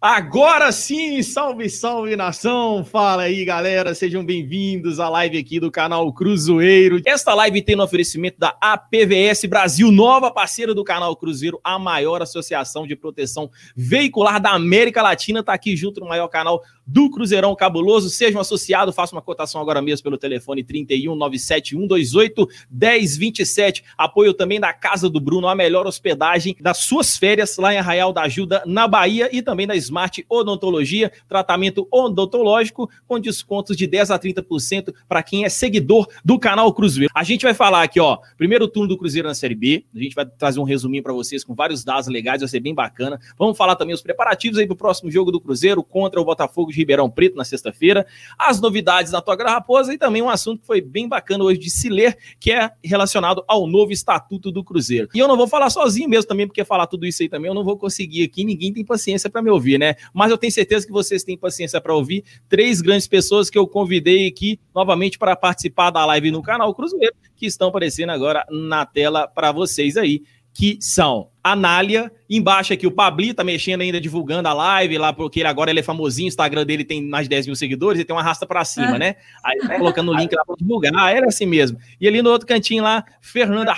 Agora 0.00 0.70
sim, 0.70 1.20
salve, 1.24 1.68
salve 1.68 2.14
nação! 2.14 2.84
Fala 2.84 3.22
aí, 3.22 3.44
galera, 3.44 3.92
sejam 3.96 4.24
bem-vindos 4.24 5.00
à 5.00 5.08
live 5.08 5.36
aqui 5.36 5.58
do 5.58 5.72
canal 5.72 6.12
Cruzeiro. 6.12 7.02
Esta 7.04 7.34
live 7.34 7.60
tem 7.62 7.74
no 7.74 7.82
oferecimento 7.82 8.38
da 8.38 8.56
APVS 8.60 9.46
Brasil, 9.46 9.90
nova 9.90 10.30
parceira 10.30 10.72
do 10.72 10.84
canal 10.84 11.16
Cruzeiro, 11.16 11.58
a 11.64 11.80
maior 11.80 12.22
associação 12.22 12.86
de 12.86 12.94
proteção 12.94 13.50
veicular 13.74 14.40
da 14.40 14.52
América 14.52 15.02
Latina. 15.02 15.42
Tá 15.42 15.52
aqui 15.52 15.76
junto 15.76 15.98
no 15.98 16.06
maior 16.06 16.28
canal 16.28 16.62
do 16.88 17.10
Cruzeirão 17.10 17.54
Cabuloso. 17.54 18.08
Seja 18.08 18.38
um 18.38 18.40
associado, 18.40 18.92
faça 18.92 19.14
uma 19.14 19.20
cotação 19.20 19.60
agora 19.60 19.82
mesmo 19.82 20.02
pelo 20.02 20.16
telefone 20.16 20.64
31 20.64 21.14
97128 21.14 22.48
1027. 22.70 23.84
Apoio 23.96 24.32
também 24.32 24.58
da 24.58 24.72
Casa 24.72 25.10
do 25.10 25.20
Bruno, 25.20 25.46
a 25.46 25.54
melhor 25.54 25.86
hospedagem 25.86 26.56
das 26.58 26.78
suas 26.78 27.18
férias 27.18 27.58
lá 27.58 27.74
em 27.74 27.76
Arraial 27.76 28.12
da 28.12 28.22
Ajuda, 28.22 28.62
na 28.64 28.88
Bahia, 28.88 29.28
e 29.30 29.42
também 29.42 29.66
da 29.66 29.76
Smart 29.76 30.24
Odontologia, 30.28 31.12
tratamento 31.28 31.86
odontológico 31.90 32.88
com 33.06 33.20
descontos 33.20 33.76
de 33.76 33.86
10 33.86 34.10
a 34.10 34.18
30% 34.18 34.94
para 35.06 35.22
quem 35.22 35.44
é 35.44 35.48
seguidor 35.48 36.08
do 36.24 36.38
canal 36.38 36.72
Cruzeiro. 36.72 37.10
A 37.14 37.22
gente 37.22 37.42
vai 37.42 37.52
falar 37.52 37.82
aqui, 37.82 38.00
ó, 38.00 38.18
primeiro 38.36 38.66
turno 38.66 38.88
do 38.88 38.96
Cruzeiro 38.96 39.28
na 39.28 39.34
Série 39.34 39.54
B. 39.54 39.84
A 39.94 39.98
gente 39.98 40.14
vai 40.14 40.24
trazer 40.24 40.58
um 40.58 40.64
resuminho 40.64 41.02
para 41.02 41.12
vocês 41.12 41.44
com 41.44 41.54
vários 41.54 41.84
dados 41.84 42.08
legais, 42.08 42.40
vai 42.40 42.48
ser 42.48 42.60
bem 42.60 42.74
bacana. 42.74 43.20
Vamos 43.36 43.56
falar 43.56 43.76
também 43.76 43.94
os 43.94 44.00
preparativos 44.00 44.58
aí 44.58 44.66
para 44.66 44.74
o 44.74 44.76
próximo 44.76 45.10
jogo 45.10 45.30
do 45.30 45.40
Cruzeiro 45.40 45.82
contra 45.82 46.20
o 46.20 46.24
Botafogo 46.24 46.70
de 46.70 46.77
Ribeirão 46.78 47.08
Preto 47.08 47.36
na 47.36 47.44
sexta-feira, 47.44 48.06
as 48.38 48.60
novidades 48.60 49.12
da 49.12 49.20
Togra 49.20 49.50
Raposa 49.50 49.94
e 49.94 49.98
também 49.98 50.22
um 50.22 50.30
assunto 50.30 50.60
que 50.60 50.66
foi 50.66 50.80
bem 50.80 51.08
bacana 51.08 51.44
hoje 51.44 51.60
de 51.60 51.70
se 51.70 51.88
ler, 51.88 52.16
que 52.40 52.50
é 52.50 52.70
relacionado 52.82 53.44
ao 53.46 53.66
novo 53.66 53.92
estatuto 53.92 54.50
do 54.50 54.64
Cruzeiro. 54.64 55.08
E 55.14 55.18
eu 55.18 55.28
não 55.28 55.36
vou 55.36 55.46
falar 55.46 55.70
sozinho 55.70 56.08
mesmo 56.08 56.28
também, 56.28 56.46
porque 56.46 56.64
falar 56.64 56.86
tudo 56.86 57.06
isso 57.06 57.22
aí 57.22 57.28
também 57.28 57.48
eu 57.48 57.54
não 57.54 57.64
vou 57.64 57.76
conseguir 57.76 58.24
aqui, 58.24 58.44
ninguém 58.44 58.72
tem 58.72 58.84
paciência 58.84 59.30
para 59.30 59.42
me 59.42 59.50
ouvir 59.50 59.68
né? 59.76 59.96
Mas 60.14 60.30
eu 60.30 60.38
tenho 60.38 60.52
certeza 60.52 60.86
que 60.86 60.92
vocês 60.92 61.24
têm 61.24 61.36
paciência 61.36 61.80
para 61.80 61.94
ouvir 61.94 62.24
três 62.48 62.80
grandes 62.80 63.08
pessoas 63.08 63.50
que 63.50 63.58
eu 63.58 63.66
convidei 63.66 64.28
aqui 64.28 64.58
novamente 64.74 65.18
para 65.18 65.34
participar 65.36 65.90
da 65.90 66.06
live 66.06 66.30
no 66.30 66.40
canal 66.40 66.72
Cruzeiro, 66.74 67.14
que 67.36 67.46
estão 67.46 67.68
aparecendo 67.68 68.10
agora 68.10 68.46
na 68.50 68.86
tela 68.86 69.26
para 69.26 69.52
vocês 69.52 69.96
aí, 69.96 70.22
que 70.52 70.78
são 70.80 71.28
a 71.42 71.54
Nália, 71.56 72.12
embaixo 72.28 72.72
aqui 72.72 72.86
o 72.86 72.90
Pabli 72.90 73.32
tá 73.32 73.42
mexendo 73.42 73.80
ainda, 73.80 74.00
divulgando 74.00 74.48
a 74.48 74.52
live 74.52 74.98
lá, 74.98 75.12
porque 75.12 75.40
ele 75.40 75.48
agora 75.48 75.70
ele 75.70 75.80
é 75.80 75.82
famosinho, 75.82 76.26
o 76.26 76.28
Instagram 76.28 76.66
dele 76.66 76.84
tem 76.84 77.02
mais 77.02 77.24
de 77.24 77.30
10 77.30 77.46
mil 77.46 77.56
seguidores, 77.56 78.00
e 78.00 78.04
tem 78.04 78.14
uma 78.14 78.22
rasta 78.22 78.46
para 78.46 78.64
cima, 78.64 78.96
é. 78.96 78.98
né? 78.98 79.16
Aí 79.44 79.58
tá 79.58 79.78
colocando 79.78 80.10
o 80.10 80.14
link 80.14 80.34
lá 80.34 80.44
para 80.44 80.56
divulgar, 80.58 80.92
ah, 80.96 81.10
era 81.10 81.26
assim 81.26 81.46
mesmo. 81.46 81.78
E 82.00 82.06
ali 82.06 82.20
no 82.20 82.30
outro 82.30 82.46
cantinho 82.46 82.82
lá, 82.82 83.04
Fernanda 83.20 83.72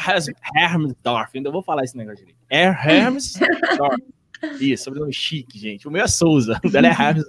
Hermsdorf, 0.56 1.30
ainda 1.34 1.50
vou 1.50 1.62
falar 1.62 1.84
esse 1.84 1.96
negócio 1.96 2.24
ali. 2.24 2.34
É 2.48 2.64
Hermsdorf. 2.64 4.02
Isso, 4.60 4.84
sobrenome 4.84 5.12
chique, 5.12 5.58
gente. 5.58 5.86
O 5.86 5.90
meu 5.90 6.04
é 6.04 6.08
Souza, 6.08 6.60
o 6.64 6.70
dela 6.70 6.86
é 6.86 6.90
Harris. 6.90 7.24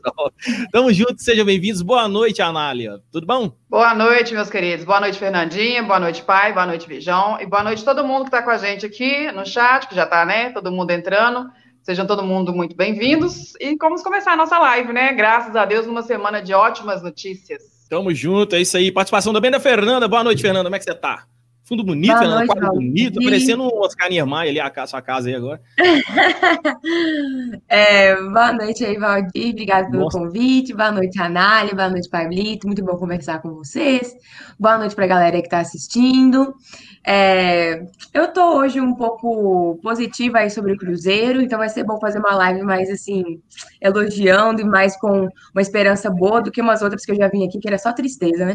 Tamo 0.72 0.92
junto, 0.94 1.22
sejam 1.22 1.46
bem-vindos. 1.46 1.82
Boa 1.82 2.08
noite, 2.08 2.42
Anália. 2.42 3.00
Tudo 3.12 3.28
bom? 3.28 3.52
Boa 3.70 3.94
noite, 3.94 4.34
meus 4.34 4.50
queridos. 4.50 4.86
Boa 4.86 5.00
noite, 5.00 5.20
Fernandinha. 5.20 5.84
Boa 5.84 6.00
noite, 6.00 6.22
pai. 6.24 6.54
Boa 6.54 6.66
noite, 6.66 6.88
Vijão. 6.88 7.40
E 7.40 7.46
boa 7.46 7.64
noite 7.64 7.84
todo 7.84 8.06
mundo 8.06 8.26
que 8.26 8.32
tá 8.32 8.42
com 8.42 8.50
a 8.50 8.58
gente 8.58 8.86
aqui 8.86 9.32
no 9.32 9.46
chat, 9.46 9.88
que 9.88 9.96
já 9.96 10.06
tá, 10.06 10.26
né? 10.26 10.52
Todo 10.52 10.72
mundo 10.72 10.92
entrando. 10.92 11.50
Sejam 11.84 12.06
todo 12.06 12.24
mundo 12.24 12.54
muito 12.54 12.76
bem-vindos. 12.76 13.54
E 13.60 13.76
vamos 13.76 14.04
começar 14.04 14.34
a 14.34 14.38
nossa 14.38 14.58
live, 14.60 14.94
né? 14.94 15.14
Graças 15.14 15.56
a 15.56 15.66
Deus, 15.66 15.88
numa 15.88 16.04
semana 16.04 16.42
de 16.42 16.54
ótimas 16.54 17.02
notícias. 17.02 17.62
Tamo 17.90 18.14
junto, 18.14 18.56
é 18.56 18.62
isso 18.62 18.78
aí. 18.78 18.92
Participação 18.92 19.34
também 19.34 19.52
da 19.52 19.60
Fernanda. 19.60 20.08
Boa 20.08 20.24
noite, 20.24 20.42
Fernanda. 20.42 20.66
Como 20.66 20.76
é 20.76 20.80
que 20.80 20.86
você 20.86 20.94
tá? 20.94 21.26
Fundo 21.72 21.86
bonito, 21.86 22.14
Boa 22.14 22.40
né? 22.42 22.46
quadro 22.48 22.70
bonito, 22.74 23.22
e... 23.22 23.24
parecendo 23.24 23.64
um 23.64 23.80
Oscar 23.80 24.10
Niemeyer 24.10 24.50
ali, 24.50 24.60
a 24.60 24.86
sua 24.86 25.02
casa 25.02 25.30
aí 25.30 25.36
agora. 25.36 25.62
é, 27.70 28.14
boa 28.14 28.52
noite 28.52 28.84
aí, 28.84 28.98
Valdir. 28.98 29.52
Obrigado 29.52 29.90
pelo 29.90 30.04
Nossa. 30.04 30.20
convite. 30.20 30.74
Boa 30.74 30.92
noite, 30.92 31.18
Anália. 31.22 31.74
Boa 31.74 31.90
noite, 31.90 32.10
Pablito. 32.10 32.68
Muito 32.68 32.84
bom 32.84 32.98
conversar 32.98 33.42
com 33.42 33.54
vocês. 33.54 34.14
Boa 34.60 34.78
noite 34.78 34.94
para 34.94 35.06
a 35.06 35.08
galera 35.08 35.38
que 35.40 35.48
está 35.48 35.60
assistindo. 35.60 36.54
É, 37.04 37.84
eu 38.14 38.32
tô 38.32 38.60
hoje 38.60 38.80
um 38.80 38.94
pouco 38.94 39.80
positiva 39.82 40.40
aí 40.40 40.52
sobre 40.52 40.74
o 40.74 40.78
Cruzeiro, 40.78 41.42
então 41.42 41.58
vai 41.58 41.68
ser 41.68 41.84
bom 41.84 42.00
fazer 42.00 42.20
uma 42.20 42.36
live 42.36 42.62
mais 42.62 42.92
assim, 42.92 43.42
elogiando 43.82 44.62
e 44.62 44.64
mais 44.64 44.96
com 45.00 45.28
uma 45.54 45.62
esperança 45.62 46.12
boa 46.12 46.42
do 46.42 46.52
que 46.52 46.62
umas 46.62 46.84
outras 46.84 47.04
que 47.04 47.12
eu 47.12 47.16
já 47.16 47.28
vim 47.28 47.46
aqui, 47.46 47.60
que 47.60 47.68
era 47.68 47.80
só 47.80 47.92
tristeza, 47.92 48.46
né? 48.46 48.54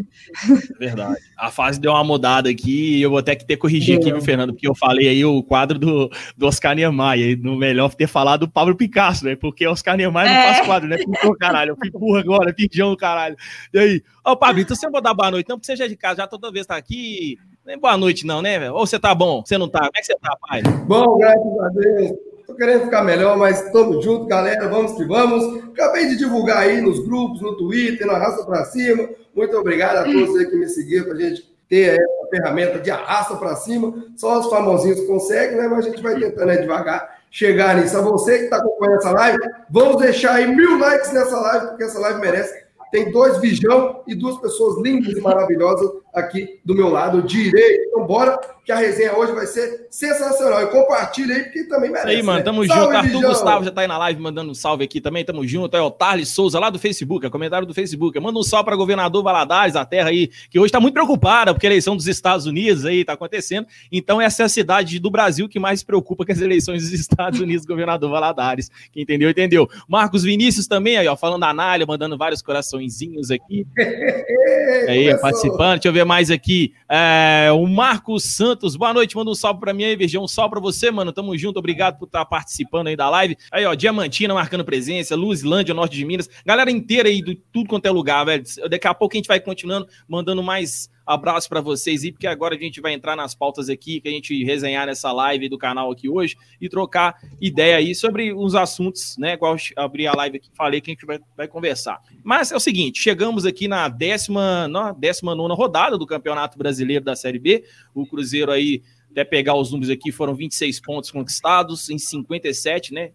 Verdade. 0.79 1.17
A 1.37 1.51
fase 1.51 1.79
deu 1.79 1.91
uma 1.91 2.03
mudada 2.05 2.49
aqui 2.49 2.97
e 2.97 3.01
eu 3.01 3.09
vou 3.09 3.19
até 3.19 3.35
que 3.35 3.45
ter 3.45 3.57
corrigir 3.57 3.97
aqui, 3.97 4.11
viu, 4.11 4.21
Fernando? 4.21 4.53
Porque 4.53 4.67
eu 4.67 4.75
falei 4.75 5.09
aí 5.09 5.25
o 5.25 5.43
quadro 5.43 5.77
do, 5.77 6.09
do 6.37 6.47
Oscar 6.47 6.73
Niemeyer, 6.73 7.37
no 7.41 7.57
melhor 7.57 7.93
ter 7.95 8.07
falado 8.07 8.41
do 8.41 8.49
Pablo 8.49 8.77
Picasso, 8.77 9.25
né? 9.25 9.35
Porque 9.35 9.67
Oscar 9.67 9.97
Niemeyer 9.97 10.31
é. 10.31 10.33
não 10.33 10.53
faz 10.53 10.65
quadro, 10.65 10.87
né? 10.87 10.97
Pintou, 10.97 11.35
caralho. 11.35 11.71
Eu 11.71 11.77
fico 11.77 11.99
burro 11.99 12.17
agora, 12.17 12.53
pijão, 12.53 12.95
caralho. 12.95 13.35
E 13.73 13.79
aí? 13.79 14.03
Ô, 14.25 14.37
Pablo, 14.37 14.61
então 14.61 14.75
você 14.75 14.85
não 14.85 14.91
vou 14.91 15.01
dar 15.01 15.13
boa 15.13 15.31
noite, 15.31 15.49
não, 15.49 15.57
porque 15.57 15.65
você 15.65 15.75
já 15.75 15.85
é 15.85 15.87
de 15.87 15.97
casa, 15.97 16.17
já 16.17 16.27
toda 16.27 16.51
vez 16.51 16.65
tá 16.65 16.77
aqui 16.77 17.37
nem 17.67 17.77
boa 17.77 17.97
noite, 17.97 18.25
não, 18.25 18.41
né, 18.41 18.57
velho? 18.57 18.73
Ou 18.73 18.87
você 18.87 18.97
tá 18.97 19.13
bom? 19.13 19.43
Você 19.45 19.57
não 19.57 19.67
tá? 19.67 19.79
Como 19.79 19.91
é 19.93 19.99
que 19.99 20.05
você 20.05 20.15
tá, 20.15 20.37
pai? 20.47 20.61
Bom, 20.87 21.17
graças 21.17 21.59
a 21.59 21.67
Deus. 21.67 22.11
Tô 22.47 22.55
querendo 22.55 22.85
ficar 22.85 23.03
melhor, 23.03 23.37
mas 23.37 23.61
estamos 23.61 24.05
juntos, 24.05 24.25
galera. 24.25 24.69
Vamos 24.69 24.93
que 24.93 25.03
vamos. 25.03 25.65
Acabei 25.65 26.07
de 26.07 26.15
divulgar 26.15 26.59
aí 26.59 26.79
nos 26.79 27.05
grupos, 27.05 27.41
no 27.41 27.57
Twitter, 27.57 28.07
na 28.07 28.17
Raça 28.17 28.45
para 28.45 28.63
Cima. 28.63 29.09
Muito 29.35 29.57
obrigado 29.57 29.97
a 29.97 30.03
todos 30.05 30.37
aí 30.37 30.45
que 30.45 30.55
me 30.55 30.69
seguiram 30.69 31.07
para 31.07 31.15
a 31.15 31.19
gente 31.19 31.53
ter 31.67 31.99
essa 31.99 32.29
ferramenta 32.29 32.79
de 32.79 32.89
arrasta 32.89 33.35
para 33.35 33.53
cima. 33.57 33.93
Só 34.15 34.39
os 34.39 34.49
famosinhos 34.49 35.05
conseguem, 35.05 35.57
né? 35.57 35.67
Mas 35.67 35.85
a 35.85 35.89
gente 35.89 36.01
vai 36.01 36.17
tentando 36.17 36.47
né, 36.47 36.55
devagar 36.55 37.17
chegar 37.29 37.75
nisso. 37.75 37.97
A 37.97 38.01
você 38.01 38.37
que 38.37 38.43
está 38.45 38.57
acompanhando 38.57 38.99
essa 38.99 39.11
live, 39.11 39.37
vamos 39.69 39.97
deixar 39.97 40.35
aí 40.35 40.47
mil 40.47 40.79
likes 40.79 41.11
nessa 41.11 41.37
live, 41.37 41.67
porque 41.67 41.83
essa 41.83 41.99
live 41.99 42.21
merece. 42.21 42.66
Tem 42.91 43.11
dois 43.11 43.39
Vijão 43.39 44.01
e 44.07 44.15
duas 44.15 44.37
pessoas 44.39 44.81
lindas 44.81 45.17
e 45.17 45.21
maravilhosas 45.21 45.89
aqui 46.13 46.59
do 46.63 46.75
meu 46.75 46.89
lado 46.89 47.21
direito. 47.21 47.87
Então, 47.87 48.05
bora, 48.05 48.39
que 48.67 48.71
a 48.73 48.75
resenha 48.75 49.15
hoje 49.15 49.31
vai 49.31 49.47
ser 49.47 49.87
sensacional. 49.89 50.61
E 50.61 50.67
compartilha 50.67 51.35
aí, 51.35 51.43
porque 51.43 51.63
também 51.63 51.89
merece. 51.89 52.09
Isso 52.09 52.17
aí, 52.17 52.23
mano. 52.23 52.39
Né? 52.39 52.43
Tamo 52.43 52.61
né? 52.63 52.67
junto. 52.67 52.79
Salve, 52.79 52.95
Arthur 52.97 53.21
Gustavo 53.21 53.63
já 53.63 53.71
tá 53.71 53.81
aí 53.81 53.87
na 53.87 53.97
live 53.97 54.21
mandando 54.21 54.51
um 54.51 54.53
salve 54.53 54.83
aqui 54.83 54.99
também. 54.99 55.23
Tamo 55.23 55.47
junto. 55.47 55.77
É 55.77 55.81
o 55.81 55.89
Tarles 55.89 56.27
Souza, 56.27 56.59
lá 56.59 56.69
do 56.69 56.77
Facebook, 56.77 57.25
é 57.25 57.29
comentário 57.29 57.65
do 57.65 57.73
Facebook. 57.73 58.19
Manda 58.19 58.37
um 58.37 58.43
salve 58.43 58.65
para 58.65 58.75
governador 58.75 59.23
Valadares, 59.23 59.77
a 59.77 59.85
terra 59.85 60.09
aí, 60.09 60.29
que 60.49 60.59
hoje 60.59 60.71
tá 60.71 60.81
muito 60.81 60.93
preocupada, 60.93 61.53
porque 61.53 61.65
a 61.65 61.69
eleição 61.69 61.95
dos 61.95 62.07
Estados 62.07 62.45
Unidos 62.45 62.85
aí 62.85 63.05
tá 63.05 63.13
acontecendo. 63.13 63.65
Então, 63.89 64.19
essa 64.19 64.43
é 64.43 64.45
a 64.45 64.49
cidade 64.49 64.99
do 64.99 65.09
Brasil 65.09 65.47
que 65.47 65.59
mais 65.59 65.79
se 65.79 65.85
preocupa 65.85 66.25
com 66.25 66.31
as 66.33 66.41
eleições 66.41 66.83
dos 66.83 66.91
Estados 66.99 67.39
Unidos, 67.39 67.65
governador 67.65 68.11
Valadares. 68.11 68.69
Quem 68.91 69.03
entendeu, 69.03 69.29
entendeu. 69.29 69.69
Marcos 69.87 70.23
Vinícius 70.23 70.67
também 70.67 70.97
aí, 70.97 71.07
ó, 71.07 71.15
falando 71.15 71.41
da 71.41 71.49
Anália, 71.49 71.85
mandando 71.85 72.17
vários 72.17 72.41
coraçõezinhos 72.77 73.31
aqui. 73.31 73.65
aí, 74.87 75.17
participando. 75.19 75.73
Deixa 75.73 75.87
eu 75.87 75.93
ver 75.93 76.05
mais 76.05 76.29
aqui. 76.29 76.73
É, 76.89 77.49
o 77.51 77.65
Marcos 77.65 78.23
Santos, 78.23 78.75
boa 78.75 78.93
noite, 78.93 79.15
manda 79.15 79.31
um 79.31 79.35
salve 79.35 79.59
para 79.59 79.73
mim 79.73 79.83
aí, 79.83 79.95
Virgão. 79.95 80.23
Um 80.23 80.27
salve 80.27 80.51
para 80.51 80.59
você, 80.59 80.91
mano. 80.91 81.11
Tamo 81.11 81.37
junto, 81.37 81.57
obrigado 81.57 81.97
por 81.97 82.05
estar 82.05 82.19
tá 82.19 82.25
participando 82.25 82.87
aí 82.87 82.95
da 82.95 83.09
live. 83.09 83.35
Aí, 83.51 83.65
ó, 83.65 83.73
Diamantina 83.73 84.33
marcando 84.33 84.63
presença, 84.63 85.15
Luzlândia, 85.15 85.73
norte 85.73 85.95
de 85.95 86.05
Minas, 86.05 86.29
galera 86.45 86.69
inteira 86.69 87.09
aí, 87.09 87.21
de 87.21 87.35
tudo 87.51 87.69
quanto 87.69 87.85
é 87.85 87.91
lugar, 87.91 88.23
velho. 88.25 88.43
Daqui 88.69 88.87
a 88.87 88.93
pouco 88.93 89.15
a 89.15 89.17
gente 89.17 89.27
vai 89.27 89.39
continuando 89.39 89.87
mandando 90.07 90.43
mais 90.43 90.89
Abraço 91.07 91.47
para 91.47 91.61
vocês 91.61 92.03
e 92.03 92.11
porque 92.11 92.27
agora 92.27 92.53
a 92.53 92.59
gente 92.59 92.81
vai 92.81 92.91
entrar 92.91 93.15
nas 93.15 93.33
pautas 93.33 93.69
aqui 93.69 94.01
que 94.01 94.09
a 94.09 94.11
gente 94.11 94.43
resenhar 94.43 94.85
nessa 94.85 95.09
live 95.13 95.47
do 95.47 95.57
canal 95.57 95.89
aqui 95.89 96.09
hoje 96.09 96.35
e 96.59 96.67
trocar 96.67 97.15
ideia 97.39 97.77
aí 97.77 97.95
sobre 97.95 98.33
os 98.33 98.55
assuntos, 98.55 99.15
né? 99.17 99.33
Igual 99.33 99.55
abri 99.77 100.05
a 100.05 100.13
live 100.13 100.35
aqui, 100.35 100.49
falei 100.53 100.81
que 100.81 100.91
a 100.91 100.93
gente 100.93 101.05
vai, 101.05 101.19
vai 101.37 101.47
conversar. 101.47 102.01
Mas 102.21 102.51
é 102.51 102.57
o 102.57 102.59
seguinte, 102.59 103.01
chegamos 103.01 103.45
aqui 103.45 103.69
na 103.69 103.87
décima, 103.87 104.67
na 104.67 104.91
décima 104.91 105.33
nona 105.33 105.53
rodada 105.53 105.97
do 105.97 106.05
Campeonato 106.05 106.57
Brasileiro 106.57 107.05
da 107.05 107.15
Série 107.15 107.39
B. 107.39 107.63
O 107.95 108.05
Cruzeiro 108.05 108.51
aí 108.51 108.83
até 109.17 109.23
pegar 109.23 109.55
os 109.55 109.71
números 109.71 109.89
aqui, 109.89 110.11
foram 110.11 110.35
26 110.35 110.79
pontos 110.79 111.09
conquistados 111.09 111.89
em 111.89 111.97
57, 111.97 112.93
né? 112.93 113.13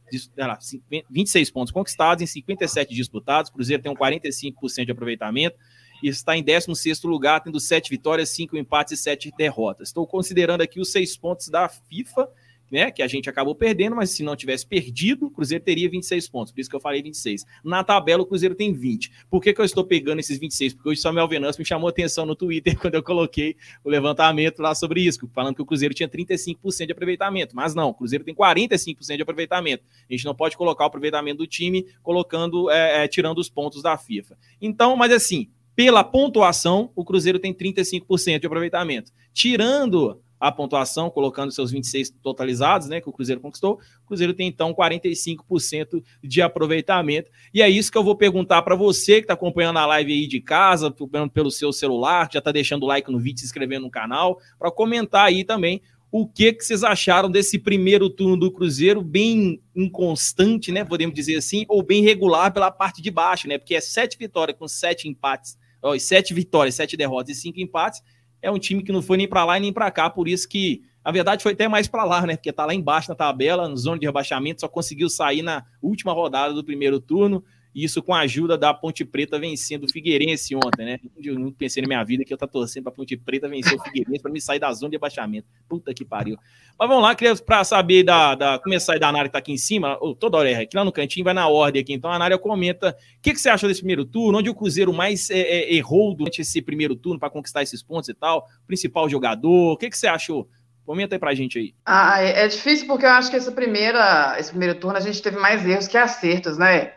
26 1.08 1.50
pontos 1.50 1.70
conquistados 1.70 2.22
em 2.22 2.26
57 2.26 2.92
disputados. 2.92 3.50
O 3.50 3.54
Cruzeiro 3.54 3.80
tem 3.80 3.92
um 3.92 3.94
45% 3.94 4.84
de 4.84 4.90
aproveitamento 4.90 5.56
e 6.02 6.08
está 6.08 6.36
em 6.36 6.42
16 6.42 7.02
lugar, 7.02 7.40
tendo 7.40 7.60
7 7.60 7.88
vitórias, 7.88 8.28
5 8.30 8.56
empates 8.56 8.98
e 8.98 9.02
7 9.02 9.32
derrotas. 9.36 9.88
Estou 9.88 10.06
considerando 10.06 10.62
aqui 10.62 10.80
os 10.80 10.90
6 10.90 11.16
pontos 11.16 11.48
da 11.48 11.68
FIFA, 11.68 12.28
né, 12.72 12.90
que 12.90 13.02
a 13.02 13.06
gente 13.06 13.28
acabou 13.28 13.54
perdendo, 13.54 13.94
mas 13.94 14.10
se 14.10 14.22
não 14.22 14.34
tivesse 14.34 14.66
perdido, 14.66 15.26
o 15.26 15.30
Cruzeiro 15.30 15.62
teria 15.62 15.90
26 15.90 16.26
pontos, 16.30 16.54
por 16.54 16.60
isso 16.60 16.70
que 16.70 16.74
eu 16.74 16.80
falei 16.80 17.02
26. 17.02 17.44
Na 17.62 17.84
tabela, 17.84 18.22
o 18.22 18.26
Cruzeiro 18.26 18.54
tem 18.54 18.72
20. 18.72 19.12
Por 19.28 19.42
que, 19.42 19.52
que 19.52 19.60
eu 19.60 19.64
estou 19.64 19.84
pegando 19.84 20.20
esses 20.20 20.38
26? 20.38 20.72
Porque 20.72 20.88
hoje 20.88 20.98
o 20.98 21.02
Samuel 21.02 21.28
Venâncio 21.28 21.60
me 21.60 21.66
chamou 21.66 21.86
atenção 21.86 22.24
no 22.24 22.34
Twitter 22.34 22.74
quando 22.80 22.94
eu 22.94 23.02
coloquei 23.02 23.56
o 23.84 23.90
levantamento 23.90 24.60
lá 24.60 24.74
sobre 24.74 25.02
isso, 25.02 25.28
falando 25.34 25.54
que 25.54 25.60
o 25.60 25.66
Cruzeiro 25.66 25.92
tinha 25.92 26.08
35% 26.08 26.86
de 26.86 26.92
aproveitamento, 26.92 27.54
mas 27.54 27.74
não, 27.74 27.90
o 27.90 27.94
Cruzeiro 27.94 28.24
tem 28.24 28.34
45% 28.34 29.16
de 29.16 29.22
aproveitamento. 29.22 29.84
A 30.08 30.12
gente 30.12 30.24
não 30.24 30.34
pode 30.34 30.56
colocar 30.56 30.84
o 30.84 30.86
aproveitamento 30.86 31.38
do 31.38 31.46
time 31.46 31.86
colocando, 32.02 32.70
é, 32.70 33.04
é, 33.04 33.08
tirando 33.08 33.36
os 33.36 33.50
pontos 33.50 33.82
da 33.82 33.98
FIFA. 33.98 34.38
Então, 34.62 34.96
mas 34.96 35.12
assim, 35.12 35.50
pela 35.74 36.04
pontuação, 36.04 36.90
o 36.94 37.04
Cruzeiro 37.04 37.38
tem 37.38 37.54
35% 37.54 38.40
de 38.40 38.46
aproveitamento. 38.46 39.10
Tirando 39.32 40.20
a 40.42 40.50
pontuação, 40.50 41.08
colocando 41.08 41.52
seus 41.52 41.70
26 41.70 42.10
totalizados, 42.20 42.88
né, 42.88 43.00
que 43.00 43.08
o 43.08 43.12
Cruzeiro 43.12 43.40
conquistou. 43.40 43.78
O 44.02 44.08
Cruzeiro 44.08 44.34
tem 44.34 44.48
então 44.48 44.74
45% 44.74 46.02
de 46.20 46.42
aproveitamento. 46.42 47.30
E 47.54 47.62
é 47.62 47.68
isso 47.68 47.92
que 47.92 47.96
eu 47.96 48.02
vou 48.02 48.16
perguntar 48.16 48.60
para 48.62 48.74
você 48.74 49.14
que 49.14 49.20
está 49.20 49.34
acompanhando 49.34 49.78
a 49.78 49.86
live 49.86 50.12
aí 50.12 50.26
de 50.26 50.40
casa, 50.40 50.88
acompanhando 50.88 51.30
pelo 51.30 51.48
seu 51.48 51.72
celular, 51.72 52.28
já 52.32 52.40
está 52.40 52.50
deixando 52.50 52.82
o 52.82 52.86
like 52.86 53.08
no 53.08 53.20
vídeo, 53.20 53.38
se 53.38 53.46
inscrevendo 53.46 53.84
no 53.86 53.90
canal, 53.90 54.40
para 54.58 54.68
comentar 54.72 55.26
aí 55.26 55.44
também 55.44 55.80
o 56.10 56.26
que, 56.26 56.52
que 56.52 56.64
vocês 56.64 56.82
acharam 56.82 57.30
desse 57.30 57.56
primeiro 57.56 58.10
turno 58.10 58.36
do 58.36 58.50
Cruzeiro, 58.50 59.00
bem 59.00 59.62
inconstante, 59.76 60.72
né? 60.72 60.84
Podemos 60.84 61.14
dizer 61.14 61.36
assim, 61.36 61.64
ou 61.68 61.84
bem 61.84 62.02
regular 62.02 62.52
pela 62.52 62.70
parte 62.70 63.00
de 63.00 63.12
baixo, 63.12 63.46
né? 63.46 63.58
Porque 63.58 63.76
é 63.76 63.80
sete 63.80 64.18
vitórias 64.18 64.58
com 64.58 64.66
sete 64.66 65.08
empates, 65.08 65.56
ó, 65.82 65.98
sete 65.98 66.32
vitórias, 66.32 66.74
sete 66.74 66.96
derrotas 66.96 67.36
e 67.36 67.40
cinco 67.40 67.60
empates 67.60 68.02
é 68.42 68.50
um 68.50 68.58
time 68.58 68.82
que 68.82 68.92
não 68.92 69.00
foi 69.00 69.16
nem 69.16 69.28
para 69.28 69.44
lá 69.44 69.56
e 69.56 69.60
nem 69.60 69.72
para 69.72 69.90
cá, 69.90 70.10
por 70.10 70.26
isso 70.26 70.48
que, 70.48 70.82
a 71.04 71.12
verdade, 71.12 71.42
foi 71.42 71.52
até 71.52 71.68
mais 71.68 71.86
para 71.86 72.04
lá, 72.04 72.26
né? 72.26 72.36
Porque 72.36 72.52
tá 72.52 72.66
lá 72.66 72.74
embaixo 72.74 73.08
na 73.08 73.14
tabela, 73.14 73.68
na 73.68 73.76
zona 73.76 73.98
de 73.98 74.06
rebaixamento, 74.06 74.60
só 74.60 74.68
conseguiu 74.68 75.08
sair 75.08 75.42
na 75.42 75.64
última 75.80 76.12
rodada 76.12 76.52
do 76.52 76.64
primeiro 76.64 77.00
turno 77.00 77.44
isso 77.74 78.02
com 78.02 78.14
a 78.14 78.20
ajuda 78.20 78.58
da 78.58 78.74
Ponte 78.74 79.04
Preta 79.04 79.38
vencendo 79.38 79.84
o 79.84 79.90
Figueirense 79.90 80.54
ontem, 80.54 80.84
né? 80.84 81.00
Eu 81.22 81.38
não 81.38 81.50
pensei 81.50 81.80
na 81.80 81.88
minha 81.88 82.04
vida 82.04 82.24
que 82.24 82.32
eu 82.32 82.36
tá 82.36 82.46
torcendo 82.46 82.84
para 82.84 82.92
Ponte 82.92 83.16
Preta 83.16 83.48
vencer 83.48 83.78
o 83.78 83.82
Figueirense 83.82 84.20
para 84.20 84.30
me 84.30 84.40
sair 84.40 84.58
da 84.58 84.72
zona 84.72 84.90
de 84.90 84.96
abaixamento. 84.96 85.48
Puta 85.68 85.94
que 85.94 86.04
pariu. 86.04 86.36
Mas 86.78 86.88
vamos 86.88 87.02
lá, 87.02 87.14
queria 87.14 87.34
para 87.36 87.64
saber 87.64 88.02
da, 88.02 88.34
da 88.34 88.58
começar 88.58 88.98
da 88.98 89.08
Anália 89.08 89.28
que 89.28 89.32
tá 89.32 89.38
aqui 89.38 89.52
em 89.52 89.56
cima, 89.56 89.96
oh, 90.00 90.14
toda 90.14 90.36
hora 90.36 90.60
aqui 90.60 90.76
lá 90.76 90.84
no 90.84 90.92
cantinho 90.92 91.24
vai 91.24 91.34
na 91.34 91.48
ordem 91.48 91.80
aqui. 91.80 91.92
Então 91.94 92.10
a 92.10 92.16
Anália 92.16 92.36
comenta 92.36 92.90
o 92.90 93.22
que, 93.22 93.32
que 93.32 93.40
você 93.40 93.48
achou 93.48 93.68
desse 93.68 93.80
primeiro 93.80 94.04
turno, 94.04 94.38
onde 94.38 94.50
o 94.50 94.54
Cruzeiro 94.54 94.92
mais 94.92 95.30
é, 95.30 95.38
é, 95.38 95.74
errou 95.74 96.14
durante 96.14 96.42
esse 96.42 96.60
primeiro 96.60 96.94
turno 96.94 97.18
para 97.18 97.30
conquistar 97.30 97.62
esses 97.62 97.82
pontos 97.82 98.08
e 98.08 98.14
tal, 98.14 98.46
principal 98.66 99.08
jogador, 99.08 99.72
o 99.72 99.76
que, 99.76 99.88
que 99.88 99.96
você 99.96 100.06
achou? 100.06 100.48
Comenta 100.84 101.14
aí 101.14 101.18
pra 101.18 101.34
gente 101.34 101.58
aí. 101.58 101.74
Ah, 101.86 102.20
é, 102.20 102.44
é 102.44 102.48
difícil 102.48 102.86
porque 102.86 103.06
eu 103.06 103.10
acho 103.10 103.30
que 103.30 103.36
essa 103.36 103.52
primeira, 103.52 104.36
esse 104.38 104.50
primeiro 104.50 104.74
turno 104.74 104.98
a 104.98 105.00
gente 105.00 105.22
teve 105.22 105.38
mais 105.38 105.64
erros 105.64 105.86
que 105.86 105.96
acertos, 105.96 106.58
né? 106.58 106.94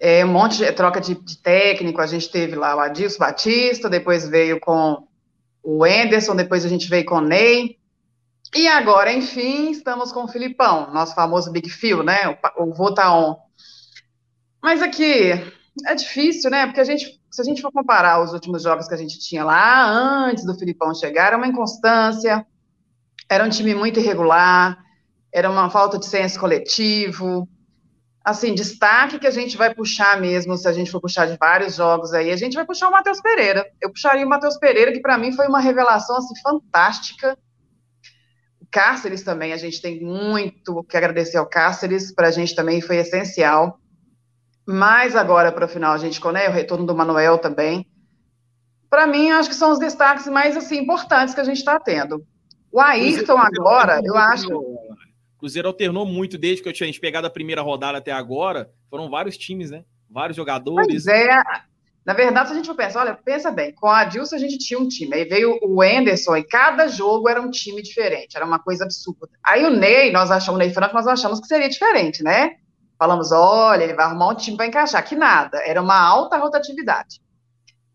É, 0.00 0.24
um 0.24 0.28
monte 0.28 0.56
de 0.56 0.72
troca 0.72 0.98
de, 0.98 1.14
de, 1.14 1.36
técnico, 1.36 2.00
a 2.00 2.06
gente 2.06 2.30
teve 2.30 2.56
lá 2.56 2.74
o 2.74 2.80
Adilson 2.80 3.18
Batista, 3.18 3.90
depois 3.90 4.26
veio 4.26 4.58
com 4.58 5.06
o 5.62 5.86
Enderson, 5.86 6.34
depois 6.34 6.64
a 6.64 6.68
gente 6.68 6.88
veio 6.88 7.04
com 7.04 7.16
o 7.16 7.20
Ney, 7.20 7.78
e 8.54 8.66
agora, 8.66 9.12
enfim, 9.12 9.70
estamos 9.70 10.10
com 10.10 10.24
o 10.24 10.28
Filipão, 10.28 10.90
nosso 10.92 11.14
famoso 11.14 11.52
Big 11.52 11.68
Phil, 11.68 12.02
né, 12.02 12.38
o, 12.56 12.64
o 12.64 12.74
Votaon. 12.74 13.36
Mas 14.62 14.80
aqui, 14.80 15.32
é 15.86 15.94
difícil, 15.94 16.50
né, 16.50 16.64
porque 16.64 16.80
a 16.80 16.84
gente, 16.84 17.20
se 17.30 17.42
a 17.42 17.44
gente 17.44 17.60
for 17.60 17.70
comparar 17.70 18.22
os 18.22 18.32
últimos 18.32 18.62
jogos 18.62 18.88
que 18.88 18.94
a 18.94 18.98
gente 18.98 19.18
tinha 19.18 19.44
lá, 19.44 19.86
antes 19.86 20.46
do 20.46 20.58
Filipão 20.58 20.94
chegar, 20.94 21.26
era 21.26 21.36
uma 21.36 21.46
inconstância, 21.46 22.44
era 23.28 23.44
um 23.44 23.50
time 23.50 23.74
muito 23.74 24.00
irregular, 24.00 24.82
era 25.30 25.50
uma 25.50 25.68
falta 25.68 25.98
de 25.98 26.06
senso 26.06 26.40
coletivo, 26.40 27.46
assim, 28.24 28.54
destaque 28.54 29.18
que 29.18 29.26
a 29.26 29.30
gente 29.30 29.56
vai 29.56 29.74
puxar 29.74 30.20
mesmo, 30.20 30.56
se 30.56 30.68
a 30.68 30.72
gente 30.72 30.90
for 30.90 31.00
puxar 31.00 31.26
de 31.26 31.36
vários 31.38 31.76
jogos 31.76 32.12
aí, 32.12 32.30
a 32.30 32.36
gente 32.36 32.54
vai 32.54 32.64
puxar 32.64 32.88
o 32.88 32.92
Matheus 32.92 33.20
Pereira. 33.20 33.66
Eu 33.80 33.90
puxaria 33.90 34.24
o 34.24 34.28
Matheus 34.28 34.58
Pereira, 34.58 34.92
que 34.92 35.00
para 35.00 35.18
mim 35.18 35.32
foi 35.32 35.46
uma 35.46 35.60
revelação 35.60 36.16
assim 36.16 36.34
fantástica. 36.42 37.36
O 38.60 38.66
Cáceres 38.70 39.22
também, 39.22 39.52
a 39.52 39.56
gente 39.56 39.80
tem 39.80 40.02
muito 40.02 40.84
que 40.84 40.96
agradecer 40.96 41.38
ao 41.38 41.46
Cáceres, 41.46 42.12
para 42.12 42.28
a 42.28 42.30
gente 42.30 42.54
também 42.54 42.80
foi 42.80 42.96
essencial. 42.96 43.80
Mas 44.66 45.16
agora, 45.16 45.50
para 45.50 45.64
o 45.64 45.68
final, 45.68 45.92
a 45.92 45.98
gente 45.98 46.20
né, 46.32 46.48
o 46.48 46.52
retorno 46.52 46.86
do 46.86 46.94
Manuel 46.94 47.38
também. 47.38 47.86
Para 48.88 49.06
mim, 49.06 49.30
acho 49.30 49.48
que 49.48 49.54
são 49.54 49.72
os 49.72 49.78
destaques 49.78 50.26
mais 50.26 50.56
assim 50.56 50.78
importantes 50.78 51.34
que 51.34 51.40
a 51.40 51.44
gente 51.44 51.58
está 51.58 51.80
tendo. 51.80 52.24
O 52.70 52.80
Ayrton 52.80 53.38
agora, 53.38 54.00
eu 54.04 54.16
acho 54.16 54.48
Cruzeiro 55.40 55.68
alternou 55.68 56.04
muito 56.04 56.36
desde 56.36 56.62
que 56.62 56.68
eu 56.68 56.72
tinha 56.72 56.92
pegado 57.00 57.26
a 57.26 57.30
primeira 57.30 57.62
rodada 57.62 57.96
até 57.96 58.12
agora. 58.12 58.70
Foram 58.90 59.08
vários 59.08 59.38
times, 59.38 59.70
né? 59.70 59.84
Vários 60.08 60.36
jogadores. 60.36 61.04
Pois 61.04 61.06
é. 61.06 61.42
Na 62.04 62.12
verdade, 62.12 62.48
se 62.48 62.52
a 62.52 62.56
gente 62.56 62.66
for 62.66 62.74
pensar, 62.74 63.00
olha, 63.00 63.14
pensa 63.14 63.50
bem, 63.50 63.72
com 63.72 63.86
a 63.86 64.00
Adilson 64.00 64.36
a 64.36 64.38
gente 64.38 64.58
tinha 64.58 64.78
um 64.78 64.88
time, 64.88 65.14
aí 65.14 65.24
veio 65.24 65.58
o 65.62 65.82
Anderson 65.82 66.36
e 66.36 66.44
cada 66.44 66.88
jogo 66.88 67.28
era 67.28 67.40
um 67.40 67.50
time 67.50 67.82
diferente, 67.82 68.36
era 68.36 68.44
uma 68.44 68.58
coisa 68.58 68.84
absurda. 68.84 69.28
Aí 69.44 69.64
o 69.64 69.70
Ney, 69.70 70.10
nós 70.10 70.30
achamos, 70.30 70.56
o 70.56 70.58
Ney 70.58 70.72
Franco, 70.72 70.94
nós 70.94 71.06
achamos 71.06 71.40
que 71.40 71.46
seria 71.46 71.68
diferente, 71.68 72.22
né? 72.22 72.56
Falamos, 72.98 73.32
olha, 73.32 73.84
ele 73.84 73.94
vai 73.94 74.06
arrumar 74.06 74.28
um 74.28 74.34
time 74.34 74.56
para 74.56 74.66
encaixar, 74.66 75.06
que 75.06 75.14
nada, 75.14 75.58
era 75.58 75.80
uma 75.80 75.98
alta 75.98 76.36
rotatividade. 76.36 77.20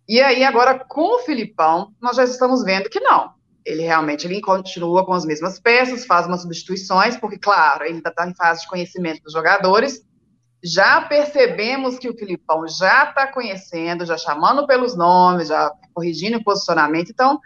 E 0.07 0.21
aí 0.21 0.43
agora 0.43 0.79
com 0.87 1.15
o 1.15 1.19
Filipão, 1.19 1.91
nós 2.01 2.15
já 2.15 2.23
estamos 2.23 2.63
vendo 2.63 2.89
que 2.89 2.99
não 2.99 3.34
ele 3.65 3.81
realmente 3.81 4.27
ele 4.27 4.39
continua 4.39 5.03
com 5.03 5.13
as 5.13 5.25
mesmas 5.25 5.59
peças, 5.59 6.05
faz 6.05 6.27
umas 6.27 6.43
substituições, 6.43 7.17
porque, 7.17 7.39
claro, 7.39 7.83
ele 7.83 7.95
ainda 7.95 8.09
está 8.09 8.29
em 8.29 8.35
fase 8.35 8.61
de 8.61 8.67
conhecimento 8.67 9.23
dos 9.23 9.33
jogadores. 9.33 10.05
Já 10.63 11.01
percebemos 11.01 11.97
que 11.97 12.07
o 12.07 12.15
Filipão 12.15 12.67
já 12.67 13.09
está 13.09 13.31
conhecendo, 13.31 14.05
já 14.05 14.17
chamando 14.17 14.67
pelos 14.67 14.95
nomes, 14.95 15.47
já 15.47 15.71
corrigindo 15.93 16.37
o 16.37 16.43
posicionamento. 16.43 17.09
Então, 17.09 17.39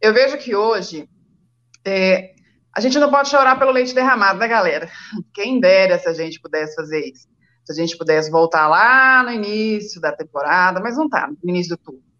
eu 0.00 0.12
vejo 0.12 0.36
que 0.36 0.54
hoje 0.54 1.08
é, 1.84 2.34
a 2.76 2.80
gente 2.80 2.98
não 2.98 3.10
pode 3.10 3.30
chorar 3.30 3.58
pelo 3.58 3.70
leite 3.70 3.94
derramado, 3.94 4.38
né, 4.38 4.46
galera? 4.46 4.90
Quem 5.32 5.60
dera 5.60 5.98
se 5.98 6.08
a 6.08 6.12
gente 6.12 6.40
pudesse 6.40 6.74
fazer 6.74 7.06
isso. 7.06 7.26
Se 7.64 7.72
a 7.72 7.74
gente 7.74 7.96
pudesse 7.96 8.30
voltar 8.30 8.68
lá 8.68 9.22
no 9.22 9.30
início 9.30 9.98
da 9.98 10.12
temporada, 10.12 10.78
mas 10.80 10.98
não 10.98 11.06
está, 11.06 11.26
no 11.26 11.50
início 11.50 11.74
do 11.74 11.82
turno 11.82 12.13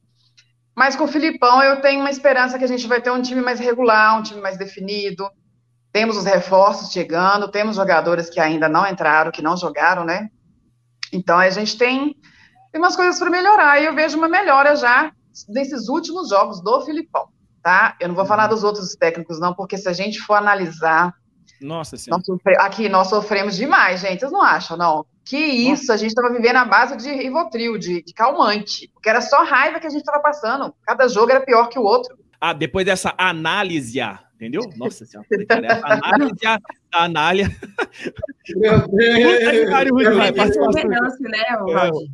mas 0.76 0.96
com 0.96 1.04
o 1.04 1.08
Filipão 1.08 1.62
eu 1.62 1.80
tenho 1.80 2.00
uma 2.00 2.10
esperança 2.10 2.58
que 2.58 2.64
a 2.64 2.68
gente 2.68 2.86
vai 2.86 3.00
ter 3.00 3.10
um 3.10 3.22
time 3.22 3.40
mais 3.40 3.60
regular, 3.60 4.18
um 4.18 4.22
time 4.22 4.40
mais 4.40 4.58
definido. 4.58 5.28
Temos 5.92 6.16
os 6.16 6.24
reforços 6.24 6.90
chegando, 6.90 7.50
temos 7.50 7.76
jogadores 7.76 8.28
que 8.28 8.40
ainda 8.40 8.68
não 8.68 8.86
entraram, 8.86 9.30
que 9.30 9.42
não 9.42 9.56
jogaram, 9.56 10.04
né? 10.04 10.28
Então 11.12 11.38
a 11.38 11.48
gente 11.50 11.78
tem, 11.78 12.16
tem 12.72 12.80
umas 12.80 12.96
coisas 12.96 13.18
para 13.18 13.30
melhorar 13.30 13.80
e 13.80 13.86
eu 13.86 13.94
vejo 13.94 14.18
uma 14.18 14.28
melhora 14.28 14.74
já 14.74 15.12
nesses 15.48 15.88
últimos 15.88 16.28
jogos 16.28 16.60
do 16.60 16.80
Filipão, 16.80 17.28
tá? 17.62 17.96
Eu 18.00 18.08
não 18.08 18.14
vou 18.16 18.26
falar 18.26 18.48
dos 18.48 18.64
outros 18.64 18.96
técnicos 18.96 19.38
não, 19.38 19.54
porque 19.54 19.78
se 19.78 19.88
a 19.88 19.92
gente 19.92 20.20
for 20.20 20.34
analisar 20.34 21.14
nossa 21.64 21.96
senhora. 21.96 22.18
Nós 22.18 22.26
sofre... 22.26 22.56
Aqui 22.58 22.88
nós 22.88 23.08
sofremos 23.08 23.56
demais, 23.56 24.00
gente. 24.00 24.20
Vocês 24.20 24.32
não 24.32 24.42
acham, 24.42 24.76
não? 24.76 25.06
Que 25.24 25.38
isso, 25.38 25.90
a 25.90 25.96
gente 25.96 26.10
estava 26.10 26.30
vivendo 26.30 26.56
a 26.56 26.64
base 26.64 26.96
de 26.96 27.10
Rivotril, 27.10 27.78
de, 27.78 28.02
de 28.02 28.12
calmante. 28.12 28.90
Porque 28.92 29.08
era 29.08 29.20
só 29.20 29.42
raiva 29.42 29.80
que 29.80 29.86
a 29.86 29.90
gente 29.90 30.00
estava 30.00 30.20
passando. 30.20 30.74
Cada 30.86 31.08
jogo 31.08 31.30
era 31.30 31.40
pior 31.40 31.68
que 31.68 31.78
o 31.78 31.82
outro. 31.82 32.16
Ah, 32.40 32.52
depois 32.52 32.84
dessa 32.84 33.14
análise, 33.16 34.00
entendeu? 34.44 34.70
Nossa 34.76 35.04
senhora, 35.04 35.26
análise, 35.82 36.46
a 36.46 37.04
análise. 37.04 37.56
Meu 38.56 38.86
Deus! 38.88 39.42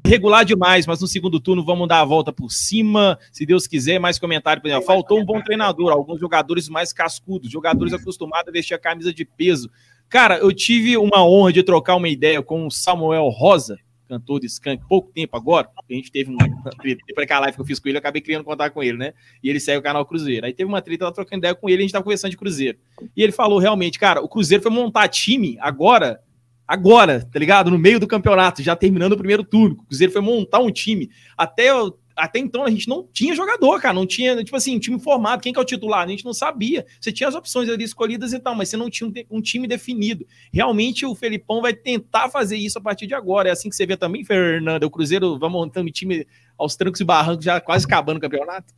É, 0.05 0.09
regular 0.09 0.45
demais, 0.45 0.87
mas 0.87 1.01
no 1.01 1.07
segundo 1.07 1.41
turno 1.41 1.65
vamos 1.65 1.89
dar 1.89 2.01
a 2.01 2.05
volta 2.05 2.33
por 2.33 2.51
cima, 2.51 3.19
se 3.33 3.45
Deus 3.45 3.67
quiser, 3.67 3.99
mais 3.99 4.19
comentário. 4.19 4.63
Exemplo, 4.65 4.87
faltou 4.87 5.21
um 5.21 5.25
bom 5.25 5.43
treinador, 5.43 5.91
alguns 5.91 6.21
jogadores 6.21 6.69
mais 6.69 6.93
cascudos, 6.93 7.51
jogadores 7.51 7.93
acostumados 7.93 8.49
a 8.49 8.53
vestir 8.53 8.75
a 8.75 8.79
camisa 8.79 9.13
de 9.13 9.25
peso. 9.25 9.71
Cara, 10.09 10.39
eu 10.39 10.53
tive 10.53 10.97
uma 10.97 11.25
honra 11.25 11.53
de 11.53 11.63
trocar 11.63 11.97
uma 11.97 12.09
ideia 12.09 12.43
com 12.43 12.67
o 12.67 12.71
Samuel 12.71 13.29
Rosa, 13.29 13.79
cantor 14.11 14.41
de 14.41 14.47
Skank, 14.47 14.83
pouco 14.89 15.13
tempo 15.13 15.37
agora, 15.37 15.69
a 15.77 15.93
gente 15.93 16.11
teve 16.11 16.31
uma 16.31 16.45
treta, 16.77 17.03
para 17.15 17.25
aquela 17.25 17.41
live 17.41 17.55
que 17.55 17.63
eu 17.63 17.67
fiz 17.67 17.79
com 17.79 17.89
ele, 17.89 17.97
eu 17.97 18.01
acabei 18.01 18.21
criando 18.21 18.45
contato 18.45 18.73
com 18.73 18.83
ele, 18.83 18.99
né? 18.99 19.15
E 19.43 19.49
ele 19.49 19.61
segue 19.61 19.79
o 19.79 19.83
canal 19.83 20.05
Cruzeiro. 20.05 20.45
Aí 20.45 20.53
teve 20.53 20.69
uma 20.69 20.83
treta, 20.83 21.05
ela 21.05 21.13
trocando 21.13 21.39
ideia 21.39 21.55
com 21.55 21.69
ele, 21.69 21.79
a 21.79 21.83
gente 21.83 21.93
tava 21.93 22.03
conversando 22.03 22.33
de 22.33 22.37
Cruzeiro. 22.37 22.79
E 23.17 23.23
ele 23.23 23.33
falou 23.33 23.59
realmente, 23.59 23.99
cara, 23.99 24.21
o 24.21 24.29
Cruzeiro 24.29 24.63
foi 24.63 24.73
montar 24.73 25.07
time 25.09 25.57
agora, 25.61 26.21
agora, 26.67 27.25
tá 27.25 27.39
ligado? 27.39 27.71
No 27.71 27.79
meio 27.79 28.01
do 28.01 28.07
campeonato, 28.09 28.63
já 28.63 28.75
terminando 28.75 29.13
o 29.13 29.19
primeiro 29.19 29.45
turno. 29.45 29.77
O 29.77 29.87
Cruzeiro 29.87 30.13
foi 30.13 30.23
montar 30.23 30.59
um 30.59 30.71
time. 30.71 31.09
Até 31.37 31.71
eu 31.71 31.97
até 32.21 32.39
então 32.39 32.65
a 32.65 32.71
gente 32.71 32.89
não 32.89 33.07
tinha 33.13 33.35
jogador, 33.35 33.81
cara, 33.81 33.95
não 33.95 34.07
tinha, 34.07 34.43
tipo 34.45 34.57
assim, 34.57 34.79
time 34.79 35.01
formado, 35.01 35.41
quem 35.41 35.53
que 35.53 35.59
é 35.59 35.63
o 35.63 35.65
titular? 35.65 36.05
A 36.05 36.09
gente 36.09 36.25
não 36.25 36.35
sabia. 36.35 36.87
Você 37.01 37.11
tinha 37.11 37.29
as 37.29 37.35
opções 37.35 37.69
ali 37.69 37.85
escolhidas 37.85 38.33
e 38.33 38.39
tal, 38.39 38.55
mas 38.55 38.69
você 38.69 38.77
não 38.77 38.91
tinha 38.91 39.09
um, 39.09 39.39
um, 39.39 39.41
time 39.41 39.67
definido. 39.67 40.27
Realmente 40.53 41.07
o 41.07 41.15
Felipão 41.15 41.63
vai 41.63 41.73
tentar 41.73 42.29
fazer 42.29 42.57
isso 42.57 42.79
a 42.79 42.81
partir 42.81 43.07
de 43.07 43.15
agora. 43.15 43.49
É 43.49 43.53
assim 43.53 43.69
que 43.69 43.77
você 43.77 43.87
vê 43.87 43.97
também, 43.97 44.25
Fernanda, 44.25 44.87
o 44.87 44.91
Cruzeiro 44.91 45.39
vai 45.39 45.49
montando 45.49 45.91
time 45.91 46.27
aos 46.59 46.77
trancos 46.77 47.01
e 47.01 47.05
barrancos, 47.05 47.45
já 47.45 47.61
quase 47.61 47.87
acabando 47.87 48.19
o 48.19 48.21
campeonato. 48.21 48.75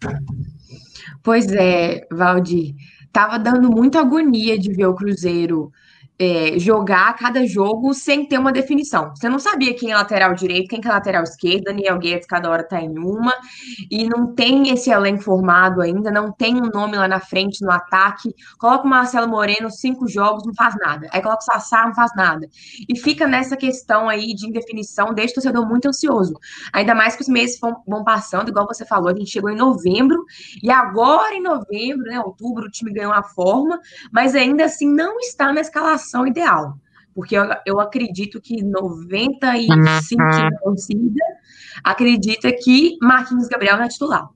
Pois 1.22 1.50
é, 1.52 2.06
Valdir, 2.10 2.74
tava 3.12 3.38
dando 3.38 3.70
muita 3.70 4.00
agonia 4.00 4.58
de 4.58 4.72
ver 4.72 4.86
o 4.86 4.94
Cruzeiro 4.94 5.72
é, 6.22 6.56
jogar 6.56 7.16
cada 7.16 7.44
jogo 7.44 7.92
sem 7.92 8.24
ter 8.24 8.38
uma 8.38 8.52
definição. 8.52 9.10
Você 9.10 9.28
não 9.28 9.40
sabia 9.40 9.74
quem 9.74 9.90
é 9.90 9.96
lateral 9.96 10.34
direito, 10.34 10.68
quem 10.68 10.80
é 10.82 10.88
lateral 10.88 11.24
esquerda, 11.24 11.72
Daniel 11.72 11.98
Guedes 11.98 12.28
cada 12.28 12.48
hora 12.48 12.62
tá 12.62 12.80
em 12.80 12.96
uma, 12.96 13.34
e 13.90 14.08
não 14.08 14.32
tem 14.32 14.70
esse 14.70 14.88
elenco 14.88 15.20
formado 15.20 15.80
ainda, 15.80 16.12
não 16.12 16.30
tem 16.30 16.54
um 16.54 16.70
nome 16.72 16.96
lá 16.96 17.08
na 17.08 17.18
frente 17.18 17.64
no 17.64 17.72
ataque. 17.72 18.32
Coloca 18.56 18.86
o 18.86 18.88
Marcelo 18.88 19.26
Moreno, 19.26 19.68
cinco 19.68 20.06
jogos, 20.06 20.46
não 20.46 20.54
faz 20.54 20.76
nada. 20.76 21.08
Aí 21.10 21.20
coloca 21.20 21.42
o 21.42 21.44
Sassá, 21.44 21.86
não 21.86 21.94
faz 21.94 22.12
nada. 22.14 22.48
E 22.88 22.96
fica 22.96 23.26
nessa 23.26 23.56
questão 23.56 24.08
aí 24.08 24.32
de 24.32 24.46
indefinição, 24.46 25.12
deixa 25.12 25.32
o 25.32 25.34
torcedor 25.34 25.68
muito 25.68 25.88
ansioso. 25.88 26.38
Ainda 26.72 26.94
mais 26.94 27.16
que 27.16 27.22
os 27.22 27.28
meses 27.28 27.58
vão 27.60 28.04
passando, 28.04 28.48
igual 28.48 28.66
você 28.66 28.86
falou, 28.86 29.08
a 29.08 29.14
gente 29.14 29.30
chegou 29.30 29.50
em 29.50 29.56
novembro, 29.56 30.24
e 30.62 30.70
agora 30.70 31.34
em 31.34 31.42
novembro, 31.42 32.04
né, 32.04 32.20
outubro, 32.20 32.66
o 32.66 32.70
time 32.70 32.92
ganhou 32.92 33.12
a 33.12 33.24
forma, 33.24 33.80
mas 34.12 34.36
ainda 34.36 34.66
assim 34.66 34.88
não 34.88 35.18
está 35.18 35.52
na 35.52 35.60
escalação 35.60 36.11
ideal. 36.26 36.76
Porque 37.14 37.36
eu, 37.36 37.44
eu 37.66 37.80
acredito 37.80 38.40
que 38.40 38.62
95% 38.62 40.16
da 40.16 40.58
torcida 40.58 41.24
acredita 41.84 42.50
que 42.52 42.96
Marquinhos 43.00 43.48
Gabriel 43.48 43.76
não 43.76 43.84
é 43.84 43.88
titular. 43.88 44.28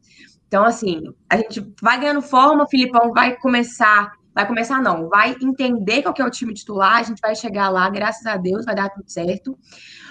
Então, 0.49 0.65
assim, 0.65 1.03
a 1.29 1.39
gente 1.39 1.67
vai 1.83 1.99
ganhando 1.99 2.23
forma, 2.23 2.65
o 2.65 2.69
Filipão 2.69 3.13
vai 3.13 3.37
começar, 3.37 4.13
vai 4.35 4.47
começar 4.47 4.81
não, 4.81 5.09
vai 5.09 5.37
entender 5.43 6.03
qual 6.03 6.15
que 6.15 6.23
é 6.23 6.25
o 6.25 6.31
time 6.31 6.55
titular, 6.55 6.99
a 6.99 7.03
gente 7.03 7.21
vai 7.21 7.35
chegar 7.35 7.69
lá, 7.69 7.89
graças 7.91 8.25
a 8.27 8.37
Deus, 8.37 8.65
vai 8.65 8.75
dar 8.75 8.91
tudo 8.91 9.11
certo. 9.11 9.59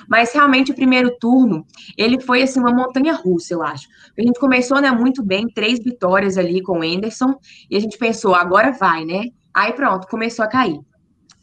Mas 0.10 0.34
realmente 0.34 0.72
o 0.72 0.76
primeiro 0.76 1.16
turno, 1.20 1.66
ele 1.98 2.20
foi 2.20 2.42
assim 2.44 2.60
uma 2.60 2.74
montanha 2.74 3.14
russa, 3.14 3.54
eu 3.54 3.64
acho. 3.64 3.88
A 4.18 4.22
gente 4.22 4.40
começou, 4.40 4.82
né, 4.82 4.92
muito 4.92 5.24
bem, 5.24 5.48
três 5.48 5.80
vitórias 5.80 6.38
ali 6.38 6.62
com 6.62 6.80
o 6.80 6.84
Anderson, 6.84 7.36
e 7.70 7.78
a 7.78 7.80
gente 7.80 7.98
pensou, 7.98 8.36
agora 8.36 8.72
vai, 8.72 9.06
né? 9.06 9.26
Aí 9.54 9.72
pronto, 9.74 10.08
começou 10.08 10.44
a 10.44 10.48
cair. 10.48 10.80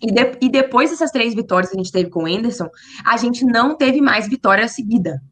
E, 0.03 0.11
de, 0.11 0.39
e 0.41 0.49
depois 0.49 0.91
dessas 0.91 1.11
três 1.11 1.35
vitórias 1.35 1.71
que 1.71 1.77
a 1.77 1.83
gente 1.83 1.93
teve 1.93 2.11
com 2.11 2.25
o 2.25 2.27
Anderson, 2.27 2.69
a 3.05 3.17
gente 3.17 3.45
não 3.45 3.77
teve 3.77 4.01
mais 4.01 4.29
vitória 4.29 4.67
seguida. 4.67 5.23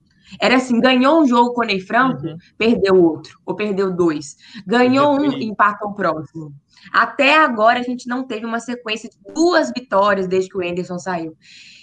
Era 0.40 0.56
assim, 0.56 0.80
ganhou 0.80 1.22
um 1.22 1.26
jogo 1.26 1.52
com 1.52 1.62
o 1.62 1.64
Ney 1.64 1.80
Franco, 1.80 2.24
uhum. 2.24 2.36
perdeu 2.56 3.02
outro, 3.02 3.38
ou 3.44 3.56
perdeu 3.56 3.90
dois. 3.90 4.36
Ganhou 4.64 5.18
um, 5.18 5.24
empatou 5.24 5.90
o 5.90 5.94
próximo. 5.94 6.54
Até 6.92 7.36
agora 7.36 7.80
a 7.80 7.82
gente 7.82 8.08
não 8.08 8.24
teve 8.24 8.46
uma 8.46 8.60
sequência 8.60 9.08
de 9.08 9.18
duas 9.34 9.72
vitórias 9.76 10.28
desde 10.28 10.50
que 10.50 10.56
o 10.56 10.62
Anderson 10.62 10.98
saiu. 10.98 11.36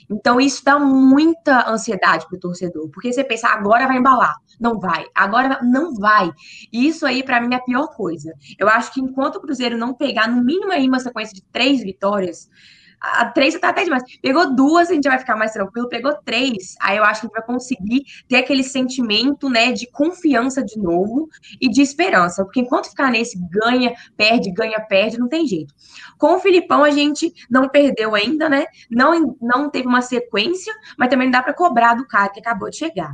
Então 0.10 0.40
isso 0.40 0.64
dá 0.64 0.80
muita 0.80 1.70
ansiedade 1.70 2.26
para 2.28 2.38
o 2.38 2.40
torcedor, 2.40 2.90
porque 2.90 3.12
você 3.12 3.24
pensa, 3.24 3.50
agora 3.50 3.88
vai 3.88 3.98
embalar. 3.98 4.34
Não 4.60 4.80
vai, 4.80 5.06
agora 5.14 5.60
não 5.62 5.94
vai. 5.96 6.32
E 6.72 6.88
isso 6.88 7.06
aí, 7.06 7.22
para 7.22 7.40
mim, 7.42 7.54
é 7.54 7.58
a 7.58 7.62
pior 7.62 7.88
coisa. 7.96 8.34
Eu 8.58 8.68
acho 8.68 8.92
que 8.92 9.02
enquanto 9.02 9.36
o 9.36 9.42
Cruzeiro 9.42 9.78
não 9.78 9.94
pegar, 9.94 10.28
no 10.28 10.44
mínimo, 10.44 10.72
aí 10.72 10.88
uma 10.88 11.00
sequência 11.00 11.36
de 11.36 11.44
três 11.52 11.84
vitórias, 11.84 12.50
a 13.00 13.26
três 13.26 13.58
tá 13.60 13.70
até 13.70 13.84
demais. 13.84 14.04
Pegou 14.22 14.56
duas, 14.56 14.90
a 14.90 14.94
gente 14.94 15.08
vai 15.08 15.20
ficar 15.20 15.36
mais 15.36 15.52
tranquilo. 15.52 15.88
Pegou 15.88 16.14
três, 16.26 16.76
aí 16.82 16.98
eu 16.98 17.04
acho 17.04 17.22
que 17.22 17.28
a 17.28 17.30
gente 17.30 17.38
vai 17.38 17.46
conseguir 17.46 18.04
ter 18.28 18.38
aquele 18.38 18.64
sentimento, 18.64 19.50
né, 19.50 19.72
de 19.72 19.88
confiança 19.92 20.64
de 20.64 20.78
novo 20.80 21.30
e 21.62 21.70
de 21.70 21.82
esperança. 21.82 22.44
Porque 22.44 22.62
enquanto 22.62 22.90
ficar 22.90 23.12
nesse 23.12 23.40
ganha, 23.50 23.94
perde, 24.16 24.52
ganha, 24.52 24.80
perde, 24.80 25.18
não 25.18 25.28
tem 25.28 25.46
jeito. 25.46 25.74
Com 26.18 26.36
o 26.36 26.40
Filipão, 26.40 26.84
a 26.84 26.92
gente 26.92 27.32
não 27.50 27.70
perdeu 27.70 28.16
ainda, 28.16 28.50
né? 28.50 28.66
Não, 28.90 29.36
não 29.42 29.70
teve 29.70 29.88
uma 29.88 30.02
sequência, 30.02 30.74
mas 30.98 31.10
também 31.10 31.28
não 31.28 31.32
dá 31.32 31.44
para 31.44 31.54
cobrar 31.54 31.94
do 31.94 32.08
cara 32.08 32.30
que 32.30 32.40
acabou 32.40 32.70
de 32.70 32.78
chegar. 32.78 33.14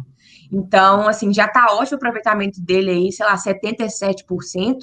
Então, 0.52 1.08
assim, 1.08 1.34
já 1.34 1.46
está 1.46 1.66
ótimo 1.74 1.96
o 1.96 1.96
aproveitamento 1.96 2.62
dele 2.62 2.92
aí, 2.92 3.12
sei 3.12 3.26
lá, 3.26 3.36
77%. 3.36 4.78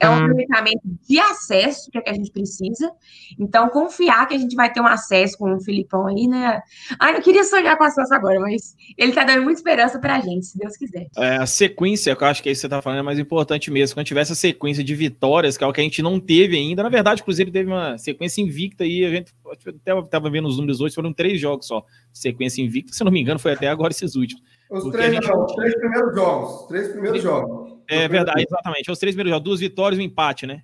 É 0.00 0.08
um 0.08 0.14
aproveitamento 0.14 0.80
de 1.06 1.20
acesso, 1.20 1.90
que 1.90 1.98
é 1.98 2.00
que 2.00 2.10
a 2.10 2.14
gente 2.14 2.30
precisa. 2.30 2.90
Então, 3.38 3.68
confiar 3.68 4.26
que 4.26 4.31
a 4.34 4.38
gente 4.38 4.54
vai 4.54 4.72
ter 4.72 4.80
um 4.80 4.86
acesso 4.86 5.36
com 5.38 5.54
o 5.54 5.60
Filipão 5.60 6.06
aí, 6.06 6.26
né? 6.26 6.60
Ai, 6.98 7.12
não 7.14 7.20
queria 7.20 7.44
sonhar 7.44 7.76
com 7.76 7.84
acesso 7.84 8.12
agora, 8.14 8.40
mas 8.40 8.74
ele 8.96 9.10
está 9.10 9.24
dando 9.24 9.42
muita 9.42 9.58
esperança 9.58 9.98
para 9.98 10.16
a 10.16 10.20
gente, 10.20 10.46
se 10.46 10.58
Deus 10.58 10.76
quiser. 10.76 11.08
É, 11.16 11.36
a 11.36 11.46
sequência, 11.46 12.14
que 12.16 12.24
eu 12.24 12.28
acho 12.28 12.42
que 12.42 12.48
é 12.48 12.52
isso 12.52 12.60
que 12.60 12.62
você 12.62 12.66
está 12.66 12.82
falando, 12.82 13.00
é 13.00 13.02
mais 13.02 13.18
importante 13.18 13.70
mesmo. 13.70 13.96
Quando 13.96 14.06
tiver 14.06 14.20
essa 14.20 14.34
sequência 14.34 14.82
de 14.82 14.94
vitórias, 14.94 15.56
que 15.56 15.64
é 15.64 15.66
o 15.66 15.72
que 15.72 15.80
a 15.80 15.84
gente 15.84 16.02
não 16.02 16.18
teve 16.18 16.56
ainda. 16.56 16.82
Na 16.82 16.88
verdade, 16.88 17.22
o 17.22 17.24
Cruzeiro 17.24 17.50
teve 17.50 17.70
uma 17.70 17.98
sequência 17.98 18.40
invicta 18.40 18.84
aí. 18.84 19.04
A 19.04 19.10
gente 19.10 19.32
até 19.66 19.98
estava 19.98 20.30
vendo 20.30 20.48
os 20.48 20.56
números 20.56 20.80
hoje, 20.80 20.94
foram 20.94 21.12
três 21.12 21.40
jogos 21.40 21.66
só. 21.66 21.84
Sequência 22.12 22.62
invicta, 22.62 22.92
se 22.92 23.04
não 23.04 23.12
me 23.12 23.20
engano, 23.20 23.38
foi 23.38 23.52
até 23.52 23.68
agora 23.68 23.92
esses 23.92 24.14
últimos. 24.14 24.42
Os 24.70 24.90
três, 24.90 25.12
gente... 25.12 25.28
não, 25.28 25.44
os 25.44 25.54
três 25.54 25.74
primeiros 25.74 26.14
jogos. 26.14 26.66
Três 26.66 26.88
primeiros 26.88 27.22
jogos. 27.22 27.72
É 27.88 28.08
verdade, 28.08 28.44
exatamente. 28.48 28.90
Os 28.90 28.98
três 28.98 29.14
primeiros 29.14 29.32
jogos, 29.32 29.44
duas 29.44 29.60
vitórias 29.60 29.98
e 29.98 30.02
um 30.02 30.06
empate, 30.06 30.46
né? 30.46 30.62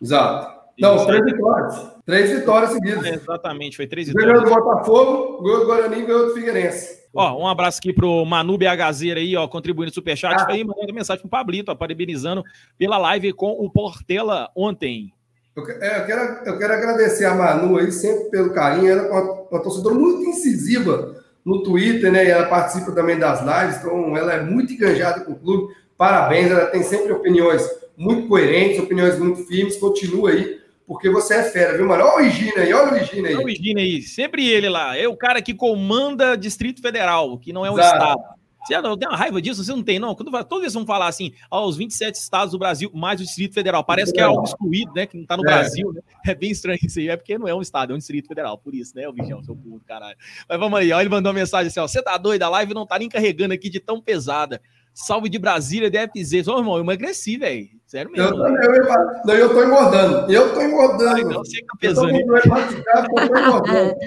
Exato. 0.00 0.59
Não, 0.78 1.06
três 1.06 1.24
vitórias. 1.24 1.90
Três 2.04 2.30
vitórias 2.30 2.70
seguidas. 2.72 3.04
É, 3.04 3.14
exatamente, 3.14 3.76
foi 3.76 3.86
três 3.86 4.08
vitórias. 4.08 4.32
Ganhou 4.32 4.48
do 4.48 4.54
Botafogo, 4.54 5.42
ganhou 5.42 5.60
do 5.60 5.66
Guarani 5.66 6.02
ganhou 6.02 6.26
do 6.26 6.34
Figueirense. 6.34 7.00
Ó, 7.14 7.42
um 7.42 7.46
abraço 7.46 7.78
aqui 7.78 7.92
pro 7.92 8.24
Manu 8.24 8.56
BHZera 8.56 9.18
aí, 9.18 9.36
ó, 9.36 9.46
contribuindo 9.48 9.90
no 9.90 9.94
Superchat. 9.94 10.42
Ah. 10.42 10.46
Aí, 10.50 10.62
mandando 10.62 10.94
mensagem 10.94 11.20
pro 11.20 11.30
Pablito, 11.30 11.72
ó, 11.72 11.74
parabenizando 11.74 12.44
pela 12.78 12.98
live 12.98 13.32
com 13.32 13.50
o 13.50 13.68
Portela 13.70 14.48
ontem. 14.54 15.12
Eu, 15.56 15.68
é, 15.68 16.00
eu, 16.00 16.06
quero, 16.06 16.20
eu 16.46 16.58
quero 16.58 16.72
agradecer 16.72 17.24
a 17.24 17.34
Manu 17.34 17.78
aí, 17.78 17.90
sempre 17.90 18.30
pelo 18.30 18.52
carinho. 18.52 18.88
Ela 18.88 19.02
é 19.02 19.10
uma, 19.10 19.22
uma 19.50 19.62
torcedora 19.62 19.94
muito 19.94 20.22
incisiva 20.22 21.16
no 21.44 21.62
Twitter, 21.62 22.12
né? 22.12 22.24
E 22.24 22.30
ela 22.30 22.46
participa 22.46 22.92
também 22.92 23.18
das 23.18 23.40
lives, 23.40 23.78
então 23.78 24.16
ela 24.16 24.34
é 24.34 24.42
muito 24.42 24.72
enganjada 24.72 25.24
com 25.24 25.32
o 25.32 25.38
clube. 25.38 25.74
Parabéns, 25.96 26.50
ela 26.50 26.66
tem 26.66 26.82
sempre 26.82 27.12
opiniões 27.12 27.68
muito 27.96 28.28
coerentes, 28.28 28.78
opiniões 28.78 29.18
muito 29.18 29.44
firmes. 29.46 29.76
Continua 29.76 30.30
aí, 30.30 30.59
porque 30.90 31.08
você 31.08 31.34
é 31.34 31.44
fera, 31.44 31.76
viu, 31.76 31.86
mano? 31.86 32.02
Olha 32.02 32.16
o 32.16 32.26
Higina 32.26 32.62
aí, 32.62 32.72
olha 32.72 32.94
o 32.94 32.96
Higina 32.96 33.28
aí. 33.28 33.36
Olha 33.36 33.46
o 33.46 33.48
Higina 33.48 33.80
aí, 33.80 34.02
sempre 34.02 34.48
ele 34.48 34.68
lá. 34.68 34.96
É 34.96 35.06
o 35.06 35.16
cara 35.16 35.40
que 35.40 35.54
comanda 35.54 36.36
Distrito 36.36 36.82
Federal, 36.82 37.38
que 37.38 37.52
não 37.52 37.64
é 37.64 37.70
um 37.70 37.78
Exato. 37.78 37.96
estado. 37.96 38.20
Você 38.66 38.80
não 38.80 38.98
tem 38.98 39.08
uma 39.08 39.16
raiva 39.16 39.40
disso? 39.40 39.62
Você 39.62 39.70
não 39.70 39.84
tem, 39.84 40.00
não? 40.00 40.16
Quando 40.16 40.32
todos 40.44 40.64
eles 40.64 40.74
vão 40.74 40.84
falar 40.84 41.06
assim, 41.06 41.32
aos 41.48 41.76
27 41.76 42.16
estados 42.16 42.50
do 42.50 42.58
Brasil, 42.58 42.90
mais 42.92 43.20
o 43.20 43.24
Distrito 43.24 43.54
Federal. 43.54 43.84
Parece 43.84 44.12
que 44.12 44.18
é 44.18 44.24
algo 44.24 44.42
excluído, 44.42 44.92
né? 44.92 45.06
Que 45.06 45.16
não 45.16 45.24
tá 45.24 45.36
no 45.36 45.44
é. 45.44 45.46
Brasil, 45.46 45.92
né? 45.92 46.00
É 46.26 46.34
bem 46.34 46.50
estranho 46.50 46.80
isso 46.82 46.98
aí. 46.98 47.08
É 47.08 47.16
porque 47.16 47.38
não 47.38 47.46
é 47.46 47.54
um 47.54 47.62
estado, 47.62 47.92
é 47.92 47.94
um 47.94 47.98
Distrito 47.98 48.26
Federal. 48.26 48.58
Por 48.58 48.74
isso, 48.74 48.96
né, 48.96 49.08
o 49.08 49.12
Vigião, 49.12 49.44
seu 49.44 49.54
burro, 49.54 49.80
caralho. 49.86 50.16
Mas 50.48 50.58
vamos 50.58 50.76
aí, 50.76 50.92
ó. 50.92 51.00
Ele 51.00 51.08
mandou 51.08 51.30
uma 51.30 51.38
mensagem 51.38 51.68
assim, 51.68 51.78
ó. 51.78 51.86
Você 51.86 52.02
tá 52.02 52.18
doido? 52.18 52.42
A 52.42 52.48
live 52.48 52.74
não 52.74 52.84
tá 52.84 52.98
nem 52.98 53.08
carregando 53.08 53.54
aqui 53.54 53.70
de 53.70 53.78
tão 53.78 54.00
pesada. 54.00 54.60
Salve 55.00 55.30
de 55.30 55.38
Brasília, 55.38 55.90
deve 55.90 56.12
dizer. 56.12 56.46
Ô, 56.46 56.58
irmão, 56.58 56.76
eu 56.76 56.82
emagreci, 56.82 57.38
velho. 57.38 57.68
Sério 57.86 58.12
mesmo. 58.12 58.36
Eu, 58.36 58.54
eu, 58.62 58.74
eu, 58.74 58.84
não, 59.24 59.34
eu 59.34 59.54
tô 59.54 59.64
engordando. 59.64 60.30
Eu 60.30 60.54
tô 60.54 60.62
engordando. 60.62 61.16
Ai, 61.16 61.24
não, 61.24 61.38
você 61.38 61.62
tá 61.62 61.74
pesando. 61.80 62.14
Eu 62.14 62.26
tô 62.26 63.38
engordando. 63.38 63.94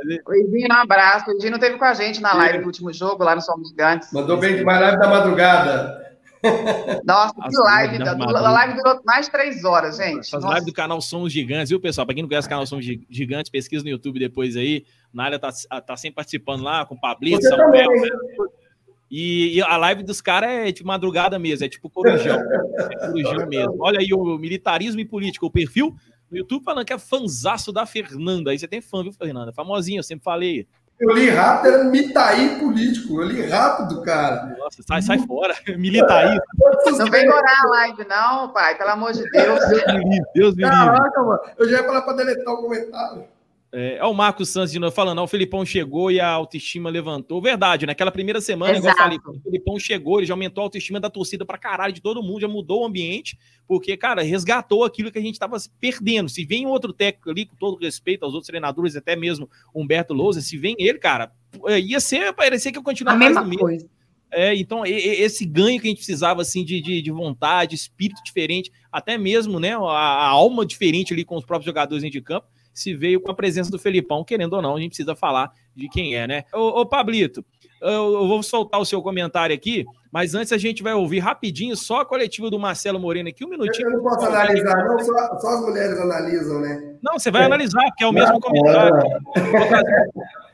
O 0.00 0.32
Edinho, 0.32 0.68
um 0.70 0.76
abraço. 0.76 1.28
O 1.28 1.50
não 1.50 1.58
teve 1.58 1.76
com 1.76 1.84
a 1.84 1.92
gente 1.92 2.22
na 2.22 2.32
live 2.32 2.60
do 2.60 2.66
último 2.66 2.92
jogo, 2.92 3.24
lá 3.24 3.34
no 3.34 3.42
Somos 3.42 3.68
Gigantes. 3.68 4.12
Mandou 4.12 4.36
bem 4.36 4.54
demais, 4.54 4.80
live 4.80 4.96
da 4.96 5.08
madrugada. 5.08 6.16
Nossa, 7.04 7.34
que 7.34 7.56
live. 7.56 7.98
Da, 7.98 8.12
a 8.12 8.50
live 8.52 8.74
durou 8.76 9.00
mais 9.04 9.26
de 9.26 9.32
três 9.32 9.64
horas, 9.64 9.96
gente. 9.96 10.20
Essas 10.20 10.44
lives 10.44 10.64
do 10.66 10.72
canal 10.72 11.00
Somos 11.00 11.32
Gigantes, 11.32 11.70
viu, 11.70 11.80
pessoal? 11.80 12.06
Para 12.06 12.14
quem 12.14 12.22
não 12.22 12.28
conhece 12.28 12.46
o 12.46 12.48
canal 12.48 12.64
Somos 12.64 12.84
Gigantes, 13.10 13.50
pesquisa 13.50 13.82
no 13.82 13.90
YouTube 13.90 14.20
depois 14.20 14.56
aí. 14.56 14.84
Nália 15.12 15.38
tá, 15.38 15.50
tá 15.84 15.96
sempre 15.96 16.14
participando 16.14 16.62
lá 16.62 16.86
com 16.86 16.94
o 16.94 17.00
Pablito, 17.00 17.42
Samuel. 17.42 17.90
Né? 17.90 18.08
E, 19.10 19.56
e, 19.56 19.62
a 19.62 19.76
live 19.76 20.02
dos 20.02 20.20
caras 20.20 20.50
é 20.50 20.70
de 20.70 20.84
madrugada 20.84 21.38
mesmo, 21.38 21.64
é 21.64 21.68
tipo 21.68 21.88
corujão. 21.88 22.38
é 22.78 23.06
corujão 23.06 23.46
mesmo. 23.46 23.76
Olha 23.80 24.00
aí 24.00 24.12
o 24.12 24.38
militarismo 24.38 25.00
e 25.00 25.04
política, 25.04 25.46
o 25.46 25.50
perfil 25.50 25.96
no 26.30 26.36
YouTube 26.36 26.64
falando 26.64 26.84
que 26.84 26.92
é 26.92 26.98
fanzaço 26.98 27.72
da 27.72 27.86
Fernanda. 27.86 28.50
Aí 28.50 28.58
você 28.58 28.68
tem 28.68 28.80
fã, 28.80 29.02
viu, 29.02 29.12
Fernanda? 29.12 29.52
Famosinha, 29.52 29.98
eu 29.98 30.02
sempre 30.02 30.24
falei. 30.24 30.66
Eu 31.00 31.14
li 31.14 31.30
rápido, 31.30 31.74
era 31.74 31.84
Mitaí 31.84 32.58
político. 32.58 33.22
Eu 33.22 33.28
li 33.28 33.46
rápido, 33.46 34.02
cara. 34.02 34.56
Nossa, 34.58 34.82
sai, 34.82 35.00
sai 35.00 35.18
fora. 35.20 35.54
Militaí. 35.78 36.36
Não 36.86 37.06
vem 37.06 37.28
orar 37.28 37.64
a 37.64 37.68
live, 37.68 38.04
não, 38.04 38.52
pai. 38.52 38.76
Pelo 38.76 38.90
amor 38.90 39.12
de 39.12 39.22
Deus. 39.30 39.60
Deus 39.68 39.84
me 39.86 40.04
livre. 40.04 40.30
Deus 40.34 40.54
me 40.56 40.64
livre. 40.64 40.76
Caraca, 40.76 41.22
mano. 41.22 41.40
Eu 41.56 41.68
já 41.68 41.78
ia 41.78 41.84
falar 41.84 42.02
para 42.02 42.16
deletar 42.16 42.52
o 42.52 42.62
comentário. 42.62 43.24
É, 43.70 43.96
é, 43.96 44.04
o 44.04 44.14
Marcos 44.14 44.48
Santos 44.48 44.72
de 44.72 44.78
novo 44.78 44.94
falando, 44.94 45.20
o 45.22 45.26
Felipão 45.26 45.64
chegou 45.64 46.10
e 46.10 46.18
a 46.18 46.28
autoestima 46.28 46.88
levantou. 46.88 47.40
Verdade, 47.40 47.84
naquela 47.84 48.10
primeira 48.10 48.40
semana, 48.40 48.76
igual 48.76 48.92
eu 48.92 48.96
falei, 48.96 49.18
o 49.18 49.40
Felipão 49.40 49.78
chegou, 49.78 50.18
ele 50.18 50.26
já 50.26 50.34
aumentou 50.34 50.62
a 50.62 50.66
autoestima 50.66 50.98
da 50.98 51.10
torcida 51.10 51.44
pra 51.44 51.58
caralho, 51.58 51.92
de 51.92 52.00
todo 52.00 52.22
mundo, 52.22 52.40
já 52.40 52.48
mudou 52.48 52.82
o 52.82 52.86
ambiente, 52.86 53.38
porque, 53.66 53.96
cara, 53.96 54.22
resgatou 54.22 54.84
aquilo 54.84 55.12
que 55.12 55.18
a 55.18 55.22
gente 55.22 55.38
tava 55.38 55.56
perdendo. 55.78 56.30
Se 56.30 56.44
vem 56.44 56.66
outro 56.66 56.92
técnico 56.92 57.30
ali, 57.30 57.44
com 57.44 57.56
todo 57.56 57.78
respeito 57.78 58.24
aos 58.24 58.32
outros 58.32 58.48
treinadores, 58.48 58.96
até 58.96 59.14
mesmo 59.14 59.48
Humberto 59.74 60.14
Lousa, 60.14 60.40
se 60.40 60.56
vem 60.56 60.74
ele, 60.78 60.98
cara, 60.98 61.30
é, 61.66 61.78
ia 61.78 62.00
ser, 62.00 62.32
parecer 62.32 62.72
que 62.72 62.78
eu 62.78 62.82
continuar 62.82 63.14
a 63.14 63.16
mesma 63.16 63.48
coisa. 63.56 63.86
É, 64.30 64.54
então, 64.54 64.84
esse 64.84 65.46
ganho 65.46 65.80
que 65.80 65.86
a 65.86 65.90
gente 65.90 65.98
precisava, 65.98 66.42
assim, 66.42 66.62
de, 66.62 66.82
de, 66.82 67.00
de 67.00 67.10
vontade, 67.10 67.74
espírito 67.74 68.22
diferente, 68.22 68.70
até 68.92 69.16
mesmo, 69.16 69.58
né, 69.58 69.74
a, 69.74 69.78
a 69.80 70.28
alma 70.28 70.66
diferente 70.66 71.14
ali 71.14 71.24
com 71.24 71.36
os 71.36 71.44
próprios 71.46 71.64
jogadores 71.66 72.02
dentro 72.02 72.18
de 72.18 72.24
campo, 72.24 72.46
se 72.78 72.94
veio 72.94 73.20
com 73.20 73.30
a 73.30 73.34
presença 73.34 73.70
do 73.70 73.78
Felipão, 73.78 74.22
querendo 74.22 74.52
ou 74.52 74.62
não, 74.62 74.76
a 74.76 74.80
gente 74.80 74.90
precisa 74.90 75.16
falar 75.16 75.50
de 75.74 75.88
quem 75.88 76.14
é, 76.14 76.28
né? 76.28 76.44
Ô, 76.54 76.80
ô 76.80 76.86
Pablito, 76.86 77.44
eu, 77.82 77.90
eu, 77.90 78.28
vou 78.28 78.42
soltar 78.42 78.80
o 78.80 78.84
seu 78.84 79.02
comentário 79.02 79.54
aqui, 79.54 79.84
mas 80.12 80.34
antes 80.34 80.52
a 80.52 80.58
gente 80.58 80.80
vai 80.82 80.94
ouvir 80.94 81.18
rapidinho 81.18 81.76
só 81.76 82.00
a 82.00 82.04
coletiva 82.04 82.48
do 82.48 82.58
Marcelo 82.58 83.00
Moreno 83.00 83.28
aqui, 83.28 83.44
um 83.44 83.48
minutinho. 83.48 83.88
Eu 83.88 83.96
não 83.96 84.02
posso 84.02 84.26
analisar, 84.26 84.84
não, 84.84 84.98
só, 85.00 85.38
só 85.38 85.48
as 85.48 85.60
mulheres 85.60 85.98
analisam, 85.98 86.60
né? 86.60 86.96
Não, 87.02 87.18
você 87.18 87.30
vai 87.30 87.42
é. 87.42 87.44
analisar, 87.46 87.84
porque 87.86 88.04
é 88.04 88.06
o 88.06 88.12
mesmo 88.12 88.40
comentário. 88.40 88.96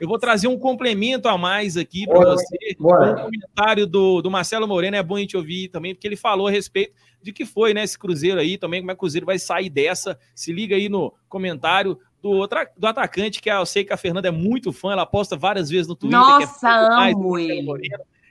Eu 0.00 0.08
vou 0.08 0.18
trazer 0.18 0.48
um 0.48 0.58
complemento 0.58 1.28
a 1.28 1.38
mais 1.38 1.76
aqui 1.76 2.06
para 2.06 2.20
você. 2.20 2.76
Bora. 2.78 3.12
Um 3.12 3.24
comentário 3.24 3.86
do, 3.86 4.20
do 4.20 4.30
Marcelo 4.30 4.66
Moreno, 4.66 4.96
é 4.96 5.02
bom 5.02 5.16
a 5.16 5.20
gente 5.20 5.36
ouvir 5.36 5.68
também, 5.68 5.94
porque 5.94 6.06
ele 6.06 6.16
falou 6.16 6.48
a 6.48 6.50
respeito 6.50 6.92
de 7.22 7.32
que 7.32 7.46
foi, 7.46 7.72
né, 7.72 7.82
esse 7.82 7.98
Cruzeiro 7.98 8.38
aí 8.38 8.58
também, 8.58 8.80
como 8.80 8.90
é 8.90 8.94
que 8.94 8.98
o 8.98 9.00
Cruzeiro 9.00 9.24
vai 9.24 9.38
sair 9.38 9.70
dessa. 9.70 10.18
Se 10.34 10.52
liga 10.52 10.76
aí 10.76 10.90
no 10.90 11.12
comentário 11.26 11.98
do, 12.24 12.30
outra, 12.30 12.66
do 12.74 12.86
atacante, 12.86 13.42
que 13.42 13.50
eu 13.50 13.66
sei 13.66 13.84
que 13.84 13.92
a 13.92 13.98
Fernanda 13.98 14.28
é 14.28 14.30
muito 14.30 14.72
fã, 14.72 14.92
ela 14.92 15.04
posta 15.04 15.36
várias 15.36 15.68
vezes 15.68 15.86
no 15.86 15.94
Twitter. 15.94 16.18
Nossa, 16.18 16.68
é 17.06 17.12
amo 17.12 17.38
ele. 17.38 17.66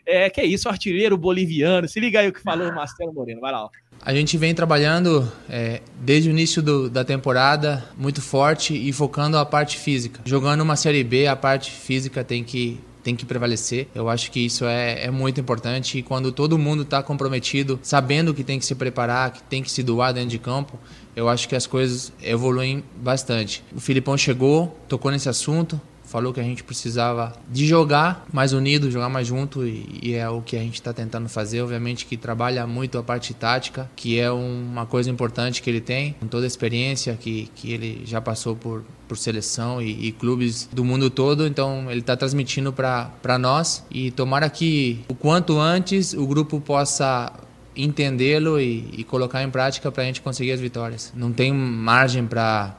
É, 0.04 0.30
que 0.32 0.42
é 0.42 0.46
isso, 0.46 0.68
artilheiro 0.68 1.16
boliviano. 1.16 1.88
Se 1.88 2.00
liga 2.00 2.20
aí 2.20 2.28
o 2.28 2.34
que 2.34 2.42
falou 2.42 2.70
o 2.70 2.76
Marcelo 2.76 3.14
Moreno, 3.14 3.40
vai 3.40 3.52
lá. 3.52 3.66
Ó. 3.66 3.70
A 4.02 4.14
gente 4.14 4.36
vem 4.36 4.54
trabalhando 4.54 5.32
é, 5.48 5.82
desde 6.02 6.30
o 6.30 6.32
início 6.32 6.62
do, 6.62 6.90
da 6.90 7.06
temporada 7.06 7.86
muito 7.96 8.20
forte 8.20 8.74
e 8.74 8.92
focando 8.92 9.38
a 9.38 9.46
parte 9.46 9.78
física. 9.78 10.22
Jogando 10.26 10.62
uma 10.62 10.76
Série 10.76 11.04
B, 11.04 11.28
a 11.28 11.36
parte 11.36 11.72
física 11.72 12.24
tem 12.24 12.44
que 12.44 12.82
tem 13.04 13.16
que 13.18 13.26
prevalecer. 13.26 13.90
Eu 13.94 14.10
acho 14.10 14.32
que 14.32 14.40
isso 14.40 14.66
é, 14.66 15.06
é 15.06 15.12
muito 15.12 15.40
importante 15.40 15.98
e 15.98 16.02
quando 16.02 16.32
todo 16.32 16.58
mundo 16.58 16.84
está 16.84 17.04
comprometido, 17.04 17.78
sabendo 17.84 18.34
que 18.34 18.46
tem 18.46 18.58
que 18.58 18.66
se 18.66 18.74
preparar, 18.74 19.34
que 19.34 19.44
tem 19.44 19.62
que 19.62 19.70
se 19.70 19.84
doar 19.84 20.14
dentro 20.14 20.30
de 20.30 20.40
campo, 20.40 20.80
eu 21.15 21.29
acho 21.29 21.48
que 21.48 21.55
as 21.55 21.67
coisas 21.67 22.12
evoluem 22.22 22.84
bastante. 22.98 23.63
O 23.75 23.79
Filipão 23.79 24.17
chegou, 24.17 24.77
tocou 24.88 25.12
nesse 25.12 25.29
assunto, 25.29 25.79
falou 26.13 26.32
que 26.32 26.39
a 26.39 26.43
gente 26.43 26.63
precisava 26.63 27.34
de 27.50 27.65
jogar 27.65 28.24
mais 28.32 28.53
unido, 28.53 28.91
jogar 28.91 29.10
mais 29.10 29.25
junto 29.25 29.65
e, 29.65 30.00
e 30.00 30.13
é 30.13 30.29
o 30.29 30.43
que 30.43 30.55
a 30.55 30.60
gente 30.60 30.75
está 30.75 30.93
tentando 30.93 31.27
fazer. 31.27 31.62
Obviamente 31.63 32.05
que 32.05 32.15
trabalha 32.15 32.67
muito 32.67 33.00
a 33.00 33.03
parte 33.03 33.34
tática, 33.34 33.89
que 33.96 34.20
é 34.20 34.32
uma 34.32 34.86
coisa 34.86 35.10
importante 35.10 35.60
que 35.60 35.67
ele 35.72 35.82
tem, 35.82 36.13
com 36.20 36.27
toda 36.27 36.46
a 36.46 36.48
experiência 36.48 37.17
que, 37.20 37.50
que 37.55 37.72
ele 37.72 38.03
já 38.05 38.22
passou 38.22 38.55
por, 38.55 38.84
por 39.08 39.17
seleção 39.17 39.82
e, 39.82 40.08
e 40.08 40.12
clubes 40.12 40.70
do 40.72 40.86
mundo 40.86 41.10
todo, 41.10 41.48
então 41.48 41.89
ele 41.89 42.01
está 42.01 42.15
transmitindo 42.15 42.72
para 42.72 43.39
nós 43.39 43.84
e 43.89 44.12
tomara 44.12 44.48
que 44.51 45.03
o 45.08 45.15
quanto 45.15 45.60
antes 45.60 46.13
o 46.13 46.27
grupo 46.27 46.62
possa 46.62 47.34
entendê-lo 47.75 48.60
e, 48.60 48.89
e, 48.98 49.03
colocar 49.03 49.44
em 49.44 49.50
prática 49.50 49.92
para 49.92 50.03
a 50.03 50.06
gente 50.06 50.22
conseguir 50.22 50.51
as 50.51 50.60
vitórias. 50.60 51.12
Não 51.15 51.32
tem 51.32 51.51
margem 51.51 52.25
para 52.25 52.75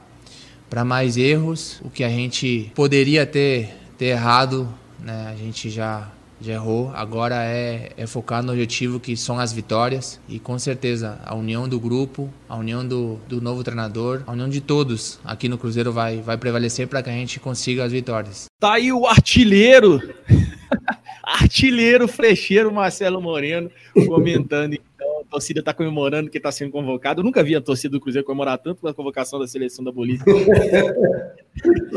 para 0.69 0.83
mais 0.83 1.15
erros. 1.17 1.79
O 1.83 1.89
que 1.89 2.03
a 2.03 2.09
gente 2.09 2.71
poderia 2.75 3.25
ter, 3.25 3.73
ter 3.97 4.07
errado, 4.07 4.67
né, 4.99 5.29
a 5.31 5.35
gente 5.35 5.69
já, 5.69 6.11
já 6.45 6.53
errou. 6.53 6.91
Agora 6.93 7.43
é, 7.43 7.91
é 7.97 8.07
focar 8.07 8.43
no 8.43 8.51
objetivo 8.51 8.99
que 8.99 9.17
são 9.17 9.39
as 9.39 9.51
vitórias. 9.51 10.19
E 10.27 10.39
com 10.39 10.57
certeza 10.57 11.19
a 11.25 11.35
união 11.35 11.67
do 11.67 11.79
grupo, 11.79 12.29
a 12.47 12.55
união 12.55 12.87
do, 12.87 13.19
do 13.27 13.41
novo 13.41 13.63
treinador, 13.63 14.23
a 14.25 14.31
união 14.31 14.47
de 14.47 14.61
todos 14.61 15.19
aqui 15.23 15.49
no 15.49 15.57
Cruzeiro 15.57 15.91
vai, 15.91 16.21
vai 16.21 16.37
prevalecer 16.37 16.87
para 16.87 17.01
que 17.01 17.09
a 17.09 17.13
gente 17.13 17.39
consiga 17.39 17.83
as 17.83 17.91
vitórias. 17.91 18.45
Tá 18.59 18.73
aí 18.73 18.91
o 18.91 19.05
artilheiro. 19.05 20.01
artilheiro 21.23 22.07
flecheiro 22.07 22.71
Marcelo 22.71 23.19
Moreno 23.19 23.71
comentando 24.05 24.77
a 25.21 25.27
torcida 25.27 25.59
está 25.59 25.73
comemorando 25.73 26.29
que 26.29 26.37
está 26.37 26.51
sendo 26.51 26.71
convocado. 26.71 27.21
Eu 27.21 27.25
nunca 27.25 27.43
vi 27.43 27.55
a 27.55 27.61
torcida 27.61 27.93
do 27.93 27.99
Cruzeiro 27.99 28.25
comemorar 28.25 28.57
tanto 28.59 28.87
a 28.87 28.93
convocação 28.93 29.39
da 29.39 29.47
seleção 29.47 29.83
da 29.83 29.91
Bolívia. 29.91 30.23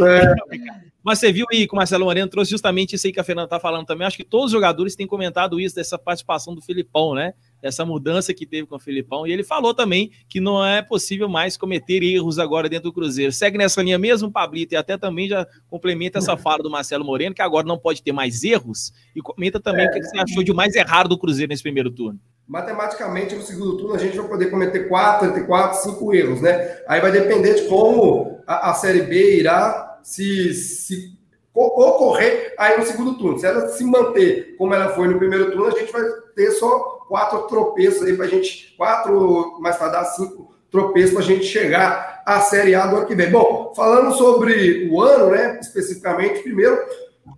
é. 0.07 0.88
Mas 1.03 1.21
você 1.21 1.33
viu 1.33 1.47
aí 1.53 1.67
que 1.67 1.73
o 1.73 1.77
Marcelo 1.77 2.05
Moreno 2.05 2.29
trouxe 2.29 2.51
justamente 2.51 2.95
isso 2.97 3.07
aí 3.07 3.13
que 3.13 3.21
a 3.21 3.25
Fernanda 3.25 3.47
está 3.47 3.61
falando 3.61 3.87
também. 3.87 4.07
Acho 4.07 4.17
que 4.17 4.25
todos 4.25 4.47
os 4.47 4.53
jogadores 4.53 4.97
têm 4.97 5.07
comentado 5.07 5.61
isso, 5.61 5.75
dessa 5.75 5.97
participação 5.97 6.55
do 6.55 6.61
Filipão, 6.61 7.15
né? 7.15 7.35
Dessa 7.63 7.85
mudança 7.85 8.35
que 8.35 8.45
teve 8.45 8.67
com 8.67 8.77
o 8.77 8.81
Filipão. 8.81 9.27
E 9.27 9.33
ele 9.33 9.45
falou 9.45 9.73
também 9.73 10.11
que 10.29 10.41
não 10.41 10.65
é 10.65 10.83
possível 10.83 11.29
mais 11.29 11.57
cometer 11.57 12.03
erros 12.03 12.39
agora 12.39 12.69
dentro 12.69 12.91
do 12.91 12.93
Cruzeiro. 12.93 13.33
Segue 13.33 13.57
nessa 13.57 13.83
linha 13.83 13.99
mesmo, 13.99 14.31
Pablito, 14.31 14.75
e 14.75 14.77
até 14.77 14.99
também 14.99 15.29
já 15.29 15.47
complementa 15.69 16.19
essa 16.19 16.37
fala 16.39 16.63
do 16.63 16.71
Marcelo 16.71 17.05
Moreno, 17.05 17.35
que 17.35 17.43
agora 17.43 17.67
não 17.67 17.79
pode 17.79 18.03
ter 18.03 18.13
mais 18.13 18.43
erros. 18.43 18.93
E 19.15 19.21
comenta 19.21 19.61
também 19.61 19.87
é. 19.87 19.89
o 19.89 19.93
que 19.93 20.03
você 20.03 20.19
achou 20.19 20.43
de 20.43 20.53
mais 20.53 20.75
errado 20.75 21.09
do 21.09 21.19
Cruzeiro 21.19 21.51
nesse 21.51 21.63
primeiro 21.63 21.91
turno 21.91 22.19
matematicamente, 22.49 23.35
no 23.35 23.43
segundo 23.43 23.77
turno, 23.77 23.95
a 23.95 23.99
gente 23.99 24.17
vai 24.17 24.27
poder 24.27 24.47
cometer 24.47 24.89
quatro, 24.89 25.29
entre 25.29 25.45
quatro, 25.45 25.83
cinco 25.83 26.15
erros, 26.15 26.41
né? 26.41 26.79
Aí 26.89 26.99
vai 26.99 27.13
depender 27.13 27.53
de 27.53 27.69
como 27.69 28.41
a, 28.47 28.71
a 28.71 28.75
Série 28.75 29.03
B 29.03 29.39
irá 29.39 29.88
se, 30.09 30.55
se 30.55 31.19
ocorrer 31.55 32.55
aí 32.57 32.79
no 32.79 32.87
segundo 32.87 33.19
turno. 33.19 33.39
Se 33.39 33.47
ela 33.47 33.69
se 33.69 33.85
manter 33.85 34.57
como 34.57 34.73
ela 34.73 34.95
foi 34.95 35.07
no 35.07 35.19
primeiro 35.19 35.51
turno, 35.51 35.67
a 35.67 35.79
gente 35.79 35.93
vai 35.93 36.03
ter 36.35 36.51
só 36.53 37.05
quatro 37.07 37.43
tropeços 37.43 38.03
aí 38.05 38.17
para 38.17 38.25
a 38.25 38.29
gente, 38.29 38.75
quatro, 38.77 39.59
mais 39.61 39.77
para 39.77 39.89
dar 39.89 40.05
cinco 40.07 40.55
tropeços 40.71 41.13
para 41.13 41.21
a 41.21 41.27
gente 41.27 41.45
chegar 41.45 42.23
à 42.25 42.41
Série 42.41 42.75
A 42.75 42.87
do 42.87 42.97
ano 42.97 43.07
que 43.07 43.15
vem. 43.15 43.31
Bom, 43.31 43.73
falando 43.77 44.15
sobre 44.15 44.89
o 44.91 45.03
ano, 45.03 45.31
né, 45.31 45.59
especificamente, 45.61 46.43
primeiro, 46.43 46.79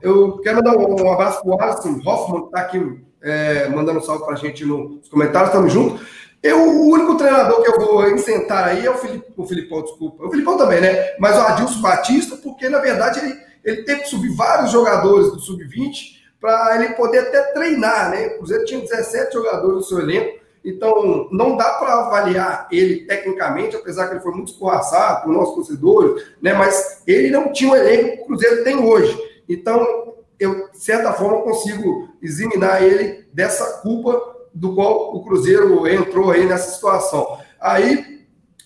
eu 0.00 0.38
quero 0.38 0.58
mandar 0.58 0.76
um 0.76 1.12
abraço 1.12 1.42
para 1.42 1.50
o 1.50 1.60
Alisson 1.60 2.00
Hoffman, 2.06 2.42
que 2.42 2.46
está 2.46 2.60
aqui 2.60 3.04
é, 3.20 3.68
mandando 3.68 3.98
um 3.98 4.02
salve 4.02 4.24
para 4.24 4.34
a 4.34 4.38
gente 4.38 4.64
nos 4.64 5.08
comentários, 5.08 5.50
estamos 5.50 5.72
juntos. 5.72 6.06
Eu, 6.42 6.62
o 6.62 6.88
único 6.88 7.16
treinador 7.16 7.62
que 7.62 7.70
eu 7.70 7.78
vou 7.78 8.10
incentar 8.10 8.68
aí 8.68 8.86
é 8.86 8.90
o, 8.90 8.94
o 9.36 9.46
Filipão, 9.46 9.82
desculpa. 9.82 10.26
O 10.26 10.30
Filipão 10.30 10.56
também, 10.56 10.80
né? 10.80 11.14
Mas 11.18 11.36
o 11.36 11.40
Adilson 11.40 11.80
Batista, 11.82 12.36
porque 12.36 12.68
na 12.68 12.78
verdade 12.78 13.20
ele, 13.20 13.38
ele 13.62 13.82
teve 13.84 14.02
que 14.02 14.08
subir 14.08 14.34
vários 14.34 14.70
jogadores 14.70 15.30
do 15.30 15.38
Sub-20 15.38 16.20
para 16.40 16.76
ele 16.76 16.94
poder 16.94 17.18
até 17.18 17.42
treinar, 17.52 18.10
né? 18.10 18.28
O 18.28 18.38
Cruzeiro 18.38 18.64
tinha 18.64 18.80
17 18.80 19.34
jogadores 19.34 19.76
no 19.76 19.82
seu 19.82 20.00
elenco, 20.00 20.40
então 20.64 21.28
não 21.30 21.56
dá 21.56 21.72
para 21.74 21.92
avaliar 21.92 22.66
ele 22.72 23.06
tecnicamente, 23.06 23.76
apesar 23.76 24.06
que 24.06 24.14
ele 24.14 24.22
foi 24.22 24.32
muito 24.32 24.52
escorraçado 24.52 25.24
por 25.24 25.32
nossos 25.32 25.54
torcedores, 25.54 26.24
né? 26.40 26.54
Mas 26.54 27.02
ele 27.06 27.30
não 27.30 27.52
tinha 27.52 27.72
o 27.72 27.76
elenco 27.76 28.16
que 28.16 28.22
o 28.22 28.26
Cruzeiro 28.26 28.64
tem 28.64 28.76
hoje. 28.76 29.14
Então, 29.46 30.14
eu, 30.38 30.70
de 30.70 30.82
certa 30.82 31.12
forma, 31.12 31.42
consigo 31.42 32.08
examinar 32.22 32.82
ele 32.82 33.26
dessa 33.30 33.82
culpa 33.82 34.39
do 34.52 34.74
qual 34.74 35.14
o 35.14 35.24
Cruzeiro 35.24 35.86
entrou 35.86 36.30
aí 36.30 36.46
nessa 36.46 36.70
situação. 36.72 37.38
Aí 37.60 38.20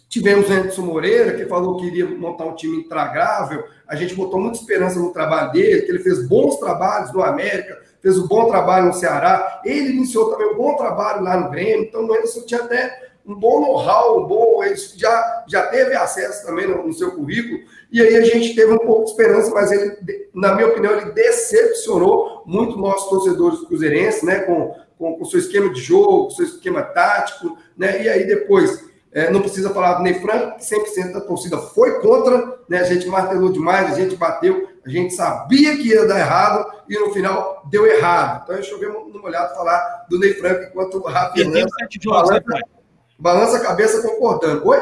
tivemos 0.08 0.48
o 0.48 0.52
Anderson 0.52 0.82
Moreira, 0.82 1.34
que 1.34 1.46
falou 1.46 1.76
que 1.76 1.86
iria 1.86 2.06
montar 2.06 2.44
um 2.44 2.54
time 2.54 2.78
intragável. 2.78 3.64
A 3.86 3.96
gente 3.96 4.14
botou 4.14 4.40
muita 4.40 4.58
esperança 4.58 4.98
no 4.98 5.12
trabalho 5.12 5.52
dele, 5.52 5.82
que 5.82 5.90
ele 5.90 5.98
fez 5.98 6.26
bons 6.28 6.56
trabalhos 6.56 7.12
no 7.12 7.22
América, 7.22 7.80
fez 8.00 8.18
um 8.18 8.26
bom 8.26 8.48
trabalho 8.48 8.86
no 8.86 8.94
Ceará. 8.94 9.60
Ele 9.64 9.90
iniciou 9.90 10.30
também 10.30 10.52
um 10.52 10.56
bom 10.56 10.76
trabalho 10.76 11.22
lá 11.22 11.36
no 11.36 11.50
Grêmio, 11.50 11.86
então 11.86 12.06
o 12.06 12.12
Anderson 12.12 12.42
tinha 12.42 12.60
até 12.60 13.04
um 13.26 13.34
bom 13.34 13.60
know-how, 13.60 14.22
um 14.22 14.26
bom, 14.26 14.62
ele 14.62 14.76
já, 14.76 15.44
já 15.48 15.66
teve 15.66 15.94
acesso 15.96 16.46
também 16.46 16.66
no, 16.66 16.86
no, 16.86 16.92
seu 16.92 17.12
currículo, 17.12 17.58
e 17.90 18.00
aí 18.02 18.16
a 18.16 18.22
gente 18.22 18.54
teve 18.54 18.70
um 18.72 18.78
pouco 18.78 19.04
de 19.04 19.10
esperança, 19.10 19.50
mas 19.50 19.72
ele, 19.72 19.96
na 20.34 20.54
minha 20.54 20.68
opinião, 20.68 20.92
ele 20.92 21.12
decepcionou 21.12 22.42
muito 22.44 22.76
nossos 22.76 23.08
torcedores 23.08 23.60
cruzeirenses, 23.60 24.22
né, 24.22 24.40
com, 24.40 24.74
com, 24.98 25.20
o 25.20 25.24
seu 25.24 25.38
esquema 25.38 25.72
de 25.72 25.80
jogo, 25.80 26.24
com 26.24 26.30
seu 26.30 26.44
esquema 26.44 26.82
tático, 26.82 27.56
né, 27.76 28.02
e 28.02 28.08
aí 28.08 28.26
depois, 28.26 28.84
é, 29.12 29.30
não 29.30 29.40
precisa 29.40 29.70
falar 29.70 29.94
do 29.94 30.02
Ney 30.02 30.14
Franco, 30.14 30.58
100% 30.58 31.12
da 31.12 31.20
torcida 31.20 31.58
foi 31.58 32.00
contra, 32.00 32.58
né, 32.68 32.80
a 32.80 32.84
gente 32.84 33.06
martelou 33.06 33.52
demais, 33.52 33.92
a 33.92 33.96
gente 33.96 34.16
bateu, 34.16 34.68
a 34.84 34.88
gente 34.88 35.14
sabia 35.14 35.76
que 35.76 35.88
ia 35.88 36.06
dar 36.06 36.18
errado, 36.18 36.72
e 36.88 36.98
no 36.98 37.12
final 37.12 37.62
deu 37.70 37.86
errado. 37.86 38.42
Então, 38.44 38.56
deixa 38.56 38.72
eu 38.72 38.78
ver 38.78 38.88
uma 38.88 39.24
olhada 39.24 39.54
falar 39.54 40.06
do 40.08 40.18
Ney 40.18 40.34
Franco, 40.34 40.64
enquanto 40.64 40.98
o 40.98 41.06
Rafa 41.06 41.32
Fernanda... 41.32 41.66
Falando, 42.10 42.42
balança 43.18 43.56
a 43.56 43.60
cabeça 43.60 44.02
concordando. 44.02 44.66
Oi? 44.68 44.78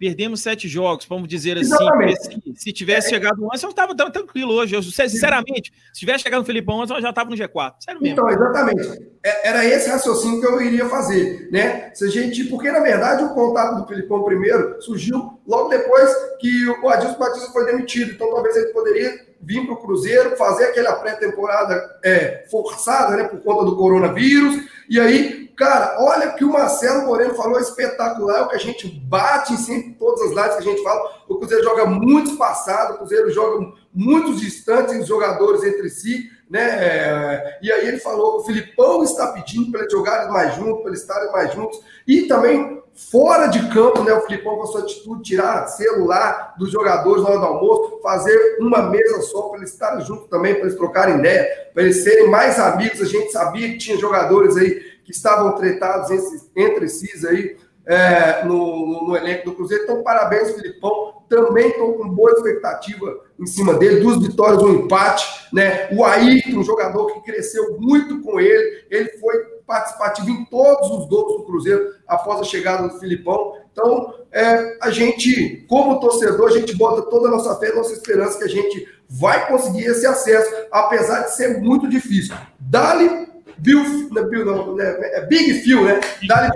Perdemos 0.00 0.40
sete 0.40 0.66
jogos, 0.66 1.04
vamos 1.04 1.28
dizer 1.28 1.58
assim. 1.58 1.76
Se, 2.22 2.54
se, 2.56 2.72
tivesse 2.72 3.08
é. 3.08 3.10
chegado 3.10 3.44
antes, 3.44 3.62
eu 3.62 3.68
estava 3.68 3.94
tranquilo 3.94 4.54
hoje. 4.54 4.74
Eu, 4.74 4.82
sinceramente, 4.82 5.70
se 5.92 6.00
tivesse 6.00 6.22
chegado 6.22 6.40
no 6.40 6.46
Felipão 6.46 6.80
antes, 6.80 6.90
eu 6.90 7.02
já 7.02 7.10
estava 7.10 7.28
no 7.28 7.36
G4. 7.36 7.74
Sério 7.80 8.00
mesmo. 8.00 8.14
Então, 8.14 8.30
exatamente. 8.30 9.10
É, 9.22 9.48
era 9.48 9.62
esse 9.62 9.90
raciocínio 9.90 10.40
que 10.40 10.46
eu 10.46 10.58
iria 10.62 10.88
fazer, 10.88 11.50
né? 11.52 11.90
Se 11.92 12.06
a 12.06 12.08
gente, 12.08 12.44
porque, 12.44 12.72
na 12.72 12.80
verdade, 12.80 13.24
o 13.24 13.34
contato 13.34 13.78
do 13.78 13.86
Felipão 13.86 14.24
primeiro 14.24 14.80
surgiu 14.80 15.38
logo 15.46 15.68
depois 15.68 16.10
que 16.40 16.66
o 16.82 16.88
Adilson 16.88 17.18
Batista 17.18 17.52
foi 17.52 17.66
demitido. 17.66 18.12
Então, 18.12 18.30
talvez 18.30 18.56
ele 18.56 18.72
poderia 18.72 19.29
vir 19.42 19.64
para 19.64 19.74
o 19.74 19.80
Cruzeiro, 19.80 20.36
fazer 20.36 20.64
aquela 20.64 20.94
pré-temporada 20.94 21.98
é, 22.04 22.46
forçada, 22.50 23.16
né? 23.16 23.24
Por 23.24 23.40
conta 23.40 23.64
do 23.64 23.76
coronavírus. 23.76 24.64
E 24.88 24.98
aí 25.00 25.40
Cara, 25.60 25.96
olha 25.98 26.30
que 26.32 26.42
o 26.42 26.50
Marcelo 26.50 27.04
Moreno 27.04 27.34
falou 27.34 27.60
espetacular, 27.60 28.38
é 28.38 28.42
o 28.44 28.48
que 28.48 28.56
a 28.56 28.58
gente 28.58 28.88
bate 28.88 29.52
em 29.52 29.58
sempre, 29.58 29.92
todas 29.98 30.22
as 30.22 30.30
lives 30.30 30.54
que 30.54 30.58
a 30.62 30.72
gente 30.72 30.82
fala. 30.82 31.22
O 31.28 31.36
Cruzeiro 31.36 31.62
joga 31.62 31.84
muito 31.84 32.30
espaçado, 32.30 32.94
o 32.94 32.96
Cruzeiro 32.96 33.30
joga 33.30 33.70
muito 33.92 34.34
distantes 34.36 34.98
os 34.98 35.06
jogadores 35.06 35.62
entre 35.62 35.90
si, 35.90 36.30
né? 36.48 37.58
E 37.60 37.70
aí 37.70 37.88
ele 37.88 37.98
falou 37.98 38.38
o 38.38 38.44
Filipão 38.44 39.04
está 39.04 39.26
pedindo 39.32 39.70
para 39.70 39.80
eles 39.80 39.92
jogarem 39.92 40.32
mais 40.32 40.54
juntos, 40.54 40.80
para 40.80 40.88
eles 40.92 41.00
estarem 41.02 41.30
mais 41.30 41.52
juntos. 41.52 41.78
E 42.08 42.22
também 42.22 42.82
fora 43.10 43.46
de 43.46 43.68
campo, 43.68 44.02
né? 44.02 44.12
O 44.12 44.22
Filipão 44.22 44.56
com 44.56 44.62
a 44.64 44.66
sua 44.66 44.82
atitude, 44.82 45.22
tirar 45.22 45.66
celular 45.68 46.54
dos 46.58 46.70
jogadores 46.70 47.22
na 47.22 47.30
hora 47.30 47.38
do 47.38 47.46
almoço, 47.46 48.00
fazer 48.02 48.58
uma 48.60 48.82
mesa 48.82 49.22
só 49.22 49.42
para 49.48 49.58
eles 49.58 49.72
estarem 49.72 50.04
juntos 50.04 50.28
também, 50.28 50.54
para 50.54 50.64
eles 50.64 50.76
trocarem 50.76 51.18
ideia, 51.18 51.70
para 51.72 51.82
eles 51.82 52.02
serem 52.02 52.28
mais 52.28 52.58
amigos. 52.58 53.00
A 53.00 53.06
gente 53.06 53.32
sabia 53.32 53.68
que 53.68 53.78
tinha 53.78 53.96
jogadores 53.96 54.56
aí 54.56 54.80
que 55.04 55.12
estavam 55.12 55.52
tretados 55.52 56.10
entre 56.54 56.88
si 56.88 57.26
aí 57.26 57.56
é, 57.86 58.44
no, 58.44 58.86
no, 58.86 59.04
no, 59.08 59.16
elenco 59.16 59.46
do 59.46 59.54
Cruzeiro. 59.54 59.84
Então, 59.84 60.02
parabéns, 60.02 60.52
Filipão, 60.52 61.24
também 61.28 61.68
estou 61.68 61.94
com 61.94 62.08
boa 62.08 62.30
expectativa 62.32 63.20
em 63.38 63.46
cima 63.46 63.74
dele, 63.74 64.00
duas 64.00 64.20
vitórias, 64.20 64.62
um 64.62 64.74
empate, 64.74 65.48
né? 65.52 65.88
O 65.92 66.04
Ayrton, 66.04 66.58
um 66.58 66.62
jogador 66.62 67.06
que 67.06 67.22
cresceu 67.22 67.78
muito 67.78 68.20
com 68.20 68.38
ele, 68.38 68.84
ele 68.90 69.10
foi 69.18 69.34
participativo 69.70 70.28
em 70.28 70.44
todos 70.46 70.90
os 70.90 71.08
gols 71.08 71.38
do 71.38 71.44
Cruzeiro 71.44 71.94
após 72.08 72.40
a 72.40 72.44
chegada 72.44 72.88
do 72.88 72.98
Filipão. 72.98 73.54
Então, 73.72 74.12
é, 74.32 74.76
a 74.82 74.90
gente, 74.90 75.64
como 75.68 76.00
torcedor, 76.00 76.48
a 76.48 76.58
gente 76.58 76.74
bota 76.74 77.02
toda 77.02 77.28
a 77.28 77.30
nossa 77.30 77.54
fé, 77.54 77.72
nossa 77.72 77.92
esperança 77.92 78.36
que 78.36 78.44
a 78.44 78.48
gente 78.48 78.88
vai 79.08 79.46
conseguir 79.46 79.84
esse 79.84 80.04
acesso, 80.04 80.50
apesar 80.72 81.20
de 81.22 81.36
ser 81.36 81.60
muito 81.60 81.88
difícil. 81.88 82.34
Dali 82.58 83.29
Bill, 83.60 84.08
não, 84.10 84.28
Bill 84.28 84.44
não, 84.44 84.74
né? 84.74 84.84
é 84.84 85.26
Big 85.26 85.52
Phil, 85.62 85.84
né? 85.84 86.00
Dali 86.26 86.50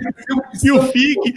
Phil 0.58 0.82
Fig. 0.84 1.34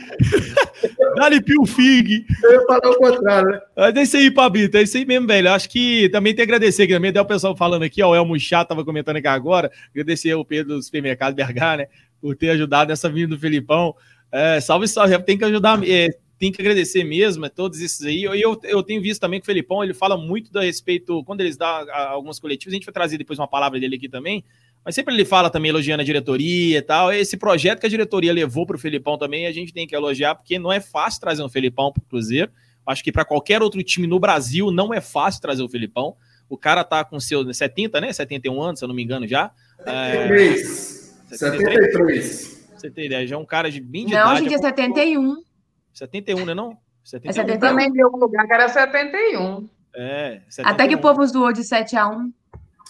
Dali 1.18 1.44
Phil 1.44 1.66
Fig. 1.66 2.26
Eu 2.44 2.54
ia 2.54 2.66
falar 2.66 2.90
o 2.90 2.98
contrário, 2.98 3.50
né? 3.50 3.62
Mas 3.76 3.96
é 3.96 4.04
isso 4.04 4.18
aí, 4.18 4.32
Pablito, 4.32 4.78
é 4.78 4.84
isso 4.84 4.98
aí 4.98 5.06
mesmo, 5.06 5.28
velho. 5.28 5.52
Acho 5.52 5.70
que 5.70 6.08
também 6.10 6.34
tem 6.34 6.46
que 6.46 6.52
agradecer 6.54 6.84
aqui 6.84 6.94
também, 6.94 7.10
até 7.10 7.22
o 7.22 7.26
pessoal 7.26 7.56
falando 7.56 7.84
aqui, 7.84 8.02
ó, 8.02 8.12
o 8.12 8.16
Elmo 8.16 8.40
Chá 8.40 8.64
tava 8.64 8.86
comentando 8.86 9.18
aqui 9.18 9.28
agora, 9.28 9.70
agradecer 9.92 10.34
o 10.36 10.46
Pedro 10.46 10.76
do 10.76 10.82
supermercado 10.82 11.36
BH, 11.36 11.78
né, 11.78 11.88
por 12.22 12.36
ter 12.36 12.52
ajudado 12.52 12.90
nessa 12.90 13.10
vinda 13.10 13.36
do 13.36 13.40
Felipão. 13.40 13.94
É, 14.32 14.60
salve, 14.62 14.88
salve, 14.88 15.18
tem 15.24 15.38
que 15.38 15.44
ajudar, 15.44 15.82
é, 15.86 16.10
tem 16.40 16.52
que 16.52 16.62
agradecer 16.62 17.04
mesmo 17.04 17.46
a 17.46 17.50
todos 17.50 17.82
esses 17.82 18.06
aí. 18.06 18.22
E 18.22 18.42
eu, 18.42 18.60
eu 18.64 18.84
tenho 18.84 19.02
visto 19.02 19.20
também 19.20 19.40
que 19.40 19.44
o 19.44 19.48
Felipão, 19.48 19.84
ele 19.84 19.94
fala 19.94 20.18
muito 20.18 20.58
a 20.58 20.62
respeito, 20.62 21.24
quando 21.24 21.42
eles 21.42 21.58
dão 21.58 21.68
algumas 21.92 22.40
coletivas, 22.40 22.74
a 22.74 22.76
gente 22.76 22.86
vai 22.86 22.94
trazer 22.94 23.18
depois 23.18 23.40
uma 23.40 23.48
palavra 23.48 23.80
dele 23.80 23.96
aqui 23.96 24.08
também, 24.08 24.44
mas 24.84 24.96
sempre 24.96 25.13
ele 25.13 25.26
fala 25.26 25.50
também 25.50 25.70
elogiando 25.70 26.02
a 26.02 26.06
diretoria 26.06 26.78
e 26.78 26.82
tal. 26.82 27.12
Esse 27.12 27.38
projeto 27.38 27.80
que 27.80 27.86
a 27.86 27.90
diretoria 27.90 28.32
levou 28.32 28.66
para 28.66 28.76
o 28.76 28.80
Felipão 28.80 29.18
também, 29.18 29.46
a 29.46 29.52
gente 29.52 29.74
tem 29.74 29.86
que 29.86 29.96
elogiar, 29.96 30.36
porque 30.36 30.58
não 30.58 30.72
é 30.72 30.80
fácil 30.80 31.20
trazer 31.20 31.44
um 31.44 31.50
Felipão 31.50 31.92
para 31.92 32.02
o 32.02 32.06
Cruzeiro. 32.06 32.52
Acho 32.86 33.04
que 33.04 33.12
para 33.12 33.26
qualquer 33.26 33.62
outro 33.62 33.84
time 33.84 34.08
no 34.08 34.20
Brasil 34.20 34.72
não 34.72 34.94
é 34.94 35.02
fácil 35.02 35.42
trazer 35.42 35.62
o 35.62 35.68
Felipão. 35.68 36.16
O 36.50 36.58
cara 36.58 36.86
tá 36.86 37.04
com 37.04 37.20
seus 37.20 37.58
70, 37.58 38.00
né? 38.00 38.13
71 38.13 38.62
anos, 38.62 38.80
se 38.80 38.86
eu 38.86 38.88
não 38.88 38.96
me 38.96 39.04
engano 39.04 39.28
já. 39.28 39.52
73. 39.80 41.20
É... 41.32 41.36
73. 41.36 42.58
Você 42.78 42.92
tem 42.92 43.06
ideia, 43.08 43.28
já 43.28 43.36
é 43.36 43.40
um 43.40 43.46
cara 43.46 43.70
de 43.70 43.82
bem 43.82 44.06
de 44.06 44.13
não, 44.13 44.22
idade. 44.22 44.42
Não, 44.42 44.50
gente, 44.50 44.56
é 44.56 44.62
71. 44.62 45.44
71, 45.94 46.46
né 46.46 46.54
não? 46.54 46.78
71. 47.04 47.30
É 47.30 47.34
71. 47.34 47.60
Também 47.60 47.92
vi 47.92 48.02
algum 48.02 48.18
lugar 48.18 48.46
que 48.46 48.54
era 48.54 48.70
71. 48.70 49.68
É, 49.96 50.42
71. 50.48 50.72
Até 50.72 50.88
que 50.88 50.96
o 50.96 51.00
povo 51.00 51.26
zoou 51.26 51.52
de 51.52 51.63
7 51.63 51.98
a 51.98 52.08
1. 52.08 52.32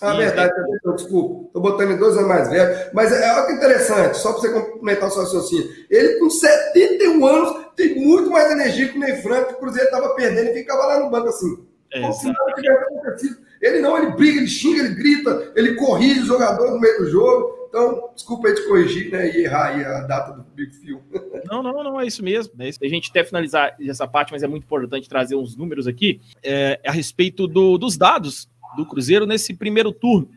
Ah, 0.01 0.13
verdade, 0.13 0.53
é... 0.53 0.91
desculpa. 0.93 1.47
Estou 1.47 1.61
botando 1.61 1.91
em 1.91 1.97
dois 1.97 2.15
anos 2.15 2.27
mais 2.27 2.49
velho. 2.49 2.89
Mas 2.93 3.11
é 3.11 3.29
algo 3.29 3.51
interessante, 3.51 4.17
só 4.17 4.31
para 4.31 4.41
você 4.41 4.49
complementar 4.51 5.09
o 5.09 5.11
seu 5.11 5.21
raciocínio. 5.23 5.69
Ele, 5.89 6.19
com 6.19 6.29
71 6.29 7.25
anos, 7.25 7.65
tem 7.75 7.95
muito 7.95 8.29
mais 8.29 8.51
energia 8.51 8.89
que 8.89 8.97
o 8.97 8.99
Ney 8.99 9.21
Franco, 9.21 9.49
que 9.49 9.53
o 9.55 9.59
Cruzeiro 9.59 9.85
estava 9.85 10.09
perdendo 10.15 10.49
e 10.49 10.53
ficava 10.53 10.85
lá 10.85 10.99
no 10.99 11.09
banco 11.09 11.29
assim. 11.29 11.65
É, 11.93 12.01
ele 13.61 13.79
não, 13.79 13.97
ele 13.97 14.11
briga, 14.11 14.37
ele 14.37 14.47
xinga, 14.47 14.83
ele 14.83 14.95
grita, 14.95 15.53
ele 15.55 15.75
corrige 15.75 16.21
o 16.21 16.25
jogador 16.25 16.71
no 16.71 16.79
meio 16.79 16.99
do 16.99 17.09
jogo. 17.09 17.57
Então, 17.69 18.09
desculpa 18.15 18.47
aí 18.47 18.55
te 18.55 18.67
corrigir 18.67 19.11
né, 19.11 19.29
e 19.29 19.43
errar 19.43 19.67
aí 19.67 19.83
a 19.83 20.01
data 20.01 20.33
do 20.33 20.43
Big 20.55 20.73
Phil. 20.75 21.01
Não, 21.49 21.63
não, 21.63 21.81
não, 21.81 22.01
é 22.01 22.05
isso 22.05 22.21
mesmo. 22.21 22.53
É 22.59 22.67
isso. 22.67 22.79
A 22.83 22.87
gente 22.89 23.09
até 23.09 23.23
finalizar 23.23 23.73
essa 23.79 24.05
parte, 24.05 24.33
mas 24.33 24.43
é 24.43 24.47
muito 24.47 24.65
importante 24.65 25.07
trazer 25.07 25.35
uns 25.35 25.55
números 25.55 25.87
aqui 25.87 26.19
é, 26.43 26.77
a 26.85 26.91
respeito 26.91 27.47
do, 27.47 27.77
dos 27.77 27.95
dados 27.95 28.49
do 28.75 28.85
Cruzeiro 28.85 29.25
nesse 29.25 29.53
primeiro 29.53 29.91
turno 29.91 30.29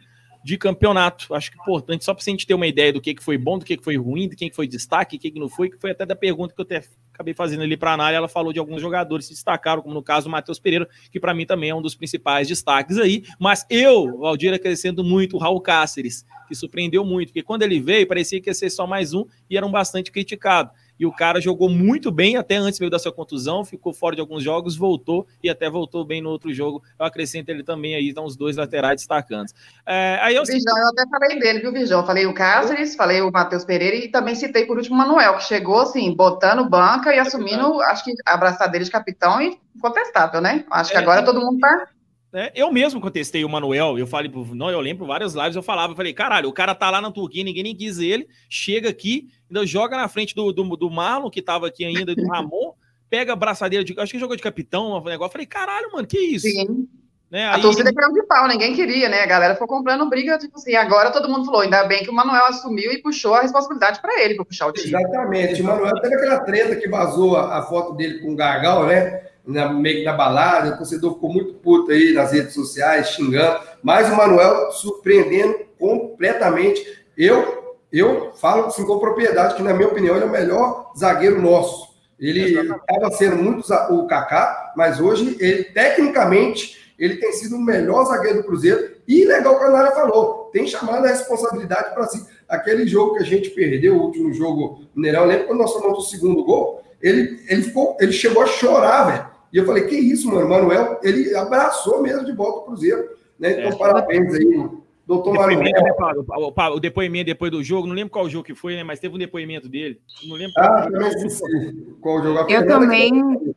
de 0.43 0.57
campeonato. 0.57 1.35
Acho 1.35 1.51
que 1.51 1.59
é 1.59 1.63
importante, 1.63 2.05
só 2.05 2.15
para 2.15 2.23
a 2.23 2.31
gente 2.31 2.47
ter 2.47 2.55
uma 2.55 2.67
ideia 2.67 2.93
do 2.93 3.01
que, 3.01 3.15
que 3.15 3.23
foi 3.23 3.37
bom, 3.37 3.59
do 3.59 3.65
que, 3.65 3.77
que 3.77 3.85
foi 3.85 3.97
ruim, 3.97 4.29
de 4.29 4.37
quem 4.37 4.49
que 4.49 4.57
foi 4.57 4.67
destaque, 4.67 5.17
o 5.17 5.19
que, 5.19 5.39
não 5.39 5.49
foi, 5.49 5.71
que 5.71 5.79
foi 5.79 5.91
até 5.91 6.07
da 6.07 6.17
pergunta 6.17 6.55
que 6.55 6.61
eu 6.61 6.65
até 6.65 6.83
acabei 7.13 7.35
fazendo 7.35 7.63
ali 7.63 7.77
para 7.77 7.95
a 8.03 8.13
ela 8.13 8.29
falou 8.29 8.53
de 8.53 8.59
alguns 8.59 8.81
jogadores 8.81 9.27
que 9.27 9.35
se 9.35 9.39
destacaram, 9.39 9.83
como 9.83 9.95
no 9.95 10.03
caso 10.03 10.29
o 10.29 10.33
Matheus 10.33 10.59
Pereira, 10.59 10.89
que 11.11 11.21
para 11.21 11.35
mim 11.35 11.45
também 11.45 11.71
é 11.71 11.75
um 11.75 11.83
dos 11.83 11.95
principais 11.95 12.49
destaques 12.49 12.97
aí, 12.97 13.25
mas 13.39 13.67
eu, 13.69 14.19
Valdir, 14.19 14.55
acrescento 14.55 15.05
muito 15.05 15.37
o 15.37 15.39
Raul 15.39 15.61
Cáceres, 15.61 16.25
que 16.49 16.55
surpreendeu 16.55 17.05
muito, 17.05 17.29
porque 17.29 17.43
quando 17.43 17.63
ele 17.63 17.79
veio, 17.79 18.07
parecia 18.07 18.41
que 18.41 18.49
ia 18.49 18.55
ser 18.55 18.71
só 18.71 18.87
mais 18.87 19.13
um 19.13 19.27
e 19.49 19.57
eram 19.57 19.71
bastante 19.71 20.11
criticado 20.11 20.71
e 21.01 21.07
o 21.07 21.13
cara 21.13 21.41
jogou 21.41 21.71
muito 21.71 22.13
bem 22.13 22.37
até 22.37 22.57
antes 22.57 22.79
veio 22.79 22.91
da 22.91 22.99
sua 22.99 23.11
contusão, 23.11 23.65
ficou 23.65 23.91
fora 23.95 24.15
de 24.15 24.21
alguns 24.21 24.43
jogos, 24.43 24.77
voltou 24.77 25.27
e 25.43 25.49
até 25.49 25.71
voltou 25.71 26.05
bem 26.05 26.21
no 26.21 26.29
outro 26.29 26.53
jogo. 26.53 26.83
Eu 26.99 27.07
acrescento 27.07 27.49
ele 27.49 27.65
também 27.65 27.95
aí, 27.95 28.11
então 28.11 28.27
os 28.27 28.37
dois 28.37 28.59
laterais 28.59 28.97
destacantes. 28.97 29.55
É, 29.87 30.19
aí 30.21 30.37
eu... 30.37 30.45
Virgão, 30.45 30.77
eu 30.77 30.89
até 30.89 31.09
falei 31.09 31.39
dele, 31.39 31.61
viu, 31.61 31.73
Virgão? 31.73 32.05
Falei 32.05 32.27
o 32.27 32.35
Cáceres, 32.35 32.95
falei 32.95 33.23
o 33.23 33.33
Matheus 33.33 33.65
Pereira 33.65 33.97
e 33.97 34.09
também 34.09 34.35
citei 34.35 34.67
por 34.67 34.77
último 34.77 34.95
o 34.95 34.99
Manuel, 34.99 35.39
que 35.39 35.45
chegou 35.45 35.81
assim, 35.81 36.15
botando 36.15 36.69
banca 36.69 37.15
e 37.15 37.19
assumindo, 37.19 37.81
acho 37.81 38.05
que 38.05 38.13
abraçadeira 38.27 38.85
de 38.85 38.91
capitão 38.91 39.41
e 39.41 39.59
incontestável, 39.75 40.43
né? 40.43 40.67
Acho 40.71 40.91
que 40.91 40.99
é, 40.99 41.01
agora 41.01 41.25
todo 41.25 41.41
mundo 41.41 41.59
tá 41.61 41.89
né? 42.33 42.51
Eu 42.55 42.73
mesmo 42.73 43.01
contestei 43.01 43.45
o 43.45 43.49
Manuel, 43.49 43.99
eu 43.99 44.07
falei, 44.07 44.31
não, 44.55 44.71
eu 44.71 44.81
lembro 44.81 45.07
várias 45.07 45.35
lives, 45.35 45.57
eu 45.57 45.63
falava, 45.63 45.93
eu 45.93 45.97
falei, 45.97 46.13
caralho, 46.13 46.49
o 46.49 46.53
cara 46.53 46.75
tá 46.75 46.91
lá 46.91 47.01
na 47.01 47.11
Turquia, 47.11 47.43
ninguém 47.43 47.63
nem 47.63 47.75
quis 47.75 47.99
ele, 47.99 48.29
chega 48.49 48.89
aqui, 48.89 49.29
ainda 49.49 49.67
joga 49.67 49.97
na 49.97 50.09
frente 50.09 50.35
do, 50.35 50.53
do, 50.53 50.77
do 50.77 50.91
Marlon, 50.91 51.31
que 51.31 51.43
tava 51.43 51.67
aqui 51.67 51.85
ainda, 51.85 52.15
do 52.15 52.27
Ramon, 52.27 52.75
pega 53.09 53.33
a 53.33 53.37
braçadeira 53.37 53.85
de, 53.85 53.99
acho 53.99 54.13
que 54.13 54.19
jogou 54.19 54.37
de 54.37 54.43
capitão, 54.43 54.93
um 54.97 55.05
negócio, 55.05 55.29
eu 55.29 55.33
falei, 55.33 55.47
caralho, 55.47 55.91
mano, 55.93 56.07
que 56.07 56.19
isso? 56.19 56.47
Sim. 56.47 56.89
Né? 57.31 57.47
A 57.47 57.55
Aí... 57.55 57.63
torcida 57.63 57.93
querendo 57.93 58.15
de 58.15 58.25
pau, 58.25 58.49
ninguém 58.49 58.75
queria, 58.75 59.09
né? 59.09 59.23
A 59.23 59.27
galera 59.27 59.55
foi 59.55 59.67
comprando 59.67 60.09
briga, 60.09 60.37
tipo 60.37 60.59
assim, 60.59 60.75
agora 60.75 61.13
todo 61.13 61.29
mundo 61.29 61.45
falou, 61.45 61.61
ainda 61.61 61.85
bem 61.85 62.03
que 62.03 62.11
o 62.11 62.13
Manuel 62.13 62.45
assumiu 62.47 62.91
e 62.91 62.99
puxou 63.01 63.35
a 63.35 63.43
responsabilidade 63.43 64.01
para 64.01 64.21
ele, 64.21 64.35
para 64.35 64.45
puxar 64.45 64.67
o 64.67 64.73
time. 64.73 64.89
Exatamente, 64.89 65.63
o 65.63 65.65
Manuel 65.65 65.95
teve 66.01 66.15
aquela 66.17 66.41
treta 66.41 66.75
que 66.75 66.89
vazou 66.89 67.37
a, 67.37 67.59
a 67.59 67.63
foto 67.63 67.95
dele 67.95 68.19
com 68.19 68.33
o 68.33 68.37
Gargal, 68.37 68.87
né? 68.87 69.30
Na, 69.51 69.73
meio 69.73 70.05
da 70.05 70.13
balada, 70.13 70.75
o 70.75 70.77
torcedor 70.77 71.15
ficou 71.15 71.33
muito 71.33 71.55
puto 71.55 71.91
aí 71.91 72.13
nas 72.13 72.33
redes 72.33 72.55
sociais, 72.55 73.11
xingando, 73.11 73.61
mas 73.83 74.11
o 74.11 74.17
Manuel 74.17 74.71
surpreendendo 74.73 75.57
completamente. 75.79 77.05
Eu, 77.17 77.77
eu 77.93 78.33
falo 78.35 78.67
assim, 78.67 78.87
com 78.87 78.99
propriedade 78.99 79.55
que, 79.55 79.63
na 79.63 79.75
minha 79.75 79.89
opinião, 79.89 80.15
ele 80.15 80.25
é 80.25 80.29
o 80.29 80.31
melhor 80.31 80.93
zagueiro 80.97 81.41
nosso. 81.41 81.91
Ele 82.19 82.61
estava 82.61 83.11
sendo 83.13 83.37
muito 83.37 83.65
o 83.91 84.07
Kaká, 84.07 84.75
mas 84.77 85.01
hoje, 85.01 85.37
ele 85.41 85.65
tecnicamente, 85.65 86.93
ele 86.99 87.17
tem 87.17 87.33
sido 87.33 87.57
o 87.57 87.61
melhor 87.61 88.05
zagueiro 88.05 88.39
do 88.39 88.45
Cruzeiro. 88.45 88.97
E 89.09 89.25
legal 89.25 89.55
o 89.55 89.59
que 89.59 89.65
a 89.65 89.71
Nara 89.71 89.93
falou, 89.93 90.51
tem 90.53 90.67
chamado 90.67 91.07
a 91.07 91.09
responsabilidade 91.09 91.95
para 91.95 92.07
si. 92.07 92.25
Aquele 92.49 92.87
jogo 92.87 93.15
que 93.15 93.23
a 93.23 93.27
gente 93.27 93.51
perdeu, 93.51 93.97
o 93.97 94.03
último 94.03 94.33
jogo 94.35 94.85
Mineirão, 94.95 95.25
lembra 95.25 95.47
quando 95.47 95.61
nós 95.61 95.73
tomamos 95.73 95.99
o 95.99 96.11
segundo 96.11 96.45
gol? 96.45 96.83
Ele, 97.01 97.43
ele, 97.49 97.63
ficou, 97.63 97.97
ele 97.99 98.13
chegou 98.13 98.43
a 98.43 98.47
chorar, 98.47 99.05
velho 99.05 99.30
e 99.53 99.59
eu 99.59 99.67
falei, 99.67 99.85
que 99.85 99.97
isso, 99.97 100.29
mano? 100.29 100.49
Manuel, 100.49 101.01
ele 101.03 101.35
abraçou 101.35 102.03
mesmo 102.03 102.25
de 102.25 102.33
volta 102.33 102.61
o 102.61 102.65
Cruzeiro. 102.65 103.09
Né? 103.39 103.53
Então, 103.53 103.71
é. 103.71 103.77
parabéns 103.77 104.35
aí, 104.35 104.69
doutor 105.07 105.35
Manuel. 105.35 105.59
Né, 105.61 105.73
o, 106.37 106.77
o, 106.77 106.81
depoimento 106.81 107.27
depois 107.27 107.51
do 107.51 107.63
jogo, 107.63 107.87
não 107.87 107.95
lembro 107.95 108.13
qual 108.13 108.29
jogo 108.29 108.45
que 108.45 108.55
foi, 108.55 108.77
né? 108.77 108.85
Mas 108.85 109.01
teve 109.01 109.15
um 109.15 109.19
depoimento 109.19 109.69
dele. 109.69 110.01
Não 110.25 110.37
lembro 110.37 110.53
ah, 110.59 110.89
qual, 110.91 111.09
esqueci. 111.09 111.97
qual 112.01 112.23
jogo. 112.23 112.51
Eu 112.51 112.67
também. 112.67 113.55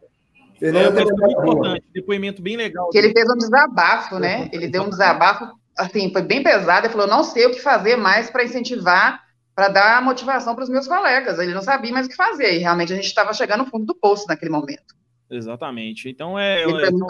Fernando 0.60 0.98
é, 0.98 1.04
muito 1.04 1.32
importante, 1.32 1.84
depoimento 1.94 2.42
bem 2.42 2.56
legal. 2.56 2.90
Que 2.90 2.98
ele 2.98 3.12
fez 3.12 3.30
um 3.30 3.38
desabafo, 3.38 4.18
né? 4.18 4.50
Ele 4.54 4.68
deu 4.68 4.84
um 4.84 4.90
desabafo, 4.90 5.46
assim, 5.78 6.12
foi 6.12 6.22
bem 6.22 6.42
pesado. 6.42 6.88
Ele 6.88 6.94
falou: 6.94 7.08
não 7.08 7.24
sei 7.24 7.46
o 7.46 7.52
que 7.52 7.60
fazer 7.60 7.98
mais 7.98 8.30
para 8.30 8.46
incentivar, 8.46 9.20
para 9.54 9.68
dar 9.68 10.02
motivação 10.02 10.56
para 10.56 10.64
os 10.64 10.70
meus 10.70 10.88
colegas. 10.88 11.38
Ele 11.38 11.54
não 11.54 11.62
sabia 11.62 11.92
mais 11.92 12.06
o 12.06 12.10
que 12.10 12.16
fazer. 12.16 12.56
E 12.56 12.60
realmente 12.60 12.94
a 12.94 12.96
gente 12.96 13.06
estava 13.06 13.34
chegando 13.34 13.66
no 13.66 13.70
fundo 13.70 13.86
do 13.86 13.96
poço 13.96 14.26
naquele 14.28 14.52
momento. 14.52 14.96
Exatamente. 15.30 16.10
Então 16.10 16.38
é, 16.38 16.64
é 16.64 16.68
são, 16.68 17.08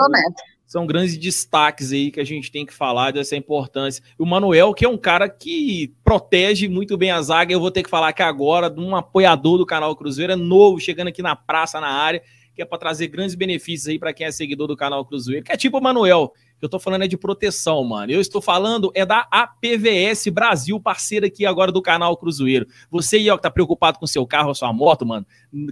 são, 0.65 0.87
grandes 0.87 1.17
destaques 1.17 1.91
aí 1.91 2.11
que 2.11 2.19
a 2.19 2.23
gente 2.23 2.51
tem 2.51 2.65
que 2.65 2.73
falar 2.73 3.11
dessa 3.11 3.35
importância. 3.35 4.03
O 4.17 4.25
Manuel, 4.25 4.73
que 4.73 4.85
é 4.85 4.89
um 4.89 4.97
cara 4.97 5.27
que 5.27 5.93
protege 6.03 6.67
muito 6.67 6.97
bem 6.97 7.11
a 7.11 7.21
zaga, 7.21 7.53
eu 7.53 7.59
vou 7.59 7.71
ter 7.71 7.83
que 7.83 7.89
falar 7.89 8.09
aqui 8.09 8.23
agora 8.23 8.69
de 8.69 8.79
um 8.79 8.95
apoiador 8.95 9.57
do 9.57 9.65
canal 9.65 9.95
Cruzeiro, 9.95 10.33
é 10.33 10.35
novo, 10.35 10.79
chegando 10.79 11.09
aqui 11.09 11.21
na 11.21 11.35
praça, 11.35 11.81
na 11.81 11.89
área, 11.89 12.21
que 12.55 12.61
é 12.61 12.65
para 12.65 12.77
trazer 12.77 13.07
grandes 13.07 13.35
benefícios 13.35 13.87
aí 13.87 13.99
para 13.99 14.13
quem 14.13 14.27
é 14.27 14.31
seguidor 14.31 14.67
do 14.67 14.75
canal 14.75 15.03
Cruzeiro, 15.05 15.43
que 15.43 15.51
é 15.51 15.57
tipo 15.57 15.77
o 15.77 15.81
Manuel, 15.81 16.33
eu 16.63 16.69
tô 16.69 16.79
falando 16.79 17.03
é 17.03 17.07
de 17.07 17.17
proteção, 17.17 17.83
mano. 17.83 18.09
Eu 18.09 18.21
estou 18.21 18.41
falando 18.41 18.89
é 18.95 19.05
da 19.05 19.27
APVS 19.29 20.29
Brasil, 20.31 20.79
parceira 20.79 21.27
aqui 21.27 21.45
agora 21.45 21.73
do 21.73 21.81
canal 21.81 22.15
Cruzeiro. 22.15 22.65
Você 22.89 23.17
aí, 23.17 23.29
ó, 23.29 23.35
que 23.35 23.43
tá 23.43 23.51
preocupado 23.51 23.99
com 23.99 24.07
seu 24.07 24.25
carro, 24.25 24.55
sua 24.55 24.71
moto, 24.71 25.05
mano, 25.05 25.25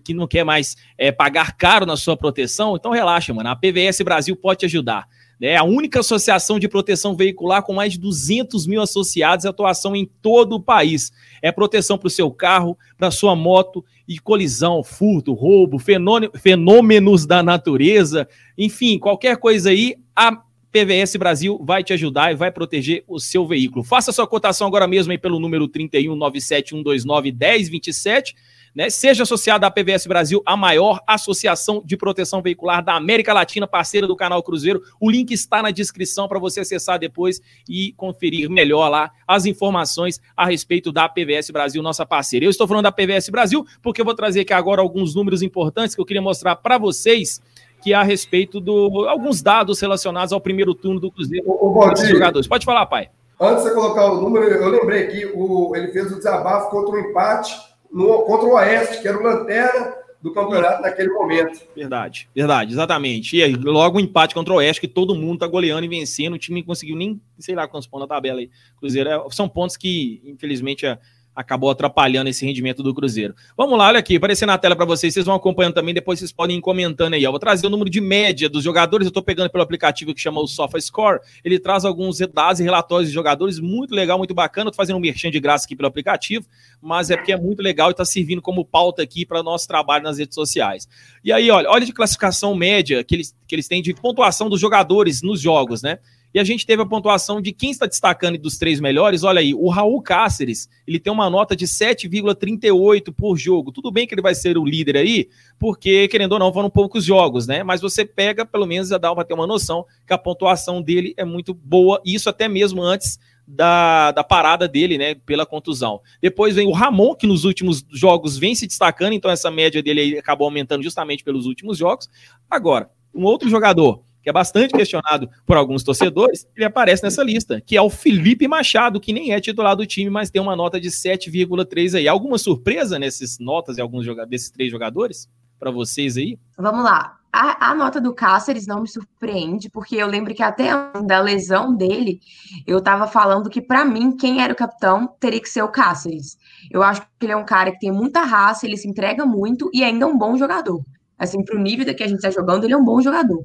que 0.04 0.14
não 0.14 0.28
quer 0.28 0.44
mais 0.44 0.76
é, 0.98 1.10
pagar 1.10 1.56
caro 1.56 1.86
na 1.86 1.96
sua 1.96 2.18
proteção, 2.18 2.76
então 2.76 2.92
relaxa, 2.92 3.34
mano. 3.34 3.48
A 3.48 3.54
APVS 3.54 4.02
Brasil 4.02 4.36
pode 4.36 4.60
te 4.60 4.66
ajudar. 4.66 5.08
É 5.44 5.58
a 5.58 5.64
única 5.64 6.02
associação 6.02 6.60
de 6.60 6.68
proteção 6.68 7.16
veicular 7.16 7.64
com 7.64 7.74
mais 7.74 7.94
de 7.94 8.00
200 8.00 8.68
mil 8.68 8.80
associados 8.80 9.46
e 9.46 9.48
atuação 9.48 9.96
em 9.96 10.06
todo 10.22 10.58
o 10.58 10.62
país. 10.62 11.12
É 11.42 11.52
proteção 11.52 11.98
para 11.98 12.08
o 12.08 12.12
seu 12.12 12.30
carro, 12.30 12.78
para 12.96 13.10
sua 13.10 13.36
moto 13.36 13.84
e 14.08 14.20
colisão, 14.20 14.84
furto, 14.84 15.34
roubo, 15.34 15.78
fenômenos 15.80 17.26
da 17.26 17.42
natureza, 17.42 18.28
enfim, 18.58 18.98
qualquer 19.00 19.38
coisa 19.38 19.70
aí, 19.70 19.96
a 20.16 20.42
PVS 20.72 21.18
Brasil 21.18 21.60
vai 21.64 21.84
te 21.84 21.92
ajudar 21.94 22.32
e 22.32 22.36
vai 22.36 22.52
proteger 22.52 23.04
o 23.08 23.20
seu 23.20 23.46
veículo. 23.46 23.84
Faça 23.84 24.12
sua 24.12 24.26
cotação 24.26 24.68
agora 24.68 24.88
mesmo 24.88 25.12
aí 25.12 25.18
pelo 25.18 25.40
número 25.40 25.68
3197 25.68 26.70
129 26.70 27.32
1027 27.32 28.36
né? 28.76 28.90
Seja 28.90 29.24
associado 29.24 29.66
à 29.66 29.72
PVS 29.72 30.08
Brasil, 30.08 30.42
a 30.46 30.56
maior 30.56 31.02
associação 31.06 31.82
de 31.86 31.98
proteção 31.98 32.42
veicular 32.42 32.84
da 32.84 32.96
América 32.96 33.34
Latina, 33.34 33.68
parceira 33.68 34.08
do 34.08 34.16
canal 34.16 34.42
Cruzeiro. 34.42 34.82
O 35.00 35.10
link 35.10 35.32
está 35.32 35.62
na 35.62 35.72
descrição 35.72 36.28
para 36.28 36.40
você 36.40 36.62
acessar 36.62 36.98
depois 36.98 37.42
e 37.68 37.94
conferir 37.94 38.50
melhor 38.50 38.90
lá 38.90 39.12
as 39.28 39.46
informações 39.46 40.20
a 40.36 40.46
respeito 40.46 40.92
da 40.92 41.08
PVS 41.08 41.52
Brasil, 41.52 41.82
nossa 41.84 42.06
parceira. 42.06 42.46
Eu 42.46 42.50
estou 42.50 42.68
falando 42.68 42.84
da 42.84 42.92
PVS 42.92 43.30
Brasil 43.30 43.66
porque 43.82 44.02
eu 44.02 44.06
vou 44.06 44.16
trazer 44.16 44.42
aqui 44.42 44.54
agora 44.54 44.82
alguns 44.82 45.14
números 45.14 45.42
importantes 45.42 45.96
que 45.96 46.02
eu 46.02 46.06
queria 46.06 46.22
mostrar 46.22 46.56
para 46.56 46.78
vocês 46.78 47.42
que 47.82 47.94
é 47.94 47.96
a 47.96 48.04
respeito 48.04 48.60
do 48.60 49.08
alguns 49.08 49.42
dados 49.42 49.80
relacionados 49.80 50.32
ao 50.32 50.40
primeiro 50.40 50.76
turno 50.76 51.00
do 51.00 51.12
Cruzeiro 51.12 51.44
o, 51.48 51.80
o 51.80 51.96
jogadores. 51.96 52.48
Pode 52.48 52.64
falar, 52.64 52.86
pai. 52.86 53.10
Antes 53.40 53.64
de 53.64 53.70
você 53.70 53.76
colocar 53.76 54.06
o 54.06 54.22
número, 54.22 54.46
eu 54.46 54.70
lembrei 54.70 55.06
aqui, 55.06 55.26
o, 55.34 55.76
ele 55.76 55.88
fez 55.88 56.12
o 56.12 56.18
desabafo 56.18 56.70
contra 56.70 56.96
o 56.96 57.00
empate 57.00 57.71
no, 57.92 58.24
contra 58.24 58.48
o 58.48 58.54
Oeste, 58.54 59.02
que 59.02 59.08
era 59.08 59.18
o 59.18 59.24
lanterna 59.24 59.96
do 60.22 60.32
campeonato 60.32 60.82
naquele 60.84 61.10
momento. 61.10 61.62
Verdade, 61.76 62.30
verdade, 62.34 62.72
exatamente. 62.72 63.36
E 63.36 63.44
aí, 63.44 63.54
logo 63.56 63.98
o 63.98 64.00
um 64.00 64.04
empate 64.04 64.36
contra 64.36 64.54
o 64.54 64.58
Oeste, 64.58 64.80
que 64.80 64.88
todo 64.88 65.16
mundo 65.16 65.40
tá 65.40 65.48
goleando 65.48 65.84
e 65.84 65.90
vencendo, 65.90 66.34
o 66.34 66.38
time 66.38 66.62
não 66.62 66.68
conseguiu 66.68 66.96
nem, 66.96 67.20
sei 67.40 67.56
lá 67.56 67.68
quantos 67.68 67.88
pontos 67.88 68.08
na 68.08 68.16
tabela 68.16 68.40
aí. 68.40 68.50
Cruzeiro, 68.78 69.10
é, 69.10 69.24
são 69.32 69.50
pontos 69.50 69.76
que, 69.76 70.22
infelizmente, 70.24 70.86
é, 70.86 71.00
acabou 71.36 71.70
atrapalhando 71.70 72.30
esse 72.30 72.46
rendimento 72.46 72.84
do 72.84 72.94
Cruzeiro. 72.94 73.34
Vamos 73.56 73.78
lá, 73.78 73.88
olha 73.88 74.00
aqui, 74.00 74.18
aparecendo 74.18 74.50
na 74.50 74.58
tela 74.58 74.76
para 74.76 74.86
vocês, 74.86 75.14
vocês 75.14 75.26
vão 75.26 75.36
acompanhando 75.36 75.74
também, 75.74 75.94
depois 75.94 76.20
vocês 76.20 76.32
podem 76.32 76.58
ir 76.58 76.62
comentando 76.62 77.14
aí. 77.14 77.24
Eu 77.24 77.32
vou 77.32 77.40
trazer 77.40 77.68
o 77.68 77.70
número 77.70 77.90
de 77.90 78.02
média 78.02 78.50
dos 78.50 78.64
jogadores, 78.64 79.06
eu 79.06 79.10
estou 79.10 79.24
pegando 79.24 79.50
pelo 79.50 79.64
aplicativo 79.64 80.14
que 80.14 80.20
chama 80.20 80.42
o 80.42 80.48
SofaScore, 80.48 81.20
ele 81.44 81.60
traz 81.60 81.86
alguns 81.86 82.20
dados 82.20 82.60
e 82.60 82.64
relatórios 82.64 83.10
de 83.10 83.14
jogadores, 83.14 83.60
muito 83.60 83.96
legal, 83.96 84.18
muito 84.18 84.34
bacana, 84.34 84.72
tô 84.72 84.78
fazendo 84.78 84.98
um 84.98 85.00
merchan 85.00 85.32
de 85.32 85.40
graça 85.40 85.66
aqui 85.66 85.76
pelo 85.76 85.88
aplicativo, 85.88 86.46
mas 86.82 87.10
é 87.10 87.16
porque 87.16 87.32
é 87.32 87.38
muito 87.38 87.62
legal 87.62 87.90
e 87.90 87.92
está 87.92 88.06
servindo 88.06 88.42
como 88.42 88.66
pauta 88.66 89.02
aqui 89.02 89.26
para 89.26 89.42
nosso 89.42 89.68
trabalho 89.68 90.04
nas 90.04 90.18
redes 90.18 90.36
sociais. 90.36 90.88
E 91.24 91.32
aí, 91.32 91.50
olha, 91.50 91.70
olha 91.70 91.86
de 91.86 91.94
classificação 91.94 92.54
média 92.56 93.04
que 93.04 93.16
eles, 93.16 93.36
que 93.48 93.56
eles 93.56 93.68
têm 93.68 93.82
de 93.82 93.94
pontuação 93.94 94.50
dos 94.50 94.60
jogadores 94.60 95.22
nos 95.22 95.40
jogos, 95.40 95.82
né? 95.82 96.00
E 96.34 96.40
a 96.40 96.44
gente 96.44 96.66
teve 96.66 96.82
a 96.82 96.86
pontuação 96.86 97.42
de 97.42 97.52
quem 97.52 97.72
está 97.72 97.86
destacando 97.86 98.38
dos 98.38 98.58
três 98.58 98.80
melhores. 98.80 99.24
Olha 99.24 99.40
aí, 99.40 99.54
o 99.54 99.70
Raul 99.70 100.02
Cáceres, 100.02 100.70
ele 100.88 101.00
tem 101.00 101.12
uma 101.12 101.30
nota 101.30 101.56
de 101.56 101.66
7,38 101.66 103.14
por 103.14 103.38
jogo. 103.38 103.72
Tudo 103.72 103.92
bem 103.92 104.08
que 104.08 104.14
ele 104.14 104.22
vai 104.22 104.34
ser 104.34 104.58
o 104.58 104.66
líder 104.66 104.98
aí, 104.98 105.28
porque, 105.60 106.08
querendo 106.08 106.34
ou 106.34 106.40
não, 106.40 106.54
foram 106.54 106.70
poucos 106.70 107.04
jogos, 107.04 107.48
né? 107.48 107.64
Mas 107.64 107.82
você 107.82 108.06
pega, 108.06 108.46
pelo 108.46 108.66
menos, 108.66 108.90
já 108.90 108.98
dá 108.98 109.14
para 109.14 109.26
ter 109.26 109.34
uma 109.34 109.48
noção 109.48 109.86
que 110.08 110.14
a 110.14 110.18
pontuação 110.18 110.82
dele 110.82 111.14
é 111.18 111.26
muito 111.26 111.54
boa, 111.54 112.02
isso 112.06 112.30
até 112.30 112.48
mesmo 112.48 112.82
antes 112.82 113.20
da, 113.46 114.12
da 114.12 114.24
parada 114.24 114.68
dele, 114.68 114.98
né, 114.98 115.16
pela 115.16 115.46
contusão. 115.46 116.00
Depois 116.22 116.56
vem 116.56 116.68
o 116.68 116.72
Ramon, 116.72 117.16
que 117.16 117.28
nos 117.28 117.44
últimos 117.44 117.86
jogos 117.92 118.38
vem 118.38 118.56
se 118.56 118.66
destacando, 118.66 119.14
então 119.14 119.30
essa 119.30 119.52
média 119.52 119.84
dele 119.84 120.18
acabou 120.18 120.46
aumentando 120.46 120.84
justamente 120.84 121.24
pelos 121.24 121.46
últimos 121.46 121.78
jogos. 121.78 122.10
Agora, 122.50 122.90
um 123.14 123.24
outro 123.24 123.50
jogador 123.50 124.04
que 124.22 124.30
é 124.30 124.34
bastante 124.34 124.74
questionado 124.74 125.30
por 125.46 125.58
alguns 125.58 125.84
torcedores, 125.84 126.48
ele 126.56 126.66
aparece 126.66 127.04
nessa 127.04 127.24
lista, 127.24 127.62
que 127.62 127.76
é 127.76 127.82
o 127.82 127.90
Felipe 127.90 128.48
Machado, 128.48 129.00
que 129.00 129.14
nem 129.14 129.32
é 129.32 129.42
titular 129.42 129.76
do 129.76 129.86
time, 129.86 130.10
mas 130.10 130.30
tem 130.30 130.42
uma 130.42 130.56
nota 130.56 130.80
de 130.80 130.90
7,3 130.90 131.98
aí. 131.98 132.08
Alguma 132.08 132.38
surpresa 132.38 133.00
nessas 133.00 133.40
notas 133.40 133.76
de 133.76 133.82
alguns 133.82 134.06
desses 134.28 134.50
três 134.50 134.72
jogadores 134.72 135.30
para 135.60 135.72
vocês 135.72 136.18
aí? 136.18 136.38
Vamos 136.58 136.84
lá. 136.84 137.18
A, 137.34 137.70
a, 137.70 137.76
nota 137.76 138.02
do 138.02 138.14
Cáceres 138.14 138.68
não 138.68 138.82
me 138.82 138.90
surpreende, 138.90 139.70
porque 139.70 139.96
eu 139.96 140.06
lembro 140.06 140.36
que 140.36 140.44
até 140.44 140.72
da 141.06 141.22
lesão 141.22 141.74
dele, 141.74 142.20
eu 142.68 142.80
estava 142.80 143.08
falando 143.08 143.50
que, 143.50 143.62
para 143.62 143.86
mim, 143.86 144.18
quem 144.18 144.42
era 144.42 144.52
o 144.52 144.56
capitão 144.56 145.08
teria 145.18 145.40
que 145.40 145.48
ser 145.48 145.62
o 145.62 145.70
Cáceres. 145.70 146.38
Eu 146.70 146.84
acho 146.84 147.02
que 147.02 147.08
ele 147.26 147.32
é 147.32 147.38
um 147.38 147.46
cara 147.46 147.72
que 147.72 147.80
tem 147.80 147.92
muita 147.92 148.24
raça, 148.24 148.66
ele 148.66 148.76
se 148.76 148.88
entrega 148.88 149.26
muito 149.26 149.70
e 149.74 149.82
ainda 149.82 150.04
é 150.04 150.08
um 150.08 150.18
bom 150.18 150.36
jogador 150.36 150.84
assim, 151.22 151.44
pro 151.46 151.60
nível 151.60 151.86
da 151.86 151.94
que 151.94 152.04
a 152.04 152.08
gente 152.08 152.20
tá 152.20 152.32
jogando, 152.32 152.64
ele 152.64 152.74
é 152.74 152.78
um 152.78 152.84
bom 152.84 153.00
jogador. 153.00 153.44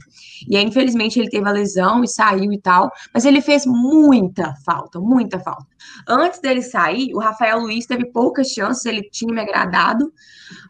E 0.49 0.57
aí, 0.57 0.65
infelizmente, 0.65 1.21
ele 1.21 1.29
teve 1.29 1.47
a 1.47 1.53
lesão 1.53 2.03
e 2.03 2.09
saiu 2.09 2.51
e 2.51 2.59
tal, 2.59 2.91
mas 3.13 3.27
ele 3.27 3.43
fez 3.43 3.67
muita 3.67 4.55
falta, 4.65 4.99
muita 4.99 5.39
falta. 5.39 5.67
Antes 6.09 6.41
dele 6.41 6.63
sair, 6.63 7.15
o 7.15 7.19
Rafael 7.19 7.61
Luiz 7.61 7.85
teve 7.85 8.07
poucas 8.07 8.49
chances, 8.49 8.85
ele 8.87 9.03
tinha 9.03 9.33
me 9.33 9.43
agradado, 9.43 10.11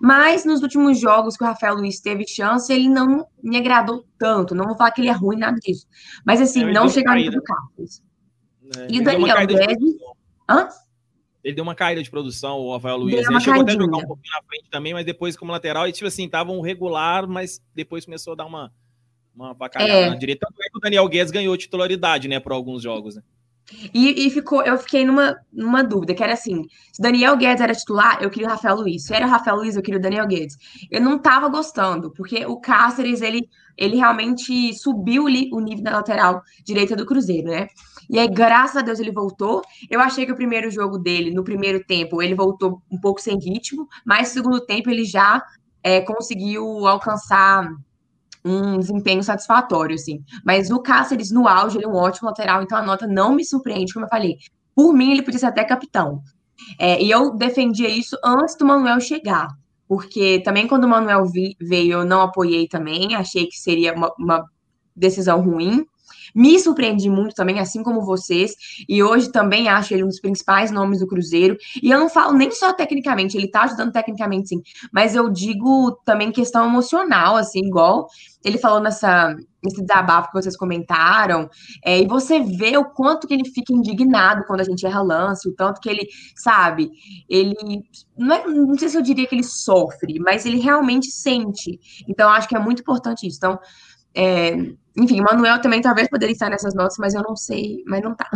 mas 0.01 0.45
nos 0.45 0.63
últimos 0.63 0.99
jogos 0.99 1.37
que 1.37 1.45
o 1.45 1.47
Rafael 1.47 1.77
Luiz 1.77 2.01
teve 2.01 2.27
chance, 2.27 2.73
ele 2.73 2.89
não 2.89 3.25
me 3.41 3.57
agradou 3.57 4.05
tanto. 4.19 4.55
Não 4.55 4.67
vou 4.67 4.77
falar 4.77 4.91
que 4.91 5.01
ele 5.01 5.09
é 5.09 5.13
ruim, 5.13 5.39
nada 5.39 5.59
disso. 5.61 5.87
Mas 6.25 6.41
assim, 6.41 6.65
não, 6.65 6.73
não 6.73 6.89
chegou 6.89 7.15
no 7.15 7.43
Carlos. 7.43 8.03
É, 8.77 8.89
e 8.91 8.99
o 8.99 9.05
Daniel 9.05 9.47
Guedes. 9.47 9.95
Hã? 10.49 10.69
Ele 11.47 11.55
deu 11.55 11.63
uma 11.63 11.77
caída 11.77 12.03
de 12.03 12.11
produção, 12.11 12.59
o 12.59 12.73
Rafael 12.73 12.97
Luiz. 12.97 13.25
Ele 13.25 13.41
chegou 13.41 13.63
até 13.63 13.71
a 13.71 13.75
jogar 13.77 13.99
um 13.99 14.05
pouquinho 14.05 14.35
na 14.35 14.43
frente 14.49 14.69
também, 14.69 14.93
mas 14.93 15.07
depois 15.07 15.37
como 15.37 15.53
lateral, 15.53 15.87
e 15.87 15.93
tipo 15.93 16.09
assim, 16.09 16.25
estavam 16.25 16.61
regular, 16.61 17.25
mas 17.29 17.63
depois 17.73 18.05
começou 18.05 18.33
a 18.33 18.37
dar 18.37 18.47
uma, 18.47 18.73
uma 19.33 19.55
bacalhada 19.55 19.93
é. 19.93 20.11
na 20.11 20.17
direita. 20.17 20.45
Tanto 20.45 20.61
é 20.61 20.69
que 20.69 20.77
o 20.77 20.81
Daniel 20.81 21.09
Guedes 21.09 21.31
ganhou 21.31 21.57
titularidade, 21.57 22.27
né, 22.27 22.41
por 22.41 22.51
alguns 22.51 22.83
jogos, 22.83 23.15
né? 23.15 23.23
E, 23.95 24.27
e, 24.27 24.31
ficou, 24.31 24.61
eu 24.63 24.77
fiquei 24.77 25.05
numa, 25.05 25.37
numa 25.53 25.85
dúvida, 25.85 26.15
que 26.15 26.23
era 26.23 26.33
assim: 26.33 26.65
se 26.93 27.01
Daniel 27.01 27.37
Guedes 27.37 27.61
era 27.61 27.75
titular, 27.75 28.21
eu 28.21 28.29
queria 28.29 28.49
o 28.49 28.51
Rafael 28.51 28.75
Luiz. 28.75 29.05
Se 29.05 29.15
era 29.15 29.27
o 29.27 29.31
Rafael 29.31 29.57
Luiz, 29.57 29.77
eu 29.77 29.83
queria 29.83 30.01
o 30.01 30.03
Daniel 30.03 30.27
Guedes. 30.27 30.57
Eu 30.91 31.01
não 31.01 31.17
tava 31.17 31.49
gostando, 31.49 32.13
porque 32.13 32.45
o 32.45 32.59
Cáceres, 32.59 33.23
ele, 33.23 33.49
ele 33.77 33.97
realmente 33.97 34.75
subiu 34.75 35.27
o 35.27 35.61
nível 35.61 35.85
da 35.85 35.93
lateral 35.93 36.43
direita 36.65 36.97
do 36.97 37.07
Cruzeiro, 37.07 37.51
né? 37.51 37.69
E 38.09 38.19
aí, 38.19 38.29
graças 38.29 38.77
a 38.77 38.83
Deus, 38.83 38.99
ele 38.99 39.13
voltou. 39.13 39.63
Eu 39.91 40.01
achei 40.01 40.25
que 40.27 40.33
o 40.33 40.37
primeiro 40.37 40.71
jogo 40.71 40.99
dele, 40.99 41.31
no 41.31 41.45
primeiro 41.45 41.85
tempo, 41.85 42.23
ele 42.23 42.35
voltou 42.35 42.83
um 42.91 42.99
pouco 42.99 43.21
sem 43.21 43.39
ritmo, 43.39 43.89
mas 44.05 44.29
no 44.29 44.35
segundo 44.35 44.61
tempo 44.65 44.91
ele 44.91 45.05
já 45.05 45.43
é, 45.83 46.01
conseguiu 46.01 46.87
alcançar 46.87 47.69
um 48.45 48.79
desempenho 48.79 49.23
satisfatório, 49.23 49.95
assim. 49.97 50.23
Mas 50.45 50.71
o 50.71 50.81
Cáceres, 50.81 51.31
no 51.31 51.49
auge, 51.49 51.79
ele 51.79 51.85
é 51.85 51.89
um 51.89 51.97
ótimo 51.97 52.29
lateral, 52.29 52.63
então 52.63 52.79
a 52.79 52.83
nota 52.83 53.07
não 53.07 53.35
me 53.35 53.45
surpreende, 53.45 53.93
como 53.93 54.07
eu 54.07 54.11
falei. 54.11 54.37
Por 54.75 54.93
mim, 54.93 55.13
ele 55.13 55.23
podia 55.23 55.41
ser 55.41 55.47
até 55.47 55.65
capitão. 55.65 56.23
É, 56.79 57.03
e 57.03 57.11
eu 57.11 57.35
defendia 57.35 57.89
isso 57.89 58.17
antes 58.25 58.57
do 58.57 58.65
Manuel 58.65 59.01
chegar. 59.01 59.49
Porque 59.89 60.41
também 60.41 60.67
quando 60.67 60.85
o 60.85 60.89
Manuel 60.89 61.25
veio, 61.61 61.93
eu 61.93 62.05
não 62.05 62.21
apoiei 62.23 62.67
também, 62.67 63.15
achei 63.15 63.47
que 63.47 63.57
seria 63.57 63.95
uma, 63.95 64.13
uma 64.19 64.45
decisão 64.95 65.41
ruim. 65.41 65.85
Me 66.35 66.59
surpreendi 66.59 67.09
muito 67.09 67.35
também, 67.35 67.59
assim 67.61 67.83
como 67.83 68.05
vocês, 68.05 68.53
e 68.89 69.03
hoje 69.03 69.31
também 69.31 69.69
acho 69.69 69.95
ele 69.95 70.05
um 70.05 70.09
dos 70.09 70.21
principais 70.21 70.71
nomes 70.71 71.01
do 71.01 71.07
Cruzeiro. 71.07 71.57
E 71.83 71.91
eu 71.91 71.99
não 71.99 72.09
falo 72.09 72.33
nem 72.37 72.51
só 72.51 72.73
tecnicamente, 72.73 73.37
ele 73.37 73.49
tá 73.49 73.63
ajudando 73.63 73.93
tecnicamente, 73.93 74.49
sim, 74.49 74.63
mas 74.93 75.15
eu 75.15 75.31
digo 75.31 75.93
também 76.05 76.31
questão 76.33 76.67
emocional, 76.67 77.37
assim, 77.37 77.61
igual 77.61 78.07
ele 78.47 78.59
falou 78.59 78.81
nessa, 78.81 79.35
nesse 79.63 79.83
desabafo 79.83 80.29
que 80.29 80.41
vocês 80.41 80.57
comentaram, 80.57 81.51
é, 81.85 82.01
e 82.01 82.07
você 82.07 82.39
vê 82.39 82.77
o 82.77 82.85
quanto 82.85 83.27
que 83.27 83.35
ele 83.35 83.45
fica 83.45 83.73
indignado 83.73 84.45
quando 84.47 84.61
a 84.61 84.65
gente 84.65 84.87
erra 84.87 85.03
lance, 85.03 85.49
o 85.49 85.53
tanto 85.53 85.81
que 85.81 85.89
ele, 85.89 86.07
sabe, 86.37 86.91
ele, 87.29 87.83
não, 88.17 88.37
é, 88.37 88.47
não 88.47 88.79
sei 88.79 88.89
se 88.89 88.97
eu 88.97 89.03
diria 89.03 89.27
que 89.27 89.35
ele 89.35 89.43
sofre, 89.43 90.21
mas 90.21 90.47
ele 90.47 90.61
realmente 90.61 91.11
sente. 91.11 91.81
Então, 92.09 92.31
acho 92.31 92.49
que 92.49 92.57
é 92.57 92.61
muito 92.61 92.83
importante 92.83 93.27
isso. 93.27 93.39
Então, 93.39 93.59
é, 94.17 94.57
enfim, 94.97 95.21
o 95.21 95.25
Manuel 95.25 95.61
também 95.61 95.83
talvez 95.83 96.09
poderia 96.09 96.33
estar 96.33 96.49
nessas 96.49 96.75
notas, 96.75 96.97
mas 96.99 97.13
eu 97.13 97.23
não 97.23 97.37
sei, 97.37 97.83
mas 97.87 98.03
não 98.03 98.15
tá. 98.15 98.29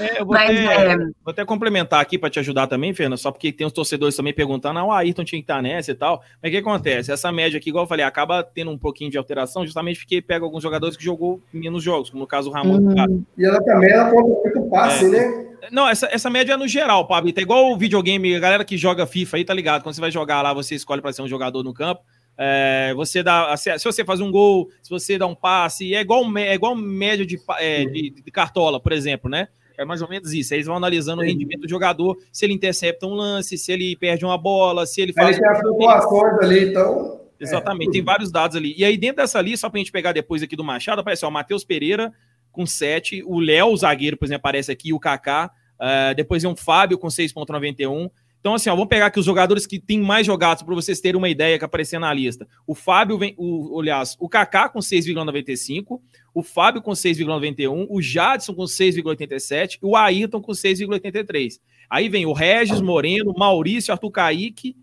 É, 0.00 0.20
eu 0.20 0.24
vou, 0.24 0.34
mas, 0.34 0.50
até, 0.50 0.92
é... 0.92 0.96
vou 0.96 1.14
até 1.26 1.44
complementar 1.44 2.00
aqui 2.00 2.18
para 2.18 2.30
te 2.30 2.38
ajudar 2.38 2.66
também, 2.66 2.94
Fernanda, 2.94 3.18
só 3.18 3.30
porque 3.30 3.52
tem 3.52 3.66
os 3.66 3.72
torcedores 3.72 4.16
também 4.16 4.32
perguntando, 4.32 4.78
ah, 4.78 4.84
o 4.84 4.92
Ayrton 4.92 5.24
tinha 5.24 5.40
que 5.40 5.44
estar 5.44 5.60
nessa 5.60 5.90
e 5.90 5.94
tal. 5.94 6.22
Mas 6.42 6.50
o 6.50 6.52
que 6.52 6.58
acontece? 6.58 7.12
Essa 7.12 7.30
média 7.30 7.58
aqui, 7.58 7.68
igual 7.68 7.84
eu 7.84 7.88
falei, 7.88 8.04
acaba 8.04 8.42
tendo 8.42 8.70
um 8.70 8.78
pouquinho 8.78 9.10
de 9.10 9.18
alteração, 9.18 9.66
justamente 9.66 10.00
porque 10.00 10.22
pega 10.22 10.44
alguns 10.44 10.62
jogadores 10.62 10.96
que 10.96 11.04
jogou 11.04 11.40
menos 11.52 11.82
jogos, 11.82 12.08
como 12.08 12.22
no 12.22 12.26
caso 12.26 12.48
o 12.48 12.52
Ramon. 12.52 12.78
Uhum. 12.78 13.24
E 13.36 13.44
ela 13.44 13.62
também 13.62 13.90
ela 13.90 14.10
conta 14.10 14.26
muito 14.26 14.70
passe, 14.70 15.04
é. 15.04 15.08
né? 15.08 15.46
Não, 15.70 15.88
essa, 15.88 16.08
essa 16.10 16.30
média 16.30 16.54
é 16.54 16.56
no 16.56 16.68
geral, 16.68 17.06
Pablo. 17.06 17.32
É 17.34 17.40
igual 17.40 17.72
o 17.72 17.76
videogame, 17.76 18.34
a 18.34 18.40
galera 18.40 18.64
que 18.64 18.76
joga 18.76 19.06
FIFA 19.06 19.36
aí, 19.36 19.44
tá 19.44 19.52
ligado? 19.52 19.82
Quando 19.82 19.94
você 19.94 20.00
vai 20.00 20.10
jogar 20.10 20.42
lá, 20.42 20.52
você 20.52 20.74
escolhe 20.74 21.02
para 21.02 21.12
ser 21.12 21.22
um 21.22 21.28
jogador 21.28 21.62
no 21.62 21.74
campo. 21.74 22.02
É, 22.38 22.92
você 22.94 23.22
dá, 23.22 23.56
se 23.56 23.82
você 23.82 24.04
faz 24.04 24.20
um 24.20 24.30
gol, 24.30 24.68
se 24.82 24.90
você 24.90 25.16
dá 25.16 25.26
um 25.26 25.34
passe, 25.34 25.94
é 25.94 26.00
igual, 26.00 26.22
é 26.36 26.54
igual 26.54 26.74
média 26.74 27.24
de, 27.24 27.38
é, 27.58 27.84
de, 27.86 28.10
de, 28.10 28.30
cartola, 28.30 28.78
por 28.78 28.92
exemplo, 28.92 29.30
né? 29.30 29.48
É 29.78 29.84
mais 29.84 30.02
ou 30.02 30.08
menos 30.08 30.32
isso. 30.32 30.54
Eles 30.54 30.66
vão 30.66 30.76
analisando 30.76 31.22
Sim. 31.22 31.26
o 31.26 31.30
rendimento 31.30 31.62
do 31.62 31.68
jogador, 31.68 32.16
se 32.32 32.44
ele 32.44 32.52
intercepta 32.52 33.06
um 33.06 33.14
lance, 33.14 33.56
se 33.56 33.72
ele 33.72 33.96
perde 33.96 34.24
uma 34.24 34.36
bola, 34.36 34.86
se 34.86 35.00
ele 35.00 35.12
faz. 35.12 35.36
Ele 35.36 35.46
tem 35.46 35.60
flutuações 35.60 36.38
ali, 36.42 36.70
então. 36.70 37.20
Exatamente, 37.38 37.90
é. 37.90 37.92
tem 37.92 38.02
vários 38.02 38.30
dados 38.30 38.56
ali. 38.56 38.74
E 38.76 38.84
aí, 38.84 38.96
dentro 38.96 39.16
dessa 39.16 39.40
lista, 39.40 39.66
só 39.66 39.70
pra 39.70 39.78
gente 39.78 39.92
pegar 39.92 40.12
depois 40.12 40.42
aqui 40.42 40.56
do 40.56 40.64
Machado, 40.64 41.00
aparece 41.00 41.24
ó, 41.24 41.28
o 41.28 41.32
Matheus 41.32 41.64
Pereira 41.64 42.12
com 42.50 42.64
7, 42.64 43.22
o 43.26 43.38
Léo, 43.38 43.68
o 43.68 43.76
zagueiro, 43.76 44.16
por 44.16 44.24
exemplo, 44.24 44.38
aparece 44.38 44.72
aqui, 44.72 44.90
o 44.92 44.98
Kaká, 44.98 45.50
uh, 45.74 46.14
depois 46.14 46.42
é 46.42 46.48
um 46.48 46.56
Fábio 46.56 46.96
com 46.96 47.08
6,91. 47.08 48.10
Então, 48.46 48.54
assim, 48.54 48.70
ó, 48.70 48.76
vamos 48.76 48.88
pegar 48.88 49.06
aqui 49.06 49.18
os 49.18 49.26
jogadores 49.26 49.66
que 49.66 49.76
têm 49.76 50.00
mais 50.00 50.24
jogados 50.24 50.62
para 50.62 50.72
vocês 50.72 51.00
terem 51.00 51.18
uma 51.18 51.28
ideia 51.28 51.58
que 51.58 51.64
aparecer 51.64 51.98
na 51.98 52.14
lista. 52.14 52.46
O 52.64 52.76
Fábio 52.76 53.18
vem, 53.18 53.34
o, 53.36 53.80
aliás, 53.80 54.16
o 54.20 54.28
Kaká 54.28 54.68
com 54.68 54.78
6,95, 54.78 56.00
o 56.32 56.44
Fábio 56.44 56.80
com 56.80 56.92
6,91, 56.92 57.88
o 57.90 58.00
Jadson 58.00 58.54
com 58.54 58.62
6,87 58.62 59.78
e 59.82 59.84
o 59.84 59.96
Ayrton 59.96 60.40
com 60.40 60.52
6,83. 60.52 61.54
Aí 61.90 62.08
vem 62.08 62.24
o 62.24 62.32
Regis, 62.32 62.80
Moreno, 62.80 63.34
Maurício, 63.36 63.90
Arthur 63.90 64.12
Kaique, 64.12 64.76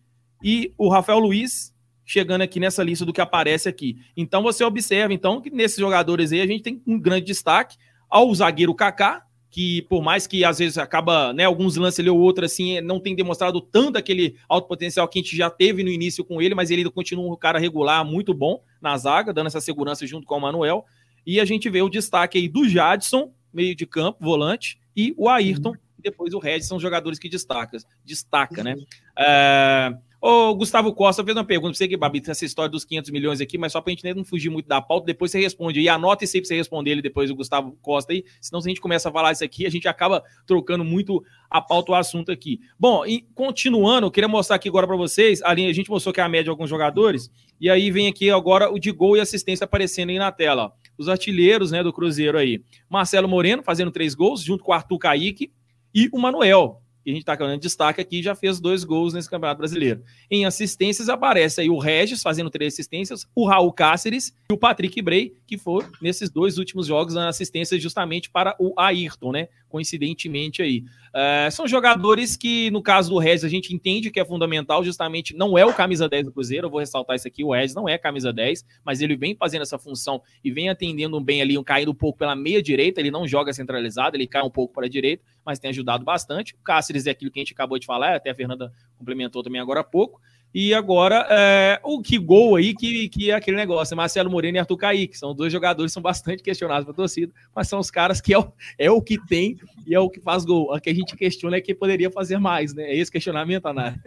e 0.43 0.73
o 0.77 0.89
Rafael 0.89 1.19
Luiz 1.19 1.73
chegando 2.03 2.41
aqui 2.41 2.59
nessa 2.59 2.83
lista 2.83 3.05
do 3.05 3.13
que 3.13 3.21
aparece 3.21 3.69
aqui. 3.69 3.95
Então 4.17 4.43
você 4.43 4.65
observa 4.65 5.13
então 5.13 5.39
que 5.39 5.49
nesses 5.49 5.77
jogadores 5.77 6.33
aí 6.33 6.41
a 6.41 6.45
gente 6.45 6.63
tem 6.63 6.83
um 6.85 6.99
grande 6.99 7.27
destaque 7.27 7.77
ao 8.09 8.35
zagueiro 8.35 8.75
Kaká, 8.75 9.23
que 9.53 9.83
por 9.83 10.01
mais 10.01 10.25
que 10.25 10.43
às 10.43 10.57
vezes 10.57 10.79
acaba, 10.79 11.31
né, 11.31 11.45
alguns 11.45 11.75
lances 11.75 11.99
ali 11.99 12.09
ou 12.09 12.19
outro 12.19 12.43
assim, 12.43 12.81
não 12.81 12.99
tem 12.99 13.15
demonstrado 13.15 13.61
tanto 13.61 13.99
aquele 13.99 14.35
alto 14.49 14.67
potencial 14.67 15.07
que 15.07 15.19
a 15.19 15.21
gente 15.21 15.37
já 15.37 15.47
teve 15.47 15.83
no 15.83 15.91
início 15.91 16.25
com 16.25 16.41
ele, 16.41 16.55
mas 16.55 16.71
ele 16.71 16.89
continua 16.89 17.31
um 17.31 17.37
cara 17.37 17.59
regular, 17.59 18.03
muito 18.03 18.33
bom 18.33 18.63
na 18.81 18.97
zaga, 18.97 19.31
dando 19.31 19.45
essa 19.45 19.61
segurança 19.61 20.07
junto 20.07 20.25
com 20.25 20.35
o 20.35 20.41
Manuel. 20.41 20.83
E 21.23 21.39
a 21.39 21.45
gente 21.45 21.69
vê 21.69 21.83
o 21.83 21.87
destaque 21.87 22.39
aí 22.39 22.49
do 22.49 22.67
Jadson, 22.67 23.31
meio 23.53 23.75
de 23.75 23.85
campo, 23.85 24.17
volante, 24.19 24.79
e 24.97 25.13
o 25.15 25.29
Ayrton, 25.29 25.69
uhum. 25.69 25.77
e 25.99 26.01
depois 26.01 26.33
o 26.33 26.39
Regis, 26.39 26.67
são 26.67 26.79
jogadores 26.79 27.19
que 27.19 27.29
destaca, 27.29 27.77
destaca, 28.03 28.63
né? 28.63 28.75
É... 29.15 29.95
Ô, 30.25 30.55
Gustavo 30.55 30.93
Costa 30.93 31.21
fez 31.21 31.35
uma 31.35 31.43
pergunta 31.43 31.71
pra 31.71 31.77
você 31.77 31.85
que, 31.85 31.97
Babi, 31.97 32.23
essa 32.25 32.45
história 32.45 32.71
dos 32.71 32.85
500 32.85 33.11
milhões 33.11 33.41
aqui, 33.41 33.57
mas 33.57 33.73
só 33.73 33.81
pra 33.81 33.91
gente 33.91 34.05
não 34.13 34.23
fugir 34.23 34.49
muito 34.49 34.69
da 34.69 34.81
pauta, 34.81 35.05
depois 35.05 35.29
você 35.31 35.41
responde 35.41 35.81
aí, 35.81 35.89
anota 35.89 36.23
isso 36.23 36.37
aí 36.37 36.41
pra 36.41 36.47
você 36.47 36.55
responder 36.55 36.91
ele 36.91 37.01
depois, 37.01 37.29
o 37.29 37.35
Gustavo 37.35 37.77
Costa 37.81 38.13
aí, 38.13 38.23
senão 38.39 38.61
se 38.61 38.69
a 38.69 38.71
gente 38.71 38.79
começa 38.79 39.09
a 39.09 39.11
falar 39.11 39.33
isso 39.33 39.43
aqui, 39.43 39.65
a 39.65 39.69
gente 39.69 39.85
acaba 39.85 40.23
trocando 40.47 40.85
muito 40.85 41.21
a 41.49 41.59
pauta, 41.59 41.91
o 41.91 41.95
assunto 41.95 42.31
aqui. 42.31 42.61
Bom, 42.79 43.05
e 43.05 43.27
continuando, 43.35 44.07
eu 44.07 44.11
queria 44.11 44.29
mostrar 44.29 44.55
aqui 44.55 44.69
agora 44.69 44.87
para 44.87 44.95
vocês, 44.95 45.41
ali 45.41 45.65
a 45.65 45.73
gente 45.73 45.89
mostrou 45.89 46.13
que 46.13 46.21
é 46.21 46.23
a 46.23 46.29
média 46.29 46.45
de 46.45 46.49
alguns 46.51 46.69
jogadores, 46.69 47.29
e 47.59 47.69
aí 47.69 47.91
vem 47.91 48.07
aqui 48.07 48.29
agora 48.31 48.71
o 48.71 48.79
de 48.79 48.93
gol 48.93 49.17
e 49.17 49.19
assistência 49.19 49.65
aparecendo 49.65 50.11
aí 50.11 50.17
na 50.17 50.31
tela. 50.31 50.71
Os 50.97 51.09
artilheiros, 51.09 51.71
né, 51.71 51.83
do 51.83 51.91
Cruzeiro 51.91 52.37
aí. 52.37 52.63
Marcelo 52.89 53.27
Moreno 53.27 53.61
fazendo 53.61 53.91
três 53.91 54.15
gols, 54.15 54.41
junto 54.41 54.63
com 54.63 54.71
o 54.71 54.73
Arthur 54.73 54.99
Caíque, 54.99 55.51
e 55.93 56.07
o 56.13 56.17
Manuel, 56.17 56.81
que 57.03 57.09
a 57.09 57.13
gente 57.13 57.21
está 57.21 57.35
dando 57.35 57.59
destaque 57.59 57.99
aqui, 57.99 58.23
já 58.23 58.33
fez 58.33 58.59
dois 58.59 58.83
gols 58.83 59.13
nesse 59.13 59.29
Campeonato 59.29 59.57
Brasileiro. 59.57 60.03
Em 60.31 60.45
assistências 60.45 61.09
aparece 61.09 61.61
aí 61.61 61.69
o 61.69 61.77
Regis 61.77 62.21
fazendo 62.21 62.49
três 62.49 62.73
assistências, 62.73 63.27
o 63.35 63.45
Raul 63.45 63.73
Cáceres 63.73 64.33
e 64.49 64.53
o 64.53 64.57
Patrick 64.57 65.01
Bray, 65.01 65.33
que 65.45 65.57
foram 65.57 65.89
nesses 66.01 66.29
dois 66.29 66.57
últimos 66.57 66.87
jogos 66.87 67.13
dando 67.13 67.27
assistência 67.27 67.79
justamente 67.79 68.29
para 68.29 68.55
o 68.59 68.73
Ayrton, 68.77 69.31
né? 69.31 69.47
Coincidentemente 69.73 70.61
aí. 70.61 70.83
Uh, 71.15 71.49
são 71.49 71.67
jogadores 71.67 72.37
que, 72.37 72.69
no 72.69 72.79
caso 72.79 73.09
do 73.09 73.17
Regis, 73.17 73.43
a 73.43 73.49
gente 73.49 73.73
entende 73.73 74.11
que 74.11 74.19
é 74.19 74.25
fundamental, 74.25 74.83
justamente 74.83 75.35
não 75.35 75.57
é 75.57 75.65
o 75.65 75.73
camisa 75.73 76.07
10 76.07 76.27
do 76.27 76.31
Cruzeiro, 76.31 76.67
eu 76.67 76.69
vou 76.69 76.79
ressaltar 76.79 77.15
isso 77.15 77.27
aqui, 77.27 77.43
o 77.43 77.51
Regis 77.51 77.73
não 77.73 77.89
é 77.89 77.97
camisa 77.97 78.31
10, 78.31 78.63
mas 78.85 79.01
ele 79.01 79.15
vem 79.15 79.35
fazendo 79.35 79.63
essa 79.63 79.79
função 79.79 80.21
e 80.43 80.51
vem 80.51 80.69
atendendo 80.69 81.19
bem 81.19 81.41
ali, 81.41 81.55
caindo 81.63 81.89
um 81.89 81.95
pouco 81.95 82.19
pela 82.19 82.35
meia 82.35 82.61
direita, 82.61 82.99
ele 82.99 83.09
não 83.09 83.27
joga 83.27 83.51
centralizado, 83.51 84.15
ele 84.15 84.27
cai 84.27 84.43
um 84.43 84.49
pouco 84.51 84.75
para 84.75 84.85
a 84.85 84.89
direita, 84.89 85.23
mas 85.43 85.57
tem 85.57 85.71
ajudado 85.71 86.05
bastante. 86.05 86.53
O 86.53 86.57
Cáceres 86.63 87.07
é 87.07 87.09
aquilo 87.09 87.31
que 87.31 87.39
a 87.39 87.41
gente 87.41 87.53
acabou 87.53 87.79
de 87.79 87.87
falar, 87.87 88.15
até 88.15 88.29
a 88.29 88.35
Fernanda 88.35 88.71
complementou 88.95 89.41
também 89.41 89.59
agora 89.59 89.79
há 89.79 89.83
pouco. 89.83 90.21
E 90.53 90.73
agora, 90.73 91.25
é, 91.31 91.79
o 91.83 91.99
que 91.99 92.17
gol 92.19 92.55
aí, 92.57 92.75
que, 92.75 93.09
que 93.09 93.31
é 93.31 93.33
aquele 93.33 93.57
negócio, 93.57 93.97
Marcelo 93.97 94.29
Moreno 94.29 94.57
e 94.57 94.59
Arthur 94.59 94.77
Kaique, 94.77 95.17
são 95.17 95.33
dois 95.33 95.51
jogadores 95.51 95.91
que 95.91 95.93
são 95.93 96.03
bastante 96.03 96.43
questionados 96.43 96.85
para 96.85 96.93
torcida, 96.93 97.33
mas 97.55 97.67
são 97.67 97.79
os 97.79 97.89
caras 97.89 98.21
que 98.21 98.33
é 98.33 98.37
o, 98.37 98.53
é 98.77 98.91
o 98.91 99.01
que 99.01 99.17
tem 99.25 99.57
e 99.87 99.95
é 99.95 99.99
o 99.99 100.09
que 100.09 100.19
faz 100.19 100.45
gol. 100.45 100.71
O 100.71 100.79
que 100.79 100.91
a 100.91 100.93
gente 100.93 101.15
questiona 101.15 101.57
é 101.57 101.61
que 101.61 101.73
poderia 101.73 102.11
fazer 102.11 102.37
mais, 102.37 102.73
né? 102.73 102.83
É 102.83 102.95
esse 102.95 103.11
questionamento, 103.11 103.65
Ana. 103.65 103.99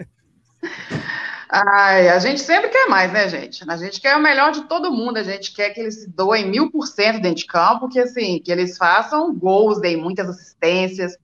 Ai, 1.51 2.09
a 2.09 2.19
gente 2.19 2.41
sempre 2.41 2.69
quer 2.71 2.89
mais, 2.89 3.13
né, 3.13 3.29
gente? 3.29 3.65
A 3.69 3.77
gente 3.77 4.01
quer 4.01 4.17
o 4.17 4.23
melhor 4.23 4.53
de 4.53 4.69
todo 4.69 4.93
mundo, 4.93 5.17
a 5.17 5.23
gente 5.23 5.53
quer 5.53 5.71
que 5.71 5.81
eles 5.81 6.03
se 6.03 6.11
doem 6.11 6.49
mil 6.49 6.71
por 6.71 6.87
cento 6.87 7.21
dentro 7.21 7.39
de 7.39 7.47
campo, 7.47 7.89
que 7.89 7.99
assim, 7.99 8.41
que 8.41 8.53
eles 8.53 8.77
façam 8.77 9.35
gols, 9.35 9.81
deem 9.81 9.97
muitas 9.97 10.29
assistências. 10.29 11.17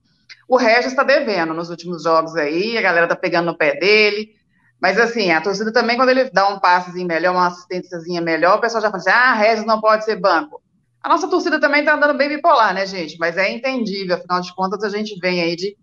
O 0.49 0.57
Regis 0.57 0.87
está 0.87 1.03
devendo 1.03 1.55
nos 1.55 1.71
últimos 1.71 2.03
jogos 2.03 2.35
aí, 2.35 2.77
a 2.77 2.83
galera 2.83 3.07
tá 3.07 3.17
pegando 3.17 3.47
no 3.47 3.57
pé 3.57 3.77
dele. 3.79 4.35
Mas 4.83 4.99
assim, 4.99 5.31
a 5.31 5.41
torcida 5.41 5.73
também, 5.73 5.97
quando 5.97 6.09
ele 6.09 6.29
dá 6.31 6.49
um 6.49 6.59
passezinho 6.59 7.07
melhor, 7.07 7.33
uma 7.33 7.47
assistênciazinha 7.47 8.21
melhor, 8.21 8.59
o 8.59 8.61
pessoal 8.61 8.83
já 8.83 8.91
fala 8.91 9.01
assim: 9.01 9.11
ah, 9.11 9.33
Regis 9.33 9.65
não 9.65 9.81
pode 9.81 10.05
ser 10.05 10.17
banco. 10.17 10.61
A 11.01 11.09
nossa 11.09 11.29
torcida 11.29 11.61
também 11.61 11.85
tá 11.85 11.95
andando 11.95 12.19
bem 12.19 12.29
bipolar, 12.29 12.75
né, 12.75 12.85
gente? 12.85 13.17
Mas 13.17 13.37
é 13.37 13.49
entendível, 13.49 14.17
afinal 14.17 14.41
de 14.41 14.53
contas, 14.53 14.83
a 14.83 14.89
gente 14.89 15.17
vem 15.21 15.41
aí 15.41 15.55
de, 15.55 15.77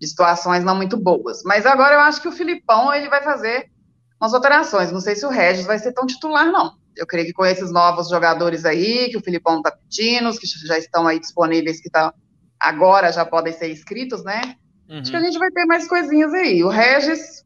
de 0.00 0.06
situações 0.06 0.62
não 0.62 0.76
muito 0.76 0.96
boas. 0.96 1.42
Mas 1.44 1.66
agora 1.66 1.96
eu 1.96 2.00
acho 2.00 2.22
que 2.22 2.28
o 2.28 2.32
Filipão 2.32 2.94
ele 2.94 3.08
vai 3.08 3.24
fazer 3.24 3.70
umas 4.20 4.32
alterações. 4.32 4.92
Não 4.92 5.00
sei 5.00 5.16
se 5.16 5.26
o 5.26 5.30
Regis 5.30 5.66
vai 5.66 5.80
ser 5.80 5.92
tão 5.92 6.06
titular, 6.06 6.46
não. 6.46 6.74
Eu 6.96 7.08
creio 7.08 7.26
que 7.26 7.32
com 7.32 7.44
esses 7.44 7.72
novos 7.72 8.08
jogadores 8.08 8.64
aí, 8.64 9.08
que 9.10 9.16
o 9.16 9.22
Filipão 9.22 9.62
tá 9.62 9.72
pedindo, 9.72 10.30
que 10.38 10.46
já 10.46 10.78
estão 10.78 11.08
aí 11.08 11.18
disponíveis, 11.18 11.80
que 11.80 11.90
tá, 11.90 12.14
agora 12.60 13.12
já 13.12 13.24
podem 13.24 13.52
ser 13.52 13.72
inscritos, 13.72 14.22
né? 14.22 14.54
Uhum. 14.88 15.00
Acho 15.00 15.10
que 15.10 15.16
a 15.16 15.22
gente 15.22 15.38
vai 15.40 15.50
ter 15.50 15.64
mais 15.66 15.88
coisinhas 15.88 16.32
aí. 16.32 16.62
O 16.62 16.68
Regis 16.68 17.44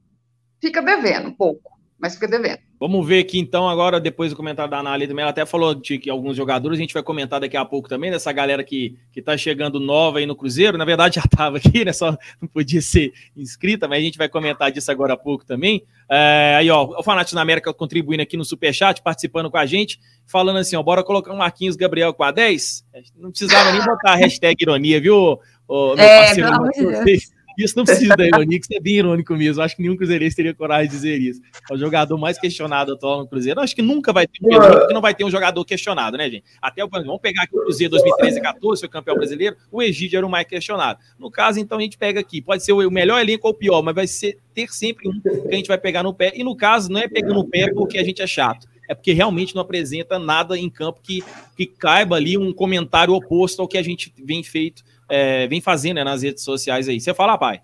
fica 0.61 0.83
devendo 0.83 1.29
um 1.29 1.35
pouco, 1.35 1.79
mas 1.99 2.15
fica 2.15 2.29
devendo. 2.29 2.61
Vamos 2.81 3.05
ver 3.05 3.19
aqui 3.19 3.41
então, 3.41 3.69
agora, 3.69 3.99
depois 3.99 4.31
do 4.31 4.37
comentário 4.37 4.71
da 4.71 4.79
Anália 4.79 5.09
também, 5.09 5.23
ela 5.23 5.33
até 5.33 5.45
falou 5.45 5.75
de 5.75 5.99
que 5.99 6.09
alguns 6.09 6.37
jogadores, 6.37 6.79
a 6.79 6.81
gente 6.81 6.95
vai 6.95 7.03
comentar 7.03 7.41
daqui 7.41 7.57
a 7.57 7.65
pouco 7.65 7.89
também, 7.89 8.09
dessa 8.09 8.31
galera 8.31 8.63
que, 8.63 8.97
que 9.11 9.21
tá 9.21 9.37
chegando 9.37 9.81
nova 9.81 10.19
aí 10.19 10.27
no 10.27 10.37
Cruzeiro, 10.37 10.79
na 10.79 10.85
verdade 10.85 11.17
já 11.17 11.23
estava 11.25 11.57
aqui, 11.57 11.85
né, 11.85 11.93
só 11.93 12.17
não 12.41 12.47
podia 12.49 12.81
ser 12.81 13.13
inscrita, 13.37 13.89
mas 13.89 13.99
a 13.99 14.03
gente 14.03 14.17
vai 14.17 14.29
comentar 14.29 14.71
disso 14.71 14.93
agora 14.93 15.15
a 15.15 15.17
pouco 15.17 15.45
também. 15.45 15.83
É, 16.09 16.55
aí, 16.57 16.71
ó, 16.71 16.85
o 16.85 17.03
Fanático 17.03 17.35
na 17.35 17.43
América 17.43 17.75
contribuindo 17.75 18.23
aqui 18.23 18.37
no 18.37 18.45
Superchat, 18.45 19.03
participando 19.03 19.51
com 19.51 19.59
a 19.59 19.67
gente, 19.67 19.99
falando 20.25 20.59
assim, 20.59 20.77
ó, 20.77 20.83
bora 20.85 21.03
colocar 21.03 21.33
um 21.33 21.39
Marquinhos 21.39 21.75
Gabriel 21.75 22.15
com 22.15 22.23
a 22.23 22.31
10? 22.31 22.85
Não 23.17 23.31
precisava 23.31 23.73
nem 23.73 23.85
botar 23.85 24.13
a 24.13 24.17
hashtag 24.17 24.63
ironia, 24.63 25.01
viu, 25.01 25.41
ô, 25.67 25.97
meu 25.97 26.05
é, 26.05 26.27
parceiro? 26.27 26.51
De 26.71 27.05
Deus. 27.05 27.38
Isso 27.59 27.77
não 27.77 27.85
precisa 27.85 28.15
da 28.17 28.25
ironia, 28.25 28.61
que 28.61 28.67
você 28.67 28.77
é 28.77 28.81
bem 28.81 28.95
irônico 28.95 29.35
mesmo. 29.35 29.61
Acho 29.61 29.75
que 29.75 29.83
nenhum 29.83 29.97
cruzeirense 29.97 30.37
teria 30.37 30.55
coragem 30.55 30.89
de 30.89 30.95
dizer 30.95 31.21
isso. 31.21 31.41
É 31.69 31.75
o 31.75 31.77
jogador 31.77 32.17
mais 32.17 32.39
questionado 32.39 32.93
atual 32.93 33.19
no 33.19 33.27
Cruzeiro. 33.27 33.61
Acho 33.61 33.75
que 33.75 33.83
nunca 33.83 34.13
vai 34.13 34.29
ter, 34.29 34.39
porque 34.39 34.95
não 34.95 35.01
vai 35.01 35.13
ter 35.13 35.25
um 35.25 35.31
jogador 35.31 35.65
questionado, 35.65 36.17
né, 36.17 36.31
gente? 36.31 36.45
Até 36.63 36.85
o 36.85 36.89
vamos 36.89 37.21
pegar 37.21 37.43
aqui 37.43 37.57
o 37.57 37.63
Cruzeiro 37.63 37.91
2013 37.91 38.39
e 38.39 38.43
14, 38.43 38.81
foi 38.81 38.89
campeão 38.89 39.17
brasileiro, 39.17 39.57
o 39.73 39.83
Egídio 39.83 40.17
era 40.17 40.27
o 40.27 40.31
mais 40.31 40.47
questionado. 40.47 41.01
No 41.19 41.31
caso, 41.31 41.59
então, 41.59 41.79
a 41.79 41.81
gente 41.81 41.99
pega 41.99 42.21
aqui, 42.21 42.41
pode 42.41 42.65
ser 42.65 42.73
o 42.73 42.91
melhor 42.91 43.21
elenco 43.21 43.49
ou 43.49 43.53
o 43.53 43.57
pior, 43.57 43.83
mas 43.83 43.95
vai 43.95 44.07
ser, 44.07 44.39
ter 44.55 44.69
sempre 44.69 45.09
um 45.09 45.21
que 45.21 45.53
a 45.53 45.57
gente 45.57 45.67
vai 45.67 45.79
pegar 45.79 46.05
no 46.05 46.15
pé. 46.15 46.33
E 46.37 46.45
no 46.45 46.57
caso, 46.57 46.91
não 46.91 47.01
é 47.01 47.09
pegando 47.09 47.35
no 47.35 47.45
pé 47.45 47.73
porque 47.73 47.99
a 47.99 48.05
gente 48.05 48.23
é 48.23 48.27
chato 48.27 48.69
é 48.89 48.95
porque 48.95 49.13
realmente 49.13 49.55
não 49.55 49.61
apresenta 49.61 50.19
nada 50.19 50.59
em 50.59 50.71
campo 50.71 51.01
que, 51.03 51.23
que 51.55 51.67
caiba 51.67 52.17
ali 52.17 52.39
um 52.39 52.55
comentário 52.55 53.13
oposto 53.13 53.61
ao 53.61 53.69
que 53.69 53.77
a 53.77 53.83
gente 53.83 54.13
vem 54.25 54.43
feito 54.43 54.83
é, 55.09 55.47
vem 55.47 55.61
fazendo 55.61 55.97
né, 55.97 56.05
nas 56.05 56.23
redes 56.23 56.45
sociais 56.45 56.89
aí. 56.89 57.01
Você 57.01 57.15
fala, 57.15 57.39
pai? 57.39 57.61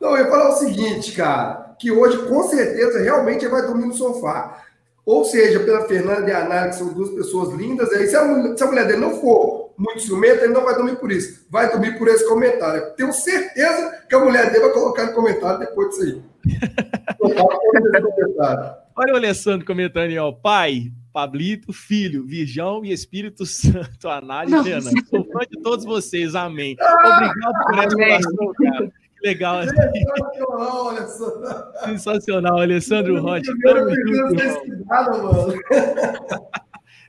Não, 0.00 0.16
eu 0.16 0.24
ia 0.24 0.30
falar 0.30 0.50
o 0.50 0.56
seguinte, 0.56 1.12
cara, 1.12 1.74
que 1.78 1.90
hoje 1.90 2.26
com 2.26 2.42
certeza 2.44 3.00
realmente 3.00 3.46
vai 3.46 3.62
dormir 3.62 3.86
no 3.86 3.94
sofá. 3.94 4.62
Ou 5.04 5.24
seja, 5.24 5.60
pela 5.60 5.86
Fernanda 5.86 6.28
e 6.28 6.32
a 6.32 6.44
Nara, 6.44 6.68
que 6.68 6.76
são 6.76 6.92
duas 6.92 7.10
pessoas 7.10 7.54
lindas, 7.54 7.90
aí 7.92 8.06
se 8.06 8.16
a, 8.16 8.24
mulher, 8.24 8.56
se 8.56 8.62
a 8.62 8.66
mulher 8.66 8.86
dele 8.86 9.00
não 9.00 9.20
for 9.20 9.70
muito 9.76 10.02
ciumenta, 10.02 10.44
ele 10.44 10.52
não 10.52 10.64
vai 10.64 10.74
dormir 10.74 10.96
por 10.96 11.10
isso. 11.10 11.46
Vai 11.50 11.70
dormir 11.70 11.98
por 11.98 12.06
esse 12.08 12.28
comentário. 12.28 12.94
Tenho 12.96 13.12
certeza 13.12 14.04
que 14.08 14.14
a 14.14 14.20
mulher 14.20 14.50
dele 14.50 14.64
vai 14.64 14.72
colocar 14.72 15.06
no 15.06 15.14
comentário 15.14 15.58
depois 15.58 15.90
disso 15.90 16.02
aí. 16.02 16.22
Olha 18.96 19.14
o 19.14 19.16
Alessandro 19.16 19.66
comentando 19.66 20.04
aí, 20.04 20.18
ó. 20.18 20.32
Pai, 20.32 20.92
Pablito, 21.12 21.72
Filho, 21.72 22.24
Virgão 22.24 22.84
e 22.84 22.92
Espírito 22.92 23.44
Santo, 23.46 24.08
análise, 24.08 24.68
Renan. 24.68 24.90
Sou 25.08 25.24
fã 25.32 25.40
de 25.50 25.60
todos 25.62 25.84
vocês, 25.84 26.34
amém. 26.34 26.76
Obrigado 26.80 27.64
por 27.66 27.78
essa 27.78 27.96
oração, 27.96 28.52
cara. 28.54 28.92
Que 29.20 29.28
legal. 29.28 29.62
Sensacional, 29.64 30.88
Alessandro. 30.88 31.44
Sensacional, 31.84 32.58
Alessandro 32.58 33.20
Rocha. 33.20 33.52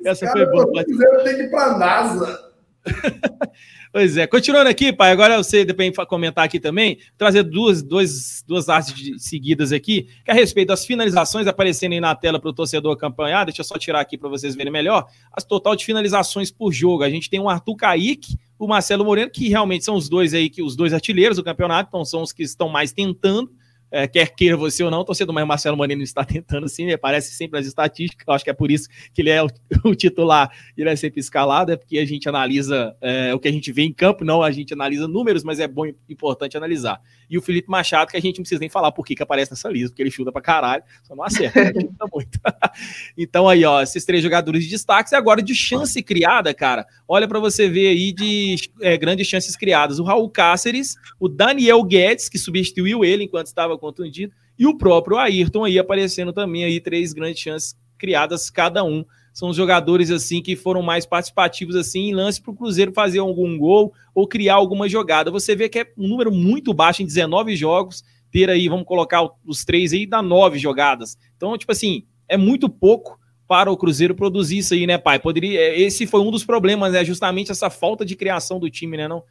Essa 0.03 0.27
foi 0.31 0.47
boa. 0.47 0.83
Quiseram 0.83 1.23
ter 1.23 1.35
que 1.35 1.43
ir 1.43 1.51
para 1.51 1.73
a 1.73 1.77
NASA. 1.77 2.50
Pois 3.93 4.15
é. 4.15 4.25
Continuando 4.25 4.69
aqui, 4.69 4.93
pai, 4.93 5.11
agora 5.11 5.35
você 5.35 5.65
depois 5.65 5.91
comentar 6.07 6.45
aqui 6.45 6.61
também, 6.61 6.97
trazer 7.17 7.43
duas, 7.43 7.83
duas, 7.83 8.41
duas 8.47 8.69
artes 8.69 9.21
seguidas 9.21 9.73
aqui, 9.73 10.03
que 10.23 10.31
é 10.31 10.31
a 10.31 10.33
respeito 10.33 10.69
das 10.69 10.85
finalizações 10.85 11.45
aparecendo 11.45 11.91
aí 11.91 11.99
na 11.99 12.15
tela 12.15 12.39
para 12.39 12.49
o 12.49 12.53
torcedor 12.53 12.93
acompanhar. 12.93 13.43
Deixa 13.43 13.59
eu 13.59 13.65
só 13.65 13.77
tirar 13.77 13.99
aqui 13.99 14.17
para 14.17 14.29
vocês 14.29 14.55
verem 14.55 14.71
melhor. 14.71 15.07
As 15.33 15.43
total 15.43 15.75
de 15.75 15.83
finalizações 15.83 16.49
por 16.49 16.71
jogo. 16.71 17.03
A 17.03 17.09
gente 17.09 17.29
tem 17.29 17.41
o 17.41 17.49
Arthur 17.49 17.75
Kaique, 17.75 18.37
o 18.57 18.65
Marcelo 18.65 19.03
Moreno, 19.03 19.29
que 19.29 19.49
realmente 19.49 19.83
são 19.83 19.95
os 19.95 20.07
dois 20.07 20.33
aí, 20.33 20.49
que 20.49 20.63
os 20.63 20.73
dois 20.73 20.93
artilheiros 20.93 21.35
do 21.35 21.43
campeonato, 21.43 21.89
então 21.89 22.05
são 22.05 22.21
os 22.21 22.31
que 22.31 22.43
estão 22.43 22.69
mais 22.69 22.93
tentando 22.93 23.51
é, 23.91 24.07
quer 24.07 24.33
queira 24.33 24.55
você 24.55 24.83
ou 24.83 24.89
não, 24.89 25.03
torcedor, 25.03 25.35
mas 25.35 25.43
o 25.43 25.47
Marcelo 25.47 25.77
Moreno 25.77 26.01
está 26.01 26.23
tentando 26.25 26.67
sim, 26.69 26.83
ele 26.83 26.93
aparece 26.93 27.33
sempre 27.35 27.59
nas 27.59 27.67
estatísticas, 27.67 28.25
acho 28.27 28.43
que 28.43 28.49
é 28.49 28.53
por 28.53 28.71
isso 28.71 28.87
que 29.13 29.21
ele 29.21 29.29
é 29.29 29.43
o, 29.43 29.47
o 29.83 29.93
titular, 29.93 30.49
ele 30.77 30.89
é 30.89 30.95
sempre 30.95 31.19
escalado, 31.19 31.71
é 31.71 31.77
porque 31.77 31.97
a 31.97 32.05
gente 32.05 32.27
analisa 32.29 32.95
é, 33.01 33.33
o 33.33 33.39
que 33.39 33.47
a 33.47 33.51
gente 33.51 33.71
vê 33.71 33.83
em 33.83 33.93
campo, 33.93 34.23
não 34.23 34.41
a 34.41 34.51
gente 34.51 34.73
analisa 34.73 35.07
números, 35.07 35.43
mas 35.43 35.59
é 35.59 35.67
bom 35.67 35.85
e 35.85 35.95
importante 36.09 36.55
analisar. 36.55 37.01
E 37.31 37.37
o 37.37 37.41
Felipe 37.41 37.69
Machado, 37.69 38.11
que 38.11 38.17
a 38.17 38.19
gente 38.19 38.39
não 38.39 38.43
precisa 38.43 38.59
nem 38.59 38.67
falar 38.67 38.91
por 38.91 39.05
que, 39.05 39.15
aparece 39.23 39.51
nessa 39.51 39.69
lista, 39.69 39.91
porque 39.91 40.03
ele 40.03 40.11
chuta 40.11 40.33
pra 40.33 40.41
caralho, 40.41 40.83
só 41.01 41.15
não 41.15 41.23
acerta, 41.23 41.59
ele 41.61 41.79
chuta 41.79 42.05
muito. 42.11 42.37
então 43.17 43.47
aí, 43.47 43.63
ó, 43.63 43.81
esses 43.81 44.03
três 44.03 44.21
jogadores 44.21 44.65
de 44.65 44.69
destaque, 44.69 45.13
e 45.13 45.15
agora 45.15 45.41
de 45.41 45.55
chance 45.55 46.03
criada, 46.03 46.53
cara, 46.53 46.85
olha 47.07 47.29
para 47.29 47.39
você 47.39 47.69
ver 47.69 47.87
aí 47.87 48.11
de 48.11 48.57
é, 48.81 48.97
grandes 48.97 49.25
chances 49.25 49.55
criadas, 49.55 49.97
o 49.97 50.03
Raul 50.03 50.29
Cáceres, 50.29 50.95
o 51.17 51.29
Daniel 51.29 51.81
Guedes, 51.83 52.27
que 52.27 52.37
substituiu 52.37 53.05
ele 53.05 53.23
enquanto 53.23 53.47
estava 53.47 53.77
contundido, 53.77 54.33
e 54.59 54.67
o 54.67 54.77
próprio 54.77 55.17
Ayrton 55.17 55.63
aí 55.63 55.79
aparecendo 55.79 56.33
também 56.33 56.65
aí 56.65 56.81
três 56.81 57.13
grandes 57.13 57.41
chances 57.41 57.75
criadas 57.97 58.49
cada 58.49 58.83
um. 58.83 59.05
São 59.33 59.49
os 59.49 59.55
jogadores 59.55 60.11
assim 60.11 60.41
que 60.41 60.55
foram 60.55 60.81
mais 60.81 61.05
participativos 61.05 61.75
assim 61.75 62.09
em 62.09 62.13
lance 62.13 62.41
para 62.41 62.51
o 62.51 62.55
Cruzeiro 62.55 62.91
fazer 62.91 63.19
algum 63.19 63.57
gol 63.57 63.93
ou 64.13 64.27
criar 64.27 64.55
alguma 64.55 64.89
jogada. 64.89 65.31
Você 65.31 65.55
vê 65.55 65.69
que 65.69 65.79
é 65.79 65.91
um 65.97 66.07
número 66.07 66.31
muito 66.31 66.73
baixo 66.73 67.01
em 67.01 67.05
19 67.05 67.55
jogos, 67.55 68.03
ter 68.31 68.49
aí, 68.49 68.67
vamos 68.67 68.85
colocar 68.85 69.27
os 69.45 69.63
três 69.63 69.93
aí, 69.93 70.05
dá 70.05 70.21
nove 70.21 70.57
jogadas. 70.57 71.17
Então, 71.35 71.57
tipo 71.57 71.71
assim, 71.71 72.05
é 72.27 72.37
muito 72.37 72.69
pouco 72.69 73.19
para 73.47 73.69
o 73.69 73.75
Cruzeiro 73.75 74.15
produzir 74.15 74.59
isso 74.59 74.73
aí, 74.73 74.87
né, 74.87 74.97
pai? 74.97 75.19
Poderia, 75.19 75.59
é, 75.59 75.79
esse 75.79 76.07
foi 76.07 76.21
um 76.21 76.31
dos 76.31 76.45
problemas, 76.45 76.93
né? 76.93 77.03
Justamente 77.03 77.51
essa 77.51 77.69
falta 77.69 78.05
de 78.05 78.15
criação 78.15 78.59
do 78.59 78.69
time, 78.69 78.95
né, 78.95 79.07
não? 79.07 79.23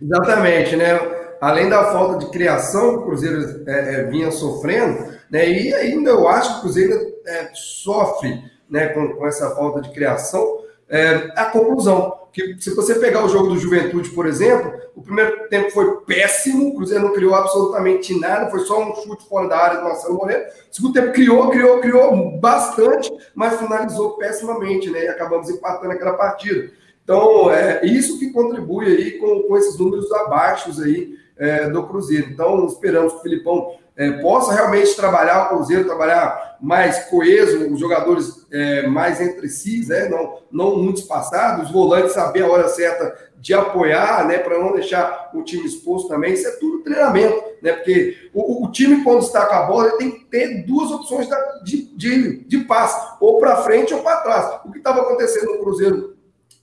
Exatamente, 0.00 0.76
né? 0.76 0.98
Além 1.40 1.68
da 1.70 1.90
falta 1.92 2.18
de 2.18 2.30
criação 2.30 2.90
que 2.90 2.98
o 2.98 3.06
Cruzeiro 3.06 3.64
é, 3.66 3.94
é, 3.94 4.04
vinha 4.04 4.30
sofrendo, 4.30 5.10
né? 5.30 5.48
E 5.48 5.72
ainda 5.72 6.10
eu 6.10 6.28
acho 6.28 6.52
que 6.52 6.58
o 6.58 6.60
Cruzeiro 6.60 7.15
é, 7.26 7.50
sofre, 7.54 8.42
né, 8.68 8.88
com, 8.88 9.14
com, 9.14 9.26
essa 9.26 9.54
falta 9.54 9.80
de 9.80 9.90
criação, 9.90 10.60
é, 10.88 11.32
a 11.36 11.46
conclusão 11.46 12.26
que 12.32 12.56
se 12.60 12.74
você 12.74 12.96
pegar 12.96 13.24
o 13.24 13.28
jogo 13.28 13.48
do 13.48 13.58
Juventude, 13.58 14.10
por 14.10 14.26
exemplo, 14.26 14.70
o 14.94 15.02
primeiro 15.02 15.48
tempo 15.48 15.70
foi 15.70 16.02
péssimo, 16.02 16.68
o 16.68 16.76
Cruzeiro 16.76 17.04
não 17.04 17.14
criou 17.14 17.34
absolutamente 17.34 18.18
nada, 18.20 18.50
foi 18.50 18.60
só 18.60 18.82
um 18.82 18.94
chute 18.96 19.26
fora 19.26 19.48
da 19.48 19.56
área 19.56 19.78
do 19.78 19.84
Marcelo 19.84 20.16
Moreno. 20.16 20.44
O 20.44 20.74
segundo 20.74 20.92
tempo 20.92 21.12
criou, 21.12 21.48
criou, 21.48 21.80
criou 21.80 22.38
bastante, 22.38 23.10
mas 23.34 23.58
finalizou 23.58 24.18
pessimamente, 24.18 24.90
né? 24.90 25.04
E 25.04 25.08
acabamos 25.08 25.48
empatando 25.48 25.92
aquela 25.92 26.12
partida. 26.12 26.70
Então, 27.02 27.50
é 27.50 27.86
isso 27.86 28.18
que 28.18 28.30
contribui 28.32 28.86
aí 28.86 29.12
com, 29.12 29.44
com 29.44 29.56
esses 29.56 29.78
números 29.78 30.12
abaixo 30.12 30.70
aí 30.82 31.14
é, 31.38 31.70
do 31.70 31.86
Cruzeiro. 31.86 32.30
Então, 32.30 32.66
esperamos 32.66 33.14
que 33.14 33.18
o 33.20 33.22
Filipão 33.22 33.76
é, 33.96 34.10
possa 34.20 34.52
realmente 34.52 34.94
trabalhar 34.94 35.44
o 35.44 35.48
Cruzeiro, 35.48 35.86
trabalhar 35.86 36.58
mais 36.60 37.04
coeso, 37.04 37.72
os 37.72 37.80
jogadores 37.80 38.46
é, 38.52 38.86
mais 38.86 39.20
entre 39.20 39.48
si, 39.48 39.86
né? 39.88 40.08
não, 40.08 40.38
não 40.52 40.76
muito 40.76 41.00
espaçados, 41.00 41.66
os 41.66 41.72
volantes 41.72 42.12
saber 42.12 42.42
a 42.42 42.50
hora 42.50 42.68
certa 42.68 43.16
de 43.38 43.54
apoiar, 43.54 44.26
né? 44.26 44.38
para 44.38 44.58
não 44.58 44.72
deixar 44.72 45.30
o 45.34 45.42
time 45.42 45.64
exposto 45.64 46.08
também. 46.08 46.34
Isso 46.34 46.46
é 46.46 46.52
tudo 46.52 46.82
treinamento, 46.82 47.42
né? 47.62 47.72
porque 47.72 48.30
o, 48.34 48.66
o 48.66 48.70
time, 48.70 49.02
quando 49.02 49.22
está 49.22 49.46
com 49.46 49.54
a 49.54 49.62
bola, 49.62 49.96
tem 49.96 50.10
que 50.10 50.24
ter 50.26 50.64
duas 50.66 50.90
opções 50.90 51.26
de, 51.64 51.86
de, 51.96 52.44
de 52.44 52.58
passe, 52.64 53.16
ou 53.18 53.38
para 53.38 53.62
frente 53.62 53.94
ou 53.94 54.02
para 54.02 54.20
trás. 54.20 54.60
O 54.64 54.72
que 54.72 54.78
estava 54.78 55.00
acontecendo 55.00 55.52
no 55.52 55.60
Cruzeiro 55.60 56.16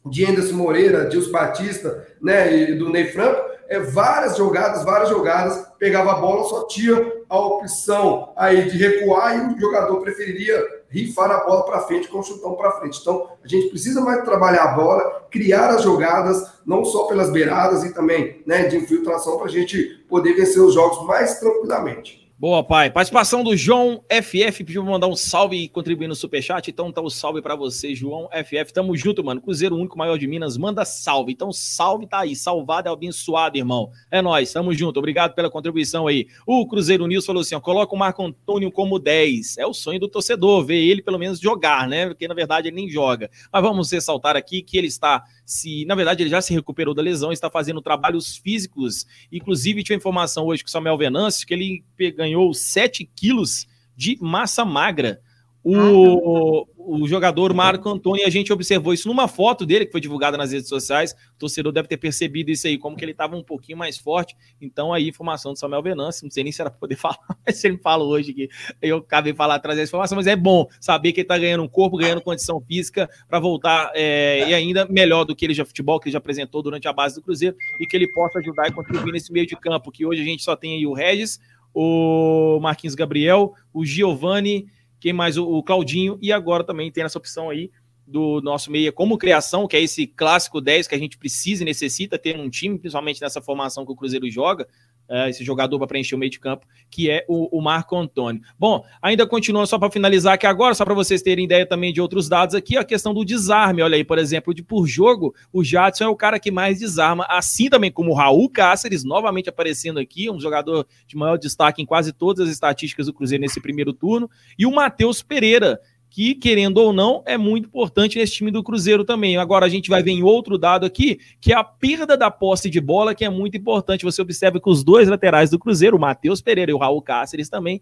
de 0.05 0.25
Anderson 0.25 0.55
Moreira, 0.55 1.05
Dilson 1.05 1.31
Batista 1.31 2.07
né? 2.21 2.55
e 2.55 2.75
do 2.75 2.89
Ney 2.89 3.07
Franco 3.07 3.52
é, 3.73 3.79
várias 3.79 4.37
jogadas, 4.37 4.83
várias 4.83 5.09
jogadas, 5.09 5.65
pegava 5.79 6.11
a 6.11 6.15
bola, 6.15 6.43
só 6.43 6.67
tinha 6.67 7.11
a 7.27 7.39
opção 7.39 8.31
aí 8.35 8.69
de 8.69 8.77
recuar 8.77 9.35
e 9.35 9.55
o 9.55 9.59
jogador 9.59 9.99
preferiria 10.01 10.63
rifar 10.89 11.31
a 11.31 11.43
bola 11.43 11.65
para 11.65 11.79
frente 11.79 12.07
com 12.07 12.19
o 12.19 12.23
chutão 12.23 12.53
para 12.55 12.73
frente. 12.73 12.99
Então, 13.01 13.29
a 13.43 13.47
gente 13.47 13.69
precisa 13.69 13.99
mais 13.99 14.23
trabalhar 14.23 14.63
a 14.63 14.75
bola, 14.75 15.25
criar 15.31 15.71
as 15.71 15.81
jogadas, 15.81 16.53
não 16.63 16.85
só 16.85 17.05
pelas 17.05 17.31
beiradas 17.31 17.83
e 17.83 17.91
também 17.91 18.43
né, 18.45 18.67
de 18.67 18.77
infiltração, 18.77 19.37
para 19.37 19.47
a 19.47 19.51
gente 19.51 20.05
poder 20.07 20.33
vencer 20.33 20.61
os 20.61 20.75
jogos 20.75 21.07
mais 21.07 21.39
tranquilamente. 21.39 22.22
Boa, 22.43 22.61
pai. 22.61 22.91
Participação 22.91 23.41
do 23.41 23.55
João 23.55 24.03
FF 24.11 24.65
pediu 24.65 24.83
mandar 24.83 25.07
um 25.07 25.15
salve 25.15 25.55
e 25.55 25.69
contribuir 25.69 26.09
no 26.09 26.13
superchat. 26.13 26.69
Então 26.69 26.91
tá 26.91 26.99
o 26.99 27.05
um 27.05 27.09
salve 27.09 27.41
para 27.41 27.55
você, 27.55 27.95
João 27.95 28.27
FF. 28.33 28.73
Tamo 28.73 28.97
junto, 28.97 29.23
mano. 29.23 29.39
Cruzeiro 29.39 29.77
único 29.77 29.97
maior 29.97 30.17
de 30.17 30.27
Minas, 30.27 30.57
manda 30.57 30.83
salve. 30.83 31.31
Então 31.31 31.53
salve 31.53 32.05
tá 32.05 32.19
aí, 32.19 32.35
salvado 32.35 32.89
é 32.89 32.91
abençoado, 32.91 33.57
irmão. 33.57 33.91
É 34.11 34.21
nós, 34.21 34.51
tamo 34.51 34.73
junto. 34.73 34.99
Obrigado 34.99 35.33
pela 35.33 35.49
contribuição 35.49 36.05
aí. 36.05 36.27
O 36.45 36.67
Cruzeiro 36.67 37.07
News 37.07 37.25
falou 37.25 37.43
assim: 37.43 37.55
ó, 37.55 37.61
coloca 37.61 37.95
o 37.95 37.97
Marco 37.97 38.21
Antônio 38.21 38.69
como 38.69 38.99
10. 38.99 39.57
É 39.57 39.65
o 39.65 39.73
sonho 39.73 40.01
do 40.01 40.09
torcedor, 40.09 40.65
ver 40.65 40.83
ele 40.83 41.01
pelo 41.01 41.17
menos 41.17 41.39
jogar, 41.39 41.87
né? 41.87 42.07
Porque 42.07 42.27
na 42.27 42.33
verdade 42.33 42.67
ele 42.67 42.75
nem 42.75 42.89
joga. 42.89 43.31
Mas 43.53 43.61
vamos 43.61 43.89
ressaltar 43.89 44.35
aqui 44.35 44.61
que 44.61 44.77
ele 44.77 44.87
está 44.87 45.23
se, 45.45 45.85
na 45.85 45.95
verdade, 45.95 46.23
ele 46.23 46.29
já 46.29 46.41
se 46.41 46.53
recuperou 46.53 46.93
da 46.93 47.01
lesão, 47.01 47.31
está 47.31 47.49
fazendo 47.49 47.81
trabalhos 47.81 48.37
físicos. 48.37 49.05
Inclusive, 49.31 49.83
tinha 49.83 49.97
informação 49.97 50.45
hoje 50.45 50.63
com 50.63 50.67
o 50.67 50.71
Samuel 50.71 50.97
Venâncio 50.97 51.45
que 51.45 51.53
ele 51.53 51.83
ganhou 52.11 52.53
7 52.53 53.09
quilos 53.15 53.67
de 53.95 54.17
massa 54.21 54.63
magra. 54.65 55.21
O, 55.63 56.67
o 56.77 57.07
jogador 57.07 57.53
Marco 57.53 57.87
Antônio, 57.87 58.25
a 58.27 58.29
gente 58.29 58.51
observou 58.51 58.93
isso 58.93 59.07
numa 59.07 59.29
foto 59.29 59.65
dele 59.65 59.85
que 59.85 59.91
foi 59.93 60.01
divulgada 60.01 60.37
nas 60.37 60.51
redes 60.51 60.67
sociais. 60.67 61.13
O 61.35 61.39
torcedor 61.39 61.71
deve 61.71 61.87
ter 61.87 61.95
percebido 61.95 62.51
isso 62.51 62.67
aí, 62.67 62.77
como 62.77 62.97
que 62.97 63.05
ele 63.05 63.13
estava 63.13 63.37
um 63.37 63.43
pouquinho 63.43 63.77
mais 63.77 63.97
forte. 63.97 64.35
Então, 64.59 64.91
aí, 64.91 65.07
informação 65.07 65.53
do 65.53 65.59
Samuel 65.59 65.81
Venâncio, 65.81 66.25
não 66.25 66.31
sei 66.31 66.43
nem 66.43 66.51
se 66.51 66.61
era 66.61 66.69
para 66.69 66.79
poder 66.79 66.95
falar, 66.97 67.17
mas 67.45 67.57
se 67.57 67.67
ele 67.67 67.77
fala 67.77 68.03
hoje 68.03 68.33
que 68.33 68.49
eu 68.81 68.97
acabei 68.97 69.31
de 69.31 69.37
falar, 69.37 69.57
trazer 69.59 69.81
essa 69.81 69.89
informação, 69.89 70.17
mas 70.17 70.27
é 70.27 70.35
bom 70.35 70.67
saber 70.81 71.13
que 71.13 71.21
ele 71.21 71.25
está 71.25 71.37
ganhando 71.37 71.63
um 71.63 71.69
corpo, 71.69 71.97
ganhando 71.97 72.21
condição 72.21 72.59
física 72.59 73.09
para 73.29 73.39
voltar 73.39 73.91
é, 73.95 74.49
e 74.49 74.53
ainda 74.53 74.85
melhor 74.85 75.23
do 75.23 75.33
que 75.33 75.45
ele 75.45 75.53
já 75.53 75.63
futebol, 75.63 75.99
que 75.99 76.09
ele 76.09 76.13
já 76.13 76.17
apresentou 76.17 76.61
durante 76.61 76.87
a 76.89 76.93
base 76.93 77.15
do 77.15 77.21
Cruzeiro 77.21 77.55
e 77.79 77.87
que 77.87 77.95
ele 77.95 78.11
possa 78.11 78.39
ajudar 78.39 78.67
e 78.67 78.71
contribuir 78.71 79.13
nesse 79.13 79.31
meio 79.31 79.47
de 79.47 79.55
campo, 79.55 79.91
que 79.91 80.05
hoje 80.05 80.21
a 80.21 80.25
gente 80.25 80.43
só 80.43 80.55
tem 80.55 80.75
aí 80.75 80.85
o 80.85 80.93
Regis, 80.93 81.39
o 81.73 82.59
Marquinhos 82.61 82.95
Gabriel, 82.95 83.53
o 83.73 83.85
Giovanni 83.85 84.67
quem 85.03 85.11
mais? 85.11 85.37
O, 85.37 85.61
Claudinho, 85.61 86.17
e 86.21 86.31
agora 86.31 86.63
também 86.63 86.89
tem 86.89 87.03
essa 87.03 87.17
opção 87.17 87.49
aí 87.49 87.69
do 88.07 88.39
nosso 88.39 88.71
meia 88.71 88.89
como 88.89 89.17
criação, 89.17 89.67
que 89.67 89.75
é 89.75 89.81
esse 89.81 90.07
clássico 90.07 90.61
10 90.61 90.87
que 90.87 90.95
a 90.95 90.97
gente 90.97 91.17
precisa 91.17 91.61
e 91.61 91.65
necessita 91.65 92.17
ter 92.17 92.39
um 92.39 92.49
time, 92.49 92.79
principalmente 92.79 93.21
nessa 93.21 93.41
formação 93.41 93.85
que 93.85 93.91
o 93.91 93.95
Cruzeiro 93.97 94.31
joga, 94.31 94.65
é, 95.09 95.29
esse 95.29 95.43
jogador 95.43 95.77
para 95.77 95.87
preencher 95.87 96.15
o 96.15 96.17
meio 96.17 96.31
de 96.31 96.39
campo, 96.39 96.65
que 96.89 97.09
é 97.09 97.25
o, 97.27 97.57
o 97.57 97.61
Marco 97.61 97.95
Antônio. 97.95 98.41
Bom, 98.57 98.83
ainda 99.01 99.27
continua 99.27 99.65
só 99.65 99.77
para 99.77 99.91
finalizar 99.91 100.33
aqui 100.33 100.47
agora, 100.47 100.73
só 100.73 100.85
para 100.85 100.93
vocês 100.93 101.21
terem 101.21 101.45
ideia 101.45 101.65
também 101.65 101.93
de 101.93 102.01
outros 102.01 102.29
dados 102.29 102.55
aqui, 102.55 102.77
a 102.77 102.83
questão 102.83 103.13
do 103.13 103.25
desarme. 103.25 103.81
Olha 103.81 103.95
aí, 103.95 104.03
por 104.03 104.17
exemplo, 104.17 104.53
de 104.53 104.63
por 104.63 104.87
jogo, 104.87 105.33
o 105.51 105.63
Jadson 105.63 106.05
é 106.05 106.07
o 106.07 106.15
cara 106.15 106.39
que 106.39 106.51
mais 106.51 106.79
desarma, 106.79 107.25
assim 107.29 107.69
também 107.69 107.91
como 107.91 108.11
o 108.11 108.15
Raul 108.15 108.49
Cáceres, 108.49 109.03
novamente 109.03 109.49
aparecendo 109.49 109.99
aqui, 109.99 110.29
um 110.29 110.39
jogador 110.39 110.87
de 111.07 111.15
maior 111.15 111.37
destaque 111.37 111.81
em 111.81 111.85
quase 111.85 112.13
todas 112.13 112.47
as 112.47 112.53
estatísticas 112.53 113.05
do 113.05 113.13
Cruzeiro 113.13 113.41
nesse 113.41 113.61
primeiro 113.61 113.93
turno, 113.93 114.29
e 114.57 114.65
o 114.65 114.71
Matheus 114.71 115.21
Pereira, 115.21 115.79
que, 116.13 116.35
querendo 116.35 116.77
ou 116.77 116.93
não, 116.93 117.23
é 117.25 117.39
muito 117.39 117.65
importante 117.65 118.19
nesse 118.19 118.33
time 118.33 118.51
do 118.51 118.61
Cruzeiro 118.61 119.03
também. 119.03 119.35
Agora 119.35 119.65
a 119.65 119.69
gente 119.69 119.89
vai 119.89 120.03
ver 120.03 120.11
em 120.11 120.21
outro 120.21 120.59
dado 120.59 120.85
aqui, 120.85 121.19
que 121.41 121.51
é 121.51 121.55
a 121.55 121.63
perda 121.63 122.15
da 122.15 122.29
posse 122.29 122.69
de 122.69 122.79
bola, 122.79 123.15
que 123.15 123.25
é 123.25 123.29
muito 123.31 123.57
importante. 123.57 124.05
Você 124.05 124.21
observa 124.21 124.59
que 124.59 124.69
os 124.69 124.83
dois 124.83 125.09
laterais 125.09 125.49
do 125.49 125.57
Cruzeiro, 125.57 125.97
o 125.97 125.99
Matheus 125.99 126.39
Pereira 126.39 126.69
e 126.69 126.73
o 126.73 126.77
Raul 126.77 127.01
Cáceres 127.01 127.49
também, 127.49 127.81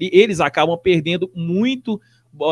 eles 0.00 0.40
acabam 0.40 0.78
perdendo 0.82 1.30
muito 1.34 2.00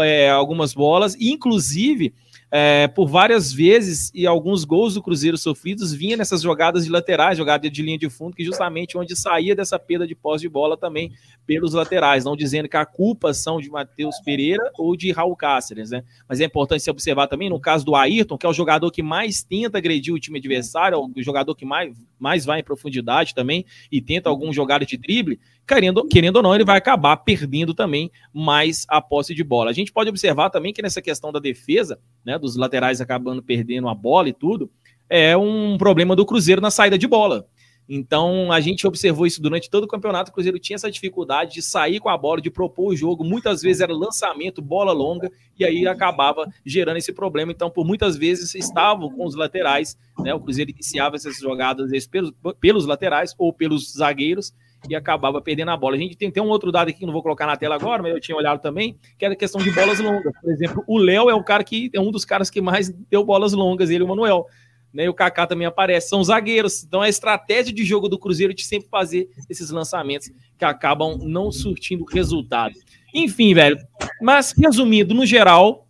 é, 0.03 0.29
algumas 0.29 0.75
bolas, 0.75 1.17
inclusive 1.19 2.13
é, 2.57 2.87
por 2.87 3.09
várias 3.09 3.53
vezes 3.53 4.13
e 4.15 4.29
alguns 4.29 4.63
gols 4.63 4.95
do 4.95 5.03
Cruzeiro 5.03 5.37
sofridos 5.37 5.93
vinha 5.93 6.17
nessas 6.17 6.41
jogadas 6.41 6.85
de 6.85 6.91
laterais, 6.91 7.37
jogada 7.37 7.69
de 7.69 7.83
linha 7.83 7.99
de 7.99 8.09
fundo, 8.09 8.37
que 8.37 8.45
justamente 8.45 8.97
onde 8.97 9.17
saía 9.17 9.57
dessa 9.57 9.77
perda 9.77 10.07
de 10.07 10.15
posse 10.15 10.43
de 10.43 10.49
bola 10.49 10.77
também 10.77 11.11
pelos 11.45 11.73
laterais, 11.73 12.25
não 12.25 12.37
dizendo 12.37 12.69
que 12.69 12.77
a 12.77 12.87
culpa 12.87 13.35
são 13.35 13.61
de 13.61 13.69
Matheus 13.69 14.21
Pereira 14.25 14.71
ou 14.79 14.97
de 14.97 15.11
Raul 15.11 15.35
Cáceres, 15.35 15.91
né? 15.91 16.05
Mas 16.29 16.41
é 16.41 16.45
importante 16.45 16.85
se 16.85 16.91
observar 16.93 17.27
também 17.27 17.51
no 17.51 17.59
caso 17.59 17.85
do 17.85 17.97
Ayrton, 17.97 18.39
que 18.39 18.47
é 18.47 18.49
o 18.49 18.53
jogador 18.53 18.89
que 18.93 19.03
mais 19.03 19.43
tenta 19.43 19.79
agredir 19.79 20.15
o 20.15 20.21
time 20.21 20.39
adversário, 20.39 20.95
é 20.95 21.21
o 21.21 21.25
jogador 21.25 21.57
que 21.57 21.65
mais, 21.65 21.93
mais 22.21 22.45
vai 22.45 22.61
em 22.61 22.65
profundidade 22.65 23.35
também 23.35 23.65
e 23.91 24.01
tenta 24.01 24.31
algum 24.31 24.53
jogada 24.53 24.87
de 24.87 24.97
drible, 24.97 25.41
querendo, 25.67 26.07
querendo 26.07 26.37
ou 26.37 26.43
não, 26.43 26.55
ele 26.55 26.65
vai 26.65 26.79
acabar 26.79 27.17
perdendo 27.17 27.75
também 27.75 28.11
mais 28.33 28.85
a 28.89 29.01
posse 29.01 29.35
de 29.35 29.43
bola. 29.43 29.71
A 29.71 29.75
gente 29.75 29.93
pode 29.93 30.09
observar 30.11 30.51
também 30.51 30.73
que 30.73 30.83
nessa 30.83 31.03
questão 31.03 31.33
da 31.33 31.41
defesa, 31.41 31.99
né, 32.25 32.39
dos 32.45 32.57
laterais 32.57 33.01
acabando 33.01 33.43
perdendo 33.43 33.89
a 33.89 33.95
bola 33.95 34.29
e 34.29 34.33
tudo, 34.33 34.71
é 35.09 35.37
um 35.37 35.77
problema 35.77 36.15
do 36.15 36.25
Cruzeiro 36.25 36.61
na 36.61 36.71
saída 36.71 36.97
de 36.97 37.07
bola. 37.07 37.47
Então, 37.89 38.51
a 38.51 38.61
gente 38.61 38.87
observou 38.87 39.27
isso 39.27 39.43
durante 39.43 39.69
todo 39.69 39.85
o 39.85 39.89
campeonato. 39.89 40.31
O 40.31 40.35
Cruzeiro 40.35 40.59
tinha 40.59 40.75
essa 40.75 40.91
dificuldade 40.91 41.55
de 41.55 41.63
sair 41.63 42.01
com 42.01 42.09
a 42.09 42.17
bola, 42.17 42.41
de 42.41 42.51
propor 42.51 42.93
o 42.93 42.97
jogo. 42.97 43.23
Muitas 43.23 43.61
vezes 43.61 43.83
era 43.83 43.93
lançamento, 43.93 44.63
bola 44.63 44.93
longa, 44.93 45.31
e 45.59 45.65
aí 45.65 45.87
acabava 45.87 46.49
gerando 46.65 46.97
esse 46.97 47.13
problema. 47.13 47.53
Então, 47.53 47.71
por 47.71 47.87
muitas 47.87 48.17
vezes 48.17 48.55
estavam 48.55 49.11
com 49.11 49.27
os 49.27 49.35
laterais, 49.35 49.99
né? 50.19 50.33
O 50.33 50.41
Cruzeiro 50.41 50.71
iniciava 50.71 51.17
essas 51.17 51.39
jogadas 51.39 52.07
pelos, 52.07 52.33
pelos 52.59 52.87
laterais 52.87 53.35
ou 53.37 53.53
pelos 53.53 53.93
zagueiros 53.93 54.55
e 54.89 54.95
acabava 54.95 55.41
perdendo 55.41 55.71
a 55.71 55.77
bola. 55.77 55.97
A 55.97 55.99
gente 55.99 56.17
tem, 56.17 56.31
tem 56.31 56.43
um 56.43 56.49
outro 56.49 56.71
dado 56.71 56.89
aqui 56.89 57.01
que 57.01 57.07
não 57.07 57.13
vou 57.13 57.23
colocar 57.23 57.47
na 57.47 57.57
tela 57.57 57.75
agora, 57.75 58.03
mas 58.03 58.13
eu 58.13 58.21
tinha 58.21 58.37
olhado 58.37 58.61
também, 58.61 58.99
que 59.19 59.25
era 59.25 59.35
a 59.35 59.37
questão 59.37 59.61
de 59.61 59.71
bolas 59.71 59.99
longas. 60.01 60.33
Por 60.41 60.51
exemplo, 60.51 60.85
o 60.87 60.99
Léo 60.99 61.31
é 61.31 61.35
o 61.35 61.43
cara 61.43 61.65
que 61.65 61.91
é 61.93 62.01
um 62.01 62.11
dos 62.11 62.25
caras 62.25 62.51
que 62.51 62.61
mais 62.61 62.91
deu 63.11 63.25
bolas 63.25 63.53
longas, 63.53 63.91
ele 63.91 64.03
e 64.03 64.05
o 64.05 64.09
Manuel. 64.09 64.47
Né, 64.93 65.07
e 65.07 65.09
o 65.09 65.15
Kaká 65.15 65.45
também 65.45 65.67
aparece, 65.67 66.09
são 66.09 66.23
zagueiros. 66.23 66.85
Então 66.85 67.03
a 67.03 67.09
estratégia 67.09 67.75
de 67.75 67.85
jogo 67.85 68.09
do 68.09 68.17
Cruzeiro 68.17 68.53
é 68.53 68.55
de 68.55 68.63
sempre 68.63 68.89
fazer 68.89 69.29
esses 69.51 69.71
lançamentos 69.71 70.31
que 70.57 70.65
acabam 70.65 71.19
não 71.21 71.51
surtindo 71.51 72.05
resultado. 72.05 72.75
Enfim, 73.13 73.55
velho. 73.55 73.77
Mas 74.23 74.55
resumindo, 74.57 75.13
no 75.13 75.27
geral, 75.27 75.89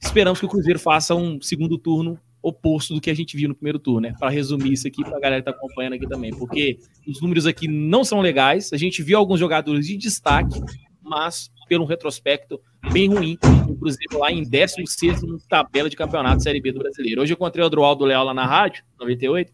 esperamos 0.00 0.40
que 0.40 0.46
o 0.46 0.48
Cruzeiro 0.48 0.80
faça 0.80 1.14
um 1.14 1.40
segundo 1.40 1.78
turno 1.78 2.18
oposto 2.44 2.92
do 2.92 3.00
que 3.00 3.10
a 3.10 3.14
gente 3.14 3.36
viu 3.36 3.48
no 3.48 3.54
primeiro 3.54 3.78
turno, 3.78 4.02
né? 4.02 4.14
Para 4.18 4.28
resumir 4.28 4.72
isso 4.74 4.86
aqui 4.86 5.02
para 5.02 5.16
a 5.16 5.20
galera 5.20 5.42
que 5.42 5.50
tá 5.50 5.56
acompanhando 5.56 5.94
aqui 5.94 6.06
também, 6.06 6.30
porque 6.30 6.78
os 7.08 7.20
números 7.20 7.46
aqui 7.46 7.66
não 7.66 8.04
são 8.04 8.20
legais. 8.20 8.70
A 8.72 8.76
gente 8.76 9.02
viu 9.02 9.18
alguns 9.18 9.40
jogadores 9.40 9.86
de 9.86 9.96
destaque, 9.96 10.60
mas 11.02 11.50
pelo 11.66 11.86
retrospecto 11.86 12.60
bem 12.92 13.08
ruim. 13.08 13.38
Cruzeiro 13.78 14.18
lá 14.18 14.30
em 14.30 14.42
16 14.42 15.22
na 15.22 15.38
tabela 15.48 15.88
de 15.88 15.96
campeonato 15.96 16.42
Série 16.42 16.60
B 16.60 16.72
do 16.72 16.80
Brasileiro. 16.80 17.22
Hoje 17.22 17.32
eu 17.32 17.34
encontrei 17.34 17.62
o 17.62 17.66
Adroaldo 17.66 18.04
Leal 18.04 18.24
lá 18.24 18.34
na 18.34 18.46
rádio, 18.46 18.84
98, 19.00 19.52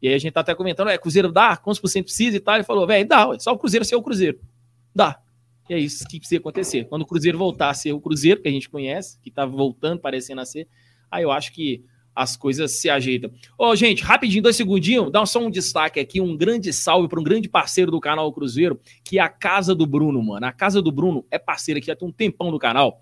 e 0.00 0.08
aí 0.08 0.14
a 0.14 0.18
gente 0.18 0.32
tá 0.32 0.40
até 0.40 0.54
comentando, 0.54 0.88
é, 0.88 0.98
Cruzeiro 0.98 1.32
dá? 1.32 1.56
Quantos 1.56 1.80
por 1.80 1.88
cento 1.88 2.04
precisa 2.04 2.36
e 2.36 2.40
tal? 2.40 2.54
Ele 2.54 2.64
falou, 2.64 2.86
velho, 2.86 3.06
dá, 3.06 3.36
só 3.38 3.52
o 3.52 3.58
Cruzeiro 3.58 3.84
ser 3.84 3.96
o 3.96 4.02
Cruzeiro. 4.02 4.38
Dá. 4.94 5.20
E 5.68 5.74
é 5.74 5.78
isso 5.78 6.06
que 6.08 6.18
precisa 6.18 6.40
acontecer. 6.40 6.84
Quando 6.84 7.02
o 7.02 7.06
Cruzeiro 7.06 7.36
voltar 7.36 7.70
a 7.70 7.74
ser 7.74 7.92
o 7.92 8.00
Cruzeiro, 8.00 8.40
que 8.40 8.48
a 8.48 8.52
gente 8.52 8.70
conhece, 8.70 9.18
que 9.20 9.30
tá 9.30 9.44
voltando, 9.44 10.00
parecendo 10.00 10.40
a 10.40 10.44
ser, 10.44 10.68
aí 11.10 11.24
eu 11.24 11.32
acho 11.32 11.52
que 11.52 11.84
as 12.18 12.36
coisas 12.36 12.72
se 12.72 12.90
ajeitam. 12.90 13.30
Ô, 13.56 13.76
gente, 13.76 14.02
rapidinho, 14.02 14.42
dois 14.42 14.56
segundinhos, 14.56 15.12
dá 15.12 15.24
só 15.24 15.38
um 15.38 15.48
destaque 15.48 16.00
aqui, 16.00 16.20
um 16.20 16.36
grande 16.36 16.72
salve 16.72 17.08
para 17.08 17.20
um 17.20 17.22
grande 17.22 17.48
parceiro 17.48 17.92
do 17.92 18.00
canal 18.00 18.32
Cruzeiro, 18.32 18.80
que 19.04 19.18
é 19.18 19.22
a 19.22 19.28
Casa 19.28 19.72
do 19.72 19.86
Bruno, 19.86 20.20
mano. 20.20 20.44
A 20.44 20.52
Casa 20.52 20.82
do 20.82 20.90
Bruno 20.90 21.24
é 21.30 21.38
parceira 21.38 21.78
aqui 21.78 21.86
já 21.86 21.94
tem 21.94 22.08
um 22.08 22.10
tempão 22.10 22.50
do 22.50 22.58
canal. 22.58 23.00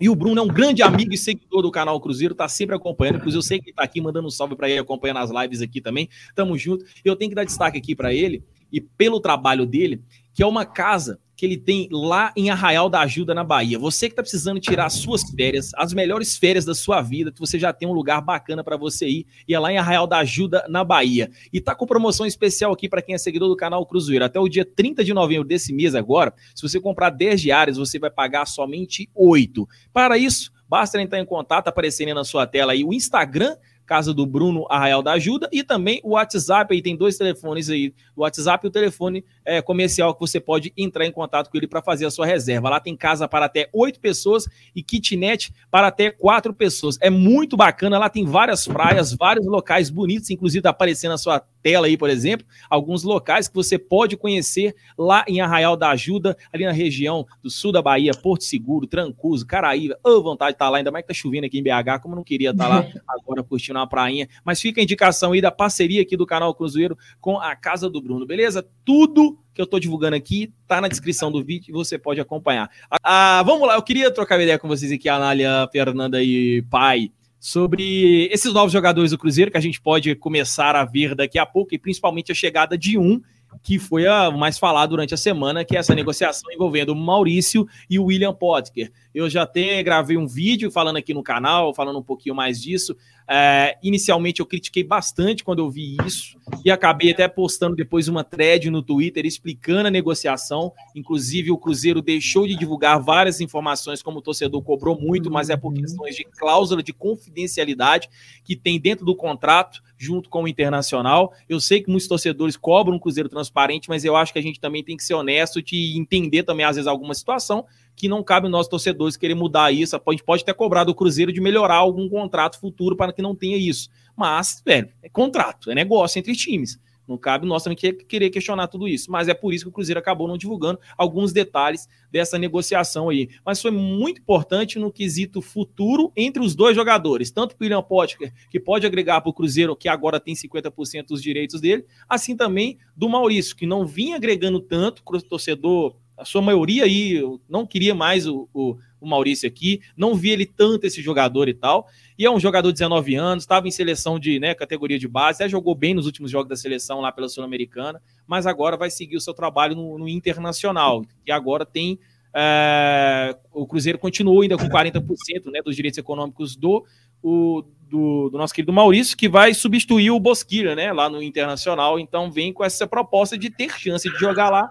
E 0.00 0.08
o 0.08 0.16
Bruno 0.16 0.40
é 0.40 0.42
um 0.42 0.48
grande 0.48 0.82
amigo 0.82 1.12
e 1.14 1.16
seguidor 1.16 1.62
do 1.62 1.70
canal 1.70 2.00
Cruzeiro, 2.00 2.34
tá 2.34 2.48
sempre 2.48 2.74
acompanhando. 2.74 3.18
Inclusive, 3.18 3.38
eu 3.38 3.42
sei 3.42 3.60
que 3.60 3.72
tá 3.72 3.84
aqui 3.84 4.00
mandando 4.00 4.26
um 4.26 4.30
salve 4.30 4.56
para 4.56 4.68
ele, 4.68 4.80
acompanhando 4.80 5.18
as 5.18 5.30
lives 5.30 5.62
aqui 5.62 5.80
também. 5.80 6.08
Tamo 6.34 6.58
junto. 6.58 6.84
Eu 7.04 7.14
tenho 7.14 7.30
que 7.30 7.34
dar 7.36 7.44
destaque 7.44 7.78
aqui 7.78 7.94
para 7.94 8.12
ele 8.12 8.42
e 8.72 8.80
pelo 8.80 9.20
trabalho 9.20 9.64
dele, 9.64 10.02
que 10.34 10.42
é 10.42 10.46
uma 10.46 10.64
casa 10.64 11.20
que 11.40 11.46
ele 11.46 11.56
tem 11.56 11.88
lá 11.90 12.34
em 12.36 12.50
Arraial 12.50 12.90
da 12.90 13.00
Ajuda, 13.00 13.34
na 13.34 13.42
Bahia. 13.42 13.78
Você 13.78 14.08
que 14.08 14.12
está 14.12 14.22
precisando 14.22 14.60
tirar 14.60 14.90
suas 14.90 15.22
férias, 15.22 15.70
as 15.74 15.94
melhores 15.94 16.36
férias 16.36 16.66
da 16.66 16.74
sua 16.74 17.00
vida, 17.00 17.32
que 17.32 17.40
você 17.40 17.58
já 17.58 17.72
tem 17.72 17.88
um 17.88 17.94
lugar 17.94 18.20
bacana 18.20 18.62
para 18.62 18.76
você 18.76 19.08
ir, 19.08 19.26
e 19.48 19.54
é 19.54 19.58
lá 19.58 19.72
em 19.72 19.78
Arraial 19.78 20.06
da 20.06 20.18
Ajuda, 20.18 20.66
na 20.68 20.84
Bahia. 20.84 21.30
E 21.50 21.58
tá 21.58 21.74
com 21.74 21.86
promoção 21.86 22.26
especial 22.26 22.72
aqui 22.72 22.90
para 22.90 23.00
quem 23.00 23.14
é 23.14 23.18
seguidor 23.18 23.48
do 23.48 23.56
canal 23.56 23.86
Cruzeiro. 23.86 24.22
Até 24.22 24.38
o 24.38 24.50
dia 24.50 24.66
30 24.66 25.02
de 25.02 25.14
novembro 25.14 25.48
desse 25.48 25.72
mês 25.72 25.94
agora, 25.94 26.34
se 26.54 26.60
você 26.60 26.78
comprar 26.78 27.08
10 27.08 27.40
diárias, 27.40 27.78
você 27.78 27.98
vai 27.98 28.10
pagar 28.10 28.44
somente 28.44 29.08
8. 29.14 29.66
Para 29.94 30.18
isso, 30.18 30.52
basta 30.68 31.00
entrar 31.00 31.20
em 31.20 31.24
contato, 31.24 31.68
aparecendo 31.68 32.12
na 32.12 32.22
sua 32.22 32.46
tela 32.46 32.72
aí 32.72 32.84
o 32.84 32.92
Instagram 32.92 33.56
casa 33.90 34.14
do 34.14 34.24
Bruno 34.24 34.66
Arraial 34.70 35.02
da 35.02 35.14
Ajuda, 35.14 35.48
e 35.50 35.64
também 35.64 36.00
o 36.04 36.10
WhatsApp, 36.10 36.72
aí 36.72 36.80
tem 36.80 36.94
dois 36.94 37.18
telefones 37.18 37.68
aí, 37.68 37.92
o 38.14 38.20
WhatsApp 38.20 38.64
e 38.64 38.68
o 38.68 38.70
telefone 38.70 39.24
é, 39.44 39.60
comercial 39.60 40.14
que 40.14 40.20
você 40.20 40.38
pode 40.38 40.72
entrar 40.76 41.04
em 41.04 41.10
contato 41.10 41.50
com 41.50 41.56
ele 41.56 41.66
para 41.66 41.82
fazer 41.82 42.06
a 42.06 42.10
sua 42.10 42.24
reserva. 42.24 42.70
Lá 42.70 42.78
tem 42.78 42.96
casa 42.96 43.26
para 43.26 43.46
até 43.46 43.68
oito 43.72 43.98
pessoas 43.98 44.46
e 44.76 44.80
kitnet 44.80 45.52
para 45.72 45.88
até 45.88 46.08
quatro 46.12 46.54
pessoas. 46.54 46.98
É 47.00 47.10
muito 47.10 47.56
bacana, 47.56 47.98
lá 47.98 48.08
tem 48.08 48.24
várias 48.24 48.64
praias, 48.68 49.12
vários 49.12 49.44
locais 49.44 49.90
bonitos, 49.90 50.30
inclusive 50.30 50.62
tá 50.62 50.70
aparecendo 50.70 51.10
na 51.10 51.18
sua 51.18 51.42
tela 51.62 51.86
aí, 51.86 51.96
por 51.96 52.10
exemplo, 52.10 52.46
alguns 52.68 53.02
locais 53.02 53.48
que 53.48 53.54
você 53.54 53.78
pode 53.78 54.16
conhecer 54.16 54.74
lá 54.96 55.24
em 55.26 55.40
Arraial 55.40 55.76
da 55.76 55.90
Ajuda, 55.90 56.36
ali 56.52 56.64
na 56.64 56.72
região 56.72 57.26
do 57.42 57.50
sul 57.50 57.72
da 57.72 57.82
Bahia, 57.82 58.12
Porto 58.12 58.44
Seguro, 58.44 58.86
Trancoso, 58.86 59.46
Caraíba. 59.46 59.98
Ô, 60.04 60.22
vontade 60.22 60.52
de 60.52 60.54
estar 60.56 60.66
tá 60.66 60.70
lá, 60.70 60.78
ainda 60.78 60.90
mais 60.90 61.04
que 61.04 61.08
tá 61.08 61.14
chovendo 61.14 61.46
aqui 61.46 61.58
em 61.58 61.62
BH, 61.62 62.00
como 62.02 62.14
não 62.14 62.24
queria 62.24 62.50
estar 62.50 62.68
tá 62.68 62.68
lá 62.68 62.86
agora 63.08 63.42
curtindo 63.42 63.78
uma 63.78 63.86
prainha. 63.86 64.28
Mas 64.44 64.60
fica 64.60 64.80
a 64.80 64.84
indicação 64.84 65.32
aí 65.32 65.40
da 65.40 65.50
parceria 65.50 66.02
aqui 66.02 66.16
do 66.16 66.26
canal 66.26 66.54
Cruzeiro 66.54 66.96
com 67.20 67.38
a 67.38 67.54
Casa 67.54 67.88
do 67.88 68.00
Bruno, 68.00 68.26
beleza? 68.26 68.66
Tudo 68.84 69.38
que 69.52 69.60
eu 69.60 69.66
tô 69.66 69.78
divulgando 69.78 70.16
aqui 70.16 70.52
tá 70.66 70.80
na 70.80 70.88
descrição 70.88 71.30
do 71.30 71.44
vídeo 71.44 71.70
e 71.70 71.72
você 71.72 71.98
pode 71.98 72.20
acompanhar. 72.20 72.70
Ah, 73.02 73.42
vamos 73.44 73.66
lá, 73.66 73.74
eu 73.74 73.82
queria 73.82 74.10
trocar 74.10 74.40
ideia 74.40 74.58
com 74.58 74.68
vocês 74.68 74.92
aqui, 74.92 75.08
Anália, 75.08 75.68
Fernanda 75.72 76.22
e 76.22 76.62
Pai 76.70 77.10
sobre 77.40 78.28
esses 78.30 78.52
novos 78.52 78.70
jogadores 78.70 79.10
do 79.10 79.18
Cruzeiro 79.18 79.50
que 79.50 79.56
a 79.56 79.62
gente 79.62 79.80
pode 79.80 80.14
começar 80.14 80.76
a 80.76 80.84
ver 80.84 81.14
daqui 81.14 81.38
a 81.38 81.46
pouco, 81.46 81.74
e 81.74 81.78
principalmente 81.78 82.30
a 82.30 82.34
chegada 82.34 82.76
de 82.76 82.98
um 82.98 83.20
que 83.62 83.78
foi 83.78 84.06
a 84.06 84.30
mais 84.30 84.58
falado 84.58 84.90
durante 84.90 85.14
a 85.14 85.16
semana, 85.16 85.64
que 85.64 85.76
é 85.76 85.80
essa 85.80 85.94
negociação 85.94 86.52
envolvendo 86.52 86.90
o 86.90 86.96
Maurício 86.96 87.66
e 87.88 87.98
o 87.98 88.04
William 88.04 88.32
Potker. 88.32 88.92
Eu 89.14 89.28
já 89.28 89.42
até 89.42 89.82
gravei 89.82 90.16
um 90.16 90.26
vídeo 90.26 90.70
falando 90.70 90.96
aqui 90.96 91.12
no 91.12 91.22
canal, 91.22 91.74
falando 91.74 91.98
um 91.98 92.02
pouquinho 92.02 92.34
mais 92.34 92.60
disso. 92.60 92.96
É, 93.32 93.78
inicialmente 93.80 94.40
eu 94.40 94.46
critiquei 94.46 94.82
bastante 94.82 95.44
quando 95.44 95.60
eu 95.60 95.70
vi 95.70 95.96
isso 96.04 96.36
e 96.64 96.70
acabei 96.70 97.12
até 97.12 97.28
postando 97.28 97.76
depois 97.76 98.08
uma 98.08 98.24
thread 98.24 98.68
no 98.70 98.82
Twitter 98.82 99.24
explicando 99.24 99.86
a 99.86 99.90
negociação. 99.90 100.72
Inclusive, 100.96 101.50
o 101.52 101.56
Cruzeiro 101.56 102.02
deixou 102.02 102.46
de 102.46 102.56
divulgar 102.56 103.00
várias 103.00 103.40
informações, 103.40 104.02
como 104.02 104.18
o 104.18 104.22
torcedor 104.22 104.60
cobrou 104.62 105.00
muito, 105.00 105.30
mas 105.30 105.48
é 105.48 105.56
por 105.56 105.72
uhum. 105.72 105.80
questões 105.80 106.16
de 106.16 106.24
cláusula 106.24 106.82
de 106.82 106.92
confidencialidade 106.92 108.08
que 108.44 108.56
tem 108.56 108.80
dentro 108.80 109.06
do 109.06 109.14
contrato 109.14 109.80
junto 109.96 110.28
com 110.28 110.42
o 110.42 110.48
Internacional. 110.48 111.32
Eu 111.48 111.60
sei 111.60 111.82
que 111.82 111.90
muitos 111.90 112.08
torcedores 112.08 112.56
cobram 112.56 112.96
um 112.96 112.98
Cruzeiro 112.98 113.28
transparente, 113.28 113.88
mas 113.88 114.04
eu 114.04 114.16
acho 114.16 114.32
que 114.32 114.38
a 114.38 114.42
gente 114.42 114.58
também 114.58 114.82
tem 114.82 114.96
que 114.96 115.04
ser 115.04 115.14
honesto 115.14 115.62
de 115.62 115.96
entender 115.96 116.42
também, 116.42 116.66
às 116.66 116.74
vezes, 116.76 116.88
alguma 116.88 117.14
situação 117.14 117.64
que 118.00 118.08
não 118.08 118.22
cabe 118.22 118.48
nossos 118.48 118.68
torcedores 118.68 119.16
querer 119.16 119.34
mudar 119.34 119.70
isso. 119.70 119.94
A 119.94 120.10
gente 120.10 120.24
pode 120.24 120.42
ter 120.42 120.54
cobrado 120.54 120.90
o 120.90 120.94
Cruzeiro 120.94 121.30
de 121.30 121.40
melhorar 121.40 121.76
algum 121.76 122.08
contrato 122.08 122.58
futuro 122.58 122.96
para 122.96 123.12
que 123.12 123.20
não 123.20 123.34
tenha 123.34 123.58
isso. 123.58 123.90
Mas, 124.16 124.62
velho, 124.64 124.88
é 125.02 125.08
contrato, 125.08 125.70
é 125.70 125.74
negócio 125.74 126.18
entre 126.18 126.34
times. 126.34 126.80
Não 127.06 127.18
cabe 127.18 127.44
nós 127.44 127.64
também 127.64 127.76
querer 127.76 128.30
questionar 128.30 128.68
tudo 128.68 128.86
isso. 128.86 129.10
Mas 129.10 129.28
é 129.28 129.34
por 129.34 129.52
isso 129.52 129.64
que 129.64 129.68
o 129.68 129.72
Cruzeiro 129.72 129.98
acabou 129.98 130.28
não 130.28 130.38
divulgando 130.38 130.78
alguns 130.96 131.32
detalhes 131.32 131.88
dessa 132.10 132.38
negociação 132.38 133.08
aí. 133.08 133.28
Mas 133.44 133.60
foi 133.60 133.72
muito 133.72 134.20
importante 134.20 134.78
no 134.78 134.92
quesito 134.92 135.42
futuro 135.42 136.12
entre 136.16 136.40
os 136.40 136.54
dois 136.54 136.74
jogadores, 136.74 137.30
tanto 137.30 137.52
o 137.52 137.56
William 137.60 137.82
Potker, 137.82 138.32
que 138.48 138.60
pode 138.60 138.86
agregar 138.86 139.20
para 139.20 139.28
o 139.28 139.34
Cruzeiro, 139.34 139.76
que 139.76 139.88
agora 139.88 140.20
tem 140.20 140.34
50% 140.34 141.08
dos 141.08 141.20
direitos 141.20 141.60
dele, 141.60 141.84
assim 142.08 142.36
também 142.36 142.78
do 142.96 143.08
Maurício, 143.08 143.56
que 143.56 143.66
não 143.66 143.84
vinha 143.84 144.16
agregando 144.16 144.60
tanto, 144.60 145.02
o 145.04 145.22
torcedor 145.22 145.96
a 146.20 146.24
sua 146.24 146.42
maioria 146.42 146.84
aí 146.84 147.18
não 147.48 147.66
queria 147.66 147.94
mais 147.94 148.26
o, 148.26 148.46
o, 148.52 148.76
o, 149.00 149.08
Maurício 149.08 149.48
aqui, 149.48 149.80
não 149.96 150.14
via 150.14 150.34
ele 150.34 150.44
tanto 150.44 150.86
esse 150.86 151.00
jogador 151.00 151.48
e 151.48 151.54
tal. 151.54 151.88
E 152.18 152.26
é 152.26 152.30
um 152.30 152.38
jogador 152.38 152.68
de 152.68 152.74
19 152.74 153.14
anos, 153.14 153.44
estava 153.44 153.66
em 153.66 153.70
seleção 153.70 154.18
de 154.18 154.38
né, 154.38 154.54
categoria 154.54 154.98
de 154.98 155.08
base, 155.08 155.42
até 155.42 155.48
jogou 155.48 155.74
bem 155.74 155.94
nos 155.94 156.04
últimos 156.04 156.30
jogos 156.30 156.50
da 156.50 156.56
seleção 156.56 157.00
lá 157.00 157.10
pela 157.10 157.28
Sul-Americana, 157.28 158.02
mas 158.26 158.46
agora 158.46 158.76
vai 158.76 158.90
seguir 158.90 159.16
o 159.16 159.20
seu 159.20 159.32
trabalho 159.32 159.74
no, 159.74 159.98
no 159.98 160.08
Internacional, 160.08 161.04
e 161.26 161.32
agora 161.32 161.64
tem. 161.64 161.98
É, 162.32 163.36
o 163.52 163.66
Cruzeiro 163.66 163.98
continuou 163.98 164.42
ainda 164.42 164.56
com 164.56 164.68
40% 164.68 165.50
né, 165.50 165.62
dos 165.62 165.74
direitos 165.74 165.98
econômicos 165.98 166.54
do, 166.54 166.84
o, 167.20 167.64
do, 167.88 168.30
do, 168.30 168.38
nosso 168.38 168.54
querido 168.54 168.72
Maurício, 168.72 169.16
que 169.16 169.28
vai 169.28 169.52
substituir 169.52 170.12
o 170.12 170.20
Bosquilha, 170.20 170.76
né, 170.76 170.92
lá 170.92 171.08
no 171.08 171.20
Internacional. 171.20 171.98
Então 171.98 172.30
vem 172.30 172.52
com 172.52 172.62
essa 172.62 172.86
proposta 172.86 173.36
de 173.36 173.50
ter 173.50 173.72
chance 173.76 174.08
de 174.08 174.16
jogar 174.16 174.48
lá 174.48 174.70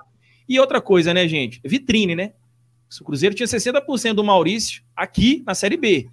e 0.50 0.60
outra 0.60 0.82
coisa, 0.82 1.14
né, 1.14 1.28
gente? 1.28 1.62
Vitrine, 1.64 2.16
né? 2.16 2.34
O 3.00 3.04
Cruzeiro 3.04 3.36
tinha 3.36 3.46
60% 3.46 4.14
do 4.14 4.24
Maurício 4.24 4.82
aqui 4.96 5.44
na 5.46 5.54
Série 5.54 5.78
B. 5.78 6.10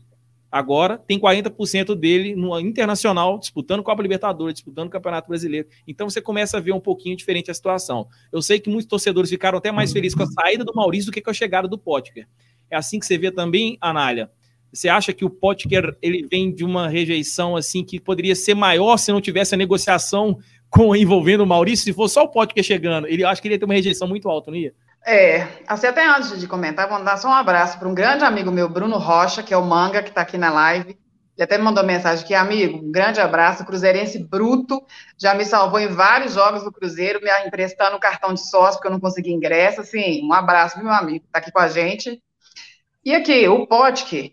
Agora 0.53 0.99
tem 0.99 1.19
40% 1.19 1.95
dele 1.95 2.37
no 2.37 2.59
Internacional, 2.61 3.39
disputando 3.39 3.83
Copa 3.83 4.03
Libertadores, 4.03 4.55
disputando 4.55 4.89
o 4.89 4.91
Campeonato 4.91 5.29
Brasileiro. 5.29 5.67
Então 5.89 6.09
você 6.09 6.21
começa 6.21 6.59
a 6.59 6.61
ver 6.61 6.73
um 6.73 6.81
pouquinho 6.81 7.17
diferente 7.17 7.51
a 7.51 7.55
situação. 7.55 8.07
Eu 8.31 8.41
sei 8.43 8.61
que 8.61 8.69
muitos 8.69 8.87
torcedores 8.87 9.31
ficaram 9.31 9.59
até 9.59 9.73
mais 9.73 9.93
felizes 9.93 10.15
com 10.15 10.23
a 10.23 10.27
saída 10.27 10.65
do 10.65 10.75
Maurício 10.75 11.11
do 11.11 11.15
que 11.15 11.23
com 11.23 11.31
a 11.31 11.35
chegada 11.35 11.67
do 11.67 11.79
Potker. 11.79 12.29
É 12.71 12.77
assim 12.77 12.99
que 12.99 13.07
você 13.07 13.19
vê 13.19 13.31
também, 13.31 13.79
Anália. 13.81 14.31
Você 14.73 14.89
acha 14.89 15.13
que 15.13 15.25
o 15.25 15.31
Potker 15.31 15.97
ele 16.03 16.27
vem 16.27 16.55
de 16.55 16.65
uma 16.65 16.89
rejeição 16.89 17.57
assim 17.57 17.83
que 17.83 17.99
poderia 17.99 18.35
ser 18.35 18.55
maior 18.55 18.99
se 18.99 19.11
não 19.11 19.21
tivesse 19.21 19.55
a 19.55 19.59
negociação 19.59 20.39
com 20.77 20.95
envolvendo 20.95 21.41
o 21.41 21.47
Maurício, 21.47 21.85
se 21.85 21.93
fosse 21.95 22.15
só 22.15 22.25
o 22.25 22.29
Potker 22.29 22.63
chegando, 22.63 23.09
ele 23.09 23.25
acho 23.25 23.41
que 23.41 23.49
ele 23.49 23.55
ia 23.55 23.59
ter 23.59 23.65
uma 23.65 23.75
rejeição 23.75 24.07
muito 24.07 24.29
alta, 24.29 24.51
não 24.51 24.59
ia? 24.59 24.75
É, 25.07 25.47
assim, 25.67 25.87
até 25.87 26.07
antes 26.07 26.39
de 26.39 26.47
comentar, 26.47 26.87
vou 26.89 27.03
dar 27.03 27.17
só 27.17 27.29
um 27.29 27.33
abraço 27.33 27.79
para 27.79 27.89
um 27.89 27.95
grande 27.95 28.25
amigo 28.25 28.51
meu, 28.51 28.69
Bruno 28.69 28.99
Rocha, 28.99 29.43
que 29.43 29.55
é 29.55 29.57
o 29.57 29.65
Manga, 29.65 30.03
que 30.03 30.11
está 30.11 30.21
aqui 30.21 30.37
na 30.37 30.53
live. 30.53 30.91
Ele 30.91 31.45
até 31.45 31.57
me 31.57 31.65
mandou 31.65 31.85
mensagem 31.85 32.25
aqui, 32.25 32.35
amigo, 32.35 32.79
um 32.79 32.91
grande 32.91 33.21
abraço, 33.21 33.65
cruzeirense 33.65 34.19
bruto, 34.19 34.83
já 35.19 35.35
me 35.35 35.45
salvou 35.45 35.79
em 35.79 35.89
vários 35.89 36.35
jogos 36.35 36.63
do 36.63 36.73
Cruzeiro, 36.73 37.21
me 37.23 37.31
emprestando 37.47 37.99
cartão 37.99 38.35
de 38.35 38.47
sócio, 38.47 38.75
porque 38.75 38.89
eu 38.89 38.93
não 38.93 39.01
consegui 39.01 39.33
ingresso, 39.33 39.81
assim, 39.81 40.27
um 40.27 40.33
abraço, 40.33 40.79
meu 40.79 40.93
amigo, 40.93 41.25
está 41.25 41.39
aqui 41.39 41.53
com 41.53 41.61
a 41.61 41.69
gente. 41.69 42.21
E 43.05 43.15
aqui, 43.15 43.47
o 43.49 43.67
Potker, 43.67 44.33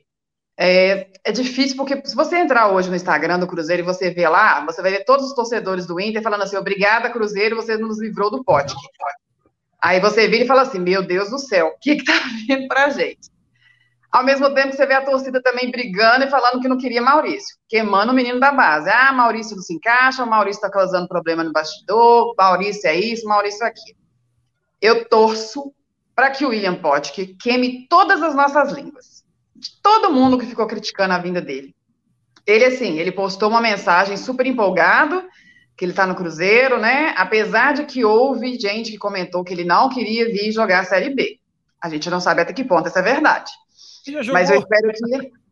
é, 0.58 1.08
é, 1.24 1.32
difícil 1.32 1.76
porque 1.76 2.00
se 2.06 2.16
você 2.16 2.38
entrar 2.38 2.68
hoje 2.68 2.90
no 2.90 2.96
Instagram 2.96 3.40
do 3.40 3.48
Cruzeiro 3.48 3.82
e 3.82 3.86
você 3.86 4.12
ver 4.12 4.30
lá, 4.30 4.64
você 4.64 4.82
vai 4.82 4.92
ver 4.92 5.04
todos 5.04 5.26
os 5.26 5.34
torcedores 5.34 5.88
do 5.88 6.00
Inter 6.00 6.22
falando 6.22 6.44
assim: 6.44 6.58
obrigada, 6.58 7.10
Cruzeiro, 7.10 7.56
você 7.56 7.76
nos 7.78 8.00
livrou 8.00 8.30
do 8.30 8.44
pote. 8.44 8.74
Aí 9.82 10.00
você 10.00 10.28
vira 10.28 10.44
e 10.44 10.48
fala 10.48 10.62
assim: 10.62 10.80
meu 10.80 11.02
Deus 11.06 11.30
do 11.30 11.40
céu, 11.40 11.74
o 11.76 11.80
que, 11.80 11.96
que 11.96 12.04
tá 12.06 12.14
vindo 12.48 12.68
pra 12.68 12.90
gente? 12.90 13.34
Ao 14.12 14.24
mesmo 14.24 14.54
tempo, 14.54 14.76
você 14.76 14.86
vê 14.86 14.94
a 14.94 15.04
torcida 15.04 15.42
também 15.42 15.72
brigando 15.72 16.26
e 16.26 16.30
falando 16.30 16.62
que 16.62 16.68
não 16.68 16.78
queria 16.78 17.02
Maurício, 17.02 17.58
queimando 17.68 18.12
o 18.12 18.16
menino 18.16 18.40
da 18.40 18.52
base. 18.52 18.88
Ah, 18.88 19.12
Maurício 19.12 19.56
não 19.56 19.64
se 19.64 19.74
encaixa, 19.74 20.24
Maurício 20.24 20.60
está 20.60 20.70
causando 20.70 21.08
problema 21.08 21.44
no 21.44 21.52
bastidor, 21.52 22.36
Maurício 22.38 22.88
é 22.88 22.96
isso, 22.96 23.28
Maurício 23.28 23.66
é 23.66 23.70
aquilo. 23.70 23.98
Eu 24.80 25.10
torço 25.10 25.74
para 26.14 26.30
que 26.30 26.46
o 26.46 26.50
William 26.50 26.76
Potker 26.76 27.36
queime 27.42 27.88
todas 27.90 28.22
as 28.22 28.36
nossas 28.36 28.72
línguas 28.72 29.13
todo 29.82 30.12
mundo 30.12 30.38
que 30.38 30.46
ficou 30.46 30.68
criticando 30.68 31.14
a 31.14 31.20
vinda 31.20 31.42
dele. 31.42 31.76
Ele, 32.46 32.66
assim, 32.66 33.00
ele 33.00 33.12
postou 33.12 33.50
uma 33.50 33.62
mensagem 33.62 34.18
super 34.18 34.46
empolgado, 34.46 35.24
que 35.78 35.86
ele 35.86 35.92
está 35.92 36.06
no 36.06 36.16
Cruzeiro, 36.16 36.78
né? 36.78 37.14
Apesar 37.18 37.74
de 37.74 37.86
que 37.86 38.04
houve 38.04 38.60
gente 38.60 38.92
que 38.92 38.98
comentou 38.98 39.44
que 39.44 39.54
ele 39.54 39.64
não 39.64 39.90
queria 39.90 40.26
vir 40.26 40.52
jogar 40.52 40.82
a 40.82 40.86
Série 40.86 41.14
B. 41.14 41.40
A 41.82 41.90
gente 41.90 42.10
não 42.10 42.20
sabe 42.20 42.42
até 42.42 42.54
que 42.54 42.64
ponto 42.64 42.88
essa 42.88 43.00
é 43.00 43.04
verdade. 43.04 43.52
Mas 44.32 44.50
eu 44.50 44.60
espero 44.60 44.92
que. 44.92 45.43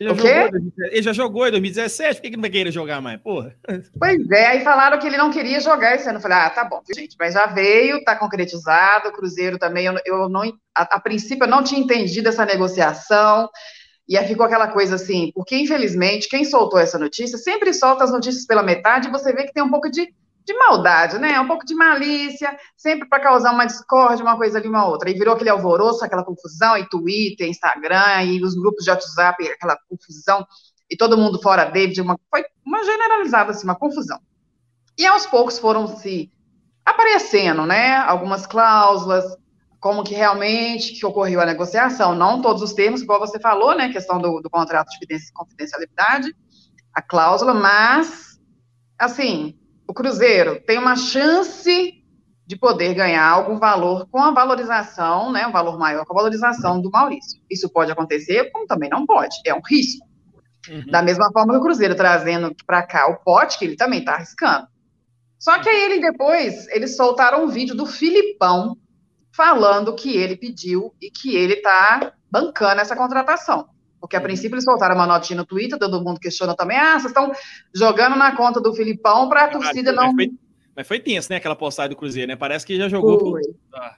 Ele 0.00 0.08
já, 0.08 0.14
o 0.14 0.16
quê? 0.16 0.42
Jogou, 0.42 0.72
ele 0.78 1.02
já 1.02 1.12
jogou 1.12 1.48
em 1.48 1.50
2017, 1.52 2.16
por 2.16 2.22
que, 2.22 2.30
que 2.30 2.36
não 2.36 2.42
vai 2.42 2.50
querer 2.50 2.70
jogar 2.70 3.00
mais? 3.00 3.20
Porra. 3.20 3.54
Pois 3.98 4.30
é, 4.30 4.46
aí 4.46 4.60
falaram 4.64 4.98
que 4.98 5.06
ele 5.06 5.16
não 5.16 5.30
queria 5.30 5.60
jogar 5.60 5.94
esse 5.94 6.08
ano. 6.08 6.18
Eu 6.18 6.22
falei, 6.22 6.38
ah, 6.38 6.50
tá 6.50 6.64
bom, 6.64 6.82
gente, 6.94 7.16
mas 7.18 7.34
já 7.34 7.46
veio, 7.46 8.04
tá 8.04 8.14
concretizado, 8.14 9.08
o 9.08 9.12
Cruzeiro 9.12 9.58
também, 9.58 9.86
eu, 9.86 9.94
eu 10.04 10.28
não, 10.28 10.42
a, 10.74 10.96
a 10.96 11.00
princípio 11.00 11.44
eu 11.44 11.50
não 11.50 11.62
tinha 11.62 11.80
entendido 11.80 12.28
essa 12.28 12.44
negociação, 12.44 13.48
e 14.08 14.16
aí 14.16 14.26
ficou 14.26 14.46
aquela 14.46 14.68
coisa 14.68 14.94
assim, 14.94 15.32
porque 15.34 15.56
infelizmente 15.56 16.28
quem 16.28 16.44
soltou 16.44 16.78
essa 16.78 16.98
notícia 16.98 17.36
sempre 17.38 17.72
solta 17.72 18.04
as 18.04 18.12
notícias 18.12 18.46
pela 18.46 18.62
metade 18.62 19.08
e 19.08 19.10
você 19.10 19.32
vê 19.32 19.44
que 19.44 19.52
tem 19.52 19.62
um 19.62 19.70
pouco 19.70 19.90
de 19.90 20.12
de 20.46 20.54
maldade, 20.54 21.18
né? 21.18 21.40
Um 21.40 21.46
pouco 21.48 21.66
de 21.66 21.74
malícia, 21.74 22.56
sempre 22.76 23.08
para 23.08 23.20
causar 23.20 23.52
uma 23.52 23.66
discórdia, 23.66 24.24
uma 24.24 24.36
coisa 24.36 24.58
ali, 24.58 24.68
uma 24.68 24.86
outra. 24.86 25.10
E 25.10 25.14
virou 25.14 25.34
aquele 25.34 25.50
alvoroço, 25.50 26.04
aquela 26.04 26.24
confusão, 26.24 26.78
e 26.78 26.88
Twitter, 26.88 27.48
Instagram, 27.48 28.22
e 28.22 28.42
os 28.42 28.54
grupos 28.54 28.84
de 28.84 28.90
WhatsApp, 28.90 29.44
aquela 29.48 29.76
confusão, 29.88 30.46
e 30.88 30.96
todo 30.96 31.18
mundo 31.18 31.42
fora 31.42 31.64
David, 31.64 32.00
uma, 32.00 32.16
foi 32.30 32.44
uma 32.64 32.84
generalizada, 32.84 33.50
assim, 33.50 33.64
uma 33.64 33.74
confusão. 33.74 34.20
E 34.96 35.04
aos 35.04 35.26
poucos 35.26 35.58
foram 35.58 35.88
se 35.88 36.30
aparecendo, 36.84 37.66
né? 37.66 37.96
Algumas 37.96 38.46
cláusulas, 38.46 39.24
como 39.80 40.04
que 40.04 40.14
realmente 40.14 40.94
que 40.94 41.04
ocorreu 41.04 41.40
a 41.40 41.46
negociação, 41.46 42.14
não 42.14 42.40
todos 42.40 42.62
os 42.62 42.72
termos, 42.72 43.02
igual 43.02 43.18
você 43.18 43.40
falou, 43.40 43.74
né? 43.76 43.92
Questão 43.92 44.20
do, 44.20 44.40
do 44.40 44.48
contrato 44.48 44.88
de 44.90 45.32
confidencialidade, 45.32 46.32
a 46.94 47.02
cláusula, 47.02 47.52
mas, 47.52 48.40
assim, 48.96 49.58
o 49.88 49.94
Cruzeiro 49.94 50.60
tem 50.66 50.78
uma 50.78 50.96
chance 50.96 52.02
de 52.46 52.56
poder 52.56 52.94
ganhar 52.94 53.28
algum 53.28 53.58
valor 53.58 54.06
com 54.10 54.18
a 54.18 54.30
valorização, 54.30 55.32
né, 55.32 55.46
um 55.46 55.52
valor 55.52 55.78
maior 55.78 56.04
com 56.04 56.12
a 56.12 56.16
valorização 56.16 56.80
do 56.80 56.90
Maurício. 56.90 57.40
Isso 57.50 57.68
pode 57.68 57.90
acontecer, 57.90 58.50
como 58.52 58.66
também 58.66 58.88
não 58.88 59.04
pode, 59.04 59.36
é 59.44 59.52
um 59.52 59.60
risco. 59.68 60.06
Uhum. 60.68 60.86
Da 60.86 61.02
mesma 61.02 61.30
forma 61.32 61.52
que 61.52 61.58
o 61.58 61.62
Cruzeiro 61.62 61.94
trazendo 61.94 62.54
para 62.66 62.82
cá 62.82 63.08
o 63.08 63.16
pote, 63.16 63.58
que 63.58 63.64
ele 63.64 63.76
também 63.76 64.00
está 64.00 64.14
arriscando. 64.14 64.66
Só 65.38 65.58
que 65.58 65.68
aí 65.68 65.84
ele 65.84 66.00
depois, 66.00 66.66
eles 66.68 66.96
soltaram 66.96 67.44
um 67.44 67.48
vídeo 67.48 67.74
do 67.74 67.86
Filipão 67.86 68.76
falando 69.32 69.94
que 69.94 70.16
ele 70.16 70.36
pediu 70.36 70.94
e 71.00 71.10
que 71.10 71.36
ele 71.36 71.54
está 71.54 72.12
bancando 72.30 72.80
essa 72.80 72.96
contratação. 72.96 73.68
Porque 74.00 74.16
a 74.16 74.20
princípio 74.20 74.54
eles 74.54 74.64
soltaram 74.64 74.94
uma 74.94 75.06
notinha 75.06 75.38
no 75.38 75.46
Twitter, 75.46 75.78
todo 75.78 76.02
mundo 76.02 76.20
questiona 76.20 76.54
também, 76.54 76.78
ah, 76.78 76.98
vocês 76.98 77.06
estão 77.06 77.32
jogando 77.74 78.16
na 78.16 78.36
conta 78.36 78.60
do 78.60 78.74
Filipão 78.74 79.28
para 79.28 79.44
a 79.44 79.48
torcida 79.48 79.92
não... 79.92 80.12
Mas 80.12 80.14
foi, 80.14 80.30
mas 80.76 80.88
foi 80.88 81.00
tenso, 81.00 81.30
né, 81.30 81.36
aquela 81.36 81.56
postagem 81.56 81.90
do 81.90 81.96
Cruzeiro, 81.96 82.28
né? 82.28 82.36
Parece 82.36 82.66
que 82.66 82.76
já 82.76 82.88
jogou... 82.88 83.18
Pro... 83.18 83.40
Ah. 83.74 83.94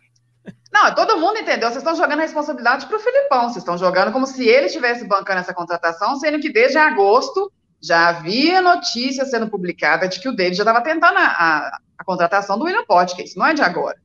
Não, 0.72 0.94
todo 0.94 1.18
mundo 1.18 1.38
entendeu, 1.38 1.68
vocês 1.68 1.78
estão 1.78 1.94
jogando 1.94 2.20
a 2.20 2.22
responsabilidade 2.22 2.86
para 2.86 2.96
o 2.96 3.01
Filipão, 3.01 3.44
vocês 3.44 3.59
estão 3.59 3.76
jogando 3.76 4.12
como 4.12 4.26
se 4.26 4.46
ele 4.46 4.66
estivesse 4.66 5.07
bancando 5.07 5.40
essa 5.40 5.55
contratação, 5.55 6.16
sendo 6.16 6.38
que 6.38 6.53
desde 6.53 6.78
agosto 6.78 7.51
já 7.80 8.09
havia 8.09 8.61
notícia 8.61 9.24
sendo 9.24 9.49
publicada 9.49 10.09
de 10.09 10.20
que 10.20 10.28
o 10.28 10.34
David 10.34 10.57
já 10.57 10.62
estava 10.62 10.80
tentando 10.82 11.16
a, 11.16 11.26
a, 11.26 11.78
a, 11.99 12.05
contratação 12.05 12.59
do 12.59 12.64
William 12.64 12.84
Potker, 12.84 13.24
isso 13.24 13.38
não 13.38 13.46
é 13.46 13.55
de 13.55 13.62
agora. 13.62 13.96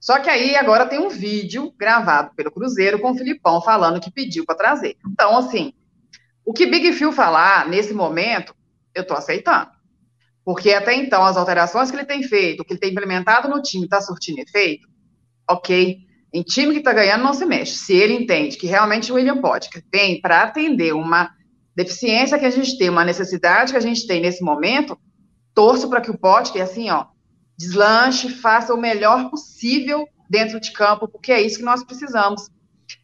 Só 0.00 0.18
que 0.20 0.28
aí 0.28 0.54
agora 0.54 0.86
tem 0.86 0.98
um 0.98 1.08
vídeo 1.08 1.72
gravado 1.76 2.34
pelo 2.34 2.50
Cruzeiro 2.50 2.98
com 3.00 3.10
o 3.10 3.16
Filipão 3.16 3.60
falando 3.60 4.00
que 4.00 4.10
pediu 4.10 4.44
para 4.44 4.56
trazer. 4.56 4.96
Então, 5.10 5.36
assim, 5.36 5.72
o 6.44 6.52
que 6.52 6.66
Big 6.66 6.92
Phil 6.92 7.12
falar 7.12 7.68
nesse 7.68 7.92
momento, 7.92 8.54
eu 8.94 9.02
estou 9.02 9.16
aceitando. 9.16 9.70
Porque 10.44 10.72
até 10.72 10.94
então, 10.94 11.24
as 11.24 11.36
alterações 11.36 11.90
que 11.90 11.96
ele 11.96 12.04
tem 12.04 12.22
feito, 12.22 12.64
que 12.64 12.72
ele 12.72 12.80
tem 12.80 12.92
implementado 12.92 13.48
no 13.48 13.60
time, 13.60 13.84
está 13.84 14.00
surtindo 14.00 14.40
efeito, 14.40 14.86
ok. 15.50 15.98
Em 16.32 16.42
time 16.42 16.72
que 16.72 16.78
está 16.78 16.92
ganhando, 16.92 17.24
não 17.24 17.34
se 17.34 17.44
mexe. 17.44 17.74
Se 17.74 17.94
ele 17.94 18.14
entende 18.14 18.56
que 18.56 18.66
realmente 18.66 19.10
o 19.10 19.16
William 19.16 19.40
Potker 19.40 19.82
vem 19.92 20.20
para 20.20 20.42
atender 20.42 20.94
uma 20.94 21.30
deficiência 21.74 22.38
que 22.38 22.46
a 22.46 22.50
gente 22.50 22.78
tem, 22.78 22.88
uma 22.88 23.04
necessidade 23.04 23.72
que 23.72 23.78
a 23.78 23.80
gente 23.80 24.06
tem 24.06 24.20
nesse 24.20 24.44
momento, 24.44 24.96
torço 25.52 25.90
para 25.90 26.00
que 26.00 26.10
o 26.10 26.18
Potker, 26.18 26.62
assim, 26.62 26.90
ó, 26.90 27.06
deslanche, 27.56 28.28
faça 28.28 28.74
o 28.74 28.80
melhor 28.80 29.30
possível 29.30 30.06
dentro 30.28 30.60
de 30.60 30.72
campo, 30.72 31.08
porque 31.08 31.32
é 31.32 31.40
isso 31.40 31.58
que 31.58 31.64
nós 31.64 31.84
precisamos. 31.84 32.48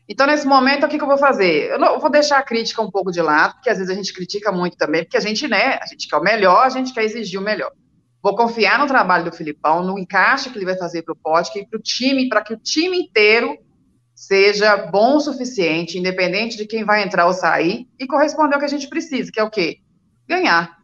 Então, 0.09 0.27
nesse 0.27 0.47
momento, 0.47 0.85
o 0.85 0.89
que, 0.89 0.99
que 0.99 1.03
eu 1.03 1.09
vou 1.09 1.17
fazer? 1.17 1.71
Eu, 1.71 1.79
não, 1.79 1.95
eu, 1.95 2.01
vou 2.01 2.11
deixar 2.11 2.39
a 2.39 2.43
crítica 2.43 2.83
um 2.83 2.91
pouco 2.91 3.11
de 3.11 3.23
lado, 3.23 3.55
porque 3.55 3.71
às 3.71 3.79
vezes 3.79 3.91
a 3.91 3.97
gente 3.97 4.13
critica 4.13 4.53
muito 4.53 4.77
também, 4.77 5.05
porque 5.05 5.17
a 5.17 5.21
gente, 5.21 5.49
né, 5.49 5.79
a 5.81 5.87
gente 5.87 6.09
quer 6.09 6.17
o 6.17 6.23
melhor, 6.23 6.67
a 6.67 6.69
gente 6.69 6.93
quer 6.93 7.05
exigir 7.05 7.41
o 7.41 7.43
melhor. 7.43 7.71
Vou 8.23 8.37
confiar 8.37 8.79
no 8.79 8.87
trabalho 8.87 9.25
do 9.25 9.33
Filipão, 9.33 9.83
no 9.83 9.99
encaixe 9.99 10.51
que 10.51 10.59
ele 10.59 10.65
vai 10.65 10.77
fazer 10.77 11.03
para 11.03 11.13
o 11.13 11.17
Pote, 11.17 11.51
para 11.67 11.79
o 11.79 11.83
time, 11.83 12.29
para 12.29 12.43
que 12.43 12.55
o 12.55 12.57
time 12.57 12.97
inteiro 12.99 13.57
seja 14.15 14.77
bom 14.77 15.17
o 15.17 15.21
suficiente, 15.21 15.99
independente 15.99 16.57
de 16.57 16.67
quem 16.67 16.85
vai 16.85 17.03
entrar 17.03 17.27
ou 17.27 17.33
sair, 17.33 17.89
e 17.99 18.07
corresponder 18.07 18.55
ao 18.55 18.61
que 18.61 18.67
a 18.67 18.69
gente 18.69 18.89
precisa, 18.89 19.33
que 19.33 19.41
é 19.41 19.43
o 19.43 19.51
quê? 19.51 19.79
Ganhar. 20.29 20.82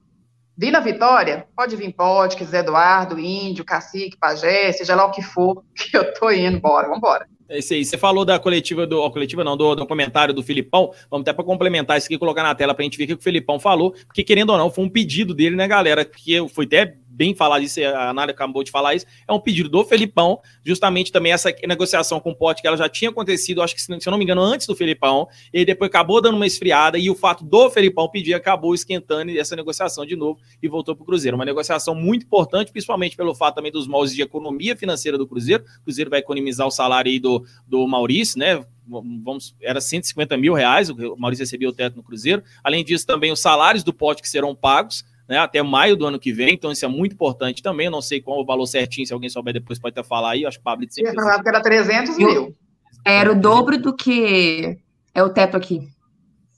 Vir 0.61 0.73
na 0.73 0.81
Vitória, 0.81 1.47
pode 1.57 1.77
vir 1.77 1.93
pode, 1.93 2.45
Zé 2.45 2.59
Eduardo, 2.59 3.17
Índio, 3.17 3.65
Cacique, 3.65 4.17
Pajé, 4.19 4.73
seja 4.73 4.97
lá 4.97 5.05
o 5.05 5.13
que 5.13 5.23
for, 5.23 5.63
que 5.73 5.97
eu 5.97 6.13
tô 6.13 6.33
indo, 6.33 6.59
bora, 6.59 6.89
vambora. 6.89 7.29
É 7.49 7.61
isso 7.61 7.73
aí. 7.73 7.85
Você 7.85 7.97
falou 7.97 8.25
da 8.25 8.41
coletiva 8.41 8.85
do. 8.85 9.01
Ó, 9.01 9.09
coletiva 9.09 9.45
não, 9.45 9.57
do, 9.57 9.77
do 9.77 9.87
comentário 9.87 10.35
do 10.35 10.43
Filipão. 10.43 10.93
Vamos 11.09 11.23
até 11.23 11.33
para 11.33 11.45
complementar 11.45 11.97
isso 11.97 12.07
aqui 12.07 12.19
colocar 12.19 12.43
na 12.43 12.55
tela 12.55 12.75
para 12.75 12.83
a 12.83 12.85
gente 12.85 12.99
ver 12.99 13.05
o 13.05 13.07
que 13.07 13.15
o 13.15 13.23
Filipão 13.23 13.59
falou. 13.59 13.95
Porque, 14.07 14.23
querendo 14.23 14.51
ou 14.51 14.59
não, 14.59 14.69
foi 14.69 14.85
um 14.85 14.89
pedido 14.89 15.33
dele, 15.33 15.57
né, 15.57 15.67
galera? 15.67 16.05
Que 16.05 16.47
fui 16.49 16.67
até 16.67 16.97
bem 17.19 17.35
falar 17.35 17.59
isso, 17.59 17.81
a 17.81 18.15
Nália 18.15 18.33
acabou 18.33 18.63
de 18.63 18.71
falar 18.71 18.95
isso, 18.95 19.05
é 19.27 19.33
um 19.33 19.41
pedido 19.41 19.69
do 19.69 19.85
Felipão, 19.85 20.41
justamente 20.65 21.11
também 21.11 21.33
essa 21.33 21.53
negociação 21.67 22.21
com 22.21 22.31
o 22.31 22.37
Pote, 22.37 22.63
que 22.63 22.69
ela 22.69 22.77
já 22.77 22.89
tinha 22.89 23.11
acontecido, 23.11 23.61
acho 23.61 23.75
que 23.75 23.83
se 23.83 23.93
eu 23.93 24.11
não 24.13 24.17
me 24.17 24.23
engano, 24.23 24.41
antes 24.41 24.69
do 24.69 24.77
Felipão, 24.77 25.27
e 25.53 25.65
depois 25.65 25.89
acabou 25.89 26.23
dando 26.23 26.37
uma 26.37 26.47
esfriada, 26.47 26.97
e 26.97 27.11
o 27.11 27.17
fato 27.17 27.45
do 27.45 27.69
Felipão 27.71 28.09
pedir 28.09 28.35
acabou 28.35 28.73
esquentando 28.73 29.37
essa 29.37 29.57
negociação 29.57 30.07
de 30.07 30.15
novo 30.15 30.39
e 30.63 30.69
voltou 30.69 30.95
para 30.95 31.03
o 31.03 31.07
Cruzeiro. 31.07 31.37
Uma 31.37 31.45
negociação 31.45 31.93
muito 31.93 32.25
importante, 32.25 32.71
principalmente 32.71 33.17
pelo 33.17 33.35
fato 33.35 33.57
também 33.57 33.73
dos 33.73 33.89
moldes 33.89 34.15
de 34.15 34.23
economia 34.23 34.77
financeira 34.77 35.19
do 35.19 35.27
Cruzeiro. 35.27 35.65
O 35.81 35.85
Cruzeiro 35.85 36.09
vai 36.09 36.21
economizar 36.21 36.69
o 36.69 36.71
salário 36.71 37.11
aí 37.11 37.19
do, 37.19 37.45
do 37.67 37.85
Maurício, 37.89 38.39
né? 38.39 38.65
vamos, 38.89 39.55
era 39.61 39.81
150 39.81 40.37
mil 40.37 40.55
reais, 40.55 40.89
o 40.89 41.17
Maurício 41.17 41.43
recebia 41.43 41.69
o 41.69 41.73
teto 41.73 41.97
no 41.97 42.03
Cruzeiro. 42.03 42.43
Além 42.65 42.85
disso, 42.85 43.07
também 43.07 43.31
os 43.31 43.41
salários 43.41 43.85
do 43.85 43.93
pote 43.93 44.23
que 44.23 44.29
serão 44.29 44.55
pagos 44.55 45.05
né, 45.29 45.39
até 45.39 45.63
maio 45.63 45.97
do 45.97 46.07
ano 46.07 46.19
que 46.19 46.33
vem, 46.33 46.55
então 46.55 46.73
isso 46.73 46.85
é 46.85 46.89
muito 46.89 47.13
importante 47.13 47.63
também. 47.63 47.87
Eu 47.87 47.93
não 47.93 48.01
sei 48.01 48.21
qual 48.21 48.41
o 48.41 48.47
valor 48.47 48.67
certinho, 48.67 49.07
se 49.07 49.13
alguém 49.13 49.29
souber 49.29 49.53
depois 49.53 49.79
pode 49.79 49.99
até 49.99 50.07
falar 50.07 50.31
aí. 50.31 50.43
Eu 50.43 50.49
acho 50.49 50.59
que 50.59 50.63
o 50.63 50.65
Pablo. 50.65 50.87
Eu 50.97 51.43
que 51.43 51.49
era 51.49 51.61
300 51.61 52.17
mil. 52.17 52.57
Era 53.05 53.31
o 53.33 53.35
dobro 53.35 53.79
do 53.79 53.95
que 53.95 54.79
é 55.15 55.23
o 55.23 55.29
teto 55.29 55.57
aqui. 55.57 55.89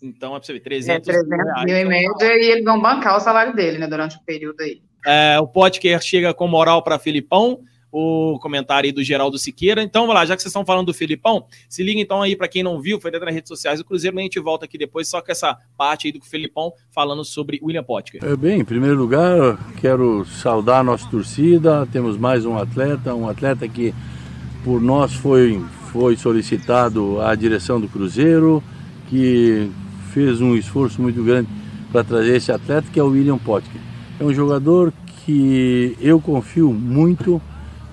Então, 0.03 0.35
é 0.35 0.39
para 0.39 0.47
você 0.47 0.53
ver, 0.55 0.61
300, 0.61 1.09
é, 1.09 1.13
300 1.13 1.29
mil, 1.29 1.65
mil 1.67 1.77
em 1.77 1.85
média, 1.85 2.37
e 2.39 2.51
eles 2.53 2.65
vão 2.65 2.81
bancar 2.81 3.17
o 3.17 3.21
salário 3.21 3.55
dele, 3.55 3.77
né, 3.77 3.87
durante 3.87 4.17
o 4.17 4.23
período 4.25 4.63
aí. 4.63 4.81
É, 5.07 5.39
o 5.39 5.47
Potker 5.47 6.01
chega 6.01 6.33
com 6.33 6.49
moral 6.49 6.83
para 6.83 6.99
Filipão, 6.99 7.61
o 7.93 8.39
comentário 8.41 8.87
aí 8.89 8.93
do 8.93 9.03
Geraldo 9.03 9.39
Siqueira. 9.39 9.83
Então, 9.83 10.03
vamos 10.03 10.15
lá, 10.15 10.25
já 10.25 10.37
que 10.37 10.43
vocês 10.43 10.51
estão 10.51 10.65
falando 10.65 10.87
do 10.87 10.95
Filipão, 10.95 11.45
se 11.69 11.83
liga 11.83 12.01
então 12.01 12.23
aí 12.23 12.37
para 12.37 12.49
quem 12.49 12.63
não 12.63 12.81
viu, 12.81 13.01
foi 13.01 13.11
dentro 13.11 13.27
das 13.27 13.35
redes 13.35 13.49
sociais 13.49 13.79
do 13.79 13.85
Cruzeiro, 13.85 14.15
mas 14.15 14.23
a 14.23 14.25
gente 14.25 14.41
volta 14.41 14.65
aqui 14.65 14.79
depois 14.79 15.09
só 15.09 15.21
com 15.21 15.33
essa 15.33 15.57
parte 15.77 16.07
aí 16.07 16.13
do 16.13 16.25
Filipão 16.25 16.73
falando 16.91 17.25
sobre 17.25 17.59
William 17.63 17.83
Potker. 17.83 18.25
É, 18.25 18.37
bem, 18.37 18.61
em 18.61 18.65
primeiro 18.65 18.97
lugar, 18.97 19.59
quero 19.81 20.25
saudar 20.25 20.81
a 20.81 20.85
nossa 20.85 21.09
torcida, 21.09 21.87
temos 21.93 22.17
mais 22.17 22.45
um 22.45 22.57
atleta, 22.57 23.15
um 23.15 23.29
atleta 23.29 23.67
que 23.69 23.95
por 24.65 24.81
nós 24.81 25.13
foi, 25.13 25.61
foi 25.93 26.17
solicitado 26.17 27.21
à 27.21 27.35
direção 27.35 27.81
do 27.81 27.89
Cruzeiro, 27.89 28.63
que 29.09 29.71
fez 30.13 30.41
um 30.41 30.55
esforço 30.55 31.01
muito 31.01 31.23
grande 31.25 31.49
para 31.91 32.05
trazer 32.05 32.37
esse 32.37 32.53
atleta, 32.53 32.89
que 32.93 33.01
é 33.01 33.03
o 33.03 33.09
William 33.09 33.39
Potker. 33.39 33.81
É 34.19 34.25
um 34.25 34.33
jogador 34.33 34.93
que 35.25 35.97
eu 36.01 36.21
confio 36.21 36.73
muito 36.73 37.41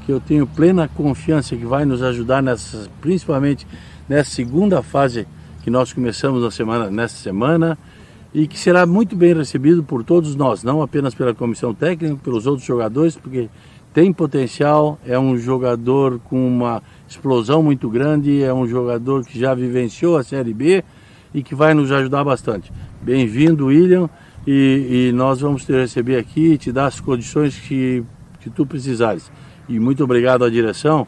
que 0.08 0.14
eu 0.14 0.22
tenho 0.22 0.48
plena 0.48 0.88
confiança 0.88 1.54
que 1.54 1.66
vai 1.66 1.84
nos 1.84 2.02
ajudar 2.02 2.42
nessa, 2.42 2.88
principalmente 3.02 3.68
nessa 4.08 4.30
segunda 4.30 4.82
fase 4.82 5.28
que 5.66 5.70
nós 5.70 5.92
começamos 5.92 6.42
na 6.42 6.50
semana, 6.50 6.90
nessa 6.90 7.18
semana 7.18 7.78
e 8.34 8.48
que 8.48 8.58
será 8.58 8.86
muito 8.86 9.18
bem 9.18 9.34
recebido 9.34 9.84
por 9.84 10.06
todos 10.06 10.34
nós, 10.34 10.64
não 10.64 10.82
apenas 10.82 11.14
pela 11.14 11.34
comissão 11.34 11.74
técnica, 11.74 12.16
pelos 12.24 12.48
outros 12.48 12.66
jogadores, 12.66 13.18
porque 13.18 13.50
tem 13.94 14.14
potencial, 14.14 14.98
é 15.06 15.20
um 15.20 15.38
jogador 15.38 16.20
com 16.20 16.48
uma 16.48 16.82
explosão 17.06 17.62
muito 17.62 17.90
grande, 17.90 18.42
é 18.42 18.54
um 18.54 18.66
jogador 18.66 19.26
que 19.26 19.38
já 19.38 19.54
vivenciou 19.54 20.16
a 20.16 20.24
Série 20.24 20.54
B 20.54 20.86
e 21.34 21.44
que 21.44 21.54
vai 21.54 21.74
nos 21.74 21.92
ajudar 21.92 22.24
bastante. 22.24 22.72
Bem-vindo, 23.02 23.66
William, 23.66 24.10
e, 24.48 25.10
e, 25.10 25.12
nós 25.12 25.42
vamos 25.42 25.66
te 25.66 25.74
receber 25.74 26.16
aqui 26.16 26.54
e 26.54 26.58
te 26.58 26.72
dar 26.72 26.86
as 26.86 27.02
condições 27.02 27.60
que, 27.60 28.06
que 28.40 28.50
tu 28.50 28.66
precisares 28.66 29.30
e 29.68 29.80
muito 29.80 30.04
obrigado 30.04 30.44
à 30.44 30.50
direção 30.50 31.08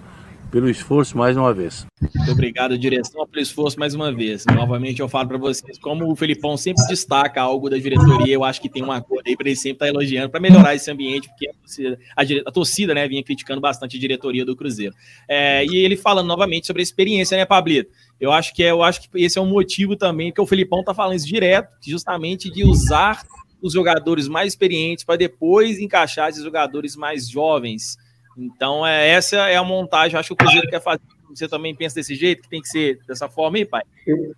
pelo 0.52 0.70
esforço 0.70 1.18
mais 1.18 1.38
uma 1.38 1.54
vez. 1.54 1.86
Muito 2.02 2.32
obrigado, 2.32 2.78
direção, 2.78 3.26
pelo 3.28 3.42
esforço 3.42 3.80
mais 3.80 3.94
uma 3.94 4.12
vez. 4.12 4.46
Novamente 4.46 5.00
eu 5.00 5.08
falo 5.08 5.28
para 5.28 5.38
vocês, 5.38 5.78
como 5.78 6.12
o 6.12 6.16
Felipão 6.16 6.58
sempre 6.58 6.84
destaca 6.88 7.42
algo 7.42 7.70
da 7.70 7.78
diretoria, 7.78 8.34
eu 8.34 8.44
acho 8.44 8.60
que 8.60 8.70
tem 8.70 8.84
uma 8.84 8.98
acordo 8.98 9.28
aí 9.28 9.38
para 9.38 9.48
ele 9.48 9.56
sempre 9.56 9.74
estar 9.74 9.86
tá 9.86 9.90
elogiando, 9.90 10.30
para 10.30 10.40
melhorar 10.40 10.76
esse 10.76 10.90
ambiente, 10.90 11.30
porque 11.30 11.50
a 11.50 11.54
torcida, 11.54 12.00
a, 12.16 12.50
a 12.50 12.52
torcida, 12.52 12.94
né, 12.94 13.08
vinha 13.08 13.24
criticando 13.24 13.62
bastante 13.62 13.98
a 13.98 14.00
diretoria 14.00 14.44
do 14.44 14.56
Cruzeiro. 14.56 14.94
É, 15.28 15.66
e 15.66 15.78
ele 15.78 15.96
falando 15.96 16.28
novamente 16.28 16.66
sobre 16.66 16.82
a 16.82 16.84
experiência, 16.84 17.38
né, 17.38 17.46
Pablito? 17.46 17.92
Eu 18.20 18.32
acho 18.32 18.54
que 18.54 18.64
é, 18.64 18.72
eu 18.72 18.84
acho 18.84 19.02
que 19.02 19.10
esse 19.16 19.38
é 19.38 19.42
um 19.42 19.50
motivo 19.50 19.96
também 19.96 20.32
que 20.32 20.42
o 20.42 20.48
Felipão 20.48 20.84
tá 20.84 20.94
falando 20.94 21.16
isso 21.16 21.28
direto, 21.28 21.70
justamente 21.82 22.50
de 22.50 22.64
usar 22.64 23.22
os 23.62 23.74
jogadores 23.74 24.28
mais 24.28 24.54
experientes 24.54 25.04
para 25.04 25.16
depois 25.16 25.80
encaixar 25.80 26.30
esses 26.30 26.44
jogadores 26.44 26.96
mais 26.96 27.30
jovens. 27.30 27.98
Então, 28.38 28.86
é, 28.86 29.10
essa 29.10 29.36
é 29.36 29.56
a 29.56 29.64
montagem. 29.64 30.18
Acho 30.18 30.30
que 30.30 30.34
o 30.34 30.38
Cruzeiro 30.38 30.68
quer 30.68 30.82
fazer. 30.82 31.02
Você 31.30 31.48
também 31.48 31.76
pensa 31.76 31.96
desse 31.96 32.16
jeito, 32.16 32.44
que 32.44 32.50
tem 32.50 32.62
que 32.62 32.68
ser 32.68 33.00
dessa 33.08 33.30
forma 33.30 33.58
aí, 33.58 33.66
pai? 33.66 33.84
Eu, 34.06 34.34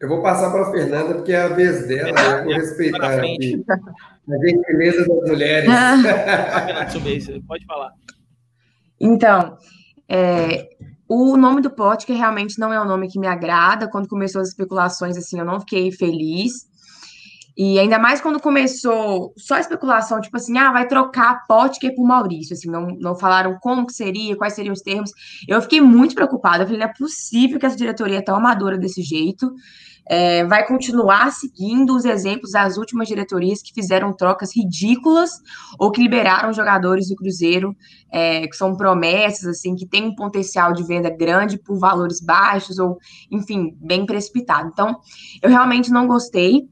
eu 0.00 0.08
vou 0.08 0.22
passar 0.22 0.50
para 0.50 0.68
a 0.68 0.70
Fernanda, 0.70 1.14
porque 1.14 1.32
é 1.32 1.42
a 1.42 1.48
vez 1.48 1.86
dela, 1.86 2.18
é, 2.18 2.40
eu 2.40 2.44
vou 2.44 2.54
respeitar 2.54 3.06
a 3.06 3.22
gentileza 4.46 5.06
das 5.06 5.30
mulheres. 5.30 5.70
Pode 7.46 7.64
falar. 7.66 7.92
Então, 9.00 9.56
é, 10.08 10.68
o 11.08 11.36
nome 11.36 11.60
do 11.60 11.70
pote, 11.70 12.06
que 12.06 12.12
realmente 12.12 12.58
não 12.58 12.72
é 12.72 12.80
um 12.80 12.86
nome 12.86 13.08
que 13.08 13.18
me 13.18 13.26
agrada. 13.26 13.88
Quando 13.88 14.08
começou 14.08 14.40
as 14.40 14.48
especulações, 14.48 15.16
assim, 15.16 15.38
eu 15.38 15.44
não 15.44 15.58
fiquei 15.60 15.90
feliz. 15.90 16.69
E 17.62 17.78
ainda 17.78 17.98
mais 17.98 18.22
quando 18.22 18.40
começou 18.40 19.34
só 19.36 19.58
especulação, 19.58 20.18
tipo 20.18 20.34
assim, 20.34 20.56
ah, 20.56 20.72
vai 20.72 20.88
trocar 20.88 21.44
Potker 21.46 21.94
por 21.94 22.06
Maurício, 22.06 22.54
assim, 22.54 22.70
não, 22.70 22.86
não 22.98 23.14
falaram 23.14 23.58
como 23.60 23.86
que 23.86 23.92
seria, 23.92 24.34
quais 24.34 24.54
seriam 24.54 24.72
os 24.72 24.80
termos. 24.80 25.10
Eu 25.46 25.60
fiquei 25.60 25.78
muito 25.78 26.14
preocupada, 26.14 26.62
eu 26.62 26.66
falei, 26.66 26.80
não 26.80 26.86
é 26.86 26.94
possível 26.96 27.58
que 27.58 27.66
essa 27.66 27.76
diretoria 27.76 28.16
é 28.16 28.22
tão 28.22 28.34
amadora 28.34 28.78
desse 28.78 29.02
jeito. 29.02 29.52
É, 30.06 30.42
vai 30.46 30.66
continuar 30.66 31.32
seguindo 31.32 31.94
os 31.94 32.06
exemplos 32.06 32.52
das 32.52 32.78
últimas 32.78 33.06
diretorias 33.06 33.60
que 33.60 33.74
fizeram 33.74 34.10
trocas 34.10 34.56
ridículas 34.56 35.30
ou 35.78 35.90
que 35.90 36.00
liberaram 36.00 36.54
jogadores 36.54 37.10
do 37.10 37.14
Cruzeiro, 37.14 37.76
é, 38.10 38.46
que 38.48 38.56
são 38.56 38.74
promessas, 38.74 39.44
assim, 39.44 39.76
que 39.76 39.86
tem 39.86 40.06
um 40.06 40.14
potencial 40.14 40.72
de 40.72 40.82
venda 40.82 41.10
grande 41.10 41.58
por 41.58 41.78
valores 41.78 42.22
baixos 42.22 42.78
ou, 42.78 42.96
enfim, 43.30 43.76
bem 43.78 44.06
precipitado. 44.06 44.70
Então, 44.72 44.98
eu 45.42 45.50
realmente 45.50 45.90
não 45.90 46.06
gostei. 46.06 46.66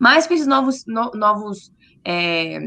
Mas 0.00 0.26
com 0.26 0.32
esses 0.32 0.46
novos, 0.46 0.84
no, 0.86 1.10
novos 1.14 1.70
é, 2.02 2.58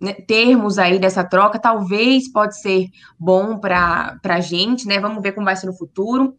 né, 0.00 0.14
termos 0.26 0.78
aí 0.78 0.98
dessa 0.98 1.22
troca, 1.22 1.60
talvez 1.60 2.28
pode 2.28 2.60
ser 2.60 2.88
bom 3.16 3.56
para 3.56 4.18
a 4.24 4.40
gente, 4.40 4.84
né? 4.86 4.98
Vamos 4.98 5.22
ver 5.22 5.30
como 5.30 5.44
vai 5.44 5.54
ser 5.54 5.66
no 5.66 5.76
futuro. 5.76 6.34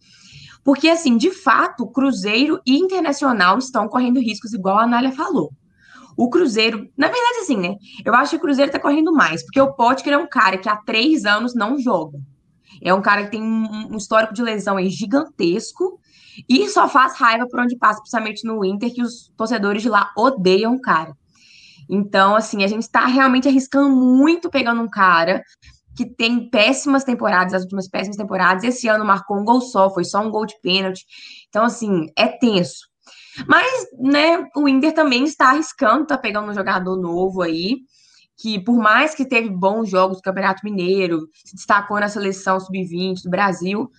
Porque, 0.61 0.89
assim, 0.89 1.15
de 1.15 1.31
fato, 1.31 1.87
Cruzeiro 1.87 2.59
e 2.65 2.75
Internacional 2.75 3.57
estão 3.57 3.87
correndo 3.87 4.19
riscos, 4.19 4.53
igual 4.53 4.79
a 4.79 4.83
Anália 4.83 5.13
falou. 5.13 5.49
O 6.17 6.29
Cruzeiro, 6.29 6.89
na 6.97 7.07
verdade, 7.07 7.39
assim, 7.41 7.57
né? 7.57 7.77
Eu 8.05 8.13
acho 8.13 8.31
que 8.31 8.37
o 8.37 8.41
Cruzeiro 8.41 8.71
tá 8.71 8.79
correndo 8.79 9.13
mais, 9.13 9.43
porque 9.43 9.61
o 9.61 9.73
Potker 9.73 10.13
é 10.13 10.17
um 10.17 10.27
cara 10.27 10.57
que 10.57 10.69
há 10.69 10.75
três 10.75 11.23
anos 11.23 11.55
não 11.55 11.79
joga. 11.79 12.19
É 12.81 12.93
um 12.93 13.01
cara 13.01 13.23
que 13.23 13.31
tem 13.31 13.41
um, 13.41 13.95
histórico 13.95 14.33
de 14.33 14.41
lesão 14.41 14.77
gigantesco 14.89 15.99
e 16.47 16.67
só 16.69 16.87
faz 16.87 17.17
raiva 17.17 17.47
por 17.47 17.59
onde 17.59 17.77
passa, 17.77 17.99
principalmente 17.99 18.45
no 18.45 18.63
Inter, 18.63 18.93
que 18.93 19.01
os 19.01 19.31
torcedores 19.37 19.81
de 19.81 19.89
lá 19.89 20.11
odeiam 20.17 20.75
o 20.75 20.81
cara. 20.81 21.15
Então, 21.89 22.35
assim, 22.35 22.63
a 22.63 22.67
gente 22.67 22.83
está 22.83 23.05
realmente 23.05 23.47
arriscando 23.47 23.89
muito 23.89 24.49
pegando 24.49 24.81
um 24.81 24.89
cara 24.89 25.43
que 25.95 26.05
tem 26.05 26.49
péssimas 26.49 27.03
temporadas, 27.03 27.53
as 27.53 27.63
últimas 27.63 27.87
péssimas 27.87 28.17
temporadas. 28.17 28.63
Esse 28.63 28.87
ano 28.87 29.05
marcou 29.05 29.37
um 29.37 29.43
gol 29.43 29.61
só, 29.61 29.89
foi 29.89 30.03
só 30.03 30.19
um 30.19 30.31
gol 30.31 30.45
de 30.45 30.59
pênalti. 30.61 31.05
Então, 31.49 31.63
assim, 31.65 32.07
é 32.17 32.27
tenso. 32.27 32.87
Mas, 33.47 33.87
né, 33.99 34.47
o 34.55 34.67
Inter 34.67 34.93
também 34.93 35.23
está 35.23 35.49
arriscando, 35.49 36.07
tá 36.07 36.17
pegando 36.17 36.49
um 36.49 36.53
jogador 36.53 36.95
novo 36.95 37.41
aí, 37.41 37.79
que 38.37 38.59
por 38.59 38.77
mais 38.77 39.15
que 39.15 39.25
teve 39.25 39.49
bons 39.49 39.89
jogos 39.89 40.17
do 40.17 40.23
Campeonato 40.23 40.61
Mineiro, 40.63 41.27
se 41.45 41.55
destacou 41.55 41.99
na 41.99 42.07
seleção 42.07 42.59
sub-20 42.59 43.23
do 43.23 43.29
Brasil, 43.29 43.89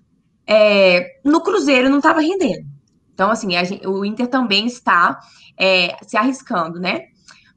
é, 0.47 1.21
no 1.25 1.41
Cruzeiro 1.41 1.89
não 1.89 1.99
estava 1.99 2.21
rendendo. 2.21 2.67
Então, 3.13 3.31
assim, 3.31 3.51
gente, 3.51 3.87
o 3.87 4.05
Inter 4.05 4.27
também 4.27 4.67
está 4.67 5.21
é, 5.59 5.97
se 6.03 6.17
arriscando, 6.17 6.81
né? 6.81 7.07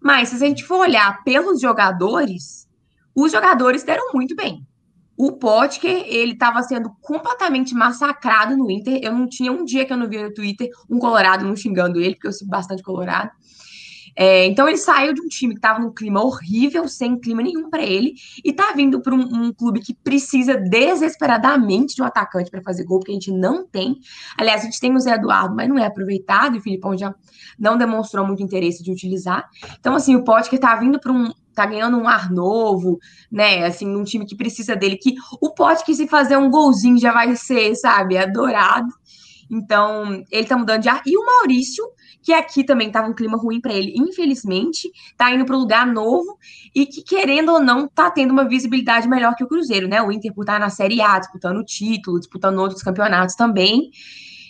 Mas 0.01 0.29
se 0.29 0.35
a 0.35 0.47
gente 0.47 0.63
for 0.63 0.79
olhar 0.79 1.23
pelos 1.23 1.59
jogadores, 1.59 2.67
os 3.15 3.31
jogadores 3.31 3.83
deram 3.83 4.13
muito 4.13 4.35
bem. 4.35 4.65
O 5.17 5.31
Potker, 5.31 6.03
ele 6.05 6.33
estava 6.33 6.61
sendo 6.61 6.91
completamente 7.01 7.73
massacrado 7.73 8.55
no 8.55 8.69
Inter. 8.69 8.99
Eu 9.01 9.11
não 9.13 9.27
tinha 9.27 9.51
um 9.51 9.65
dia 9.65 9.83
que 9.83 9.91
eu 9.91 9.97
não 9.97 10.07
via 10.07 10.27
no 10.27 10.33
Twitter 10.33 10.69
um 10.87 10.99
colorado 10.99 11.43
não 11.43 11.55
xingando 11.55 11.99
ele, 11.99 12.13
porque 12.13 12.27
eu 12.27 12.33
sou 12.33 12.47
bastante 12.47 12.83
colorado. 12.83 13.31
É, 14.19 14.47
então 14.47 14.67
ele 14.67 14.77
saiu 14.77 15.13
de 15.13 15.21
um 15.21 15.27
time 15.27 15.53
que 15.53 15.59
estava 15.59 15.77
num 15.77 15.93
clima 15.93 16.23
horrível, 16.23 16.87
sem 16.87 17.19
clima 17.19 17.43
nenhum 17.43 17.69
para 17.69 17.83
ele, 17.83 18.15
e 18.43 18.51
tá 18.51 18.73
vindo 18.75 18.99
para 18.99 19.13
um, 19.13 19.19
um, 19.19 19.53
clube 19.53 19.79
que 19.79 19.93
precisa 19.93 20.57
desesperadamente 20.57 21.93
de 21.93 22.01
um 22.01 22.05
atacante 22.05 22.49
para 22.49 22.63
fazer 22.63 22.83
gol, 22.83 22.97
porque 22.97 23.11
a 23.11 23.13
gente 23.13 23.31
não 23.31 23.63
tem. 23.67 23.99
Aliás, 24.35 24.61
a 24.61 24.65
gente 24.65 24.79
tem 24.79 24.95
o 24.95 24.99
Zé 24.99 25.13
Eduardo, 25.13 25.55
mas 25.55 25.69
não 25.69 25.77
é 25.77 25.85
aproveitado, 25.85 26.55
e 26.55 26.57
o 26.57 26.61
Filipão 26.61 26.97
já 26.97 27.13
não 27.59 27.77
demonstrou 27.77 28.25
muito 28.25 28.41
interesse 28.41 28.83
de 28.83 28.91
utilizar. 28.91 29.47
Então, 29.79 29.93
assim, 29.93 30.15
o 30.15 30.23
Potker 30.23 30.59
tá 30.59 30.73
vindo 30.75 30.99
para 30.99 31.11
um, 31.11 31.31
tá 31.53 31.67
ganhando 31.67 31.97
um 31.97 32.07
ar 32.07 32.31
novo, 32.31 32.97
né? 33.31 33.65
Assim, 33.65 33.95
um 33.95 34.03
time 34.03 34.25
que 34.25 34.35
precisa 34.35 34.75
dele, 34.75 34.97
que 34.97 35.13
o 35.39 35.53
Potker, 35.53 35.93
se 35.93 36.07
fazer 36.07 36.37
um 36.37 36.49
golzinho, 36.49 36.97
já 36.97 37.13
vai 37.13 37.35
ser, 37.35 37.75
sabe, 37.75 38.17
adorado. 38.17 38.87
Então, 39.49 40.23
ele 40.31 40.47
tá 40.47 40.57
mudando 40.57 40.81
de 40.81 40.89
ar. 40.89 41.03
E 41.05 41.15
o 41.15 41.23
Maurício 41.23 41.83
que 42.21 42.33
aqui 42.33 42.63
também 42.63 42.87
estava 42.87 43.07
um 43.07 43.13
clima 43.13 43.37
ruim 43.37 43.61
para 43.61 43.73
ele, 43.73 43.93
infelizmente, 43.95 44.91
está 45.11 45.31
indo 45.31 45.45
para 45.45 45.55
um 45.55 45.59
lugar 45.59 45.87
novo 45.87 46.37
e 46.75 46.85
que, 46.85 47.01
querendo 47.01 47.53
ou 47.53 47.59
não, 47.59 47.85
está 47.85 48.11
tendo 48.11 48.31
uma 48.31 48.47
visibilidade 48.47 49.07
melhor 49.07 49.35
que 49.35 49.43
o 49.43 49.47
Cruzeiro, 49.47 49.87
né? 49.87 50.01
O 50.01 50.11
Inter 50.11 50.33
por 50.33 50.41
estar 50.41 50.53
tá 50.53 50.59
na 50.59 50.69
Série 50.69 51.01
A, 51.01 51.19
disputando 51.19 51.57
o 51.57 51.65
título, 51.65 52.19
disputando 52.19 52.59
outros 52.59 52.81
campeonatos 52.81 53.35
também. 53.35 53.91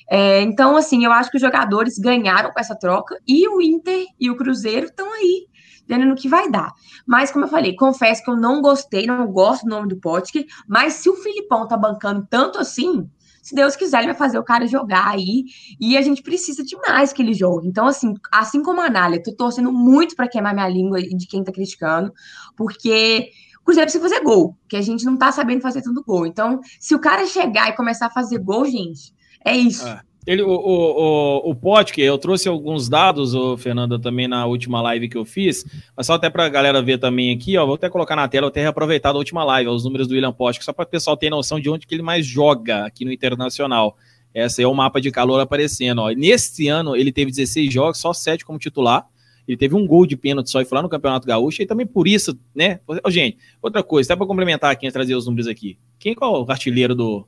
É, 0.10 0.42
então, 0.42 0.78
assim, 0.78 1.04
eu 1.04 1.12
acho 1.12 1.30
que 1.30 1.38
os 1.38 1.42
jogadores 1.42 1.98
ganharam 1.98 2.52
com 2.52 2.60
essa 2.60 2.76
troca 2.76 3.20
e 3.28 3.48
o 3.48 3.62
Inter 3.62 4.06
e 4.20 4.30
o 4.30 4.38
Cruzeiro 4.38 4.88
estão 4.88 5.12
aí 5.14 5.48
vendo 5.88 6.06
no 6.06 6.16
que 6.16 6.28
vai 6.28 6.50
dar. 6.50 6.74
Mas, 7.06 7.32
como 7.32 7.46
eu 7.46 7.50
falei, 7.50 7.76
confesso 7.76 8.24
que 8.24 8.30
eu 8.30 8.36
não 8.36 8.62
gostei, 8.62 9.08
não 9.08 9.26
gosto 9.28 9.64
do 9.64 9.70
nome 9.70 9.88
do 9.88 9.98
Potker, 9.98 10.46
mas 10.68 10.94
se 10.94 11.10
o 11.10 11.16
Filipão 11.16 11.68
tá 11.68 11.78
bancando 11.78 12.28
tanto 12.30 12.60
assim, 12.60 13.10
se 13.48 13.56
Deus 13.56 13.78
quiser, 13.78 14.00
ele 14.00 14.08
vai 14.08 14.16
fazer 14.16 14.38
o 14.38 14.44
cara 14.44 14.68
jogar 14.68 15.08
aí. 15.08 15.46
E 15.80 15.98
a 15.98 16.02
gente 16.02 16.22
precisa 16.22 16.66
demais 16.66 17.14
que 17.14 17.22
ele 17.22 17.34
jogue. 17.34 17.66
Então, 17.66 17.88
assim, 17.88 18.14
assim 18.30 18.62
como 18.62 18.82
a 18.82 18.88
Anália, 18.88 19.24
tô 19.24 19.34
torcendo 19.34 19.72
muito 19.72 20.18
para 20.18 20.28
queimar 20.28 20.54
minha 20.54 20.68
língua 20.68 21.02
de 21.02 21.26
quem 21.26 21.46
tá 21.46 21.52
criticando, 21.54 22.14
porque 22.58 23.30
Cruzeiro 23.64 23.86
precisa 23.86 24.04
fazer 24.04 24.22
gol, 24.22 24.54
que 24.68 24.76
a 24.76 24.82
gente 24.82 25.06
não 25.06 25.16
tá 25.16 25.32
sabendo 25.32 25.62
fazer 25.62 25.82
tanto 25.82 26.04
gol. 26.04 26.26
Então, 26.26 26.60
se 26.78 26.94
o 26.94 27.00
cara 27.00 27.26
chegar 27.26 27.70
e 27.70 27.76
começar 27.78 28.08
a 28.08 28.10
fazer 28.10 28.38
gol, 28.40 28.66
gente, 28.66 29.14
é 29.46 29.56
isso. 29.56 29.88
É. 29.88 30.02
Ele, 30.28 30.42
o, 30.42 30.50
o, 30.50 31.52
o, 31.52 31.54
o 31.54 31.84
eu 31.96 32.18
trouxe 32.18 32.50
alguns 32.50 32.90
dados, 32.90 33.34
o 33.34 33.56
Fernanda, 33.56 33.98
também 33.98 34.28
na 34.28 34.46
última 34.46 34.82
live 34.82 35.08
que 35.08 35.18
eu 35.18 35.24
fiz, 35.24 35.64
mas 35.96 36.06
só 36.06 36.16
até 36.16 36.30
para 36.30 36.46
a 36.46 36.50
galera 36.50 36.82
ver 36.82 36.98
também 36.98 37.34
aqui, 37.34 37.58
ó, 37.58 37.66
vou 37.66 37.76
até 37.76 37.90
colocar 37.90 38.14
na 38.14 38.28
tela, 38.28 38.48
eu 38.48 38.52
tenho 38.52 38.68
aproveitado 38.68 39.16
a 39.16 39.20
última 39.20 39.46
live, 39.46 39.70
ó, 39.70 39.74
os 39.74 39.86
números 39.86 40.06
do 40.06 40.16
William 40.16 40.34
Potker, 40.34 40.66
só 40.66 40.74
para 40.74 40.84
o 40.84 40.88
pessoal 40.88 41.16
ter 41.16 41.30
noção 41.30 41.62
de 41.62 41.70
onde 41.70 41.88
que 41.88 41.96
ele 41.96 42.02
mais 42.02 42.26
joga 42.26 42.86
aqui 42.86 43.06
no 43.06 43.14
Internacional. 43.14 43.96
Esse 44.34 44.62
é 44.62 44.68
o 44.68 44.74
mapa 44.74 45.00
de 45.00 45.10
calor 45.12 45.40
aparecendo, 45.40 46.00
ó. 46.00 46.10
Neste 46.10 46.68
ano, 46.68 46.94
ele 46.94 47.14
teve 47.14 47.32
16 47.32 47.74
jogos, 47.74 47.98
só 47.98 48.12
7 48.12 48.44
como 48.44 48.60
titular, 48.60 49.08
ele 49.48 49.56
teve 49.56 49.76
um 49.76 49.88
gol 49.88 50.06
de 50.06 50.18
pênalti 50.18 50.50
só 50.50 50.60
e 50.60 50.66
foi 50.66 50.76
lá 50.76 50.82
no 50.82 50.90
Campeonato 50.90 51.26
Gaúcho, 51.26 51.62
e 51.62 51.66
também 51.66 51.88
por 51.88 52.06
isso, 52.06 52.38
né? 52.54 52.82
Gente, 53.08 53.38
outra 53.62 53.82
coisa, 53.82 54.12
até 54.12 54.18
para 54.18 54.28
complementar 54.28 54.72
aqui, 54.72 54.92
trazer 54.92 55.16
os 55.16 55.26
números 55.26 55.48
aqui. 55.48 55.80
Quem 55.98 56.14
é 56.22 56.26
o 56.26 56.46
artilheiro 56.50 56.94
do, 56.94 57.26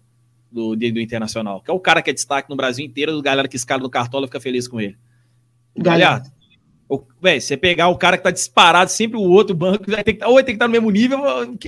do, 0.52 0.76
do 0.76 1.00
Internacional, 1.00 1.62
que 1.62 1.70
é 1.70 1.74
o 1.74 1.80
cara 1.80 2.02
que 2.02 2.10
é 2.10 2.14
destaque 2.14 2.50
no 2.50 2.56
Brasil 2.56 2.86
inteiro, 2.86 3.12
do 3.12 3.22
galera 3.22 3.48
que 3.48 3.56
escala 3.56 3.82
do 3.82 3.90
Cartola 3.90 4.28
fica 4.28 4.40
feliz 4.40 4.68
com 4.68 4.80
ele. 4.80 4.98
Galhardo. 5.78 6.30
Véi, 7.22 7.40
você 7.40 7.56
pegar 7.56 7.90
o 7.90 7.98
cara 7.98 8.18
que 8.18 8.24
tá 8.24 8.32
disparado, 8.32 8.90
sempre 8.90 9.18
o 9.18 9.22
outro 9.22 9.56
banco 9.56 9.90
vai 9.90 10.04
ter 10.04 10.14
que, 10.14 10.26
ou 10.26 10.34
vai 10.34 10.44
ter 10.44 10.52
que 10.52 10.56
estar 10.56 10.68
no 10.68 10.72
mesmo 10.72 10.90
nível, 10.90 11.20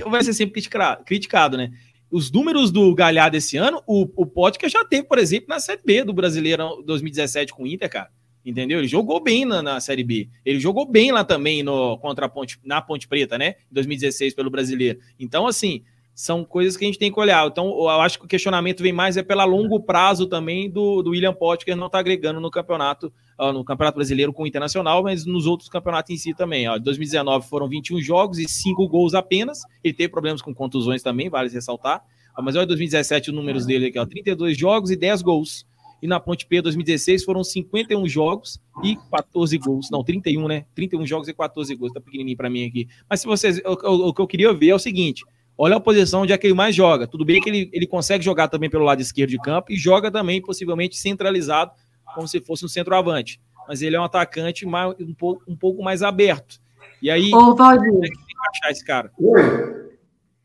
ou 0.04 0.10
vai 0.10 0.24
ser 0.24 0.32
sempre 0.34 0.60
criticado, 1.04 1.56
né? 1.56 1.70
Os 2.10 2.30
números 2.30 2.70
do 2.70 2.92
Galhardo 2.94 3.36
esse 3.36 3.56
ano, 3.56 3.82
o, 3.86 4.02
o 4.16 4.26
Potker 4.26 4.68
já 4.68 4.84
teve, 4.84 5.04
por 5.04 5.18
exemplo, 5.18 5.46
na 5.48 5.60
Série 5.60 5.80
B 5.82 6.04
do 6.04 6.12
Brasileiro 6.12 6.82
2017 6.84 7.52
com 7.52 7.62
o 7.62 7.66
Inter, 7.66 7.88
cara. 7.88 8.10
Entendeu? 8.44 8.80
Ele 8.80 8.88
jogou 8.88 9.22
bem 9.22 9.44
na, 9.44 9.62
na 9.62 9.80
Série 9.80 10.02
B. 10.02 10.28
Ele 10.44 10.58
jogou 10.58 10.84
bem 10.84 11.12
lá 11.12 11.24
também 11.24 11.62
no, 11.62 11.96
contra 11.98 12.26
a 12.26 12.28
Ponte, 12.28 12.58
na 12.64 12.82
Ponte 12.82 13.06
Preta, 13.06 13.38
né? 13.38 13.54
Em 13.70 13.74
2016 13.74 14.34
pelo 14.34 14.50
Brasileiro. 14.50 14.98
Então, 15.18 15.46
assim, 15.46 15.84
são 16.22 16.44
coisas 16.44 16.76
que 16.76 16.84
a 16.84 16.86
gente 16.86 17.00
tem 17.00 17.10
que 17.10 17.18
olhar. 17.18 17.44
Então, 17.48 17.66
eu 17.66 17.88
acho 17.88 18.16
que 18.16 18.24
o 18.24 18.28
questionamento 18.28 18.80
vem 18.80 18.92
mais 18.92 19.16
é 19.16 19.24
pela 19.24 19.44
longo 19.44 19.80
prazo 19.80 20.24
também 20.28 20.70
do, 20.70 21.02
do 21.02 21.10
William 21.10 21.34
Potker 21.34 21.74
não 21.74 21.86
está 21.86 21.98
agregando 21.98 22.40
no 22.40 22.48
campeonato, 22.48 23.12
no 23.36 23.64
Campeonato 23.64 23.96
Brasileiro 23.96 24.32
com 24.32 24.44
o 24.44 24.46
Internacional, 24.46 25.02
mas 25.02 25.26
nos 25.26 25.46
outros 25.46 25.68
campeonatos 25.68 26.12
em 26.12 26.16
si 26.16 26.32
também. 26.32 26.66
Em 26.66 26.80
2019 26.80 27.48
foram 27.48 27.68
21 27.68 28.00
jogos 28.00 28.38
e 28.38 28.48
5 28.48 28.86
gols 28.86 29.14
apenas. 29.14 29.62
Ele 29.82 29.92
teve 29.92 30.10
problemas 30.10 30.40
com 30.40 30.54
contusões 30.54 31.02
também, 31.02 31.28
vale 31.28 31.48
ressaltar. 31.48 32.04
mas 32.40 32.54
olha 32.54 32.66
2017 32.66 33.30
os 33.30 33.34
números 33.34 33.66
dele 33.66 33.86
aqui, 33.86 33.98
ó, 33.98 34.06
32 34.06 34.56
jogos 34.56 34.92
e 34.92 34.96
10 34.96 35.22
gols. 35.22 35.66
E 36.00 36.06
na 36.06 36.20
Ponte 36.20 36.46
P 36.46 36.62
2016 36.62 37.24
foram 37.24 37.42
51 37.42 38.06
jogos 38.06 38.60
e 38.84 38.96
14 39.10 39.58
gols. 39.58 39.90
Não, 39.90 40.04
31, 40.04 40.46
né? 40.46 40.66
31 40.72 41.04
jogos 41.04 41.26
e 41.26 41.34
14 41.34 41.74
gols. 41.74 41.92
Tá 41.92 42.00
pequenininho 42.00 42.36
para 42.36 42.48
mim 42.48 42.64
aqui. 42.64 42.88
Mas 43.10 43.20
se 43.20 43.26
vocês, 43.26 43.60
o, 43.64 43.88
o, 43.88 44.08
o, 44.08 44.14
que 44.14 44.20
eu 44.20 44.26
queria 44.28 44.52
ver 44.52 44.68
é 44.68 44.74
o 44.74 44.80
seguinte: 44.80 45.24
olha 45.56 45.76
a 45.76 45.80
posição 45.80 46.22
onde 46.22 46.32
é 46.32 46.38
que 46.38 46.46
ele 46.46 46.54
mais 46.54 46.74
joga. 46.74 47.06
Tudo 47.06 47.24
bem 47.24 47.40
que 47.40 47.48
ele, 47.48 47.70
ele 47.72 47.86
consegue 47.86 48.24
jogar 48.24 48.48
também 48.48 48.70
pelo 48.70 48.84
lado 48.84 49.00
esquerdo 49.00 49.30
de 49.30 49.38
campo 49.38 49.72
e 49.72 49.76
joga 49.76 50.10
também 50.10 50.40
possivelmente 50.40 50.96
centralizado, 50.96 51.72
como 52.14 52.26
se 52.26 52.40
fosse 52.40 52.64
um 52.64 52.68
centroavante. 52.68 53.40
Mas 53.68 53.82
ele 53.82 53.96
é 53.96 54.00
um 54.00 54.04
atacante 54.04 54.66
mais, 54.66 54.94
um, 55.00 55.14
pouco, 55.14 55.42
um 55.46 55.56
pouco 55.56 55.82
mais 55.82 56.02
aberto. 56.02 56.60
E 57.00 57.10
aí, 57.10 57.32
Ô, 57.34 57.54
Valdir, 57.54 57.88
é 57.88 57.92
que 57.92 58.00
tem 58.00 58.10
que 58.10 58.48
achar 58.50 58.70
esse 58.70 58.84
cara? 58.84 59.12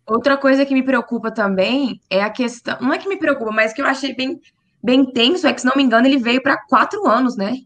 Outra 0.08 0.38
coisa 0.38 0.66
que 0.66 0.74
me 0.74 0.84
preocupa 0.84 1.30
também 1.30 2.00
é 2.10 2.22
a 2.22 2.30
questão. 2.30 2.78
Não 2.80 2.94
é 2.94 2.98
que 2.98 3.10
me 3.10 3.18
preocupa, 3.18 3.52
mas 3.52 3.74
que 3.74 3.82
eu 3.82 3.86
achei 3.86 4.16
bem, 4.16 4.40
bem 4.82 5.06
tenso 5.12 5.46
é 5.46 5.54
que, 5.54 5.62
se 5.62 5.68
não 5.68 5.76
me 5.76 5.84
engano, 5.84 6.08
ele 6.08 6.18
veio 6.18 6.42
para 6.42 6.58
quatro 6.68 7.06
anos, 7.06 7.36
né? 7.36 7.58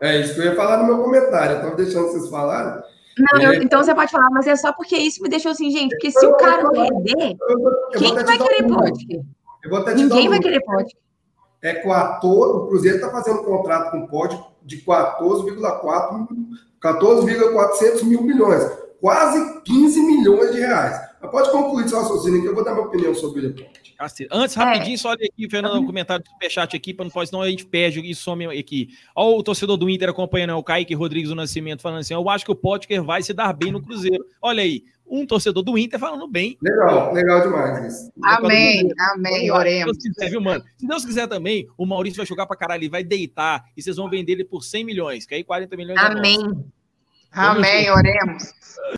É 0.00 0.20
isso 0.20 0.34
que 0.34 0.40
eu 0.40 0.44
ia 0.44 0.54
falar 0.54 0.78
no 0.78 0.86
meu 0.86 1.02
comentário. 1.02 1.52
Eu 1.52 1.56
estava 1.56 1.76
deixando 1.76 2.06
vocês 2.08 2.28
falarem. 2.28 2.82
Não, 3.18 3.42
eu, 3.42 3.62
então 3.62 3.82
você 3.82 3.94
pode 3.94 4.10
falar, 4.10 4.28
mas 4.30 4.46
é 4.46 4.56
só 4.56 4.72
porque 4.72 4.96
isso 4.96 5.22
me 5.22 5.28
deixou 5.28 5.52
assim, 5.52 5.70
gente. 5.70 5.90
Porque 5.90 6.10
se 6.10 6.26
o 6.26 6.36
cara 6.36 6.62
não 6.62 6.72
render, 6.72 7.36
quem 7.98 8.14
que 8.14 8.24
vai 8.24 8.38
querer 8.38 8.66
podcast? 8.66 9.26
Ninguém 9.96 10.28
vai 10.28 10.38
querer 10.38 10.60
podcast. 10.60 10.96
É 11.60 11.74
14, 11.74 12.52
o 12.52 12.66
Cruzeiro 12.68 12.98
está 12.98 13.10
fazendo 13.10 13.40
um 13.40 13.44
contrato 13.44 13.90
com 13.90 13.98
o 13.98 14.08
Pod 14.08 14.40
de 14.62 14.80
14,4 14.82 16.28
14,400 16.80 18.02
mil 18.04 18.22
milhões, 18.22 18.62
quase 19.00 19.62
15 19.62 20.00
milhões 20.00 20.52
de 20.52 20.60
reais. 20.60 20.96
Mas 21.20 21.30
pode 21.30 21.50
concluir 21.50 21.88
seu 21.88 22.00
raciocínio 22.00 22.40
que 22.40 22.46
eu 22.46 22.54
vou 22.54 22.64
dar 22.64 22.72
minha 22.72 22.86
opinião 22.86 23.14
sobre 23.14 23.46
ele. 23.46 23.66
Antes, 24.30 24.54
rapidinho, 24.54 24.94
é. 24.94 24.96
só 24.96 25.10
olha 25.10 25.18
aqui, 25.24 25.50
Fernando, 25.50 25.80
um 25.80 25.86
comentário 25.86 26.24
do 26.24 26.30
Superchat 26.30 26.76
aqui, 26.76 26.94
para 26.94 27.04
não 27.04 27.10
pode, 27.10 27.30
senão 27.30 27.42
a 27.42 27.50
gente 27.50 27.66
perde 27.66 28.00
e 28.00 28.14
some 28.14 28.46
aqui. 28.46 28.90
Olha 29.14 29.38
o 29.38 29.42
torcedor 29.42 29.76
do 29.76 29.90
Inter 29.90 30.08
acompanhando, 30.08 30.56
o 30.56 30.62
Kaique 30.62 30.94
Rodrigues 30.94 31.30
do 31.30 31.34
Nascimento, 31.34 31.82
falando 31.82 32.00
assim: 32.00 32.14
eu 32.14 32.28
acho 32.30 32.44
que 32.44 32.52
o 32.52 32.56
Potker 32.56 33.02
vai 33.02 33.22
se 33.22 33.32
dar 33.32 33.52
bem 33.52 33.72
no 33.72 33.82
Cruzeiro. 33.82 34.24
Olha 34.40 34.62
aí, 34.62 34.84
um 35.04 35.26
torcedor 35.26 35.62
do 35.62 35.76
Inter 35.76 35.98
falando 35.98 36.28
bem. 36.28 36.56
Legal, 36.62 37.12
legal 37.12 37.40
demais 37.40 37.92
isso. 37.92 38.12
Amém, 38.22 38.88
amém, 39.14 39.50
oremos. 39.50 39.96
Se 39.96 40.02
Deus 40.04 40.14
quiser, 40.14 40.30
viu, 40.30 40.40
mano? 40.40 40.64
Se 40.76 40.86
Deus 40.86 41.04
quiser 41.04 41.26
também, 41.26 41.66
o 41.76 41.84
Maurício 41.84 42.18
vai 42.18 42.26
jogar 42.26 42.46
para 42.46 42.56
caralho, 42.56 42.82
ele 42.82 42.88
vai 42.88 43.02
deitar 43.02 43.64
e 43.76 43.82
vocês 43.82 43.96
vão 43.96 44.08
vender 44.08 44.32
ele 44.32 44.44
por 44.44 44.62
100 44.62 44.84
milhões, 44.84 45.26
que 45.26 45.34
aí 45.34 45.42
40 45.42 45.76
milhões 45.76 45.98
Amém. 45.98 46.38
É 46.38 46.77
Amém, 47.32 47.90
oremos. 47.90 48.54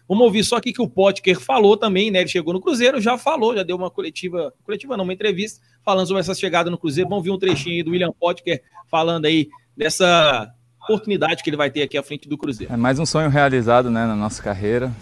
Vamos 0.08 0.24
ouvir 0.24 0.44
só 0.44 0.56
aqui 0.56 0.72
que 0.72 0.82
o 0.82 0.88
Potker 0.88 1.38
falou 1.38 1.76
também, 1.76 2.10
né? 2.10 2.20
Ele 2.20 2.28
chegou 2.28 2.52
no 2.52 2.60
Cruzeiro, 2.60 3.00
já 3.00 3.18
falou, 3.18 3.54
já 3.54 3.62
deu 3.62 3.76
uma 3.76 3.90
coletiva, 3.90 4.52
coletiva 4.64 4.96
não, 4.96 5.04
uma 5.04 5.12
entrevista, 5.12 5.60
falando 5.84 6.06
sobre 6.06 6.20
essa 6.20 6.34
chegada 6.34 6.70
no 6.70 6.78
Cruzeiro. 6.78 7.08
Vamos 7.08 7.24
ver 7.24 7.30
um 7.30 7.38
trechinho 7.38 7.76
aí 7.76 7.82
do 7.82 7.90
William 7.90 8.12
Potker 8.12 8.62
falando 8.90 9.26
aí 9.26 9.48
dessa 9.76 10.52
oportunidade 10.82 11.42
que 11.42 11.50
ele 11.50 11.56
vai 11.56 11.70
ter 11.70 11.82
aqui 11.82 11.98
à 11.98 12.02
frente 12.02 12.28
do 12.28 12.38
Cruzeiro. 12.38 12.72
É 12.72 12.76
mais 12.76 12.98
um 12.98 13.06
sonho 13.06 13.28
realizado, 13.28 13.90
né, 13.90 14.06
na 14.06 14.16
nossa 14.16 14.42
carreira. 14.42 14.92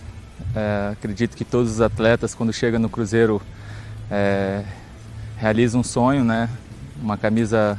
É, 0.55 0.93
acredito 0.93 1.37
que 1.37 1.45
todos 1.45 1.73
os 1.73 1.81
atletas, 1.81 2.35
quando 2.35 2.53
chegam 2.53 2.81
no 2.81 2.89
Cruzeiro, 2.89 3.41
é, 4.11 4.65
realizam 5.37 5.81
um 5.81 5.85
sonho, 5.85 6.25
né? 6.25 6.49
Uma 7.01 7.17
camisa 7.17 7.79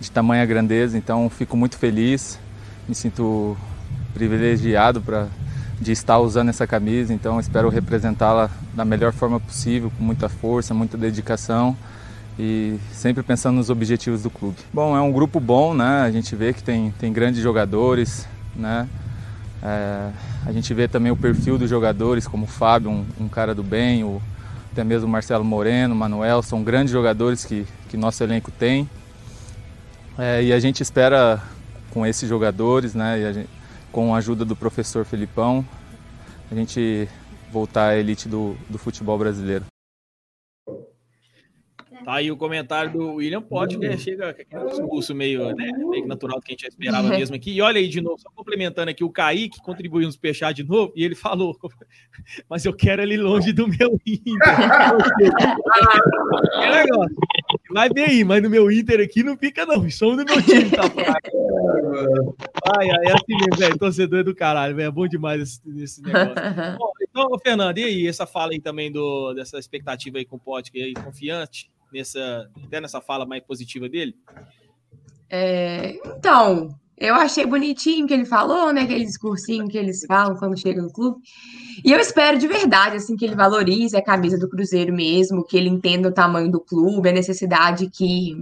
de 0.00 0.10
tamanha 0.10 0.44
grandeza, 0.44 0.96
então 0.96 1.28
fico 1.30 1.56
muito 1.56 1.78
feliz, 1.78 2.38
me 2.88 2.94
sinto 2.94 3.56
privilegiado 4.14 5.02
para 5.02 5.28
de 5.80 5.92
estar 5.92 6.18
usando 6.18 6.48
essa 6.48 6.66
camisa, 6.66 7.12
então 7.12 7.38
espero 7.40 7.68
representá-la 7.68 8.48
da 8.72 8.84
melhor 8.84 9.12
forma 9.12 9.40
possível, 9.40 9.92
com 9.98 10.04
muita 10.04 10.28
força, 10.28 10.72
muita 10.72 10.96
dedicação 10.96 11.76
e 12.38 12.78
sempre 12.92 13.22
pensando 13.22 13.56
nos 13.56 13.70
objetivos 13.70 14.22
do 14.22 14.30
clube. 14.30 14.56
Bom, 14.72 14.96
é 14.96 15.00
um 15.00 15.12
grupo 15.12 15.38
bom, 15.38 15.74
né? 15.74 16.02
A 16.02 16.10
gente 16.10 16.34
vê 16.34 16.52
que 16.52 16.62
tem, 16.62 16.92
tem 16.98 17.12
grandes 17.12 17.42
jogadores, 17.42 18.26
né? 18.54 18.88
É, 19.62 20.10
a 20.46 20.52
gente 20.52 20.72
vê 20.74 20.86
também 20.88 21.10
o 21.10 21.16
perfil 21.16 21.58
dos 21.58 21.70
jogadores, 21.70 22.26
como 22.26 22.44
o 22.44 22.48
Fábio, 22.48 22.90
um, 22.90 23.04
um 23.20 23.28
cara 23.28 23.54
do 23.54 23.62
bem, 23.62 24.04
o, 24.04 24.20
até 24.72 24.84
mesmo 24.84 25.06
o 25.06 25.10
Marcelo 25.10 25.44
Moreno, 25.44 25.94
o 25.94 25.96
Manuel, 25.96 26.42
são 26.42 26.62
grandes 26.62 26.92
jogadores 26.92 27.44
que, 27.44 27.66
que 27.88 27.96
nosso 27.96 28.22
elenco 28.22 28.50
tem. 28.50 28.88
É, 30.18 30.42
e 30.42 30.52
a 30.52 30.58
gente 30.58 30.82
espera 30.82 31.42
com 31.90 32.04
esses 32.06 32.28
jogadores, 32.28 32.94
né? 32.94 33.44
Com 33.94 34.12
a 34.12 34.18
ajuda 34.18 34.44
do 34.44 34.56
professor 34.56 35.04
Felipão, 35.04 35.64
a 36.50 36.54
gente 36.56 37.08
voltar 37.52 37.90
à 37.90 37.96
elite 37.96 38.28
do, 38.28 38.56
do 38.68 38.76
futebol 38.76 39.16
brasileiro. 39.16 39.66
Tá 42.04 42.16
aí 42.16 42.30
o 42.30 42.36
comentário 42.36 42.92
do 42.92 43.14
William 43.14 43.40
Pott, 43.40 43.78
que 43.78 43.96
chega 43.96 44.36
com 44.50 44.58
um 44.58 44.66
discurso 44.66 45.14
meio, 45.14 45.54
né, 45.54 45.70
meio 45.72 46.06
natural 46.06 46.38
do 46.38 46.42
que 46.42 46.52
a 46.52 46.54
gente 46.54 46.68
esperava 46.68 47.08
mesmo 47.16 47.34
aqui. 47.34 47.52
E 47.52 47.62
olha 47.62 47.78
aí 47.78 47.88
de 47.88 48.02
novo, 48.02 48.20
só 48.20 48.28
complementando 48.34 48.90
aqui, 48.90 49.02
o 49.02 49.10
Kaique 49.10 49.62
contribuiu 49.62 50.06
no 50.06 50.12
Superchat 50.12 50.54
de 50.54 50.68
novo, 50.68 50.92
e 50.94 51.02
ele 51.02 51.14
falou, 51.14 51.56
mas 52.48 52.66
eu 52.66 52.74
quero 52.74 53.00
ele 53.00 53.16
longe 53.16 53.54
do 53.54 53.66
meu 53.66 53.98
Inter. 54.06 54.34
negócio. 56.84 57.16
Vai 57.70 57.88
bem 57.88 58.04
aí, 58.04 58.24
mas 58.24 58.42
no 58.42 58.50
meu 58.50 58.70
Inter 58.70 59.00
aqui 59.00 59.22
não 59.22 59.34
fica 59.36 59.64
não, 59.64 59.88
somos 59.90 60.18
do 60.18 60.24
meu 60.24 60.42
time, 60.42 60.70
tá 60.70 60.82
Ai, 62.76 62.90
ai, 62.90 63.06
é 63.06 63.12
assim 63.12 63.34
mesmo, 63.34 63.56
velho, 63.56 63.78
torcedor 63.78 64.24
do 64.24 64.34
caralho, 64.34 64.76
velho, 64.76 64.88
é 64.88 64.90
bom 64.90 65.08
demais 65.08 65.40
esse, 65.40 65.82
esse 65.82 66.02
negócio. 66.02 66.34
Bom, 66.78 66.92
então, 67.00 67.38
Fernando, 67.38 67.78
e 67.78 67.84
aí, 67.84 68.06
essa 68.06 68.26
fala 68.26 68.52
aí 68.52 68.60
também 68.60 68.92
do, 68.92 69.32
dessa 69.32 69.58
expectativa 69.58 70.18
aí 70.18 70.24
com 70.24 70.36
o 70.36 70.40
Pote, 70.40 70.70
aí, 70.74 70.92
confiante? 70.92 71.70
Nessa, 71.94 72.50
até 72.64 72.80
nessa 72.80 73.00
fala 73.00 73.24
mais 73.24 73.42
positiva 73.42 73.88
dele? 73.88 74.14
É, 75.30 75.96
então, 76.04 76.68
eu 76.98 77.14
achei 77.14 77.46
bonitinho 77.46 78.06
que 78.06 78.12
ele 78.12 78.24
falou, 78.24 78.72
né? 78.72 78.82
Aquele 78.82 79.04
discursinho 79.04 79.68
que 79.68 79.78
eles 79.78 80.04
falam 80.06 80.36
quando 80.36 80.58
chega 80.58 80.82
no 80.82 80.92
clube. 80.92 81.18
E 81.84 81.92
eu 81.92 81.98
espero 81.98 82.38
de 82.38 82.46
verdade, 82.46 82.96
assim, 82.96 83.16
que 83.16 83.24
ele 83.24 83.34
valorize 83.34 83.96
a 83.96 84.02
camisa 84.02 84.38
do 84.38 84.48
Cruzeiro 84.48 84.92
mesmo, 84.92 85.44
que 85.44 85.56
ele 85.56 85.68
entenda 85.68 86.08
o 86.08 86.14
tamanho 86.14 86.50
do 86.50 86.60
clube, 86.60 87.08
a 87.08 87.12
necessidade 87.12 87.88
que, 87.90 88.36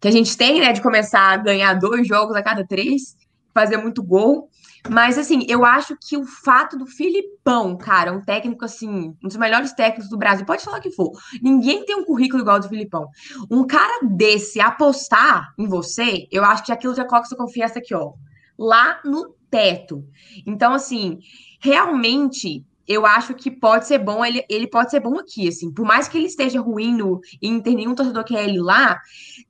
que 0.00 0.08
a 0.08 0.10
gente 0.10 0.36
tem, 0.36 0.60
né? 0.60 0.72
De 0.72 0.82
começar 0.82 1.32
a 1.32 1.36
ganhar 1.36 1.74
dois 1.74 2.06
jogos 2.06 2.36
a 2.36 2.42
cada 2.42 2.66
três, 2.66 3.16
fazer 3.52 3.78
muito 3.78 4.02
gol. 4.02 4.48
Mas, 4.90 5.16
assim, 5.16 5.46
eu 5.48 5.64
acho 5.64 5.96
que 5.96 6.16
o 6.16 6.24
fato 6.24 6.76
do 6.76 6.86
Filipão, 6.86 7.76
cara, 7.76 8.12
um 8.12 8.20
técnico, 8.20 8.64
assim, 8.64 8.88
um 8.88 9.28
dos 9.28 9.36
melhores 9.36 9.72
técnicos 9.72 10.10
do 10.10 10.18
Brasil, 10.18 10.44
pode 10.44 10.62
falar 10.62 10.78
o 10.78 10.82
que 10.82 10.90
for, 10.90 11.10
ninguém 11.42 11.84
tem 11.86 11.96
um 11.96 12.04
currículo 12.04 12.42
igual 12.42 12.56
ao 12.56 12.62
do 12.62 12.68
Filipão. 12.68 13.08
Um 13.50 13.66
cara 13.66 14.06
desse 14.06 14.60
apostar 14.60 15.54
em 15.58 15.66
você, 15.66 16.28
eu 16.30 16.44
acho 16.44 16.64
que 16.64 16.72
aquilo 16.72 16.94
já 16.94 17.04
coloca 17.04 17.28
sua 17.28 17.38
confiança 17.38 17.78
aqui, 17.78 17.94
ó, 17.94 18.12
lá 18.58 19.00
no 19.04 19.34
teto. 19.50 20.04
Então, 20.46 20.74
assim, 20.74 21.18
realmente, 21.60 22.62
eu 22.86 23.06
acho 23.06 23.34
que 23.34 23.50
pode 23.50 23.86
ser 23.86 23.98
bom, 23.98 24.24
ele, 24.24 24.44
ele 24.48 24.66
pode 24.66 24.90
ser 24.90 25.00
bom 25.00 25.18
aqui, 25.18 25.48
assim, 25.48 25.72
por 25.72 25.86
mais 25.86 26.08
que 26.08 26.18
ele 26.18 26.26
esteja 26.26 26.60
ruim 26.60 26.94
no 26.94 27.20
Inter, 27.42 27.74
nenhum 27.74 27.94
torcedor 27.94 28.24
quer 28.24 28.44
ele 28.44 28.60
lá, 28.60 29.00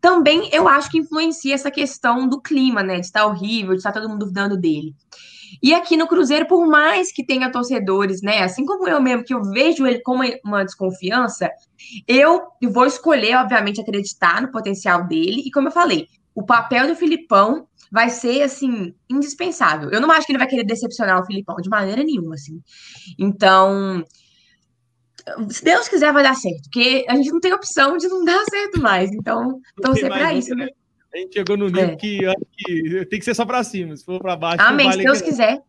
também 0.01 0.49
eu 0.53 0.69
acho 0.69 0.91
que 0.91 0.99
influencia 0.99 1.55
essa 1.55 1.71
questão 1.71 2.29
do 2.29 2.41
clima, 2.41 2.83
né, 2.83 3.01
de 3.01 3.07
estar 3.07 3.27
horrível, 3.27 3.73
de 3.73 3.79
estar 3.79 3.93
todo 3.93 4.09
mundo 4.09 4.21
duvidando 4.21 4.57
dele. 4.57 4.95
E 5.63 5.73
aqui 5.73 5.97
no 5.97 6.07
Cruzeiro, 6.07 6.47
por 6.47 6.67
mais 6.67 7.13
que 7.13 7.25
tenha 7.25 7.51
torcedores, 7.51 8.23
né? 8.23 8.43
Assim 8.43 8.67
como 8.67 8.89
eu 8.89 9.01
mesmo, 9.01 9.25
que 9.25 9.33
eu 9.33 9.43
vejo 9.43 9.87
ele 9.87 10.01
com 10.01 10.19
uma 10.45 10.65
desconfiança, 10.65 11.51
eu 12.09 12.43
vou 12.73 12.87
escolher, 12.87 13.37
obviamente, 13.37 13.81
acreditar 13.81 14.43
no 14.43 14.51
potencial 14.51 15.07
dele. 15.07 15.43
E 15.47 15.51
como 15.51 15.69
eu 15.69 15.73
falei, 15.73 16.09
o 16.35 16.45
papel 16.45 16.89
do 16.89 16.97
Filipão 16.97 17.69
vai 17.95 18.11
ser, 18.11 18.43
assim, 18.43 18.93
indispensável. 19.09 19.89
Eu 19.91 20.01
não 20.01 20.11
acho 20.11 20.27
que 20.27 20.33
ele 20.33 20.39
vai 20.41 20.49
querer 20.49 20.65
decepcionar 20.65 21.23
o 21.23 21.25
Filipão 21.25 21.55
de 21.63 21.69
maneira 21.69 22.03
nenhuma, 22.03 22.35
assim. 22.35 22.61
Então, 23.17 24.05
se 25.49 25.63
Deus 25.63 25.89
quiser, 25.89 26.13
vai 26.13 26.25
dar 26.25 26.35
certo. 26.35 26.65
Porque 26.65 27.07
a 27.09 27.15
gente 27.15 27.31
não 27.31 27.39
tem 27.39 27.53
opção 27.53 27.97
de 27.97 28.09
não 28.09 28.25
dar 28.27 28.43
certo 28.51 28.83
mais. 28.83 29.13
Então, 29.13 29.61
torcer 29.81 30.09
para 30.09 30.35
isso, 30.35 30.57
né? 30.57 30.67
A 31.15 31.19
gente 31.19 31.35
chegou 31.35 31.57
no 31.57 31.67
nível 31.67 31.91
é. 31.91 31.95
que, 31.95 32.19
que, 32.57 33.07
tem 33.07 33.21
que 33.21 33.25
ser 33.25 33.35
só 33.35 33.47
para 33.47 33.63
cima. 33.63 33.97
Se 33.97 34.05
for 34.05 34.21
para 34.21 34.35
baixo. 34.35 34.61
Amém. 34.61 34.87
Vale 34.87 34.99
se 34.99 35.05
Deus 35.05 35.23
quiser. 35.23 35.63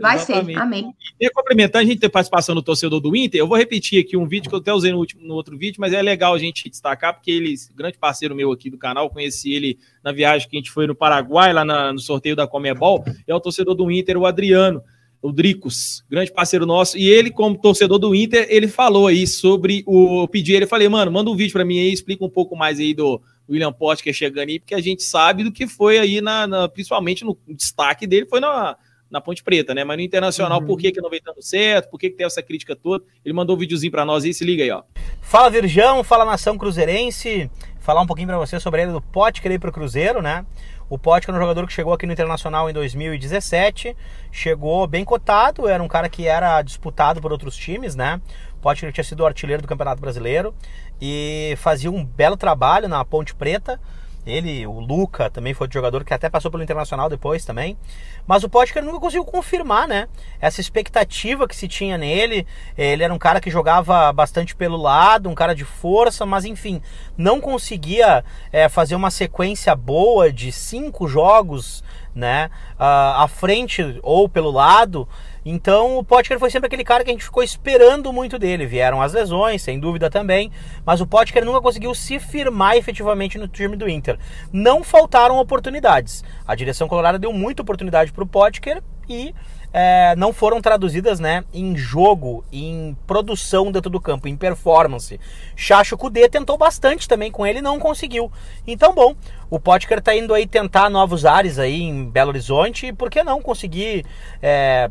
Vai 0.00 0.16
Exatamente. 0.16 0.54
ser, 0.54 0.60
amém. 0.60 0.94
E 1.20 1.28
complementar, 1.30 1.82
a 1.82 1.84
gente 1.84 1.98
tem 1.98 2.08
participação 2.08 2.54
do 2.54 2.62
torcedor 2.62 3.00
do 3.00 3.14
Inter. 3.16 3.40
Eu 3.40 3.48
vou 3.48 3.56
repetir 3.56 4.00
aqui 4.00 4.16
um 4.16 4.26
vídeo 4.26 4.48
que 4.48 4.54
eu 4.54 4.60
até 4.60 4.72
usei 4.72 4.92
no, 4.92 4.98
último, 4.98 5.26
no 5.26 5.34
outro 5.34 5.58
vídeo, 5.58 5.80
mas 5.80 5.92
é 5.92 6.00
legal 6.00 6.34
a 6.34 6.38
gente 6.38 6.70
destacar, 6.70 7.14
porque 7.14 7.30
ele, 7.30 7.54
grande 7.74 7.98
parceiro 7.98 8.34
meu 8.34 8.52
aqui 8.52 8.70
do 8.70 8.78
canal, 8.78 9.10
conheci 9.10 9.52
ele 9.52 9.78
na 10.02 10.12
viagem 10.12 10.48
que 10.48 10.56
a 10.56 10.60
gente 10.60 10.70
foi 10.70 10.86
no 10.86 10.94
Paraguai, 10.94 11.52
lá 11.52 11.64
na, 11.64 11.92
no 11.92 11.98
sorteio 11.98 12.36
da 12.36 12.46
Comebol. 12.46 13.04
É 13.26 13.34
o 13.34 13.40
torcedor 13.40 13.74
do 13.74 13.90
Inter, 13.90 14.16
o 14.16 14.24
Adriano, 14.24 14.82
o 15.20 15.32
Dricos, 15.32 16.04
grande 16.08 16.32
parceiro 16.32 16.64
nosso. 16.64 16.96
E 16.96 17.08
ele, 17.08 17.30
como 17.30 17.58
torcedor 17.58 17.98
do 17.98 18.14
Inter, 18.14 18.46
ele 18.48 18.68
falou 18.68 19.08
aí 19.08 19.26
sobre 19.26 19.82
o 19.84 20.28
pedir. 20.28 20.54
Ele 20.54 20.66
falei, 20.66 20.88
mano, 20.88 21.10
manda 21.10 21.28
um 21.28 21.36
vídeo 21.36 21.52
para 21.52 21.64
mim 21.64 21.80
aí, 21.80 21.92
explica 21.92 22.24
um 22.24 22.30
pouco 22.30 22.54
mais 22.54 22.78
aí 22.78 22.94
do 22.94 23.20
William 23.50 23.72
Potker 23.72 24.12
chegando 24.12 24.48
aí, 24.48 24.60
porque 24.60 24.74
a 24.74 24.80
gente 24.80 25.02
sabe 25.02 25.42
do 25.42 25.50
que 25.50 25.66
foi 25.66 25.98
aí, 25.98 26.20
na, 26.20 26.46
na 26.46 26.68
principalmente 26.68 27.24
no 27.24 27.36
destaque 27.48 28.06
dele, 28.06 28.26
foi 28.26 28.38
na 28.38 28.76
na 29.10 29.20
Ponte 29.20 29.42
Preta, 29.42 29.74
né? 29.74 29.84
Mas 29.84 29.96
no 29.96 30.02
Internacional, 30.02 30.60
uhum. 30.60 30.66
por 30.66 30.78
que, 30.78 30.92
que 30.92 31.00
não 31.00 31.10
vem 31.10 31.20
dando 31.24 31.42
certo? 31.42 31.88
Por 31.88 31.98
que, 31.98 32.10
que 32.10 32.16
tem 32.16 32.26
essa 32.26 32.42
crítica 32.42 32.76
toda? 32.76 33.04
Ele 33.24 33.34
mandou 33.34 33.56
um 33.56 33.58
videozinho 33.58 33.90
para 33.90 34.04
nós 34.04 34.24
aí, 34.24 34.34
se 34.34 34.44
liga 34.44 34.62
aí, 34.62 34.70
ó. 34.70 34.82
Fala 35.20 35.50
Virgão, 35.50 36.04
fala 36.04 36.24
nação 36.24 36.58
cruzeirense. 36.58 37.50
Falar 37.80 38.02
um 38.02 38.06
pouquinho 38.06 38.28
para 38.28 38.36
você 38.36 38.60
sobre 38.60 38.82
ele 38.82 38.92
do 38.92 39.00
Pote 39.00 39.40
querer 39.40 39.54
ir 39.54 39.58
pro 39.58 39.72
Cruzeiro, 39.72 40.20
né? 40.20 40.44
O 40.90 40.98
Pote 40.98 41.28
é 41.28 41.32
um 41.32 41.38
jogador 41.38 41.66
que 41.66 41.72
chegou 41.72 41.92
aqui 41.92 42.06
no 42.06 42.12
Internacional 42.12 42.68
em 42.68 42.72
2017, 42.72 43.96
chegou 44.30 44.86
bem 44.86 45.04
cotado, 45.04 45.68
era 45.68 45.82
um 45.82 45.88
cara 45.88 46.08
que 46.08 46.26
era 46.26 46.60
disputado 46.62 47.20
por 47.20 47.32
outros 47.32 47.56
times, 47.56 47.94
né? 47.94 48.20
O 48.54 48.60
Pote 48.60 48.90
tinha 48.92 49.04
sido 49.04 49.24
artilheiro 49.24 49.62
do 49.62 49.68
Campeonato 49.68 50.00
Brasileiro 50.00 50.54
e 51.00 51.54
fazia 51.58 51.90
um 51.90 52.04
belo 52.04 52.36
trabalho 52.36 52.88
na 52.88 53.04
Ponte 53.04 53.34
Preta 53.34 53.80
ele, 54.28 54.66
o 54.66 54.78
Luca 54.78 55.30
também 55.30 55.54
foi 55.54 55.68
jogador 55.72 56.04
que 56.04 56.12
até 56.12 56.28
passou 56.28 56.50
pelo 56.50 56.62
Internacional 56.62 57.08
depois 57.08 57.44
também. 57.44 57.78
Mas 58.26 58.44
o 58.44 58.48
Potker 58.48 58.84
nunca 58.84 59.00
conseguiu 59.00 59.24
confirmar, 59.24 59.88
né? 59.88 60.06
Essa 60.40 60.60
expectativa 60.60 61.48
que 61.48 61.56
se 61.56 61.66
tinha 61.66 61.96
nele. 61.96 62.46
Ele 62.76 63.02
era 63.02 63.12
um 63.12 63.18
cara 63.18 63.40
que 63.40 63.50
jogava 63.50 64.12
bastante 64.12 64.54
pelo 64.54 64.76
lado, 64.76 65.28
um 65.28 65.34
cara 65.34 65.54
de 65.54 65.64
força, 65.64 66.26
mas 66.26 66.44
enfim, 66.44 66.82
não 67.16 67.40
conseguia 67.40 68.24
é, 68.52 68.68
fazer 68.68 68.94
uma 68.94 69.10
sequência 69.10 69.74
boa 69.74 70.30
de 70.30 70.52
cinco 70.52 71.08
jogos, 71.08 71.82
né? 72.14 72.50
Uh, 72.74 73.22
à 73.22 73.28
frente 73.28 73.98
ou 74.02 74.28
pelo 74.28 74.50
lado. 74.50 75.08
Então 75.44 75.98
o 75.98 76.04
Potker 76.04 76.38
foi 76.38 76.50
sempre 76.50 76.66
aquele 76.66 76.84
cara 76.84 77.04
que 77.04 77.10
a 77.10 77.12
gente 77.12 77.24
ficou 77.24 77.42
esperando 77.42 78.12
muito 78.12 78.38
dele. 78.38 78.66
Vieram 78.66 79.00
as 79.00 79.12
lesões, 79.12 79.62
sem 79.62 79.78
dúvida 79.78 80.10
também, 80.10 80.50
mas 80.84 81.00
o 81.00 81.06
Potker 81.06 81.44
nunca 81.44 81.60
conseguiu 81.60 81.94
se 81.94 82.18
firmar 82.18 82.76
efetivamente 82.76 83.38
no 83.38 83.48
time 83.48 83.76
do 83.76 83.88
Inter. 83.88 84.18
Não 84.52 84.82
faltaram 84.82 85.38
oportunidades. 85.38 86.24
A 86.46 86.54
direção 86.54 86.88
colorada 86.88 87.18
deu 87.18 87.32
muita 87.32 87.62
oportunidade 87.62 88.12
para 88.12 88.24
o 88.24 88.26
Potker 88.26 88.82
e 89.08 89.34
é, 89.72 90.14
não 90.16 90.32
foram 90.32 90.60
traduzidas 90.60 91.20
né, 91.20 91.44
em 91.52 91.76
jogo, 91.76 92.44
em 92.52 92.96
produção 93.06 93.70
dentro 93.70 93.90
do 93.90 94.00
campo, 94.00 94.28
em 94.28 94.36
performance. 94.36 95.20
Chacho 95.54 95.96
Kudê 95.96 96.28
tentou 96.28 96.56
bastante 96.56 97.08
também 97.08 97.30
com 97.30 97.46
ele 97.46 97.60
não 97.60 97.78
conseguiu. 97.78 98.30
Então, 98.66 98.94
bom, 98.94 99.14
o 99.50 99.58
Potker 99.58 99.98
está 99.98 100.14
indo 100.14 100.32
aí 100.34 100.46
tentar 100.46 100.88
novos 100.88 101.24
ares 101.24 101.58
aí 101.58 101.82
em 101.82 102.04
Belo 102.04 102.30
Horizonte 102.30 102.86
e 102.86 102.92
por 102.92 103.10
que 103.10 103.22
não 103.22 103.42
conseguir 103.42 104.04
é, 104.42 104.90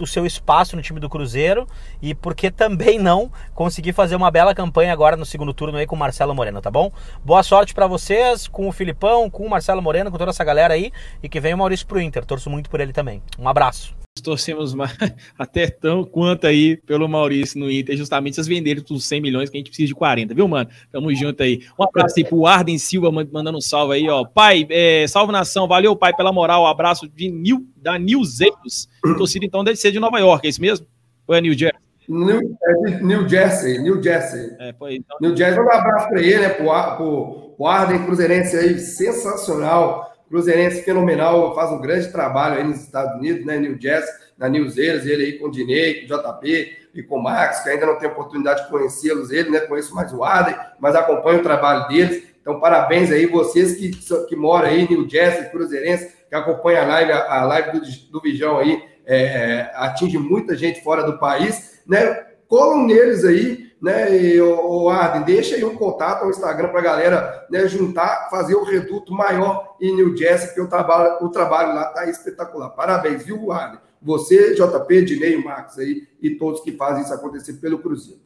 o 0.00 0.06
seu 0.06 0.24
espaço 0.24 0.76
no 0.76 0.82
time 0.82 1.00
do 1.00 1.08
Cruzeiro 1.08 1.66
e 2.00 2.14
porque 2.14 2.50
também 2.50 2.98
não 2.98 3.30
conseguir 3.54 3.92
fazer 3.92 4.16
uma 4.16 4.30
bela 4.30 4.54
campanha 4.54 4.92
agora 4.92 5.16
no 5.16 5.26
segundo 5.26 5.52
turno 5.52 5.78
aí 5.78 5.86
com 5.86 5.96
o 5.96 5.98
Marcelo 5.98 6.34
Moreno, 6.34 6.60
tá 6.60 6.70
bom? 6.70 6.92
Boa 7.24 7.42
sorte 7.42 7.74
para 7.74 7.86
vocês, 7.86 8.46
com 8.46 8.68
o 8.68 8.72
Filipão, 8.72 9.28
com 9.28 9.44
o 9.44 9.50
Marcelo 9.50 9.82
Moreno, 9.82 10.10
com 10.10 10.18
toda 10.18 10.30
essa 10.30 10.44
galera 10.44 10.74
aí 10.74 10.92
e 11.22 11.28
que 11.28 11.40
venha 11.40 11.54
o 11.54 11.58
Maurício 11.58 11.86
pro 11.86 12.00
Inter. 12.00 12.24
Torço 12.24 12.48
muito 12.48 12.70
por 12.70 12.80
ele 12.80 12.92
também. 12.92 13.22
Um 13.38 13.48
abraço 13.48 14.01
torcemos 14.20 14.74
mais, 14.74 14.92
até 15.38 15.68
tão 15.68 16.04
quanto 16.04 16.46
aí 16.46 16.76
pelo 16.76 17.08
Maurício 17.08 17.58
no 17.58 17.70
Inter, 17.70 17.96
justamente 17.96 18.34
vocês 18.34 18.46
venderem 18.46 18.82
por 18.82 19.00
100 19.00 19.20
milhões, 19.20 19.48
que 19.48 19.56
a 19.56 19.60
gente 19.60 19.68
precisa 19.68 19.86
de 19.86 19.94
40, 19.94 20.34
viu, 20.34 20.46
mano? 20.46 20.68
Tamo 20.90 21.14
junto 21.14 21.42
aí. 21.42 21.62
Um 21.78 21.84
abraço 21.84 22.16
aí 22.18 22.24
pro 22.24 22.46
Arden 22.46 22.76
Silva, 22.76 23.10
mandando 23.10 23.56
um 23.56 23.60
salve 23.60 23.94
aí, 23.94 24.08
ó. 24.08 24.24
Pai, 24.24 24.66
é, 24.68 25.06
salve 25.08 25.32
nação, 25.32 25.66
valeu, 25.66 25.96
pai, 25.96 26.14
pela 26.14 26.32
moral, 26.32 26.64
um 26.64 26.66
abraço 26.66 27.08
de 27.08 27.30
Nil, 27.30 27.66
da 27.76 27.98
New 27.98 28.22
Zeus. 28.24 28.88
Torcida, 29.16 29.46
então, 29.46 29.64
deve 29.64 29.76
ser 29.76 29.92
de 29.92 30.00
Nova 30.00 30.18
York, 30.18 30.46
é 30.46 30.50
isso 30.50 30.60
mesmo? 30.60 30.86
Ou 31.26 31.34
é 31.34 31.40
New 31.40 31.54
Jersey? 31.54 31.80
New, 32.08 32.58
é 32.64 33.00
New 33.00 33.28
Jersey, 33.28 33.78
New 33.78 34.02
Jersey. 34.02 34.50
É, 34.58 34.72
pô, 34.72 34.88
então... 34.88 35.16
New 35.20 35.34
Jersey, 35.34 35.58
um 35.58 35.72
abraço 35.72 36.08
para 36.08 36.20
ele, 36.20 36.38
né, 36.38 36.48
pro, 36.50 36.66
pro, 36.96 37.54
pro 37.56 37.66
Arden 37.66 38.04
Cruzeirense 38.04 38.56
aí, 38.56 38.78
sensacional 38.78 40.11
Cruzeirense 40.32 40.80
fenomenal, 40.82 41.54
faz 41.54 41.70
um 41.72 41.78
grande 41.78 42.10
trabalho 42.10 42.56
aí 42.56 42.64
nos 42.64 42.80
Estados 42.80 43.16
Unidos, 43.18 43.44
né? 43.44 43.58
New 43.58 43.78
Jersey, 43.78 44.10
na 44.38 44.48
New 44.48 44.66
Zealand, 44.66 45.06
ele 45.06 45.24
aí 45.24 45.32
com 45.38 45.48
o 45.48 45.50
Dinei, 45.50 46.06
com 46.06 46.14
o 46.14 46.18
JP 46.18 46.78
e 46.94 47.02
com 47.02 47.18
o 47.18 47.22
Max, 47.22 47.60
que 47.60 47.68
ainda 47.68 47.84
não 47.84 47.98
tenho 47.98 48.12
oportunidade 48.12 48.62
de 48.62 48.70
conhecê-los, 48.70 49.30
ele, 49.30 49.50
né? 49.50 49.60
Conheço 49.60 49.94
mais 49.94 50.10
o 50.10 50.24
Arden, 50.24 50.56
mas 50.80 50.94
acompanho 50.94 51.40
o 51.40 51.42
trabalho 51.42 51.86
deles. 51.86 52.24
Então, 52.40 52.58
parabéns 52.58 53.12
aí, 53.12 53.26
vocês 53.26 53.74
que, 53.74 53.90
que 54.26 54.34
moram 54.34 54.68
aí, 54.68 54.88
New 54.88 55.06
Jersey, 55.06 55.50
Cruzeirense, 55.50 56.14
que 56.26 56.34
acompanham 56.34 56.84
a 56.84 56.86
live, 56.86 57.12
a 57.12 57.44
live 57.44 57.72
do, 57.72 57.80
do 58.10 58.20
Bijão 58.22 58.56
aí, 58.56 58.82
é, 59.04 59.70
atinge 59.74 60.16
muita 60.16 60.56
gente 60.56 60.82
fora 60.82 61.02
do 61.02 61.18
país, 61.18 61.82
né? 61.86 62.24
Colam 62.48 62.86
neles 62.86 63.22
aí, 63.22 63.70
né, 63.82 64.16
e, 64.16 64.40
o, 64.40 64.84
o 64.84 64.88
Arden, 64.88 65.24
deixa 65.24 65.56
aí 65.56 65.64
um 65.64 65.74
contato 65.74 66.22
ao 66.22 66.30
Instagram 66.30 66.68
para 66.68 66.78
a 66.78 66.84
galera 66.84 67.46
né, 67.50 67.66
juntar, 67.66 68.28
fazer 68.30 68.54
o 68.54 68.62
reduto 68.62 69.12
maior 69.12 69.74
em 69.80 69.96
New 69.96 70.16
Jersey, 70.16 70.54
que 70.54 70.60
o 70.60 70.68
trabalho, 70.68 71.16
o 71.20 71.28
trabalho 71.28 71.74
lá 71.74 71.88
está 71.88 72.06
espetacular. 72.06 72.70
Parabéns, 72.70 73.24
viu, 73.24 73.50
Arden? 73.50 73.80
Você, 74.00 74.54
JP, 74.54 75.04
Dinei, 75.04 75.42
Max 75.42 75.78
aí, 75.78 76.06
e 76.20 76.30
todos 76.30 76.60
que 76.60 76.72
fazem 76.72 77.02
isso 77.02 77.12
acontecer 77.12 77.54
pelo 77.54 77.80
Cruzeiro. 77.80 78.20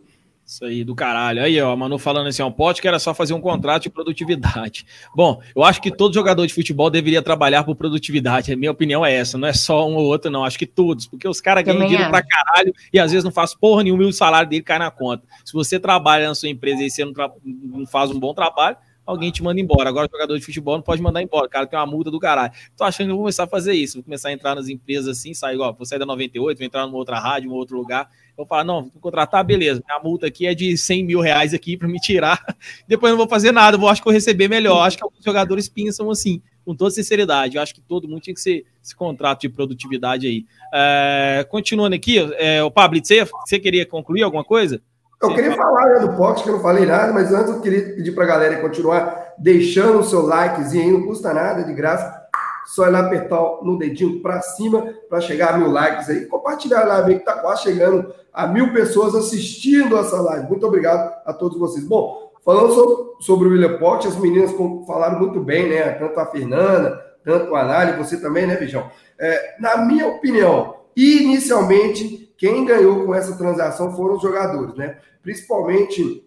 Isso 0.46 0.64
aí, 0.64 0.84
do 0.84 0.94
caralho. 0.94 1.42
Aí, 1.42 1.60
ó, 1.60 1.72
a 1.72 1.76
Manu 1.76 1.98
falando 1.98 2.28
assim, 2.28 2.40
ó, 2.40 2.48
pote 2.48 2.80
que 2.80 2.86
era 2.86 3.00
só 3.00 3.12
fazer 3.12 3.34
um 3.34 3.40
contrato 3.40 3.82
de 3.82 3.90
produtividade. 3.90 4.86
Bom, 5.12 5.42
eu 5.56 5.64
acho 5.64 5.82
que 5.82 5.90
todo 5.90 6.14
jogador 6.14 6.46
de 6.46 6.54
futebol 6.54 6.88
deveria 6.88 7.20
trabalhar 7.20 7.64
por 7.64 7.74
produtividade. 7.74 8.52
A 8.52 8.56
minha 8.56 8.70
opinião 8.70 9.04
é 9.04 9.12
essa, 9.12 9.36
não 9.36 9.48
é 9.48 9.52
só 9.52 9.88
um 9.88 9.96
ou 9.96 10.04
outro, 10.04 10.30
não. 10.30 10.44
Acho 10.44 10.56
que 10.56 10.64
todos, 10.64 11.04
porque 11.04 11.26
os 11.26 11.40
caras 11.40 11.64
ganham 11.64 11.88
dinheiro 11.88 12.08
pra 12.10 12.22
caralho 12.22 12.72
e 12.92 13.00
às 13.00 13.10
vezes 13.10 13.24
não 13.24 13.32
faz 13.32 13.54
porra 13.54 13.82
nenhuma 13.82 14.04
e 14.04 14.06
o 14.06 14.12
salário 14.12 14.48
dele 14.48 14.62
cai 14.62 14.78
na 14.78 14.88
conta. 14.88 15.24
Se 15.44 15.52
você 15.52 15.80
trabalha 15.80 16.28
na 16.28 16.34
sua 16.36 16.48
empresa 16.48 16.80
e 16.80 16.90
você 16.90 17.04
não, 17.04 17.12
não 17.44 17.84
faz 17.84 18.12
um 18.12 18.20
bom 18.20 18.32
trabalho, 18.32 18.76
alguém 19.06 19.32
te 19.32 19.42
manda 19.42 19.60
embora. 19.60 19.88
Agora, 19.88 20.06
o 20.06 20.10
jogador 20.10 20.38
de 20.38 20.44
futebol 20.44 20.74
não 20.74 20.82
pode 20.82 21.00
mandar 21.00 21.22
embora. 21.22 21.46
O 21.46 21.50
cara 21.50 21.66
tem 21.66 21.78
uma 21.78 21.86
multa 21.86 22.10
do 22.10 22.18
caralho. 22.18 22.52
Tô 22.76 22.84
achando 22.84 23.06
que 23.06 23.10
eu 23.12 23.16
vou 23.16 23.24
começar 23.24 23.44
a 23.44 23.48
fazer 23.48 23.72
isso. 23.72 23.94
Vou 23.94 24.04
começar 24.04 24.28
a 24.28 24.32
entrar 24.32 24.54
nas 24.54 24.68
empresas 24.68 25.18
assim, 25.18 25.32
sair 25.32 25.54
igual, 25.54 25.72
vou 25.72 25.86
sair 25.86 25.98
da 25.98 26.06
98, 26.06 26.58
vou 26.58 26.66
entrar 26.66 26.86
numa 26.86 26.98
outra 26.98 27.18
rádio, 27.18 27.50
em 27.50 27.52
outro 27.52 27.76
lugar. 27.76 28.08
Eu 28.38 28.44
falo, 28.44 28.64
não, 28.64 28.82
vou 28.82 29.00
contratar, 29.00 29.42
beleza. 29.44 29.82
Minha 29.86 29.98
multa 30.00 30.26
aqui 30.26 30.46
é 30.46 30.54
de 30.54 30.76
100 30.76 31.04
mil 31.04 31.20
reais 31.20 31.54
aqui 31.54 31.76
para 31.76 31.88
me 31.88 31.98
tirar. 31.98 32.42
Depois 32.86 33.10
não 33.10 33.16
vou 33.16 33.28
fazer 33.28 33.50
nada, 33.50 33.78
vou 33.78 33.88
acho 33.88 34.00
que 34.00 34.04
vou 34.04 34.12
receber 34.12 34.48
melhor. 34.48 34.86
Acho 34.86 34.98
que 34.98 35.04
alguns 35.04 35.24
jogadores 35.24 35.68
pensam 35.68 36.10
assim, 36.10 36.42
com 36.64 36.74
toda 36.74 36.90
sinceridade. 36.90 37.56
Eu 37.56 37.62
acho 37.62 37.74
que 37.74 37.80
todo 37.80 38.08
mundo 38.08 38.20
tinha 38.20 38.34
que 38.34 38.40
ser 38.40 38.66
esse 38.82 38.94
contrato 38.94 39.42
de 39.42 39.48
produtividade 39.48 40.26
aí. 40.26 40.44
É, 40.72 41.46
continuando 41.48 41.94
aqui, 41.94 42.18
é, 42.36 42.62
o 42.62 42.70
Pablo, 42.70 43.00
você, 43.02 43.24
você 43.24 43.58
queria 43.58 43.86
concluir 43.86 44.22
alguma 44.22 44.44
coisa? 44.44 44.82
Eu 45.22 45.34
queria 45.34 45.52
falar 45.52 45.86
né, 45.94 46.06
do 46.06 46.14
Pox, 46.14 46.42
que 46.42 46.48
eu 46.48 46.56
não 46.56 46.62
falei 46.62 46.84
nada, 46.84 47.12
mas 47.12 47.32
antes 47.32 47.50
eu 47.50 47.60
queria 47.62 47.94
pedir 47.94 48.12
para 48.12 48.24
a 48.24 48.26
galera 48.26 48.60
continuar 48.60 49.34
deixando 49.38 50.00
o 50.00 50.04
seu 50.04 50.22
likezinho 50.26 50.84
aí, 50.84 50.90
não 50.92 51.06
custa 51.06 51.32
nada, 51.32 51.64
de 51.64 51.72
graça. 51.72 52.25
Só 52.66 52.86
ir 52.86 52.90
lá 52.90 53.00
apertar 53.00 53.40
no 53.62 53.78
dedinho 53.78 54.20
para 54.20 54.40
cima 54.42 54.92
para 55.08 55.20
chegar 55.20 55.54
a 55.54 55.58
mil 55.58 55.70
likes 55.70 56.08
aí. 56.08 56.26
Compartilhar 56.26 56.82
a 56.82 56.86
live 56.86 57.10
aí 57.10 57.14
que 57.14 57.28
está 57.28 57.40
quase 57.40 57.62
chegando 57.62 58.12
a 58.32 58.46
mil 58.46 58.72
pessoas 58.72 59.14
assistindo 59.14 59.96
essa 59.96 60.20
live. 60.20 60.48
Muito 60.48 60.66
obrigado 60.66 61.14
a 61.24 61.32
todos 61.32 61.58
vocês. 61.58 61.86
Bom, 61.86 62.32
falando 62.44 62.74
sobre, 62.74 63.24
sobre 63.24 63.48
o 63.48 63.52
William 63.52 63.78
Pote, 63.78 64.08
as 64.08 64.16
meninas 64.16 64.50
falaram 64.86 65.18
muito 65.18 65.40
bem, 65.40 65.68
né? 65.68 65.90
Tanto 65.92 66.18
a 66.18 66.26
Fernanda, 66.26 67.00
tanto 67.24 67.54
a 67.54 67.60
Análise, 67.62 67.98
você 67.98 68.20
também, 68.20 68.46
né, 68.46 68.56
Bijão? 68.56 68.90
É, 69.18 69.56
na 69.60 69.78
minha 69.78 70.08
opinião, 70.08 70.76
inicialmente 70.96 72.34
quem 72.36 72.64
ganhou 72.64 73.06
com 73.06 73.14
essa 73.14 73.36
transação 73.36 73.94
foram 73.94 74.16
os 74.16 74.22
jogadores, 74.22 74.74
né? 74.74 74.98
Principalmente 75.22 76.24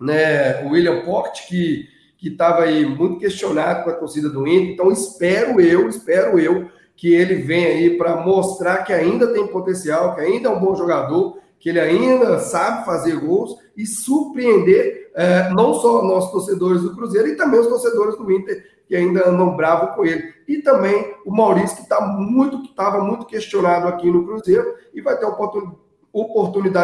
né, 0.00 0.62
o 0.64 0.70
William 0.70 1.04
Pocket, 1.04 1.46
que 1.48 1.88
que 2.16 2.28
estava 2.28 2.62
aí 2.62 2.84
muito 2.86 3.18
questionado 3.18 3.84
com 3.84 3.90
a 3.90 3.94
torcida 3.94 4.28
do 4.28 4.46
Inter. 4.46 4.72
Então 4.72 4.90
espero 4.90 5.60
eu, 5.60 5.88
espero 5.88 6.38
eu 6.38 6.68
que 6.96 7.12
ele 7.12 7.34
venha 7.36 7.68
aí 7.68 7.98
para 7.98 8.16
mostrar 8.16 8.84
que 8.84 8.92
ainda 8.92 9.32
tem 9.32 9.46
potencial, 9.46 10.14
que 10.14 10.22
ainda 10.22 10.48
é 10.48 10.52
um 10.52 10.60
bom 10.60 10.74
jogador, 10.74 11.38
que 11.58 11.68
ele 11.68 11.80
ainda 11.80 12.38
sabe 12.38 12.86
fazer 12.86 13.16
gols 13.16 13.56
e 13.76 13.86
surpreender 13.86 15.10
é, 15.14 15.50
não 15.50 15.74
só 15.74 16.02
nós 16.02 16.30
torcedores 16.30 16.82
do 16.82 16.94
Cruzeiro 16.94 17.28
e 17.28 17.36
também 17.36 17.60
os 17.60 17.66
torcedores 17.66 18.16
do 18.16 18.30
Inter 18.30 18.64
que 18.86 18.94
ainda 18.94 19.28
andam 19.28 19.56
bravo 19.56 19.94
com 19.94 20.04
ele. 20.04 20.32
E 20.46 20.58
também 20.58 21.14
o 21.24 21.34
Maurício, 21.34 21.76
que 21.76 21.82
está 21.82 22.00
muito, 22.00 22.62
estava 22.62 23.02
muito 23.02 23.26
questionado 23.26 23.88
aqui 23.88 24.10
no 24.10 24.24
Cruzeiro 24.24 24.74
e 24.94 25.00
vai 25.00 25.18
ter 25.18 25.26
oportunidade 25.26 25.85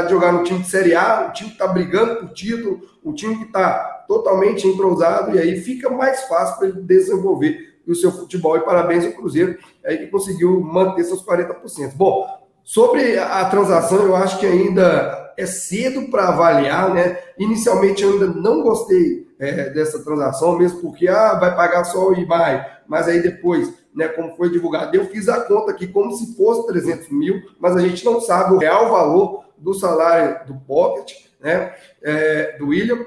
de 0.04 0.10
jogar 0.10 0.32
no 0.32 0.44
time 0.44 0.60
de 0.60 0.68
Série 0.68 0.94
A, 0.94 1.28
o 1.28 1.32
time 1.32 1.50
que 1.50 1.54
está 1.54 1.66
brigando 1.66 2.16
por 2.16 2.32
título, 2.32 2.80
o 3.02 3.12
time 3.12 3.36
que 3.36 3.44
está 3.44 4.04
totalmente 4.06 4.66
entrosado, 4.66 5.34
e 5.34 5.38
aí 5.38 5.60
fica 5.60 5.88
mais 5.88 6.24
fácil 6.24 6.58
para 6.58 6.68
ele 6.68 6.82
desenvolver 6.82 7.72
o 7.86 7.94
seu 7.94 8.12
futebol. 8.12 8.56
E 8.56 8.60
parabéns 8.60 9.04
ao 9.04 9.12
Cruzeiro, 9.12 9.58
aí 9.84 9.98
que 9.98 10.06
conseguiu 10.08 10.60
manter 10.60 11.04
seus 11.04 11.24
40%. 11.24 11.94
Bom, 11.94 12.26
sobre 12.62 13.18
a 13.18 13.44
transação, 13.46 14.02
eu 14.04 14.14
acho 14.14 14.38
que 14.38 14.46
ainda 14.46 15.32
é 15.36 15.46
cedo 15.46 16.10
para 16.10 16.28
avaliar, 16.28 16.92
né? 16.92 17.18
Inicialmente 17.38 18.02
eu 18.02 18.12
ainda 18.12 18.26
não 18.26 18.62
gostei 18.62 19.26
é, 19.38 19.70
dessa 19.70 20.02
transação, 20.04 20.58
mesmo 20.58 20.80
porque 20.80 21.08
ah, 21.08 21.34
vai 21.34 21.56
pagar 21.56 21.84
só 21.84 22.10
o 22.10 22.14
IBAI, 22.14 22.64
mas 22.86 23.08
aí 23.08 23.20
depois, 23.20 23.72
né, 23.95 24.09
como 24.09 24.34
foi 24.36 24.51
divulgado, 24.51 24.97
eu 24.97 25.07
fiz 25.07 25.28
a 25.28 25.40
conta 25.43 25.70
aqui 25.70 25.86
como 25.86 26.12
se 26.12 26.36
fosse 26.36 26.66
300 26.66 27.11
mil, 27.11 27.43
mas 27.59 27.76
a 27.76 27.80
gente 27.80 28.05
não 28.05 28.20
sabe 28.20 28.55
o 28.55 28.59
real 28.59 28.90
valor 28.90 29.45
do 29.59 29.74
salário 29.74 30.47
do 30.47 30.55
Pocket, 30.61 31.12
né, 31.40 31.74
é, 32.03 32.57
do 32.59 32.68
William. 32.68 33.05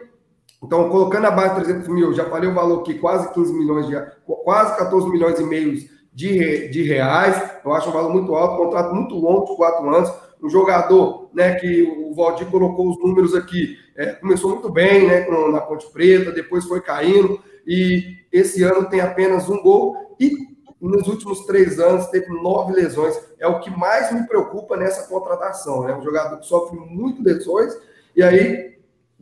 Então, 0.63 0.89
colocando 0.89 1.25
a 1.25 1.31
base 1.31 1.55
de 1.55 1.63
300 1.65 1.87
mil, 1.89 2.13
já 2.13 2.25
falei 2.25 2.49
o 2.49 2.53
valor 2.53 2.81
aqui, 2.81 2.95
quase 2.95 3.31
15 3.33 3.53
milhões, 3.53 3.87
de, 3.87 3.95
quase 4.25 4.75
14 4.77 5.09
milhões 5.09 5.39
e 5.39 5.43
meio 5.43 5.77
de, 6.13 6.69
de 6.69 6.83
reais. 6.83 7.59
Eu 7.63 7.73
acho 7.73 7.89
um 7.89 7.93
valor 7.93 8.11
muito 8.11 8.33
alto, 8.33 8.55
um 8.55 8.65
contrato 8.65 8.95
muito 8.95 9.15
longo, 9.15 9.45
de 9.45 9.55
quatro 9.57 9.87
anos. 9.93 10.11
Um 10.41 10.49
jogador 10.49 11.29
né, 11.33 11.55
que 11.55 11.83
o 11.83 12.13
Valdir 12.13 12.47
colocou 12.47 12.89
os 12.89 12.99
números 12.99 13.35
aqui, 13.35 13.77
é, 13.95 14.13
começou 14.13 14.51
muito 14.51 14.69
bem 14.69 15.07
né, 15.07 15.27
na 15.51 15.61
Ponte 15.61 15.91
Preta, 15.91 16.31
depois 16.31 16.65
foi 16.65 16.81
caindo, 16.81 17.39
e 17.65 18.17
esse 18.31 18.63
ano 18.63 18.89
tem 18.89 19.01
apenas 19.01 19.49
um 19.49 19.61
gol. 19.61 20.15
E 20.19 20.54
nos 20.89 21.07
últimos 21.07 21.45
três 21.45 21.79
anos 21.79 22.07
teve 22.07 22.27
nove 22.41 22.73
lesões. 22.73 23.19
É 23.39 23.47
o 23.47 23.59
que 23.59 23.69
mais 23.69 24.11
me 24.11 24.27
preocupa 24.27 24.77
nessa 24.77 25.07
contratação. 25.07 25.83
É 25.83 25.87
né? 25.87 25.97
um 25.97 26.03
jogador 26.03 26.37
que 26.37 26.45
sofre 26.45 26.77
muito 26.77 27.23
lesões, 27.23 27.73
e 28.15 28.23
aí 28.23 28.75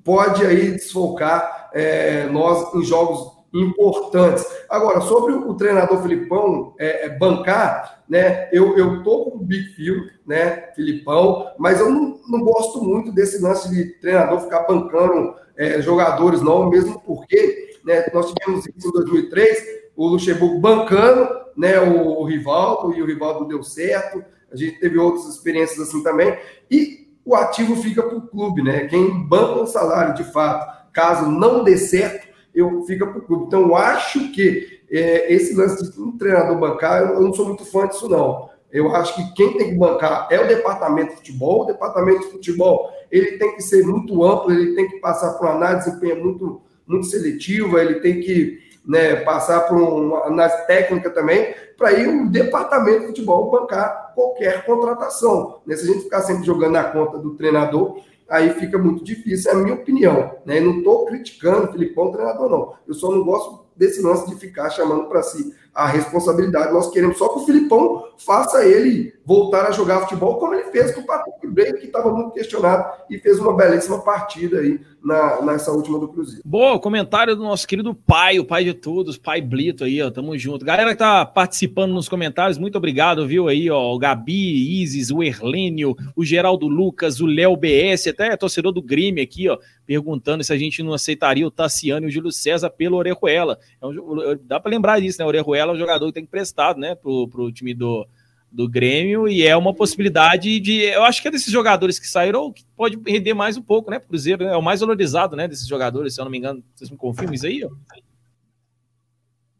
pode 0.03 0.45
aí 0.45 0.71
desfocar 0.71 1.69
é, 1.73 2.25
nós 2.25 2.73
em 2.75 2.83
jogos 2.83 3.33
importantes. 3.53 4.45
Agora, 4.69 5.01
sobre 5.01 5.33
o 5.33 5.53
treinador 5.53 6.01
Filipão 6.01 6.73
é, 6.79 7.05
é 7.05 7.09
bancar, 7.09 8.03
né? 8.09 8.49
Eu, 8.51 8.77
eu 8.77 9.03
tô 9.03 9.25
com 9.25 9.37
o 9.37 9.43
Big 9.43 9.75
Phil, 9.75 10.09
né, 10.25 10.71
Filipão, 10.75 11.51
mas 11.59 11.79
eu 11.79 11.89
não, 11.89 12.19
não 12.27 12.41
gosto 12.41 12.83
muito 12.83 13.11
desse 13.11 13.41
lance 13.41 13.69
de 13.69 13.85
treinador 13.99 14.41
ficar 14.41 14.63
bancando 14.63 15.35
é, 15.55 15.81
jogadores, 15.81 16.41
não, 16.41 16.69
mesmo 16.69 16.99
porque 17.01 17.77
né, 17.85 18.05
nós 18.13 18.33
tivemos 18.33 18.65
isso 18.65 18.89
em 18.89 18.91
2003, 18.91 19.82
o 19.95 20.07
Luxemburgo 20.07 20.59
bancando 20.59 21.27
né, 21.55 21.79
o, 21.79 22.19
o 22.19 22.23
Rivaldo, 22.25 22.93
e 22.93 23.01
o 23.01 23.05
Rivaldo 23.05 23.45
deu 23.45 23.63
certo, 23.63 24.23
a 24.51 24.55
gente 24.55 24.79
teve 24.79 24.97
outras 24.97 25.25
experiências 25.27 25.87
assim 25.87 26.03
também, 26.03 26.37
e 26.69 27.07
o 27.25 27.35
ativo 27.35 27.75
fica 27.75 28.03
para 28.03 28.17
o 28.17 28.27
clube, 28.27 28.61
né? 28.61 28.85
Quem 28.87 29.25
banca 29.27 29.61
o 29.61 29.67
salário 29.67 30.13
de 30.13 30.23
fato, 30.25 30.91
caso 30.91 31.29
não 31.29 31.63
dê 31.63 31.77
certo, 31.77 32.27
eu 32.53 32.83
fica 32.83 33.07
para 33.07 33.17
o 33.17 33.21
clube. 33.21 33.45
Então, 33.45 33.61
eu 33.61 33.75
acho 33.75 34.31
que 34.31 34.81
é, 34.91 35.33
esse 35.33 35.55
lance 35.55 35.91
de 35.91 35.99
um 35.99 36.17
treinador 36.17 36.59
bancar, 36.59 37.01
eu, 37.01 37.15
eu 37.15 37.21
não 37.21 37.33
sou 37.33 37.47
muito 37.47 37.65
fã 37.65 37.87
disso, 37.87 38.09
não. 38.09 38.49
Eu 38.71 38.93
acho 38.95 39.15
que 39.15 39.33
quem 39.33 39.57
tem 39.57 39.69
que 39.69 39.77
bancar 39.77 40.27
é 40.31 40.39
o 40.39 40.47
departamento 40.47 41.11
de 41.11 41.17
futebol. 41.17 41.63
O 41.63 41.65
departamento 41.65 42.21
de 42.21 42.31
futebol 42.31 42.91
ele 43.11 43.37
tem 43.37 43.55
que 43.55 43.61
ser 43.61 43.85
muito 43.85 44.23
amplo, 44.23 44.51
ele 44.51 44.73
tem 44.73 44.89
que 44.89 44.97
passar 44.97 45.33
por 45.33 45.45
uma 45.45 45.55
análise 45.55 45.85
de 45.85 45.91
desempenho 45.91 46.23
muito, 46.23 46.61
muito 46.85 47.05
seletiva, 47.05 47.79
ele 47.79 47.99
tem 47.99 48.19
que 48.19 48.59
né, 48.85 49.17
passar 49.17 49.61
por 49.61 49.77
uma 49.77 50.25
análise 50.25 50.67
técnica 50.67 51.09
também, 51.09 51.55
para 51.77 51.93
ir 51.93 52.07
o 52.07 52.29
departamento 52.29 53.01
de 53.01 53.07
futebol 53.07 53.49
bancar 53.49 54.11
qualquer 54.13 54.65
contratação. 54.65 55.61
Né? 55.65 55.75
Se 55.75 55.89
a 55.89 55.93
gente 55.93 56.03
ficar 56.03 56.21
sempre 56.21 56.45
jogando 56.45 56.73
na 56.73 56.83
conta 56.83 57.17
do 57.17 57.35
treinador, 57.35 58.01
aí 58.29 58.51
fica 58.51 58.77
muito 58.77 59.03
difícil, 59.03 59.51
é 59.51 59.53
a 59.53 59.57
minha 59.57 59.75
opinião. 59.75 60.35
Né? 60.45 60.59
não 60.59 60.77
estou 60.77 61.05
criticando 61.05 61.67
o 61.67 61.71
Filipão, 61.71 62.11
treinador, 62.11 62.49
não. 62.49 62.73
Eu 62.87 62.93
só 62.93 63.09
não 63.11 63.23
gosto 63.23 63.63
desse 63.75 64.01
lance 64.01 64.29
de 64.29 64.35
ficar 64.35 64.69
chamando 64.69 65.07
para 65.07 65.23
si 65.23 65.53
a 65.73 65.87
responsabilidade. 65.87 66.73
Nós 66.73 66.89
queremos 66.89 67.17
só 67.17 67.29
que 67.29 67.39
o 67.39 67.45
Filipão 67.45 68.03
faça 68.17 68.65
ele 68.65 69.13
voltar 69.25 69.67
a 69.67 69.71
jogar 69.71 70.01
futebol 70.01 70.37
como 70.37 70.53
ele 70.53 70.69
fez 70.71 70.93
com 70.93 71.01
o 71.01 71.05
Patrick 71.05 71.47
Bray, 71.47 71.73
que 71.73 71.85
estava 71.85 72.11
muito 72.11 72.31
questionado 72.31 73.03
e 73.09 73.17
fez 73.17 73.39
uma 73.39 73.55
belíssima 73.55 74.01
partida 74.01 74.59
aí 74.59 74.79
na, 75.03 75.41
nessa 75.41 75.71
última 75.71 75.99
do 75.99 76.07
Cruzeiro. 76.07 76.41
Boa, 76.45 76.79
comentário 76.79 77.35
do 77.35 77.43
nosso 77.43 77.67
querido 77.67 77.93
pai, 77.93 78.39
o 78.39 78.45
pai 78.45 78.63
de 78.63 78.73
todos, 78.73 79.17
pai 79.17 79.41
Blito 79.41 79.83
aí, 79.83 80.01
ó, 80.01 80.09
tamo 80.09 80.37
junto. 80.37 80.65
Galera 80.65 80.91
que 80.91 80.97
tá 80.97 81.25
participando 81.25 81.93
nos 81.93 82.07
comentários, 82.07 82.57
muito 82.57 82.77
obrigado, 82.77 83.27
viu 83.27 83.47
aí, 83.47 83.69
ó, 83.69 83.93
o 83.93 83.99
Gabi, 83.99 84.81
Isis, 84.81 85.11
o 85.11 85.21
Erlênio, 85.21 85.95
o 86.15 86.23
Geraldo 86.23 86.67
Lucas, 86.67 87.19
o 87.19 87.25
Léo 87.25 87.55
BS, 87.57 88.07
até 88.07 88.35
torcedor 88.37 88.71
do 88.71 88.81
Grêmio 88.81 89.23
aqui, 89.23 89.49
ó, 89.49 89.57
perguntando 89.85 90.43
se 90.43 90.53
a 90.53 90.57
gente 90.57 90.81
não 90.81 90.93
aceitaria 90.93 91.45
o 91.45 91.51
Tassiano 91.51 92.05
e 92.05 92.09
o 92.09 92.11
Júlio 92.11 92.31
César 92.31 92.69
pelo 92.69 92.97
Orejuela. 92.97 93.59
É 93.81 93.85
um, 93.85 94.37
dá 94.43 94.59
para 94.59 94.71
lembrar 94.71 94.99
disso, 94.99 95.19
né, 95.19 95.25
o 95.25 95.29
Orejuela 95.63 95.71
é 95.71 95.75
um 95.75 95.79
jogador 95.79 96.07
que 96.07 96.13
tem 96.13 96.23
emprestado, 96.23 96.79
né, 96.79 96.95
pro, 96.95 97.27
pro 97.27 97.51
time 97.51 97.73
do 97.73 98.07
do 98.53 98.69
Grêmio 98.69 99.27
e 99.27 99.41
é 99.41 99.57
uma 99.57 99.73
possibilidade 99.73 100.59
de. 100.59 100.81
Eu 100.81 101.03
acho 101.03 101.19
que 101.19 101.27
é 101.27 101.31
desses 101.31 101.51
jogadores 101.51 101.97
que 101.97 102.07
saíram 102.07 102.53
que 102.53 102.63
pode 102.77 102.99
render 103.03 103.33
mais 103.33 103.57
um 103.57 103.63
pouco, 103.63 103.89
né? 103.89 103.99
Cruzeiro 103.99 104.45
né? 104.45 104.53
é 104.53 104.55
o 104.55 104.61
mais 104.61 104.81
valorizado, 104.81 105.35
né? 105.35 105.47
Desses 105.47 105.67
jogadores, 105.67 106.13
se 106.13 106.21
eu 106.21 106.25
não 106.25 106.31
me 106.31 106.37
engano. 106.37 106.63
Vocês 106.75 106.91
me 106.91 106.95
confirmam 106.95 107.33
isso 107.33 107.47
aí? 107.47 107.65
Ó? 107.65 107.71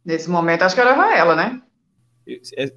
Nesse 0.06 0.30
momento, 0.30 0.62
acho 0.62 0.76
que 0.76 0.82
era 0.82 0.94
Raela, 0.94 1.36
né? 1.36 1.60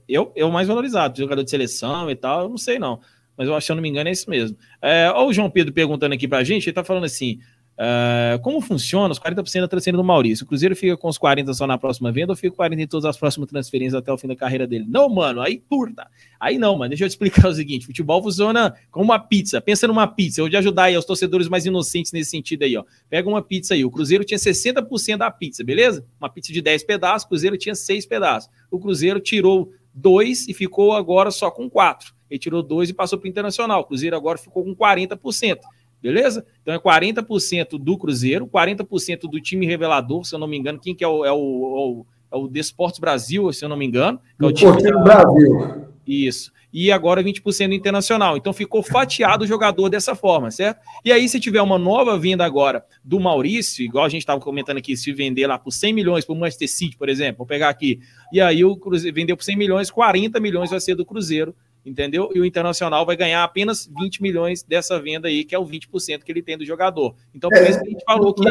Eu, 0.09 0.33
eu, 0.35 0.49
o 0.49 0.53
mais 0.53 0.66
valorizado, 0.66 1.18
jogador 1.18 1.45
de 1.45 1.51
seleção 1.51 2.11
e 2.11 2.16
tal, 2.16 2.45
eu 2.45 2.49
não 2.49 2.57
sei 2.57 2.79
não. 2.79 2.99
Mas 3.37 3.47
eu 3.47 3.55
acho, 3.55 3.66
se 3.66 3.72
eu 3.72 3.77
não 3.77 3.83
me 3.83 3.89
engano, 3.91 4.09
é 4.09 4.12
isso 4.12 4.31
mesmo. 4.31 4.57
É, 4.81 5.11
olha 5.11 5.29
o 5.29 5.33
João 5.35 5.51
Pedro 5.51 5.72
perguntando 5.74 6.14
aqui 6.14 6.27
pra 6.27 6.43
gente, 6.43 6.66
ele 6.66 6.74
tá 6.74 6.83
falando 6.83 7.05
assim: 7.05 7.41
Uh, 7.79 8.41
como 8.41 8.59
funciona 8.62 9.12
os 9.12 9.20
40% 9.20 9.61
da 9.61 9.68
transferência 9.68 9.93
do 9.93 10.05
Maurício? 10.05 10.45
O 10.45 10.49
Cruzeiro 10.49 10.74
fica 10.74 10.97
com 10.97 11.09
os 11.09 11.18
40 11.18 11.53
só 11.53 11.66
na 11.66 11.77
próxima 11.77 12.11
venda 12.11 12.33
ou 12.33 12.37
fica 12.37 12.51
com 12.51 12.57
40 12.57 12.83
em 12.83 12.87
todas 12.87 13.05
as 13.05 13.18
próximas 13.18 13.51
transferências 13.51 13.95
até 13.95 14.11
o 14.11 14.16
fim 14.16 14.29
da 14.29 14.35
carreira 14.35 14.66
dele? 14.66 14.87
Não, 14.89 15.09
mano, 15.11 15.43
aí 15.43 15.59
curta. 15.59 16.09
Aí 16.41 16.57
não, 16.57 16.77
mano. 16.77 16.89
Deixa 16.89 17.05
eu 17.05 17.09
te 17.09 17.12
explicar 17.12 17.49
o 17.49 17.55
seguinte: 17.55 17.87
futebol 17.87 18.22
funciona 18.22 18.74
como 18.91 19.05
uma 19.05 19.18
pizza. 19.18 19.61
Pensa 19.61 19.87
numa 19.87 20.07
pizza. 20.07 20.41
Eu 20.41 20.49
te 20.49 20.57
ajudar 20.57 20.85
aí 20.85 20.95
aos 20.95 21.05
torcedores 21.05 21.49
mais 21.49 21.66
inocentes 21.66 22.12
nesse 22.12 22.31
sentido 22.31 22.62
aí, 22.62 22.77
ó. 22.77 22.85
Pega 23.11 23.29
uma 23.29 23.43
pizza 23.43 23.74
aí. 23.74 23.85
O 23.85 23.91
Cruzeiro 23.91 24.24
tinha 24.24 24.39
60% 24.39 25.18
da 25.18 25.31
pizza, 25.31 25.62
beleza? 25.62 26.05
Uma 26.18 26.31
pizza 26.31 26.53
de 26.53 26.62
10 26.62 26.83
pedaços, 26.85 27.27
o 27.27 27.29
Cruzeiro 27.29 27.59
tinha 27.59 27.74
6 27.74 28.07
pedaços. 28.07 28.51
O 28.70 28.79
Cruzeiro 28.79 29.20
tirou 29.20 29.70
2 29.93 30.49
e 30.49 30.55
ficou 30.55 30.93
agora 30.93 31.31
só 31.31 31.51
com 31.51 31.68
4. 31.68 32.14
Ele 32.31 32.39
tirou 32.39 32.62
2 32.62 32.91
e 32.91 32.95
passou 32.95 33.18
para 33.18 33.27
o 33.27 33.29
Internacional. 33.29 33.81
O 33.83 33.85
Cruzeiro 33.85 34.16
agora 34.16 34.39
ficou 34.39 34.64
com 34.64 34.74
40%. 34.74 35.59
Beleza? 36.03 36.47
Então 36.62 36.74
é 36.74 36.78
40% 36.78 37.78
do 37.78 37.99
Cruzeiro, 37.99 38.47
40% 38.47 39.22
do 39.22 39.40
time 39.40 39.66
revelador, 39.66 40.24
se 40.24 40.34
eu 40.34 40.38
não 40.38 40.47
me 40.47 40.57
engano. 40.57 40.78
Quem 40.78 40.94
que 40.94 41.03
é 41.03 41.09
o, 41.09 41.24
é 41.24 41.32
o, 41.32 42.07
é 42.30 42.36
o, 42.36 42.49
Desportes 42.49 43.01
Brasil, 43.01 43.53
se 43.53 43.64
eu 43.64 43.68
não 43.68 43.76
me 43.76 43.86
engano. 43.86 44.20
Que 44.38 44.44
é 44.44 44.49
o 44.49 44.53
time 44.53 44.82
da... 44.82 45.03
Brasil. 45.03 45.86
Isso. 46.07 46.53
E 46.72 46.92
agora 46.92 47.22
20% 47.22 47.72
internacional. 47.72 48.36
Então 48.36 48.53
ficou 48.53 48.82
fatiado 48.82 49.44
o 49.44 49.47
jogador 49.47 49.88
dessa 49.88 50.14
forma, 50.14 50.51
certo? 50.51 50.80
E 51.05 51.11
aí, 51.11 51.28
se 51.28 51.40
tiver 51.40 51.62
uma 51.62 51.78
nova 51.78 52.18
vinda 52.18 52.44
agora 52.44 52.84
do 53.03 53.18
Maurício, 53.18 53.84
igual 53.84 54.05
a 54.05 54.09
gente 54.09 54.20
estava 54.20 54.40
comentando 54.40 54.76
aqui, 54.76 54.97
se 54.97 55.12
vender 55.12 55.47
lá 55.47 55.59
por 55.59 55.72
100 55.72 55.92
milhões 55.92 56.24
para 56.24 56.34
o 56.34 56.38
Manchester 56.38 56.68
City, 56.68 56.97
por 56.97 57.09
exemplo, 57.09 57.38
vou 57.38 57.47
pegar 57.47 57.70
aqui, 57.70 58.01
e 58.32 58.40
aí 58.40 58.64
o 58.64 58.76
Cruzeiro 58.76 59.14
vendeu 59.14 59.36
por 59.36 59.42
100 59.42 59.57
milhões, 59.57 59.90
40 59.90 60.38
milhões 60.38 60.70
vai 60.70 60.78
ser 60.78 60.94
do 60.94 61.05
Cruzeiro 61.05 61.55
entendeu? 61.87 62.30
E 62.34 62.41
o 62.41 62.45
Internacional 62.45 63.07
vai 63.07 63.16
ganhar 63.16 63.45
apenas 63.45 63.89
20 63.99 64.20
milhões 64.20 64.62
dessa 64.62 65.01
venda 65.01 65.28
aí, 65.28 65.45
que 65.45 65.55
é 65.55 65.59
o 65.59 65.64
20% 65.64 66.24
que 66.24 66.32
ele 66.32 66.43
tem 66.43 66.59
do 66.59 66.64
jogador. 66.64 67.14
Então, 67.34 67.49
por 67.49 67.59
é, 67.59 67.70
isso 67.70 67.80
que 67.80 67.87
a 67.87 67.91
gente 67.91 68.05
falou 68.05 68.34
que 68.34 68.43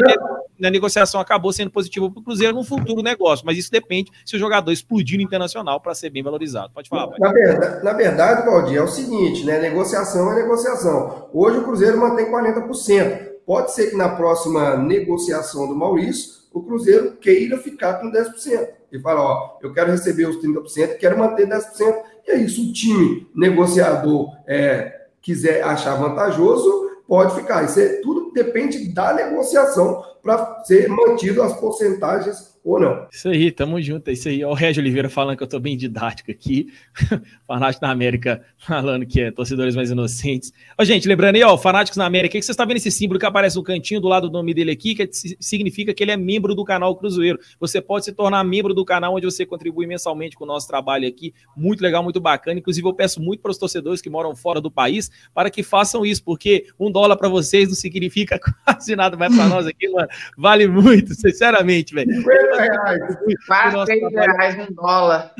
na 0.58 0.70
negociação 0.70 1.20
acabou 1.20 1.52
sendo 1.52 1.70
positivo 1.70 2.10
para 2.10 2.20
o 2.20 2.24
Cruzeiro 2.24 2.54
no 2.54 2.64
futuro 2.64 3.02
negócio, 3.02 3.44
mas 3.44 3.58
isso 3.58 3.70
depende 3.70 4.10
se 4.24 4.36
o 4.36 4.38
jogador 4.38 4.72
explodir 4.72 5.18
no 5.18 5.24
Internacional 5.24 5.80
para 5.80 5.94
ser 5.94 6.10
bem 6.10 6.22
valorizado. 6.22 6.72
Pode 6.72 6.88
falar, 6.88 7.08
pai. 7.08 7.18
Na 7.20 7.32
verdade, 7.32 7.84
na 7.84 7.92
verdade, 7.92 8.46
Valdir, 8.46 8.78
é 8.78 8.82
o 8.82 8.88
seguinte, 8.88 9.44
né? 9.44 9.60
Negociação 9.60 10.32
é 10.32 10.36
negociação. 10.36 11.28
Hoje 11.32 11.58
o 11.58 11.64
Cruzeiro 11.64 11.98
mantém 11.98 12.30
40%. 12.30 13.36
Pode 13.44 13.72
ser 13.72 13.90
que 13.90 13.96
na 13.96 14.08
próxima 14.08 14.76
negociação 14.76 15.68
do 15.68 15.76
Maurício, 15.76 16.36
o 16.52 16.62
Cruzeiro 16.62 17.12
queira 17.16 17.58
ficar 17.58 18.00
com 18.00 18.10
10%. 18.10 18.68
E 18.90 18.98
fala, 19.00 19.20
ó, 19.20 19.58
eu 19.62 19.72
quero 19.72 19.90
receber 19.90 20.26
os 20.26 20.36
30%, 20.38 20.96
quero 20.96 21.18
manter 21.18 21.46
10%, 21.46 22.02
e 22.26 22.32
aí, 22.32 22.48
se 22.48 22.60
o 22.60 22.72
time 22.72 23.28
negociador 23.34 24.36
é, 24.46 25.06
quiser 25.22 25.62
achar 25.62 25.94
vantajoso, 25.94 26.90
pode 27.06 27.34
ficar. 27.36 27.64
Isso 27.64 27.78
é, 27.78 28.00
tudo 28.00 28.32
depende 28.32 28.88
da 28.92 29.12
negociação 29.12 30.02
para 30.22 30.64
ser 30.64 30.88
mantido 30.88 31.42
as 31.42 31.58
porcentagens 31.58 32.55
ou 32.66 32.80
não. 32.80 33.06
Isso 33.12 33.28
aí, 33.28 33.52
tamo 33.52 33.80
junto. 33.80 34.08
É 34.08 34.12
isso 34.12 34.28
aí. 34.28 34.44
Ó, 34.44 34.50
o 34.50 34.54
Régio 34.54 34.82
Oliveira 34.82 35.08
falando 35.08 35.36
que 35.36 35.42
eu 35.42 35.46
tô 35.46 35.60
bem 35.60 35.76
didático 35.76 36.32
aqui. 36.32 36.72
Fanático 37.46 37.84
na 37.84 37.92
América 37.92 38.42
falando 38.58 39.06
que 39.06 39.20
é 39.20 39.30
torcedores 39.30 39.76
mais 39.76 39.90
inocentes. 39.90 40.52
Ó, 40.76 40.84
gente, 40.84 41.06
lembrando 41.06 41.36
aí, 41.36 41.44
ó, 41.44 41.56
Fanáticos 41.56 41.96
na 41.96 42.04
América, 42.04 42.36
o 42.36 42.40
que 42.40 42.44
você 42.44 42.50
está 42.50 42.64
vendo 42.64 42.78
esse 42.78 42.90
símbolo 42.90 43.20
que 43.20 43.26
aparece 43.26 43.54
no 43.54 43.62
cantinho 43.62 44.00
do 44.00 44.08
lado 44.08 44.28
do 44.28 44.32
nome 44.32 44.52
dele 44.52 44.72
aqui, 44.72 44.96
que 44.96 45.08
significa 45.38 45.94
que 45.94 46.02
ele 46.02 46.10
é 46.10 46.16
membro 46.16 46.56
do 46.56 46.64
canal 46.64 46.96
Cruzeiro. 46.96 47.38
Você 47.60 47.80
pode 47.80 48.04
se 48.04 48.12
tornar 48.12 48.42
membro 48.42 48.74
do 48.74 48.84
canal 48.84 49.14
onde 49.14 49.26
você 49.26 49.46
contribui 49.46 49.86
mensalmente 49.86 50.34
com 50.34 50.42
o 50.42 50.46
nosso 50.46 50.66
trabalho 50.66 51.06
aqui. 51.06 51.32
Muito 51.56 51.80
legal, 51.80 52.02
muito 52.02 52.20
bacana. 52.20 52.58
Inclusive, 52.58 52.86
eu 52.86 52.94
peço 52.94 53.22
muito 53.22 53.40
para 53.42 53.52
os 53.52 53.58
torcedores 53.58 54.00
que 54.00 54.10
moram 54.10 54.34
fora 54.34 54.60
do 54.60 54.72
país 54.72 55.08
para 55.32 55.50
que 55.50 55.62
façam 55.62 56.04
isso, 56.04 56.24
porque 56.24 56.66
um 56.80 56.90
dólar 56.90 57.16
para 57.16 57.28
vocês 57.28 57.68
não 57.68 57.76
significa 57.76 58.40
quase 58.64 58.96
nada 58.96 59.16
mais 59.16 59.34
para 59.34 59.46
nós 59.46 59.66
aqui, 59.68 59.88
mano. 59.88 60.08
Vale 60.36 60.66
muito, 60.66 61.14
sinceramente, 61.14 61.94
velho 61.94 62.26
reais. 62.56 63.16
Quase 63.46 63.94
reais 63.94 64.68
um 64.68 64.74
dólar. 64.74 65.32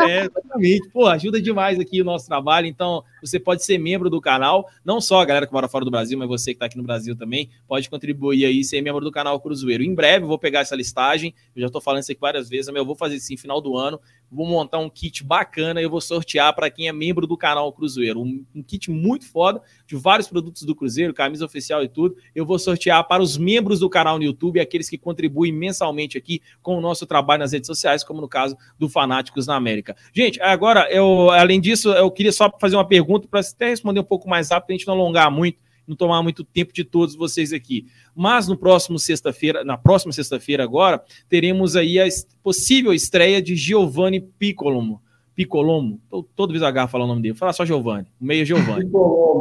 É, 0.00 0.24
exatamente. 0.24 0.88
Pô, 0.90 1.06
ajuda 1.06 1.40
demais 1.40 1.78
aqui 1.78 2.00
o 2.00 2.04
nosso 2.04 2.26
trabalho. 2.26 2.66
Então, 2.66 3.04
você 3.28 3.38
pode 3.38 3.64
ser 3.64 3.78
membro 3.78 4.10
do 4.10 4.20
canal. 4.20 4.68
Não 4.84 5.00
só 5.00 5.20
a 5.20 5.24
galera 5.24 5.46
que 5.46 5.52
mora 5.52 5.68
fora 5.68 5.84
do 5.84 5.90
Brasil, 5.90 6.18
mas 6.18 6.28
você 6.28 6.52
que 6.52 6.56
está 6.56 6.66
aqui 6.66 6.76
no 6.76 6.82
Brasil 6.82 7.16
também 7.16 7.50
pode 7.66 7.88
contribuir 7.88 8.44
aí, 8.44 8.64
ser 8.64 8.82
membro 8.82 9.04
do 9.04 9.10
canal 9.10 9.40
Cruzeiro. 9.40 9.82
Em 9.82 9.94
breve 9.94 10.24
eu 10.24 10.28
vou 10.28 10.38
pegar 10.38 10.60
essa 10.60 10.74
listagem, 10.76 11.34
eu 11.54 11.60
já 11.60 11.66
estou 11.66 11.80
falando 11.80 12.02
isso 12.02 12.12
aqui 12.12 12.20
várias 12.20 12.48
vezes, 12.48 12.66
mas 12.68 12.76
eu 12.76 12.86
vou 12.86 12.96
fazer 12.96 13.18
em 13.30 13.36
final 13.36 13.60
do 13.60 13.76
ano. 13.76 14.00
Vou 14.34 14.46
montar 14.46 14.78
um 14.78 14.88
kit 14.88 15.22
bacana 15.22 15.78
e 15.78 15.84
eu 15.84 15.90
vou 15.90 16.00
sortear 16.00 16.54
para 16.54 16.70
quem 16.70 16.88
é 16.88 16.92
membro 16.92 17.26
do 17.26 17.36
canal 17.36 17.70
Cruzeiro. 17.70 18.22
Um, 18.22 18.42
um, 18.54 18.62
kit 18.62 18.90
muito 18.90 19.28
foda, 19.28 19.60
de 19.86 19.94
vários 19.94 20.26
produtos 20.26 20.62
do 20.62 20.74
Cruzeiro, 20.74 21.12
camisa 21.12 21.44
oficial 21.44 21.84
e 21.84 21.88
tudo. 21.88 22.16
Eu 22.34 22.46
vou 22.46 22.58
sortear 22.58 23.06
para 23.06 23.22
os 23.22 23.36
membros 23.36 23.80
do 23.80 23.90
canal 23.90 24.16
no 24.16 24.24
YouTube, 24.24 24.58
aqueles 24.58 24.88
que 24.88 24.96
contribuem 24.96 25.52
mensalmente 25.52 26.16
aqui 26.16 26.40
com 26.62 26.78
o 26.78 26.80
nosso 26.80 27.04
trabalho 27.04 27.40
nas 27.40 27.52
redes 27.52 27.66
sociais, 27.66 28.02
como 28.02 28.22
no 28.22 28.28
caso 28.28 28.56
do 28.78 28.88
Fanáticos 28.88 29.46
na 29.46 29.54
América. 29.54 29.94
Gente, 30.14 30.40
agora, 30.40 30.90
eu, 30.90 31.28
além 31.30 31.60
disso, 31.60 31.90
eu 31.92 32.10
queria 32.10 32.32
só 32.32 32.50
fazer 32.58 32.76
uma 32.76 32.88
pergunta 32.88 33.11
para 33.20 33.40
até 33.40 33.68
responder 33.68 34.00
um 34.00 34.04
pouco 34.04 34.28
mais 34.28 34.50
rápido, 34.50 34.70
a 34.70 34.72
gente 34.74 34.86
não 34.86 34.94
alongar 34.94 35.30
muito 35.30 35.58
não 35.86 35.96
tomar 35.96 36.22
muito 36.22 36.44
tempo 36.44 36.72
de 36.72 36.84
todos 36.84 37.14
vocês 37.14 37.52
aqui. 37.52 37.86
Mas 38.14 38.48
no 38.48 38.56
próximo 38.56 38.98
sexta-feira, 38.98 39.64
na 39.64 39.76
próxima 39.76 40.12
sexta-feira 40.12 40.62
agora, 40.62 41.02
teremos 41.28 41.76
aí 41.76 42.00
a 42.00 42.06
possível 42.42 42.92
estreia 42.92 43.42
de 43.42 43.56
Giovanni 43.56 44.20
Piccolomo. 44.20 45.02
Piccolomo, 45.34 45.98
tô 46.10 46.22
todo 46.22 46.52
devagar 46.52 46.88
falar 46.88 47.04
o 47.04 47.08
nome 47.08 47.22
dele, 47.22 47.34
falar 47.34 47.54
só 47.54 47.64
Giovanni, 47.64 48.06
o 48.20 48.24
meio 48.24 48.42
é 48.42 48.44
Giovanni. 48.44 48.90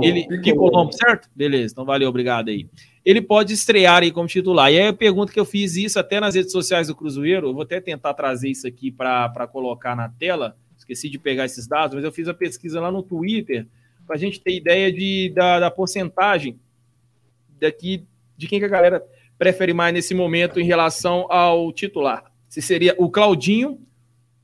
Ele. 0.02 0.26
Piccolomo, 0.42 0.92
certo? 0.94 1.30
Beleza, 1.36 1.74
então 1.74 1.84
valeu, 1.84 2.08
obrigado 2.08 2.48
aí. 2.48 2.70
Ele 3.04 3.22
pode 3.22 3.54
estrear 3.54 4.02
aí 4.02 4.10
como 4.10 4.28
titular. 4.28 4.72
E 4.72 4.80
aí 4.80 4.88
a 4.88 4.94
pergunta 4.94 5.34
que 5.34 5.40
eu 5.40 5.44
fiz 5.44 5.76
isso 5.76 6.00
até 6.00 6.20
nas 6.20 6.34
redes 6.34 6.52
sociais 6.54 6.88
do 6.88 6.96
Cruzeiro, 6.96 7.50
eu 7.50 7.54
vou 7.54 7.64
até 7.64 7.82
tentar 7.82 8.14
trazer 8.14 8.50
isso 8.50 8.66
aqui 8.66 8.90
para 8.90 9.48
colocar 9.52 9.94
na 9.94 10.08
tela, 10.08 10.56
esqueci 10.82 11.10
de 11.10 11.18
pegar 11.18 11.46
esses 11.46 11.68
dados, 11.68 11.96
mas 11.96 12.04
eu 12.04 12.12
fiz 12.12 12.28
a 12.28 12.34
pesquisa 12.34 12.80
lá 12.80 12.92
no 12.92 13.04
Twitter, 13.04 13.68
para 14.06 14.16
a 14.16 14.20
gente 14.20 14.42
ter 14.42 14.54
ideia 14.54 14.92
de, 14.92 15.32
da, 15.34 15.60
da 15.60 15.72
porcentagem 15.72 16.60
daqui 17.60 18.06
de 18.36 18.48
quem 18.48 18.60
que 18.60 18.66
a 18.66 18.70
galera 18.70 19.04
prefere 19.38 19.74
mais 19.74 19.94
nesse 19.94 20.14
momento 20.14 20.60
em 20.60 20.66
relação 20.66 21.32
ao 21.32 21.72
titular. 21.72 22.32
Se 22.50 22.62
seria 22.62 22.96
o 22.98 23.10
Claudinho 23.10 23.80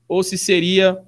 ou 0.08 0.22
se 0.22 0.38
seria 0.38 0.98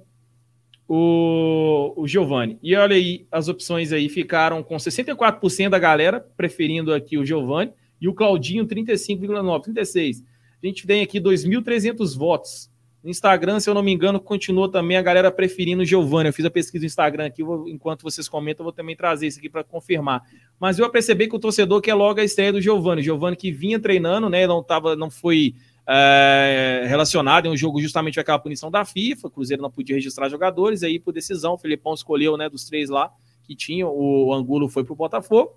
o, 0.87 1.93
o 1.95 2.07
Giovani. 2.07 2.59
E 2.61 2.75
olha 2.75 2.95
aí, 2.95 3.25
as 3.31 3.47
opções 3.47 3.93
aí 3.93 4.09
ficaram 4.09 4.61
com 4.61 4.75
64% 4.75 5.69
da 5.69 5.79
galera 5.79 6.19
preferindo 6.35 6.93
aqui 6.93 7.17
o 7.17 7.25
Giovani 7.25 7.71
e 7.99 8.07
o 8.07 8.13
Claudinho 8.13 8.67
35,9, 8.67 9.63
36. 9.63 10.23
A 10.61 10.67
gente 10.67 10.85
tem 10.85 11.01
aqui 11.01 11.19
2.300 11.19 12.17
votos 12.17 12.70
no 13.03 13.09
Instagram, 13.09 13.59
se 13.59 13.69
eu 13.69 13.73
não 13.73 13.81
me 13.81 13.91
engano, 13.91 14.19
continuou 14.19 14.69
também 14.69 14.95
a 14.95 15.01
galera 15.01 15.31
preferindo 15.31 15.81
o 15.81 15.85
Giovanni. 15.85 16.29
Eu 16.29 16.33
fiz 16.33 16.45
a 16.45 16.51
pesquisa 16.51 16.83
no 16.83 16.85
Instagram 16.85 17.25
aqui, 17.25 17.43
vou, 17.43 17.67
enquanto 17.67 18.03
vocês 18.03 18.29
comentam, 18.29 18.63
eu 18.63 18.65
vou 18.65 18.73
também 18.73 18.95
trazer 18.95 19.27
isso 19.27 19.39
aqui 19.39 19.49
para 19.49 19.63
confirmar. 19.63 20.21
Mas 20.59 20.77
eu 20.77 20.87
percebi 20.89 21.27
que 21.27 21.35
o 21.35 21.39
torcedor 21.39 21.81
quer 21.81 21.95
logo 21.95 22.19
a 22.19 22.23
estreia 22.23 22.53
do 22.53 22.61
Giovanni. 22.61 23.01
Giovanni 23.01 23.35
que 23.35 23.51
vinha 23.51 23.79
treinando, 23.79 24.29
né? 24.29 24.45
Não, 24.45 24.61
tava, 24.61 24.95
não 24.95 25.09
foi 25.09 25.55
é, 25.87 26.85
relacionado 26.87 27.47
em 27.47 27.49
um 27.49 27.57
jogo 27.57 27.81
justamente 27.81 28.15
com 28.15 28.21
aquela 28.21 28.37
punição 28.37 28.69
da 28.69 28.85
FIFA. 28.85 29.27
O 29.27 29.31
Cruzeiro 29.31 29.63
não 29.63 29.71
podia 29.71 29.95
registrar 29.95 30.29
jogadores, 30.29 30.83
aí 30.83 30.99
por 30.99 31.11
decisão, 31.11 31.53
o 31.53 31.57
Felipão 31.57 31.95
escolheu, 31.95 32.37
né, 32.37 32.47
dos 32.47 32.65
três 32.65 32.89
lá 32.89 33.11
que 33.43 33.55
tinham. 33.55 33.89
O 33.89 34.31
Angulo 34.31 34.69
foi 34.69 34.83
para 34.83 34.93
o 34.93 34.95
Botafogo. 34.95 35.53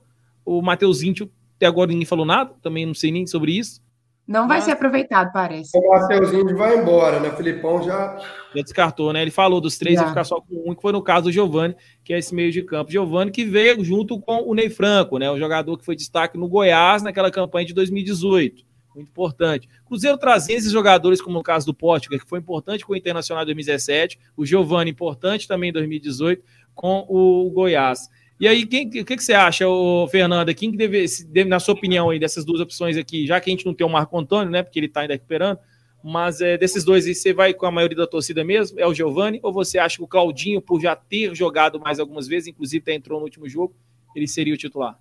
O 0.47 0.63
Mateuzinho 0.63 1.31
até 1.57 1.67
agora 1.67 1.91
ninguém 1.91 2.07
falou 2.07 2.25
nada, 2.27 2.55
também 2.63 2.87
não 2.87 2.95
sei 2.95 3.13
nem 3.13 3.27
sobre 3.27 3.53
isso. 3.53 3.83
Não 4.27 4.49
vai 4.49 4.59
Mas... 4.59 4.65
ser 4.65 4.71
aproveitado, 4.73 5.31
parece. 5.33 5.77
O 5.77 5.91
Mateuzinho 5.91 6.57
vai 6.57 6.79
embora, 6.79 7.21
né? 7.21 7.29
O 7.29 7.37
Filipão 7.37 7.83
já. 7.83 8.17
Já 8.55 8.63
descartou, 8.63 9.13
né? 9.13 9.21
Ele 9.21 9.31
falou 9.31 9.61
dos 9.61 9.77
três, 9.77 9.99
vai 9.99 10.09
ficar 10.09 10.25
só 10.25 10.41
com 10.41 10.71
um, 10.71 10.75
que 10.75 10.81
foi 10.81 10.93
no 10.93 11.03
caso 11.03 11.25
do 11.25 11.33
Giovani, 11.33 11.77
que 12.03 12.15
é 12.15 12.19
esse 12.19 12.35
meio 12.35 12.51
de 12.51 12.63
campo. 12.63 12.91
Giovani 12.91 13.31
que 13.31 13.45
veio 13.45 13.85
junto 13.85 14.19
com 14.19 14.49
o 14.49 14.55
Ney 14.55 14.71
Franco, 14.71 15.19
né? 15.19 15.31
O 15.31 15.39
jogador 15.39 15.77
que 15.77 15.85
foi 15.85 15.95
destaque 15.95 16.39
no 16.39 16.49
Goiás 16.49 17.03
naquela 17.03 17.31
campanha 17.31 17.67
de 17.67 17.75
2018. 17.75 18.65
Muito 18.95 19.09
importante. 19.09 19.69
Cruzeiro 19.85 20.17
trazia 20.17 20.57
esses 20.57 20.71
jogadores, 20.71 21.21
como 21.21 21.37
no 21.37 21.43
caso 21.43 21.67
do 21.67 21.75
Portugal, 21.75 22.19
que 22.19 22.29
foi 22.29 22.39
importante 22.39 22.87
com 22.87 22.93
o 22.93 22.97
Internacional 22.97 23.43
em 23.43 23.47
2017. 23.47 24.19
O 24.37 24.47
Giovani, 24.47 24.91
importante 24.91 25.49
também 25.49 25.71
em 25.71 25.73
2018, 25.73 26.43
com 26.75 27.05
o 27.09 27.51
Goiás. 27.51 28.09
E 28.39 28.49
aí, 28.49 28.67
quem, 28.67 28.89
o 28.89 29.05
que, 29.05 29.17
que 29.17 29.23
você 29.23 29.33
acha, 29.33 29.69
ô, 29.69 30.09
Fernanda? 30.09 30.53
Quem 30.53 30.71
que 30.71 30.77
deve, 30.77 31.05
deve, 31.29 31.49
na 31.49 31.61
sua 31.61 31.75
opinião, 31.75 32.11
aí, 32.11 32.19
dessas 32.19 32.45
duas 32.45 32.61
opções 32.61 32.97
aqui, 32.97 33.27
já 33.27 33.41
que 33.41 33.49
a 33.49 33.53
gente 33.53 33.65
não 33.65 33.73
tem 33.73 33.87
o 33.87 33.91
Marco 33.91 34.19
Antônio, 34.19 34.51
né? 34.51 34.63
Porque 34.63 34.79
ele 34.79 34.87
está 34.87 35.03
ainda 35.03 35.15
recuperando, 35.15 35.59
mas 36.03 36.41
é, 36.41 36.59
desses 36.59 36.85
dois 36.85 37.07
aí, 37.07 37.15
você 37.15 37.33
vai 37.33 37.55
com 37.55 37.65
a 37.65 37.71
maioria 37.71 37.97
da 37.97 38.07
torcida 38.07 38.45
mesmo? 38.45 38.79
É 38.79 38.87
o 38.87 38.93
Giovani? 38.93 39.39
Ou 39.43 39.53
você 39.53 39.79
acha 39.79 39.97
que 39.97 40.03
o 40.03 40.09
Claudinho, 40.09 40.61
por 40.61 40.81
já 40.81 40.97
ter 40.97 41.35
jogado 41.35 41.79
mais 41.79 42.01
algumas 42.01 42.27
vezes, 42.27 42.49
inclusive 42.49 42.83
até 42.83 42.95
entrou 42.95 43.21
no 43.21 43.25
último 43.25 43.49
jogo, 43.49 43.75
ele 44.17 44.27
seria 44.27 44.53
o 44.53 44.57
titular? 44.59 44.99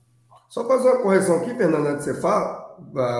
Só 0.48 0.68
fazer 0.68 0.90
uma 0.90 1.02
correção 1.02 1.38
aqui, 1.38 1.56
Fernanda, 1.56 1.90
antes 1.90 2.06
de 2.06 2.14
você 2.14 2.22
falar, 2.22 2.78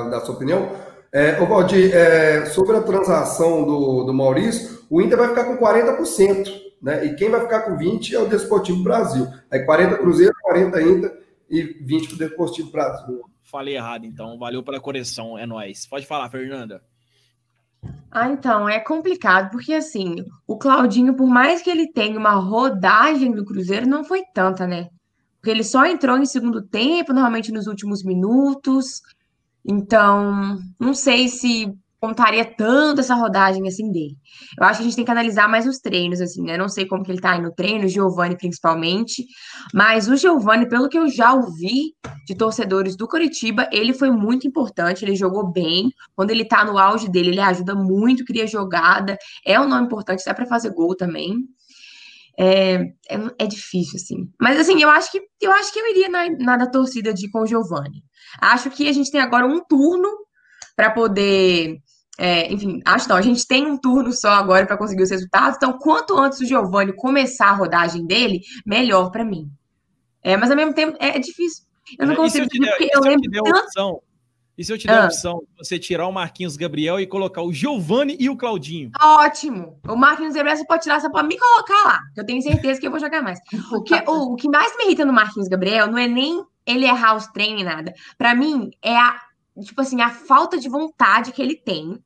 da 0.10 0.22
sua 0.22 0.36
opinião. 0.36 0.70
É, 1.12 1.42
ô 1.42 1.46
Valdir, 1.46 1.94
é, 1.96 2.46
sobre 2.46 2.78
a 2.78 2.82
transação 2.82 3.66
do, 3.66 4.04
do 4.04 4.14
Maurício, 4.14 4.84
o 4.90 5.02
Inter 5.02 5.18
vai 5.18 5.30
ficar 5.30 5.46
com 5.46 5.58
40% 5.58 6.52
né? 6.84 7.06
E 7.06 7.16
quem 7.16 7.30
vai 7.30 7.40
ficar 7.40 7.62
com 7.62 7.78
20 7.78 8.14
é 8.14 8.20
o 8.20 8.28
Desportivo 8.28 8.84
Brasil. 8.84 9.26
Aí 9.50 9.66
40 9.66 9.98
Cruzeiro, 9.98 10.34
40 10.42 10.82
Inter 10.82 11.24
e 11.50 11.62
20 11.64 12.08
para 12.08 12.16
o 12.16 12.18
Desportivo 12.18 12.72
Brasil. 12.72 13.22
Falei 13.42 13.78
errado, 13.78 14.06
então. 14.06 14.38
Valeu 14.38 14.62
pela 14.62 14.82
correção, 14.82 15.38
é 15.38 15.46
nóis. 15.46 15.88
Pode 15.88 16.06
falar, 16.06 16.30
Fernanda. 16.30 16.84
Ah, 18.12 18.30
então, 18.30 18.68
é 18.68 18.80
complicado, 18.80 19.50
porque 19.50 19.74
assim, 19.74 20.26
o 20.46 20.58
Claudinho, 20.58 21.16
por 21.16 21.28
mais 21.28 21.62
que 21.62 21.70
ele 21.70 21.92
tenha 21.92 22.18
uma 22.20 22.36
rodagem 22.36 23.32
do 23.32 23.46
Cruzeiro, 23.46 23.88
não 23.88 24.04
foi 24.04 24.24
tanta, 24.34 24.68
né? 24.68 24.90
Porque 25.38 25.50
ele 25.50 25.64
só 25.64 25.86
entrou 25.86 26.18
em 26.18 26.26
segundo 26.26 26.62
tempo, 26.62 27.12
normalmente 27.14 27.52
nos 27.52 27.68
últimos 27.68 28.04
minutos. 28.04 29.02
Então, 29.66 30.60
não 30.80 30.94
sei 30.94 31.28
se 31.28 31.74
contaria 32.04 32.44
tanto 32.44 33.00
essa 33.00 33.16
rodagem 33.16 33.66
assim 33.66 33.90
dele. 33.90 34.18
Eu 34.60 34.66
acho 34.66 34.80
que 34.80 34.84
a 34.84 34.88
gente 34.88 34.96
tem 34.98 35.06
que 35.06 35.12
analisar 35.12 35.48
mais 35.48 35.66
os 35.66 35.78
treinos, 35.78 36.20
assim, 36.20 36.44
né? 36.44 36.58
Não 36.58 36.68
sei 36.68 36.86
como 36.86 37.02
que 37.02 37.10
ele 37.10 37.22
tá 37.22 37.32
aí 37.32 37.42
no 37.42 37.56
treino, 37.56 37.86
o 37.86 37.88
Giovani 37.88 38.36
principalmente, 38.36 39.24
mas 39.74 40.10
o 40.10 40.18
Giovani, 40.18 40.68
pelo 40.68 40.90
que 40.90 40.98
eu 40.98 41.08
já 41.08 41.34
ouvi 41.34 41.94
de 42.28 42.36
torcedores 42.36 42.98
do 42.98 43.08
Curitiba, 43.08 43.70
ele 43.72 43.94
foi 43.94 44.12
muito 44.12 44.46
importante, 44.46 45.06
ele 45.06 45.16
jogou 45.16 45.50
bem. 45.50 45.94
Quando 46.14 46.32
ele 46.32 46.44
tá 46.44 46.66
no 46.66 46.78
auge 46.78 47.10
dele, 47.10 47.30
ele 47.30 47.40
ajuda 47.40 47.74
muito, 47.74 48.26
cria 48.26 48.46
jogada, 48.46 49.18
é 49.46 49.58
um 49.58 49.70
nome 49.70 49.86
importante, 49.86 50.26
dá 50.26 50.34
para 50.34 50.46
fazer 50.46 50.72
gol 50.72 50.98
também. 50.98 51.38
É, 52.38 52.74
é, 53.10 53.16
é, 53.40 53.48
difícil, 53.48 53.96
assim. 53.96 54.30
Mas 54.42 54.60
assim, 54.60 54.82
eu 54.82 54.90
acho 54.90 55.10
que 55.10 55.22
eu 55.42 55.54
acho 55.54 55.72
que 55.72 55.80
eu 55.80 55.90
iria 55.90 56.10
na, 56.10 56.30
na 56.32 56.58
da 56.58 56.68
torcida 56.68 57.14
de 57.14 57.32
com 57.32 57.44
o 57.44 57.48
Giovani. 57.48 58.04
Acho 58.42 58.70
que 58.70 58.90
a 58.90 58.92
gente 58.92 59.10
tem 59.10 59.22
agora 59.22 59.48
um 59.48 59.64
turno 59.64 60.10
para 60.76 60.92
poder 60.92 61.78
é, 62.18 62.52
enfim, 62.52 62.80
acho 62.86 63.10
não. 63.10 63.16
A 63.16 63.22
gente 63.22 63.48
tem 63.48 63.66
um 63.66 63.78
turno 63.78 64.12
só 64.12 64.30
agora 64.30 64.66
para 64.66 64.78
conseguir 64.78 65.04
os 65.04 65.10
resultados. 65.10 65.58
Então, 65.58 65.78
quanto 65.78 66.18
antes 66.18 66.40
o 66.40 66.46
Giovanni 66.46 66.94
começar 66.94 67.48
a 67.48 67.54
rodagem 67.54 68.06
dele, 68.06 68.42
melhor 68.66 69.10
para 69.10 69.26
mim. 69.26 69.50
É, 70.22 70.38
mas 70.38 70.52
ao 70.52 70.58
mesmo 70.58 70.74
tempo 70.74 70.98
é, 71.00 71.18
é 71.18 71.20
difícil. 71.20 71.66
Eu 72.00 72.08
não 72.08 72.16
consigo. 72.16 72.46
E 72.46 72.50
se 72.50 72.58
eu, 72.58 72.78
der, 72.78 72.90
eu 72.94 73.02
lembro 73.02 73.30
te 73.30 73.42
tanto... 73.42 73.60
opção? 73.60 74.02
E 74.56 74.64
se 74.64 74.72
eu 74.72 74.78
te 74.78 74.86
der 74.86 75.00
ah. 75.00 75.04
a 75.04 75.06
opção, 75.06 75.42
você 75.58 75.80
tirar 75.80 76.08
o 76.08 76.12
Marquinhos 76.12 76.56
Gabriel 76.56 77.00
e 77.00 77.08
colocar 77.08 77.42
o 77.42 77.52
Giovanni 77.52 78.16
e 78.20 78.30
o 78.30 78.38
Claudinho? 78.38 78.92
Ótimo! 79.02 79.80
O 79.88 79.96
Marquinhos 79.96 80.36
Gabriel 80.36 80.56
você 80.56 80.66
pode 80.66 80.84
tirar 80.84 81.02
só 81.02 81.10
para 81.10 81.24
me 81.24 81.38
colocar 81.38 81.84
lá, 81.86 82.00
que 82.14 82.22
eu 82.22 82.26
tenho 82.26 82.42
certeza 82.42 82.80
que 82.80 82.86
eu 82.86 82.92
vou 82.92 83.00
jogar 83.00 83.24
mais. 83.24 83.40
O 83.72 83.82
que, 83.82 83.96
o, 84.08 84.34
o 84.34 84.36
que 84.36 84.48
mais 84.48 84.78
me 84.78 84.86
irrita 84.86 85.06
no 85.06 85.12
Marquinhos 85.12 85.50
Gabriel 85.50 85.88
não 85.88 85.98
é 85.98 86.08
nem 86.08 86.44
ele 86.68 86.86
errar 86.86 87.16
os 87.16 87.26
treinos 87.28 87.64
nada. 87.64 87.94
Para 88.16 88.36
mim, 88.36 88.70
é 88.82 88.96
a 88.96 89.20
tipo 89.62 89.82
assim, 89.82 90.02
a 90.02 90.10
falta 90.10 90.58
de 90.58 90.70
vontade 90.70 91.32
que 91.32 91.42
ele 91.42 91.56
tem. 91.56 92.00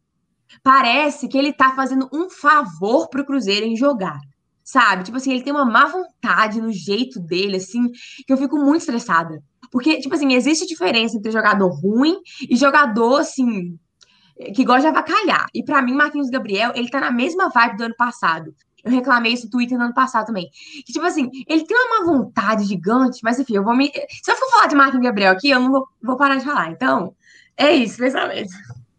Parece 0.63 1.27
que 1.27 1.37
ele 1.37 1.53
tá 1.53 1.75
fazendo 1.75 2.09
um 2.13 2.29
favor 2.29 3.09
pro 3.09 3.25
Cruzeiro 3.25 3.65
em 3.65 3.75
jogar. 3.75 4.19
Sabe? 4.63 5.05
Tipo 5.05 5.17
assim, 5.17 5.31
ele 5.31 5.43
tem 5.43 5.53
uma 5.53 5.65
má 5.65 5.85
vontade 5.85 6.59
no 6.59 6.71
jeito 6.71 7.19
dele, 7.21 7.57
assim, 7.57 7.89
que 8.25 8.33
eu 8.33 8.37
fico 8.37 8.57
muito 8.57 8.81
estressada. 8.81 9.41
Porque, 9.71 9.99
tipo 9.99 10.13
assim, 10.13 10.33
existe 10.33 10.65
diferença 10.65 11.17
entre 11.17 11.31
jogador 11.31 11.69
ruim 11.69 12.17
e 12.49 12.55
jogador, 12.55 13.21
assim, 13.21 13.77
que 14.53 14.63
gosta 14.63 14.81
de 14.81 14.87
avacalhar. 14.87 15.47
E 15.53 15.63
para 15.63 15.81
mim, 15.81 15.93
Marquinhos 15.93 16.29
Gabriel, 16.29 16.71
ele 16.75 16.89
tá 16.89 16.99
na 16.99 17.11
mesma 17.11 17.49
vibe 17.49 17.77
do 17.77 17.83
ano 17.85 17.95
passado. 17.95 18.53
Eu 18.83 18.91
reclamei 18.91 19.33
isso 19.33 19.45
no 19.45 19.51
Twitter 19.51 19.77
no 19.77 19.85
ano 19.85 19.93
passado 19.93 20.27
também. 20.27 20.49
Que, 20.85 20.93
tipo 20.93 21.05
assim, 21.05 21.29
ele 21.47 21.65
tem 21.65 21.77
uma 21.77 21.99
má 21.99 22.05
vontade 22.05 22.63
gigante, 22.63 23.19
mas 23.23 23.39
enfim, 23.39 23.55
eu 23.55 23.63
vou 23.63 23.75
me. 23.75 23.91
Se 24.23 24.31
eu 24.31 24.35
for 24.35 24.49
falar 24.51 24.67
de 24.67 24.75
Marquinhos 24.75 25.03
Gabriel 25.03 25.33
aqui, 25.33 25.49
eu 25.49 25.59
não 25.59 25.71
vou, 25.71 25.87
vou 26.01 26.17
parar 26.17 26.37
de 26.37 26.45
falar. 26.45 26.71
Então, 26.71 27.13
é 27.57 27.71
isso, 27.71 27.97
pensamento. 27.97 28.51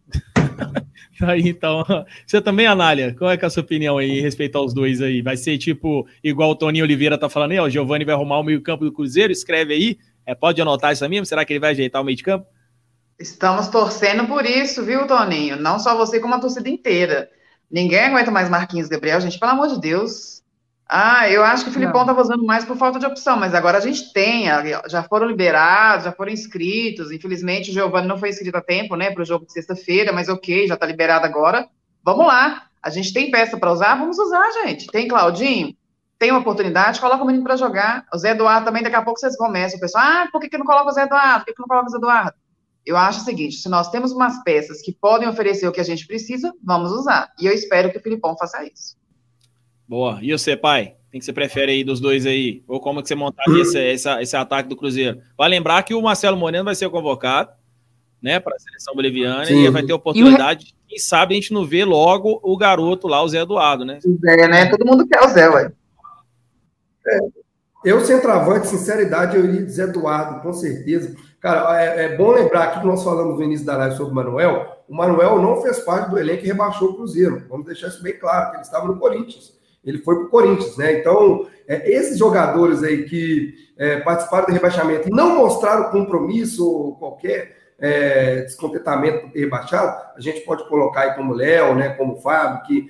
Aí, 1.21 1.49
então, 1.49 1.83
você 2.25 2.41
também, 2.41 2.65
Anália, 2.65 3.13
qual 3.17 3.29
é, 3.29 3.35
é 3.35 3.45
a 3.45 3.49
sua 3.49 3.61
opinião 3.61 3.97
aí 3.97 4.21
respeito 4.21 4.57
aos 4.57 4.73
dois 4.73 5.01
aí? 5.01 5.21
Vai 5.21 5.35
ser 5.35 5.57
tipo, 5.57 6.07
igual 6.23 6.51
o 6.51 6.55
Toninho 6.55 6.85
Oliveira 6.85 7.17
tá 7.17 7.27
falando 7.27 7.51
aí, 7.51 7.59
ó, 7.59 7.65
o 7.65 7.69
Giovanni 7.69 8.05
vai 8.05 8.15
arrumar 8.15 8.39
o 8.39 8.43
meio 8.43 8.61
campo 8.61 8.85
do 8.85 8.91
Cruzeiro, 8.91 9.33
escreve 9.33 9.73
aí, 9.73 9.99
é, 10.25 10.33
pode 10.33 10.61
anotar 10.61 10.93
isso 10.93 11.07
mesmo? 11.09 11.25
Será 11.25 11.43
que 11.43 11.51
ele 11.51 11.59
vai 11.59 11.71
ajeitar 11.71 12.01
o 12.01 12.05
meio 12.05 12.15
de 12.15 12.23
campo? 12.23 12.47
Estamos 13.19 13.67
torcendo 13.67 14.27
por 14.27 14.45
isso, 14.45 14.85
viu, 14.85 15.05
Toninho? 15.07 15.57
Não 15.57 15.77
só 15.77 15.97
você, 15.97 16.21
como 16.21 16.35
a 16.35 16.39
torcida 16.39 16.69
inteira. 16.69 17.29
Ninguém 17.69 17.99
aguenta 17.99 18.31
mais 18.31 18.49
Marquinhos 18.49 18.87
Gabriel, 18.87 19.19
gente, 19.19 19.37
pelo 19.37 19.51
amor 19.51 19.67
de 19.67 19.79
Deus. 19.79 20.41
Ah, 20.91 21.29
eu 21.29 21.43
acho 21.43 21.63
que 21.63 21.69
o 21.69 21.73
Filipão 21.73 22.01
estava 22.01 22.19
usando 22.19 22.43
mais 22.43 22.65
por 22.65 22.75
falta 22.75 22.97
de 22.97 23.05
opção, 23.05 23.37
mas 23.37 23.53
agora 23.53 23.77
a 23.77 23.81
gente 23.81 24.11
tem, 24.11 24.45
já 24.87 25.03
foram 25.03 25.27
liberados, 25.27 26.05
já 26.05 26.11
foram 26.11 26.31
inscritos. 26.31 27.11
Infelizmente, 27.11 27.69
o 27.69 27.73
Giovanni 27.73 28.07
não 28.07 28.17
foi 28.17 28.29
inscrito 28.29 28.57
a 28.57 28.61
tempo, 28.61 28.95
né, 28.95 29.11
para 29.11 29.21
o 29.21 29.25
jogo 29.25 29.45
de 29.45 29.53
sexta-feira, 29.53 30.11
mas 30.11 30.29
ok, 30.29 30.67
já 30.67 30.73
está 30.73 30.87
liberado 30.87 31.27
agora. 31.27 31.69
Vamos 32.03 32.25
lá, 32.25 32.63
a 32.81 32.89
gente 32.89 33.13
tem 33.13 33.29
peça 33.29 33.55
para 33.55 33.71
usar, 33.71 33.99
vamos 33.99 34.17
usar, 34.17 34.49
gente. 34.63 34.87
Tem 34.87 35.07
Claudinho, 35.07 35.75
tem 36.17 36.31
uma 36.31 36.39
oportunidade, 36.39 36.99
coloca 36.99 37.23
o 37.23 37.27
menino 37.27 37.43
para 37.43 37.55
jogar. 37.55 38.07
O 38.11 38.17
Zé 38.17 38.31
Eduardo 38.31 38.65
também, 38.65 38.81
daqui 38.81 38.95
a 38.95 39.03
pouco 39.03 39.19
vocês 39.19 39.37
começam. 39.37 39.77
O 39.77 39.81
pessoal, 39.81 40.03
ah, 40.03 40.29
por 40.31 40.41
que, 40.41 40.49
que 40.49 40.57
não 40.57 40.65
coloca 40.65 40.89
o 40.89 40.91
Zé 40.91 41.03
Eduardo? 41.03 41.39
Por 41.39 41.45
que, 41.45 41.53
que 41.53 41.61
não 41.61 41.67
coloca 41.67 41.87
o 41.87 41.91
Zé 41.91 41.97
Eduardo? 41.97 42.33
Eu 42.83 42.97
acho 42.97 43.21
o 43.21 43.23
seguinte: 43.23 43.57
se 43.57 43.69
nós 43.69 43.91
temos 43.91 44.11
umas 44.11 44.43
peças 44.43 44.81
que 44.81 44.91
podem 44.91 45.29
oferecer 45.29 45.67
o 45.67 45.71
que 45.71 45.79
a 45.79 45.83
gente 45.83 46.07
precisa, 46.07 46.51
vamos 46.63 46.91
usar. 46.91 47.31
E 47.39 47.45
eu 47.45 47.53
espero 47.53 47.91
que 47.91 47.99
o 47.99 48.01
Filipão 48.01 48.35
faça 48.35 48.63
isso. 48.63 48.98
Boa. 49.89 50.19
E 50.21 50.31
você, 50.31 50.55
pai? 50.55 50.93
Quem 51.11 51.19
que 51.19 51.25
você 51.25 51.33
prefere 51.33 51.71
aí 51.71 51.83
dos 51.83 51.99
dois 51.99 52.27
aí? 52.27 52.61
Ou 52.67 52.79
como 52.79 53.01
que 53.01 53.07
você 53.07 53.15
montaria 53.15 53.63
esse, 53.63 53.79
esse, 53.79 54.07
esse 54.21 54.37
ataque 54.37 54.69
do 54.69 54.77
Cruzeiro? 54.77 55.19
Vai 55.35 55.49
lembrar 55.49 55.81
que 55.81 55.95
o 55.95 56.01
Marcelo 56.03 56.37
Moreno 56.37 56.65
vai 56.65 56.75
ser 56.75 56.87
convocado, 56.91 57.49
né, 58.21 58.39
para 58.39 58.55
a 58.55 58.59
seleção 58.59 58.93
boliviana 58.93 59.45
Sim. 59.45 59.65
e 59.65 59.69
vai 59.71 59.81
ter 59.81 59.91
oportunidade. 59.91 60.75
O... 60.85 60.89
Quem 60.89 60.99
sabe 60.99 61.33
a 61.33 61.35
gente 61.35 61.51
não 61.51 61.65
vê 61.65 61.83
logo 61.83 62.39
o 62.43 62.55
garoto 62.55 63.07
lá, 63.07 63.23
o 63.23 63.27
Zé 63.27 63.39
Eduardo, 63.41 63.83
né? 63.83 63.97
É, 64.27 64.47
né? 64.47 64.69
Todo 64.69 64.85
mundo 64.85 65.07
quer 65.07 65.23
o 65.23 65.27
Zé, 65.29 65.49
ué. 65.49 65.71
É. 67.07 67.19
Eu, 67.83 68.05
centroavante, 68.05 68.67
sinceridade, 68.67 69.37
eu 69.37 69.45
iria 69.45 69.63
dizer 69.63 69.89
Eduardo, 69.89 70.41
com 70.41 70.53
certeza. 70.53 71.15
Cara, 71.39 71.81
é, 71.81 72.05
é, 72.05 72.17
bom 72.17 72.31
lembrar 72.31 72.65
aqui 72.65 72.81
que 72.81 72.85
nós 72.85 73.03
falamos 73.03 73.39
no 73.39 73.43
início 73.43 73.65
da 73.65 73.77
live 73.77 73.97
sobre 73.97 74.11
o 74.11 74.15
Manuel. 74.15 74.83
O 74.87 74.95
Manuel 74.95 75.41
não 75.41 75.61
fez 75.63 75.79
parte 75.79 76.11
do 76.11 76.19
elenco 76.19 76.43
e 76.43 76.47
rebaixou 76.47 76.89
o 76.89 76.95
Cruzeiro. 76.95 77.45
Vamos 77.49 77.65
deixar 77.65 77.87
isso 77.87 78.03
bem 78.03 78.19
claro, 78.19 78.51
que 78.51 78.57
ele 78.57 78.63
estava 78.63 78.85
no 78.85 78.99
Corinthians. 78.99 79.57
Ele 79.83 79.99
foi 79.99 80.15
para 80.15 80.25
o 80.25 80.29
Corinthians, 80.29 80.77
né? 80.77 80.99
Então, 80.99 81.47
é, 81.67 81.91
esses 81.91 82.17
jogadores 82.17 82.83
aí 82.83 83.05
que 83.05 83.53
é, 83.77 83.99
participaram 84.01 84.47
do 84.47 84.51
rebaixamento 84.51 85.07
e 85.07 85.11
não 85.11 85.35
mostraram 85.37 85.91
compromisso 85.91 86.69
ou 86.69 86.95
qualquer 86.95 87.55
é, 87.79 88.41
descontentamento 88.41 89.21
por 89.21 89.31
ter 89.31 89.39
rebaixado, 89.39 89.95
a 90.15 90.19
gente 90.19 90.41
pode 90.41 90.67
colocar 90.67 91.01
aí 91.01 91.15
como 91.15 91.33
Léo, 91.33 91.75
né? 91.75 91.89
Como 91.89 92.17
Fábio, 92.17 92.63
que 92.63 92.87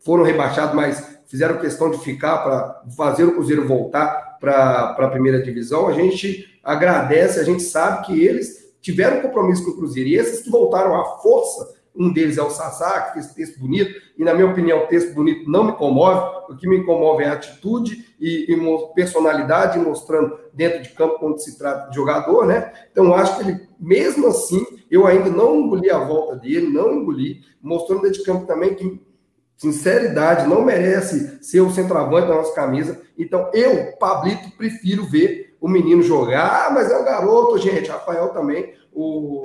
foram 0.00 0.24
rebaixados, 0.24 0.74
mas 0.74 1.20
fizeram 1.26 1.58
questão 1.58 1.90
de 1.90 1.98
ficar 1.98 2.38
para 2.38 2.82
fazer 2.96 3.24
o 3.24 3.32
Cruzeiro 3.32 3.66
voltar 3.66 4.36
para 4.40 4.96
a 4.98 5.08
primeira 5.08 5.40
divisão. 5.40 5.86
A 5.88 5.92
gente 5.92 6.58
agradece, 6.62 7.38
a 7.38 7.44
gente 7.44 7.62
sabe 7.62 8.06
que 8.06 8.24
eles 8.24 8.74
tiveram 8.80 9.22
compromisso 9.22 9.64
com 9.64 9.70
o 9.70 9.76
Cruzeiro. 9.76 10.10
E 10.10 10.16
esses 10.16 10.42
que 10.42 10.50
voltaram 10.50 11.00
à 11.00 11.18
força, 11.20 11.74
um 11.94 12.12
deles 12.12 12.38
é 12.38 12.42
o 12.42 12.50
Sassá, 12.50 13.00
que 13.02 13.14
fez 13.14 13.34
texto 13.34 13.60
bonito, 13.60 14.00
e 14.16 14.24
na 14.24 14.32
minha 14.34 14.50
opinião, 14.50 14.84
o 14.84 14.86
texto 14.86 15.14
bonito 15.14 15.50
não 15.50 15.64
me 15.64 15.72
comove. 15.72 16.42
O 16.48 16.56
que 16.56 16.68
me 16.68 16.84
comove 16.84 17.22
é 17.22 17.28
a 17.28 17.32
atitude 17.34 18.14
e, 18.18 18.52
e 18.52 18.94
personalidade, 18.94 19.78
mostrando 19.78 20.38
dentro 20.52 20.82
de 20.82 20.88
campo 20.90 21.18
quando 21.18 21.38
se 21.38 21.58
trata 21.58 21.90
de 21.90 21.96
jogador, 21.96 22.46
né? 22.46 22.72
Então, 22.90 23.14
acho 23.14 23.36
que 23.36 23.48
ele, 23.48 23.68
mesmo 23.78 24.26
assim, 24.28 24.64
eu 24.90 25.06
ainda 25.06 25.30
não 25.30 25.60
engoli 25.60 25.90
a 25.90 25.98
volta 25.98 26.36
dele, 26.36 26.68
não 26.68 26.92
engoli, 26.92 27.40
mostrando 27.60 28.02
dentro 28.02 28.18
de 28.18 28.24
campo 28.24 28.46
também 28.46 28.74
que 28.74 29.00
Sinceridade, 29.62 30.48
não 30.48 30.64
merece 30.64 31.38
ser 31.40 31.60
o 31.60 31.70
centroavante 31.70 32.26
da 32.26 32.34
nossa 32.34 32.52
camisa. 32.52 33.00
Então, 33.16 33.48
eu, 33.54 33.96
Pablito, 33.96 34.50
prefiro 34.56 35.04
ver 35.04 35.56
o 35.60 35.68
menino 35.68 36.02
jogar. 36.02 36.66
Ah, 36.66 36.70
mas 36.72 36.90
é 36.90 36.98
um 36.98 37.04
garoto, 37.04 37.58
gente. 37.58 37.88
Rafael 37.88 38.30
também, 38.30 38.74
o, 38.92 39.44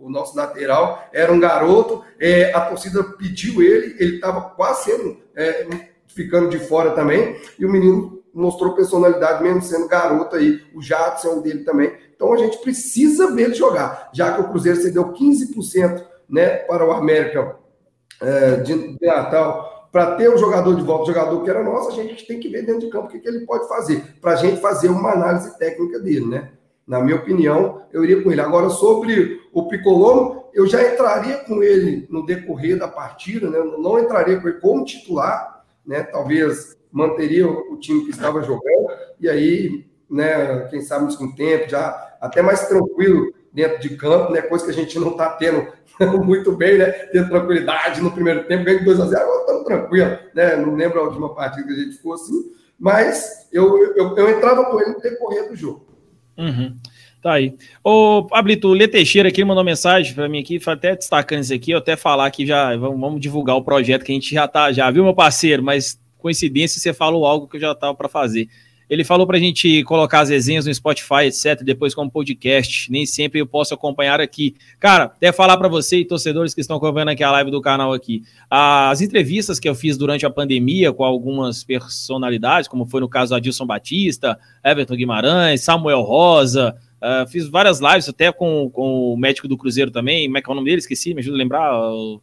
o, 0.00 0.10
nosso 0.10 0.36
lateral, 0.36 1.08
era 1.12 1.32
um 1.32 1.40
garoto. 1.40 2.02
É, 2.18 2.52
a 2.52 2.60
torcida 2.62 3.02
pediu 3.02 3.62
ele, 3.62 3.96
ele 3.98 4.14
estava 4.16 4.40
quase 4.40 4.84
sendo, 4.84 5.18
é, 5.36 5.66
ficando 6.08 6.48
de 6.48 6.58
fora 6.58 6.92
também. 6.92 7.36
E 7.58 7.64
o 7.64 7.70
menino 7.70 8.22
mostrou 8.32 8.74
personalidade, 8.74 9.42
mesmo 9.42 9.62
sendo 9.62 9.86
garoto 9.86 10.36
aí. 10.36 10.60
O 10.74 10.82
Jadson 10.82 11.28
é 11.28 11.32
um 11.32 11.42
dele 11.42 11.64
também. 11.64 11.92
Então, 12.14 12.32
a 12.32 12.36
gente 12.36 12.58
precisa 12.58 13.30
ver 13.30 13.44
ele 13.44 13.54
jogar, 13.54 14.10
já 14.12 14.32
que 14.32 14.40
o 14.40 14.48
Cruzeiro 14.48 14.80
cedeu 14.80 15.12
15% 15.12 16.04
né, 16.28 16.56
para 16.56 16.86
o 16.86 16.92
América 16.92 17.56
é, 18.20 18.56
de, 18.56 18.96
de, 18.96 19.06
Natal, 19.06 19.88
para 19.92 20.16
ter 20.16 20.28
o 20.28 20.36
jogador 20.36 20.74
de 20.74 20.82
volta, 20.82 21.04
o 21.04 21.14
jogador 21.14 21.42
que 21.42 21.50
era 21.50 21.62
nosso, 21.62 21.88
a 21.90 22.02
gente 22.02 22.26
tem 22.26 22.40
que 22.40 22.48
ver 22.48 22.64
dentro 22.64 22.80
de 22.80 22.90
campo 22.90 23.06
o 23.06 23.10
que, 23.10 23.20
que 23.20 23.28
ele 23.28 23.46
pode 23.46 23.68
fazer, 23.68 24.02
para 24.20 24.32
a 24.32 24.36
gente 24.36 24.60
fazer 24.60 24.88
uma 24.88 25.12
análise 25.12 25.56
técnica 25.58 26.00
dele, 26.00 26.26
né? 26.26 26.50
Na 26.86 27.00
minha 27.00 27.16
opinião, 27.16 27.82
eu 27.92 28.04
iria 28.04 28.22
com 28.22 28.30
ele. 28.30 28.40
Agora, 28.40 28.68
sobre 28.68 29.40
o 29.52 29.68
Piccolo, 29.68 30.44
eu 30.52 30.66
já 30.66 30.92
entraria 30.92 31.38
com 31.38 31.62
ele 31.62 32.06
no 32.10 32.24
decorrer 32.26 32.78
da 32.78 32.88
partida, 32.88 33.48
né? 33.48 33.58
Eu 33.58 33.78
não 33.78 33.98
entraria 33.98 34.38
com 34.38 34.48
ele 34.48 34.60
como 34.60 34.84
titular, 34.84 35.64
né? 35.86 36.02
Talvez 36.02 36.76
manteria 36.92 37.48
o 37.48 37.76
time 37.78 38.04
que 38.04 38.10
estava 38.10 38.40
jogando, 38.42 38.86
e 39.18 39.28
aí, 39.28 39.84
né, 40.08 40.68
quem 40.70 40.80
sabe 40.80 41.16
com 41.16 41.24
o 41.24 41.34
tempo, 41.34 41.68
já 41.68 42.16
até 42.20 42.40
mais 42.40 42.68
tranquilo 42.68 43.34
dentro 43.52 43.80
de 43.80 43.96
campo, 43.96 44.32
né? 44.32 44.42
Coisa 44.42 44.64
que 44.64 44.70
a 44.70 44.74
gente 44.74 44.96
não 44.98 45.10
está 45.10 45.30
tendo 45.30 45.66
muito 46.24 46.52
bem, 46.52 46.78
né? 46.78 46.90
Tranquilidade 46.90 48.00
no 48.00 48.12
primeiro 48.12 48.44
tempo, 48.44 48.64
ganhando 48.64 48.84
2 48.84 49.00
a 49.00 49.06
0 49.06 49.22
agora 49.22 49.40
estamos 49.40 49.64
tranquilo, 49.64 50.18
né? 50.34 50.56
Não 50.56 50.74
lembro 50.74 51.00
a 51.00 51.04
última 51.04 51.34
partida 51.34 51.66
que 51.66 51.72
a 51.72 51.76
gente 51.76 51.96
ficou 51.96 52.14
assim, 52.14 52.52
mas 52.78 53.48
eu, 53.52 53.96
eu, 53.96 54.16
eu 54.16 54.30
entrava 54.30 54.64
com 54.66 54.80
ele 54.80 54.90
no 54.90 55.00
decorrer 55.00 55.48
do 55.48 55.56
jogo. 55.56 55.83
Uhum. 56.36 56.76
Tá 57.22 57.32
aí. 57.32 57.54
Ô, 57.82 58.24
Pablito, 58.24 58.68
o 58.68 58.74
Lê 58.74 58.86
Teixeira 58.86 59.30
aqui 59.30 59.42
mandou 59.44 59.64
mensagem 59.64 60.14
para 60.14 60.28
mim 60.28 60.40
aqui, 60.40 60.60
até 60.66 60.94
destacando 60.94 61.42
isso 61.42 61.54
aqui, 61.54 61.72
até 61.72 61.96
falar 61.96 62.30
que 62.30 62.46
já 62.46 62.76
vamos, 62.76 63.00
vamos, 63.00 63.20
divulgar 63.20 63.56
o 63.56 63.62
projeto 63.62 64.04
que 64.04 64.12
a 64.12 64.14
gente 64.14 64.34
já 64.34 64.46
tá, 64.46 64.70
já 64.70 64.90
viu, 64.90 65.02
meu 65.02 65.14
parceiro, 65.14 65.62
mas 65.62 65.98
coincidência 66.18 66.78
você 66.78 66.92
falou 66.92 67.24
algo 67.24 67.48
que 67.48 67.56
eu 67.56 67.60
já 67.60 67.72
estava 67.72 67.94
para 67.94 68.10
fazer. 68.10 68.48
Ele 68.88 69.04
falou 69.04 69.26
para 69.26 69.36
a 69.36 69.40
gente 69.40 69.82
colocar 69.84 70.20
as 70.20 70.28
resenhas 70.28 70.66
no 70.66 70.74
Spotify, 70.74 71.24
etc., 71.26 71.62
depois 71.62 71.94
como 71.94 72.10
podcast. 72.10 72.90
Nem 72.90 73.06
sempre 73.06 73.40
eu 73.40 73.46
posso 73.46 73.74
acompanhar 73.74 74.20
aqui. 74.20 74.54
Cara, 74.78 75.04
até 75.04 75.32
falar 75.32 75.56
para 75.56 75.68
você 75.68 75.98
e 75.98 76.04
torcedores 76.04 76.54
que 76.54 76.60
estão 76.60 76.76
acompanhando 76.76 77.10
aqui 77.10 77.22
a 77.22 77.30
live 77.30 77.50
do 77.50 77.60
canal 77.60 77.92
aqui. 77.92 78.22
As 78.50 79.00
entrevistas 79.00 79.58
que 79.58 79.68
eu 79.68 79.74
fiz 79.74 79.96
durante 79.96 80.26
a 80.26 80.30
pandemia 80.30 80.92
com 80.92 81.04
algumas 81.04 81.64
personalidades, 81.64 82.68
como 82.68 82.86
foi 82.86 83.00
no 83.00 83.08
caso 83.08 83.34
Adilson 83.34 83.66
Batista, 83.66 84.38
Everton 84.64 84.96
Guimarães, 84.96 85.62
Samuel 85.62 86.02
Rosa, 86.02 86.76
Uh, 87.04 87.28
fiz 87.28 87.46
várias 87.48 87.80
lives 87.80 88.08
até 88.08 88.32
com, 88.32 88.70
com 88.70 89.12
o 89.12 89.16
médico 89.16 89.46
do 89.46 89.58
Cruzeiro 89.58 89.90
também. 89.90 90.26
Como 90.26 90.38
é 90.38 90.40
que 90.40 90.48
é 90.48 90.52
o 90.52 90.54
nome 90.54 90.70
dele? 90.70 90.78
Esqueci, 90.78 91.12
me 91.12 91.20
ajuda 91.20 91.36
a 91.36 91.38
lembrar. 91.38 91.70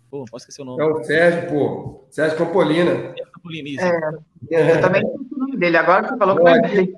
Pô, 0.10 0.26
posso 0.26 0.38
esquecer 0.38 0.64
o 0.64 0.66
nome. 0.66 0.82
É 0.82 0.86
o 0.88 1.04
Sérgio, 1.04 1.50
pô. 1.52 2.04
Sérgio 2.10 2.36
Campolina. 2.36 2.96
Sérgio 2.96 3.32
Campolina, 3.32 3.70
isso. 3.70 3.86
É, 4.52 4.72
eu 4.72 4.82
também 4.82 5.04
o 5.06 5.38
nome 5.38 5.58
dele. 5.58 5.78
Agora 5.78 6.02
que 6.02 6.10
você 6.10 6.18
falou 6.18 6.36
que 6.36 6.42
eu 6.42 6.46
lembrei. 6.46 6.94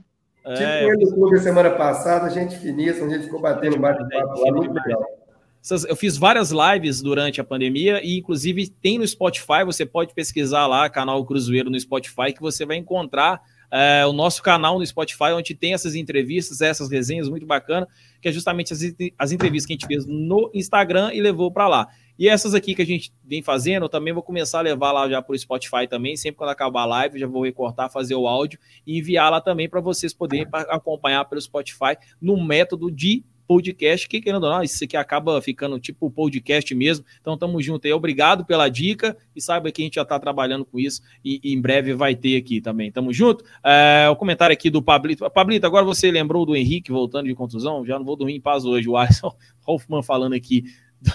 É, 0.45 0.53
tipo 0.53 0.93
ele 0.93 1.05
no 1.05 1.13
clube 1.13 1.39
semana 1.39 1.71
passada, 1.71 2.25
a 2.25 2.29
gente 2.29 2.55
finíssima, 2.57 3.07
a 3.07 3.09
gente 3.09 3.25
ficou 3.25 3.41
batendo 3.41 3.77
bate-papo 3.77 4.39
lá, 4.39 4.51
muito 4.53 4.73
legal. 4.73 5.05
Eu 5.87 5.95
fiz 5.95 6.17
várias 6.17 6.51
lives 6.51 7.01
durante 7.01 7.41
a 7.41 7.43
pandemia 7.43 8.01
e, 8.01 8.17
inclusive, 8.17 8.69
tem 8.69 8.97
no 8.97 9.07
Spotify. 9.07 9.63
Você 9.65 9.85
pode 9.85 10.13
pesquisar 10.13 10.67
lá, 10.67 10.89
canal 10.89 11.25
Cruzeiro 11.25 11.69
no 11.69 11.79
Spotify, 11.79 12.31
que 12.33 12.41
você 12.41 12.65
vai 12.65 12.77
encontrar 12.77 13.41
é, 13.75 14.05
o 14.05 14.13
nosso 14.13 14.43
canal 14.43 14.77
no 14.77 14.85
Spotify, 14.85 15.31
onde 15.35 15.55
tem 15.55 15.73
essas 15.73 15.95
entrevistas, 15.95 16.61
essas 16.61 16.91
resenhas 16.91 17.27
muito 17.27 17.43
bacana, 17.43 17.87
que 18.21 18.29
é 18.29 18.31
justamente 18.31 18.71
as, 18.71 18.81
as 19.17 19.31
entrevistas 19.31 19.65
que 19.65 19.73
a 19.73 19.75
gente 19.75 19.87
fez 19.87 20.05
no 20.05 20.51
Instagram 20.53 21.11
e 21.11 21.19
levou 21.19 21.51
para 21.51 21.67
lá. 21.67 21.87
E 22.17 22.29
essas 22.29 22.53
aqui 22.53 22.75
que 22.75 22.83
a 22.83 22.85
gente 22.85 23.11
vem 23.23 23.41
fazendo, 23.41 23.85
eu 23.85 23.89
também 23.89 24.13
vou 24.13 24.21
começar 24.21 24.59
a 24.59 24.61
levar 24.61 24.91
lá 24.91 25.09
já 25.09 25.19
para 25.23 25.33
o 25.33 25.39
Spotify 25.39 25.87
também. 25.89 26.15
Sempre 26.15 26.37
quando 26.37 26.51
acabar 26.51 26.83
a 26.83 26.85
live, 26.85 27.17
já 27.17 27.25
vou 27.25 27.43
recortar, 27.43 27.91
fazer 27.91 28.13
o 28.13 28.27
áudio 28.27 28.59
e 28.85 28.99
enviar 28.99 29.31
lá 29.31 29.41
também 29.41 29.67
para 29.67 29.81
vocês 29.81 30.13
poderem 30.13 30.45
acompanhar 30.69 31.25
pelo 31.25 31.41
Spotify 31.41 31.97
no 32.21 32.39
método 32.45 32.91
de 32.91 33.23
podcast, 33.47 34.07
que 34.07 34.21
querendo 34.21 34.43
ou 34.43 34.49
não, 34.49 34.63
isso 34.63 34.83
aqui 34.83 34.97
acaba 34.97 35.41
ficando 35.41 35.79
tipo 35.79 36.09
podcast 36.09 36.73
mesmo. 36.75 37.05
Então, 37.21 37.37
tamo 37.37 37.61
junto 37.61 37.85
aí. 37.85 37.93
Obrigado 37.93 38.45
pela 38.45 38.69
dica 38.69 39.15
e 39.35 39.41
saiba 39.41 39.71
que 39.71 39.81
a 39.81 39.85
gente 39.85 39.95
já 39.95 40.03
está 40.03 40.19
trabalhando 40.19 40.65
com 40.65 40.79
isso 40.79 41.01
e, 41.23 41.39
e, 41.43 41.53
em 41.53 41.61
breve 41.61 41.93
vai 41.93 42.15
ter 42.15 42.37
aqui 42.37 42.61
também. 42.61 42.91
Tamo 42.91 43.13
junto. 43.13 43.43
É, 43.63 44.07
o 44.09 44.15
comentário 44.15 44.53
aqui 44.53 44.69
do 44.69 44.81
Pablito. 44.81 45.29
Pablito, 45.29 45.65
agora 45.65 45.85
você 45.85 46.11
lembrou 46.11 46.45
do 46.45 46.55
Henrique 46.55 46.91
voltando 46.91 47.27
de 47.27 47.35
contusão? 47.35 47.85
Já 47.85 47.97
não 47.97 48.05
vou 48.05 48.15
dormir 48.15 48.35
em 48.35 48.41
paz 48.41 48.65
hoje. 48.65 48.87
O 48.87 48.97
Alisson 48.97 49.35
Hoffman 49.65 50.03
falando 50.03 50.33
aqui 50.33 50.65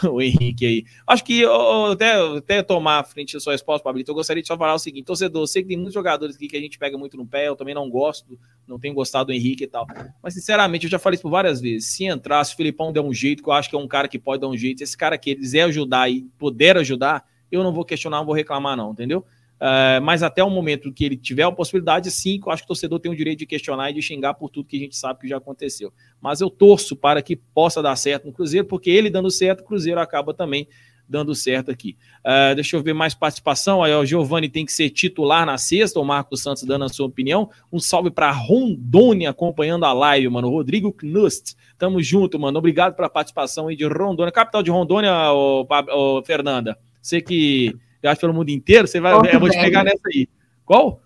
do 0.03 0.21
Henrique 0.21 0.67
aí. 0.67 0.85
Acho 1.07 1.25
que 1.25 1.41
eu, 1.41 1.87
até, 1.87 2.15
até 2.37 2.63
tomar 2.63 2.99
a 2.99 3.05
frente 3.05 3.35
da 3.35 3.41
sua 3.41 3.53
resposta, 3.53 3.83
Pablito, 3.83 4.11
eu 4.11 4.15
gostaria 4.15 4.43
de 4.43 4.47
só 4.47 4.57
falar 4.57 4.75
o 4.75 4.79
seguinte: 4.79 5.07
torcedor, 5.07 5.47
sei 5.47 5.63
que 5.63 5.69
tem 5.69 5.77
muitos 5.77 5.95
jogadores 5.95 6.37
aqui 6.37 6.49
que 6.49 6.57
a 6.57 6.61
gente 6.61 6.79
pega 6.79 6.97
muito 6.99 7.17
no 7.17 7.27
pé, 7.27 7.49
eu 7.49 7.57
também 7.57 7.75
não 7.75 7.89
gosto, 7.89 8.39
não 8.67 8.79
tenho 8.79 8.95
gostado 8.95 9.27
do 9.27 9.33
Henrique 9.33 9.65
e 9.65 9.67
tal. 9.67 9.87
Mas, 10.23 10.35
sinceramente, 10.35 10.85
eu 10.85 10.91
já 10.91 10.99
falei 10.99 11.15
isso 11.15 11.23
por 11.23 11.31
várias 11.31 11.61
vezes. 11.61 11.89
Se 11.89 12.05
entrar, 12.05 12.45
se 12.45 12.55
o 12.55 12.57
Filipão 12.57 12.93
der 12.93 13.01
um 13.01 13.13
jeito, 13.13 13.43
que 13.43 13.49
eu 13.49 13.53
acho 13.53 13.71
que 13.71 13.77
é 13.77 13.79
um 13.79 13.89
cara 13.89 14.09
que 14.09 14.19
pode 14.19 14.41
dar 14.41 14.49
um 14.49 14.57
jeito, 14.57 14.83
esse 14.83 14.97
cara 14.97 15.17
que 15.17 15.35
quiser 15.35 15.63
ajudar 15.63 16.11
e 16.11 16.23
puder 16.39 16.77
ajudar, 16.77 17.25
eu 17.51 17.63
não 17.63 17.73
vou 17.73 17.85
questionar, 17.85 18.19
não 18.19 18.27
vou 18.27 18.35
reclamar, 18.35 18.77
não, 18.77 18.93
entendeu? 18.93 19.25
Uh, 19.61 20.01
mas 20.03 20.23
até 20.23 20.43
o 20.43 20.49
momento 20.49 20.93
que 20.93 21.05
ele 21.05 21.17
tiver 21.17 21.43
a 21.43 21.51
possibilidade, 21.51 22.11
sim, 22.11 22.41
eu 22.45 22.53
acho 22.53 22.63
que 22.63 22.67
o 22.67 22.69
torcedor 22.69 23.01
tem 23.01 23.11
o 23.11 23.17
direito 23.17 23.41
de 23.41 23.47
questionar 23.47 23.91
e 23.91 23.95
de 23.95 24.01
xingar 24.01 24.35
por 24.35 24.49
tudo 24.49 24.69
que 24.69 24.77
a 24.77 24.81
gente 24.81 24.97
sabe 24.97 25.21
que 25.21 25.29
já 25.29 25.37
aconteceu. 25.37 25.93
Mas 26.21 26.41
eu 26.41 26.49
torço 26.49 26.95
para 26.95 27.21
que 27.21 27.35
possa 27.35 27.83
dar 27.83 27.97
certo 27.97 28.27
no 28.27 28.33
Cruzeiro, 28.33 28.67
porque 28.67 28.91
ele 28.91 29.11
dando 29.11 29.31
certo, 29.31 29.61
o 29.61 29.65
Cruzeiro 29.65 30.01
acaba 30.01 30.33
também 30.33 30.69
dando 31.09 31.35
certo 31.35 31.71
aqui. 31.71 31.97
Uh, 32.21 32.55
deixa 32.55 32.77
eu 32.77 32.83
ver 32.83 32.93
mais 32.93 33.15
participação. 33.15 33.83
Aí, 33.83 33.93
o 33.95 34.05
Giovanni 34.05 34.49
tem 34.49 34.65
que 34.65 34.73
ser 34.73 34.91
titular 34.91 35.47
na 35.47 35.57
sexta, 35.57 35.99
o 35.99 36.05
Marcos 36.05 36.43
Santos 36.43 36.63
dando 36.65 36.85
a 36.85 36.89
sua 36.89 37.07
opinião. 37.07 37.49
Um 37.73 37.81
salve 37.81 38.11
para 38.11 38.31
Rondônia 38.31 39.31
acompanhando 39.31 39.85
a 39.85 39.93
live, 39.93 40.29
mano. 40.29 40.51
Rodrigo 40.51 40.93
Knust, 40.93 41.57
tamo 41.79 42.03
junto, 42.03 42.39
mano. 42.39 42.59
Obrigado 42.59 42.95
pela 42.95 43.09
participação 43.09 43.69
aí 43.69 43.77
de 43.77 43.87
Rondônia. 43.87 44.31
Capital 44.31 44.63
de 44.63 44.71
Rondônia, 44.71 45.33
ô, 45.33 45.67
ô, 45.93 46.23
Fernanda. 46.23 46.79
Você 47.01 47.23
que 47.23 47.75
viaja 48.03 48.21
pelo 48.21 48.35
mundo 48.35 48.51
inteiro, 48.51 48.87
você 48.87 49.01
vai. 49.01 49.13
Porto 49.15 49.33
eu 49.33 49.41
vou 49.41 49.49
te 49.49 49.55
Velho. 49.57 49.65
pegar 49.67 49.85
nessa 49.85 50.09
aí. 50.09 50.29
Qual? 50.65 51.01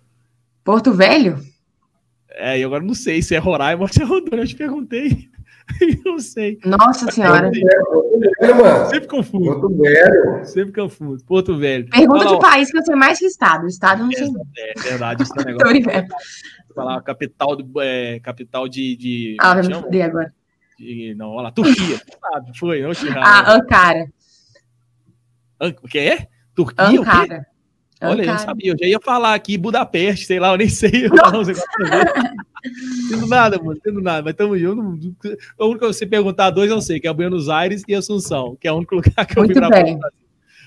Porto 0.63 0.93
Velho? 0.93 1.37
É, 2.29 2.57
eu 2.57 2.67
agora 2.67 2.83
não 2.83 2.93
sei 2.95 3.21
se 3.21 3.35
é 3.35 3.37
Roraima 3.37 3.81
ou 3.83 3.87
se 3.87 4.01
é 4.01 4.05
Rondônia. 4.05 4.43
Eu 4.43 4.47
te 4.47 4.55
perguntei. 4.55 5.29
Eu 5.79 6.11
não 6.11 6.19
sei. 6.19 6.59
Nossa 6.65 7.09
Senhora. 7.09 7.49
Sempre 8.89 9.07
confuso. 9.07 9.45
Porto 9.45 9.69
Velho. 9.77 10.45
Sempre 10.45 10.73
confuso. 10.81 11.25
Porto 11.25 11.57
Velho. 11.57 11.89
Pergunta 11.89 12.25
Fala, 12.25 12.35
de 12.35 12.41
país 12.41 12.69
que 12.71 12.77
eu 12.77 12.83
sei 12.83 12.95
mais 12.95 13.17
que 13.19 13.25
estado. 13.25 13.63
O 13.63 13.67
estado 13.67 14.03
não 14.03 14.11
sei. 14.11 14.29
não. 14.29 14.45
É 14.57 14.73
verdade, 14.81 15.23
esse 15.23 15.31
é 15.37 15.39
um 15.41 15.45
negócio. 15.45 15.67
brincando. 15.69 16.07
falar 16.75 17.01
capital, 17.01 17.55
do, 17.55 17.81
é, 17.81 18.19
capital 18.19 18.67
de. 18.67 18.97
de 18.97 19.37
Ah, 19.39 19.53
vai 19.53 19.63
me 19.65 19.73
fuder 19.73 20.05
agora. 20.05 20.33
De- 20.77 21.15
não, 21.15 21.29
olha 21.29 21.43
lá, 21.43 21.51
Turquia. 21.51 22.01
Sabe, 22.19 22.57
foi, 22.59 22.81
não, 22.81 22.93
Chirra. 22.93 23.21
Ah, 23.23 23.53
Ankara. 23.53 24.05
An- 25.61 25.75
O 25.81 25.87
que 25.87 25.99
é? 25.99 26.27
Turquia? 26.55 26.99
Ankara. 26.99 27.47
Olha, 28.01 28.23
eu 28.23 28.27
não 28.27 28.37
sabia. 28.37 28.71
Eu 28.71 28.77
já 28.77 28.85
ia 28.85 28.99
falar 28.99 29.33
aqui 29.33 29.57
Budapeste, 29.57 30.25
sei 30.25 30.39
lá, 30.39 30.51
eu 30.51 30.57
nem 30.57 30.67
sei. 30.67 31.05
Eu 31.05 31.09
não, 31.09 31.45
sei 31.45 31.55
Entendo 33.05 33.27
nada, 33.27 33.57
mano, 33.57 33.77
entendo 33.77 34.01
nada. 34.01 34.21
Mas 34.23 34.33
tamo 34.35 34.57
junto. 34.57 35.15
O 35.57 35.65
único 35.65 35.79
que 35.79 35.93
você 35.93 36.05
perguntar 36.05 36.49
dois 36.49 36.69
eu 36.69 36.81
sei, 36.81 36.99
que 36.99 37.07
é 37.07 37.13
Buenos 37.13 37.47
Aires 37.49 37.83
e 37.87 37.95
Assunção, 37.95 38.57
que 38.59 38.67
é 38.67 38.71
o 38.71 38.75
único 38.75 38.95
lugar 38.95 39.25
que 39.25 39.37
eu 39.37 39.43
Muito 39.43 39.59
na 39.59 39.69
bem. 39.69 39.97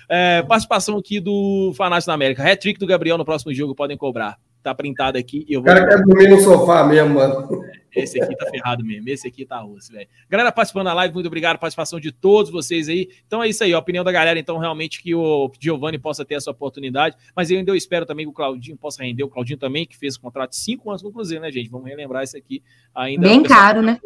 É, 0.08 0.42
participação 0.42 0.96
aqui 0.96 1.20
do 1.20 1.72
Fanático 1.76 2.06
da 2.06 2.14
América. 2.14 2.42
Hat-trick 2.42 2.78
do 2.78 2.86
Gabriel 2.86 3.18
no 3.18 3.24
próximo 3.24 3.52
jogo, 3.52 3.74
podem 3.74 3.96
cobrar. 3.96 4.38
Tá 4.66 4.74
printado 4.74 5.16
aqui 5.16 5.46
e 5.48 5.52
eu 5.52 5.60
O 5.60 5.62
vou. 5.62 5.72
cara 5.72 5.86
quer 5.86 6.02
dormir 6.02 6.28
no 6.28 6.40
sofá 6.40 6.82
mesmo, 6.82 7.14
mano. 7.14 7.64
Esse 7.94 8.20
aqui 8.20 8.34
tá 8.34 8.50
ferrado 8.50 8.84
mesmo. 8.84 9.08
Esse 9.08 9.28
aqui 9.28 9.46
tá 9.46 9.64
osso, 9.64 9.92
velho. 9.92 10.08
Galera 10.28 10.50
participando 10.50 10.86
da 10.86 10.94
live, 10.94 11.14
muito 11.14 11.26
obrigado 11.26 11.56
participação 11.56 12.00
de 12.00 12.10
todos 12.10 12.50
vocês 12.50 12.88
aí. 12.88 13.08
Então 13.28 13.40
é 13.44 13.48
isso 13.48 13.62
aí, 13.62 13.72
a 13.72 13.78
opinião 13.78 14.02
da 14.02 14.10
galera. 14.10 14.40
Então, 14.40 14.58
realmente, 14.58 15.00
que 15.00 15.14
o 15.14 15.52
Giovanni 15.60 16.00
possa 16.00 16.24
ter 16.24 16.34
essa 16.34 16.50
oportunidade. 16.50 17.16
Mas 17.36 17.48
eu 17.48 17.58
ainda 17.58 17.70
eu 17.70 17.76
espero 17.76 18.04
também 18.04 18.26
que 18.26 18.30
o 18.30 18.32
Claudinho 18.32 18.76
possa 18.76 19.04
render. 19.04 19.22
O 19.22 19.28
Claudinho 19.28 19.56
também, 19.56 19.86
que 19.86 19.96
fez 19.96 20.16
contrato 20.16 20.50
de 20.50 20.56
cinco 20.56 20.90
anos 20.90 21.00
com 21.00 21.10
o 21.10 21.12
Cruzeiro, 21.12 21.44
né, 21.44 21.52
gente? 21.52 21.70
Vamos 21.70 21.86
relembrar 21.86 22.24
isso 22.24 22.36
aqui 22.36 22.60
ainda. 22.92 23.28
Bem 23.28 23.44
caro, 23.44 23.82
né? 23.82 24.00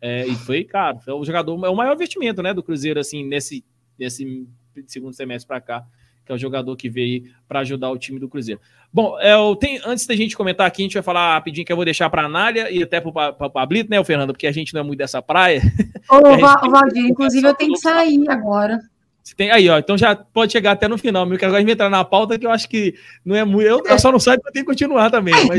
É, 0.00 0.24
e 0.24 0.36
foi 0.36 0.62
caro. 0.62 1.00
Foi 1.00 1.14
o 1.14 1.24
jogador, 1.24 1.66
é 1.66 1.68
o 1.68 1.74
maior 1.74 1.94
investimento, 1.94 2.44
né, 2.44 2.54
do 2.54 2.62
Cruzeiro, 2.62 3.00
assim, 3.00 3.24
nesse, 3.26 3.64
nesse 3.98 4.46
segundo 4.86 5.14
semestre 5.14 5.48
para 5.48 5.60
cá, 5.60 5.84
que 6.26 6.32
é 6.32 6.34
o 6.34 6.38
jogador 6.38 6.76
que 6.76 6.90
veio 6.90 7.24
para 7.48 7.60
ajudar 7.60 7.90
o 7.90 7.96
time 7.96 8.18
do 8.18 8.28
Cruzeiro. 8.28 8.60
Bom, 8.92 9.16
é, 9.20 9.34
eu 9.34 9.54
tenho, 9.54 9.80
antes 9.86 10.06
da 10.06 10.16
gente 10.16 10.36
comentar 10.36 10.66
aqui, 10.66 10.82
a 10.82 10.84
gente 10.84 10.94
vai 10.94 11.02
falar 11.02 11.34
rapidinho 11.34 11.64
que 11.64 11.72
eu 11.72 11.76
vou 11.76 11.84
deixar 11.84 12.10
para 12.10 12.22
a 12.22 12.26
Anália 12.26 12.70
e 12.70 12.82
até 12.82 13.00
para 13.00 13.46
o 13.46 13.50
Pablito, 13.50 13.90
né, 13.90 14.00
o 14.00 14.04
Fernando, 14.04 14.32
porque 14.32 14.46
a 14.46 14.52
gente 14.52 14.74
não 14.74 14.80
é 14.80 14.84
muito 14.84 14.98
dessa 14.98 15.22
praia. 15.22 15.62
Ô, 16.10 16.70
Valdir, 16.70 17.06
inclusive 17.06 17.46
eu 17.46 17.54
tenho 17.54 17.72
que 17.72 17.78
sair 17.78 18.28
agora. 18.28 18.80
Você 19.26 19.34
tem, 19.34 19.50
aí, 19.50 19.68
ó, 19.68 19.76
então 19.76 19.98
já 19.98 20.14
pode 20.14 20.52
chegar 20.52 20.70
até 20.70 20.86
no 20.86 20.96
final, 20.96 21.26
meu, 21.26 21.36
que 21.36 21.44
agora 21.44 21.58
a 21.58 21.60
gente 21.60 21.66
vai 21.66 21.74
entrar 21.74 21.90
na 21.90 22.04
pauta 22.04 22.38
que 22.38 22.46
eu 22.46 22.50
acho 22.52 22.68
que 22.68 22.94
não 23.24 23.34
é 23.34 23.44
muito. 23.44 23.66
Eu, 23.66 23.82
eu 23.84 23.98
só 23.98 24.12
não 24.12 24.20
saio 24.20 24.38
porque 24.38 24.50
eu 24.50 24.52
tenho 24.52 24.64
que 24.64 24.70
continuar 24.70 25.10
também, 25.10 25.34
mas 25.48 25.58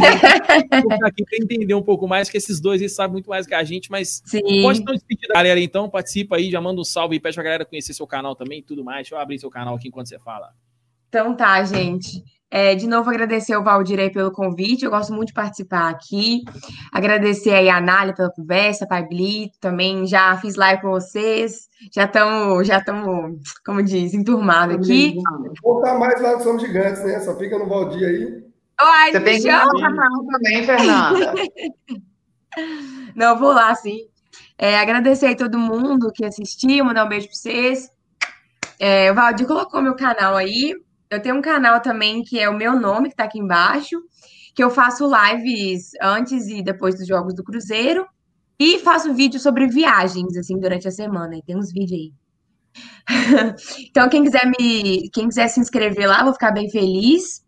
eu 0.71 0.81
vou 0.83 0.91
ficar 0.93 1.07
aqui 1.07 1.25
para 1.25 1.37
entender 1.37 1.73
um 1.73 1.81
pouco 1.81 2.07
mais, 2.07 2.29
que 2.29 2.37
esses 2.37 2.61
dois 2.61 2.79
eles 2.79 2.95
sabem 2.95 3.11
muito 3.11 3.29
mais 3.29 3.45
que 3.45 3.53
a 3.53 3.65
gente, 3.65 3.91
mas 3.91 4.23
Sim. 4.25 4.61
Pode 4.61 4.79
então 4.79 4.95
despedir 4.95 5.27
da 5.27 5.33
galera, 5.33 5.59
então. 5.59 5.89
Participa 5.89 6.37
aí, 6.37 6.49
já 6.49 6.61
manda 6.61 6.79
um 6.79 6.83
salve 6.85 7.17
e 7.17 7.19
pede 7.19 7.35
pra 7.35 7.43
galera 7.43 7.65
conhecer 7.65 7.93
seu 7.93 8.07
canal 8.07 8.37
também 8.37 8.59
e 8.59 8.63
tudo 8.63 8.85
mais. 8.85 8.99
Deixa 8.99 9.15
eu 9.15 9.19
abrir 9.19 9.37
seu 9.37 9.49
canal 9.49 9.75
aqui 9.75 9.89
enquanto 9.89 10.07
você 10.07 10.17
fala. 10.17 10.53
Então 11.09 11.35
tá, 11.35 11.61
gente. 11.65 12.23
É, 12.49 12.75
de 12.75 12.87
novo, 12.87 13.09
agradecer 13.09 13.53
ao 13.53 13.63
Valdir 13.63 13.99
aí 13.99 14.09
pelo 14.09 14.31
convite. 14.31 14.85
Eu 14.85 14.91
gosto 14.91 15.13
muito 15.13 15.29
de 15.29 15.33
participar 15.33 15.89
aqui. 15.89 16.43
Agradecer 16.93 17.53
aí 17.53 17.69
a 17.69 17.77
Anália 17.77 18.13
pela 18.13 18.31
conversa, 18.31 18.87
Pai 18.87 19.05
Blito, 19.05 19.57
também 19.59 20.07
já 20.07 20.37
fiz 20.37 20.55
live 20.55 20.81
com 20.81 20.91
vocês. 20.91 21.67
Já 21.93 22.05
estamos, 22.05 22.65
já 22.65 22.77
estamos, 22.77 23.37
como 23.65 23.83
diz, 23.83 24.13
enturmados 24.13 24.77
aqui. 24.77 25.15
Voltar 25.61 25.99
mais 25.99 26.21
lá 26.21 26.37
no 26.37 26.43
Somos 26.43 26.61
Gigantes, 26.61 27.03
né? 27.03 27.19
Só 27.19 27.37
fica 27.37 27.59
no 27.59 27.67
Valdir 27.67 28.07
aí. 28.07 28.47
Ai, 28.79 29.11
Você 29.11 29.19
tem 29.19 29.41
que 29.41 29.47
ir 29.47 29.51
chama. 29.51 29.73
no 29.73 29.79
canal 29.79 30.25
também, 30.31 30.63
Fernanda. 30.63 31.33
Não, 33.15 33.37
vou 33.37 33.51
lá, 33.51 33.75
sim. 33.75 34.07
É, 34.57 34.79
agradecer 34.79 35.27
aí 35.27 35.35
todo 35.35 35.59
mundo 35.59 36.11
que 36.13 36.23
assistiu, 36.23 36.85
mandar 36.85 37.05
um 37.05 37.09
beijo 37.09 37.27
pra 37.27 37.35
vocês. 37.35 37.89
É, 38.79 39.11
o 39.11 39.15
Valdir 39.15 39.47
colocou 39.47 39.81
meu 39.81 39.95
canal 39.95 40.35
aí. 40.35 40.73
Eu 41.09 41.21
tenho 41.21 41.35
um 41.35 41.41
canal 41.41 41.81
também 41.81 42.23
que 42.23 42.39
é 42.39 42.49
o 42.49 42.57
meu 42.57 42.79
nome, 42.79 43.09
que 43.09 43.15
tá 43.15 43.23
aqui 43.23 43.39
embaixo, 43.39 43.97
que 44.53 44.63
eu 44.63 44.69
faço 44.69 45.09
lives 45.09 45.91
antes 46.01 46.47
e 46.47 46.61
depois 46.61 46.95
dos 46.95 47.07
jogos 47.07 47.33
do 47.33 47.43
Cruzeiro. 47.43 48.05
E 48.59 48.79
faço 48.79 49.13
vídeos 49.13 49.43
sobre 49.43 49.67
viagens, 49.67 50.35
assim, 50.35 50.59
durante 50.59 50.87
a 50.87 50.91
semana. 50.91 51.37
E 51.37 51.43
tem 51.43 51.55
uns 51.55 51.71
vídeos 51.71 51.91
aí. 51.91 52.11
então, 53.89 54.09
quem 54.09 54.23
quiser 54.23 54.45
me, 54.47 55.09
quem 55.11 55.27
quiser 55.27 55.47
se 55.47 55.59
inscrever 55.59 56.07
lá, 56.07 56.23
vou 56.23 56.33
ficar 56.33 56.51
bem 56.51 56.69
feliz. 56.69 57.45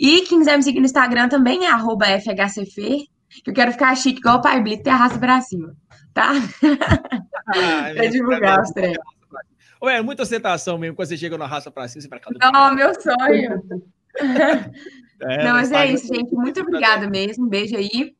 E 0.00 0.22
quem 0.22 0.38
quiser 0.38 0.56
me 0.56 0.62
seguir 0.62 0.80
no 0.80 0.86
Instagram 0.86 1.28
também 1.28 1.66
é 1.66 1.70
arroba 1.70 2.06
FHCF, 2.06 3.06
que 3.44 3.50
eu 3.50 3.54
quero 3.54 3.72
ficar 3.72 3.94
chique 3.94 4.20
igual 4.20 4.38
o 4.38 4.40
Pai 4.40 4.62
Blito 4.62 4.88
e 4.88 4.90
arrasta 4.90 5.18
pra 5.18 5.40
cima, 5.42 5.74
tá? 6.14 6.32
pra 7.94 8.06
divulgar 8.06 8.62
os 8.62 8.70
treinos. 8.70 9.21
Ué, 9.82 9.96
é 9.98 10.02
muita 10.02 10.22
ostentação 10.22 10.78
mesmo 10.78 10.94
quando 10.96 11.08
você 11.08 11.16
chega 11.16 11.36
na 11.36 11.46
raça 11.46 11.70
pra 11.70 11.88
cima, 11.88 12.02
você 12.02 12.08
pra 12.08 12.18
cá. 12.20 12.30
do- 12.30 12.38
Não, 12.52 12.74
meu 12.74 12.92
sonho. 12.94 13.62
É, 15.24 15.44
Não, 15.44 15.52
mas 15.52 15.70
é 15.70 15.86
isso, 15.86 16.12
gente. 16.12 16.34
Muito 16.34 16.60
obrigada 16.60 17.08
mesmo. 17.08 17.46
Um 17.46 17.48
beijo 17.48 17.76
aí. 17.76 18.12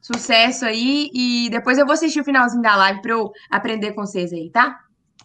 Sucesso 0.00 0.64
aí. 0.64 1.10
E 1.12 1.48
depois 1.50 1.76
eu 1.76 1.84
vou 1.84 1.92
assistir 1.94 2.20
o 2.20 2.24
finalzinho 2.24 2.62
da 2.62 2.76
live 2.76 3.02
pra 3.02 3.12
eu 3.12 3.32
aprender 3.50 3.92
com 3.92 4.06
vocês 4.06 4.32
aí, 4.32 4.48
tá? 4.50 4.78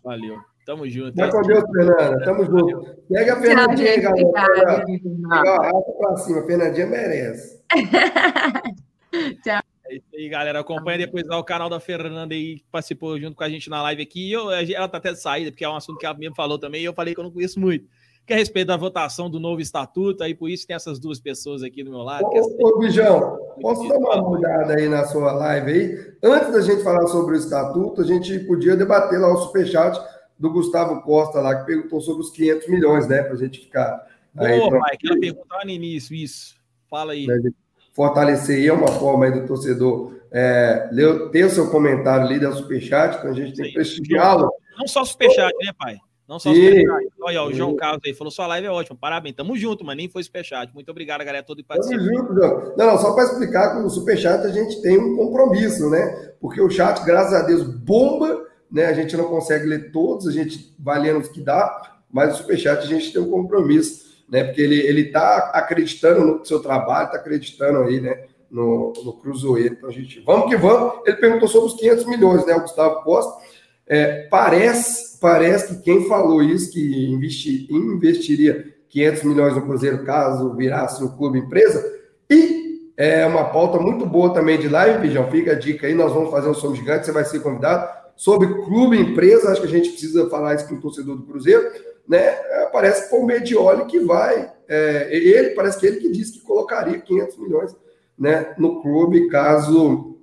Valeu. 0.03 0.39
Tamo 0.65 0.89
junto. 0.89 1.15
Vai 1.15 1.29
com 1.29 1.41
Deus, 1.43 1.63
Fernanda. 1.71 2.25
Tamo 2.25 2.43
junto. 2.45 2.95
Pega 3.07 3.33
a 3.33 3.39
Fernandinha 3.39 3.89
aí, 3.91 4.01
gente. 4.01 4.31
galera. 4.31 4.81
Obrigada. 4.81 5.41
Pegar 5.41 5.55
a 5.55 5.63
raça 5.65 5.91
pra 5.99 6.17
cima. 6.17 6.39
A 6.39 6.45
Fernandinha 6.47 6.87
merece. 6.87 7.61
É 9.91 9.95
isso 9.95 10.05
aí, 10.15 10.29
galera. 10.29 10.61
Acompanha 10.61 10.99
depois 10.99 11.25
lá 11.27 11.37
o 11.37 11.43
canal 11.43 11.69
da 11.69 11.77
Fernanda 11.77 12.33
aí, 12.33 12.59
que 12.59 12.65
participou 12.71 13.19
junto 13.19 13.35
com 13.35 13.43
a 13.43 13.49
gente 13.49 13.69
na 13.69 13.83
live 13.83 14.01
aqui. 14.01 14.29
E 14.29 14.31
eu, 14.31 14.49
ela 14.49 14.87
tá 14.87 14.97
até 14.97 15.11
de 15.11 15.19
saída, 15.19 15.51
porque 15.51 15.65
é 15.65 15.69
um 15.69 15.75
assunto 15.75 15.99
que 15.99 16.05
ela 16.05 16.17
mesmo 16.17 16.33
falou 16.33 16.57
também, 16.57 16.81
e 16.81 16.85
eu 16.85 16.93
falei 16.93 17.13
que 17.13 17.19
eu 17.19 17.25
não 17.25 17.31
conheço 17.31 17.59
muito. 17.59 17.85
Que 18.25 18.31
é 18.31 18.35
a 18.37 18.39
respeito 18.39 18.67
da 18.67 18.77
votação 18.77 19.29
do 19.29 19.37
novo 19.37 19.59
estatuto, 19.59 20.23
aí 20.23 20.33
por 20.33 20.49
isso 20.49 20.65
tem 20.65 20.75
essas 20.75 20.97
duas 20.97 21.19
pessoas 21.19 21.61
aqui 21.61 21.83
do 21.83 21.89
meu 21.89 22.03
lado. 22.03 22.23
é 22.33 22.39
Ô, 22.39 22.67
ô 22.67 22.79
Bijão, 22.79 23.37
posso 23.61 23.85
dar 23.89 23.97
uma 23.97 24.29
olhada 24.29 24.75
aí 24.75 24.87
na 24.87 25.03
sua 25.05 25.33
live 25.33 25.71
aí? 25.71 26.13
Antes 26.23 26.53
da 26.53 26.61
gente 26.61 26.83
falar 26.83 27.05
sobre 27.07 27.35
o 27.35 27.37
estatuto, 27.37 27.99
a 28.01 28.05
gente 28.05 28.39
podia 28.45 28.77
debater 28.77 29.19
lá 29.19 29.33
o 29.33 29.37
superchat 29.37 29.99
do 30.39 30.49
Gustavo 30.51 31.01
Costa 31.01 31.41
lá, 31.41 31.59
que 31.59 31.65
perguntou 31.65 31.99
sobre 31.99 32.21
os 32.21 32.29
500 32.29 32.69
milhões, 32.69 33.07
né? 33.09 33.23
Pra 33.23 33.35
gente 33.35 33.59
ficar 33.59 34.07
aí, 34.37 34.57
Boa, 34.57 34.69
pra- 34.69 34.79
pai, 34.79 34.91
aquela 34.93 35.19
pergunta 35.19 35.55
lá 35.55 35.65
no 35.65 35.71
início, 35.71 36.15
isso. 36.15 36.55
Fala 36.89 37.11
aí. 37.11 37.27
né, 37.27 37.37
de 37.39 37.53
fortalecer 37.93 38.57
aí, 38.57 38.67
é 38.67 38.73
uma 38.73 38.87
forma 38.87 39.25
aí 39.25 39.31
do 39.31 39.45
torcedor 39.45 40.13
é, 40.31 40.89
ter 41.31 41.45
o 41.45 41.49
seu 41.49 41.69
comentário 41.69 42.25
ali, 42.25 42.39
dar 42.39 42.51
o 42.51 42.55
superchat, 42.55 43.17
então 43.17 43.31
a 43.31 43.33
gente 43.33 43.53
tem 43.53 43.65
que 43.65 43.73
prestigiá-lo. 43.73 44.49
Não 44.79 44.87
só 44.87 45.03
superchat, 45.03 45.53
né, 45.63 45.73
pai? 45.77 45.97
Não 46.27 46.39
só 46.39 46.53
superchat. 46.53 47.11
Olha, 47.21 47.43
o 47.43 47.53
João. 47.53 47.75
Carlos 47.75 48.01
aí 48.05 48.13
falou: 48.13 48.31
sua 48.31 48.47
live 48.47 48.67
é 48.67 48.71
ótima, 48.71 48.97
parabéns. 48.99 49.35
Tamo 49.35 49.57
junto, 49.57 49.83
mas 49.83 49.97
nem 49.97 50.07
foi 50.07 50.23
superchat. 50.23 50.73
Muito 50.73 50.89
obrigado, 50.89 51.25
galera, 51.25 51.43
que 51.43 51.53
Tamo 51.53 51.67
participou. 51.67 52.05
junto, 52.05 52.33
João. 52.33 52.73
Não, 52.77 52.87
não, 52.87 52.97
só 52.97 53.13
para 53.13 53.25
explicar 53.25 53.75
que 53.75 53.83
o 53.83 53.89
Superchat 53.89 54.45
a 54.45 54.51
gente 54.51 54.81
tem 54.81 54.97
um 54.97 55.17
compromisso, 55.17 55.89
né? 55.89 56.33
Porque 56.39 56.61
o 56.61 56.69
chat, 56.69 57.03
graças 57.03 57.33
a 57.33 57.41
Deus, 57.41 57.63
bomba, 57.63 58.47
né? 58.71 58.85
A 58.85 58.93
gente 58.93 59.17
não 59.17 59.25
consegue 59.25 59.65
ler 59.65 59.91
todos, 59.91 60.25
a 60.27 60.31
gente 60.31 60.73
vai 60.79 61.01
lendo 61.01 61.19
os 61.19 61.27
que 61.27 61.41
dá, 61.41 61.99
mas 62.09 62.35
o 62.35 62.37
Superchat 62.37 62.79
a 62.83 62.87
gente 62.87 63.11
tem 63.11 63.21
um 63.21 63.29
compromisso, 63.29 64.10
né? 64.31 64.45
Porque 64.45 64.61
ele, 64.61 64.79
ele 64.79 65.11
tá 65.11 65.51
acreditando 65.53 66.25
no 66.25 66.45
seu 66.45 66.61
trabalho, 66.61 67.11
tá 67.11 67.17
acreditando 67.17 67.79
aí, 67.79 67.99
né? 67.99 68.23
No, 68.49 68.93
no 69.03 69.13
Cruzeiro. 69.13 69.75
Então, 69.75 69.89
a 69.89 69.91
gente, 69.91 70.21
vamos 70.21 70.49
que 70.49 70.55
vamos. 70.55 71.01
Ele 71.05 71.17
perguntou 71.17 71.47
sobre 71.47 71.67
os 71.67 71.79
500 71.79 72.05
milhões, 72.05 72.45
né? 72.45 72.55
O 72.55 72.61
Gustavo 72.61 73.03
Costa. 73.03 73.41
É, 73.85 74.27
parece, 74.29 75.19
parece 75.19 75.75
que 75.75 75.83
quem 75.83 76.07
falou 76.07 76.41
isso, 76.41 76.71
que 76.71 77.11
investi- 77.11 77.67
investiria 77.69 78.73
500 78.89 79.23
milhões 79.23 79.55
no 79.55 79.63
Cruzeiro 79.63 80.03
caso 80.05 80.55
virasse 80.55 81.03
um 81.03 81.09
clube 81.09 81.39
empresa, 81.39 81.83
e 82.29 82.91
é 82.95 83.25
uma 83.25 83.45
pauta 83.45 83.79
muito 83.79 84.05
boa 84.05 84.33
também 84.33 84.59
de 84.59 84.69
live, 84.69 84.99
Bijão, 84.99 85.29
fica 85.31 85.51
a 85.51 85.55
dica 85.55 85.87
aí, 85.87 85.93
nós 85.93 86.13
vamos 86.13 86.29
fazer 86.29 86.49
um 86.49 86.53
Somos 86.53 86.77
Gigante, 86.77 87.05
você 87.05 87.11
vai 87.11 87.25
ser 87.25 87.39
convidado, 87.39 87.89
sobre 88.15 88.47
clube 88.63 88.97
empresa, 88.97 89.51
acho 89.51 89.61
que 89.61 89.67
a 89.67 89.71
gente 89.71 89.89
precisa 89.89 90.29
falar 90.29 90.55
isso 90.55 90.67
com 90.67 90.75
o 90.75 90.81
torcedor 90.81 91.15
do 91.17 91.23
Cruzeiro, 91.23 91.71
né? 92.11 92.31
Parece 92.73 93.03
que 93.03 93.09
foi 93.09 93.19
o 93.19 93.25
Medioli 93.25 93.85
que 93.85 93.99
vai, 94.01 94.51
é, 94.67 95.07
ele, 95.09 95.51
parece 95.51 95.79
que 95.79 95.87
ele 95.87 96.01
que 96.01 96.11
disse 96.11 96.33
que 96.33 96.41
colocaria 96.41 96.99
500 96.99 97.37
milhões 97.37 97.75
né, 98.19 98.53
no 98.57 98.81
clube 98.81 99.29
caso 99.29 100.17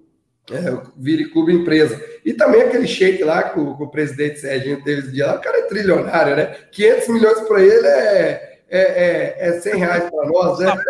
É, 0.50 0.82
vire 0.96 1.30
clube 1.30 1.52
empresa. 1.52 2.02
E 2.24 2.32
também 2.32 2.62
aquele 2.62 2.86
shake 2.86 3.22
lá 3.22 3.42
que 3.42 3.60
o, 3.60 3.76
que 3.76 3.82
o 3.82 3.88
presidente 3.88 4.40
Serginho 4.40 4.82
teve 4.82 5.00
esse 5.00 5.12
dia 5.12 5.26
lá, 5.26 5.36
o 5.36 5.40
cara 5.40 5.58
é 5.58 5.62
trilionário, 5.62 6.36
né? 6.36 6.56
500 6.72 7.08
milhões 7.08 7.40
para 7.40 7.62
ele 7.62 7.86
é, 7.86 8.58
é, 8.70 8.80
é, 8.80 9.48
é 9.48 9.60
100 9.60 9.76
reais 9.76 10.10
para 10.10 10.26
nós, 10.26 10.58
né? 10.58 10.72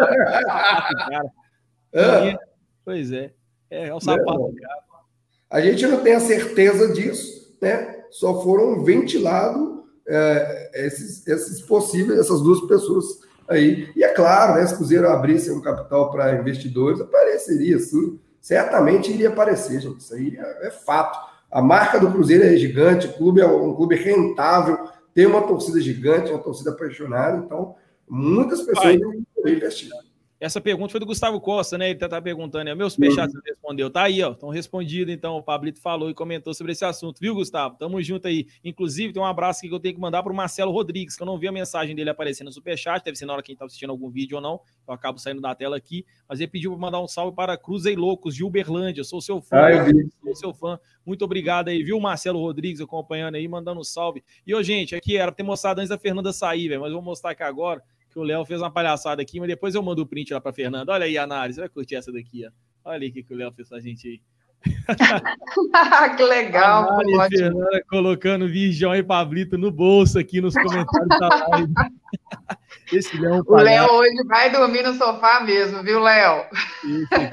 ah. 1.95 2.39
Pois 2.85 3.11
é, 3.11 3.33
é, 3.69 3.89
é 3.89 3.95
o 3.95 4.01
sapato, 4.01 4.55
cara. 4.61 4.81
A 5.51 5.61
gente 5.61 5.87
não 5.89 6.05
tem 6.05 6.15
a 6.15 6.21
certeza 6.21 6.93
disso, 6.93 7.57
né? 7.61 8.05
Só 8.11 8.41
foram 8.43 8.85
ventilados 8.85 9.78
é, 10.09 10.87
esses, 10.87 11.27
esses 11.27 11.61
possíveis, 11.61 12.19
essas 12.19 12.41
duas 12.41 12.61
pessoas 12.63 13.21
aí. 13.47 13.91
E 13.95 14.03
é 14.03 14.09
claro, 14.09 14.55
né, 14.55 14.67
se 14.67 14.75
o 14.75 14.77
Cruzeiro 14.79 15.09
abrisse 15.09 15.51
um 15.51 15.61
capital 15.61 16.11
para 16.11 16.35
investidores, 16.39 17.01
apareceria 17.01 17.79
sim. 17.79 18.19
Certamente 18.41 19.13
iria 19.13 19.29
aparecer, 19.29 19.81
gente. 19.81 20.01
Isso 20.01 20.15
aí 20.15 20.37
é, 20.37 20.69
é, 20.69 20.71
fato. 20.71 21.19
A 21.51 21.61
marca 21.61 21.99
do 21.99 22.11
Cruzeiro 22.11 22.45
é 22.45 22.57
gigante, 22.57 23.07
o 23.07 23.13
clube 23.13 23.41
é 23.41 23.47
um 23.47 23.75
clube 23.75 23.95
rentável, 23.97 24.89
tem 25.15 25.27
uma 25.27 25.43
torcida 25.43 25.81
gigante, 25.81 26.31
uma 26.31 26.39
torcida 26.39 26.71
apaixonada, 26.71 27.39
então 27.39 27.75
muitas 28.09 28.63
pessoas 28.63 28.99
vão 28.99 29.15
investir. 29.47 29.91
Essa 30.41 30.61
pergunta 30.61 30.93
foi 30.93 31.01
do 31.01 31.07
Gustavo 31.07 31.41
Costa, 31.41 31.77
né? 31.77 31.91
Ele 31.91 31.99
tá, 31.99 32.09
tá 32.09 32.23
perguntando, 32.23 32.67
né? 32.67 32.75
Meus 32.75 32.93
superchats 32.93 33.35
uhum. 33.35 33.41
respondeu. 33.45 33.91
Tá 33.91 34.05
aí, 34.05 34.23
ó. 34.23 34.31
Estão 34.31 34.51
respondido, 34.51 35.11
então. 35.11 35.37
O 35.37 35.43
Pablito 35.43 35.81
falou 35.81 36.09
e 36.09 36.15
comentou 36.15 36.55
sobre 36.55 36.73
esse 36.73 36.85
assunto, 36.85 37.19
viu, 37.19 37.35
Gustavo? 37.35 37.77
Tamo 37.77 38.01
junto 38.01 38.29
aí. 38.29 38.47
Inclusive, 38.63 39.13
tem 39.13 39.21
um 39.21 39.27
abraço 39.27 39.59
aqui 39.59 39.69
que 39.69 39.75
eu 39.75 39.81
tenho 39.81 39.97
que 39.97 40.01
mandar 40.01 40.23
pro 40.23 40.33
Marcelo 40.33 40.71
Rodrigues, 40.71 41.17
que 41.17 41.23
eu 41.23 41.27
não 41.27 41.37
vi 41.39 41.49
a 41.49 41.53
mensagem 41.53 41.95
dele 41.97 42.11
aparecendo 42.11 42.47
no 42.47 42.53
superchat. 42.53 43.05
Deve 43.05 43.17
ser 43.17 43.27
na 43.27 43.33
hora 43.33 43.43
que 43.43 43.51
a 43.51 43.53
gente 43.53 43.59
tá 43.59 43.65
assistindo 43.65 43.91
algum 43.91 44.09
vídeo 44.11 44.37
ou 44.37 44.41
não. 44.41 44.61
Eu 44.87 44.95
acabo 44.95 45.19
saindo 45.19 45.41
da 45.41 45.53
tela 45.57 45.77
aqui. 45.77 46.07
Mas 46.29 46.39
ele 46.39 46.49
pediu 46.49 46.71
para 46.71 46.81
mandar 46.81 47.01
um 47.01 47.09
salve 47.09 47.35
para 47.35 47.57
Cruzei 47.59 47.97
Loucos, 47.97 48.33
de 48.33 48.45
Uberlândia. 48.45 49.01
Eu 49.01 49.05
sou 49.05 49.21
seu 49.21 49.41
fã. 49.43 49.57
Ah, 49.57 49.87
sou 50.23 50.37
seu 50.37 50.55
fã. 50.55 50.79
Muito 51.05 51.25
obrigado 51.25 51.67
aí, 51.67 51.83
viu, 51.83 51.99
Marcelo 51.99 52.39
Rodrigues, 52.39 52.81
acompanhando 52.81 53.35
aí, 53.35 53.49
mandando 53.49 53.81
um 53.81 53.85
salve. 53.85 54.23
E, 54.47 54.55
ô, 54.55 54.63
gente, 54.63 54.95
aqui 54.95 55.17
era 55.17 55.33
pra 55.33 55.37
ter 55.37 55.43
mostrado 55.43 55.81
antes 55.81 55.89
da 55.89 55.99
Fernanda 55.99 56.33
sair, 56.33 56.69
velho. 56.69 56.83
Mas 56.83 56.93
vou 56.93 57.03
mostrar 57.03 57.33
aqui 57.33 57.43
agora 57.43 57.83
que 58.11 58.19
o 58.19 58.23
Léo 58.23 58.45
fez 58.45 58.61
uma 58.61 58.71
palhaçada 58.71 59.23
aqui, 59.23 59.39
mas 59.39 59.49
depois 59.49 59.75
eu 59.75 59.83
mando 59.83 60.03
o 60.03 60.07
print 60.07 60.33
lá 60.33 60.41
para 60.41 60.53
Fernanda. 60.53 60.93
Olha 60.93 61.05
aí 61.05 61.19
a 61.19 61.25
análise, 61.25 61.57
você 61.57 61.61
vai 61.63 61.69
curtir 61.69 61.97
essa 61.97 62.13
daqui, 62.13 62.47
ó. 62.47 62.51
Olha 62.91 63.03
aí 63.03 63.11
o 63.11 63.13
que, 63.13 63.23
que 63.23 63.35
o 63.35 63.37
Léo 63.37 63.53
fez 63.53 63.69
pra 63.69 63.81
gente 63.81 64.09
aí. 64.09 64.21
que 66.17 66.23
legal, 66.25 66.89
a 67.21 67.29
Fernanda 67.29 67.81
colocando 67.89 68.49
Virgão 68.49 68.93
e 68.93 69.05
Pablito 69.05 69.57
no 69.57 69.71
bolso 69.71 70.19
aqui 70.19 70.41
nos 70.41 70.55
comentários 70.59 71.09
da 71.21 71.47
live. 71.49 71.73
Esse 72.93 73.21
Léo 73.21 73.35
é 73.35 73.39
um 73.39 73.45
O 73.47 73.57
Léo 73.57 73.93
hoje 73.93 74.25
vai 74.27 74.51
dormir 74.51 74.83
no 74.83 74.95
sofá 74.95 75.41
mesmo, 75.41 75.83
viu, 75.83 76.01
Léo? 76.01 76.45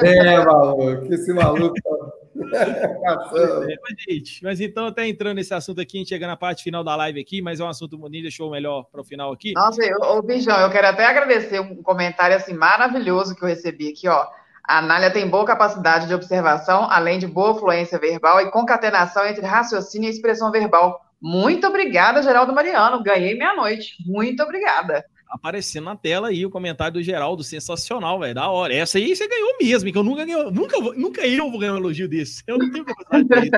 É, 0.03 0.43
maluco, 0.43 1.13
esse 1.13 1.33
maluco 1.33 1.73
tá 1.81 2.24
é, 2.35 3.75
mas, 3.81 3.95
gente, 4.07 4.43
mas 4.43 4.59
então, 4.59 4.87
até 4.87 5.07
entrando 5.07 5.35
nesse 5.35 5.53
assunto 5.53 5.79
aqui, 5.79 5.97
a 5.97 5.99
gente 5.99 6.09
chega 6.09 6.27
na 6.27 6.35
parte 6.35 6.63
final 6.63 6.83
da 6.83 6.95
live 6.95 7.19
aqui, 7.19 7.41
mas 7.41 7.59
é 7.59 7.63
um 7.63 7.69
assunto 7.69 7.97
bonito, 7.97 8.23
deixou 8.23 8.51
melhor 8.51 8.83
para 8.91 9.01
o 9.01 9.03
final 9.03 9.31
aqui. 9.31 9.53
Nossa, 9.53 9.81
ô, 10.01 10.21
Bijão, 10.21 10.59
eu 10.59 10.69
quero 10.69 10.87
até 10.87 11.05
agradecer 11.05 11.59
um 11.59 11.81
comentário 11.81 12.35
assim 12.35 12.53
maravilhoso 12.53 13.35
que 13.35 13.43
eu 13.43 13.47
recebi 13.47 13.89
aqui, 13.89 14.07
ó. 14.07 14.25
A 14.67 14.79
Anália 14.79 15.11
tem 15.11 15.27
boa 15.27 15.45
capacidade 15.45 16.07
de 16.07 16.13
observação, 16.13 16.89
além 16.89 17.19
de 17.19 17.27
boa 17.27 17.55
fluência 17.55 17.99
verbal 17.99 18.41
e 18.41 18.51
concatenação 18.51 19.25
entre 19.25 19.45
raciocínio 19.45 20.07
e 20.07 20.11
expressão 20.11 20.51
verbal. 20.51 20.99
Muito 21.21 21.67
obrigada, 21.67 22.21
Geraldo 22.21 22.53
Mariano. 22.53 23.03
Ganhei 23.03 23.37
meia-noite. 23.37 23.95
Muito 24.05 24.41
obrigada 24.43 25.05
aparecendo 25.35 25.85
na 25.85 25.95
tela 25.95 26.29
aí 26.29 26.45
o 26.45 26.49
comentário 26.49 26.93
do 26.93 27.03
Geraldo, 27.03 27.43
sensacional, 27.43 28.19
velho, 28.19 28.33
da 28.33 28.49
hora. 28.49 28.73
Essa 28.73 28.97
aí 28.97 29.15
você 29.15 29.27
ganhou 29.27 29.57
mesmo, 29.59 29.91
que 29.91 29.97
eu 29.97 30.03
nunca 30.03 30.25
ganhei, 30.25 30.51
nunca, 30.51 30.79
nunca 30.79 31.27
eu 31.27 31.51
vou 31.51 31.59
ganhar 31.59 31.73
um 31.73 31.77
elogio 31.77 32.07
desse. 32.07 32.43
Eu 32.47 32.57
não 32.57 32.71
tenho 32.71 32.85
capacidade 32.85 33.49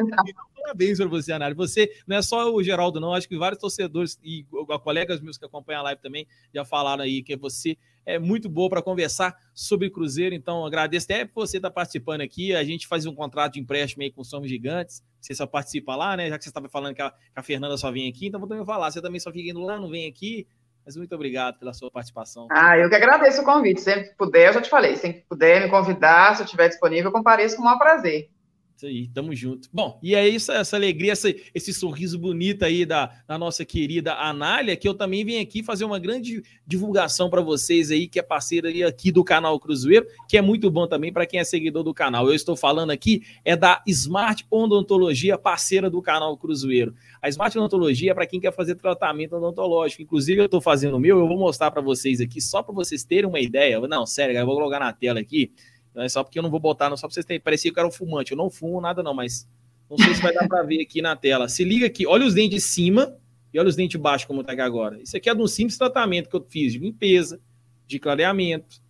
Parabéns 0.68 0.98
para 0.98 1.08
você, 1.08 1.32
Anário. 1.32 1.56
Você 1.56 1.90
não 2.06 2.18
é 2.18 2.22
só 2.22 2.54
o 2.54 2.62
Geraldo, 2.62 3.00
não. 3.00 3.14
Acho 3.14 3.30
que 3.30 3.38
vários 3.38 3.62
torcedores 3.62 4.20
e 4.22 4.46
colegas 4.84 5.22
meus 5.22 5.38
que 5.38 5.46
acompanham 5.46 5.80
a 5.80 5.84
live 5.84 6.02
também 6.02 6.28
já 6.54 6.66
falaram 6.66 7.04
aí 7.04 7.24
que 7.24 7.38
você 7.38 7.78
é 8.06 8.20
muito 8.20 8.50
boa 8.50 8.70
para 8.70 8.82
conversar 8.82 9.34
sobre 9.54 9.90
Cruzeiro. 9.90 10.36
Então, 10.36 10.66
agradeço 10.66 11.06
até 11.06 11.24
por 11.24 11.48
você 11.48 11.58
estar 11.58 11.70
tá 11.70 11.74
participando 11.74 12.22
aqui. 12.22 12.54
A 12.54 12.64
gente 12.66 12.86
faz 12.86 13.06
um 13.06 13.16
contrato 13.16 13.54
de 13.54 13.60
empréstimo 13.62 14.04
aí 14.04 14.12
com 14.12 14.22
os 14.22 14.30
Somos 14.30 14.50
Gigantes. 14.50 15.02
Você 15.22 15.36
só 15.36 15.46
participa 15.46 15.96
lá, 15.96 16.16
né? 16.16 16.30
Já 16.30 16.38
que 16.38 16.44
você 16.44 16.50
estava 16.50 16.70
falando 16.70 16.96
que 16.96 17.02
a, 17.02 17.12
que 17.12 17.18
a, 17.36 17.44
Fernanda 17.44 17.78
só 17.78 17.92
vem 17.92 18.10
aqui, 18.10 18.28
então 18.28 18.40
vou 18.40 18.48
também 18.48 18.66
falar. 18.66 18.92
Você 18.92 19.02
também 19.02 19.20
só 19.20 19.32
fica 19.32 19.50
indo 19.50 19.62
lá, 19.62 19.80
não 19.80 19.90
vem 19.90 20.08
aqui. 20.08 20.48
Mas 20.88 20.96
muito 20.96 21.14
obrigado 21.14 21.60
pela 21.60 21.74
sua 21.74 21.92
participação. 21.92 22.48
Ah, 22.50 22.78
eu 22.78 22.88
que 22.88 22.96
agradeço 22.96 23.42
o 23.42 23.44
convite. 23.44 23.82
Sempre 23.82 24.08
que 24.08 24.16
puder, 24.16 24.48
eu 24.48 24.54
já 24.54 24.62
te 24.62 24.70
falei, 24.70 24.96
sempre 24.96 25.20
que 25.20 25.28
puder 25.28 25.62
me 25.62 25.70
convidar, 25.70 26.34
se 26.34 26.42
eu 26.42 26.46
estiver 26.46 26.70
disponível, 26.70 27.10
eu 27.10 27.12
compareço 27.12 27.58
com 27.58 27.62
o 27.62 27.66
maior 27.66 27.78
prazer. 27.78 28.30
Isso 28.78 28.86
aí, 28.86 29.08
tamo 29.08 29.34
junto. 29.34 29.68
Bom, 29.74 30.00
e 30.04 30.14
é 30.14 30.30
isso, 30.30 30.52
essa 30.52 30.76
alegria, 30.76 31.14
esse, 31.14 31.44
esse 31.56 31.74
sorriso 31.74 32.20
bonito 32.20 32.62
aí 32.64 32.86
da, 32.86 33.12
da 33.28 33.36
nossa 33.36 33.66
querida 33.66 34.14
Anália, 34.14 34.78
que 34.78 34.88
eu 34.88 34.94
também 34.94 35.26
venho 35.26 35.42
aqui 35.42 35.64
fazer 35.64 35.84
uma 35.84 35.98
grande 35.98 36.44
divulgação 36.64 37.28
para 37.28 37.42
vocês 37.42 37.90
aí, 37.90 38.08
que 38.08 38.20
é 38.20 38.22
parceira 38.22 38.70
aqui 38.88 39.12
do 39.12 39.24
canal 39.24 39.60
Cruzeiro, 39.60 40.06
que 40.30 40.38
é 40.38 40.44
muito 40.44 40.70
bom 40.70 40.86
também 40.86 41.12
para 41.12 41.26
quem 41.26 41.40
é 41.40 41.44
seguidor 41.44 41.82
do 41.82 41.92
canal. 41.92 42.28
Eu 42.28 42.36
estou 42.36 42.56
falando 42.56 42.92
aqui 42.92 43.24
é 43.44 43.56
da 43.56 43.82
Smart 43.88 44.46
Odontologia, 44.48 45.40
parceira 45.40 45.90
do 45.90 46.00
canal 46.00 46.38
Cruzeiro. 46.38 46.94
A 47.20 47.28
Smart 47.30 47.58
Odontologia 47.58 48.12
é 48.12 48.14
para 48.14 48.28
quem 48.28 48.40
quer 48.40 48.54
fazer 48.54 48.76
tratamento 48.76 49.38
odontológico. 49.38 50.04
Inclusive, 50.04 50.40
eu 50.40 50.46
estou 50.46 50.62
fazendo 50.62 50.98
o 50.98 51.00
meu, 51.00 51.18
eu 51.18 51.28
vou 51.28 51.40
mostrar 51.40 51.72
para 51.72 51.82
vocês 51.82 52.22
aqui, 52.22 52.40
só 52.40 52.62
para 52.62 52.76
vocês 52.76 53.04
terem 53.04 53.28
uma 53.28 53.40
ideia. 53.40 53.80
Não, 53.88 54.06
sério, 54.06 54.38
eu 54.38 54.46
vou 54.46 54.54
colocar 54.54 54.80
na 54.80 54.94
tela 54.94 55.20
aqui. 55.20 55.52
É 55.98 56.10
só 56.10 56.24
porque 56.24 56.40
eu 56.40 56.44
não 56.44 56.50
vou 56.50 56.60
botar, 56.60 56.90
não, 56.90 56.98
só 56.98 57.08
para 57.08 57.14
vocês 57.14 57.26
terem. 57.26 57.40
Parecia 57.40 57.72
que 57.72 57.80
eu 57.80 57.82
era 57.82 57.88
um 57.88 57.92
fumante. 57.92 58.32
Eu 58.32 58.38
não 58.38 58.50
fumo 58.50 58.80
nada, 58.80 59.02
não, 59.02 59.14
mas 59.14 59.48
não 59.90 59.98
sei 59.98 60.14
se 60.14 60.22
vai 60.22 60.34
dar 60.34 60.48
para 60.48 60.64
ver 60.64 60.82
aqui 60.82 61.02
na 61.02 61.16
tela. 61.16 61.48
Se 61.48 61.64
liga 61.64 61.86
aqui, 61.86 62.06
olha 62.06 62.26
os 62.26 62.34
dentes 62.34 62.64
de 62.64 62.70
cima 62.70 63.16
e 63.54 63.60
olha 63.60 63.70
os 63.70 63.76
dentes 63.76 63.92
de 63.92 63.98
baixo, 63.98 64.28
como 64.28 64.44
tá 64.44 64.52
aqui 64.52 64.62
agora. 64.62 65.02
Isso 65.02 65.16
aqui 65.16 65.30
é 65.30 65.36
de 65.36 65.42
um 65.42 65.48
simples 65.48 65.78
tratamento 65.78 66.30
que 66.30 66.36
eu 66.36 66.46
fiz 66.48 66.74
de 66.74 66.80
limpeza, 66.80 67.40
de 67.88 68.00
clareamento. 68.00 68.82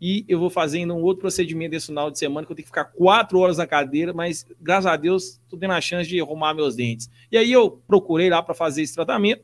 E 0.00 0.24
eu 0.28 0.38
vou 0.38 0.50
fazendo 0.50 0.94
um 0.94 1.02
outro 1.02 1.22
procedimento 1.22 1.70
desse 1.70 1.86
final 1.86 2.10
de 2.10 2.18
semana, 2.18 2.46
que 2.46 2.52
eu 2.52 2.56
tenho 2.56 2.64
que 2.64 2.70
ficar 2.70 2.84
quatro 2.84 3.38
horas 3.38 3.56
na 3.56 3.66
cadeira, 3.66 4.12
mas 4.12 4.46
graças 4.60 4.86
a 4.86 4.94
Deus, 4.94 5.40
tô 5.48 5.56
tendo 5.56 5.72
a 5.72 5.80
chance 5.80 6.08
de 6.08 6.20
arrumar 6.20 6.52
meus 6.54 6.76
dentes. 6.76 7.10
E 7.32 7.36
aí 7.36 7.50
eu 7.50 7.70
procurei 7.86 8.28
lá 8.28 8.42
para 8.42 8.54
fazer 8.54 8.82
esse 8.82 8.94
tratamento. 8.94 9.42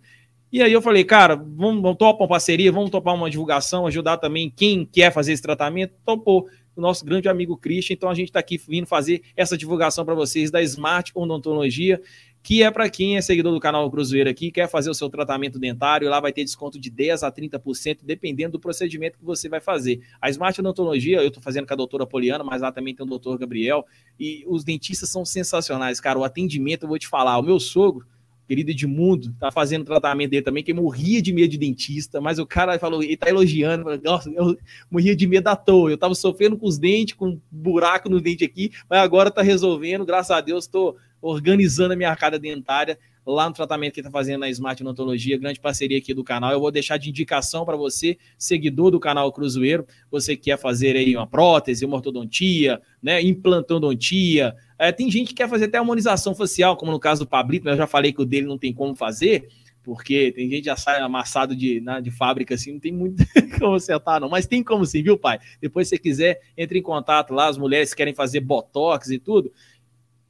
E 0.52 0.62
aí 0.62 0.70
eu 0.70 0.82
falei, 0.82 1.02
cara, 1.04 1.34
vamos, 1.34 1.80
vamos 1.80 1.96
topar 1.96 2.20
uma 2.20 2.28
parceria, 2.28 2.70
vamos 2.70 2.90
topar 2.90 3.14
uma 3.14 3.30
divulgação, 3.30 3.86
ajudar 3.86 4.18
também 4.18 4.52
quem 4.54 4.84
quer 4.84 5.10
fazer 5.10 5.32
esse 5.32 5.42
tratamento. 5.42 5.94
Topou 6.04 6.46
o 6.76 6.80
nosso 6.80 7.04
grande 7.04 7.28
amigo 7.28 7.56
Christian. 7.56 7.94
Então 7.94 8.08
a 8.08 8.14
gente 8.14 8.28
está 8.28 8.40
aqui 8.40 8.56
vindo 8.56 8.86
fazer 8.86 9.22
essa 9.36 9.56
divulgação 9.56 10.04
para 10.04 10.14
vocês 10.14 10.50
da 10.50 10.62
Smart 10.62 11.12
Odontologia, 11.14 12.00
que 12.42 12.62
é 12.62 12.70
para 12.70 12.90
quem 12.90 13.16
é 13.16 13.20
seguidor 13.20 13.52
do 13.52 13.60
canal 13.60 13.88
Cruzeiro 13.88 14.28
aqui, 14.28 14.50
quer 14.50 14.68
fazer 14.68 14.90
o 14.90 14.94
seu 14.94 15.08
tratamento 15.08 15.60
dentário, 15.60 16.08
lá 16.08 16.18
vai 16.18 16.32
ter 16.32 16.42
desconto 16.42 16.78
de 16.78 16.90
10 16.90 17.22
a 17.22 17.30
30%, 17.30 17.98
dependendo 18.02 18.52
do 18.52 18.60
procedimento 18.60 19.16
que 19.16 19.24
você 19.24 19.48
vai 19.48 19.60
fazer. 19.60 20.00
A 20.20 20.28
Smart 20.28 20.60
Odontologia, 20.60 21.22
eu 21.22 21.28
estou 21.28 21.42
fazendo 21.42 21.66
com 21.66 21.72
a 21.72 21.76
doutora 21.76 22.04
Poliana, 22.04 22.42
mas 22.42 22.60
lá 22.60 22.72
também 22.72 22.94
tem 22.94 23.06
o 23.06 23.08
doutor 23.08 23.38
Gabriel, 23.38 23.86
e 24.18 24.44
os 24.48 24.64
dentistas 24.64 25.08
são 25.08 25.24
sensacionais, 25.24 26.00
cara. 26.00 26.18
O 26.18 26.24
atendimento, 26.24 26.82
eu 26.82 26.88
vou 26.88 26.98
te 26.98 27.06
falar, 27.06 27.38
o 27.38 27.42
meu 27.42 27.60
sogro, 27.60 28.06
querido 28.46 28.70
Edmundo, 28.70 29.34
tá 29.38 29.50
fazendo 29.50 29.84
tratamento 29.84 30.30
dele 30.30 30.42
também, 30.42 30.62
que 30.62 30.74
morria 30.74 31.22
de 31.22 31.32
medo 31.32 31.48
de 31.48 31.58
dentista, 31.58 32.20
mas 32.20 32.38
o 32.38 32.46
cara 32.46 32.78
falou, 32.78 33.02
ele 33.02 33.16
tá 33.16 33.28
elogiando, 33.28 33.84
falou, 33.84 34.00
nossa, 34.02 34.30
eu 34.30 34.56
morria 34.90 35.16
de 35.16 35.26
medo 35.26 35.48
à 35.48 35.56
toa, 35.56 35.90
eu 35.90 35.98
tava 35.98 36.14
sofrendo 36.14 36.56
com 36.56 36.66
os 36.66 36.78
dentes, 36.78 37.14
com 37.14 37.28
um 37.28 37.40
buraco 37.50 38.08
no 38.08 38.20
dente 38.20 38.44
aqui, 38.44 38.70
mas 38.88 39.00
agora 39.00 39.30
tá 39.30 39.42
resolvendo, 39.42 40.04
graças 40.04 40.30
a 40.30 40.40
Deus, 40.40 40.66
tô 40.66 40.96
organizando 41.20 41.94
a 41.94 41.96
minha 41.96 42.10
arcada 42.10 42.38
dentária, 42.38 42.98
lá 43.26 43.48
no 43.48 43.54
tratamento 43.54 43.94
que 43.94 44.00
está 44.00 44.10
fazendo 44.10 44.40
na 44.40 44.50
Smart 44.50 44.82
Odontologia, 44.82 45.38
grande 45.38 45.60
parceria 45.60 45.98
aqui 45.98 46.12
do 46.12 46.24
canal. 46.24 46.52
Eu 46.52 46.60
vou 46.60 46.70
deixar 46.70 46.96
de 46.96 47.08
indicação 47.08 47.64
para 47.64 47.76
você, 47.76 48.18
seguidor 48.36 48.90
do 48.90 49.00
canal 49.00 49.32
Cruzeiro, 49.32 49.86
você 50.10 50.36
que 50.36 50.44
quer 50.44 50.58
fazer 50.58 50.96
aí 50.96 51.16
uma 51.16 51.26
prótese, 51.26 51.84
uma 51.84 51.96
ortodontia, 51.96 52.80
né, 53.02 53.22
implantodontia. 53.22 54.54
É, 54.78 54.90
tem 54.90 55.10
gente 55.10 55.28
que 55.28 55.34
quer 55.34 55.48
fazer 55.48 55.66
até 55.66 55.78
harmonização 55.78 56.34
facial, 56.34 56.76
como 56.76 56.90
no 56.90 57.00
caso 57.00 57.24
do 57.24 57.28
Pablito, 57.28 57.64
mas 57.64 57.74
eu 57.74 57.78
já 57.78 57.86
falei 57.86 58.12
que 58.12 58.22
o 58.22 58.26
dele 58.26 58.46
não 58.46 58.58
tem 58.58 58.72
como 58.72 58.94
fazer, 58.94 59.48
porque 59.82 60.32
tem 60.32 60.48
gente 60.48 60.60
que 60.60 60.66
já 60.66 60.76
sai 60.76 61.00
amassado 61.00 61.56
de, 61.56 61.80
né, 61.80 62.00
de 62.00 62.10
fábrica 62.10 62.54
assim, 62.54 62.72
não 62.72 62.80
tem 62.80 62.92
muito 62.92 63.24
como 63.58 63.74
acertar, 63.74 64.20
não. 64.20 64.28
Mas 64.28 64.46
tem 64.46 64.62
como 64.62 64.86
sim, 64.86 65.02
viu, 65.02 65.18
pai? 65.18 65.38
Depois, 65.60 65.88
se 65.88 65.96
você 65.96 66.02
quiser, 66.02 66.40
entre 66.56 66.78
em 66.78 66.82
contato 66.82 67.34
lá, 67.34 67.48
as 67.48 67.58
mulheres 67.58 67.90
que 67.90 67.96
querem 67.96 68.14
fazer 68.14 68.40
botox 68.40 69.10
e 69.10 69.18
tudo. 69.18 69.52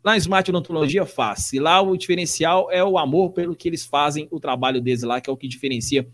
Na 0.04 0.16
Smart 0.16 0.50
Odontologia 0.50 1.06
faz. 1.06 1.52
E 1.52 1.60
lá 1.60 1.80
o 1.80 1.96
diferencial 1.96 2.70
é 2.70 2.82
o 2.82 2.98
amor 2.98 3.30
pelo 3.30 3.54
que 3.54 3.68
eles 3.68 3.84
fazem, 3.84 4.26
o 4.30 4.40
trabalho 4.40 4.80
deles 4.80 5.02
lá, 5.02 5.20
que 5.20 5.30
é 5.30 5.32
o 5.32 5.36
que 5.36 5.46
diferencia 5.46 6.08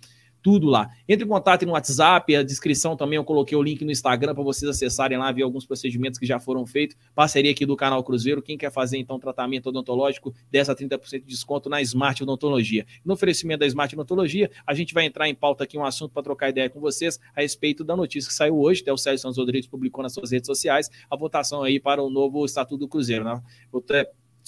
tudo 0.48 0.66
lá. 0.66 0.90
Entre 1.06 1.26
em 1.26 1.28
contato 1.28 1.66
no 1.66 1.72
WhatsApp, 1.72 2.34
a 2.34 2.42
descrição 2.42 2.96
também 2.96 3.18
eu 3.18 3.24
coloquei 3.24 3.54
o 3.54 3.62
link 3.62 3.84
no 3.84 3.90
Instagram 3.90 4.34
para 4.34 4.42
vocês 4.42 4.66
acessarem 4.66 5.18
lá, 5.18 5.30
ver 5.30 5.42
alguns 5.42 5.66
procedimentos 5.66 6.18
que 6.18 6.24
já 6.24 6.40
foram 6.40 6.64
feitos. 6.64 6.96
Parceria 7.14 7.50
aqui 7.50 7.66
do 7.66 7.76
canal 7.76 8.02
Cruzeiro. 8.02 8.40
Quem 8.40 8.56
quer 8.56 8.72
fazer 8.72 8.96
então 8.96 9.18
tratamento 9.18 9.68
odontológico, 9.68 10.34
dessa 10.50 10.74
30% 10.74 11.20
de 11.20 11.26
desconto 11.26 11.68
na 11.68 11.82
Smart 11.82 12.22
Odontologia. 12.22 12.86
No 13.04 13.12
oferecimento 13.12 13.60
da 13.60 13.66
Smart 13.66 13.94
Odontologia, 13.94 14.50
a 14.66 14.72
gente 14.72 14.94
vai 14.94 15.04
entrar 15.04 15.28
em 15.28 15.34
pauta 15.34 15.64
aqui 15.64 15.76
um 15.76 15.84
assunto 15.84 16.12
para 16.12 16.22
trocar 16.22 16.48
ideia 16.48 16.70
com 16.70 16.80
vocês 16.80 17.20
a 17.36 17.42
respeito 17.42 17.84
da 17.84 17.94
notícia 17.94 18.30
que 18.30 18.34
saiu 18.34 18.58
hoje, 18.58 18.80
até 18.80 18.90
o 18.90 18.96
Sérgio 18.96 19.20
Santos 19.20 19.36
Rodrigues 19.36 19.68
publicou 19.68 20.02
nas 20.02 20.14
suas 20.14 20.30
redes 20.30 20.46
sociais, 20.46 20.88
a 21.10 21.14
votação 21.14 21.62
aí 21.62 21.78
para 21.78 22.02
o 22.02 22.08
novo 22.08 22.42
Estatuto 22.46 22.78
do 22.78 22.88
Cruzeiro. 22.88 23.22
Né? 23.22 23.42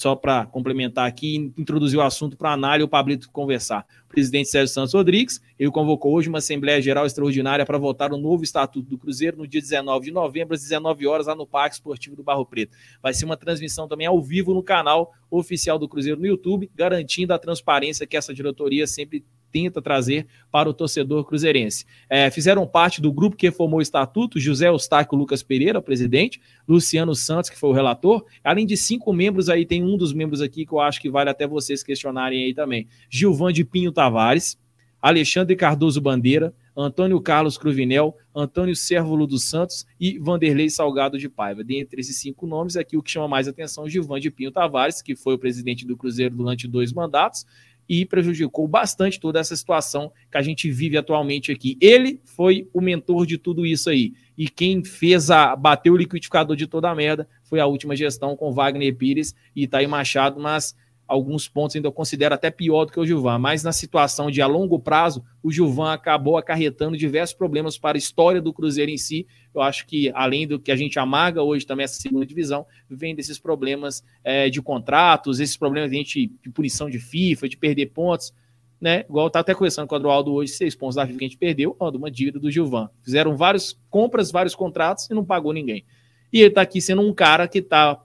Só 0.01 0.15
para 0.15 0.47
complementar 0.47 1.07
aqui, 1.07 1.53
introduzir 1.55 1.99
o 1.99 2.01
assunto 2.01 2.35
para 2.35 2.49
a 2.49 2.53
Anália 2.53 2.81
e 2.81 2.83
o 2.83 2.87
Pablito 2.87 3.29
conversar. 3.29 3.85
O 4.05 4.07
presidente 4.07 4.49
Sérgio 4.49 4.73
Santos 4.73 4.95
Rodrigues, 4.95 5.39
ele 5.59 5.69
convocou 5.69 6.15
hoje 6.15 6.27
uma 6.27 6.39
Assembleia 6.39 6.81
Geral 6.81 7.05
Extraordinária 7.05 7.63
para 7.67 7.77
votar 7.77 8.11
o 8.11 8.17
novo 8.17 8.43
Estatuto 8.43 8.89
do 8.89 8.97
Cruzeiro 8.97 9.37
no 9.37 9.47
dia 9.47 9.61
19 9.61 10.05
de 10.05 10.11
novembro, 10.11 10.55
às 10.55 10.61
19 10.63 11.05
horas, 11.05 11.27
lá 11.27 11.35
no 11.35 11.45
Parque 11.45 11.75
Esportivo 11.75 12.15
do 12.15 12.23
Barro 12.23 12.43
Preto. 12.47 12.75
Vai 12.99 13.13
ser 13.13 13.25
uma 13.25 13.37
transmissão 13.37 13.87
também 13.87 14.07
ao 14.07 14.19
vivo 14.19 14.55
no 14.55 14.63
canal 14.63 15.13
oficial 15.29 15.77
do 15.77 15.87
Cruzeiro 15.87 16.19
no 16.19 16.25
YouTube, 16.25 16.71
garantindo 16.73 17.31
a 17.31 17.37
transparência 17.37 18.07
que 18.07 18.17
essa 18.17 18.33
diretoria 18.33 18.87
sempre 18.87 19.23
tenta 19.51 19.81
trazer 19.81 20.27
para 20.51 20.69
o 20.69 20.73
torcedor 20.73 21.25
cruzeirense. 21.25 21.85
É, 22.09 22.29
fizeram 22.31 22.65
parte 22.65 23.01
do 23.01 23.11
grupo 23.11 23.35
que 23.35 23.47
reformou 23.47 23.79
o 23.79 23.81
estatuto 23.81 24.39
José 24.39 24.67
Eustáquio 24.67 25.17
Lucas 25.17 25.43
Pereira, 25.43 25.81
presidente, 25.81 26.41
Luciano 26.67 27.13
Santos, 27.13 27.49
que 27.49 27.57
foi 27.57 27.69
o 27.69 27.73
relator, 27.73 28.25
além 28.43 28.65
de 28.65 28.77
cinco 28.77 29.13
membros 29.13 29.49
aí, 29.49 29.65
tem 29.65 29.83
um 29.83 29.97
dos 29.97 30.13
membros 30.13 30.41
aqui 30.41 30.65
que 30.65 30.73
eu 30.73 30.79
acho 30.79 31.01
que 31.01 31.09
vale 31.09 31.29
até 31.29 31.45
vocês 31.47 31.83
questionarem 31.83 32.45
aí 32.45 32.53
também. 32.53 32.87
Gilvan 33.09 33.51
de 33.51 33.63
Pinho 33.65 33.91
Tavares, 33.91 34.57
Alexandre 35.01 35.55
Cardoso 35.55 35.99
Bandeira, 35.99 36.53
Antônio 36.77 37.19
Carlos 37.19 37.57
Cruvinel, 37.57 38.15
Antônio 38.33 38.75
Sérvulo 38.75 39.27
dos 39.27 39.43
Santos 39.43 39.85
e 39.99 40.17
Vanderlei 40.19 40.69
Salgado 40.69 41.17
de 41.17 41.27
Paiva. 41.27 41.63
Dentre 41.63 41.99
esses 41.99 42.17
cinco 42.17 42.47
nomes, 42.47 42.77
aqui 42.77 42.95
o 42.95 43.03
que 43.03 43.11
chama 43.11 43.27
mais 43.27 43.47
atenção 43.47 43.85
é 43.85 43.89
Gilvan 43.89 44.19
de 44.19 44.31
Pinho 44.31 44.51
Tavares, 44.51 45.01
que 45.01 45.15
foi 45.15 45.33
o 45.33 45.39
presidente 45.39 45.85
do 45.85 45.97
Cruzeiro 45.97 46.35
durante 46.35 46.67
dois 46.67 46.93
mandatos, 46.93 47.45
e 47.91 48.05
prejudicou 48.05 48.69
bastante 48.69 49.19
toda 49.19 49.37
essa 49.37 49.53
situação 49.53 50.13
que 50.31 50.37
a 50.37 50.41
gente 50.41 50.71
vive 50.71 50.95
atualmente 50.95 51.51
aqui. 51.51 51.77
Ele 51.81 52.21
foi 52.23 52.69
o 52.73 52.79
mentor 52.79 53.25
de 53.25 53.37
tudo 53.37 53.65
isso 53.65 53.89
aí. 53.89 54.13
E 54.37 54.47
quem 54.47 54.81
fez 54.81 55.29
a 55.29 55.53
bateu 55.57 55.93
o 55.93 55.97
liquidificador 55.97 56.55
de 56.55 56.67
toda 56.67 56.89
a 56.89 56.95
merda 56.95 57.27
foi 57.43 57.59
a 57.59 57.65
última 57.65 57.93
gestão 57.93 58.33
com 58.37 58.53
Wagner 58.53 58.95
Pires 58.95 59.35
e 59.53 59.63
Itaí 59.63 59.87
Machado, 59.87 60.39
mas 60.39 60.73
alguns 61.11 61.49
pontos 61.49 61.75
ainda 61.75 61.89
eu 61.89 61.91
considero 61.91 62.33
até 62.33 62.49
pior 62.49 62.85
do 62.85 62.93
que 62.93 62.99
o 62.99 63.05
Gilvan, 63.05 63.37
mas 63.37 63.63
na 63.63 63.73
situação 63.73 64.31
de 64.31 64.41
a 64.41 64.47
longo 64.47 64.79
prazo, 64.79 65.21
o 65.43 65.51
Gilvan 65.51 65.91
acabou 65.91 66.37
acarretando 66.37 66.95
diversos 66.95 67.35
problemas 67.35 67.77
para 67.77 67.97
a 67.97 67.99
história 67.99 68.41
do 68.41 68.53
Cruzeiro 68.53 68.89
em 68.89 68.97
si. 68.97 69.27
Eu 69.53 69.61
acho 69.61 69.85
que, 69.85 70.09
além 70.15 70.47
do 70.47 70.57
que 70.57 70.71
a 70.71 70.75
gente 70.75 70.97
amarga 70.97 71.43
hoje 71.43 71.65
também 71.65 71.83
essa 71.83 71.99
segunda 71.99 72.25
divisão, 72.25 72.65
vem 72.89 73.13
desses 73.13 73.37
problemas 73.37 74.01
é, 74.23 74.49
de 74.49 74.61
contratos, 74.61 75.41
esses 75.41 75.57
problemas 75.57 75.91
de, 75.91 75.97
gente, 75.97 76.31
de 76.41 76.49
punição 76.49 76.89
de 76.89 76.97
FIFA, 76.97 77.49
de 77.49 77.57
perder 77.57 77.87
pontos. 77.87 78.33
Né? 78.79 79.01
Igual 79.01 79.29
tá 79.29 79.41
até 79.41 79.53
conversando 79.53 79.87
com 79.87 79.95
o 79.95 79.97
Adroaldo 79.97 80.33
hoje, 80.33 80.53
seis 80.53 80.73
pontos 80.73 80.95
da 80.95 81.05
FIFA 81.05 81.19
que 81.19 81.25
a 81.25 81.27
gente 81.27 81.37
perdeu, 81.37 81.75
ó, 81.77 81.89
uma 81.89 82.09
dívida 82.09 82.39
do 82.39 82.49
Gilvan. 82.49 82.89
Fizeram 83.03 83.35
várias 83.35 83.77
compras, 83.89 84.31
vários 84.31 84.55
contratos 84.55 85.09
e 85.09 85.13
não 85.13 85.25
pagou 85.25 85.51
ninguém. 85.51 85.83
E 86.31 86.39
ele 86.39 86.47
está 86.47 86.61
aqui 86.61 86.79
sendo 86.79 87.01
um 87.01 87.13
cara 87.13 87.49
que 87.49 87.59
está 87.59 88.01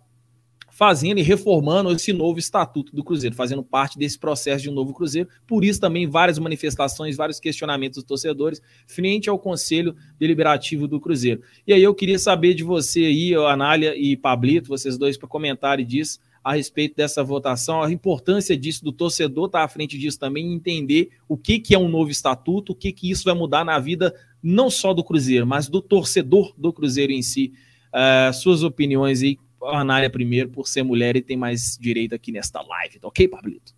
fazendo 0.76 1.18
e 1.18 1.22
reformando 1.22 1.90
esse 1.90 2.12
novo 2.12 2.38
estatuto 2.38 2.94
do 2.94 3.02
Cruzeiro, 3.02 3.34
fazendo 3.34 3.62
parte 3.62 3.98
desse 3.98 4.18
processo 4.18 4.64
de 4.64 4.68
um 4.68 4.74
novo 4.74 4.92
Cruzeiro. 4.92 5.26
Por 5.46 5.64
isso 5.64 5.80
também 5.80 6.06
várias 6.06 6.38
manifestações, 6.38 7.16
vários 7.16 7.40
questionamentos 7.40 7.96
dos 7.96 8.04
torcedores 8.04 8.60
frente 8.86 9.30
ao 9.30 9.38
Conselho 9.38 9.96
Deliberativo 10.18 10.86
do 10.86 11.00
Cruzeiro. 11.00 11.40
E 11.66 11.72
aí 11.72 11.82
eu 11.82 11.94
queria 11.94 12.18
saber 12.18 12.52
de 12.52 12.62
você 12.62 13.06
aí, 13.06 13.34
Anália 13.34 13.96
e 13.96 14.18
Pablito, 14.18 14.68
vocês 14.68 14.98
dois 14.98 15.16
para 15.16 15.26
comentarem 15.26 15.86
disso 15.86 16.20
a 16.44 16.52
respeito 16.52 16.94
dessa 16.94 17.24
votação, 17.24 17.82
a 17.82 17.90
importância 17.90 18.54
disso, 18.54 18.84
do 18.84 18.92
torcedor 18.92 19.46
estar 19.46 19.60
tá 19.60 19.64
à 19.64 19.68
frente 19.68 19.98
disso 19.98 20.18
também, 20.18 20.52
entender 20.52 21.08
o 21.26 21.38
que, 21.38 21.58
que 21.58 21.74
é 21.74 21.78
um 21.78 21.88
novo 21.88 22.10
estatuto, 22.10 22.72
o 22.72 22.76
que, 22.76 22.92
que 22.92 23.10
isso 23.10 23.24
vai 23.24 23.34
mudar 23.34 23.64
na 23.64 23.78
vida 23.78 24.14
não 24.42 24.68
só 24.68 24.92
do 24.92 25.02
Cruzeiro, 25.02 25.46
mas 25.46 25.68
do 25.68 25.80
torcedor 25.80 26.52
do 26.54 26.70
Cruzeiro 26.70 27.12
em 27.12 27.22
si. 27.22 27.54
Uh, 27.86 28.30
suas 28.34 28.62
opiniões 28.62 29.22
aí, 29.22 29.38
a 29.64 29.80
Anália 29.80 30.10
primeiro, 30.10 30.48
por 30.50 30.66
ser 30.66 30.82
mulher 30.82 31.16
e 31.16 31.22
tem 31.22 31.36
mais 31.36 31.76
direito 31.78 32.14
aqui 32.14 32.32
nesta 32.32 32.60
live, 32.60 33.00
tá 33.00 33.08
ok, 33.08 33.28
Pablito? 33.28 33.72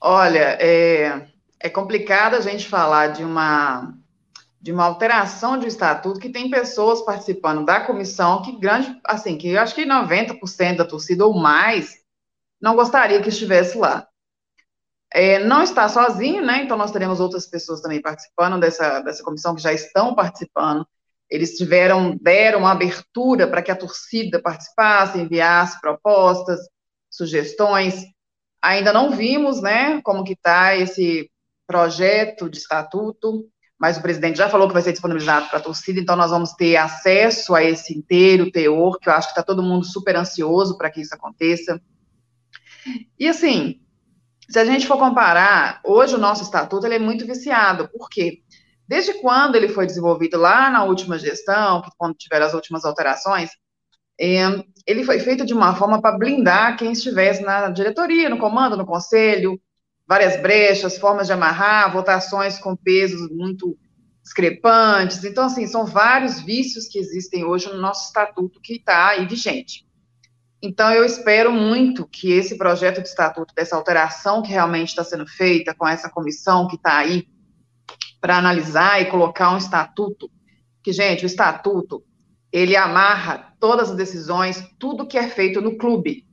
Olha, 0.00 0.56
é, 0.60 1.28
é 1.58 1.68
complicado 1.68 2.34
a 2.34 2.40
gente 2.40 2.66
falar 2.66 3.08
de 3.08 3.24
uma 3.24 3.94
de 4.62 4.72
uma 4.72 4.84
alteração 4.84 5.58
de 5.58 5.66
estatuto 5.66 6.20
que 6.20 6.28
tem 6.28 6.50
pessoas 6.50 7.00
participando 7.00 7.64
da 7.64 7.80
comissão 7.80 8.42
que 8.42 8.58
grande, 8.58 8.94
assim, 9.06 9.38
que 9.38 9.48
eu 9.48 9.60
acho 9.60 9.74
que 9.74 9.86
90% 9.86 10.76
da 10.76 10.84
torcida 10.84 11.24
ou 11.24 11.32
mais 11.32 12.00
não 12.60 12.76
gostaria 12.76 13.22
que 13.22 13.30
estivesse 13.30 13.78
lá. 13.78 14.06
É, 15.12 15.38
não 15.38 15.62
está 15.62 15.88
sozinho, 15.88 16.44
né? 16.44 16.62
Então 16.62 16.76
nós 16.76 16.92
teremos 16.92 17.20
outras 17.20 17.46
pessoas 17.46 17.80
também 17.80 18.02
participando 18.02 18.60
dessa, 18.60 19.00
dessa 19.00 19.24
comissão 19.24 19.54
que 19.54 19.62
já 19.62 19.72
estão 19.72 20.14
participando. 20.14 20.86
Eles 21.30 21.56
tiveram, 21.56 22.16
deram 22.20 22.60
uma 22.60 22.72
abertura 22.72 23.46
para 23.46 23.62
que 23.62 23.70
a 23.70 23.76
torcida 23.76 24.42
participasse, 24.42 25.18
enviasse 25.18 25.80
propostas, 25.80 26.58
sugestões. 27.08 28.04
Ainda 28.60 28.92
não 28.92 29.12
vimos, 29.12 29.62
né, 29.62 30.00
como 30.02 30.24
que 30.24 30.32
está 30.32 30.76
esse 30.76 31.30
projeto 31.66 32.50
de 32.50 32.58
estatuto, 32.58 33.48
mas 33.78 33.96
o 33.96 34.02
presidente 34.02 34.36
já 34.36 34.48
falou 34.48 34.66
que 34.68 34.74
vai 34.74 34.82
ser 34.82 34.92
disponibilizado 34.92 35.48
para 35.48 35.58
a 35.58 35.62
torcida, 35.62 35.98
então 36.00 36.16
nós 36.16 36.30
vamos 36.30 36.52
ter 36.52 36.76
acesso 36.76 37.54
a 37.54 37.62
esse 37.62 37.96
inteiro 37.96 38.50
teor, 38.50 38.98
que 38.98 39.08
eu 39.08 39.12
acho 39.12 39.28
que 39.28 39.32
está 39.32 39.42
todo 39.42 39.62
mundo 39.62 39.86
super 39.86 40.16
ansioso 40.16 40.76
para 40.76 40.90
que 40.90 41.00
isso 41.00 41.14
aconteça. 41.14 41.80
E 43.18 43.26
assim, 43.28 43.80
se 44.50 44.58
a 44.58 44.64
gente 44.64 44.86
for 44.86 44.98
comparar, 44.98 45.80
hoje 45.84 46.14
o 46.14 46.18
nosso 46.18 46.42
estatuto 46.42 46.84
ele 46.84 46.96
é 46.96 46.98
muito 46.98 47.24
viciado, 47.24 47.88
por 47.88 48.10
quê? 48.10 48.42
Desde 48.90 49.14
quando 49.20 49.54
ele 49.54 49.68
foi 49.68 49.86
desenvolvido 49.86 50.36
lá 50.36 50.68
na 50.68 50.82
última 50.82 51.16
gestão, 51.16 51.80
quando 51.96 52.16
tiveram 52.16 52.46
as 52.46 52.54
últimas 52.54 52.84
alterações, 52.84 53.48
é, 54.20 54.40
ele 54.84 55.04
foi 55.04 55.20
feito 55.20 55.46
de 55.46 55.54
uma 55.54 55.76
forma 55.76 56.02
para 56.02 56.18
blindar 56.18 56.76
quem 56.76 56.90
estivesse 56.90 57.40
na 57.40 57.70
diretoria, 57.70 58.28
no 58.28 58.36
comando, 58.36 58.76
no 58.76 58.84
conselho, 58.84 59.60
várias 60.08 60.42
brechas, 60.42 60.98
formas 60.98 61.28
de 61.28 61.32
amarrar, 61.32 61.92
votações 61.92 62.58
com 62.58 62.74
pesos 62.74 63.30
muito 63.30 63.78
discrepantes. 64.24 65.22
Então, 65.22 65.44
assim, 65.44 65.68
são 65.68 65.86
vários 65.86 66.40
vícios 66.40 66.88
que 66.88 66.98
existem 66.98 67.44
hoje 67.44 67.68
no 67.68 67.80
nosso 67.80 68.08
estatuto 68.08 68.60
que 68.60 68.72
está 68.72 69.10
aí 69.10 69.24
vigente. 69.24 69.86
Então, 70.60 70.92
eu 70.92 71.04
espero 71.04 71.52
muito 71.52 72.08
que 72.08 72.32
esse 72.32 72.58
projeto 72.58 73.00
de 73.00 73.06
estatuto, 73.06 73.54
dessa 73.54 73.76
alteração 73.76 74.42
que 74.42 74.50
realmente 74.50 74.88
está 74.88 75.04
sendo 75.04 75.28
feita 75.28 75.72
com 75.76 75.86
essa 75.86 76.10
comissão 76.10 76.66
que 76.66 76.74
está 76.74 76.96
aí 76.98 77.28
para 78.20 78.36
analisar 78.36 79.00
e 79.00 79.06
colocar 79.06 79.52
um 79.52 79.58
estatuto, 79.58 80.30
que, 80.82 80.92
gente, 80.92 81.24
o 81.24 81.26
estatuto, 81.26 82.02
ele 82.52 82.76
amarra 82.76 83.54
todas 83.58 83.90
as 83.90 83.96
decisões, 83.96 84.64
tudo 84.78 85.06
que 85.06 85.18
é 85.18 85.28
feito 85.28 85.60
no 85.60 85.76
clube, 85.76 86.26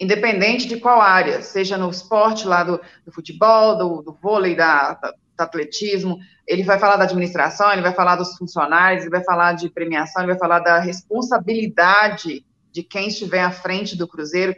independente 0.00 0.66
de 0.66 0.78
qual 0.78 1.00
área, 1.00 1.42
seja 1.42 1.76
no 1.76 1.90
esporte 1.90 2.46
lá 2.46 2.64
do, 2.64 2.80
do 3.04 3.12
futebol, 3.12 3.76
do, 3.76 4.02
do 4.02 4.12
vôlei, 4.12 4.56
da, 4.56 4.94
da, 4.94 5.10
do 5.10 5.42
atletismo, 5.42 6.18
ele 6.46 6.62
vai 6.62 6.78
falar 6.78 6.96
da 6.96 7.04
administração, 7.04 7.72
ele 7.72 7.82
vai 7.82 7.94
falar 7.94 8.16
dos 8.16 8.36
funcionários, 8.36 9.02
ele 9.02 9.10
vai 9.10 9.22
falar 9.22 9.52
de 9.52 9.68
premiação, 9.68 10.22
ele 10.22 10.32
vai 10.32 10.38
falar 10.38 10.60
da 10.60 10.80
responsabilidade 10.80 12.44
de 12.72 12.82
quem 12.82 13.08
estiver 13.08 13.42
à 13.42 13.50
frente 13.50 13.96
do 13.96 14.08
Cruzeiro. 14.08 14.54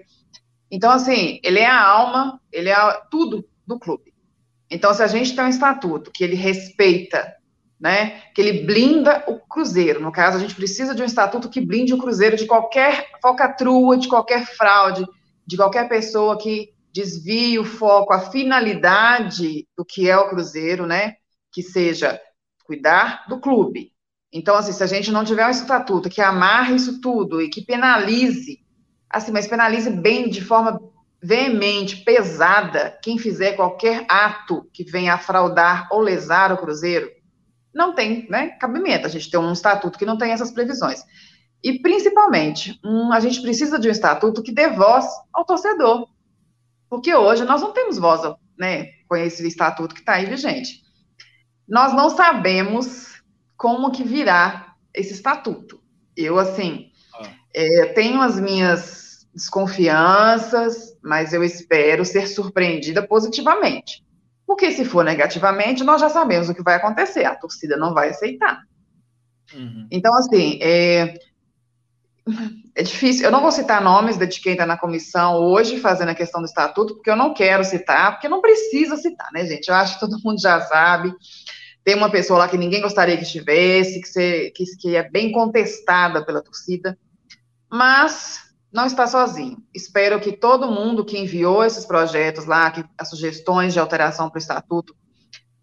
Então, 0.70 0.90
assim, 0.90 1.40
ele 1.43 1.59
é 1.59 1.66
a 1.66 1.82
alma, 1.82 2.40
ele 2.51 2.70
é 2.70 2.77
tudo 3.11 3.44
do 3.66 3.78
clube. 3.78 4.11
Então, 4.73 4.94
se 4.94 5.03
a 5.03 5.07
gente 5.07 5.36
tem 5.36 5.44
um 5.44 5.49
estatuto 5.49 6.11
que 6.11 6.24
ele 6.24 6.35
respeita, 6.35 7.36
né, 7.78 8.23
que 8.35 8.40
ele 8.40 8.65
blinda 8.65 9.23
o 9.28 9.39
Cruzeiro, 9.39 10.01
no 10.01 10.11
caso, 10.11 10.39
a 10.39 10.40
gente 10.40 10.55
precisa 10.55 10.94
de 10.94 11.03
um 11.03 11.05
estatuto 11.05 11.51
que 11.51 11.61
blinde 11.61 11.93
o 11.93 11.99
Cruzeiro 11.99 12.36
de 12.36 12.47
qualquer 12.47 13.11
falcatrua, 13.20 13.99
de 13.99 14.09
qualquer 14.09 14.47
fraude, 14.47 15.05
de 15.47 15.57
qualquer 15.59 15.90
pessoa 15.90 16.39
que 16.39 16.70
desvie 16.90 17.59
o 17.59 17.65
foco, 17.66 18.15
a 18.15 18.31
finalidade 18.31 19.69
do 19.77 19.85
que 19.85 20.09
é 20.09 20.16
o 20.16 20.31
Cruzeiro, 20.31 20.86
né, 20.86 21.16
que 21.53 21.62
seja 21.62 22.19
cuidar 22.65 23.27
do 23.28 23.39
clube. 23.40 23.93
Então, 24.32 24.55
assim, 24.55 24.73
se 24.73 24.82
a 24.82 24.86
gente 24.86 25.11
não 25.11 25.23
tiver 25.23 25.47
um 25.47 25.51
estatuto 25.51 26.09
que 26.09 26.23
amarre 26.23 26.77
isso 26.77 26.99
tudo 26.99 27.43
e 27.43 27.51
que 27.51 27.61
penalize, 27.61 28.59
assim, 29.11 29.32
mas 29.32 29.47
penalize 29.47 29.90
bem, 29.90 30.31
de 30.31 30.43
forma 30.43 30.81
veemente, 31.23 31.99
pesada, 32.05 32.99
quem 33.01 33.16
fizer 33.16 33.53
qualquer 33.53 34.05
ato 34.09 34.69
que 34.73 34.82
venha 34.82 35.15
a 35.15 35.19
fraudar 35.19 35.86
ou 35.93 36.01
lesar 36.01 36.53
o 36.53 36.59
Cruzeiro, 36.59 37.09
não 37.73 37.94
tem 37.94 38.28
né, 38.28 38.49
cabimento. 38.59 39.07
A 39.07 39.11
gente 39.11 39.31
tem 39.31 39.39
um 39.39 39.53
estatuto 39.53 39.99
que 39.99 40.05
não 40.05 40.19
tem 40.19 40.32
essas 40.32 40.51
previsões. 40.51 41.05
E, 41.62 41.78
principalmente, 41.81 42.78
um, 42.85 43.12
a 43.12 43.20
gente 43.20 43.40
precisa 43.40 43.78
de 43.78 43.89
um 43.89 43.93
estatuto 43.93 44.43
que 44.43 44.51
dê 44.51 44.69
voz 44.69 45.07
ao 45.32 45.44
torcedor. 45.44 46.09
Porque 46.90 47.15
hoje 47.15 47.44
nós 47.44 47.62
não 47.62 47.73
temos 47.73 47.99
voz 47.99 48.20
né, 48.59 48.89
com 49.09 49.15
esse 49.15 49.47
estatuto 49.47 49.94
que 49.94 50.01
está 50.01 50.15
aí 50.15 50.27
vigente. 50.27 50.82
nós 51.69 51.94
não 51.94 52.11
sabemos 52.11 53.23
como 53.57 53.93
que 53.93 54.03
virá 54.03 54.74
esse 54.93 55.12
estatuto. 55.12 55.81
Eu, 56.16 56.39
assim, 56.39 56.90
ah. 57.15 57.31
é, 57.55 57.86
tenho 57.94 58.20
as 58.20 58.39
minhas 58.39 59.02
desconfianças, 59.35 60.97
mas 61.03 61.33
eu 61.33 61.43
espero 61.43 62.05
ser 62.05 62.27
surpreendida 62.27 63.07
positivamente. 63.07 64.05
Porque 64.47 64.71
se 64.73 64.85
for 64.85 65.05
negativamente, 65.05 65.85
nós 65.85 66.01
já 66.01 66.09
sabemos 66.09 66.49
o 66.49 66.55
que 66.55 66.63
vai 66.63 66.75
acontecer, 66.75 67.25
a 67.25 67.35
torcida 67.35 67.77
não 67.77 67.95
vai 67.95 68.11
aceitar. 68.11 68.63
Uhum. 69.55 69.87
Então, 69.91 70.15
assim, 70.15 70.59
é, 70.61 71.15
é 72.75 72.83
difícil. 72.83 73.25
Eu 73.25 73.31
não 73.31 73.41
vou 73.41 73.51
citar 73.51 73.83
nomes 73.83 74.19
de 74.19 74.41
quem 74.41 74.53
está 74.53 74.67
na 74.67 74.77
comissão 74.77 75.37
hoje 75.37 75.81
fazendo 75.81 76.11
a 76.11 76.15
questão 76.15 76.41
do 76.41 76.47
estatuto, 76.47 76.95
porque 76.95 77.11
eu 77.11 77.17
não 77.17 77.33
quero 77.33 77.65
citar, 77.65 78.13
porque 78.13 78.29
não 78.29 78.41
precisa 78.41 78.97
citar, 78.97 79.31
né, 79.33 79.47
gente? 79.47 79.69
Eu 79.69 79.75
acho 79.75 79.95
que 79.95 80.01
todo 80.01 80.21
mundo 80.23 80.41
já 80.41 80.61
sabe. 80.61 81.13
Tem 81.85 81.97
uma 81.97 82.11
pessoa 82.11 82.41
lá 82.41 82.49
que 82.49 82.59
ninguém 82.59 82.81
gostaria 82.81 83.17
que 83.17 83.25
estivesse, 83.25 84.01
que, 84.01 84.09
se, 84.09 84.53
que, 84.55 84.65
que 84.77 84.97
é 84.97 85.09
bem 85.09 85.33
contestada 85.33 86.25
pela 86.25 86.43
torcida, 86.43 86.97
mas 87.71 88.52
não 88.73 88.86
está 88.86 89.07
sozinho. 89.07 89.59
Espero 89.74 90.19
que 90.19 90.32
todo 90.32 90.70
mundo 90.70 91.05
que 91.05 91.19
enviou 91.19 91.65
esses 91.65 91.85
projetos 91.85 92.47
lá, 92.47 92.70
que, 92.70 92.85
as 92.97 93.11
sugestões 93.11 93.73
de 93.73 93.78
alteração 93.78 94.31
para 94.31 94.39
o 94.39 94.40
estatuto, 94.40 94.97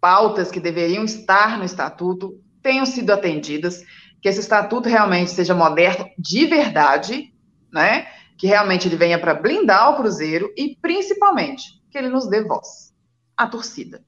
pautas 0.00 0.50
que 0.50 0.60
deveriam 0.60 1.04
estar 1.04 1.58
no 1.58 1.64
estatuto, 1.64 2.40
tenham 2.62 2.86
sido 2.86 3.10
atendidas 3.10 3.82
que 4.22 4.28
esse 4.28 4.40
estatuto 4.40 4.88
realmente 4.88 5.30
seja 5.30 5.54
moderno 5.54 6.06
de 6.18 6.46
verdade, 6.46 7.34
né? 7.72 8.06
Que 8.38 8.46
realmente 8.46 8.86
ele 8.86 8.96
venha 8.96 9.18
para 9.18 9.34
blindar 9.34 9.90
o 9.90 9.96
Cruzeiro 9.96 10.52
e, 10.56 10.76
principalmente, 10.80 11.80
que 11.90 11.98
ele 11.98 12.08
nos 12.08 12.28
dê 12.28 12.42
voz, 12.42 12.94
a 13.36 13.46
torcida. 13.46 14.02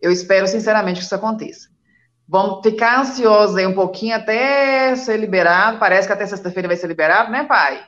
Eu 0.00 0.10
espero, 0.10 0.46
sinceramente, 0.46 1.00
que 1.00 1.04
isso 1.04 1.14
aconteça. 1.14 1.68
Vamos 2.26 2.60
ficar 2.62 3.00
ansiosos 3.00 3.56
aí 3.56 3.66
um 3.66 3.74
pouquinho 3.74 4.14
até 4.14 4.94
ser 4.96 5.18
liberado. 5.18 5.78
Parece 5.78 6.06
que 6.06 6.12
até 6.12 6.26
sexta-feira 6.26 6.68
vai 6.68 6.76
ser 6.76 6.86
liberado, 6.86 7.30
né, 7.30 7.44
pai? 7.44 7.84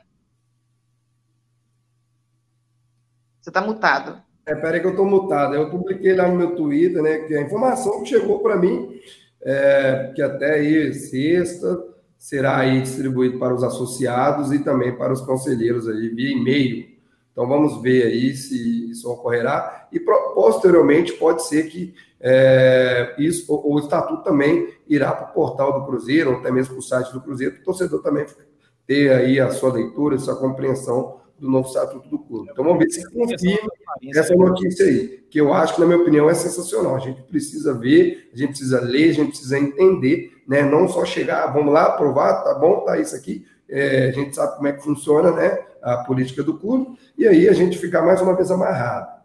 Você 3.41 3.49
está 3.49 3.61
mutado. 3.61 4.21
É, 4.45 4.55
peraí 4.55 4.79
que 4.79 4.87
eu 4.87 4.91
estou 4.91 5.05
mutado. 5.05 5.55
Eu 5.55 5.69
publiquei 5.69 6.15
lá 6.15 6.27
no 6.27 6.35
meu 6.35 6.55
Twitter, 6.55 7.01
né, 7.01 7.19
que 7.19 7.35
a 7.35 7.41
informação 7.41 8.03
que 8.03 8.09
chegou 8.09 8.39
para 8.39 8.55
mim 8.55 8.99
é, 9.43 10.11
que 10.15 10.21
até 10.21 10.55
aí 10.55 10.93
sexta 10.93 11.83
será 12.17 12.57
aí 12.57 12.81
distribuído 12.81 13.39
para 13.39 13.53
os 13.53 13.63
associados 13.63 14.51
e 14.51 14.59
também 14.59 14.95
para 14.95 15.11
os 15.11 15.21
conselheiros 15.21 15.87
aí 15.87 16.09
via 16.09 16.31
e-mail. 16.31 16.91
Então 17.31 17.47
vamos 17.47 17.81
ver 17.81 18.03
aí 18.03 18.35
se 18.35 18.91
isso 18.91 19.09
ocorrerá 19.09 19.87
e 19.91 19.99
posteriormente 19.99 21.13
pode 21.13 21.47
ser 21.47 21.63
que 21.63 21.95
é, 22.19 23.15
isso 23.17 23.51
o, 23.51 23.73
o, 23.73 23.79
estatuto 23.79 24.23
também 24.23 24.71
irá 24.87 25.11
para 25.11 25.31
o 25.31 25.33
portal 25.33 25.79
do 25.79 25.85
Cruzeiro 25.87 26.31
ou 26.31 26.37
até 26.37 26.51
mesmo 26.51 26.75
para 26.75 26.79
o 26.79 26.83
site 26.83 27.11
do 27.11 27.21
Cruzeiro 27.21 27.55
para 27.55 27.61
o 27.61 27.65
torcedor 27.65 28.03
também 28.03 28.25
ter 28.85 29.11
aí 29.11 29.39
a 29.39 29.49
sua 29.49 29.73
leitura, 29.73 30.17
a 30.17 30.19
sua 30.19 30.35
compreensão 30.35 31.20
do 31.41 31.49
novo 31.49 31.67
estatuto 31.67 32.07
do 32.07 32.19
clube. 32.19 32.49
Então 32.51 32.63
vamos 32.63 32.79
ver 32.79 32.91
se 32.91 33.03
confirma 33.11 33.71
essa 34.15 34.35
notícia 34.35 34.85
aí, 34.85 35.23
que 35.27 35.41
eu 35.41 35.51
acho 35.51 35.73
que, 35.73 35.81
na 35.81 35.87
minha 35.87 35.97
opinião, 35.97 36.29
é 36.29 36.35
sensacional. 36.35 36.95
A 36.95 36.99
gente 36.99 37.23
precisa 37.23 37.73
ver, 37.73 38.29
a 38.31 38.37
gente 38.37 38.49
precisa 38.49 38.79
ler, 38.79 39.09
a 39.09 39.13
gente 39.13 39.29
precisa 39.29 39.57
entender, 39.57 40.31
né? 40.47 40.61
Não 40.61 40.87
só 40.87 41.03
chegar, 41.03 41.47
vamos 41.47 41.73
lá, 41.73 41.85
aprovar, 41.85 42.43
tá 42.43 42.53
bom, 42.53 42.81
tá 42.81 42.99
isso 42.99 43.15
aqui. 43.15 43.43
É, 43.67 44.09
a 44.09 44.11
gente 44.11 44.35
sabe 44.35 44.55
como 44.55 44.67
é 44.67 44.73
que 44.73 44.83
funciona, 44.83 45.31
né? 45.31 45.57
A 45.81 45.97
política 46.03 46.43
do 46.43 46.59
clube, 46.59 46.95
e 47.17 47.27
aí 47.27 47.49
a 47.49 47.53
gente 47.53 47.79
ficar 47.79 48.03
mais 48.03 48.21
uma 48.21 48.35
vez 48.35 48.51
amarrado. 48.51 49.20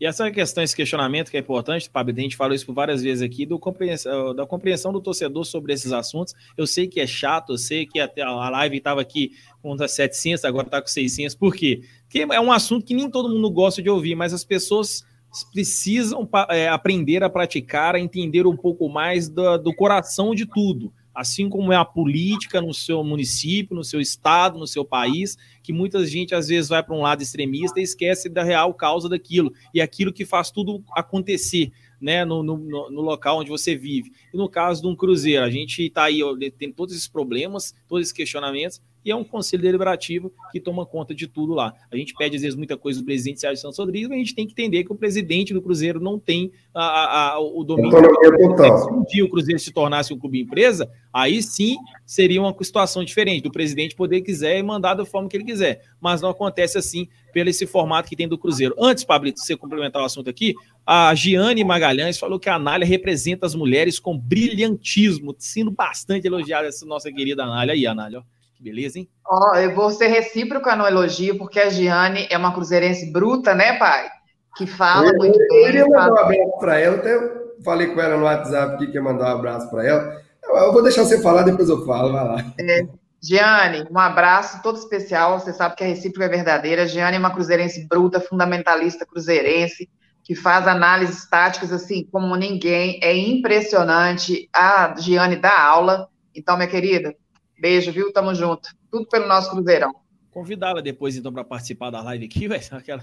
E 0.00 0.06
essa 0.06 0.30
questão, 0.30 0.62
esse 0.62 0.76
questionamento 0.76 1.28
que 1.30 1.36
é 1.36 1.40
importante, 1.40 1.90
Pablo, 1.90 2.14
a 2.16 2.20
gente 2.20 2.36
falou 2.36 2.54
isso 2.54 2.64
por 2.64 2.74
várias 2.74 3.02
vezes 3.02 3.20
aqui, 3.20 3.44
do 3.44 3.58
compreensão, 3.58 4.32
da 4.32 4.46
compreensão 4.46 4.92
do 4.92 5.00
torcedor 5.00 5.44
sobre 5.44 5.72
esses 5.72 5.90
assuntos. 5.90 6.34
Eu 6.56 6.68
sei 6.68 6.86
que 6.86 7.00
é 7.00 7.06
chato, 7.06 7.54
eu 7.54 7.58
sei 7.58 7.84
que 7.84 7.98
até 7.98 8.22
a 8.22 8.48
live 8.48 8.76
estava 8.76 9.00
aqui 9.00 9.32
com 9.60 9.76
700, 9.76 10.44
agora 10.44 10.68
está 10.68 10.80
com 10.80 10.86
600. 10.86 11.34
Por 11.34 11.54
quê? 11.54 11.82
Porque 12.02 12.20
é 12.20 12.40
um 12.40 12.52
assunto 12.52 12.86
que 12.86 12.94
nem 12.94 13.10
todo 13.10 13.28
mundo 13.28 13.50
gosta 13.50 13.82
de 13.82 13.90
ouvir, 13.90 14.14
mas 14.14 14.32
as 14.32 14.44
pessoas 14.44 15.04
precisam 15.52 16.28
é, 16.48 16.68
aprender 16.68 17.24
a 17.24 17.28
praticar, 17.28 17.96
a 17.96 18.00
entender 18.00 18.46
um 18.46 18.56
pouco 18.56 18.88
mais 18.88 19.28
do, 19.28 19.58
do 19.58 19.74
coração 19.74 20.32
de 20.32 20.46
tudo 20.46 20.92
assim 21.18 21.48
como 21.48 21.72
é 21.72 21.76
a 21.76 21.84
política 21.84 22.62
no 22.62 22.72
seu 22.72 23.02
município, 23.02 23.74
no 23.74 23.82
seu 23.82 24.00
estado, 24.00 24.56
no 24.56 24.68
seu 24.68 24.84
país, 24.84 25.36
que 25.64 25.72
muita 25.72 26.06
gente 26.06 26.32
às 26.32 26.46
vezes 26.46 26.68
vai 26.68 26.80
para 26.80 26.94
um 26.94 27.02
lado 27.02 27.20
extremista 27.20 27.80
e 27.80 27.82
esquece 27.82 28.28
da 28.28 28.44
real 28.44 28.72
causa 28.72 29.08
daquilo 29.08 29.52
e 29.74 29.80
aquilo 29.80 30.12
que 30.12 30.24
faz 30.24 30.52
tudo 30.52 30.80
acontecer. 30.94 31.72
Né, 32.00 32.24
no, 32.24 32.44
no, 32.44 32.56
no 32.56 33.00
local 33.00 33.40
onde 33.40 33.50
você 33.50 33.74
vive. 33.74 34.12
E 34.32 34.36
no 34.36 34.48
caso 34.48 34.82
de 34.82 34.86
um 34.86 34.94
cruzeiro, 34.94 35.44
a 35.44 35.50
gente 35.50 35.82
está 35.82 36.04
aí, 36.04 36.20
tem 36.56 36.70
todos 36.70 36.94
esses 36.94 37.08
problemas, 37.08 37.74
todos 37.88 38.02
esses 38.02 38.12
questionamentos, 38.12 38.80
e 39.04 39.10
é 39.10 39.16
um 39.16 39.24
conselho 39.24 39.62
deliberativo 39.62 40.32
que 40.50 40.60
toma 40.60 40.84
conta 40.84 41.14
de 41.14 41.26
tudo 41.26 41.54
lá. 41.54 41.72
A 41.90 41.96
gente 41.96 42.14
pede, 42.14 42.36
às 42.36 42.42
vezes, 42.42 42.56
muita 42.56 42.76
coisa 42.76 43.00
do 43.00 43.04
presidente 43.04 43.40
Sérgio 43.40 43.60
Santos 43.60 43.78
Rodrigues, 43.78 44.08
mas 44.08 44.16
a 44.16 44.18
gente 44.18 44.34
tem 44.34 44.46
que 44.46 44.52
entender 44.52 44.84
que 44.84 44.92
o 44.92 44.96
presidente 44.96 45.54
do 45.54 45.62
Cruzeiro 45.62 46.00
não 46.00 46.18
tem 46.18 46.50
a, 46.74 47.32
a, 47.32 47.40
o 47.40 47.64
domínio. 47.64 47.92
Se 47.92 48.90
um 48.90 49.04
dia 49.04 49.24
o 49.24 49.30
Cruzeiro 49.30 49.58
se 49.58 49.72
tornasse 49.72 50.12
um 50.12 50.18
clube 50.18 50.40
empresa, 50.40 50.90
aí 51.12 51.42
sim 51.42 51.76
seria 52.04 52.40
uma 52.40 52.54
situação 52.62 53.04
diferente, 53.04 53.42
do 53.42 53.50
presidente 53.50 53.94
poder 53.94 54.20
quiser 54.20 54.58
e 54.58 54.62
mandar 54.62 54.94
da 54.94 55.04
forma 55.04 55.28
que 55.28 55.36
ele 55.36 55.44
quiser. 55.44 55.82
Mas 56.00 56.20
não 56.20 56.30
acontece 56.30 56.78
assim 56.78 57.08
pelo 57.32 57.50
esse 57.50 57.66
formato 57.66 58.08
que 58.08 58.16
tem 58.16 58.28
do 58.28 58.38
Cruzeiro. 58.38 58.74
Antes, 58.78 59.04
Pablito, 59.04 59.40
você 59.40 59.56
complementar 59.56 60.02
o 60.02 60.04
assunto 60.04 60.28
aqui, 60.28 60.54
a 60.86 61.14
Giane 61.14 61.62
Magalhães 61.64 62.18
falou 62.18 62.38
que 62.38 62.48
a 62.48 62.54
Anália 62.54 62.86
representa 62.86 63.46
as 63.46 63.54
mulheres 63.54 63.98
com 63.98 64.18
brilhantismo, 64.18 65.34
sendo 65.38 65.70
bastante 65.70 66.26
elogiada 66.26 66.66
essa 66.66 66.86
nossa 66.86 67.12
querida 67.12 67.44
Anália 67.44 67.74
aí, 67.74 67.86
Anália. 67.86 68.22
Que 68.58 68.64
beleza, 68.64 68.98
hein? 68.98 69.08
Ó, 69.24 69.52
oh, 69.52 69.56
eu 69.56 69.72
vou 69.72 69.88
ser 69.92 70.08
recíproca 70.08 70.74
no 70.74 70.84
elogio, 70.84 71.38
porque 71.38 71.60
a 71.60 71.70
Giane 71.70 72.26
é 72.28 72.36
uma 72.36 72.52
cruzeirense 72.52 73.12
bruta, 73.12 73.54
né, 73.54 73.78
pai? 73.78 74.08
Que 74.56 74.66
fala 74.66 75.06
eu, 75.06 75.16
muito 75.16 75.40
eu, 75.40 75.48
bem. 75.48 75.58
Eu 75.58 75.64
queria 75.66 75.86
mandar 75.86 76.12
um 76.12 76.18
abraço 76.18 76.58
para 76.58 76.80
ela, 76.80 76.96
até 76.96 77.38
falei 77.64 77.86
com 77.86 78.00
ela 78.00 78.16
no 78.16 78.24
WhatsApp 78.24 78.78
que 78.78 78.90
quer 78.90 79.00
mandar 79.00 79.26
um 79.26 79.38
abraço 79.38 79.70
para 79.70 79.86
ela. 79.86 80.22
Eu 80.42 80.72
vou 80.72 80.82
deixar 80.82 81.04
você 81.04 81.22
falar, 81.22 81.42
depois 81.42 81.68
eu 81.68 81.86
falo, 81.86 82.12
vai 82.12 82.24
lá. 82.24 82.44
É. 82.58 82.86
Giane, 83.22 83.86
um 83.90 83.98
abraço 83.98 84.60
todo 84.60 84.76
especial. 84.76 85.38
Você 85.38 85.52
sabe 85.52 85.76
que 85.76 85.84
a 85.84 85.86
recíproca 85.86 86.24
é 86.24 86.28
verdadeira. 86.28 86.88
Giane 86.88 87.16
é 87.16 87.20
uma 87.20 87.32
cruzeirense 87.32 87.86
bruta, 87.86 88.20
fundamentalista 88.20 89.06
cruzeirense, 89.06 89.88
que 90.24 90.34
faz 90.34 90.66
análises 90.66 91.28
táticas 91.28 91.72
assim 91.72 92.08
como 92.10 92.34
ninguém. 92.34 92.98
É 93.02 93.16
impressionante. 93.16 94.48
A 94.52 94.94
Giane 94.98 95.36
dá 95.36 95.60
aula. 95.60 96.08
Então, 96.34 96.56
minha 96.56 96.68
querida, 96.68 97.14
Beijo, 97.58 97.92
viu? 97.92 98.12
Tamo 98.12 98.34
junto. 98.34 98.68
Tudo 98.90 99.06
pelo 99.08 99.26
nosso 99.26 99.50
Cruzeirão. 99.50 99.92
Convidá-la 100.30 100.80
depois, 100.80 101.16
então, 101.16 101.32
para 101.32 101.42
participar 101.42 101.90
da 101.90 102.02
live 102.02 102.26
aqui, 102.26 102.46
vai 102.48 102.60
aquela. 102.70 103.02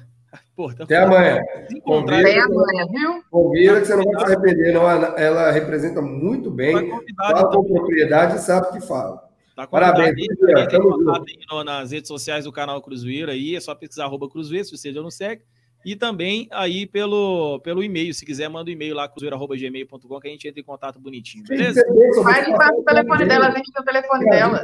Pô, 0.56 0.73
tá 0.73 0.84
Até 0.84 0.98
amanhã. 0.98 1.40
Até 1.40 2.40
amanhã, 2.40 2.86
viu? 2.90 3.23
Convida 3.30 3.80
que 3.82 3.88
você 3.88 3.95
não 3.95 4.03
vai 4.03 4.26
se 4.26 4.34
arrepender, 4.34 4.73
não. 4.73 4.90
Ela 4.90 5.52
representa 5.52 6.02
muito 6.02 6.52
bem, 6.52 6.91
fala 7.18 7.49
com 7.49 7.64
propriedade 7.64 8.38
e 8.38 8.40
sabe 8.40 8.68
o 8.68 8.72
que 8.72 8.82
fala. 8.86 9.26
Tá 9.56 9.65
Parabéns. 9.65 10.15
Aí, 10.57 10.68
tem 10.68 11.65
nas 11.65 11.91
redes 11.91 12.10
sociais 12.10 12.44
do 12.44 12.52
canal 12.52 12.82
Cruzeiro 12.82 13.32
aí, 13.32 13.56
é 13.56 13.60
só 13.60 13.73
pesquisar 13.73 14.06
arroba 14.06 14.30
Cruzeiro, 14.30 14.65
se 14.65 14.77
você 14.77 14.91
já 14.91 15.02
não 15.02 15.11
segue. 15.11 15.44
E 15.86 15.95
também 15.95 16.48
aí 16.49 16.88
pelo, 16.88 17.60
pelo 17.60 17.84
e-mail, 17.84 18.12
se 18.12 18.26
quiser, 18.26 18.49
manda 18.49 18.72
um 18.72 18.74
e-mail 18.74 18.95
lá, 18.95 19.07
cruzeiro.gmail.com, 19.07 20.20
que 20.20 20.28
a 20.28 20.32
gente 20.32 20.48
entra 20.48 20.60
em 20.60 20.64
contato 20.64 20.99
bonitinho, 20.99 21.44
beleza? 21.44 21.80
Vai 22.24 22.44
limpar 22.44 22.74
o 22.74 22.82
telefone 22.82 23.28
dela, 23.28 23.52
vem 23.52 23.62
o 23.62 23.84
telefone 23.84 24.26
dela. 24.26 24.60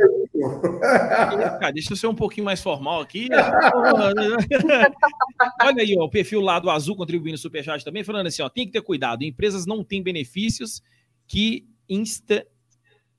Cara, 1.59 1.71
deixa 1.71 1.93
eu 1.93 1.95
ser 1.95 2.07
um 2.07 2.15
pouquinho 2.15 2.45
mais 2.45 2.59
formal 2.59 3.01
aqui. 3.01 3.27
Olha 5.61 5.83
aí, 5.83 5.95
ó, 5.95 6.05
o 6.05 6.09
perfil 6.09 6.41
lá 6.41 6.57
do 6.57 6.71
Azul 6.71 6.95
contribuindo 6.95 7.33
no 7.33 7.37
Superchat 7.37 7.85
também, 7.85 8.03
falando 8.03 8.25
assim, 8.25 8.41
ó, 8.41 8.49
tem 8.49 8.65
que 8.65 8.71
ter 8.71 8.81
cuidado, 8.81 9.23
empresas 9.23 9.67
não 9.67 9.83
têm 9.83 10.01
benefícios 10.01 10.81
que 11.27 11.67
insta... 11.87 12.47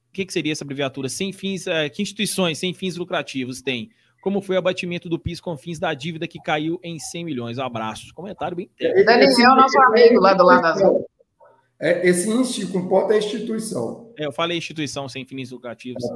O 0.08 0.12
que, 0.12 0.26
que 0.26 0.32
seria 0.32 0.50
essa 0.50 0.64
abreviatura? 0.64 1.08
Sem 1.08 1.32
fins, 1.32 1.68
eh, 1.68 1.88
que 1.88 2.02
instituições 2.02 2.58
sem 2.58 2.74
fins 2.74 2.96
lucrativos 2.96 3.62
têm? 3.62 3.90
Como 4.22 4.40
foi 4.40 4.54
o 4.54 4.58
abatimento 4.60 5.08
do 5.08 5.18
PIS 5.18 5.40
com 5.40 5.56
fins 5.56 5.80
da 5.80 5.92
dívida 5.92 6.28
que 6.28 6.40
caiu 6.40 6.78
em 6.80 6.96
100 6.96 7.24
milhões. 7.24 7.58
Abraços. 7.58 8.12
Comentário 8.12 8.56
bem 8.56 8.70
técnico. 8.78 9.04
Daniel, 9.04 9.56
nosso 9.56 9.78
amigo 9.82 10.20
lá 10.20 10.32
do 10.32 10.44
lado 10.44 10.64
azul. 10.64 11.10
É, 11.78 12.08
esse 12.08 12.30
insti, 12.30 12.68
com 12.68 12.86
ponto 12.86 13.12
é 13.12 13.18
instituição. 13.18 14.12
É, 14.16 14.24
eu 14.24 14.32
falei 14.32 14.56
instituição 14.56 15.08
sem 15.08 15.26
fins 15.26 15.50
lucrativos. 15.50 16.04
É. 16.04 16.14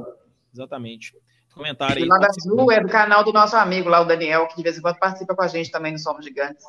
Exatamente. 0.53 1.13
Comentário 1.53 1.97
aí. 1.97 2.03
O 2.05 2.07
lado 2.07 2.25
azul 2.25 2.71
é 2.71 2.79
do 2.79 2.87
canal 2.87 3.25
do 3.25 3.33
nosso 3.33 3.57
amigo 3.57 3.89
lá, 3.89 3.99
o 3.99 4.05
Daniel, 4.05 4.47
que 4.47 4.55
de 4.55 4.63
vez 4.63 4.77
em 4.77 4.81
quando 4.81 4.97
participa 4.97 5.35
com 5.35 5.41
a 5.41 5.47
gente 5.47 5.69
também 5.69 5.91
no 5.91 5.99
Somos 5.99 6.23
Gigantes. 6.23 6.63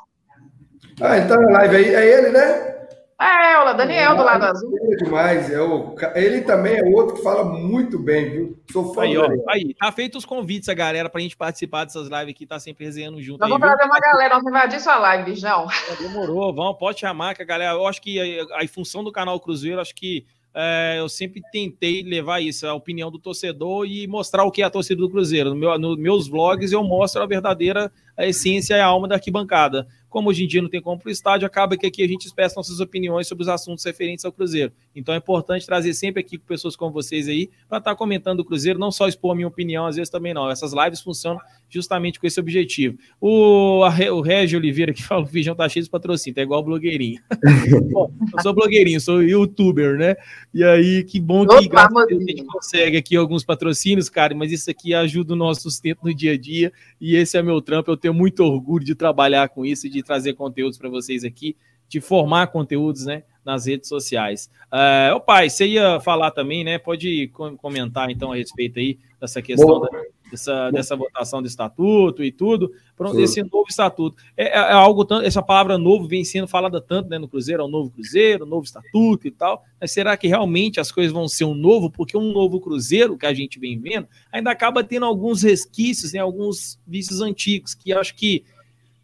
Ah, 1.01 1.19
ele 1.19 1.28
tá 1.28 1.36
na 1.36 1.51
live 1.51 1.77
aí. 1.77 1.94
É 1.94 2.19
ele, 2.19 2.31
né? 2.31 2.78
É, 3.20 3.59
o 3.59 3.73
Daniel 3.74 4.16
do 4.16 4.23
lado 4.23 4.45
azul. 4.45 4.73
É 4.81 4.97
demais. 4.97 5.51
É 5.51 5.61
o, 5.61 5.97
ele 6.15 6.43
também 6.43 6.77
é 6.77 6.85
outro 6.85 7.16
que 7.16 7.23
fala 7.23 7.43
muito 7.43 7.99
bem, 7.99 8.31
viu? 8.31 8.62
Sou 8.70 8.95
fã 8.95 9.03
aí, 9.03 9.19
ó, 9.19 9.28
aí, 9.49 9.74
tá 9.74 9.90
feito 9.90 10.16
os 10.16 10.24
convites 10.24 10.69
a 10.69 10.74
galera 10.74 11.11
pra 11.11 11.20
gente 11.20 11.36
participar 11.36 11.85
dessas 11.85 12.09
lives 12.09 12.31
aqui, 12.31 12.47
tá 12.47 12.61
sempre 12.61 12.85
resenhando 12.85 13.20
junto. 13.20 13.40
Nós 13.40 13.49
vamos 13.49 13.66
trazer 13.66 13.85
uma 13.85 13.99
galera, 13.99 14.36
vamos 14.36 14.49
invadir 14.49 14.81
sua 14.81 14.99
live, 14.99 15.32
Bijão. 15.32 15.66
Demorou, 16.01 16.55
vamos, 16.55 16.78
pode 16.78 17.01
chamar 17.01 17.35
que 17.35 17.43
a 17.43 17.47
galera. 17.47 17.73
Eu 17.73 17.86
acho 17.89 18.01
que 18.01 18.39
a, 18.40 18.62
a 18.62 18.69
função 18.69 19.03
do 19.03 19.11
canal 19.11 19.40
Cruzeiro, 19.40 19.81
acho 19.81 19.97
que 19.97 20.24
é, 20.55 20.97
eu 20.99 21.09
sempre 21.09 21.43
tentei 21.53 22.03
levar 22.03 22.40
isso, 22.40 22.66
a 22.66 22.74
opinião 22.74 23.11
do 23.11 23.19
torcedor 23.19 23.86
e 23.86 24.07
mostrar 24.07 24.45
o 24.45 24.51
que 24.51 24.62
é 24.62 24.65
a 24.65 24.70
torcida 24.70 25.01
do 25.01 25.11
Cruzeiro. 25.11 25.51
No 25.51 25.57
meu, 25.57 25.78
nos 25.78 25.99
meus 25.99 26.28
vlogs 26.28 26.73
eu 26.73 26.82
mostro 26.82 27.23
a 27.23 27.27
verdadeira 27.27 27.93
a 28.19 28.27
essência 28.27 28.74
e 28.74 28.81
a 28.81 28.86
alma 28.86 29.07
da 29.07 29.15
arquibancada. 29.15 29.86
Como 30.09 30.31
hoje 30.31 30.45
em 30.45 30.47
dia 30.49 30.62
não 30.62 30.70
tem 30.70 30.81
como 30.81 30.99
para 30.99 31.09
o 31.09 31.12
estádio, 31.12 31.47
acaba 31.47 31.77
que 31.77 31.86
aqui 31.86 32.03
a 32.03 32.09
gente 32.09 32.24
expressa 32.24 32.57
nossas 32.57 32.81
opiniões 32.81 33.28
sobre 33.28 33.43
os 33.43 33.49
assuntos 33.49 33.85
referentes 33.85 34.24
ao 34.24 34.32
Cruzeiro. 34.32 34.73
Então 34.97 35.15
é 35.15 35.19
importante 35.19 35.66
trazer 35.66 35.93
sempre 35.93 36.20
aqui 36.20 36.39
pessoas 36.39 36.74
como 36.74 36.90
vocês 36.90 37.28
aí 37.28 37.51
para 37.69 37.78
estar 37.78 37.90
tá 37.90 37.97
comentando 37.97 38.40
o 38.40 38.45
Cruzeiro, 38.45 38.78
não 38.78 38.90
só 38.90 39.07
expor 39.07 39.32
a 39.32 39.35
minha 39.35 39.47
opinião, 39.47 39.86
às 39.86 39.97
vezes 39.97 40.11
também 40.11 40.32
não. 40.32 40.51
Essas 40.51 40.73
lives 40.73 41.01
funcionam 41.01 41.39
justamente 41.69 42.19
com 42.19 42.27
esse 42.27 42.40
objetivo. 42.40 42.97
O, 43.20 43.85
a, 43.85 44.12
o 44.12 44.23
Régio 44.23 44.59
Oliveira 44.59 44.95
que 44.95 45.03
fala: 45.05 45.23
o 45.23 45.27
Feijão 45.27 45.55
tá 45.55 45.69
cheio 45.69 45.85
de 45.85 45.90
patrocínio, 45.90 46.35
tá 46.35 46.43
igual 46.43 46.62
blogueirinho. 46.62 47.20
Bom, 47.93 48.11
eu 48.32 48.43
sou 48.43 48.55
blogueirinho, 48.55 49.01
sou 49.01 49.23
youtuber, 49.23 49.99
né? 49.99 50.16
E 50.55 50.65
aí, 50.65 51.05
que 51.05 51.20
bom 51.20 51.47
que 51.47 51.55
Opa, 51.55 51.86
a 51.86 52.15
gente 52.15 52.45
consegue 52.45 52.97
aqui 52.97 53.15
alguns 53.15 53.45
patrocínios, 53.45 54.09
cara, 54.09 54.35
mas 54.35 54.51
isso 54.51 54.70
aqui 54.70 54.95
ajuda 54.95 55.35
o 55.35 55.36
nosso 55.36 55.62
sustento 55.62 56.01
no 56.03 56.15
dia 56.15 56.32
a 56.32 56.39
dia 56.39 56.73
e 57.01 57.15
esse 57.15 57.36
é 57.36 57.43
meu 57.43 57.61
trampo. 57.61 57.90
Eu 57.90 57.97
tenho 57.97 58.07
muito 58.12 58.44
orgulho 58.44 58.85
de 58.85 58.94
trabalhar 58.94 59.48
com 59.48 59.64
isso, 59.64 59.89
de 59.89 60.02
trazer 60.02 60.35
conteúdos 60.35 60.78
para 60.78 60.89
vocês 60.89 61.24
aqui, 61.24 61.56
de 61.89 62.01
formar 62.01 62.48
conteúdos, 62.48 63.06
né? 63.06 63.22
Nas 63.44 63.66
redes 63.66 63.89
sociais. 63.89 64.51
Uh, 64.72 65.14
ô 65.16 65.20
pai, 65.20 65.48
você 65.48 65.66
ia 65.66 65.98
falar 66.01 66.30
também, 66.30 66.62
né? 66.62 66.78
Pode 66.78 67.28
comentar 67.59 68.10
então 68.10 68.32
a 68.32 68.36
respeito 68.36 68.78
aí 68.78 68.98
dessa 69.20 69.40
questão 69.40 69.80
da, 69.80 69.89
dessa, 70.31 70.71
dessa 70.71 70.97
votação 70.97 71.41
do 71.41 71.49
estatuto 71.49 72.23
e 72.23 72.31
tudo, 72.31 72.73
pronto, 72.97 73.19
esse 73.21 73.43
novo 73.43 73.67
estatuto. 73.69 74.17
É, 74.37 74.45
é, 74.45 74.59
é, 74.59 74.73
algo 74.73 75.05
tanto, 75.05 75.25
essa 75.25 75.43
palavra 75.43 75.79
novo 75.79 76.07
vem 76.07 76.25
sendo 76.25 76.47
falada 76.47 76.81
tanto 76.81 77.09
né, 77.09 77.19
no 77.19 77.29
Cruzeiro, 77.29 77.63
é 77.63 77.67
um 77.67 77.71
novo 77.71 77.91
Cruzeiro, 77.91 78.45
um 78.45 78.49
novo 78.49 78.65
estatuto 78.65 79.27
e 79.27 79.31
tal. 79.31 79.65
Mas 79.81 79.93
será 79.93 80.17
que 80.17 80.27
realmente 80.27 80.81
as 80.81 80.93
coisas 80.93 81.13
vão 81.13 81.29
ser 81.29 81.45
um 81.45 81.55
novo? 81.55 81.91
Porque 81.91 82.17
um 82.17 82.33
novo 82.33 82.61
Cruzeiro 82.61 83.17
que 83.17 83.27
a 83.27 83.35
gente 83.35 83.59
vem 83.59 83.79
vendo 83.79 84.07
ainda 84.33 84.51
acaba 84.51 84.85
tendo 84.85 85.07
alguns 85.07 85.43
resquícios, 85.43 86.13
né, 86.13 86.21
alguns 86.21 86.79
vícios 86.87 87.21
antigos, 87.21 87.75
que 87.75 87.93
acho 87.93 88.15
que 88.15 88.45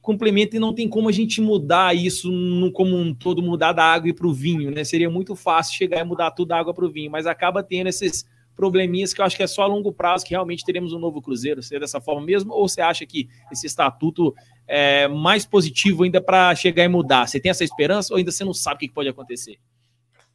complementa 0.04 0.54
e 0.54 0.60
não 0.60 0.74
tem 0.74 0.86
como 0.86 1.08
a 1.08 1.12
gente 1.12 1.40
mudar 1.40 1.96
isso 1.96 2.30
no, 2.30 2.70
como 2.70 2.94
um 2.94 3.14
todo, 3.14 3.42
mudar 3.42 3.72
da 3.72 3.84
água 3.84 4.10
e 4.10 4.12
para 4.12 4.26
o 4.26 4.34
vinho, 4.34 4.70
né? 4.70 4.84
Seria 4.84 5.08
muito 5.08 5.34
fácil 5.34 5.74
chegar 5.74 5.98
e 5.98 6.04
mudar 6.04 6.30
tudo 6.32 6.48
da 6.48 6.58
água 6.58 6.74
para 6.74 6.84
o 6.84 6.90
vinho, 6.90 7.10
mas 7.10 7.26
acaba 7.26 7.62
tendo 7.62 7.88
esses 7.88 8.26
probleminhas 8.54 9.12
que 9.12 9.20
eu 9.20 9.24
acho 9.24 9.36
que 9.36 9.42
é 9.42 9.46
só 9.46 9.62
a 9.62 9.66
longo 9.66 9.92
prazo 9.92 10.24
que 10.24 10.30
realmente 10.30 10.64
teremos 10.64 10.92
um 10.92 10.98
novo 10.98 11.20
Cruzeiro. 11.20 11.62
Ser 11.62 11.80
dessa 11.80 12.00
forma 12.00 12.24
mesmo? 12.24 12.52
Ou 12.52 12.68
você 12.68 12.80
acha 12.80 13.04
que 13.04 13.28
esse 13.50 13.66
estatuto 13.66 14.34
é 14.66 15.08
mais 15.08 15.44
positivo 15.44 16.04
ainda 16.04 16.20
para 16.20 16.54
chegar 16.54 16.84
e 16.84 16.88
mudar? 16.88 17.26
Você 17.26 17.40
tem 17.40 17.50
essa 17.50 17.64
esperança 17.64 18.12
ou 18.12 18.18
ainda 18.18 18.30
você 18.30 18.44
não 18.44 18.54
sabe 18.54 18.76
o 18.76 18.78
que 18.80 18.94
pode 18.94 19.08
acontecer? 19.08 19.58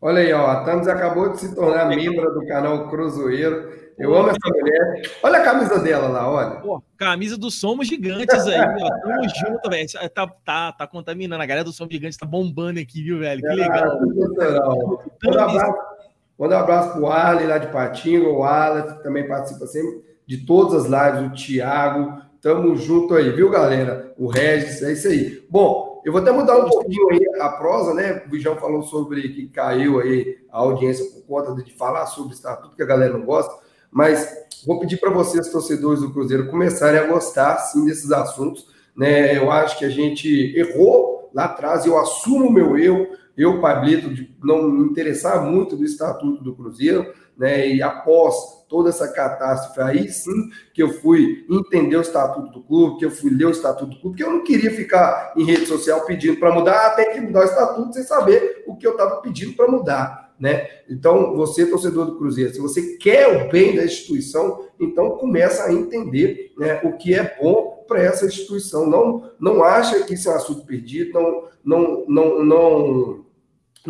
Olha 0.02 0.22
aí, 0.22 0.32
ó, 0.32 0.48
a 0.48 0.64
Thames 0.64 0.88
acabou 0.88 1.34
de 1.34 1.42
se 1.42 1.54
tornar 1.54 1.86
membro 1.86 2.34
do 2.34 2.48
canal 2.48 2.90
Cruzeiro. 2.90 3.90
Eu 3.98 4.16
amo 4.16 4.30
essa 4.30 4.50
mulher. 4.50 5.02
Olha 5.22 5.40
a 5.40 5.44
camisa 5.44 5.78
dela 5.80 6.08
lá, 6.08 6.32
olha. 6.32 6.62
Pô, 6.62 6.82
camisa 6.96 7.38
do 7.38 7.52
Somos 7.52 7.86
Gigantes 7.86 8.48
aí, 8.48 8.62
ó. 8.62 8.90
Tamo 9.02 9.24
junto, 9.28 9.70
velho. 9.70 9.90
Tá, 10.16 10.26
tá, 10.46 10.72
tá 10.72 10.88
contaminando. 10.88 11.44
A 11.44 11.46
galera 11.46 11.66
do 11.66 11.74
Somos 11.74 11.94
Gigantes 11.94 12.18
tá 12.18 12.26
bombando 12.26 12.80
aqui, 12.80 13.04
viu, 13.04 13.20
velho? 13.20 13.42
Que 13.42 13.48
é, 13.48 13.56
legal. 13.56 14.00
É, 14.40 15.99
Manda 16.40 16.56
um 16.56 16.60
abraço 16.60 16.94
para 16.94 17.02
o 17.02 17.08
Arley 17.08 17.46
lá 17.46 17.58
de 17.58 17.68
Patinga, 17.68 18.30
o 18.30 18.46
Alan, 18.46 18.84
que 18.84 19.04
também 19.04 19.28
participa 19.28 19.68
sempre 19.68 20.02
de 20.26 20.46
todas 20.46 20.86
as 20.86 20.86
lives, 20.86 21.30
o 21.30 21.36
Thiago. 21.36 22.22
Tamo 22.42 22.78
junto 22.78 23.14
aí, 23.14 23.30
viu, 23.32 23.50
galera? 23.50 24.14
O 24.18 24.28
Regis, 24.28 24.82
é 24.82 24.94
isso 24.94 25.10
aí. 25.10 25.46
Bom, 25.50 26.02
eu 26.06 26.14
vou 26.14 26.22
até 26.22 26.32
mudar 26.32 26.58
um 26.58 26.70
pouquinho 26.70 27.10
aí 27.10 27.20
a 27.42 27.50
prosa, 27.50 27.94
né? 27.94 28.24
O 28.26 28.30
Bijão 28.30 28.56
falou 28.56 28.82
sobre 28.84 29.28
que 29.34 29.48
caiu 29.50 30.00
aí 30.00 30.38
a 30.50 30.60
audiência 30.60 31.06
por 31.12 31.26
conta 31.26 31.62
de 31.62 31.74
falar 31.74 32.06
sobre 32.06 32.34
estatuto, 32.34 32.74
que 32.74 32.84
a 32.84 32.86
galera 32.86 33.18
não 33.18 33.26
gosta, 33.26 33.54
mas 33.92 34.48
vou 34.66 34.80
pedir 34.80 34.98
para 34.98 35.10
vocês, 35.10 35.50
torcedores 35.50 36.00
do 36.00 36.14
Cruzeiro, 36.14 36.50
começarem 36.50 37.02
a 37.02 37.08
gostar, 37.08 37.58
sim, 37.58 37.84
desses 37.84 38.14
assuntos, 38.14 38.66
né? 38.96 39.38
Eu 39.38 39.52
acho 39.52 39.78
que 39.78 39.84
a 39.84 39.90
gente 39.90 40.58
errou 40.58 41.30
lá 41.34 41.46
atrás, 41.46 41.86
eu 41.86 41.98
assumo 41.98 42.48
o 42.48 42.52
meu 42.52 42.78
erro, 42.78 43.08
eu, 43.40 43.62
Pablito, 43.62 44.10
não 44.44 44.64
me 44.64 44.90
interessar 44.90 45.44
muito 45.44 45.78
do 45.78 45.86
Estatuto 45.86 46.44
do 46.44 46.56
Cruzeiro, 46.56 47.14
né? 47.38 47.70
E 47.70 47.82
após 47.82 48.36
toda 48.68 48.90
essa 48.90 49.08
catástrofe, 49.08 49.80
aí 49.82 50.10
sim 50.10 50.50
que 50.74 50.84
eu 50.84 50.92
fui 50.92 51.46
entender 51.50 51.96
o 51.96 52.02
Estatuto 52.02 52.52
do 52.52 52.64
Clube, 52.64 53.00
que 53.00 53.06
eu 53.06 53.12
fui 53.12 53.32
ler 53.32 53.46
o 53.46 53.52
Estatuto 53.52 53.92
do 53.92 54.02
Clube, 54.02 54.18
porque 54.18 54.24
eu 54.24 54.36
não 54.36 54.44
queria 54.44 54.72
ficar 54.72 55.34
em 55.38 55.46
rede 55.46 55.66
social 55.66 56.06
pedindo 56.06 56.38
para 56.38 56.54
mudar, 56.54 56.96
tem 56.98 57.14
que 57.14 57.22
mudar 57.22 57.40
o 57.40 57.46
Estatuto 57.46 57.94
sem 57.94 58.04
saber 58.04 58.64
o 58.68 58.76
que 58.76 58.86
eu 58.86 58.92
estava 58.92 59.22
pedindo 59.22 59.54
para 59.54 59.72
mudar. 59.72 60.30
Né? 60.38 60.68
Então, 60.90 61.36
você, 61.36 61.66
torcedor 61.66 62.06
do 62.06 62.18
Cruzeiro, 62.18 62.54
se 62.54 62.62
você 62.62 62.98
quer 62.98 63.28
o 63.28 63.50
bem 63.50 63.76
da 63.76 63.84
instituição, 63.84 64.66
então 64.80 65.12
começa 65.18 65.66
a 65.66 65.74
entender 65.74 66.54
né, 66.58 66.80
o 66.84 66.94
que 66.94 67.14
é 67.14 67.38
bom 67.42 67.84
para 67.88 68.02
essa 68.02 68.26
instituição. 68.26 68.86
Não, 68.86 69.32
não 69.40 69.64
acha 69.64 70.02
que 70.04 70.14
isso 70.14 70.30
é 70.30 70.34
um 70.34 70.36
assunto 70.36 70.66
perdido, 70.66 71.12
não, 71.14 71.44
não, 71.66 72.06
não, 72.08 72.44
não 72.44 73.26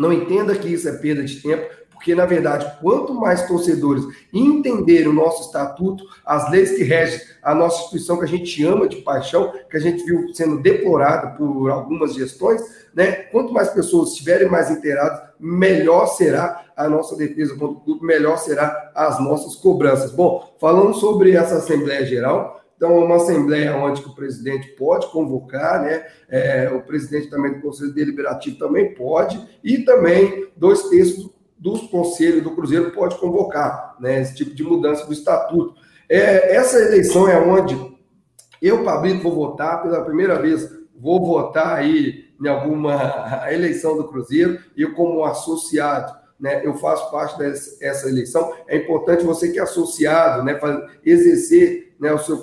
não 0.00 0.12
entenda 0.12 0.56
que 0.56 0.68
isso 0.68 0.88
é 0.88 0.92
perda 0.92 1.22
de 1.22 1.42
tempo, 1.42 1.68
porque, 1.90 2.14
na 2.14 2.24
verdade, 2.24 2.78
quanto 2.80 3.12
mais 3.12 3.46
torcedores 3.46 4.02
entenderem 4.32 5.08
o 5.08 5.12
nosso 5.12 5.42
estatuto, 5.42 6.02
as 6.24 6.50
leis 6.50 6.70
que 6.70 6.82
regem 6.82 7.20
a 7.42 7.54
nossa 7.54 7.82
instituição, 7.82 8.16
que 8.16 8.24
a 8.24 8.28
gente 8.28 8.64
ama 8.64 8.88
de 8.88 8.96
paixão, 8.96 9.52
que 9.70 9.76
a 9.76 9.80
gente 9.80 10.02
viu 10.04 10.32
sendo 10.32 10.58
deplorada 10.58 11.36
por 11.36 11.70
algumas 11.70 12.14
gestões, 12.14 12.62
né? 12.94 13.12
quanto 13.30 13.52
mais 13.52 13.68
pessoas 13.68 14.12
estiverem 14.12 14.48
mais 14.48 14.70
inteiradas, 14.70 15.20
melhor 15.38 16.06
será 16.06 16.64
a 16.74 16.88
nossa 16.88 17.14
defesa 17.14 17.54
contra 17.54 17.76
o 17.76 17.80
clube, 17.80 18.06
melhor 18.06 18.38
será 18.38 18.90
as 18.94 19.22
nossas 19.22 19.54
cobranças. 19.54 20.10
Bom, 20.10 20.56
falando 20.58 20.94
sobre 20.94 21.32
essa 21.32 21.56
Assembleia 21.56 22.06
Geral, 22.06 22.59
então, 22.80 22.96
uma 22.96 23.16
assembleia 23.16 23.76
onde 23.76 24.00
o 24.00 24.14
presidente 24.14 24.68
pode 24.68 25.06
convocar, 25.08 25.82
né? 25.82 26.02
É, 26.30 26.72
o 26.72 26.80
presidente 26.80 27.28
também 27.28 27.52
do 27.52 27.60
Conselho 27.60 27.92
Deliberativo 27.92 28.56
também 28.56 28.94
pode, 28.94 29.38
e 29.62 29.84
também 29.84 30.50
dois 30.56 30.84
terços 30.84 31.28
dos 31.58 31.82
conselhos 31.90 32.42
do 32.42 32.52
Cruzeiro 32.52 32.90
pode 32.92 33.18
convocar, 33.18 33.96
né? 34.00 34.22
Esse 34.22 34.34
tipo 34.34 34.54
de 34.54 34.62
mudança 34.62 35.04
do 35.04 35.12
estatuto. 35.12 35.74
É, 36.08 36.56
essa 36.56 36.78
eleição 36.78 37.28
é 37.28 37.38
onde 37.38 37.76
eu, 38.62 38.82
Pablito, 38.82 39.24
vou 39.24 39.34
votar 39.34 39.82
pela 39.82 40.02
primeira 40.02 40.40
vez, 40.40 40.66
vou 40.96 41.22
votar 41.22 41.76
aí 41.76 42.30
em 42.42 42.48
alguma 42.48 43.44
eleição 43.52 43.94
do 43.94 44.08
Cruzeiro, 44.08 44.58
eu 44.74 44.94
como 44.94 45.22
associado 45.22 46.18
né, 46.40 46.64
eu 46.64 46.72
faço 46.78 47.10
parte 47.10 47.38
dessa 47.38 48.08
eleição. 48.08 48.54
É 48.66 48.78
importante 48.78 49.22
você 49.22 49.52
que 49.52 49.58
é 49.58 49.62
associado, 49.62 50.42
né, 50.42 50.58
exercer 51.04 51.89
né, 52.00 52.12
o 52.12 52.18
seu, 52.18 52.42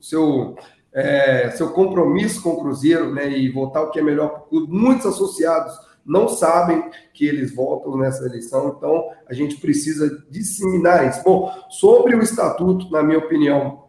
seu, 0.00 0.56
é, 0.92 1.50
seu 1.50 1.70
compromisso 1.70 2.42
com 2.42 2.50
o 2.50 2.60
Cruzeiro 2.60 3.12
né, 3.12 3.30
e 3.30 3.48
votar 3.48 3.82
o 3.82 3.90
que 3.90 3.98
é 3.98 4.02
melhor 4.02 4.28
para 4.28 4.40
o 4.40 4.46
clube. 4.46 4.72
Muitos 4.72 5.06
associados 5.06 5.74
não 6.04 6.28
sabem 6.28 6.90
que 7.14 7.26
eles 7.26 7.54
votam 7.54 7.96
nessa 7.96 8.26
eleição, 8.26 8.74
então 8.76 9.08
a 9.26 9.32
gente 9.32 9.56
precisa 9.56 10.24
disseminar 10.28 11.08
isso. 11.08 11.22
Bom, 11.24 11.52
sobre 11.70 12.14
o 12.14 12.22
estatuto, 12.22 12.90
na 12.90 13.02
minha 13.02 13.18
opinião, 13.18 13.84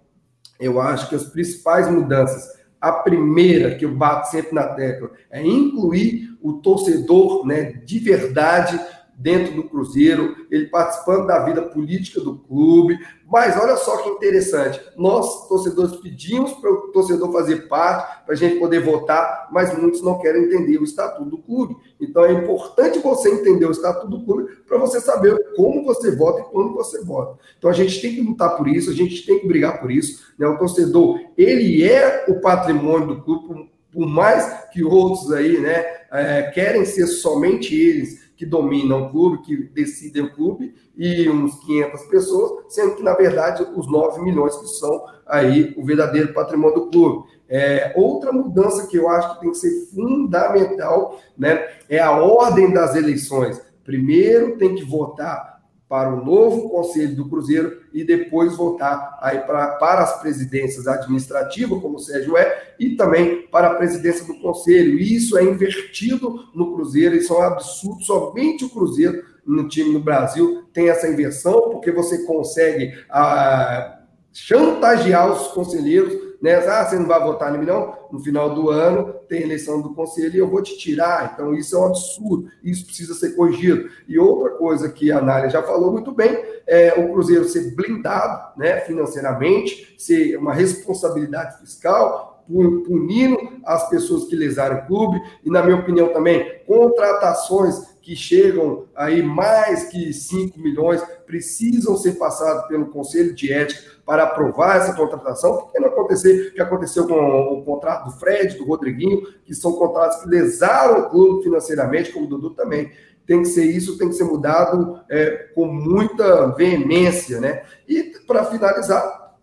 eu 0.59 0.79
acho 0.79 1.09
que 1.09 1.15
as 1.15 1.25
principais 1.25 1.89
mudanças, 1.89 2.47
a 2.79 2.91
primeira 2.91 3.75
que 3.75 3.85
eu 3.85 3.95
bato 3.95 4.29
sempre 4.29 4.53
na 4.53 4.67
tecla, 4.67 5.11
é 5.31 5.41
incluir 5.41 6.37
o 6.41 6.53
torcedor 6.53 7.45
né, 7.45 7.63
de 7.85 7.99
verdade 7.99 8.79
dentro 9.17 9.55
do 9.55 9.63
Cruzeiro, 9.63 10.35
ele 10.49 10.67
participando 10.67 11.27
da 11.27 11.43
vida 11.45 11.61
política 11.61 12.19
do 12.19 12.37
clube. 12.37 12.97
Mas 13.31 13.57
olha 13.57 13.75
só 13.77 13.97
que 13.97 14.09
interessante, 14.09 14.79
nós, 14.95 15.47
torcedores, 15.47 15.95
pedimos 15.95 16.53
para 16.53 16.71
o 16.71 16.91
torcedor 16.91 17.31
fazer 17.31 17.67
parte, 17.67 18.25
para 18.25 18.33
a 18.35 18.37
gente 18.37 18.59
poder 18.59 18.79
votar, 18.79 19.49
mas 19.51 19.75
muitos 19.77 20.03
não 20.03 20.19
querem 20.19 20.43
entender 20.43 20.77
o 20.77 20.83
estatuto 20.83 21.29
do 21.29 21.37
clube. 21.39 21.75
Então 21.99 22.23
é 22.25 22.33
importante 22.33 22.99
você 22.99 23.29
entender 23.31 23.65
o 23.65 23.71
estatuto 23.71 24.07
do 24.07 24.23
clube 24.23 24.51
para 24.67 24.77
você 24.77 24.99
saber 24.99 25.53
como 25.55 25.83
você 25.83 26.11
vota 26.15 26.41
e 26.41 26.51
quando 26.51 26.73
você 26.73 27.03
vota. 27.03 27.39
Então 27.57 27.69
a 27.69 27.73
gente 27.73 28.01
tem 28.01 28.13
que 28.13 28.21
lutar 28.21 28.55
por 28.55 28.67
isso, 28.67 28.91
a 28.91 28.93
gente 28.93 29.25
tem 29.25 29.39
que 29.39 29.47
brigar 29.47 29.79
por 29.79 29.91
isso. 29.91 30.33
Né? 30.37 30.45
O 30.47 30.57
torcedor, 30.57 31.19
ele 31.37 31.83
é 31.83 32.25
o 32.27 32.39
patrimônio 32.39 33.07
do 33.07 33.23
clube, 33.23 33.71
por 33.91 34.07
mais 34.07 34.67
que 34.71 34.83
outros 34.83 35.31
aí 35.31 35.59
né, 35.59 35.85
é, 36.11 36.51
querem 36.53 36.83
ser 36.83 37.07
somente 37.07 37.75
eles 37.75 38.22
que 38.43 38.49
dominam 38.49 39.03
o 39.03 39.09
clube, 39.09 39.41
que 39.41 39.55
decidem 39.55 40.23
o 40.23 40.33
clube, 40.33 40.75
e 40.97 41.29
uns 41.29 41.55
500 41.63 42.03
pessoas, 42.03 42.73
sendo 42.73 42.95
que, 42.95 43.03
na 43.03 43.13
verdade, 43.13 43.65
os 43.75 43.89
9 43.89 44.21
milhões 44.21 44.55
que 44.57 44.67
são 44.67 45.05
aí 45.25 45.73
o 45.77 45.85
verdadeiro 45.85 46.33
patrimônio 46.33 46.75
do 46.75 46.89
clube. 46.89 47.25
É, 47.47 47.93
outra 47.95 48.33
mudança 48.33 48.87
que 48.87 48.97
eu 48.97 49.07
acho 49.07 49.35
que 49.35 49.41
tem 49.41 49.51
que 49.51 49.57
ser 49.57 49.85
fundamental 49.93 51.19
né, 51.37 51.67
é 51.87 51.99
a 51.99 52.11
ordem 52.11 52.73
das 52.73 52.95
eleições. 52.95 53.61
Primeiro 53.85 54.57
tem 54.57 54.75
que 54.75 54.83
votar 54.83 55.52
para 55.93 56.11
o 56.11 56.25
novo 56.25 56.69
conselho 56.69 57.15
do 57.15 57.29
Cruzeiro 57.29 57.83
e 57.93 58.03
depois 58.03 58.57
voltar 58.57 59.15
aí 59.21 59.41
pra, 59.41 59.75
para 59.75 60.01
as 60.01 60.19
presidências 60.19 60.87
administrativas, 60.87 61.79
como 61.79 61.97
o 61.97 61.99
Sérgio 61.99 62.35
é, 62.35 62.73
e 62.79 62.95
também 62.95 63.45
para 63.51 63.67
a 63.67 63.75
presidência 63.75 64.25
do 64.25 64.33
conselho. 64.39 64.97
Isso 64.97 65.37
é 65.37 65.43
invertido 65.43 66.45
no 66.55 66.73
Cruzeiro, 66.73 67.15
isso 67.15 67.31
é 67.35 67.37
um 67.37 67.41
absurdo. 67.43 68.03
Somente 68.03 68.65
o 68.65 68.71
Cruzeiro, 68.71 69.23
no 69.45 69.67
time 69.67 69.93
no 69.93 69.99
Brasil, 69.99 70.63
tem 70.73 70.89
essa 70.89 71.07
inversão, 71.07 71.69
porque 71.69 71.91
você 71.91 72.25
consegue 72.25 72.91
ah, 73.07 73.99
chantagear 74.33 75.31
os 75.31 75.49
conselheiros 75.49 76.22
né? 76.43 76.55
Ah, 76.55 76.85
você 76.85 76.99
não 76.99 77.07
vai 77.07 77.23
votar 77.23 77.55
em 77.55 77.57
mim, 77.57 77.65
não? 77.65 77.95
No 78.11 78.19
final 78.19 78.53
do 78.53 78.69
ano 78.69 79.13
tem 79.29 79.43
eleição 79.43 79.81
do 79.81 79.93
conselho 79.93 80.35
e 80.35 80.39
eu 80.39 80.49
vou 80.49 80.61
te 80.61 80.77
tirar. 80.77 81.31
Então, 81.33 81.53
isso 81.53 81.73
é 81.73 81.79
um 81.79 81.85
absurdo, 81.85 82.49
isso 82.61 82.85
precisa 82.85 83.13
ser 83.13 83.33
corrigido. 83.33 83.89
E 84.09 84.19
outra 84.19 84.49
coisa 84.57 84.89
que 84.89 85.09
a 85.09 85.21
Nália 85.21 85.49
já 85.49 85.63
falou 85.63 85.93
muito 85.93 86.11
bem 86.11 86.37
é 86.67 86.93
o 86.99 87.13
Cruzeiro 87.13 87.45
ser 87.45 87.73
blindado 87.73 88.59
né, 88.59 88.81
financeiramente, 88.81 89.95
ser 89.97 90.35
uma 90.35 90.53
responsabilidade 90.53 91.59
fiscal, 91.59 92.43
punindo 92.45 93.37
as 93.63 93.89
pessoas 93.89 94.25
que 94.25 94.35
lesaram 94.35 94.79
o 94.79 94.85
clube, 94.85 95.21
e, 95.45 95.49
na 95.49 95.63
minha 95.63 95.77
opinião, 95.77 96.09
também 96.09 96.61
contratações 96.67 97.92
que 98.03 98.17
chegam 98.17 98.85
aí 98.93 99.23
mais 99.23 99.85
que 99.85 100.11
5 100.11 100.59
milhões 100.59 101.01
precisam 101.25 101.95
ser 101.95 102.17
passados 102.17 102.67
pelo 102.67 102.87
Conselho 102.87 103.33
de 103.33 103.51
Ética 103.51 103.93
para 104.05 104.23
aprovar 104.23 104.75
essa 104.75 104.93
contratação, 104.93 105.57
porque 105.57 105.79
não 105.79 105.87
acontecer 105.87 106.49
o 106.49 106.53
que 106.53 106.61
aconteceu 106.61 107.07
com 107.07 107.13
o 107.13 107.63
contrato 107.63 108.05
do 108.05 108.19
Fred, 108.19 108.57
do 108.57 108.65
Rodriguinho, 108.65 109.23
que 109.45 109.55
são 109.55 109.71
contratos 109.73 110.21
que 110.21 110.27
lesaram 110.27 110.99
o 110.99 111.09
clube 111.09 111.43
financeiramente, 111.43 112.11
como 112.11 112.25
o 112.25 112.29
Dudu 112.29 112.49
também. 112.49 112.91
Tem 113.25 113.41
que 113.41 113.47
ser 113.47 113.63
isso, 113.63 113.97
tem 113.97 114.09
que 114.09 114.15
ser 114.15 114.25
mudado 114.25 114.99
é, 115.09 115.49
com 115.55 115.65
muita 115.65 116.47
veemência, 116.47 117.39
né? 117.39 117.63
E 117.87 118.03
para 118.27 118.43
finalizar, 118.43 119.33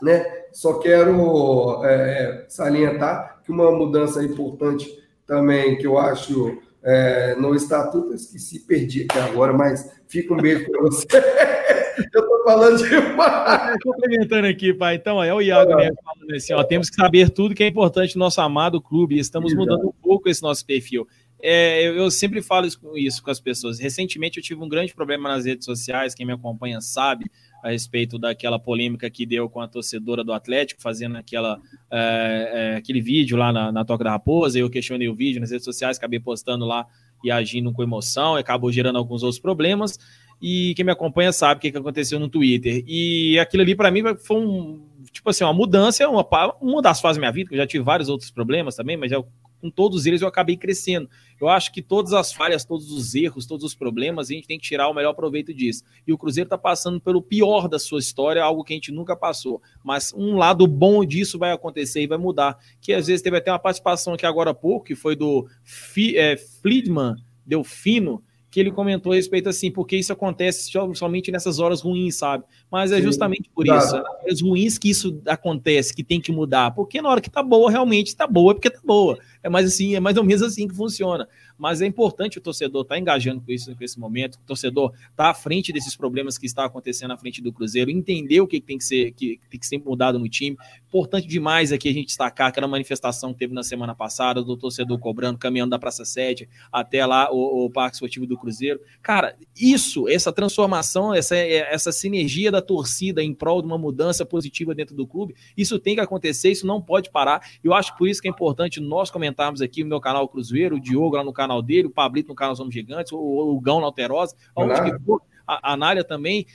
né, 0.00 0.46
só 0.52 0.78
quero 0.78 1.84
é, 1.84 2.46
salientar 2.48 3.42
que 3.44 3.52
uma 3.52 3.70
mudança 3.70 4.24
importante 4.24 4.88
também 5.26 5.76
que 5.76 5.86
eu 5.86 5.98
acho 5.98 6.58
é, 6.86 7.34
no 7.34 7.52
estatuto, 7.52 8.10
eu 8.10 8.14
esqueci, 8.14 8.60
perdi 8.60 9.06
aqui 9.10 9.18
agora, 9.18 9.52
mas 9.52 9.90
fica 10.06 10.32
um 10.32 10.36
beijo 10.36 10.70
para 10.70 10.82
você. 10.82 11.06
eu 12.14 12.22
estou 12.22 12.44
falando 12.44 12.88
demais. 12.88 13.76
Complementando 13.82 14.46
aqui, 14.46 14.72
pai. 14.72 14.94
Então, 14.94 15.22
é 15.22 15.34
o 15.34 15.40
Iago 15.40 15.74
né, 15.74 15.90
falando 16.04 16.34
assim, 16.36 16.52
ó, 16.52 16.62
temos 16.62 16.88
que 16.88 16.94
saber 16.94 17.30
tudo 17.30 17.56
que 17.56 17.64
é 17.64 17.66
importante 17.66 18.14
no 18.14 18.20
nosso 18.20 18.40
amado 18.40 18.80
clube. 18.80 19.18
Estamos 19.18 19.52
mudando 19.52 19.88
um 19.88 19.92
pouco 20.00 20.28
esse 20.28 20.40
nosso 20.40 20.64
perfil. 20.64 21.08
É, 21.42 21.86
eu, 21.86 21.96
eu, 21.96 22.10
sempre 22.10 22.40
falo 22.40 22.66
isso, 22.66 22.80
isso, 22.94 23.22
com 23.22 23.32
as 23.32 23.40
pessoas. 23.40 23.80
Recentemente 23.80 24.38
eu 24.38 24.42
tive 24.42 24.62
um 24.62 24.68
grande 24.68 24.94
problema 24.94 25.28
nas 25.28 25.44
redes 25.44 25.64
sociais, 25.64 26.14
quem 26.14 26.24
me 26.24 26.32
acompanha 26.32 26.80
sabe, 26.80 27.30
a 27.62 27.70
respeito 27.70 28.18
daquela 28.18 28.58
polêmica 28.58 29.10
que 29.10 29.26
deu 29.26 29.48
com 29.48 29.60
a 29.60 29.68
torcedora 29.68 30.22
do 30.22 30.32
Atlético, 30.32 30.80
fazendo 30.80 31.16
aquela, 31.16 31.60
é, 31.90 32.50
é, 32.52 32.76
aquele 32.76 33.00
vídeo 33.00 33.36
lá 33.36 33.52
na, 33.52 33.72
na 33.72 33.84
Toca 33.84 34.04
da 34.04 34.10
Raposa. 34.10 34.58
Eu 34.58 34.70
questionei 34.70 35.08
o 35.08 35.14
vídeo 35.14 35.40
nas 35.40 35.50
redes 35.50 35.64
sociais, 35.64 35.96
acabei 35.96 36.20
postando 36.20 36.64
lá 36.64 36.86
e 37.24 37.30
agindo 37.30 37.72
com 37.72 37.82
emoção, 37.82 38.36
acabou 38.36 38.70
gerando 38.70 38.98
alguns 38.98 39.22
outros 39.22 39.40
problemas. 39.40 39.98
E 40.40 40.74
quem 40.74 40.84
me 40.84 40.92
acompanha 40.92 41.32
sabe 41.32 41.58
o 41.58 41.60
que, 41.60 41.72
que 41.72 41.78
aconteceu 41.78 42.20
no 42.20 42.28
Twitter. 42.28 42.84
E 42.86 43.38
aquilo 43.38 43.62
ali, 43.62 43.74
para 43.74 43.90
mim, 43.90 44.02
foi 44.16 44.36
um, 44.36 44.86
tipo 45.10 45.30
assim, 45.30 45.44
uma 45.44 45.52
mudança, 45.52 46.06
uma, 46.08 46.26
uma 46.60 46.82
das 46.82 47.00
fases 47.00 47.16
da 47.16 47.20
minha 47.20 47.32
vida, 47.32 47.48
que 47.48 47.54
eu 47.54 47.58
já 47.58 47.66
tive 47.66 47.82
vários 47.82 48.08
outros 48.08 48.30
problemas 48.30 48.76
também, 48.76 48.96
mas 48.96 49.10
eu 49.10 49.26
com 49.66 49.70
todos 49.70 50.06
eles 50.06 50.22
eu 50.22 50.28
acabei 50.28 50.56
crescendo. 50.56 51.08
Eu 51.40 51.48
acho 51.48 51.72
que 51.72 51.82
todas 51.82 52.12
as 52.12 52.32
falhas, 52.32 52.64
todos 52.64 52.90
os 52.90 53.14
erros, 53.14 53.46
todos 53.46 53.64
os 53.64 53.74
problemas, 53.74 54.30
a 54.30 54.32
gente 54.32 54.46
tem 54.46 54.58
que 54.58 54.64
tirar 54.64 54.88
o 54.88 54.94
melhor 54.94 55.12
proveito 55.12 55.52
disso. 55.52 55.82
E 56.06 56.12
o 56.12 56.18
Cruzeiro 56.18 56.46
está 56.46 56.56
passando 56.56 57.00
pelo 57.00 57.20
pior 57.20 57.68
da 57.68 57.78
sua 57.78 57.98
história, 57.98 58.42
algo 58.42 58.64
que 58.64 58.72
a 58.72 58.76
gente 58.76 58.92
nunca 58.92 59.16
passou. 59.16 59.60
Mas 59.84 60.12
um 60.16 60.36
lado 60.36 60.66
bom 60.66 61.04
disso 61.04 61.38
vai 61.38 61.52
acontecer 61.52 62.02
e 62.02 62.06
vai 62.06 62.18
mudar. 62.18 62.56
Que 62.80 62.92
às 62.92 63.08
vezes 63.08 63.22
teve 63.22 63.36
até 63.36 63.50
uma 63.50 63.58
participação 63.58 64.14
aqui 64.14 64.24
agora 64.24 64.50
há 64.50 64.54
pouco, 64.54 64.86
que 64.86 64.94
foi 64.94 65.16
do 65.16 65.46
F 65.64 66.16
é, 66.16 66.36
Friedman 66.36 67.16
Delfino, 67.44 68.22
que 68.56 68.60
ele 68.60 68.72
comentou 68.72 69.12
a 69.12 69.16
respeito 69.16 69.50
assim, 69.50 69.70
porque 69.70 69.98
isso 69.98 70.14
acontece 70.14 70.72
somente 70.94 71.30
nessas 71.30 71.58
horas 71.58 71.82
ruins, 71.82 72.14
sabe? 72.14 72.42
Mas 72.72 72.90
é 72.90 73.02
justamente 73.02 73.50
por 73.54 73.66
isso, 73.66 73.96
é 73.96 74.32
as 74.32 74.40
ruins 74.40 74.78
que 74.78 74.88
isso 74.88 75.20
acontece, 75.26 75.94
que 75.94 76.02
tem 76.02 76.18
que 76.18 76.32
mudar, 76.32 76.70
porque 76.70 77.02
na 77.02 77.10
hora 77.10 77.20
que 77.20 77.28
tá 77.28 77.42
boa, 77.42 77.70
realmente 77.70 78.16
tá 78.16 78.26
boa, 78.26 78.52
é 78.52 78.54
porque 78.54 78.70
tá 78.70 78.80
boa. 78.82 79.18
É 79.42 79.50
mais 79.50 79.66
assim, 79.66 79.94
é 79.94 80.00
mais 80.00 80.16
ou 80.16 80.24
menos 80.24 80.42
assim 80.42 80.66
que 80.66 80.74
funciona. 80.74 81.28
Mas 81.58 81.80
é 81.80 81.86
importante 81.86 82.38
o 82.38 82.40
torcedor 82.40 82.82
estar 82.82 82.94
tá 82.94 83.00
engajando 83.00 83.40
com 83.40 83.52
isso, 83.52 83.74
com 83.74 83.84
esse 83.84 83.98
momento, 83.98 84.36
o 84.36 84.46
torcedor 84.46 84.92
tá 85.14 85.30
à 85.30 85.34
frente 85.34 85.72
desses 85.72 85.96
problemas 85.96 86.38
que 86.38 86.46
está 86.46 86.64
acontecendo 86.64 87.08
na 87.08 87.16
frente 87.16 87.42
do 87.42 87.52
Cruzeiro, 87.52 87.90
entender 87.90 88.40
o 88.40 88.46
que 88.46 88.60
tem 88.60 88.78
que 88.78 88.84
ser, 88.84 89.12
que 89.12 89.40
tem 89.50 89.58
que 89.58 89.66
ser 89.66 89.78
mudado 89.78 90.18
no 90.18 90.28
time. 90.28 90.56
Importante 90.88 91.26
demais 91.26 91.72
aqui 91.72 91.88
a 91.88 91.92
gente 91.92 92.06
destacar 92.06 92.48
aquela 92.48 92.68
manifestação 92.68 93.32
que 93.32 93.38
teve 93.38 93.54
na 93.54 93.62
semana 93.62 93.94
passada 93.94 94.42
do 94.42 94.56
torcedor 94.56 94.98
cobrando, 94.98 95.38
caminhando 95.38 95.70
da 95.70 95.78
Praça 95.78 96.04
7 96.04 96.48
até 96.72 97.04
lá 97.04 97.30
o, 97.32 97.66
o 97.66 97.70
Parque 97.70 97.96
Esportivo 97.96 98.26
do 98.26 98.36
Cruzeiro. 98.36 98.80
Cara, 99.02 99.36
isso, 99.58 100.08
essa 100.08 100.32
transformação, 100.32 101.14
essa, 101.14 101.36
essa 101.36 101.92
sinergia 101.92 102.50
da 102.50 102.60
torcida 102.60 103.22
em 103.22 103.34
prol 103.34 103.60
de 103.60 103.66
uma 103.66 103.78
mudança 103.78 104.24
positiva 104.24 104.74
dentro 104.74 104.94
do 104.94 105.06
clube, 105.06 105.34
isso 105.56 105.78
tem 105.78 105.94
que 105.94 106.00
acontecer, 106.00 106.50
isso 106.50 106.66
não 106.66 106.80
pode 106.80 107.10
parar. 107.10 107.40
Eu 107.62 107.74
acho 107.74 107.96
por 107.96 108.08
isso 108.08 108.20
que 108.20 108.28
é 108.28 108.30
importante 108.30 108.80
nós 108.80 109.10
comentarmos 109.10 109.60
aqui 109.60 109.82
no 109.82 109.88
meu 109.88 110.00
canal 110.00 110.28
Cruzeiro, 110.28 110.76
o 110.76 110.80
Diogo 110.80 111.16
lá 111.16 111.24
no 111.24 111.32
canal 111.32 111.45
dele, 111.62 111.88
o 111.88 111.90
Pablito 111.90 112.28
no 112.28 112.34
canal 112.34 112.56
Somos 112.56 112.74
Gigantes, 112.74 113.12
o, 113.12 113.18
o 113.18 113.60
Gão 113.60 113.80
na 113.80 113.86
Alterosa, 113.86 114.34
aonde 114.54 114.82
que 114.82 115.04
for, 115.04 115.22
a, 115.46 115.72
a 115.72 115.76
Nália 115.76 116.04
também 116.04 116.46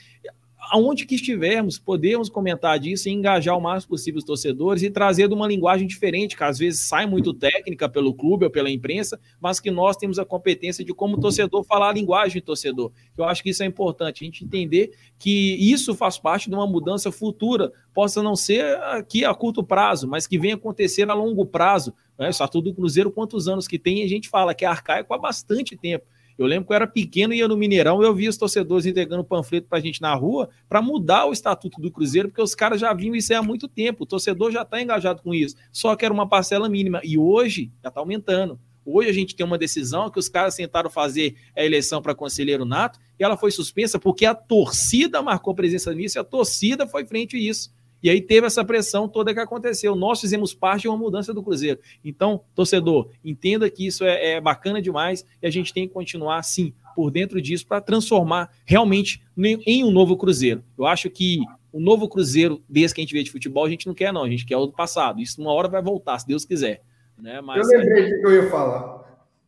aonde 0.69 1.05
que 1.05 1.15
estivermos, 1.15 1.79
podemos 1.79 2.29
comentar 2.29 2.77
disso 2.77 3.09
e 3.09 3.11
engajar 3.11 3.57
o 3.57 3.61
máximo 3.61 3.89
possível 3.89 4.19
os 4.19 4.23
torcedores 4.23 4.83
e 4.83 4.91
trazer 4.91 5.27
de 5.27 5.33
uma 5.33 5.47
linguagem 5.47 5.87
diferente, 5.87 6.37
que 6.37 6.43
às 6.43 6.59
vezes 6.59 6.81
sai 6.81 7.05
muito 7.05 7.33
técnica 7.33 7.89
pelo 7.89 8.13
clube 8.13 8.45
ou 8.45 8.51
pela 8.51 8.69
imprensa, 8.69 9.19
mas 9.39 9.59
que 9.59 9.71
nós 9.71 9.97
temos 9.97 10.19
a 10.19 10.25
competência 10.25 10.85
de 10.85 10.93
como 10.93 11.19
torcedor 11.19 11.63
falar 11.63 11.89
a 11.89 11.93
linguagem 11.93 12.39
do 12.39 12.45
torcedor. 12.45 12.91
Eu 13.17 13.25
acho 13.25 13.41
que 13.41 13.49
isso 13.49 13.63
é 13.63 13.65
importante, 13.65 14.23
a 14.23 14.25
gente 14.25 14.45
entender 14.45 14.91
que 15.17 15.55
isso 15.59 15.95
faz 15.95 16.17
parte 16.17 16.47
de 16.47 16.55
uma 16.55 16.67
mudança 16.67 17.11
futura, 17.11 17.71
possa 17.93 18.21
não 18.21 18.35
ser 18.35 18.77
aqui 18.77 19.25
a 19.25 19.33
curto 19.33 19.63
prazo, 19.63 20.07
mas 20.07 20.27
que 20.27 20.37
venha 20.37 20.55
acontecer 20.55 21.09
a 21.09 21.13
longo 21.13 21.45
prazo. 21.45 21.93
Né? 22.17 22.31
Só 22.31 22.47
tudo 22.47 22.73
Cruzeiro, 22.73 23.11
quantos 23.11 23.47
anos 23.47 23.67
que 23.67 23.79
tem, 23.79 24.03
a 24.03 24.07
gente 24.07 24.29
fala 24.29 24.53
que 24.53 24.65
é 24.65 24.67
arcaico 24.67 25.13
há 25.13 25.17
bastante 25.17 25.75
tempo. 25.75 26.05
Eu 26.37 26.47
lembro 26.47 26.65
que 26.65 26.73
eu 26.73 26.75
era 26.75 26.87
pequeno 26.87 27.33
e 27.33 27.37
ia 27.37 27.47
no 27.47 27.55
Mineirão 27.55 28.01
eu 28.01 28.15
via 28.15 28.29
os 28.29 28.37
torcedores 28.37 28.85
entregando 28.85 29.23
panfleto 29.23 29.67
para 29.67 29.77
a 29.77 29.81
gente 29.81 30.01
na 30.01 30.13
rua 30.15 30.49
para 30.67 30.81
mudar 30.81 31.25
o 31.25 31.33
estatuto 31.33 31.79
do 31.79 31.91
Cruzeiro, 31.91 32.29
porque 32.29 32.41
os 32.41 32.55
caras 32.55 32.81
já 32.81 32.91
vinham 32.93 33.15
isso 33.15 33.33
há 33.35 33.43
muito 33.43 33.67
tempo. 33.67 34.03
O 34.03 34.07
torcedor 34.07 34.51
já 34.51 34.63
está 34.63 34.81
engajado 34.81 35.21
com 35.21 35.33
isso. 35.33 35.55
Só 35.71 35.95
que 35.95 36.03
era 36.03 36.13
uma 36.13 36.27
parcela 36.27 36.67
mínima. 36.67 36.99
E 37.03 37.17
hoje 37.17 37.71
já 37.83 37.89
está 37.89 38.01
aumentando. 38.01 38.59
Hoje 38.83 39.09
a 39.09 39.13
gente 39.13 39.35
tem 39.35 39.45
uma 39.45 39.57
decisão 39.57 40.09
que 40.09 40.17
os 40.17 40.27
caras 40.27 40.55
tentaram 40.55 40.89
fazer 40.89 41.35
a 41.55 41.63
eleição 41.63 42.01
para 42.01 42.15
conselheiro 42.15 42.65
nato 42.65 42.99
e 43.19 43.23
ela 43.23 43.37
foi 43.37 43.51
suspensa 43.51 43.99
porque 43.99 44.25
a 44.25 44.33
torcida 44.33 45.21
marcou 45.21 45.53
presença 45.53 45.93
nisso 45.93 46.17
e 46.17 46.19
a 46.19 46.23
torcida 46.23 46.87
foi 46.87 47.05
frente 47.05 47.35
a 47.35 47.39
isso. 47.39 47.71
E 48.03 48.09
aí 48.09 48.21
teve 48.21 48.47
essa 48.47 48.65
pressão 48.65 49.07
toda 49.07 49.33
que 49.33 49.39
aconteceu. 49.39 49.95
Nós 49.95 50.19
fizemos 50.19 50.53
parte 50.53 50.83
de 50.83 50.87
uma 50.87 50.97
mudança 50.97 51.33
do 51.33 51.43
Cruzeiro. 51.43 51.79
Então, 52.03 52.41
torcedor, 52.55 53.09
entenda 53.23 53.69
que 53.69 53.85
isso 53.85 54.03
é, 54.03 54.33
é 54.33 54.41
bacana 54.41 54.81
demais 54.81 55.25
e 55.41 55.47
a 55.47 55.49
gente 55.49 55.73
tem 55.73 55.87
que 55.87 55.93
continuar 55.93 56.37
assim, 56.37 56.73
por 56.95 57.11
dentro 57.11 57.41
disso, 57.41 57.65
para 57.65 57.79
transformar 57.79 58.49
realmente 58.65 59.21
em 59.37 59.83
um 59.83 59.91
novo 59.91 60.17
Cruzeiro. 60.17 60.63
Eu 60.77 60.85
acho 60.85 61.09
que 61.09 61.39
o 61.71 61.79
novo 61.79 62.09
Cruzeiro, 62.09 62.61
desde 62.67 62.95
que 62.95 63.01
a 63.01 63.03
gente 63.03 63.13
vê 63.13 63.23
de 63.23 63.31
futebol, 63.31 63.65
a 63.65 63.69
gente 63.69 63.87
não 63.87 63.93
quer, 63.93 64.11
não. 64.11 64.23
A 64.23 64.29
gente 64.29 64.45
quer 64.45 64.57
o 64.57 64.65
do 64.65 64.73
passado. 64.73 65.21
Isso 65.21 65.39
uma 65.39 65.53
hora 65.53 65.67
vai 65.67 65.81
voltar, 65.81 66.19
se 66.19 66.27
Deus 66.27 66.43
quiser. 66.43 66.81
Né? 67.17 67.39
Mas, 67.39 67.71
eu 67.71 67.79
lembrei 67.79 68.13
o 68.13 68.19
que 68.19 68.27
eu 68.27 68.43
ia 68.43 68.49
falar. 68.49 69.01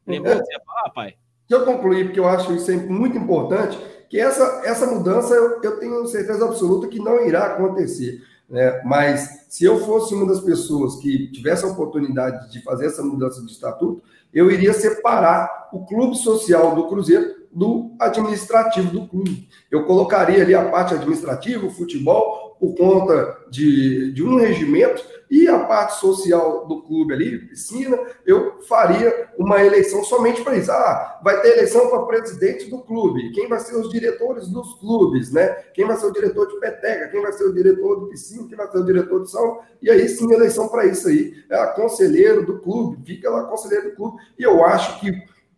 Lembrou 0.05 0.37
que 0.37 0.45
você 0.45 0.53
ia 0.53 0.61
falar, 0.65 0.89
pai? 0.91 1.15
Deixa 1.49 1.63
eu 1.63 1.65
concluir, 1.65 2.05
porque 2.05 2.19
eu 2.19 2.27
acho 2.27 2.53
isso 2.53 2.71
muito 2.89 3.17
importante, 3.17 3.77
que 4.09 4.19
essa, 4.19 4.61
essa 4.63 4.85
mudança 4.85 5.33
eu, 5.33 5.61
eu 5.61 5.79
tenho 5.79 6.05
certeza 6.07 6.45
absoluta 6.45 6.87
que 6.87 6.99
não 6.99 7.25
irá 7.27 7.47
acontecer. 7.47 8.21
Né? 8.53 8.83
Mas 8.85 9.47
se 9.49 9.65
eu 9.65 9.79
fosse 9.79 10.13
uma 10.13 10.27
das 10.27 10.39
pessoas 10.39 10.97
que 10.97 11.31
tivesse 11.31 11.65
a 11.65 11.69
oportunidade 11.69 12.51
de 12.51 12.61
fazer 12.61 12.85
essa 12.85 13.01
mudança 13.01 13.43
de 13.43 13.51
estatuto, 13.51 14.03
eu 14.31 14.51
iria 14.51 14.71
separar 14.73 15.69
o 15.73 15.83
clube 15.83 16.15
social 16.15 16.75
do 16.75 16.87
Cruzeiro 16.87 17.43
do 17.51 17.95
administrativo 17.99 18.91
do 18.91 19.07
clube. 19.07 19.47
Eu 19.71 19.85
colocaria 19.85 20.43
ali 20.43 20.53
a 20.53 20.69
parte 20.69 20.93
administrativa, 20.93 21.65
o 21.65 21.71
futebol, 21.71 22.42
por 22.63 22.75
conta 22.75 23.39
de, 23.49 24.13
de 24.13 24.23
um 24.23 24.37
regimento, 24.37 25.03
e 25.29 25.49
a 25.49 25.59
parte 25.59 25.99
social 25.99 26.65
do 26.65 26.81
clube 26.83 27.13
ali, 27.13 27.39
piscina, 27.39 27.99
eu 28.25 28.61
faria 28.61 29.29
uma 29.37 29.61
eleição 29.61 30.01
somente 30.03 30.41
para 30.41 30.55
isso. 30.55 30.71
Ah, 30.71 31.19
vai 31.21 31.41
ter 31.41 31.57
eleição 31.57 31.89
para 31.89 32.05
presidente 32.05 32.69
do 32.69 32.79
clube, 32.79 33.31
quem 33.31 33.49
vai 33.49 33.59
ser 33.59 33.75
os 33.75 33.89
diretores 33.89 34.47
dos 34.47 34.75
clubes, 34.75 35.29
né? 35.29 35.49
Quem 35.73 35.85
vai 35.85 35.97
ser 35.97 36.05
o 36.05 36.13
diretor 36.13 36.47
de 36.47 36.57
peteca, 36.57 37.09
quem 37.09 37.21
vai 37.21 37.33
ser 37.33 37.43
o 37.43 37.53
diretor 37.53 37.99
do 37.99 38.07
piscina, 38.07 38.47
quem 38.47 38.55
vai 38.55 38.71
ser 38.71 38.77
o 38.77 38.85
diretor 38.85 39.23
de 39.23 39.31
sal, 39.31 39.65
e 39.81 39.89
aí 39.89 40.07
sim 40.07 40.31
eleição 40.31 40.69
para 40.69 40.85
isso 40.85 41.09
aí. 41.09 41.33
É 41.49 41.65
conselheiro 41.67 42.45
do 42.45 42.59
clube, 42.59 43.03
fica 43.05 43.29
lá 43.29 43.43
conselheiro 43.43 43.89
do 43.89 43.95
clube, 43.97 44.21
e 44.39 44.43
eu 44.43 44.63
acho 44.63 45.01
que 45.01 45.11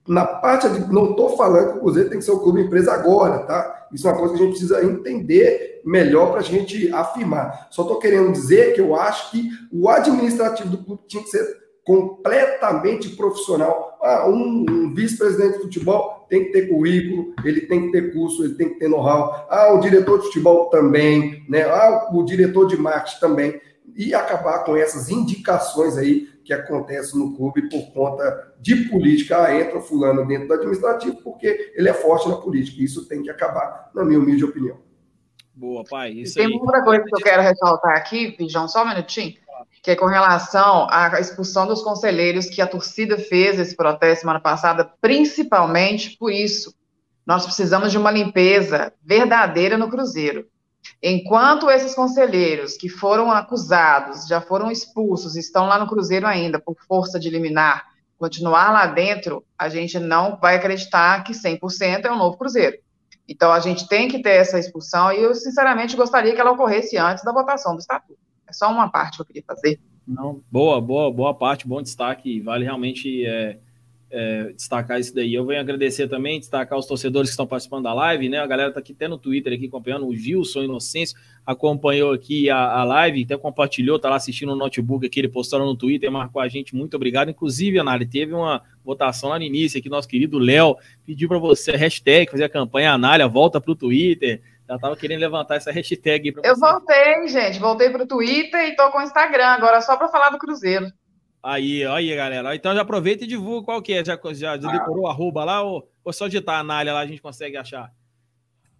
na 0.07 0.26
parte 0.26 0.69
de. 0.69 0.91
Não 0.91 1.11
estou 1.11 1.36
falando 1.36 1.73
que 1.73 1.77
o 1.77 1.82
Cruzeiro 1.82 2.10
tem 2.10 2.19
que 2.19 2.26
ser 2.26 2.32
o 2.32 2.40
clube 2.40 2.61
empresa 2.61 2.94
agora, 2.94 3.40
tá? 3.40 3.84
Isso 3.93 4.07
é 4.07 4.11
uma 4.11 4.19
coisa 4.19 4.33
que 4.33 4.41
a 4.41 4.45
gente 4.45 4.57
precisa 4.57 4.83
entender 4.83 5.81
melhor 5.85 6.31
para 6.31 6.39
a 6.39 6.43
gente 6.43 6.91
afirmar. 6.93 7.67
Só 7.71 7.83
estou 7.83 7.99
querendo 7.99 8.31
dizer 8.31 8.73
que 8.73 8.81
eu 8.81 8.95
acho 8.95 9.31
que 9.31 9.49
o 9.71 9.87
administrativo 9.89 10.69
do 10.69 10.83
clube 10.83 11.03
tinha 11.07 11.23
que 11.23 11.29
ser 11.29 11.45
completamente 11.85 13.09
profissional. 13.09 13.97
Ah, 14.01 14.27
um, 14.27 14.65
um 14.67 14.93
vice-presidente 14.93 15.57
de 15.57 15.63
futebol 15.63 16.25
tem 16.27 16.45
que 16.45 16.51
ter 16.51 16.67
currículo, 16.67 17.33
ele 17.43 17.61
tem 17.61 17.85
que 17.85 17.91
ter 17.91 18.11
curso, 18.11 18.43
ele 18.43 18.55
tem 18.55 18.69
que 18.69 18.79
ter 18.79 18.89
know-how. 18.89 19.45
Ah, 19.49 19.73
o 19.73 19.79
diretor 19.79 20.17
de 20.17 20.25
futebol 20.25 20.69
também, 20.69 21.45
né? 21.47 21.61
Ah, 21.61 22.09
o 22.11 22.23
diretor 22.23 22.67
de 22.67 22.75
marketing 22.75 23.19
também. 23.19 23.61
E 23.95 24.13
acabar 24.13 24.63
com 24.65 24.75
essas 24.75 25.09
indicações 25.09 25.95
aí 25.95 26.27
que 26.45 26.53
acontece 26.53 27.17
no 27.17 27.35
clube 27.35 27.67
por 27.69 27.91
conta 27.91 28.53
de 28.59 28.88
política. 28.88 29.43
Ah, 29.43 29.59
entra 29.59 29.81
fulano 29.81 30.26
dentro 30.26 30.47
do 30.47 30.53
administrativo 30.53 31.17
porque 31.23 31.73
ele 31.76 31.89
é 31.89 31.93
forte 31.93 32.30
na 32.30 32.35
política. 32.35 32.84
Isso 32.84 33.07
tem 33.07 33.23
que 33.23 33.30
acabar, 33.30 33.89
na 33.93 34.05
minha 34.05 34.19
humilde 34.19 34.45
opinião. 34.45 34.77
Boa, 35.53 35.84
pai. 35.84 36.11
Isso 36.11 36.35
tem 36.35 36.45
aí. 36.45 36.53
outra 36.53 36.84
coisa 36.84 37.03
que 37.03 37.15
eu 37.15 37.23
quero 37.23 37.41
ressaltar 37.41 37.97
aqui, 37.97 38.31
Pijão, 38.31 38.67
só 38.67 38.84
um 38.84 38.89
minutinho, 38.89 39.34
que 39.81 39.91
é 39.91 39.95
com 39.95 40.05
relação 40.05 40.88
à 40.89 41.19
expulsão 41.19 41.65
dos 41.65 41.81
conselheiros 41.81 42.47
que 42.47 42.61
a 42.61 42.67
torcida 42.67 43.17
fez 43.17 43.59
esse 43.59 43.76
protesto 43.76 44.22
semana 44.22 44.39
passada, 44.39 44.85
principalmente 45.01 46.15
por 46.17 46.31
isso. 46.31 46.76
Nós 47.26 47.43
precisamos 47.43 47.91
de 47.91 47.97
uma 47.97 48.11
limpeza 48.11 48.93
verdadeira 49.03 49.77
no 49.77 49.89
Cruzeiro. 49.89 50.45
Enquanto 51.01 51.69
esses 51.69 51.93
conselheiros 51.93 52.77
que 52.77 52.89
foram 52.89 53.31
acusados, 53.31 54.27
já 54.27 54.41
foram 54.41 54.71
expulsos, 54.71 55.35
estão 55.35 55.65
lá 55.65 55.77
no 55.77 55.87
Cruzeiro 55.87 56.25
ainda 56.25 56.59
por 56.59 56.75
força 56.87 57.19
de 57.19 57.29
liminar, 57.29 57.85
continuar 58.17 58.71
lá 58.71 58.87
dentro, 58.87 59.43
a 59.57 59.69
gente 59.69 59.99
não 59.99 60.37
vai 60.37 60.55
acreditar 60.55 61.23
que 61.23 61.33
100% 61.33 62.05
é 62.05 62.11
um 62.11 62.17
novo 62.17 62.37
Cruzeiro. 62.37 62.77
Então, 63.27 63.51
a 63.51 63.59
gente 63.59 63.87
tem 63.87 64.07
que 64.07 64.21
ter 64.21 64.35
essa 64.35 64.59
expulsão 64.59 65.11
e 65.11 65.21
eu, 65.21 65.33
sinceramente, 65.33 65.95
gostaria 65.95 66.33
que 66.33 66.39
ela 66.39 66.51
ocorresse 66.51 66.97
antes 66.97 67.23
da 67.23 67.33
votação 67.33 67.73
do 67.73 67.79
estatuto. 67.79 68.19
É 68.47 68.53
só 68.53 68.71
uma 68.71 68.89
parte 68.89 69.15
que 69.15 69.21
eu 69.21 69.25
queria 69.25 69.43
fazer. 69.45 69.79
Não, 70.07 70.41
boa, 70.51 70.79
boa, 70.79 71.11
boa 71.11 71.33
parte, 71.33 71.67
bom 71.67 71.81
destaque. 71.81 72.39
Vale 72.39 72.63
realmente 72.63 73.25
é, 73.25 73.59
é, 74.15 74.53
destacar 74.53 74.97
isso 74.97 75.13
daí. 75.13 75.33
Eu 75.33 75.45
venho 75.45 75.59
agradecer 75.59 76.07
também, 76.07 76.39
destacar 76.39 76.79
os 76.79 76.85
torcedores 76.85 77.29
que 77.29 77.33
estão 77.33 77.45
participando 77.45 77.83
da 77.83 77.93
live, 77.93 78.29
né? 78.29 78.39
A 78.39 78.47
galera 78.47 78.71
tá 78.71 78.79
aqui 78.79 78.93
até 78.93 79.09
no 79.09 79.17
Twitter 79.17 79.51
aqui 79.51 79.67
acompanhando, 79.67 80.07
o 80.07 80.15
Gilson 80.15 80.63
Inocêncio 80.63 81.17
acompanhou 81.45 82.13
aqui 82.13 82.49
a, 82.49 82.57
a 82.57 82.83
live, 82.85 83.25
até 83.25 83.37
compartilhou, 83.37 83.99
tá 83.99 84.09
lá 84.09 84.15
assistindo 84.15 84.49
no 84.49 84.55
notebook 84.55 85.05
aqui, 85.05 85.19
ele 85.19 85.27
postou 85.27 85.59
no 85.59 85.75
Twitter, 85.75 86.09
marcou 86.09 86.41
a 86.41 86.47
gente, 86.47 86.73
muito 86.73 86.95
obrigado. 86.95 87.29
Inclusive, 87.29 87.77
Anari, 87.77 88.05
teve 88.05 88.33
uma 88.33 88.61
votação 88.85 89.29
lá 89.29 89.37
no 89.37 89.43
início 89.43 89.77
aqui, 89.77 89.89
nosso 89.89 90.07
querido 90.07 90.39
Léo 90.39 90.77
pediu 91.05 91.27
para 91.27 91.37
você, 91.37 91.73
hashtag, 91.75 92.31
fazer 92.31 92.45
a 92.45 92.49
campanha 92.49 92.93
Anália, 92.93 93.27
volta 93.27 93.59
pro 93.59 93.75
Twitter. 93.75 94.41
Já 94.67 94.79
tava 94.79 94.95
querendo 94.95 95.19
levantar 95.19 95.57
essa 95.57 95.71
hashtag 95.71 96.29
aí 96.29 96.49
Eu 96.49 96.55
voltei, 96.55 97.27
gente, 97.27 97.59
voltei 97.59 97.89
pro 97.89 98.07
Twitter 98.07 98.69
e 98.69 98.75
tô 98.75 98.89
com 98.91 98.97
o 98.97 99.01
Instagram 99.01 99.45
agora 99.45 99.81
só 99.81 99.97
para 99.97 100.07
falar 100.07 100.29
do 100.29 100.39
Cruzeiro. 100.39 100.87
Aí, 101.47 101.85
aí, 101.85 102.15
galera. 102.15 102.55
Então 102.55 102.73
já 102.73 102.81
aproveita 102.81 103.23
e 103.23 103.27
divulga 103.27 103.65
qual 103.65 103.80
que 103.80 103.93
é. 103.93 104.03
Já, 104.03 104.19
já, 104.34 104.57
já 104.59 104.72
decorou 104.72 105.03
o 105.03 105.07
arroba 105.07 105.43
lá 105.43 105.61
ou, 105.61 105.88
ou 106.03 106.11
só 106.11 106.26
digitar 106.26 106.55
a 106.55 106.59
Anália 106.61 106.91
lá 106.91 107.01
a 107.01 107.05
gente 107.05 107.22
consegue 107.22 107.55
achar? 107.55 107.91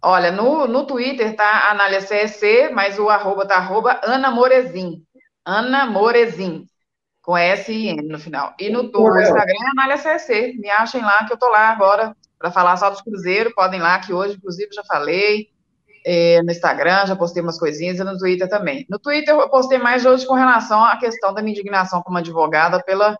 Olha, 0.02 0.32
no, 0.32 0.66
no 0.66 0.84
Twitter 0.84 1.36
tá 1.36 1.70
Anália 1.70 2.00
CSC, 2.00 2.70
mas 2.74 2.98
o 2.98 3.08
arroba 3.08 3.46
tá 3.46 3.54
arroba 3.54 4.00
Ana 4.02 4.32
Morezin. 4.32 5.00
Ana 5.44 5.86
Morezin. 5.86 6.66
Com 7.22 7.36
S 7.36 7.72
e 7.72 7.86
N 7.88 8.02
no 8.02 8.18
final. 8.18 8.52
E 8.58 8.68
no, 8.68 8.82
no 8.82 9.20
Instagram 9.20 9.54
é 9.64 9.70
Anália 9.70 9.96
CSC. 9.96 10.54
Me 10.58 10.68
achem 10.68 11.02
lá 11.02 11.24
que 11.24 11.32
eu 11.32 11.38
tô 11.38 11.48
lá 11.48 11.70
agora 11.70 12.16
para 12.36 12.50
falar 12.50 12.76
só 12.78 12.90
dos 12.90 13.00
cruzeiros. 13.00 13.54
Podem 13.54 13.80
lá, 13.80 14.00
que 14.00 14.12
hoje, 14.12 14.34
inclusive, 14.34 14.74
já 14.74 14.82
falei 14.82 15.50
é, 16.06 16.40
no 16.40 16.52
Instagram, 16.52 17.04
já 17.04 17.16
postei 17.16 17.42
umas 17.42 17.58
coisinhas 17.58 17.98
e 17.98 18.04
no 18.04 18.16
Twitter 18.16 18.48
também. 18.48 18.86
No 18.88 18.96
Twitter 18.96 19.34
eu 19.34 19.50
postei 19.50 19.76
mais 19.76 20.06
hoje 20.06 20.24
com 20.24 20.34
relação 20.34 20.84
à 20.84 20.96
questão 20.96 21.34
da 21.34 21.42
minha 21.42 21.52
indignação 21.52 22.00
como 22.00 22.16
advogada 22.16 22.80
pela 22.80 23.18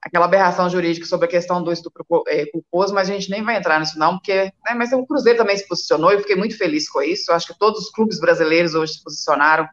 aquela 0.00 0.24
aberração 0.24 0.70
jurídica 0.70 1.04
sobre 1.04 1.26
a 1.26 1.30
questão 1.30 1.62
do 1.62 1.72
estupro 1.72 2.06
é, 2.28 2.46
culposo, 2.46 2.94
mas 2.94 3.10
a 3.10 3.12
gente 3.12 3.28
nem 3.28 3.42
vai 3.42 3.56
entrar 3.56 3.80
nisso 3.80 3.98
não, 3.98 4.16
porque, 4.16 4.44
né, 4.64 4.74
mas 4.74 4.92
o 4.92 5.04
Cruzeiro 5.04 5.38
também 5.38 5.56
se 5.56 5.66
posicionou, 5.66 6.12
eu 6.12 6.20
fiquei 6.20 6.36
muito 6.36 6.56
feliz 6.56 6.88
com 6.88 7.02
isso, 7.02 7.30
eu 7.30 7.34
acho 7.34 7.48
que 7.48 7.58
todos 7.58 7.80
os 7.80 7.90
clubes 7.90 8.20
brasileiros 8.20 8.74
hoje 8.74 8.94
se 8.94 9.02
posicionaram 9.02 9.68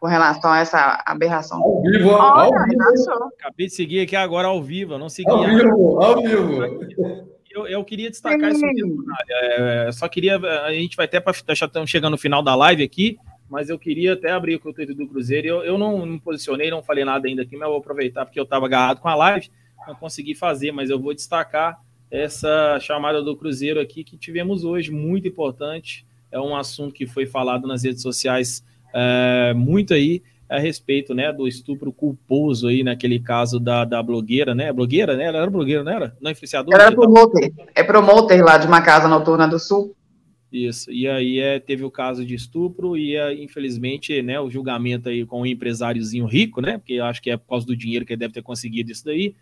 com 0.00 0.06
relação 0.06 0.52
a 0.52 0.60
essa 0.60 1.02
aberração. 1.04 1.60
Ao 1.60 1.82
vivo, 1.82 2.10
Olha, 2.10 2.58
ao 2.58 2.64
vivo. 2.64 3.24
Acabei 3.40 3.66
de 3.66 3.74
seguir 3.74 4.00
aqui 4.00 4.14
agora 4.14 4.46
ao 4.46 4.62
vivo, 4.62 4.96
não 4.98 5.08
segui. 5.08 5.30
Ao 5.30 5.44
vivo, 5.44 6.00
ao 6.00 6.22
vivo 6.22 7.35
eu, 7.56 7.66
eu 7.66 7.84
queria 7.84 8.10
destacar 8.10 8.50
Sim. 8.50 8.56
isso 8.56 8.66
mesmo, 8.66 9.04
é, 9.30 9.90
só 9.92 10.06
queria. 10.08 10.36
A 10.36 10.72
gente 10.72 10.94
vai 10.94 11.06
até 11.06 11.18
para. 11.18 11.32
Já 11.54 11.66
estamos 11.66 11.88
chegando 11.88 12.12
no 12.12 12.18
final 12.18 12.42
da 12.42 12.54
live 12.54 12.82
aqui, 12.82 13.18
mas 13.48 13.70
eu 13.70 13.78
queria 13.78 14.12
até 14.12 14.30
abrir 14.30 14.56
o 14.56 14.72
Twitter 14.72 14.94
do 14.94 15.06
Cruzeiro. 15.06 15.46
Eu, 15.46 15.64
eu 15.64 15.78
não 15.78 16.04
me 16.04 16.20
posicionei, 16.20 16.70
não 16.70 16.82
falei 16.82 17.04
nada 17.04 17.26
ainda 17.26 17.42
aqui, 17.42 17.56
mas 17.56 17.62
eu 17.62 17.70
vou 17.70 17.78
aproveitar 17.78 18.26
porque 18.26 18.38
eu 18.38 18.44
estava 18.44 18.66
agarrado 18.66 19.00
com 19.00 19.08
a 19.08 19.14
live, 19.14 19.50
não 19.88 19.94
consegui 19.94 20.34
fazer, 20.34 20.70
mas 20.70 20.90
eu 20.90 21.00
vou 21.00 21.14
destacar 21.14 21.80
essa 22.10 22.78
chamada 22.78 23.22
do 23.22 23.36
Cruzeiro 23.36 23.80
aqui 23.80 24.04
que 24.04 24.16
tivemos 24.18 24.62
hoje, 24.62 24.90
muito 24.90 25.26
importante. 25.26 26.06
É 26.30 26.38
um 26.38 26.54
assunto 26.54 26.92
que 26.92 27.06
foi 27.06 27.24
falado 27.24 27.66
nas 27.66 27.84
redes 27.84 28.02
sociais 28.02 28.62
é, 28.92 29.54
muito 29.54 29.94
aí 29.94 30.22
a 30.48 30.58
respeito, 30.58 31.14
né, 31.14 31.32
do 31.32 31.48
estupro 31.48 31.92
culposo 31.92 32.68
aí 32.68 32.82
naquele 32.82 33.18
caso 33.18 33.58
da, 33.58 33.84
da 33.84 34.02
blogueira, 34.02 34.54
né, 34.54 34.72
blogueira, 34.72 35.16
né, 35.16 35.24
ela 35.24 35.38
era 35.38 35.50
blogueira, 35.50 35.82
não 35.82 35.92
era? 35.92 36.16
Não, 36.20 36.30
influenciadora? 36.30 36.76
Ela 36.76 36.86
era 36.86 36.94
promoter, 36.94 37.52
é 37.74 37.82
promoter 37.82 38.42
lá 38.42 38.58
de 38.58 38.66
uma 38.66 38.80
casa 38.80 39.08
noturna 39.08 39.46
do 39.46 39.58
Sul. 39.58 39.94
Isso, 40.52 40.90
e 40.90 41.08
aí 41.08 41.40
é, 41.40 41.58
teve 41.58 41.84
o 41.84 41.90
caso 41.90 42.24
de 42.24 42.34
estupro 42.34 42.96
e 42.96 43.16
é, 43.16 43.34
infelizmente, 43.34 44.22
né, 44.22 44.40
o 44.40 44.48
julgamento 44.48 45.08
aí 45.08 45.26
com 45.26 45.38
o 45.38 45.42
um 45.42 45.46
empresáriozinho 45.46 46.26
rico, 46.26 46.60
né, 46.60 46.78
porque 46.78 46.98
acho 46.98 47.20
que 47.20 47.30
é 47.30 47.36
por 47.36 47.48
causa 47.48 47.66
do 47.66 47.76
dinheiro 47.76 48.06
que 48.06 48.12
ele 48.12 48.20
deve 48.20 48.34
ter 48.34 48.42
conseguido 48.42 48.92
isso 48.92 49.04
daí, 49.04 49.34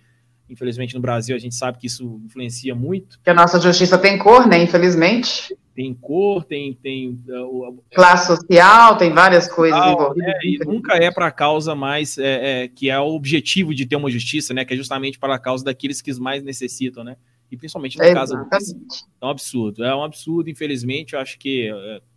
Infelizmente, 0.48 0.94
no 0.94 1.00
Brasil, 1.00 1.34
a 1.34 1.38
gente 1.38 1.54
sabe 1.54 1.78
que 1.78 1.86
isso 1.86 2.20
influencia 2.24 2.74
muito. 2.74 3.18
Que 3.22 3.30
a 3.30 3.34
nossa 3.34 3.58
justiça 3.58 3.96
tem 3.96 4.18
cor, 4.18 4.46
né? 4.46 4.62
Infelizmente. 4.62 5.56
Tem 5.74 5.92
cor, 5.92 6.44
tem. 6.44 6.72
tem 6.74 7.20
uh, 7.28 7.82
Classe 7.92 8.28
social, 8.28 8.96
tem 8.96 9.12
várias 9.12 9.48
coisas 9.48 9.78
envolvidas. 9.78 10.34
É, 10.34 10.46
e 10.46 10.58
nunca 10.64 10.94
é 10.94 11.10
para 11.10 11.26
a 11.26 11.32
causa 11.32 11.74
mais. 11.74 12.16
É, 12.16 12.64
é, 12.64 12.68
que 12.68 12.88
é 12.90 12.98
o 12.98 13.14
objetivo 13.14 13.74
de 13.74 13.84
ter 13.84 13.96
uma 13.96 14.10
justiça, 14.10 14.54
né? 14.54 14.64
Que 14.64 14.74
é 14.74 14.76
justamente 14.76 15.18
para 15.18 15.34
a 15.34 15.38
causa 15.38 15.64
daqueles 15.64 16.00
que 16.00 16.12
mais 16.20 16.42
necessitam, 16.42 17.02
né? 17.02 17.16
E 17.50 17.56
principalmente 17.56 17.98
no 17.98 18.14
caso. 18.14 18.34
É 18.36 19.26
um 19.26 19.28
absurdo. 19.28 19.84
É 19.84 19.94
um 19.94 20.04
absurdo, 20.04 20.48
infelizmente. 20.48 21.14
Eu 21.14 21.20
acho 21.20 21.38
que 21.38 21.68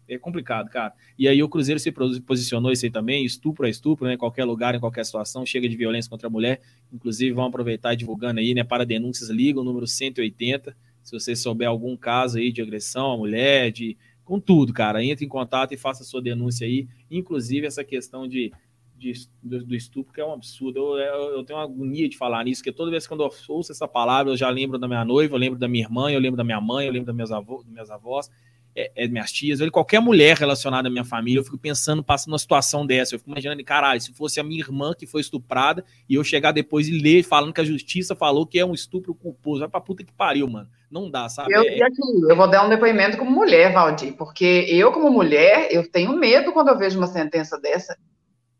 é, 0.08 0.16
é 0.16 0.18
complicado, 0.18 0.70
cara. 0.70 0.94
E 1.18 1.28
aí 1.28 1.42
o 1.42 1.50
Cruzeiro 1.50 1.80
se 1.80 1.92
posicionou 1.92 2.72
isso 2.72 2.86
aí 2.86 2.92
também, 2.92 3.26
estupro 3.26 3.66
é 3.66 3.70
estupro, 3.70 4.06
né? 4.06 4.14
Em 4.14 4.18
qualquer 4.18 4.46
lugar, 4.46 4.76
em 4.76 4.80
qualquer 4.80 5.06
situação, 5.06 5.46
chega 5.46 5.68
de 5.68 5.76
violência 5.76 6.10
contra 6.10 6.28
a 6.28 6.30
mulher. 6.32 6.62
Inclusive, 6.94 7.34
vão 7.34 7.46
aproveitar 7.46 7.96
divulgando 7.96 8.40
aí, 8.40 8.54
né? 8.54 8.64
Para 8.64 8.86
denúncias, 8.86 9.30
liga 9.30 9.60
o 9.60 9.64
número 9.64 9.88
180. 9.88 10.76
Se 11.08 11.18
você 11.18 11.38
souber 11.38 11.70
algum 11.70 11.96
caso 11.96 12.38
aí 12.38 12.52
de 12.52 12.62
agressão 12.62 13.14
à 13.14 13.18
mulher, 13.18 13.72
de 13.72 13.98
com 14.26 14.42
tudo, 14.42 14.74
cara, 14.74 15.02
entre 15.02 15.24
em 15.24 15.30
contato 15.30 15.74
e 15.74 15.78
faça 15.78 16.04
sua 16.04 16.22
denúncia 16.22 16.68
aí. 16.68 16.86
Inclusive, 17.10 17.66
essa 17.66 17.82
questão 17.82 18.28
de, 18.28 18.52
de 18.98 19.14
do, 19.42 19.64
do, 19.64 19.74
estupro, 19.74 20.14
que 20.14 20.20
é 20.20 20.26
um 20.26 20.34
absurdo. 20.34 20.80
Eu, 20.80 20.98
eu, 20.98 21.38
eu, 21.38 21.44
tenho 21.46 21.58
uma 21.58 21.64
agonia 21.64 22.10
de 22.10 22.18
falar 22.18 22.44
nisso, 22.44 22.62
porque 22.62 22.74
toda 22.74 22.92
vez 22.92 23.08
que 23.08 23.14
eu 23.14 23.30
ouço 23.48 23.72
essa 23.72 23.88
palavra, 23.88 24.34
eu 24.34 24.36
já 24.36 24.50
lembro 24.50 24.78
da 24.78 24.86
minha 24.86 25.06
noiva, 25.06 25.34
eu 25.34 25.40
lembro 25.40 25.58
da 25.58 25.70
minha 25.70 25.86
irmã, 25.86 26.12
eu 26.12 26.20
lembro 26.20 26.36
da 26.36 26.44
minha 26.44 26.60
mãe, 26.60 26.88
eu 26.88 26.92
lembro 26.92 27.06
das 27.06 27.16
minhas, 27.16 27.32
avô, 27.32 27.64
das 27.64 27.72
minhas 27.72 27.90
avós 27.90 28.30
é, 28.78 28.92
é, 28.96 29.08
minhas 29.08 29.32
tias, 29.32 29.60
ou 29.60 29.72
qualquer 29.72 30.00
mulher 30.00 30.38
relacionada 30.38 30.88
à 30.88 30.92
minha 30.92 31.04
família, 31.04 31.40
eu 31.40 31.44
fico 31.44 31.58
pensando, 31.58 32.04
passando 32.04 32.34
uma 32.34 32.38
situação 32.38 32.86
dessa, 32.86 33.16
eu 33.16 33.20
fico 33.20 33.32
imaginando, 33.32 33.64
caralho, 33.64 34.00
se 34.00 34.14
fosse 34.14 34.40
a 34.40 34.44
minha 34.44 34.60
irmã 34.60 34.94
que 34.96 35.08
foi 35.08 35.20
estuprada 35.20 35.84
e 36.08 36.14
eu 36.14 36.24
chegar 36.24 36.52
depois 36.52 36.88
e 36.88 36.92
ler 36.92 37.24
falando 37.24 37.52
que 37.52 37.60
a 37.60 37.66
justiça 37.66 38.16
falou 38.16 38.46
que 38.46 38.60
é 38.60 38.66
um 38.66 38.76
estupro 38.76 39.16
culposo, 39.16 39.62
vai 39.62 39.68
pra 39.68 39.82
puta 39.82 40.04
que 40.04 40.14
pariu, 40.14 40.48
mano. 40.48 40.70
Não 40.92 41.10
dá, 41.10 41.28
sabe? 41.28 41.52
Eu, 41.52 41.64
é... 41.64 41.82
aqui, 41.82 42.02
eu 42.30 42.36
vou 42.36 42.48
dar 42.48 42.66
um 42.66 42.70
depoimento 42.70 43.18
como 43.18 43.32
mulher, 43.32 43.74
Valdir, 43.74 44.14
porque 44.14 44.68
eu, 44.70 44.92
como 44.92 45.10
mulher, 45.10 45.70
eu 45.72 45.90
tenho 45.90 46.16
medo 46.16 46.52
quando 46.52 46.68
eu 46.68 46.78
vejo 46.78 47.00
uma 47.00 47.08
sentença 47.08 47.60
dessa. 47.60 47.98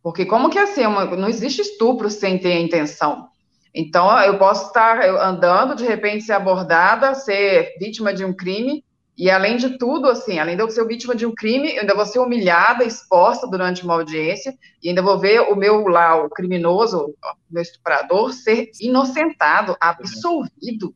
Porque 0.02 0.26
como 0.26 0.50
que 0.50 0.58
é 0.58 0.64
assim, 0.64 0.84
uma, 0.84 1.06
não 1.06 1.30
existe 1.30 1.62
estupro 1.62 2.10
sem 2.10 2.40
ter 2.40 2.54
a 2.54 2.60
intenção. 2.60 3.28
Então, 3.74 4.10
eu 4.22 4.40
posso 4.40 4.68
estar 4.68 5.00
andando, 5.22 5.76
de 5.76 5.86
repente 5.86 6.24
ser 6.24 6.34
abordada, 6.34 7.14
ser 7.14 7.76
vítima 7.80 8.12
de 8.12 8.26
um 8.26 8.34
crime, 8.34 8.84
e 9.18 9.32
além 9.32 9.58
de 9.58 9.80
tudo, 9.80 10.08
assim, 10.08 10.38
além 10.38 10.56
de 10.56 10.62
eu 10.62 10.70
ser 10.70 10.86
vítima 10.86 11.16
de 11.16 11.26
um 11.26 11.34
crime, 11.34 11.74
eu 11.74 11.82
ainda 11.82 11.96
vou 11.96 12.06
ser 12.06 12.20
humilhada, 12.20 12.84
exposta 12.84 13.48
durante 13.48 13.84
uma 13.84 13.96
audiência, 13.96 14.56
e 14.84 14.90
ainda 14.90 15.02
vou 15.02 15.18
ver 15.18 15.42
o 15.42 15.56
meu 15.56 15.88
lá, 15.88 16.24
o 16.24 16.30
criminoso, 16.30 17.08
o 17.08 17.16
meu 17.50 17.64
estuprador, 17.64 18.32
ser 18.32 18.70
inocentado, 18.80 19.76
absolvido. 19.82 20.94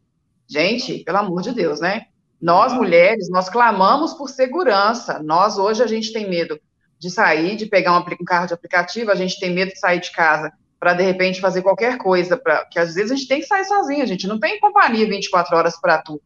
Gente, 0.48 1.04
pelo 1.04 1.18
amor 1.18 1.42
de 1.42 1.52
Deus, 1.52 1.80
né? 1.80 2.06
Nós, 2.40 2.74
mulheres, 2.74 3.28
nós 3.28 3.50
clamamos 3.50 4.14
por 4.14 4.30
segurança. 4.30 5.18
Nós, 5.24 5.58
hoje, 5.58 5.82
a 5.82 5.88
gente 5.88 6.14
tem 6.14 6.30
medo 6.30 6.60
de 7.00 7.10
sair, 7.10 7.56
de 7.56 7.66
pegar 7.66 7.98
um, 7.98 8.06
carro 8.24 8.46
de 8.46 8.54
aplicativo, 8.54 9.10
a 9.10 9.16
gente 9.16 9.40
tem 9.40 9.52
medo 9.52 9.72
de 9.72 9.80
sair 9.80 10.00
de 10.00 10.12
casa 10.12 10.54
para, 10.80 10.94
de 10.94 11.04
repente, 11.04 11.42
fazer 11.42 11.64
qualquer 11.64 11.98
coisa, 11.98 12.38
pra, 12.38 12.66
que 12.66 12.78
às 12.78 12.94
vezes 12.94 13.12
a 13.12 13.16
gente 13.16 13.28
tem 13.28 13.40
que 13.40 13.48
sair 13.48 13.66
sozinha, 13.66 14.04
a 14.04 14.08
gente 14.08 14.28
não 14.28 14.40
tem 14.40 14.60
companhia 14.60 15.08
24 15.08 15.58
horas 15.58 15.80
para 15.80 16.00
tudo. 16.04 16.22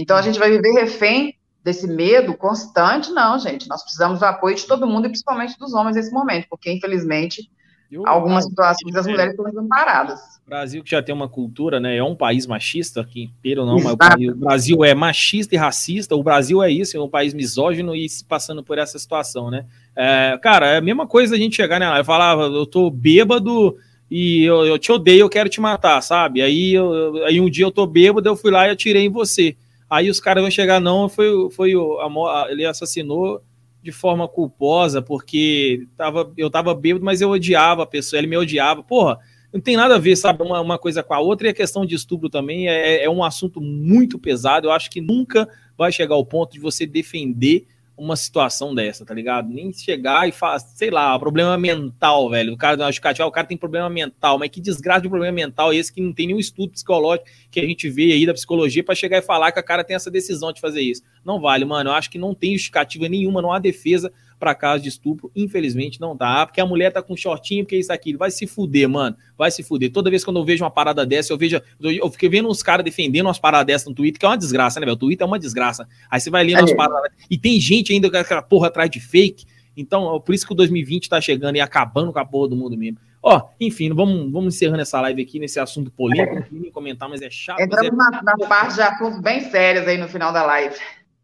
Então 0.00 0.16
a 0.16 0.22
gente 0.22 0.38
vai 0.38 0.50
viver 0.50 0.72
refém 0.72 1.34
desse 1.62 1.86
medo 1.86 2.34
constante, 2.34 3.10
não, 3.10 3.38
gente. 3.38 3.68
Nós 3.68 3.82
precisamos 3.82 4.18
do 4.18 4.24
apoio 4.24 4.56
de 4.56 4.66
todo 4.66 4.86
mundo 4.86 5.06
e 5.06 5.08
principalmente 5.10 5.58
dos 5.58 5.74
homens 5.74 5.94
nesse 5.94 6.10
momento, 6.10 6.46
porque 6.48 6.72
infelizmente 6.72 7.50
eu, 7.92 8.06
algumas 8.06 8.44
situações 8.44 8.96
as 8.96 9.06
mulheres 9.06 9.32
estão 9.32 9.44
desamparadas. 9.44 10.20
O 10.46 10.48
Brasil 10.48 10.82
que 10.82 10.90
já 10.90 11.02
tem 11.02 11.14
uma 11.14 11.28
cultura, 11.28 11.78
né? 11.78 11.96
É 11.96 12.02
um 12.02 12.16
país 12.16 12.46
machista, 12.46 13.04
que 13.04 13.24
inteiro 13.24 13.66
não, 13.66 13.76
mas 13.76 13.92
o 13.92 13.96
Brasil, 13.96 14.32
o 14.32 14.36
Brasil, 14.36 14.84
é 14.84 14.94
machista 14.94 15.54
e 15.54 15.58
racista. 15.58 16.16
O 16.16 16.22
Brasil 16.22 16.62
é 16.62 16.70
isso, 16.70 16.96
é 16.96 17.00
um 17.00 17.08
país 17.08 17.34
misógino 17.34 17.94
e 17.94 18.08
se 18.08 18.24
passando 18.24 18.62
por 18.62 18.78
essa 18.78 18.98
situação, 18.98 19.50
né? 19.50 19.66
É, 19.94 20.38
cara, 20.42 20.66
é 20.66 20.76
a 20.78 20.80
mesma 20.80 21.06
coisa 21.06 21.34
a 21.34 21.38
gente 21.38 21.56
chegar 21.56 21.78
né? 21.78 21.98
Eu 21.98 22.04
falava, 22.04 22.44
eu 22.44 22.64
tô 22.64 22.90
bêbado 22.90 23.76
e 24.10 24.44
eu, 24.44 24.64
eu 24.64 24.78
te 24.78 24.90
odeio, 24.90 25.20
eu 25.20 25.28
quero 25.28 25.48
te 25.48 25.60
matar, 25.60 26.00
sabe? 26.00 26.40
Aí, 26.40 26.72
eu, 26.72 27.24
aí 27.26 27.38
um 27.38 27.50
dia 27.50 27.64
eu 27.64 27.70
tô 27.70 27.86
bêbado, 27.86 28.28
eu 28.28 28.36
fui 28.36 28.50
lá 28.50 28.66
e 28.66 28.70
atirei 28.70 29.04
em 29.04 29.10
você. 29.10 29.56
Aí 29.90 30.08
os 30.08 30.20
caras 30.20 30.42
vão 30.42 30.50
chegar, 30.50 30.80
não, 30.80 31.08
foi, 31.08 31.50
foi 31.50 31.72
a, 31.74 32.46
ele 32.48 32.64
assassinou 32.64 33.42
de 33.82 33.90
forma 33.90 34.28
culposa, 34.28 35.02
porque 35.02 35.86
tava, 35.96 36.32
eu 36.36 36.48
tava 36.48 36.72
bêbado, 36.74 37.04
mas 37.04 37.20
eu 37.20 37.30
odiava 37.30 37.82
a 37.82 37.86
pessoa, 37.86 38.18
ele 38.18 38.28
me 38.28 38.36
odiava. 38.36 38.84
Porra, 38.84 39.18
não 39.52 39.60
tem 39.60 39.76
nada 39.76 39.96
a 39.96 39.98
ver, 39.98 40.14
sabe, 40.14 40.42
uma, 40.44 40.60
uma 40.60 40.78
coisa 40.78 41.02
com 41.02 41.12
a 41.12 41.18
outra, 41.18 41.48
e 41.48 41.50
a 41.50 41.54
questão 41.54 41.84
de 41.84 41.96
estupro 41.96 42.28
também 42.28 42.68
é, 42.68 43.02
é 43.02 43.10
um 43.10 43.24
assunto 43.24 43.60
muito 43.60 44.18
pesado. 44.18 44.68
Eu 44.68 44.72
acho 44.72 44.88
que 44.90 45.00
nunca 45.00 45.48
vai 45.76 45.90
chegar 45.90 46.14
ao 46.14 46.24
ponto 46.24 46.52
de 46.52 46.60
você 46.60 46.86
defender 46.86 47.66
uma 48.00 48.16
situação 48.16 48.74
dessa, 48.74 49.04
tá 49.04 49.12
ligado? 49.12 49.50
Nem 49.50 49.70
chegar 49.74 50.26
e 50.26 50.32
falar, 50.32 50.58
sei 50.58 50.90
lá, 50.90 51.18
problema 51.18 51.58
mental, 51.58 52.30
velho. 52.30 52.54
O 52.54 52.56
cara 52.56 52.86
acho 52.86 52.98
que 52.98 53.22
o 53.22 53.30
cara 53.30 53.46
tem 53.46 53.58
problema 53.58 53.90
mental, 53.90 54.38
mas 54.38 54.48
que 54.48 54.58
desgraça 54.58 55.02
de 55.02 55.08
problema 55.10 55.34
mental 55.34 55.70
esse 55.70 55.92
que 55.92 56.00
não 56.00 56.10
tem 56.10 56.26
nenhum 56.26 56.38
estudo 56.38 56.72
psicológico 56.72 57.28
que 57.50 57.60
a 57.60 57.66
gente 57.66 57.90
vê 57.90 58.12
aí 58.12 58.24
da 58.24 58.32
psicologia 58.32 58.82
para 58.82 58.94
chegar 58.94 59.18
e 59.18 59.22
falar 59.22 59.52
que 59.52 59.60
o 59.60 59.62
cara 59.62 59.84
tem 59.84 59.94
essa 59.94 60.10
decisão 60.10 60.50
de 60.50 60.62
fazer 60.62 60.80
isso. 60.80 61.02
Não 61.22 61.38
vale, 61.38 61.66
mano. 61.66 61.90
Eu 61.90 61.94
acho 61.94 62.08
que 62.08 62.16
não 62.16 62.34
tem 62.34 62.52
justificativa 62.52 63.06
nenhuma, 63.06 63.42
não 63.42 63.52
há 63.52 63.58
defesa 63.58 64.10
para 64.40 64.54
caso 64.54 64.82
de 64.82 64.88
estupro, 64.88 65.30
infelizmente 65.36 66.00
não 66.00 66.16
dá, 66.16 66.46
porque 66.46 66.60
a 66.60 66.66
mulher 66.66 66.90
tá 66.90 67.02
com 67.02 67.16
shortinho, 67.16 67.64
porque 67.64 67.76
isso 67.76 67.92
aqui, 67.92 68.16
vai 68.16 68.30
se 68.30 68.46
fuder, 68.46 68.88
mano, 68.88 69.16
vai 69.36 69.50
se 69.50 69.62
fuder. 69.62 69.92
Toda 69.92 70.10
vez 70.10 70.24
que 70.24 70.30
eu 70.30 70.44
vejo 70.44 70.64
uma 70.64 70.70
parada 70.70 71.06
dessa, 71.06 71.32
eu 71.32 71.38
vejo, 71.38 71.60
eu 71.80 72.10
fiquei 72.10 72.28
vendo 72.28 72.48
uns 72.48 72.62
caras 72.62 72.84
defendendo 72.84 73.26
umas 73.26 73.38
paradas 73.38 73.66
dessas 73.66 73.88
no 73.88 73.94
Twitter, 73.94 74.18
que 74.18 74.26
é 74.26 74.28
uma 74.28 74.38
desgraça, 74.38 74.80
né, 74.80 74.86
velho? 74.86 74.96
O 74.96 74.98
Twitter 74.98 75.24
é 75.24 75.28
uma 75.28 75.38
desgraça. 75.38 75.86
Aí 76.10 76.18
você 76.18 76.30
vai 76.30 76.42
lendo 76.42 76.58
é. 76.58 76.62
umas 76.62 76.72
paradas, 76.72 77.12
e 77.30 77.38
tem 77.38 77.60
gente 77.60 77.92
ainda 77.92 78.10
com 78.10 78.16
aquela 78.16 78.42
porra 78.42 78.68
atrás 78.68 78.90
de 78.90 78.98
fake, 78.98 79.44
então, 79.76 80.20
por 80.20 80.34
isso 80.34 80.46
que 80.46 80.52
o 80.52 80.56
2020 80.56 81.08
tá 81.08 81.20
chegando 81.20 81.56
e 81.56 81.60
acabando 81.60 82.12
com 82.12 82.18
a 82.18 82.24
porra 82.24 82.48
do 82.48 82.56
mundo 82.56 82.76
mesmo. 82.76 82.98
Ó, 83.22 83.48
enfim, 83.60 83.92
vamos, 83.92 84.32
vamos 84.32 84.54
encerrando 84.54 84.80
essa 84.80 85.00
live 85.02 85.22
aqui 85.22 85.38
nesse 85.38 85.60
assunto 85.60 85.90
polêmico, 85.90 86.46
não 86.50 86.60
nem 86.60 86.70
comentar, 86.70 87.08
mas 87.08 87.20
é 87.20 87.30
chato. 87.30 87.60
Entramos 87.60 87.92
é... 87.92 88.10
na, 88.10 88.22
na 88.22 88.48
parte 88.48 88.74
de 88.74 88.82
assuntos 88.82 89.20
bem 89.20 89.50
sérios 89.50 89.86
aí 89.86 89.98
no 89.98 90.08
final 90.08 90.32
da 90.32 90.42
live. 90.42 90.74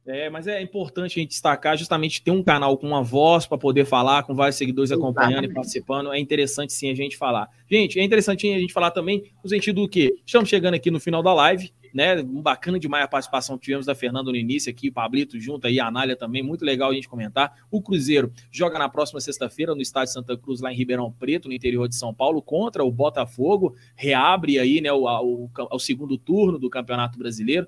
É, 0.06 0.30
mas 0.30 0.46
é 0.46 0.62
importante 0.62 1.18
a 1.18 1.22
gente 1.22 1.30
destacar 1.30 1.76
justamente 1.76 2.22
ter 2.22 2.30
um 2.30 2.42
canal 2.42 2.78
com 2.78 2.86
uma 2.86 3.02
voz 3.02 3.44
para 3.44 3.58
poder 3.58 3.84
falar, 3.84 4.22
com 4.22 4.36
vários 4.36 4.56
seguidores 4.56 4.92
acompanhando 4.92 5.30
Exatamente. 5.32 5.50
e 5.50 5.54
participando. 5.54 6.12
É 6.12 6.18
interessante 6.18 6.72
sim 6.72 6.88
a 6.90 6.94
gente 6.94 7.16
falar. 7.16 7.50
Gente, 7.68 7.98
é 7.98 8.04
interessante 8.04 8.48
a 8.52 8.58
gente 8.58 8.72
falar 8.72 8.92
também 8.92 9.24
no 9.42 9.50
sentido 9.50 9.82
do 9.82 9.88
que 9.88 10.16
estamos 10.24 10.48
chegando 10.48 10.74
aqui 10.74 10.92
no 10.92 11.00
final 11.00 11.24
da 11.24 11.34
live, 11.34 11.72
né? 11.92 12.20
Um 12.20 12.40
bacana 12.42 12.78
demais 12.78 13.04
a 13.04 13.08
participação 13.08 13.56
que 13.58 13.64
tivemos 13.64 13.86
da 13.86 13.94
Fernanda 13.94 14.30
no 14.30 14.36
início 14.36 14.70
aqui, 14.70 14.90
o 14.90 14.92
Pablito 14.92 15.40
junto 15.40 15.66
aí, 15.66 15.80
a 15.80 15.86
Anália 15.86 16.14
também, 16.14 16.42
muito 16.42 16.64
legal 16.64 16.90
a 16.90 16.94
gente 16.94 17.08
comentar. 17.08 17.54
O 17.70 17.82
Cruzeiro 17.82 18.32
joga 18.52 18.78
na 18.78 18.88
próxima 18.88 19.20
sexta-feira 19.20 19.74
no 19.74 19.80
estádio 19.80 20.12
Santa 20.12 20.36
Cruz, 20.36 20.60
lá 20.60 20.70
em 20.70 20.76
Ribeirão 20.76 21.10
Preto, 21.10 21.48
no 21.48 21.54
interior 21.54 21.88
de 21.88 21.96
São 21.96 22.14
Paulo, 22.14 22.40
contra 22.42 22.84
o 22.84 22.92
Botafogo. 22.92 23.74
Reabre 23.96 24.58
aí, 24.58 24.80
né, 24.80 24.92
o, 24.92 25.04
o, 25.04 25.50
o 25.72 25.78
segundo 25.78 26.16
turno 26.16 26.58
do 26.58 26.70
Campeonato 26.70 27.18
Brasileiro. 27.18 27.66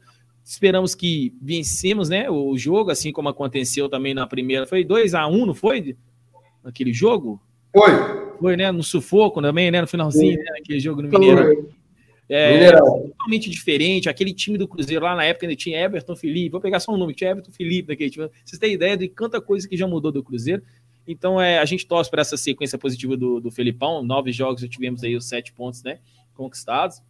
Esperamos 0.49 0.95
que 0.95 1.35
vencemos, 1.43 2.09
né, 2.09 2.31
o 2.31 2.57
jogo, 2.57 2.91
assim 2.91 3.13
como 3.13 3.29
aconteceu 3.29 3.87
também 3.87 4.15
na 4.15 4.27
primeira. 4.27 4.67
Foi 4.67 4.83
2 4.83 5.13
a 5.13 5.27
1 5.27 5.45
não 5.45 5.55
foi? 5.55 5.95
Naquele 6.65 6.91
jogo? 6.91 7.39
Foi. 7.71 7.91
Foi, 8.41 8.57
né? 8.57 8.73
No 8.73 8.83
sufoco 8.83 9.43
também, 9.43 9.71
né? 9.71 9.83
No 9.83 9.87
finalzinho, 9.87 10.39
né, 10.39 10.59
aquele 10.59 10.81
jogo 10.81 11.03
no 11.03 11.11
Mineirão. 11.11 11.67
É, 12.31 12.73
totalmente 12.73 13.51
diferente. 13.51 14.09
Aquele 14.09 14.33
time 14.33 14.57
do 14.57 14.67
Cruzeiro 14.67 15.05
lá 15.05 15.15
na 15.15 15.25
época 15.25 15.45
ainda 15.45 15.55
tinha 15.55 15.79
Everton 15.79 16.17
Felipe. 16.17 16.49
Vou 16.49 16.63
pegar 16.63 16.81
só 16.81 16.95
um 16.95 16.97
nome, 16.97 17.13
tinha 17.13 17.33
Everton 17.33 17.53
Felipe 17.53 17.91
naquele 17.91 18.09
time. 18.09 18.31
Vocês 18.43 18.59
têm 18.59 18.73
ideia 18.73 18.97
de 18.97 19.07
quanta 19.07 19.43
coisa 19.43 19.69
que 19.69 19.77
já 19.77 19.87
mudou 19.87 20.11
do 20.11 20.25
Cruzeiro. 20.25 20.63
Então, 21.07 21.39
é, 21.39 21.59
a 21.59 21.65
gente 21.67 21.87
torce 21.87 22.11
para 22.11 22.23
essa 22.23 22.39
sequência 22.39 22.79
positiva 22.79 23.19
do, 23.19 23.39
do 23.39 23.51
Felipão. 23.51 24.03
Nove 24.03 24.33
jogos, 24.33 24.63
já 24.63 24.69
tivemos 24.69 25.05
aí 25.05 25.15
os 25.15 25.29
sete 25.29 25.53
pontos 25.53 25.83
né, 25.83 25.99
conquistados. 26.33 27.03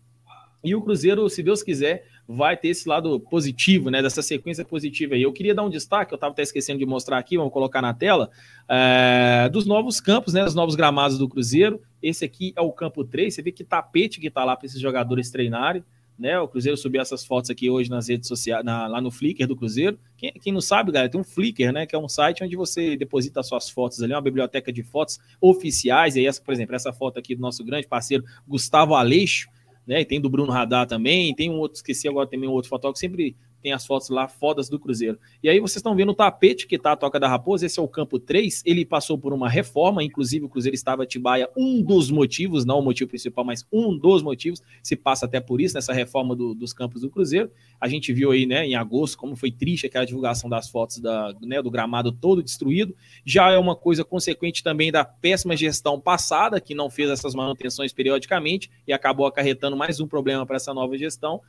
E 0.65 0.75
o 0.75 0.83
Cruzeiro, 0.83 1.29
se 1.31 1.41
Deus 1.41 1.63
quiser, 1.63 2.05
vai 2.29 2.59
ter 2.59 2.69
esse 2.69 2.87
lado 2.87 3.19
positivo, 3.19 3.89
né? 3.89 4.03
Dessa 4.03 4.21
sequência 4.21 4.63
positiva 4.63 5.15
aí. 5.15 5.23
Eu 5.23 5.33
queria 5.33 5.55
dar 5.55 5.63
um 5.63 5.71
destaque, 5.71 6.13
eu 6.13 6.17
estava 6.17 6.33
até 6.33 6.43
esquecendo 6.43 6.79
de 6.79 6.85
mostrar 6.85 7.17
aqui, 7.17 7.39
vamos 7.39 7.53
colocar 7.53 7.81
na 7.81 7.95
tela, 7.95 8.31
é, 8.69 9.49
dos 9.49 9.65
novos 9.65 9.99
campos, 9.99 10.35
né? 10.35 10.45
Dos 10.45 10.55
novos 10.55 10.75
gramados 10.75 11.17
do 11.17 11.27
Cruzeiro. 11.27 11.81
Esse 12.03 12.27
aqui 12.27 12.53
é 12.55 12.61
o 12.61 12.71
campo 12.71 13.03
3. 13.03 13.33
Você 13.33 13.41
vê 13.41 13.51
que 13.51 13.65
tapete 13.65 14.21
que 14.21 14.27
está 14.27 14.45
lá 14.45 14.55
para 14.55 14.67
esses 14.67 14.79
jogadores 14.79 15.31
treinarem. 15.31 15.83
Né, 16.19 16.37
o 16.37 16.49
Cruzeiro 16.49 16.77
subiu 16.77 17.01
essas 17.01 17.25
fotos 17.25 17.49
aqui 17.49 17.71
hoje 17.71 17.89
nas 17.89 18.09
redes 18.09 18.27
sociais, 18.27 18.65
na, 18.65 18.89
lá 18.89 19.01
no 19.01 19.09
Flickr 19.09 19.47
do 19.47 19.55
Cruzeiro. 19.55 19.97
Quem, 20.17 20.33
quem, 20.33 20.53
não 20.53 20.61
sabe, 20.61 20.91
galera, 20.91 21.09
tem 21.09 21.21
um 21.21 21.23
Flickr, 21.23 21.73
né? 21.73 21.87
Que 21.87 21.95
é 21.95 21.99
um 21.99 22.09
site 22.09 22.43
onde 22.43 22.57
você 22.57 22.97
deposita 22.97 23.41
suas 23.41 23.71
fotos 23.71 24.03
ali, 24.03 24.13
uma 24.13 24.21
biblioteca 24.21 24.73
de 24.73 24.83
fotos 24.83 25.21
oficiais. 25.41 26.17
E 26.17 26.19
aí, 26.19 26.27
essa, 26.27 26.43
por 26.43 26.53
exemplo, 26.53 26.75
essa 26.75 26.93
foto 26.93 27.21
aqui 27.21 27.37
do 27.37 27.41
nosso 27.41 27.65
grande 27.65 27.87
parceiro 27.87 28.25
Gustavo 28.49 28.97
Aleixo, 28.97 29.49
né? 29.89 30.03
E 30.03 30.05
tem 30.05 30.21
do 30.21 30.29
Bruno 30.29 30.53
Radar 30.53 30.87
também, 30.87 31.35
tem 31.35 31.51
um 31.51 31.57
outro, 31.57 31.77
esqueci 31.77 32.07
agora 32.07 32.29
também 32.29 32.47
um 32.49 32.53
outro 32.53 32.69
fotógrafo, 32.69 33.01
sempre 33.01 33.35
tem 33.63 33.73
as 33.73 33.87
fotos 33.87 34.09
lá 34.09 34.29
fodas 34.29 34.69
do 34.69 34.79
Cruzeiro. 34.79 35.19
E 35.43 35.49
aí 35.49 35.61
vocês 35.61 35.77
estão 35.77 35.95
vendo 35.95 36.11
o 36.11 36.15
tapete 36.15 36.67
que 36.67 36.79
tá 36.79 36.93
a 36.93 36.97
Toca 36.97 37.19
da 37.19 37.29
Raposa, 37.29 37.67
esse 37.67 37.79
é 37.79 37.83
o 37.83 37.89
campo 37.89 38.19
3, 38.19 38.63
ele 38.65 38.85
passou 38.85 39.19
por 39.19 39.33
uma 39.33 39.49
reforma, 39.49 40.03
inclusive 40.03 40.45
o 40.45 40.49
Cruzeiro 40.49 40.75
estava 40.75 41.03
Atibaia, 41.03 41.49
um 41.57 41.83
dos 41.83 42.11
motivos, 42.11 42.65
não 42.65 42.79
o 42.79 42.83
motivo 42.83 43.09
principal, 43.09 43.45
mas 43.45 43.67
um 43.73 43.97
dos 43.97 44.23
motivos, 44.23 44.63
se 44.83 44.97
passa 44.97 45.27
até 45.27 45.41
por 45.41 45.61
isso, 45.61 45.75
nessa 45.75 45.93
reforma 45.93 46.35
do, 46.35 46.55
dos 46.55 46.73
campos 46.73 47.03
do 47.03 47.11
Cruzeiro. 47.11 47.51
A 47.81 47.89
gente 47.89 48.13
viu 48.13 48.31
aí, 48.31 48.47
né, 48.47 48.67
em 48.67 48.75
agosto, 48.75 49.17
como 49.17 49.37
foi 49.37 49.51
triste 49.51 49.87
aquela 49.87 50.05
divulgação 50.05 50.49
das 50.49 50.69
fotos 50.69 50.99
da, 50.99 51.35
né, 51.43 51.63
do 51.63 51.71
gramado 51.71 52.13
todo 52.13 52.43
destruído. 52.43 52.95
Já 53.25 53.51
é 53.51 53.59
uma 53.59 53.77
coisa 53.77 54.05
consequente 54.05 54.63
também 54.63 54.91
da 54.91 55.05
péssima 55.05 55.57
gestão 55.57 56.01
passada, 56.01 56.61
que 56.61 56.75
não 56.75 56.91
fez 56.91 57.11
essas 57.11 57.35
manutenções 57.35 57.93
periodicamente 57.93 58.71
e 58.87 58.93
acabou 58.93 59.27
acarretando 59.27 59.77
mais 59.77 60.01
um 60.01 60.07
problema 60.07 60.45
para 60.47 60.57
essa 60.57 60.73
nova 60.75 60.97
gestão. 60.97 61.41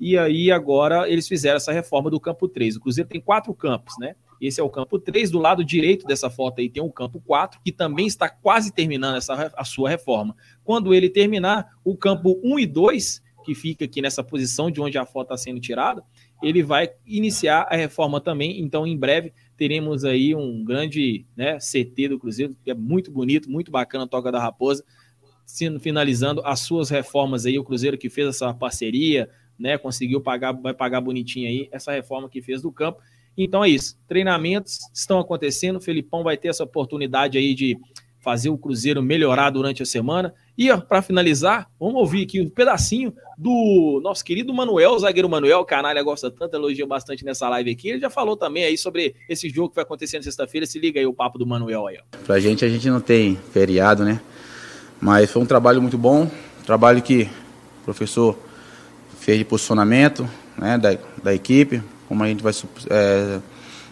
E 0.00 0.18
aí 0.18 0.50
agora 0.50 1.08
eles 1.08 1.28
fizeram 1.28 1.56
essa 1.56 1.72
reforma 1.72 2.10
do 2.10 2.20
campo 2.20 2.48
3. 2.48 2.76
O 2.76 2.80
Cruzeiro 2.80 3.08
tem 3.08 3.20
quatro 3.20 3.54
campos, 3.54 3.94
né? 3.98 4.16
Esse 4.40 4.60
é 4.60 4.64
o 4.64 4.68
campo 4.68 4.98
3. 4.98 5.30
Do 5.30 5.38
lado 5.38 5.64
direito 5.64 6.06
dessa 6.06 6.28
foto 6.28 6.60
aí 6.60 6.68
tem 6.68 6.82
o 6.82 6.92
campo 6.92 7.20
4, 7.24 7.60
que 7.64 7.72
também 7.72 8.06
está 8.06 8.28
quase 8.28 8.72
terminando 8.72 9.16
essa, 9.16 9.52
a 9.56 9.64
sua 9.64 9.88
reforma. 9.88 10.36
Quando 10.62 10.92
ele 10.92 11.08
terminar, 11.08 11.78
o 11.84 11.96
campo 11.96 12.40
1 12.42 12.58
e 12.58 12.66
2, 12.66 13.22
que 13.44 13.54
fica 13.54 13.84
aqui 13.84 14.02
nessa 14.02 14.24
posição 14.24 14.70
de 14.70 14.80
onde 14.80 14.98
a 14.98 15.04
foto 15.04 15.26
está 15.26 15.36
sendo 15.36 15.60
tirada, 15.60 16.02
ele 16.42 16.62
vai 16.62 16.90
iniciar 17.06 17.66
a 17.70 17.76
reforma 17.76 18.20
também. 18.20 18.60
Então, 18.60 18.86
em 18.86 18.96
breve, 18.96 19.32
teremos 19.56 20.04
aí 20.04 20.34
um 20.34 20.64
grande 20.64 21.26
né, 21.36 21.58
CT 21.58 22.08
do 22.08 22.18
Cruzeiro, 22.18 22.56
que 22.64 22.70
é 22.70 22.74
muito 22.74 23.10
bonito, 23.10 23.50
muito 23.50 23.70
bacana 23.70 24.04
a 24.04 24.08
Toca 24.08 24.32
da 24.32 24.40
Raposa, 24.40 24.84
finalizando 25.80 26.42
as 26.44 26.60
suas 26.60 26.90
reformas 26.90 27.46
aí. 27.46 27.58
O 27.58 27.64
Cruzeiro 27.64 27.98
que 27.98 28.10
fez 28.10 28.28
essa 28.28 28.52
parceria, 28.52 29.28
né? 29.58 29.78
Conseguiu 29.78 30.20
pagar, 30.20 30.52
vai 30.52 30.74
pagar 30.74 31.00
bonitinho 31.00 31.48
aí 31.48 31.68
essa 31.70 31.92
reforma 31.92 32.28
que 32.28 32.42
fez 32.42 32.62
do 32.62 32.72
campo. 32.72 33.00
Então 33.36 33.64
é 33.64 33.68
isso. 33.68 33.98
Treinamentos 34.06 34.78
estão 34.92 35.18
acontecendo. 35.18 35.76
O 35.76 35.80
Felipão 35.80 36.22
vai 36.22 36.36
ter 36.36 36.48
essa 36.48 36.64
oportunidade 36.64 37.36
aí 37.36 37.54
de 37.54 37.78
fazer 38.24 38.48
o 38.48 38.56
Cruzeiro 38.56 39.02
melhorar 39.02 39.50
durante 39.50 39.82
a 39.82 39.86
semana. 39.86 40.32
E 40.56 40.74
para 40.74 41.02
finalizar, 41.02 41.68
vamos 41.78 41.96
ouvir 41.96 42.24
aqui 42.24 42.40
um 42.40 42.48
pedacinho 42.48 43.12
do 43.36 44.00
nosso 44.02 44.24
querido 44.24 44.54
Manuel, 44.54 44.98
zagueiro 44.98 45.28
Manuel, 45.28 45.60
o 45.60 45.64
canalha 45.64 46.02
gosta 46.02 46.30
tanto, 46.30 46.54
elogia 46.56 46.86
bastante 46.86 47.24
nessa 47.24 47.48
live 47.50 47.70
aqui. 47.72 47.90
Ele 47.90 48.00
já 48.00 48.08
falou 48.08 48.34
também 48.34 48.64
aí 48.64 48.78
sobre 48.78 49.14
esse 49.28 49.50
jogo 49.50 49.68
que 49.68 49.74
vai 49.74 49.84
acontecer 49.84 50.16
na 50.16 50.22
sexta-feira. 50.22 50.66
Se 50.66 50.78
liga 50.78 50.98
aí 50.98 51.06
o 51.06 51.12
papo 51.12 51.38
do 51.38 51.46
Manuel 51.46 51.86
aí. 51.86 51.98
Ó. 51.98 52.16
Pra 52.24 52.40
gente, 52.40 52.64
a 52.64 52.68
gente 52.68 52.88
não 52.88 53.00
tem 53.00 53.36
feriado, 53.52 54.04
né? 54.04 54.20
Mas 55.00 55.30
foi 55.30 55.42
um 55.42 55.46
trabalho 55.46 55.82
muito 55.82 55.98
bom, 55.98 56.30
trabalho 56.64 57.02
que 57.02 57.28
o 57.82 57.84
professor 57.84 58.38
fez 59.24 59.38
de 59.38 59.44
posicionamento 59.44 60.28
né, 60.56 60.76
da, 60.76 60.98
da 61.22 61.34
equipe, 61.34 61.82
como 62.06 62.22
a 62.22 62.26
gente 62.26 62.42
vai 62.42 62.52
é, 62.90 63.38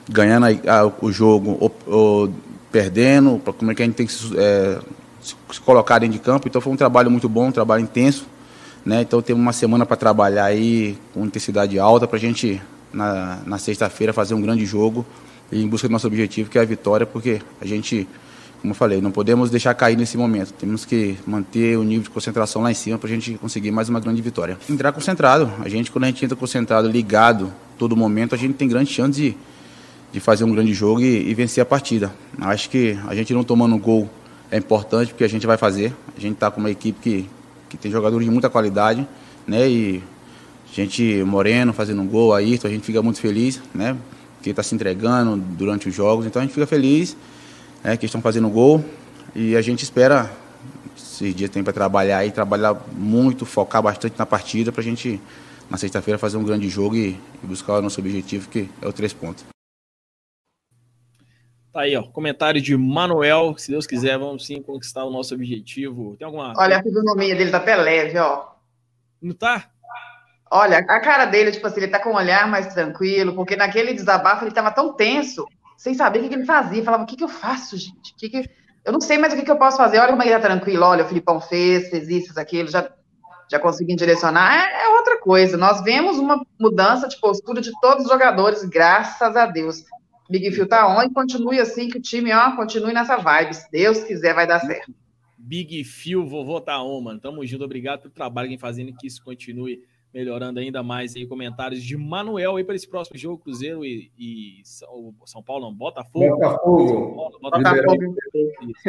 ganhando 0.06 0.44
a, 0.44 0.80
a, 0.80 0.92
o 1.00 1.10
jogo 1.10 1.56
ou, 1.58 1.74
ou, 1.86 2.34
perdendo, 2.70 3.40
como 3.58 3.70
é 3.70 3.74
que 3.74 3.82
a 3.82 3.86
gente 3.86 3.94
tem 3.94 4.06
que 4.06 4.14
é, 4.36 4.78
se 5.22 5.60
colocar 5.64 5.98
dentro 5.98 6.18
de 6.18 6.22
campo. 6.22 6.46
Então 6.46 6.60
foi 6.60 6.70
um 6.70 6.76
trabalho 6.76 7.10
muito 7.10 7.30
bom, 7.30 7.46
um 7.46 7.52
trabalho 7.52 7.82
intenso. 7.82 8.26
Né? 8.84 9.00
Então 9.00 9.22
temos 9.22 9.40
uma 9.40 9.54
semana 9.54 9.86
para 9.86 9.96
trabalhar 9.96 10.44
aí 10.44 10.98
com 11.14 11.24
intensidade 11.24 11.78
alta 11.78 12.06
para 12.06 12.18
a 12.18 12.20
gente, 12.20 12.60
na, 12.92 13.40
na 13.46 13.56
sexta-feira, 13.56 14.12
fazer 14.12 14.34
um 14.34 14.42
grande 14.42 14.66
jogo 14.66 15.06
em 15.50 15.66
busca 15.66 15.88
do 15.88 15.92
nosso 15.92 16.06
objetivo, 16.06 16.50
que 16.50 16.58
é 16.58 16.60
a 16.60 16.64
vitória, 16.64 17.06
porque 17.06 17.40
a 17.58 17.66
gente, 17.66 18.06
como 18.62 18.70
eu 18.70 18.76
falei, 18.76 19.00
não 19.00 19.10
podemos 19.10 19.50
deixar 19.50 19.74
cair 19.74 19.96
nesse 19.96 20.16
momento. 20.16 20.52
Temos 20.52 20.84
que 20.84 21.18
manter 21.26 21.76
o 21.76 21.82
nível 21.82 22.04
de 22.04 22.10
concentração 22.10 22.62
lá 22.62 22.70
em 22.70 22.74
cima 22.74 22.96
para 22.96 23.08
a 23.08 23.12
gente 23.12 23.34
conseguir 23.34 23.72
mais 23.72 23.88
uma 23.88 23.98
grande 23.98 24.22
vitória. 24.22 24.56
Entrar 24.70 24.92
concentrado. 24.92 25.52
A 25.58 25.68
gente, 25.68 25.90
quando 25.90 26.04
a 26.04 26.06
gente 26.06 26.24
entra 26.24 26.36
concentrado, 26.36 26.88
ligado, 26.88 27.52
todo 27.76 27.96
momento, 27.96 28.36
a 28.36 28.38
gente 28.38 28.54
tem 28.54 28.68
grande 28.68 28.92
chance 28.92 29.20
de, 29.20 29.36
de 30.12 30.20
fazer 30.20 30.44
um 30.44 30.52
grande 30.52 30.72
jogo 30.72 31.00
e, 31.00 31.28
e 31.28 31.34
vencer 31.34 31.60
a 31.60 31.66
partida. 31.66 32.14
Acho 32.40 32.70
que 32.70 32.96
a 33.08 33.16
gente 33.16 33.34
não 33.34 33.42
tomando 33.42 33.76
gol 33.78 34.08
é 34.48 34.58
importante 34.58 35.08
porque 35.08 35.24
a 35.24 35.28
gente 35.28 35.44
vai 35.44 35.56
fazer. 35.56 35.92
A 36.16 36.20
gente 36.20 36.34
está 36.34 36.48
com 36.48 36.60
uma 36.60 36.70
equipe 36.70 37.00
que, 37.02 37.30
que 37.68 37.76
tem 37.76 37.90
jogadores 37.90 38.24
de 38.24 38.30
muita 38.30 38.48
qualidade, 38.48 39.04
né? 39.44 39.68
E 39.68 40.00
gente 40.72 41.24
Moreno 41.24 41.72
fazendo 41.72 42.00
um 42.00 42.06
gol, 42.06 42.38
então 42.40 42.70
a 42.70 42.72
gente 42.72 42.84
fica 42.86 43.02
muito 43.02 43.20
feliz, 43.20 43.60
né? 43.74 43.96
Que 44.40 44.50
está 44.50 44.62
se 44.62 44.72
entregando 44.72 45.36
durante 45.36 45.88
os 45.88 45.94
jogos, 45.94 46.26
então 46.26 46.40
a 46.40 46.44
gente 46.44 46.54
fica 46.54 46.66
feliz, 46.66 47.16
né? 47.82 47.96
Que 47.96 48.06
estão 48.06 48.20
fazendo 48.20 48.48
gol 48.48 48.84
e 49.34 49.56
a 49.56 49.62
gente 49.62 49.82
espera 49.82 50.30
esses 50.96 51.34
dias 51.34 51.50
tem 51.50 51.62
para 51.62 51.72
trabalhar 51.72 52.24
e 52.26 52.30
trabalhar 52.30 52.74
muito, 52.92 53.46
focar 53.46 53.82
bastante 53.82 54.18
na 54.18 54.26
partida 54.26 54.72
para 54.72 54.80
a 54.80 54.84
gente 54.84 55.20
na 55.70 55.76
sexta-feira 55.76 56.18
fazer 56.18 56.36
um 56.36 56.44
grande 56.44 56.68
jogo 56.68 56.96
e, 56.96 57.18
e 57.42 57.46
buscar 57.46 57.74
o 57.74 57.82
nosso 57.82 58.00
objetivo 58.00 58.48
que 58.48 58.68
é 58.80 58.86
o 58.86 58.92
três 58.92 59.12
pontos. 59.12 59.44
Tá 61.72 61.80
aí, 61.80 61.96
ó. 61.96 62.02
Comentário 62.02 62.60
de 62.60 62.76
Manuel. 62.76 63.54
Se 63.56 63.70
Deus 63.70 63.86
quiser, 63.86 64.18
vamos 64.18 64.44
sim 64.44 64.60
conquistar 64.60 65.04
o 65.04 65.10
nosso 65.10 65.34
objetivo. 65.34 66.14
Tem 66.18 66.26
alguma. 66.26 66.52
Olha, 66.54 66.78
a 66.78 66.82
fisionomia 66.82 67.34
dele 67.34 67.50
tá 67.50 67.56
até 67.56 67.74
leve, 67.74 68.18
ó. 68.18 68.48
Não 69.22 69.34
tá? 69.34 69.70
Olha, 70.50 70.78
a 70.80 71.00
cara 71.00 71.24
dele, 71.24 71.50
tipo 71.50 71.66
assim, 71.66 71.80
ele 71.80 71.88
tá 71.88 71.98
com 71.98 72.10
um 72.10 72.16
olhar 72.16 72.46
mais 72.46 72.74
tranquilo, 72.74 73.34
porque 73.34 73.56
naquele 73.56 73.94
desabafo 73.94 74.44
ele 74.44 74.52
tava 74.52 74.70
tão 74.70 74.92
tenso, 74.92 75.46
sem 75.76 75.94
saber 75.94 76.18
o 76.18 76.22
que, 76.22 76.28
que 76.28 76.34
ele 76.34 76.44
fazia. 76.44 76.82
Falava, 76.82 77.04
o 77.04 77.06
que, 77.06 77.16
que 77.16 77.24
eu 77.24 77.28
faço, 77.28 77.76
gente? 77.76 78.12
O 78.12 78.16
que 78.16 78.28
que... 78.28 78.50
Eu 78.84 78.92
não 78.92 79.00
sei 79.00 79.16
mais 79.16 79.32
o 79.32 79.36
que, 79.36 79.42
que 79.42 79.50
eu 79.50 79.58
posso 79.58 79.76
fazer. 79.76 79.98
Olha 79.98 80.10
como 80.10 80.22
ele 80.22 80.30
tá 80.30 80.40
tranquilo. 80.40 80.84
Olha, 80.84 81.04
o 81.04 81.08
Filipão 81.08 81.40
fez, 81.40 81.88
fez 81.88 82.08
isso, 82.08 82.38
aquilo, 82.38 82.68
já, 82.68 82.90
já 83.50 83.58
consegui 83.58 83.94
direcionar. 83.94 84.52
É, 84.54 84.84
é 84.84 84.88
outra 84.88 85.20
coisa. 85.20 85.56
Nós 85.56 85.82
vemos 85.82 86.18
uma 86.18 86.44
mudança 86.58 87.06
de 87.06 87.18
postura 87.20 87.60
de 87.60 87.70
todos 87.80 88.04
os 88.04 88.10
jogadores, 88.10 88.64
graças 88.64 89.36
a 89.36 89.46
Deus. 89.46 89.84
Big 90.28 90.50
Phil 90.50 90.66
tá 90.66 90.88
on 90.88 91.02
e 91.02 91.10
continue 91.10 91.60
assim, 91.60 91.88
que 91.88 91.98
o 91.98 92.02
time, 92.02 92.32
ó, 92.32 92.56
continue 92.56 92.92
nessa 92.92 93.16
vibe. 93.16 93.54
Se 93.54 93.70
Deus 93.70 94.02
quiser, 94.02 94.34
vai 94.34 94.46
dar 94.46 94.60
certo. 94.60 94.92
Big 95.36 95.84
Phil, 95.84 96.26
vovô 96.26 96.60
tá 96.60 96.82
on, 96.82 97.00
mano. 97.02 97.20
Tamo 97.20 97.44
junto, 97.46 97.64
obrigado 97.64 98.00
pelo 98.00 98.14
trabalho 98.14 98.48
que 98.48 98.56
fazendo 98.56 98.94
que 98.94 99.06
isso 99.06 99.22
continue 99.22 99.82
melhorando 100.12 100.60
ainda 100.60 100.82
mais 100.82 101.16
aí. 101.16 101.26
Comentários 101.26 101.82
de 101.82 101.96
Manuel 101.96 102.56
aí 102.56 102.64
para 102.64 102.74
esse 102.74 102.88
próximo 102.88 103.16
jogo, 103.18 103.42
Cruzeiro 103.42 103.84
e, 103.84 104.12
e 104.18 104.60
São, 104.64 105.14
São, 105.24 105.42
Paulo, 105.42 105.66
não, 105.66 105.74
Botafogo. 105.74 106.36
Botafogo. 106.36 107.14
Paulo, 107.14 107.38
Botafogo. 107.40 108.14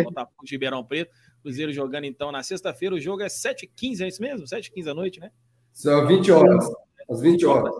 Botafogo, 0.03 0.43
Ribeirão 0.49 0.83
Preto. 0.83 1.11
Cruzeiro 1.41 1.71
jogando 1.71 2.05
então 2.05 2.31
na 2.31 2.43
sexta-feira. 2.43 2.95
O 2.95 2.99
jogo 2.99 3.21
é 3.21 3.27
7h15, 3.27 4.01
é 4.01 4.07
isso 4.07 4.21
mesmo? 4.21 4.45
7h15 4.45 4.83
da 4.85 4.93
noite, 4.93 5.19
né? 5.19 5.31
São 5.71 6.05
20 6.07 6.31
horas. 6.31 6.65
Às 7.09 7.21
20 7.21 7.45
horas. 7.45 7.73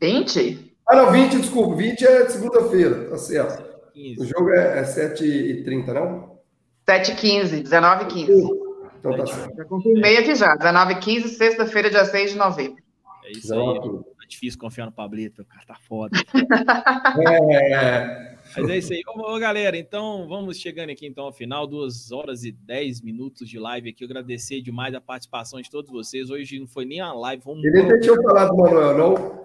20? 0.00 0.74
Ah, 0.88 0.96
não, 0.96 1.12
20, 1.12 1.40
desculpa. 1.40 1.76
20 1.76 2.06
é 2.06 2.28
segunda-feira, 2.28 3.10
tá 3.10 3.18
certo. 3.18 3.70
O 4.18 4.24
jogo 4.24 4.50
é, 4.50 4.78
é 4.78 4.82
7h30, 4.82 5.92
não? 5.92 6.40
7h15, 6.88 7.62
19h15. 7.62 8.59
Então 9.00 9.16
tá 9.16 9.26
certo. 9.26 9.56
Já 9.56 9.64
confirmei 9.64 10.18
aqui 10.18 10.34
já. 10.34 10.56
19h15, 10.56 11.28
sexta-feira, 11.28 11.90
dia 11.90 12.04
6 12.04 12.32
de 12.32 12.38
novembro. 12.38 12.82
É 13.24 13.32
isso 13.32 13.52
aí. 13.52 13.80
Tá 13.80 14.26
difícil 14.28 14.60
confiar 14.60 14.86
no 14.86 14.92
Pablito, 14.92 15.42
o 15.42 15.44
cara 15.44 15.64
tá 15.66 15.76
foda. 15.88 16.16
é. 17.52 18.36
Mas 18.56 18.68
é 18.68 18.78
isso 18.78 18.92
aí. 18.92 19.00
Ô, 19.06 19.38
galera, 19.38 19.76
então 19.76 20.28
vamos 20.28 20.58
chegando 20.58 20.90
aqui 20.90 21.06
então 21.06 21.24
ao 21.24 21.32
final, 21.32 21.66
duas 21.66 22.12
horas 22.12 22.44
e 22.44 22.52
dez 22.52 23.00
minutos 23.00 23.48
de 23.48 23.58
live 23.58 23.88
aqui. 23.88 24.04
Eu 24.04 24.08
agradecer 24.08 24.60
demais 24.60 24.94
a 24.94 25.00
participação 25.00 25.60
de 25.60 25.70
todos 25.70 25.90
vocês. 25.90 26.30
Hoje 26.30 26.60
não 26.60 26.68
foi 26.68 26.84
nem 26.84 27.00
a 27.00 27.12
live. 27.12 27.42
Vamos... 27.44 27.64
Ele 27.64 27.82
deixou 27.84 28.16
eu 28.16 28.22
falar 28.22 28.46
do 28.46 28.56
Manuel, 28.56 28.98
não? 28.98 29.44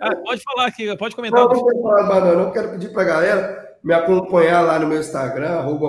Ah, 0.00 0.16
pode 0.16 0.42
falar 0.42 0.66
aqui, 0.66 0.96
pode 0.96 1.14
comentar. 1.14 1.40
Não, 1.40 1.52
não 1.52 1.66
quero 1.66 1.82
falar 1.82 2.02
mais, 2.08 2.38
não. 2.38 2.52
Quero 2.52 2.70
pedir 2.70 2.92
para 2.92 3.02
a 3.02 3.06
galera 3.06 3.76
me 3.82 3.92
acompanhar 3.92 4.62
lá 4.62 4.78
no 4.78 4.86
meu 4.86 5.00
Instagram, 5.00 5.50
arroba 5.50 5.88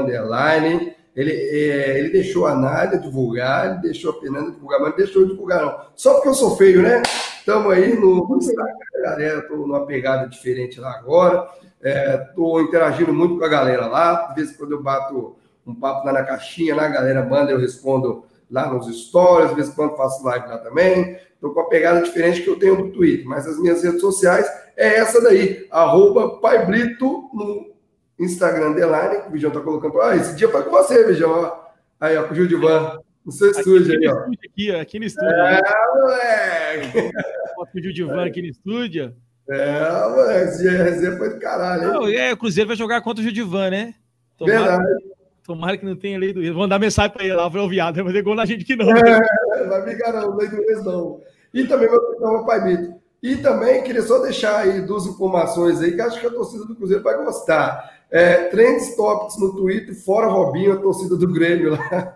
underline. 0.00 0.93
Ele, 1.14 1.32
é, 1.32 1.98
ele 1.98 2.10
deixou 2.10 2.46
a 2.46 2.54
Nádia 2.54 2.98
divulgar, 2.98 3.70
ele 3.70 3.82
deixou 3.82 4.10
a 4.10 4.20
Fernanda 4.20 4.50
divulgar, 4.50 4.80
mas 4.80 4.90
não 4.90 4.96
deixou 4.96 5.22
eu 5.22 5.28
divulgar, 5.28 5.64
não. 5.64 5.78
Só 5.94 6.14
porque 6.14 6.28
eu 6.28 6.34
sou 6.34 6.56
feio, 6.56 6.82
né? 6.82 7.02
Estamos 7.38 7.72
aí 7.72 7.94
no, 7.94 8.26
no 8.26 8.36
Instagram, 8.36 8.74
galera. 9.02 9.38
Estou 9.38 9.58
numa 9.58 9.86
pegada 9.86 10.28
diferente 10.28 10.80
lá 10.80 10.92
agora. 10.92 11.48
Estou 11.82 12.58
é, 12.58 12.62
interagindo 12.62 13.12
muito 13.12 13.38
com 13.38 13.44
a 13.44 13.48
galera 13.48 13.86
lá. 13.86 14.28
De 14.28 14.36
vez 14.36 14.50
em 14.50 14.56
quando 14.56 14.72
eu 14.72 14.82
bato 14.82 15.36
um 15.66 15.74
papo 15.74 16.06
lá 16.06 16.12
na 16.12 16.24
caixinha, 16.24 16.74
lá 16.74 16.86
a 16.86 16.88
galera 16.88 17.24
manda, 17.24 17.52
eu 17.52 17.58
respondo 17.58 18.24
lá 18.50 18.72
nos 18.72 18.86
stories, 19.06 19.50
de 19.50 19.56
vez 19.56 19.68
em 19.68 19.72
quando 19.72 19.96
faço 19.96 20.24
live 20.24 20.48
lá 20.48 20.58
também. 20.58 21.18
Estou 21.34 21.52
com 21.52 21.60
uma 21.60 21.68
pegada 21.68 22.02
diferente 22.02 22.42
que 22.42 22.48
eu 22.48 22.58
tenho 22.58 22.76
no 22.76 22.90
Twitter, 22.90 23.26
mas 23.26 23.46
as 23.46 23.58
minhas 23.58 23.82
redes 23.82 24.00
sociais 24.00 24.46
é 24.76 24.96
essa 24.96 25.20
daí, 25.20 25.66
arroba 25.70 26.40
Pai 26.40 26.66
Brito 26.66 27.28
no 27.32 27.73
Instagram 28.18 28.72
Deline, 28.72 29.22
que 29.22 29.28
o 29.28 29.30
Bijão 29.30 29.50
tá 29.50 29.60
colocando. 29.60 30.00
Ah, 30.00 30.16
esse 30.16 30.34
dia 30.36 30.48
foi 30.48 30.62
com 30.62 30.70
você, 30.70 31.04
Bijão. 31.04 31.52
Aí, 32.00 32.16
ó, 32.16 32.24
com 32.24 32.32
o 32.32 32.36
Gildivan. 32.36 32.98
No 33.24 33.32
seu 33.32 33.50
estúdio 33.50 33.98
aí, 33.98 34.08
ó. 34.08 34.30
Aqui, 34.50 34.70
aqui 34.70 34.98
no 34.98 35.06
estúdio. 35.06 35.30
É, 35.30 35.60
moleque. 35.94 37.12
Foto 37.56 37.72
com 37.72 37.78
o 37.78 37.82
Gildivan 37.82 38.26
aqui 38.26 38.42
no 38.42 38.48
estúdio. 38.48 39.14
É, 39.48 40.08
moleque, 40.08 40.48
esse 40.48 40.68
resenha 40.68 41.16
foi 41.16 41.30
do 41.30 41.40
caralho, 41.40 41.84
hein? 41.84 41.92
Não, 41.92 42.08
é, 42.08 42.32
o 42.32 42.36
Cruzeiro 42.36 42.68
vai 42.68 42.76
jogar 42.76 43.00
contra 43.00 43.20
o 43.20 43.24
Gildivan, 43.24 43.70
né? 43.70 43.94
Tomara, 44.36 44.58
Verdade. 44.58 45.04
Tomara 45.44 45.76
que 45.76 45.84
não 45.84 45.96
tenha 45.96 46.18
lei 46.18 46.32
do 46.32 46.42
ex. 46.42 46.52
Vamos 46.52 46.68
dar 46.68 46.78
mensagem 46.78 47.10
para 47.12 47.24
ele 47.24 47.34
lá, 47.34 47.50
foi 47.50 47.60
o 47.60 47.68
viado, 47.68 47.96
vai 47.96 48.04
fazer 48.04 48.22
gol 48.22 48.34
na 48.34 48.46
gente 48.46 48.64
que 48.64 48.76
não. 48.76 48.90
É, 48.90 49.64
vai 49.66 49.84
me 49.84 49.94
não, 49.94 50.36
lei 50.36 50.48
do 50.48 50.56
ex 50.56 50.84
não. 50.84 51.20
E 51.52 51.64
também 51.66 51.88
vou 51.88 52.00
pegar 52.00 52.30
o 52.30 52.46
Pai 52.46 52.64
Mito. 52.64 53.03
E 53.24 53.38
também 53.38 53.82
queria 53.82 54.02
só 54.02 54.18
deixar 54.18 54.58
aí 54.58 54.82
duas 54.82 55.06
informações 55.06 55.80
aí 55.80 55.92
que 55.92 56.00
acho 56.02 56.20
que 56.20 56.26
a 56.26 56.30
torcida 56.30 56.66
do 56.66 56.76
Cruzeiro 56.76 57.02
vai 57.02 57.16
gostar. 57.24 58.04
É, 58.10 58.48
Trends 58.48 58.94
Topics 58.96 59.40
no 59.40 59.56
Twitter, 59.56 59.94
fora 60.04 60.26
Robinho, 60.26 60.74
a 60.74 60.76
torcida 60.76 61.16
do 61.16 61.32
Grêmio 61.32 61.70
lá. 61.70 62.14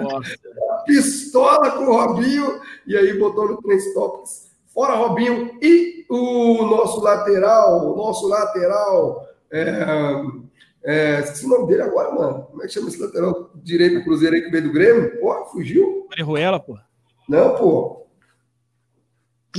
Nossa. 0.00 0.38
Pistola 0.86 1.72
com 1.72 1.84
o 1.84 1.92
Robinho, 1.92 2.62
e 2.86 2.96
aí 2.96 3.18
botou 3.18 3.46
no 3.46 3.60
Trends 3.60 3.92
Topics, 3.92 4.50
fora 4.72 4.94
Robinho. 4.94 5.50
E 5.60 6.06
o 6.08 6.64
nosso 6.64 7.02
lateral, 7.02 7.92
o 7.92 7.94
nosso 7.94 8.26
lateral, 8.26 9.28
é, 9.52 9.86
é, 10.82 11.20
esqueci 11.20 11.44
o 11.44 11.50
nome 11.50 11.66
dele 11.66 11.82
agora, 11.82 12.10
mano. 12.10 12.46
Como 12.50 12.62
é 12.62 12.66
que 12.66 12.72
chama 12.72 12.88
esse 12.88 12.98
lateral 12.98 13.50
direito 13.56 13.98
do 13.98 14.04
Cruzeiro 14.04 14.34
aí 14.34 14.40
que 14.40 14.50
veio 14.50 14.64
do 14.64 14.72
Grêmio? 14.72 15.20
Pô, 15.20 15.44
fugiu? 15.52 16.06
Marihuela, 16.08 16.58
pô. 16.58 16.78
Não, 17.28 17.54
pô. 17.54 18.07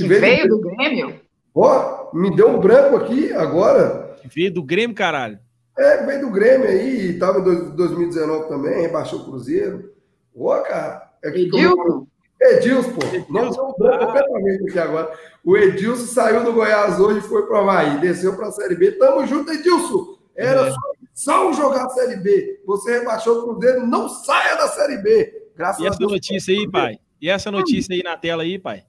Que, 0.02 0.08
veio, 0.08 0.20
veio 0.20 0.48
do, 0.48 0.60
Grêmio? 0.60 1.20
Ó, 1.54 2.10
me 2.14 2.34
deu 2.34 2.48
um 2.48 2.60
branco 2.60 2.96
aqui 2.96 3.32
agora. 3.32 4.16
Que 4.20 4.28
veio 4.28 4.52
do 4.52 4.62
Grêmio, 4.62 4.94
caralho. 4.94 5.38
É, 5.78 6.04
veio 6.04 6.20
do 6.22 6.30
Grêmio 6.30 6.68
aí, 6.68 7.18
tava 7.18 7.38
em 7.38 7.70
2019 7.74 8.48
também, 8.48 8.82
rebaixou 8.82 9.20
o 9.20 9.24
Cruzeiro. 9.24 9.92
Ó, 10.36 10.58
cara. 10.60 11.10
É 11.22 11.30
que 11.30 11.42
Edilson? 11.42 12.06
Edilson, 12.40 12.92
pô. 12.92 13.06
Edilson. 13.06 13.32
Nossa, 13.32 13.62
um 13.62 13.74
branco 13.78 14.06
completamente 14.06 14.70
aqui 14.70 14.78
agora. 14.78 15.12
O 15.44 15.56
Edilson 15.56 16.06
saiu 16.06 16.44
do 16.44 16.52
Goiás 16.52 16.98
hoje 16.98 17.18
e 17.18 17.28
foi 17.28 17.46
pro 17.46 17.56
Havaí, 17.56 18.00
desceu 18.00 18.36
pra 18.36 18.50
Série 18.50 18.74
B. 18.74 18.92
Tamo 18.92 19.26
junto, 19.26 19.52
Edilson. 19.52 20.18
Era 20.36 20.68
é. 20.68 20.72
só 21.12 21.52
jogar 21.52 21.84
a 21.84 21.90
Série 21.90 22.16
B. 22.16 22.60
Você 22.66 22.98
rebaixou 22.98 23.38
o 23.38 23.42
Cruzeiro, 23.42 23.86
não 23.86 24.08
saia 24.08 24.56
da 24.56 24.68
Série 24.68 24.98
B. 24.98 25.50
Graças 25.56 25.82
e 25.82 25.86
essa 25.86 26.00
notícia 26.00 26.54
aí, 26.54 26.70
pai? 26.70 26.98
E 27.20 27.28
essa 27.28 27.50
notícia 27.50 27.94
aí 27.94 28.02
na 28.02 28.16
tela 28.16 28.42
aí, 28.42 28.58
pai? 28.58 28.82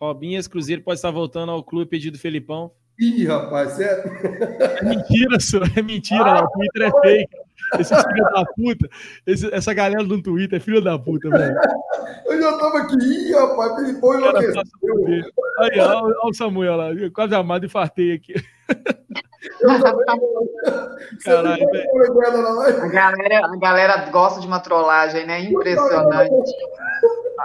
Robinhas 0.00 0.48
Cruzeiro 0.48 0.82
pode 0.82 0.98
estar 0.98 1.10
voltando 1.10 1.52
ao 1.52 1.62
clube 1.62 1.90
pedido 1.90 2.18
Felipão. 2.18 2.72
Ih, 2.98 3.26
rapaz, 3.26 3.72
sério? 3.72 4.10
É 4.80 4.84
mentira, 4.84 5.38
senhor. 5.40 5.70
É 5.76 5.82
mentira, 5.82 6.24
ah, 6.24 6.44
o 6.44 6.48
Twitter 6.50 6.82
é 6.82 7.00
fake. 7.00 7.36
Esse 7.78 7.94
filho 7.94 8.24
da 8.24 8.44
puta, 8.44 8.90
esse, 9.26 9.54
essa 9.54 9.72
galera 9.72 10.02
do 10.02 10.20
Twitter 10.22 10.58
é 10.58 10.60
filho 10.60 10.82
da 10.82 10.98
puta, 10.98 11.30
velho. 11.30 11.54
Eu 12.26 12.40
já 12.40 12.58
tava 12.58 12.78
aqui, 12.78 12.96
ih, 12.96 13.32
rapaz, 13.32 13.74
Felipão 13.76 14.18
enlouqueceu. 14.18 14.62
Aí, 15.58 15.78
olha 15.78 16.16
o 16.24 16.34
Samuel 16.34 16.76
lá, 16.76 16.88
quase 17.14 17.34
amado 17.34 17.66
e 17.66 17.68
fartei 17.68 18.12
aqui. 18.12 18.34
Caralho, 21.24 21.66
a 22.82 22.88
galera, 22.88 23.46
a 23.46 23.56
galera 23.56 24.10
gosta 24.10 24.40
de 24.40 24.46
uma 24.46 24.60
trollagem, 24.60 25.26
né? 25.26 25.44
Impressionante. 25.44 26.52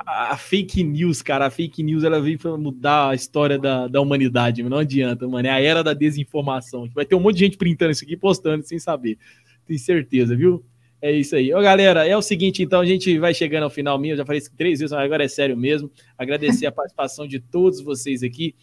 A, 0.06 0.34
a, 0.34 0.38
fake 0.38 0.84
news, 0.84 1.22
cara, 1.22 1.46
a 1.46 1.50
fake 1.50 1.82
news 1.82 2.04
ela 2.04 2.20
veio 2.20 2.38
para 2.38 2.58
mudar 2.58 3.12
a 3.12 3.16
história 3.16 3.58
da, 3.58 3.88
da 3.88 4.02
humanidade, 4.02 4.62
não 4.62 4.80
adianta, 4.80 5.26
mano. 5.26 5.48
É 5.48 5.52
a 5.52 5.62
era 5.62 5.82
da 5.82 5.94
desinformação. 5.94 6.90
Vai 6.94 7.06
ter 7.06 7.16
um 7.16 7.22
monte 7.22 7.36
de 7.36 7.46
gente 7.46 7.58
printando 7.58 7.92
isso 7.92 8.04
aqui 8.04 8.14
e 8.14 8.18
postando 8.18 8.66
sem 8.66 8.78
saber. 8.78 9.18
Tenho 9.66 9.80
certeza, 9.80 10.36
viu? 10.36 10.66
É 11.02 11.12
isso 11.12 11.36
aí. 11.36 11.54
Ô, 11.54 11.62
galera, 11.62 12.06
é 12.06 12.18
o 12.18 12.22
seguinte, 12.22 12.62
então, 12.64 12.82
a 12.82 12.86
gente 12.86 13.18
vai 13.20 13.34
chegando 13.34 13.64
ao 13.64 13.70
final 13.70 13.98
minha, 13.98 14.14
eu 14.14 14.18
já 14.18 14.26
falei 14.26 14.40
isso 14.40 14.52
três 14.58 14.80
vezes, 14.80 14.92
mas 14.92 15.06
agora 15.06 15.24
é 15.24 15.28
sério 15.28 15.56
mesmo. 15.56 15.90
Agradecer 16.18 16.66
a 16.66 16.72
participação 16.72 17.28
de 17.28 17.40
todos 17.40 17.80
vocês 17.80 18.22
aqui. 18.24 18.56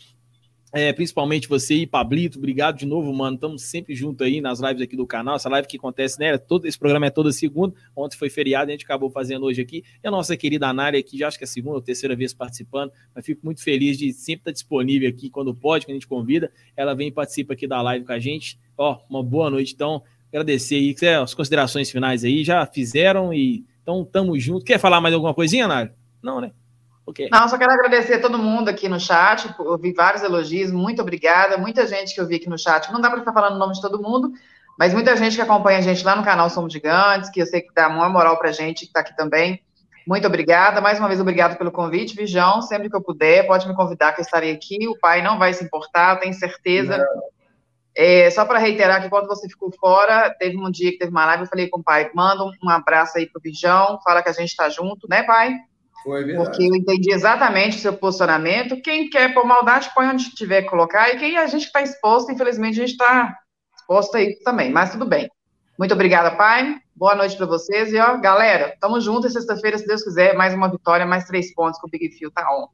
É, 0.75 0.91
principalmente 0.91 1.47
você 1.47 1.75
e 1.75 1.87
Pablito, 1.87 2.39
obrigado 2.39 2.79
de 2.79 2.87
novo, 2.87 3.13
mano. 3.13 3.35
Estamos 3.35 3.63
sempre 3.63 3.95
juntos 3.95 4.27
aí 4.27 4.41
nas 4.41 4.59
lives 4.59 4.81
aqui 4.81 4.97
do 4.97 5.07
canal. 5.07 5.37
Essa 5.37 5.51
live 5.51 5.69
que 5.69 5.77
acontece, 5.77 6.19
né? 6.19 6.39
Todo, 6.39 6.67
esse 6.67 6.79
programa 6.79 7.05
é 7.05 7.11
toda 7.11 7.31
segunda. 7.31 7.75
Ontem 7.95 8.17
foi 8.17 8.31
feriado, 8.31 8.71
a 8.71 8.73
gente 8.73 8.87
acabou 8.87 9.11
fazendo 9.11 9.45
hoje 9.45 9.61
aqui. 9.61 9.85
E 10.03 10.09
a 10.09 10.11
nossa 10.11 10.35
querida 10.35 10.67
Anália 10.67 10.99
aqui, 10.99 11.19
já 11.19 11.29
acho 11.29 11.37
que 11.37 11.45
é 11.45 11.47
a 11.47 11.49
segunda 11.49 11.77
ou 11.77 11.83
terceira 11.83 12.17
vez 12.17 12.33
participando, 12.33 12.91
mas 13.15 13.27
fico 13.27 13.45
muito 13.45 13.63
feliz 13.63 13.99
de 13.99 14.15
sempre 14.15 14.41
estar 14.41 14.53
disponível 14.53 15.11
aqui 15.11 15.29
quando 15.29 15.55
pode, 15.55 15.85
quando 15.85 15.91
a 15.91 15.97
gente 15.97 16.09
convida. 16.09 16.51
Ela 16.75 16.95
vem 16.95 17.09
e 17.09 17.13
participa 17.13 17.53
aqui 17.53 17.67
da 17.67 17.83
live 17.83 18.07
com 18.07 18.13
a 18.13 18.19
gente. 18.19 18.59
Ó, 18.79 18.99
uma 19.11 19.23
boa 19.23 19.51
noite, 19.51 19.75
então. 19.75 20.03
Agradecer 20.31 20.77
aí, 20.77 20.97
as 21.23 21.35
considerações 21.35 21.91
finais 21.91 22.25
aí, 22.25 22.43
já 22.43 22.65
fizeram 22.65 23.35
e 23.35 23.67
então 23.83 24.03
tamo 24.03 24.39
junto. 24.41 24.65
Quer 24.65 24.79
falar 24.79 24.99
mais 24.99 25.15
alguma 25.15 25.35
coisinha, 25.35 25.67
Anália? 25.67 25.95
Não, 26.23 26.41
né? 26.41 26.53
Okay. 27.05 27.29
Não, 27.31 27.49
só 27.49 27.59
quero 27.59 27.73
agradecer 27.73 28.15
a 28.15 28.21
todo 28.21 28.39
mundo 28.39 28.69
aqui 28.69 28.89
no 28.89 29.01
chat, 29.01 29.53
ouvi 29.59 29.93
vários 29.93 30.23
elogios, 30.23 30.71
muito 30.71 31.03
obrigada. 31.03 31.59
Muita 31.59 31.87
gente 31.87 32.15
que 32.15 32.21
eu 32.21 32.27
vi 32.27 32.37
aqui 32.37 32.49
no 32.49 32.59
chat, 32.59 32.93
não 32.93 33.01
dá 33.01 33.11
para 33.11 33.19
ficar 33.19 33.33
falando 33.33 33.57
o 33.57 33.59
nome 33.59 33.75
de 33.75 33.81
todo 33.81 34.01
mundo, 34.01 34.33
mas 34.79 34.95
muita 34.95 35.17
gente 35.17 35.35
que 35.35 35.43
acompanha 35.43 35.79
a 35.79 35.83
gente 35.83 36.05
lá 36.05 36.15
no 36.15 36.25
canal 36.25 36.49
Somos 36.49 36.73
Gigantes, 36.73 37.31
que 37.31 37.43
eu 37.43 37.47
sei 37.47 37.61
que 37.61 37.75
dá 37.75 37.89
uma 37.89 38.09
moral 38.09 38.39
para 38.39 38.51
a 38.51 38.53
gente, 38.53 38.81
que 38.81 38.87
está 38.87 39.01
aqui 39.01 39.17
também. 39.17 39.61
Muito 40.07 40.27
obrigada. 40.27 40.81
Mais 40.81 40.99
uma 40.99 41.09
vez, 41.09 41.21
obrigado 41.21 41.57
pelo 41.57 41.71
convite, 41.71 42.17
Vijão. 42.17 42.63
Sempre 42.63 42.89
que 42.89 42.97
eu 42.97 43.03
puder, 43.03 43.47
pode 43.47 43.69
me 43.69 43.75
convidar 43.75 44.13
que 44.13 44.21
eu 44.21 44.25
estarei 44.25 44.53
aqui. 44.53 44.89
O 44.89 44.99
pai 44.99 45.23
não 45.23 45.39
vai 45.39 45.53
se 45.55 45.65
importar, 45.65 46.17
tenho 46.17 46.35
certeza. 46.35 47.05
É, 47.95 48.31
só 48.31 48.45
para 48.45 48.59
reiterar 48.59 49.03
que 49.03 49.11
quando 49.11 49.27
você 49.27 49.49
ficou 49.49 49.71
fora, 49.79 50.35
teve 50.39 50.57
um 50.57 50.71
dia 50.71 50.91
que 50.91 50.99
teve 50.99 51.11
uma 51.11 51.27
live, 51.27 51.43
eu 51.43 51.49
falei 51.49 51.69
com 51.69 51.81
o 51.81 51.85
pai, 51.85 52.11
manda 52.15 52.43
um 52.45 52.71
abraço 52.71 53.19
aí 53.19 53.27
pro 53.27 53.41
Vijão, 53.41 54.01
fala 54.03 54.23
que 54.23 54.31
a 54.31 54.33
gente 54.33 54.49
está 54.49 54.69
junto, 54.69 55.07
né, 55.09 55.23
pai? 55.23 55.55
Foi 56.03 56.25
verdade. 56.25 56.49
Porque 56.49 56.65
eu 56.65 56.75
entendi 56.75 57.13
exatamente 57.13 57.77
o 57.77 57.81
seu 57.81 57.93
posicionamento. 57.93 58.81
Quem 58.83 59.09
quer 59.09 59.33
por 59.33 59.47
maldade, 59.47 59.91
põe 59.95 60.07
onde 60.07 60.35
tiver 60.35 60.63
que 60.63 60.71
colocar. 60.71 61.11
E 61.11 61.19
quem 61.19 61.37
a 61.37 61.47
gente 61.47 61.67
está 61.67 61.83
exposto, 61.83 62.33
infelizmente, 62.33 62.81
a 62.81 62.87
gente 62.87 62.93
está 62.93 63.37
exposto 63.77 64.17
aí 64.17 64.37
também. 64.45 64.71
Mas 64.71 64.91
tudo 64.91 65.07
bem. 65.07 65.31
Muito 65.79 65.95
obrigada, 65.95 66.33
pai. 66.33 66.77
Boa 66.95 67.15
noite 67.15 67.37
para 67.37 67.47
vocês. 67.47 67.93
E, 67.93 67.99
ó, 67.99 68.17
galera, 68.19 68.75
tamo 68.81 69.01
junto. 69.01 69.29
Sexta-feira, 69.29 69.79
se 69.79 69.87
Deus 69.87 70.03
quiser, 70.03 70.35
mais 70.35 70.55
uma 70.55 70.71
vitória, 70.71 71.07
mais 71.07 71.25
três 71.25 71.55
pontos 71.55 71.81
com 71.81 71.87
o 71.87 71.91
Big 71.91 72.11
Fio 72.11 72.31
tá 72.31 72.47
on. 72.53 72.67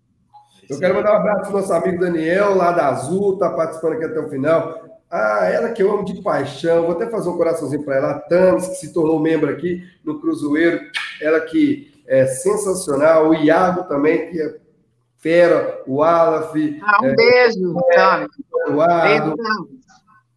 Eu 0.69 0.79
quero 0.79 0.95
mandar 0.95 1.15
um 1.15 1.17
abraço 1.17 1.51
pro 1.51 1.61
nosso 1.61 1.73
amigo 1.73 1.99
Daniel, 1.99 2.55
lá 2.55 2.73
da 2.73 2.89
Azul, 2.89 3.39
tá 3.39 3.49
participando 3.51 3.95
aqui 3.95 4.05
até 4.05 4.21
o 4.21 4.29
final. 4.29 4.89
Ah, 5.11 5.47
ela 5.47 5.71
que 5.71 5.83
eu 5.83 5.91
amo 5.91 6.05
de 6.05 6.21
paixão, 6.21 6.83
vou 6.83 6.93
até 6.93 7.09
fazer 7.09 7.31
um 7.31 7.39
coraçãozinho 7.39 7.83
para 7.83 7.97
ela. 7.97 8.11
A 8.11 8.21
Thames, 8.21 8.69
que 8.69 8.75
se 8.75 8.93
tornou 8.93 9.19
membro 9.19 9.51
aqui 9.51 9.83
no 10.05 10.21
Cruzeiro, 10.21 10.81
ela 11.23 11.41
que 11.41 11.98
é 12.09 12.27
sensacional. 12.27 13.29
O 13.29 13.35
Iago 13.35 13.85
também, 13.85 14.31
que 14.31 14.41
é 14.41 14.57
fera. 15.19 15.83
O 15.87 16.03
Alaf. 16.03 16.55
Ah, 16.83 17.03
um 17.03 17.07
é, 17.07 17.15
beijo, 17.15 17.75
Tami. 17.95 18.27
Eduardo. 18.67 19.35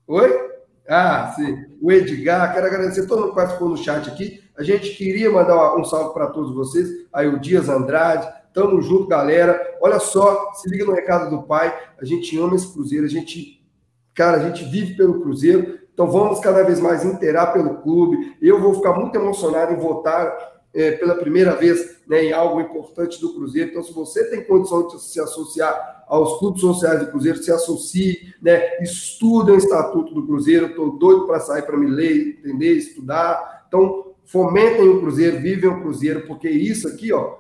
Oi? 0.08 0.52
Ah, 0.88 1.34
sim. 1.36 1.58
O 1.82 1.92
Edgar, 1.92 2.54
quero 2.54 2.68
agradecer 2.68 3.08
todo 3.08 3.20
mundo 3.20 3.30
que 3.30 3.36
participou 3.36 3.70
no 3.70 3.78
chat 3.78 4.10
aqui. 4.10 4.44
A 4.58 4.64
gente 4.64 4.94
queria 4.96 5.32
mandar 5.32 5.76
um 5.78 5.86
salve 5.86 6.14
para 6.14 6.28
todos 6.28 6.54
vocês. 6.54 6.90
Aí 7.14 7.28
o 7.28 7.40
Dias 7.40 7.70
Andrade, 7.70 8.28
tamo 8.54 8.82
junto, 8.82 9.08
galera. 9.08 9.60
Olha 9.82 10.00
só, 10.00 10.52
se 10.54 10.70
liga 10.70 10.84
no 10.84 10.94
recado 10.94 11.30
do 11.30 11.44
pai. 11.44 11.74
A 12.00 12.04
gente 12.04 12.38
ama 12.38 12.56
esse 12.56 12.72
Cruzeiro, 12.74 13.06
a 13.06 13.10
gente, 13.10 13.66
cara, 14.14 14.38
a 14.38 14.50
gente 14.50 14.66
vive 14.66 14.96
pelo 14.96 15.22
Cruzeiro. 15.22 15.80
Então 15.94 16.08
vamos 16.08 16.40
cada 16.42 16.64
vez 16.64 16.82
mais 16.82 17.06
interar 17.06 17.54
pelo 17.54 17.82
clube. 17.82 18.36
Eu 18.42 18.60
vou 18.60 18.74
ficar 18.74 18.94
muito 18.94 19.16
emocionado 19.16 19.74
em 19.74 19.78
votar 19.78 20.51
é, 20.74 20.92
pela 20.92 21.16
primeira 21.16 21.56
vez 21.56 22.02
né, 22.08 22.26
em 22.26 22.34
algo 22.34 22.62
importante 22.62 23.20
do 23.20 23.34
Cruzeiro. 23.34 23.70
Então, 23.70 23.84
se 23.84 23.94
você 23.94 24.30
tem 24.30 24.44
condição 24.44 24.88
de 24.88 25.02
se 25.02 25.20
associar 25.20 26.06
aos 26.08 26.40
clubes 26.40 26.62
sociais 26.62 27.00
do 27.00 27.08
Cruzeiro, 27.08 27.38
se 27.38 27.52
associe, 27.52 28.34
né, 28.42 28.82
estuda 28.82 29.54
o 29.54 29.58
Estatuto 29.58 30.14
do 30.14 30.26
Cruzeiro. 30.26 30.68
Estou 30.68 30.98
doido 30.98 31.28
para 31.28 31.40
sair 31.40 31.64
para 31.64 31.78
me 31.78 31.88
ler, 31.88 32.40
entender, 32.40 32.74
estudar. 32.74 33.66
Então, 33.68 34.14
fomentem 34.26 34.88
o 34.88 35.00
Cruzeiro, 35.02 35.40
vivem 35.40 35.70
o 35.70 35.82
Cruzeiro, 35.82 36.26
porque 36.26 36.50
isso 36.50 36.88
aqui, 36.88 37.12
ó, 37.12 37.40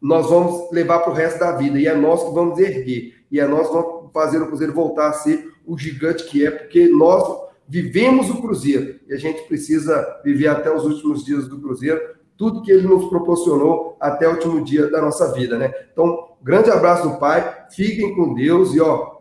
nós 0.00 0.28
vamos 0.28 0.70
levar 0.72 1.00
para 1.00 1.12
o 1.12 1.14
resto 1.14 1.38
da 1.38 1.52
vida. 1.52 1.78
E 1.78 1.86
é 1.86 1.94
nós 1.94 2.24
que 2.24 2.30
vamos 2.30 2.58
erguer. 2.58 3.14
E 3.30 3.38
é 3.38 3.46
nós 3.46 3.68
que 3.68 3.74
vamos 3.74 4.12
fazer 4.12 4.42
o 4.42 4.46
Cruzeiro 4.46 4.72
voltar 4.72 5.08
a 5.08 5.12
ser 5.12 5.52
o 5.66 5.76
gigante 5.76 6.24
que 6.24 6.46
é, 6.46 6.50
porque 6.50 6.88
nós 6.88 7.48
vivemos 7.68 8.30
o 8.30 8.40
Cruzeiro. 8.40 8.98
E 9.06 9.12
a 9.12 9.16
gente 9.16 9.42
precisa 9.42 10.20
viver 10.24 10.48
até 10.48 10.74
os 10.74 10.84
últimos 10.84 11.24
dias 11.24 11.46
do 11.46 11.60
Cruzeiro 11.60 12.17
tudo 12.38 12.62
que 12.62 12.70
ele 12.70 12.86
nos 12.86 13.10
proporcionou 13.10 13.96
até 14.00 14.28
o 14.28 14.32
último 14.34 14.64
dia 14.64 14.88
da 14.88 15.02
nossa 15.02 15.34
vida, 15.34 15.58
né? 15.58 15.74
Então, 15.92 16.28
grande 16.40 16.70
abraço 16.70 17.08
do 17.08 17.18
Pai, 17.18 17.66
fiquem 17.70 18.14
com 18.14 18.32
Deus 18.32 18.72
e, 18.72 18.80
ó, 18.80 19.18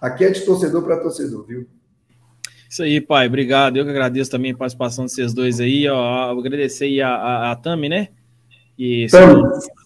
aqui 0.00 0.24
é 0.24 0.30
de 0.30 0.40
torcedor 0.40 0.82
para 0.82 1.00
torcedor, 1.00 1.46
viu? 1.46 1.66
Isso 2.68 2.82
aí, 2.82 3.00
pai, 3.00 3.26
obrigado. 3.26 3.76
Eu 3.76 3.84
que 3.84 3.90
agradeço 3.90 4.30
também 4.30 4.52
a 4.52 4.56
participação 4.56 5.04
de 5.04 5.12
vocês 5.12 5.32
dois 5.34 5.60
aí, 5.60 5.86
ó. 5.88 6.30
Agradecer 6.30 6.86
aí 6.86 7.02
a, 7.02 7.10
a, 7.10 7.52
a 7.52 7.56
Tami, 7.56 7.88
né? 7.88 8.08
E 8.78 9.06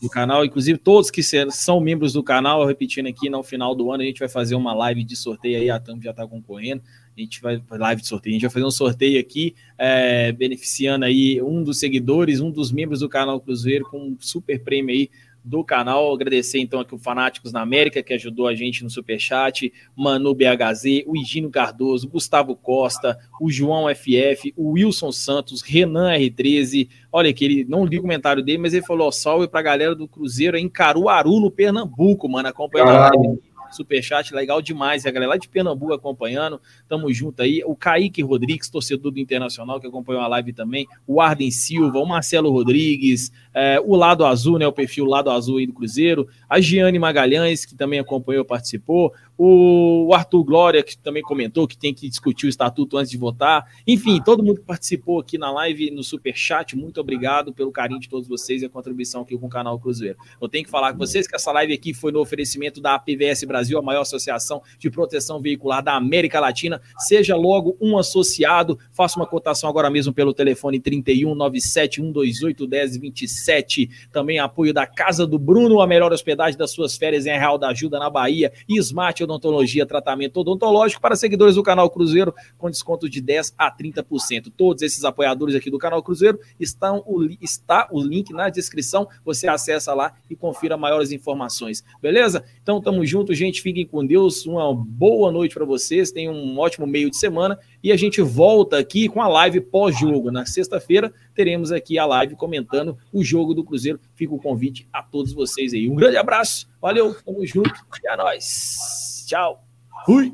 do 0.01 0.09
canal, 0.09 0.45
inclusive 0.45 0.79
todos 0.79 1.11
que 1.11 1.21
são 1.51 1.81
membros 1.81 2.13
do 2.13 2.23
canal, 2.23 2.65
repetindo 2.65 3.09
aqui, 3.09 3.29
no 3.29 3.43
final 3.43 3.75
do 3.75 3.91
ano 3.91 4.05
a 4.05 4.07
gente 4.07 4.21
vai 4.21 4.29
fazer 4.29 4.55
uma 4.55 4.73
live 4.73 5.03
de 5.03 5.17
sorteio 5.17 5.59
aí, 5.59 5.69
a 5.69 5.81
Tami 5.81 6.01
já 6.01 6.13
está 6.13 6.27
concorrendo. 6.27 6.81
A 7.17 7.21
gente 7.21 7.41
vai 7.41 7.59
live 7.71 8.03
de 8.03 8.09
sorteio. 8.09 8.33
A 8.33 8.35
gente 8.35 8.43
vai 8.43 8.51
fazer 8.51 8.67
um 8.67 8.71
sorteio 8.71 9.19
aqui, 9.19 9.55
é, 9.79 10.33
beneficiando 10.33 11.07
aí 11.07 11.41
um 11.41 11.63
dos 11.63 11.79
seguidores, 11.79 12.41
um 12.41 12.51
dos 12.51 12.71
membros 12.71 13.01
do 13.01 13.09
canal 13.09 13.41
Cruzeiro, 13.41 13.87
com 13.87 13.99
um 13.99 14.17
super 14.21 14.63
prêmio 14.63 14.95
aí 14.95 15.09
do 15.43 15.65
canal. 15.65 16.13
Agradecer 16.13 16.59
então 16.59 16.79
aqui 16.79 16.95
o 16.95 16.99
Fanáticos 16.99 17.53
na 17.53 17.63
América, 17.63 18.03
que 18.03 18.13
ajudou 18.13 18.47
a 18.47 18.55
gente 18.55 18.85
no 18.85 18.91
Superchat, 18.91 19.73
Manu 19.97 20.35
BHZ, 20.35 21.05
o 21.07 21.17
Higino 21.17 21.49
Cardoso, 21.49 22.07
Gustavo 22.07 22.55
Costa, 22.55 23.19
o 23.41 23.51
João 23.51 23.87
FF, 23.95 24.53
o 24.55 24.73
Wilson 24.73 25.11
Santos, 25.11 25.63
Renan 25.63 26.13
R13. 26.19 26.87
Olha 27.11 27.31
aqui, 27.31 27.47
ele 27.47 27.65
não 27.65 27.87
li 27.87 27.99
o 27.99 28.03
comentário 28.03 28.43
dele, 28.43 28.59
mas 28.59 28.75
ele 28.75 28.85
falou: 28.85 29.11
salve 29.11 29.49
pra 29.49 29.63
galera 29.63 29.95
do 29.95 30.07
Cruzeiro 30.07 30.59
em 30.59 30.69
Caruaru, 30.69 31.41
no 31.41 31.51
Pernambuco, 31.51 32.29
mano, 32.29 32.49
acompanhando 32.49 32.91
a 32.91 33.11
live 33.11 33.41
Superchat, 33.71 34.35
legal 34.35 34.61
demais. 34.63 35.07
A 35.07 35.11
galera 35.11 35.31
lá 35.31 35.37
de 35.37 35.49
Pernambuco 35.49 35.93
acompanhando, 35.93 36.61
tamo 36.89 37.13
junto 37.13 37.43
aí. 37.43 37.63
O 37.65 37.75
Kaique 37.75 38.23
Rodrigues, 38.23 38.69
torcedor 38.69 39.13
do 39.13 39.21
Internacional, 39.21 39.81
que 39.81 39.87
acompanhou 39.87 40.23
a 40.23 40.27
live 40.29 40.53
também. 40.53 40.87
O 41.07 41.21
Arden 41.21 41.51
Silva, 41.51 41.99
o 41.99 42.07
Marcelo 42.07 42.51
Rodrigues, 42.51 43.33
é, 43.53 43.81
o 43.81 43.97
Lado 43.97 44.25
Azul, 44.25 44.59
né? 44.59 44.67
O 44.67 44.73
perfil 44.73 45.05
Lado 45.05 45.31
Azul 45.31 45.59
aí 45.59 45.67
do 45.67 45.73
Cruzeiro. 45.73 46.29
A 46.49 46.61
Giane 46.61 46.99
Magalhães, 46.99 47.65
que 47.65 47.75
também 47.75 47.99
acompanhou, 47.99 48.45
participou. 48.45 49.13
O 49.39 50.11
Arthur 50.15 50.45
Glória, 50.45 50.83
que 50.83 50.97
também 50.97 51.23
comentou 51.23 51.69
que 51.69 51.77
tem 51.77 51.93
que 51.93 52.09
discutir 52.09 52.47
o 52.47 52.49
estatuto 52.49 52.97
antes 52.97 53.11
de 53.11 53.19
votar. 53.19 53.67
Enfim, 53.87 54.21
todo 54.25 54.43
mundo 54.43 54.61
que 54.61 54.67
participou 54.67 55.21
aqui 55.21 55.37
na 55.37 55.51
live, 55.51 55.91
no 55.91 56.03
super 56.03 56.35
chat, 56.35 56.77
muito 56.77 57.01
obrigado 57.01 57.53
pelo 57.53 57.71
carinho 57.71 58.01
de 58.01 58.09
todos 58.09 58.29
vocês 58.29 58.63
e 58.63 58.67
a 58.67 58.69
contribuição 58.69 59.23
aqui 59.23 59.37
com 59.37 59.47
o 59.47 59.51
canal 59.51 59.79
Cruzeiro. 59.79 60.17
Eu 60.41 60.49
tenho 60.49 60.65
que 60.65 60.71
falar 60.71 60.93
com 60.93 60.99
vocês 60.99 61.27
que 61.27 61.37
essa 61.37 61.53
live 61.53 61.73
aqui 61.73 61.93
foi 61.93 62.13
no 62.13 62.21
oferecimento 62.21 62.81
da 62.81 62.95
APVS 62.95 63.45
Brasil, 63.45 63.79
a 63.79 63.83
maior 63.83 64.03
associação 64.03 64.63
de 64.79 64.91
proteção 64.91 65.41
veicular 65.41 65.83
da 65.83 65.95
América 65.95 66.41
Latina. 66.41 66.81
Seja 66.99 67.37
logo 67.37 67.77
um 67.81 67.99
associado, 67.99 68.79
faça 68.93 69.19
uma 69.19 69.27
cotação 69.27 69.69
agora 69.69 69.91
mesmo 69.91 70.13
pelo 70.13 70.33
telefone 70.33 70.81
31 70.81 71.35
97 71.35 72.01
128 72.01 72.69
1027. 72.69 73.91
Também 74.13 74.39
apoio 74.39 74.73
da 74.73 74.87
Casa 74.87 75.27
do 75.27 75.39
Bruno, 75.39 75.81
a 75.81 75.87
melhor 75.87 76.13
hospedagem 76.13 76.59
das 76.59 76.71
suas 76.71 76.97
férias 76.97 77.27
em 77.27 77.39
Real 77.39 77.59
da 77.59 77.69
Ajuda 77.69 77.99
na 77.99 78.09
Bahia. 78.09 78.53
E 78.69 78.79
Smart 78.79 79.26
Odontologia, 79.27 79.85
tratamento 79.85 80.41
odontológico 80.41 81.03
para 81.03 81.17
seguidores 81.17 81.57
do 81.57 81.63
canal 81.63 81.91
Cruzeiro, 81.91 82.35
com 82.57 82.71
desconto 82.71 83.09
de 83.09 83.21
10 83.21 83.55
a 83.59 83.71
30%. 83.71 84.53
Todos 84.57 84.83
esses 84.83 85.05
apoiadores 85.05 85.55
aqui 85.55 85.71
do 85.71 85.79
canal 85.79 86.03
Cruzeiro 86.03 86.39
estão 86.59 87.03
o, 87.07 87.25
está 87.41 87.89
o 87.91 88.01
link 88.01 88.33
na 88.33 88.49
descrição. 88.49 89.09
Você 89.25 89.49
acessa 89.49 89.93
lá 89.93 90.15
e 90.31 90.37
confira 90.37 90.77
maiores 90.77 91.11
informações. 91.11 91.85
Beleza? 92.01 92.45
Então 92.63 92.81
tamo 92.81 93.05
junto, 93.05 93.35
gente. 93.35 93.61
Fiquem 93.61 93.87
com 93.87 94.07
Deus. 94.07 94.47
Uma 94.47 94.73
boa 94.75 95.31
noite 95.33 95.55
para 95.55 95.65
vocês. 95.65 96.13
Tenham 96.13 96.35
um 96.35 96.59
ótimo 96.59 96.87
meio 96.87 97.11
de 97.11 97.17
semana 97.17 97.59
e 97.83 97.93
a 97.93 97.97
gente 97.97 98.23
volta 98.23 98.79
aqui 98.79 99.09
com 99.09 99.21
a 99.21 99.29
live 99.29 99.61
pós-jogo. 99.61 100.31
Na 100.31 100.47
sexta-feira 100.47 101.13
teremos 101.35 101.73
aqui 101.73 101.99
a 101.99 102.07
live 102.07 102.37
comentando 102.37 102.97
o 103.13 103.23
jogo 103.25 103.55
do 103.55 103.65
Cruzeiro. 103.65 104.01
Fica 104.15 104.35
o 104.35 104.39
convite 104.39 104.89
a 104.93 105.03
todos 105.03 105.33
vocês 105.33 105.73
aí. 105.75 105.89
Um 105.89 105.97
grande 105.97 106.17
abraço, 106.17 106.69
valeu, 106.81 107.15
tamo 107.25 107.45
junto 107.45 107.75
e 108.03 108.09
a 108.09 108.17
nós. 108.17 109.16
Tchau. 109.27 109.59
Fui. 110.05 110.33